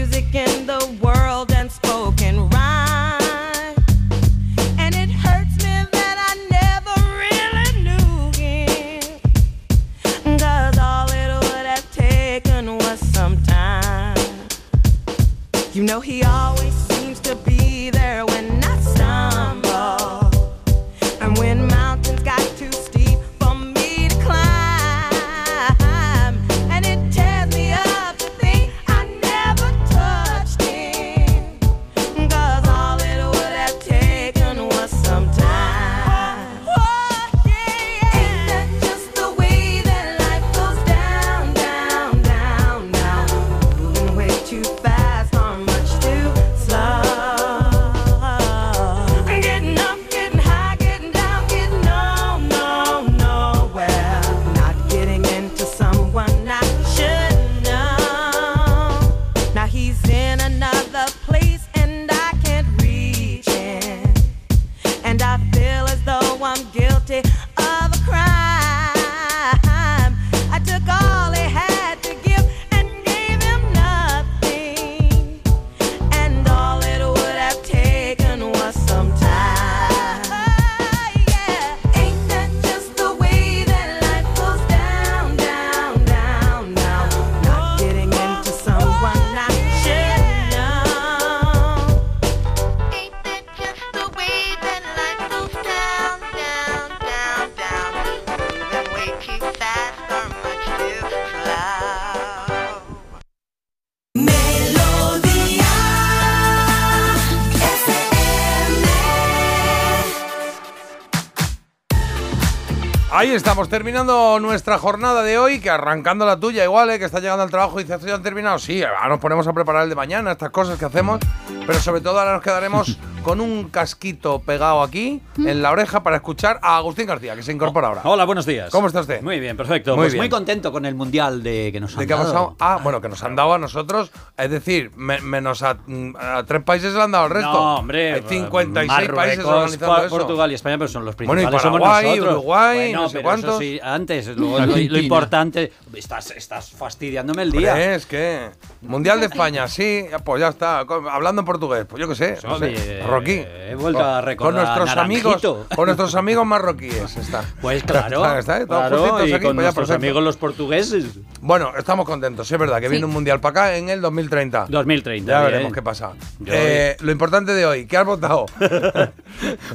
Ahí 113.18 113.32
estamos, 113.32 113.68
terminando 113.68 114.40
nuestra 114.40 114.78
jornada 114.78 115.24
de 115.24 115.40
hoy, 115.40 115.60
que 115.60 115.72
arrancando 115.72 116.24
la 116.24 116.40
tuya 116.40 116.64
igual, 116.64 116.92
¿eh? 116.92 117.00
que 117.00 117.06
está 117.06 117.20
llegando 117.20 117.42
al 117.42 117.50
trabajo 117.50 117.80
y 117.80 117.84
dice, 117.84 117.96
¿esto 117.96 118.06
ya 118.06 118.14
han 118.14 118.22
terminado? 118.22 118.60
Sí, 118.60 118.84
ahora 118.84 119.10
nos 119.10 119.18
ponemos 119.18 119.48
a 119.48 119.54
preparar 119.54 119.86
el 119.86 119.90
de 119.90 119.96
mañana, 119.96 120.34
estas 120.34 120.52
cosas 120.52 120.78
que 120.78 120.86
hacemos, 120.86 121.20
pero 121.66 121.80
sobre 121.80 122.02
todo 122.02 122.20
ahora 122.20 122.34
nos 122.34 122.44
quedaremos 122.44 123.00
con 123.28 123.42
un 123.42 123.68
casquito 123.68 124.40
pegado 124.40 124.82
aquí, 124.82 125.22
en 125.38 125.62
la 125.62 125.72
oreja, 125.72 126.02
para 126.02 126.16
escuchar 126.16 126.62
a 126.62 126.78
Agustín 126.78 127.08
García, 127.08 127.36
que 127.36 127.44
se 127.44 127.52
incorpora 127.52 127.90
ahora. 127.90 128.02
Hola, 128.06 128.24
buenos 128.24 128.46
días. 128.46 128.70
¿Cómo 128.72 128.88
está 128.88 129.02
usted? 129.02 129.22
Muy 129.22 129.42
bien, 129.42 129.58
perfecto. 129.58 129.98
Muy 129.98 130.04
pues 130.06 130.14
bien. 130.14 130.22
muy 130.22 130.30
contento 130.30 130.72
con 130.72 130.86
el 130.86 130.96
mundial 130.96 131.44
de 131.44 131.70
que 131.74 131.82
nos 131.82 131.92
han 131.94 132.00
¿De 132.00 132.08
qué 132.08 132.14
ha 132.14 132.18
dado. 132.18 132.28
pasado? 132.32 132.56
Ah, 132.62 132.80
bueno, 132.82 133.02
que 133.02 133.10
nos 133.10 133.22
han 133.24 133.36
dado 133.36 133.54
a 133.54 133.58
nosotros, 133.58 134.14
es 134.38 134.50
decir, 134.50 134.92
me- 134.96 135.20
menos 135.20 135.62
a, 135.62 135.78
a 136.18 136.44
tres 136.48 136.64
países 136.64 136.94
le 136.94 137.02
han 137.02 137.12
dado 137.12 137.26
al 137.26 137.32
resto. 137.32 137.52
No, 137.52 137.76
hombre. 137.80 138.14
Hay 138.14 138.22
56 138.30 138.88
países 139.12 139.18
Marruecos, 139.40 139.46
organizando 139.46 139.98
eso. 140.06 140.10
Portugal 140.18 140.52
y 140.52 140.56
España, 140.56 140.78
pero 140.78 140.88
son 140.88 141.04
los 141.04 141.18
Bueno, 141.18 141.34
y 141.34 141.36
principales. 141.48 141.62
somos 141.64 141.82
Paraguay, 141.82 142.06
nosotros. 142.16 142.34
Uruguay, 142.38 142.78
Bueno, 142.78 143.02
no 143.02 143.10
sé 143.10 143.22
cuántos. 143.22 143.58
sí, 143.60 143.80
antes, 143.84 144.28
lo, 144.38 144.98
importante. 144.98 145.74
Estás, 145.94 146.32
estás 146.32 146.72
fastidiándome 146.72 147.42
el 147.42 147.52
día. 147.52 147.72
Hombre, 147.72 147.96
es 147.96 148.06
que 148.06 148.52
Mundial 148.84 149.20
de 149.20 149.26
España, 149.26 149.68
sí, 149.68 150.06
pues 150.24 150.40
ya 150.40 150.48
está. 150.48 150.80
Hablando 150.80 151.42
en 151.42 151.46
portugués, 151.46 151.86
pues 151.90 152.00
yo 152.00 152.08
qué 152.08 152.16
sé, 152.16 152.38
no 152.48 152.58
sé. 152.58 152.66
Oye, 152.68 153.02
Marroquí. 153.20 153.44
he 153.70 153.76
vuelto 153.76 154.00
a 154.04 154.16
Con- 154.18 154.26
recordar 154.26 154.54
Con 154.54 154.64
nuestros 154.64 154.90
a 154.98 155.02
amigos, 155.02 155.24
Naranjito. 155.44 155.66
con 155.76 155.86
nuestros 155.86 156.16
amigos 156.16 156.46
marroquíes 156.46 157.18
está. 157.18 157.44
Pues 157.62 157.84
claro, 157.84 158.18
Está, 158.38 158.60
está, 158.60 158.66
todos 158.68 158.90
claro, 158.90 159.28
y 159.28 159.34
aquí, 159.34 159.46
con 159.46 159.56
pues 159.56 159.66
nuestros 159.66 159.90
amigos 159.92 160.24
los 160.24 160.38
portugueses. 160.38 161.06
Bueno, 161.42 161.72
estamos 161.78 162.06
contentos, 162.06 162.52
es 162.52 162.58
verdad 162.60 162.80
que 162.80 162.90
viene 162.90 163.06
un 163.06 163.12
mundial 163.12 163.40
para 163.40 163.52
acá 163.68 163.78
en 163.78 163.90
el 163.90 164.02
2030. 164.02 164.68
2030. 164.70 165.32
Ya 165.32 165.40
bien. 165.40 165.52
veremos 165.52 165.74
qué 165.74 165.82
pasa. 165.82 166.12
Eh, 166.46 166.96
lo 167.02 167.12
importante 167.12 167.54
de 167.54 167.66
hoy, 167.66 167.86
¿qué 167.86 167.98
has 167.98 168.06
votado? 168.06 168.46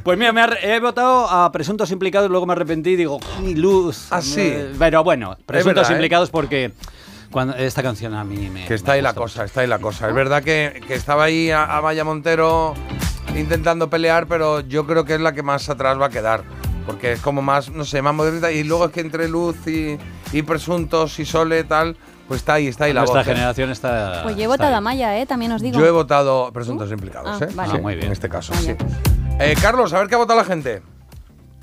Pues 0.03 0.19
mira, 0.19 0.33
me 0.33 0.43
he 0.63 0.81
votado 0.81 1.29
a 1.31 1.51
presuntos 1.53 1.91
implicados, 1.93 2.29
luego 2.31 2.47
me 2.47 2.53
arrepentí 2.53 2.91
y 2.91 2.97
digo, 2.97 3.21
¡mi 3.41 3.55
luz! 3.55 4.09
Ah, 4.11 4.21
sí. 4.21 4.41
Eh, 4.41 4.73
Pero 4.79 5.05
bueno, 5.05 5.37
presuntos 5.47 5.77
verdad, 5.83 5.91
¿eh? 5.91 5.95
implicados 5.95 6.31
porque 6.31 6.73
cuando 7.33 7.57
esta 7.57 7.83
canción 7.83 8.15
a 8.15 8.23
mí 8.23 8.49
me. 8.49 8.67
Que 8.67 8.75
está 8.75 8.93
ahí 8.93 9.03
la 9.03 9.15
cosa, 9.15 9.45
está 9.45 9.63
ahí 9.63 9.67
la 9.67 9.81
cosa. 9.81 10.09
Es 10.09 10.15
verdad 10.15 10.43
que, 10.45 10.81
que 10.87 10.95
estaba 10.95 11.25
ahí 11.25 11.51
a, 11.51 11.65
a 11.77 11.81
Maya 11.83 12.05
Montero 12.05 12.75
intentando 13.37 13.89
pelear, 13.91 14.27
pero 14.27 14.61
yo 14.61 14.87
creo 14.87 15.05
que 15.05 15.15
es 15.15 15.21
la 15.21 15.33
que 15.33 15.43
más 15.43 15.69
atrás 15.69 16.01
va 16.01 16.07
a 16.07 16.11
quedar. 16.11 16.45
Porque 16.87 17.13
es 17.13 17.21
como 17.21 17.43
más, 17.43 17.71
no 17.71 17.85
sé, 17.85 18.03
más 18.03 18.15
modernita. 18.15 18.51
Y 18.53 18.65
luego 18.65 18.87
es 18.87 18.93
que 18.93 19.01
entre 19.01 19.29
Luz 19.29 19.57
y, 19.67 19.97
y 20.33 20.43
Presuntos 20.43 21.19
y 21.21 21.25
Sole 21.25 21.63
tal, 21.65 21.97
pues 22.27 22.41
está 22.41 22.55
ahí, 22.55 22.67
está 22.67 22.85
ahí 22.87 22.93
la 22.93 23.01
Nuestra 23.03 23.21
voz. 23.21 23.29
¿eh? 23.29 23.35
generación 23.35 23.71
está. 23.71 24.21
Pues 24.25 24.37
yo 24.37 24.43
he 24.43 24.47
votado 24.49 24.75
a 24.75 24.81
Maya, 24.81 25.17
¿eh? 25.19 25.25
También 25.27 25.53
os 25.53 25.63
digo. 25.63 25.79
Yo 25.79 25.87
he 25.87 25.91
votado 25.93 26.51
Presuntos 26.53 26.91
implicados, 26.91 27.41
Ah, 27.41 27.45
¿eh? 27.45 27.49
vale. 27.55 27.71
Sí, 27.71 27.77
Ah, 27.79 27.83
muy 27.83 27.95
bien. 27.95 28.07
En 28.07 28.13
este 28.13 28.29
caso, 28.29 28.53
sí. 28.55 28.75
Eh, 29.39 29.55
Carlos, 29.63 29.93
a 29.95 30.01
ver 30.01 30.09
qué 30.09 30.17
ha 30.17 30.19
votado 30.19 30.39
la 30.41 30.45
gente. 30.45 30.83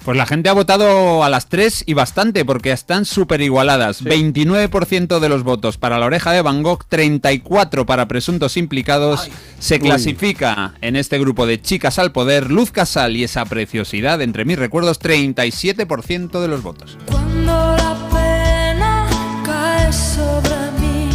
Pues 0.03 0.17
la 0.17 0.25
gente 0.25 0.49
ha 0.49 0.53
votado 0.53 1.23
a 1.23 1.29
las 1.29 1.47
tres 1.49 1.83
y 1.85 1.93
bastante, 1.93 2.45
porque 2.45 2.71
están 2.71 3.05
súper 3.05 3.41
igualadas. 3.41 4.03
29% 4.03 5.19
de 5.19 5.29
los 5.29 5.43
votos 5.43 5.77
para 5.77 5.99
la 5.99 6.05
oreja 6.05 6.31
de 6.31 6.41
Van 6.41 6.63
Gogh, 6.63 6.85
34% 6.89 7.85
para 7.85 8.07
presuntos 8.07 8.57
implicados. 8.57 9.29
Se 9.59 9.75
Uy. 9.75 9.81
clasifica 9.81 10.73
en 10.81 10.95
este 10.95 11.19
grupo 11.19 11.45
de 11.45 11.61
chicas 11.61 11.99
al 11.99 12.11
poder 12.11 12.49
Luz 12.49 12.71
Casal 12.71 13.15
y 13.17 13.23
esa 13.23 13.45
preciosidad, 13.45 14.21
entre 14.21 14.45
mis 14.45 14.57
recuerdos, 14.57 14.99
37% 14.99 16.39
de 16.41 16.47
los 16.47 16.63
votos. 16.63 16.97
Cuando 17.05 17.75
la 17.77 17.97
pena 18.09 19.07
cae 19.45 19.91
sobre 19.91 20.55
mí, 20.79 21.09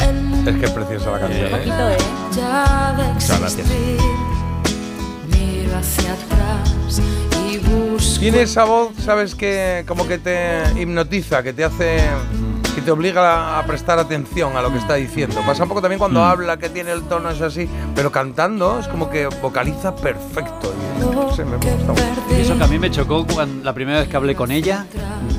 el 0.00 0.48
Es 0.48 0.56
que 0.56 0.66
es 0.66 0.72
preciosa 0.72 1.10
la 1.12 1.20
canción, 1.20 1.46
¿eh? 1.46 1.98
ya 2.36 2.94
de 2.98 3.12
Muchas 3.14 3.40
gracias. 3.40 3.66
Miro 5.30 5.78
hacia 5.78 6.12
atrás. 6.12 7.00
Tiene 8.18 8.42
esa 8.42 8.64
voz, 8.64 8.92
sabes, 9.04 9.34
que 9.34 9.84
como 9.86 10.06
que 10.06 10.18
te 10.18 10.62
hipnotiza, 10.80 11.42
que 11.42 11.52
te 11.52 11.64
hace. 11.64 12.00
que 12.74 12.80
te 12.80 12.90
obliga 12.90 13.56
a 13.56 13.64
prestar 13.66 14.00
atención 14.00 14.56
a 14.56 14.60
lo 14.62 14.72
que 14.72 14.78
está 14.78 14.94
diciendo. 14.94 15.40
Pasa 15.46 15.62
un 15.62 15.68
poco 15.68 15.80
también 15.80 16.00
cuando 16.00 16.18
Mm. 16.18 16.24
habla, 16.24 16.56
que 16.56 16.68
tiene 16.68 16.90
el 16.90 17.02
tono 17.04 17.30
es 17.30 17.40
así, 17.40 17.68
pero 17.94 18.10
cantando 18.10 18.80
es 18.80 18.88
como 18.88 19.08
que 19.08 19.26
vocaliza 19.28 19.94
perfecto. 19.94 20.74
no 20.98 21.32
sé, 21.32 21.44
me 21.44 21.56
gusta 21.56 21.92
mucho. 21.92 22.04
Y 22.36 22.40
eso 22.40 22.56
que 22.58 22.64
a 22.64 22.66
mí 22.66 22.78
me 22.80 22.90
chocó 22.90 23.24
cuando, 23.32 23.62
la 23.64 23.72
primera 23.74 24.00
vez 24.00 24.08
que 24.08 24.16
hablé 24.16 24.34
con 24.34 24.50
ella, 24.50 24.86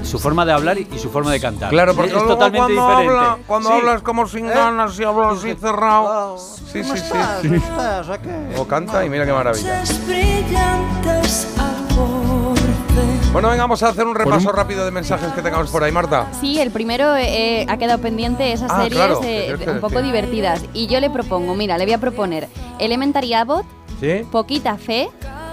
su 0.03 0.17
forma 0.19 0.45
de 0.45 0.53
hablar 0.53 0.77
y, 0.77 0.87
y 0.93 0.97
su 0.99 1.09
forma 1.09 1.31
de 1.31 1.39
cantar. 1.41 1.69
Claro, 1.71 1.93
porque 1.93 2.09
es 2.11 2.13
luego 2.13 2.29
totalmente 2.29 2.73
cuando, 2.75 2.89
diferente. 2.99 3.17
habla- 3.25 3.37
cuando 3.47 3.69
Sí. 3.69 3.75
hablas 3.75 4.01
como 4.01 4.27
sin 4.27 4.47
ganas 4.47 4.97
y 4.99 5.03
hablas 5.03 5.37
así 5.39 5.55
cerrado. 5.59 6.37
Sí, 6.37 6.83
sí, 6.85 6.91
sí. 6.97 7.61
O 8.57 8.65
canta 8.65 9.03
y 9.05 9.09
mira 9.09 9.25
qué 9.25 9.33
maravilla. 9.33 9.83
Bueno, 13.31 13.49
venga, 13.49 13.63
vamos 13.63 13.83
a 13.83 13.89
hacer 13.89 14.05
un 14.05 14.15
repaso 14.15 14.49
un- 14.49 14.55
rápido 14.55 14.85
de 14.85 14.91
mensajes 14.91 15.33
que 15.33 15.41
tengamos 15.41 15.69
por 15.69 15.83
ahí, 15.83 15.91
Marta. 15.91 16.27
Sí, 16.39 16.57
el 16.59 16.71
primero 16.71 17.15
eh, 17.17 17.65
ha 17.67 17.77
quedado 17.77 17.99
pendiente 17.99 18.53
esas 18.53 18.71
Ah, 18.71 18.83
series 18.83 18.93
claro, 18.95 19.19
eh, 19.25 19.55
un 19.67 19.79
poco 19.81 19.95
decir. 19.95 20.05
divertidas. 20.05 20.63
Y 20.73 20.87
yo 20.87 21.01
le 21.01 21.09
propongo, 21.09 21.53
mira, 21.53 21.77
le 21.77 21.83
voy 21.83 21.93
a 21.93 21.97
proponer 21.97 22.47
Elementary 22.79 23.33
Abbott, 23.33 23.65
¿Sí? 23.99 24.21
Poquita 24.31 24.77
Fe, 24.77 25.09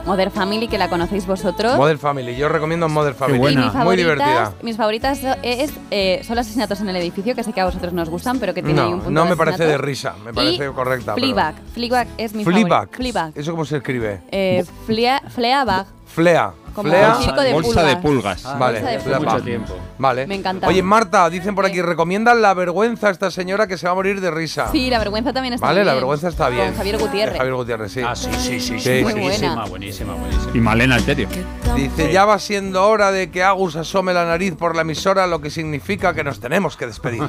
Modern 0.07 0.31
Family, 0.31 0.69
que 0.69 0.79
la 0.79 0.89
conocéis 0.89 1.27
vosotros. 1.27 1.77
Model 1.77 1.99
Family. 1.99 2.37
Yo 2.37 2.49
recomiendo 2.49 2.89
Model 2.89 3.15
Family. 3.15 3.53
Y 3.53 3.57
mis 3.57 3.75
Muy 3.75 3.97
divertida. 3.97 4.53
mis 4.63 4.77
favoritas 4.77 5.21
es 5.43 5.73
eh, 5.91 6.21
son 6.25 6.37
los 6.37 6.47
asesinatos 6.47 6.81
en 6.81 6.89
el 6.89 6.97
edificio, 6.97 7.35
que 7.35 7.43
sé 7.43 7.53
que 7.53 7.61
a 7.61 7.65
vosotros 7.65 7.93
nos 7.93 8.09
gustan, 8.11 8.39
pero 8.39 8.55
que 8.55 8.63
tiene 8.63 8.81
ahí 8.81 8.87
un 8.93 8.99
No, 8.99 9.05
punto 9.05 9.11
no 9.11 9.25
de 9.25 9.31
me 9.31 9.37
parece 9.37 9.65
de 9.67 9.79
risa. 9.79 10.15
Me 10.25 10.31
Y 10.31 10.35
parece 10.35 10.67
correcta. 10.71 11.15
pero- 11.17 11.27
Fleabag. 11.27 11.55
Fleabag 11.75 12.09
es 12.17 12.33
mi 12.33 12.45
Fleabag. 12.45 12.69
favorita. 12.69 12.97
Fleabag. 12.97 13.33
¿Eso 13.37 13.51
cómo 13.51 13.65
se 13.65 13.77
escribe? 13.79 14.21
Eh, 14.31 14.65
Flea- 14.87 15.23
Fleabag. 15.29 15.87
Flea. 16.15 16.53
Como 16.75 16.89
Flea. 16.89 17.15
circo 17.17 17.43
de 17.43 17.53
Bolsa 17.53 17.83
de 17.83 17.97
pulgas. 17.99 18.47
Ah, 18.47 18.57
Vale, 18.59 18.81
bolsa 18.81 18.93
de 18.93 19.01
Flea 19.01 19.17
pulgas. 19.19 19.35
Bag. 19.35 19.45
tiempo. 19.45 19.75
Vale. 19.99 20.27
Me 20.27 20.35
encanta. 20.37 20.67
Oye, 20.69 20.83
Marta, 20.83 21.29
dicen 21.29 21.55
por 21.55 21.67
aquí, 21.67 21.83
recomiendan 21.83 22.41
la 22.41 22.55
vergüenza 22.55 23.09
a 23.09 23.11
esta 23.11 23.31
señora 23.31 23.67
que 23.67 23.77
se 23.77 23.87
va 23.87 23.93
a 23.93 23.95
morir 23.95 24.21
de 24.23 24.31
risa. 24.31 24.69
Sí, 24.73 24.89
la 24.89 24.99
vergüenza 24.99 25.33
también 25.35 25.53
está 25.55 25.67
Vale, 25.67 25.81
bien. 25.81 25.87
la 25.87 25.95
vergüenza 25.95 26.29
está 26.29 26.49
bien. 26.49 26.69
Con 26.69 26.77
Javier 26.77 26.99
Gutiérrez. 26.99 27.33
De 27.35 27.39
Javier 27.39 27.55
Gutiérrez, 27.57 27.93
sí. 27.93 28.01
Ah, 28.07 28.17
sí, 28.17 28.31
sí, 28.39 28.59
sí. 28.61 28.81
Sí, 28.81 28.91
Muy 29.03 29.13
buena. 29.13 29.67
buenísima, 29.67 30.15
buenísima. 30.15 30.51
Y 30.55 30.59
Malena 30.61 30.95
Alterio. 30.95 31.29
Dice, 31.77 32.11
ya 32.11 32.25
va 32.25 32.39
siendo 32.39 32.87
hora 32.89 33.13
de 33.13 33.31
que 33.31 33.43
Agus 33.43 33.77
asome 33.77 34.15
la 34.15 34.25
nariz 34.25 34.55
por 34.57 34.75
la 34.75 34.83
emisora, 34.83 35.27
lo 35.27 35.41
que 35.43 35.51
significa 35.51 36.15
que 36.15 36.25
nos 36.25 36.41
tenemos 36.41 36.77
que 36.79 36.87
despedir. 36.87 37.23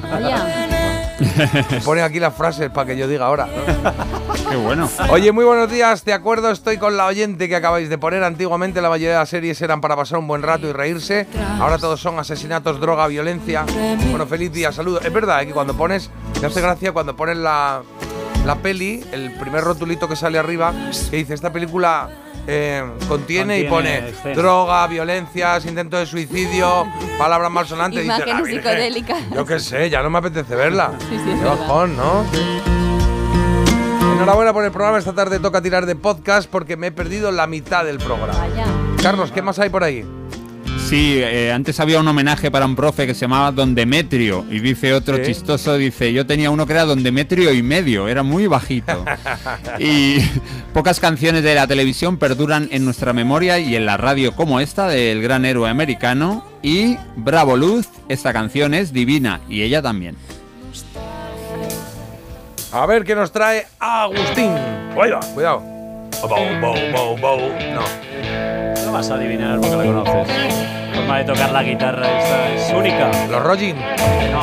Me 1.20 1.80
Pone 1.80 2.02
aquí 2.02 2.18
las 2.18 2.34
frases 2.34 2.70
para 2.70 2.86
que 2.86 2.96
yo 2.96 3.06
diga 3.06 3.26
ahora. 3.26 3.48
Qué 4.50 4.56
bueno. 4.56 4.88
Oye, 5.10 5.32
muy 5.32 5.44
buenos 5.44 5.70
días. 5.70 6.04
De 6.04 6.12
acuerdo, 6.12 6.50
estoy 6.50 6.78
con 6.78 6.96
la 6.96 7.06
oyente 7.06 7.48
que 7.48 7.56
acabáis 7.56 7.88
de 7.88 7.98
poner. 7.98 8.24
Antiguamente 8.24 8.80
la 8.82 8.88
mayoría 8.88 9.12
de 9.12 9.18
las 9.18 9.28
series 9.28 9.60
eran 9.62 9.80
para 9.80 9.96
pasar 9.96 10.18
un 10.18 10.26
buen 10.26 10.42
rato 10.42 10.68
y 10.68 10.72
reírse. 10.72 11.26
Ahora 11.60 11.78
todos 11.78 12.00
son 12.00 12.18
asesinatos, 12.18 12.80
droga, 12.80 13.06
violencia. 13.06 13.64
Bueno, 14.10 14.26
feliz 14.26 14.52
día, 14.52 14.72
saludos. 14.72 15.04
Es 15.04 15.12
verdad 15.12 15.42
eh, 15.42 15.46
que 15.46 15.52
cuando 15.52 15.76
pones, 15.76 16.10
me 16.40 16.46
hace 16.48 16.60
gracia 16.60 16.92
cuando 16.92 17.16
pones 17.16 17.36
la, 17.36 17.82
la 18.44 18.56
peli, 18.56 19.04
el 19.12 19.32
primer 19.38 19.64
rotulito 19.64 20.08
que 20.08 20.16
sale 20.16 20.38
arriba, 20.38 20.72
que 21.10 21.16
dice, 21.16 21.34
esta 21.34 21.52
película 21.52 22.10
eh, 22.46 22.84
contiene, 23.08 23.60
y 23.60 23.64
pone 23.68 24.08
escenas. 24.08 24.36
droga, 24.36 24.86
violencias, 24.86 25.64
intento 25.66 25.96
de 25.96 26.06
suicidio, 26.06 26.86
palabras 27.18 27.50
malsonantes. 27.50 28.02
Dice, 28.02 28.06
Imágenes 28.14 28.34
"La 28.34 28.42
Virgen". 28.42 28.62
psicodélicas. 28.62 29.22
Yo 29.34 29.46
qué 29.46 29.58
sé, 29.60 29.90
ya 29.90 30.02
no 30.02 30.10
me 30.10 30.18
apetece 30.18 30.54
verla. 30.54 30.92
Sí, 31.08 31.16
sí, 31.18 31.30
Qué 31.38 31.44
bajón, 31.44 31.96
¿no? 31.96 32.24
Enhorabuena 34.14 34.52
por 34.52 34.64
el 34.64 34.70
programa. 34.70 34.98
Esta 34.98 35.12
tarde 35.12 35.38
toca 35.40 35.60
tirar 35.60 35.86
de 35.86 35.96
podcast 35.96 36.48
porque 36.50 36.76
me 36.76 36.88
he 36.88 36.92
perdido 36.92 37.30
la 37.32 37.46
mitad 37.46 37.84
del 37.84 37.98
programa. 37.98 38.32
Vaya. 38.38 38.64
Carlos, 39.02 39.30
¿qué 39.32 39.42
más 39.42 39.58
hay 39.58 39.68
por 39.70 39.82
ahí? 39.84 40.04
Sí, 40.88 41.18
eh, 41.22 41.50
antes 41.50 41.80
había 41.80 41.98
un 41.98 42.06
homenaje 42.06 42.50
para 42.50 42.66
un 42.66 42.76
profe 42.76 43.06
que 43.06 43.14
se 43.14 43.22
llamaba 43.22 43.50
Don 43.50 43.74
Demetrio 43.74 44.44
y 44.50 44.60
dice 44.60 44.92
otro 44.92 45.16
Sí. 45.16 45.22
chistoso, 45.24 45.76
dice, 45.76 46.12
yo 46.12 46.26
tenía 46.26 46.50
uno 46.50 46.66
que 46.66 46.74
era 46.74 46.84
Don 46.84 47.02
Demetrio 47.02 47.52
y 47.52 47.62
medio, 47.62 48.06
era 48.06 48.22
muy 48.22 48.46
bajito. 48.46 49.04
y 49.78 50.18
pocas 50.74 51.00
canciones 51.00 51.42
de 51.42 51.54
la 51.54 51.66
televisión 51.66 52.18
perduran 52.18 52.68
en 52.70 52.84
nuestra 52.84 53.12
memoria 53.14 53.58
y 53.58 53.74
en 53.76 53.86
la 53.86 53.96
radio 53.96 54.36
como 54.36 54.60
esta 54.60 54.86
del 54.86 55.22
gran 55.22 55.44
héroe 55.46 55.68
americano 55.70 56.44
y 56.62 56.96
Bravo 57.16 57.56
Luz, 57.56 57.88
esta 58.08 58.32
canción 58.32 58.74
es 58.74 58.92
divina 58.92 59.40
y 59.48 59.62
ella 59.62 59.80
también. 59.80 60.16
A 62.72 62.86
ver 62.86 63.04
qué 63.04 63.14
nos 63.14 63.32
trae 63.32 63.66
Agustín. 63.80 64.50
Oiga, 64.96 65.20
cuidado. 65.34 65.60
Bow, 65.60 66.60
bow, 66.60 66.76
bow, 66.92 67.16
bow. 67.18 67.40
No. 67.74 68.84
No 68.84 68.92
vas 68.92 69.10
a 69.10 69.14
adivinar 69.14 69.58
porque 69.60 69.76
la 69.76 69.84
conoces. 69.84 70.73
Forma 71.04 71.18
de 71.18 71.24
tocar 71.24 71.52
la 71.52 71.62
guitarra 71.62 72.18
esta 72.18 72.48
es 72.48 72.72
única. 72.72 73.10
Los 73.28 73.42
Rogin. 73.42 73.76
No. 73.76 74.40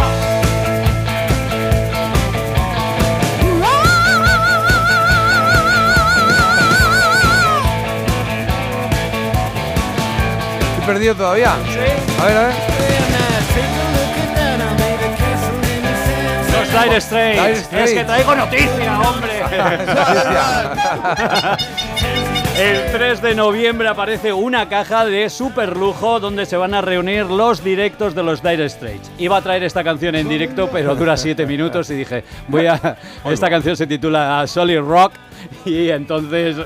Perdido 10.85 11.15
todavía. 11.15 11.53
A 11.53 12.25
ver, 12.25 12.37
a 12.37 12.41
ver. 12.41 12.53
Los 16.51 16.71
Dire 16.83 17.01
Straits. 17.01 17.71
Dire 17.71 17.83
Es 17.85 17.91
que 17.91 18.03
traigo 18.03 18.35
noticia, 18.35 19.01
hombre. 19.01 19.41
El 22.57 22.91
3 22.91 23.21
de 23.21 23.33
noviembre 23.33 23.87
aparece 23.87 24.33
una 24.33 24.67
caja 24.67 25.05
de 25.05 25.29
super 25.29 25.77
lujo 25.77 26.19
donde 26.19 26.45
se 26.45 26.57
van 26.57 26.73
a 26.73 26.81
reunir 26.81 27.25
los 27.25 27.63
directos 27.63 28.13
de 28.13 28.23
los 28.23 28.43
Dire 28.43 28.67
Straits. 28.69 29.09
Iba 29.17 29.37
a 29.37 29.41
traer 29.41 29.63
esta 29.63 29.83
canción 29.83 30.15
en 30.15 30.27
directo, 30.27 30.69
pero 30.71 30.93
dura 30.95 31.15
7 31.17 31.45
minutos 31.45 31.89
y 31.89 31.95
dije, 31.95 32.23
voy 32.47 32.67
a. 32.67 32.97
Esta 33.25 33.49
canción 33.49 33.75
se 33.77 33.87
titula 33.87 34.45
Solid 34.47 34.79
Rock 34.79 35.13
y 35.65 35.89
entonces. 35.89 36.57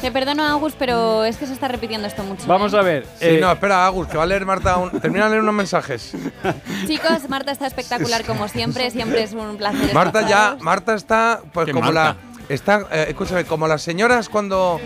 Te 0.00 0.10
perdono, 0.12 0.44
Agus, 0.44 0.74
pero 0.78 1.24
es 1.24 1.36
que 1.36 1.46
se 1.46 1.52
está 1.52 1.68
repitiendo 1.68 2.06
esto 2.06 2.22
mucho. 2.22 2.46
Vamos 2.46 2.72
¿eh? 2.72 2.78
a 2.78 2.82
ver. 2.82 3.04
Sí, 3.18 3.26
eh, 3.26 3.38
no, 3.40 3.50
espera, 3.50 3.86
Agus, 3.86 4.06
que 4.06 4.16
va 4.16 4.22
a 4.22 4.26
leer 4.26 4.46
Marta. 4.46 4.76
Un... 4.76 4.90
Termina 5.00 5.24
de 5.24 5.30
leer 5.30 5.42
unos 5.42 5.54
mensajes. 5.54 6.14
Chicos, 6.86 7.28
Marta 7.28 7.52
está 7.52 7.66
espectacular 7.66 8.24
como 8.24 8.48
siempre. 8.48 8.90
Siempre 8.90 9.24
es 9.24 9.32
un 9.32 9.56
placer. 9.56 9.92
Marta 9.92 10.26
ya. 10.26 10.56
Marta 10.60 10.94
está, 10.94 11.40
pues 11.52 11.66
¿Qué 11.66 11.72
como 11.72 11.92
Marta? 11.92 12.16
la. 12.22 12.29
Está, 12.50 12.88
eh, 12.90 13.06
escúchame, 13.10 13.44
como 13.44 13.68
las 13.68 13.80
señoras 13.80 14.28
cuando. 14.28 14.80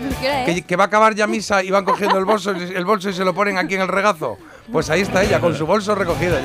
Que, 0.45 0.61
que 0.61 0.75
va 0.75 0.83
a 0.83 0.87
acabar 0.87 1.15
ya 1.15 1.25
misa 1.25 1.63
y 1.63 1.71
van 1.71 1.83
cogiendo 1.83 2.19
el 2.19 2.25
bolso, 2.25 2.51
el 2.51 2.85
bolso 2.85 3.09
y 3.09 3.13
se 3.13 3.25
lo 3.25 3.33
ponen 3.33 3.57
aquí 3.57 3.73
en 3.73 3.81
el 3.81 3.87
regazo. 3.87 4.37
Pues 4.71 4.91
ahí 4.91 5.01
está 5.01 5.23
ella, 5.23 5.39
con 5.39 5.55
su 5.55 5.65
bolso 5.65 5.95
recogido 5.95 6.39
ya. 6.39 6.43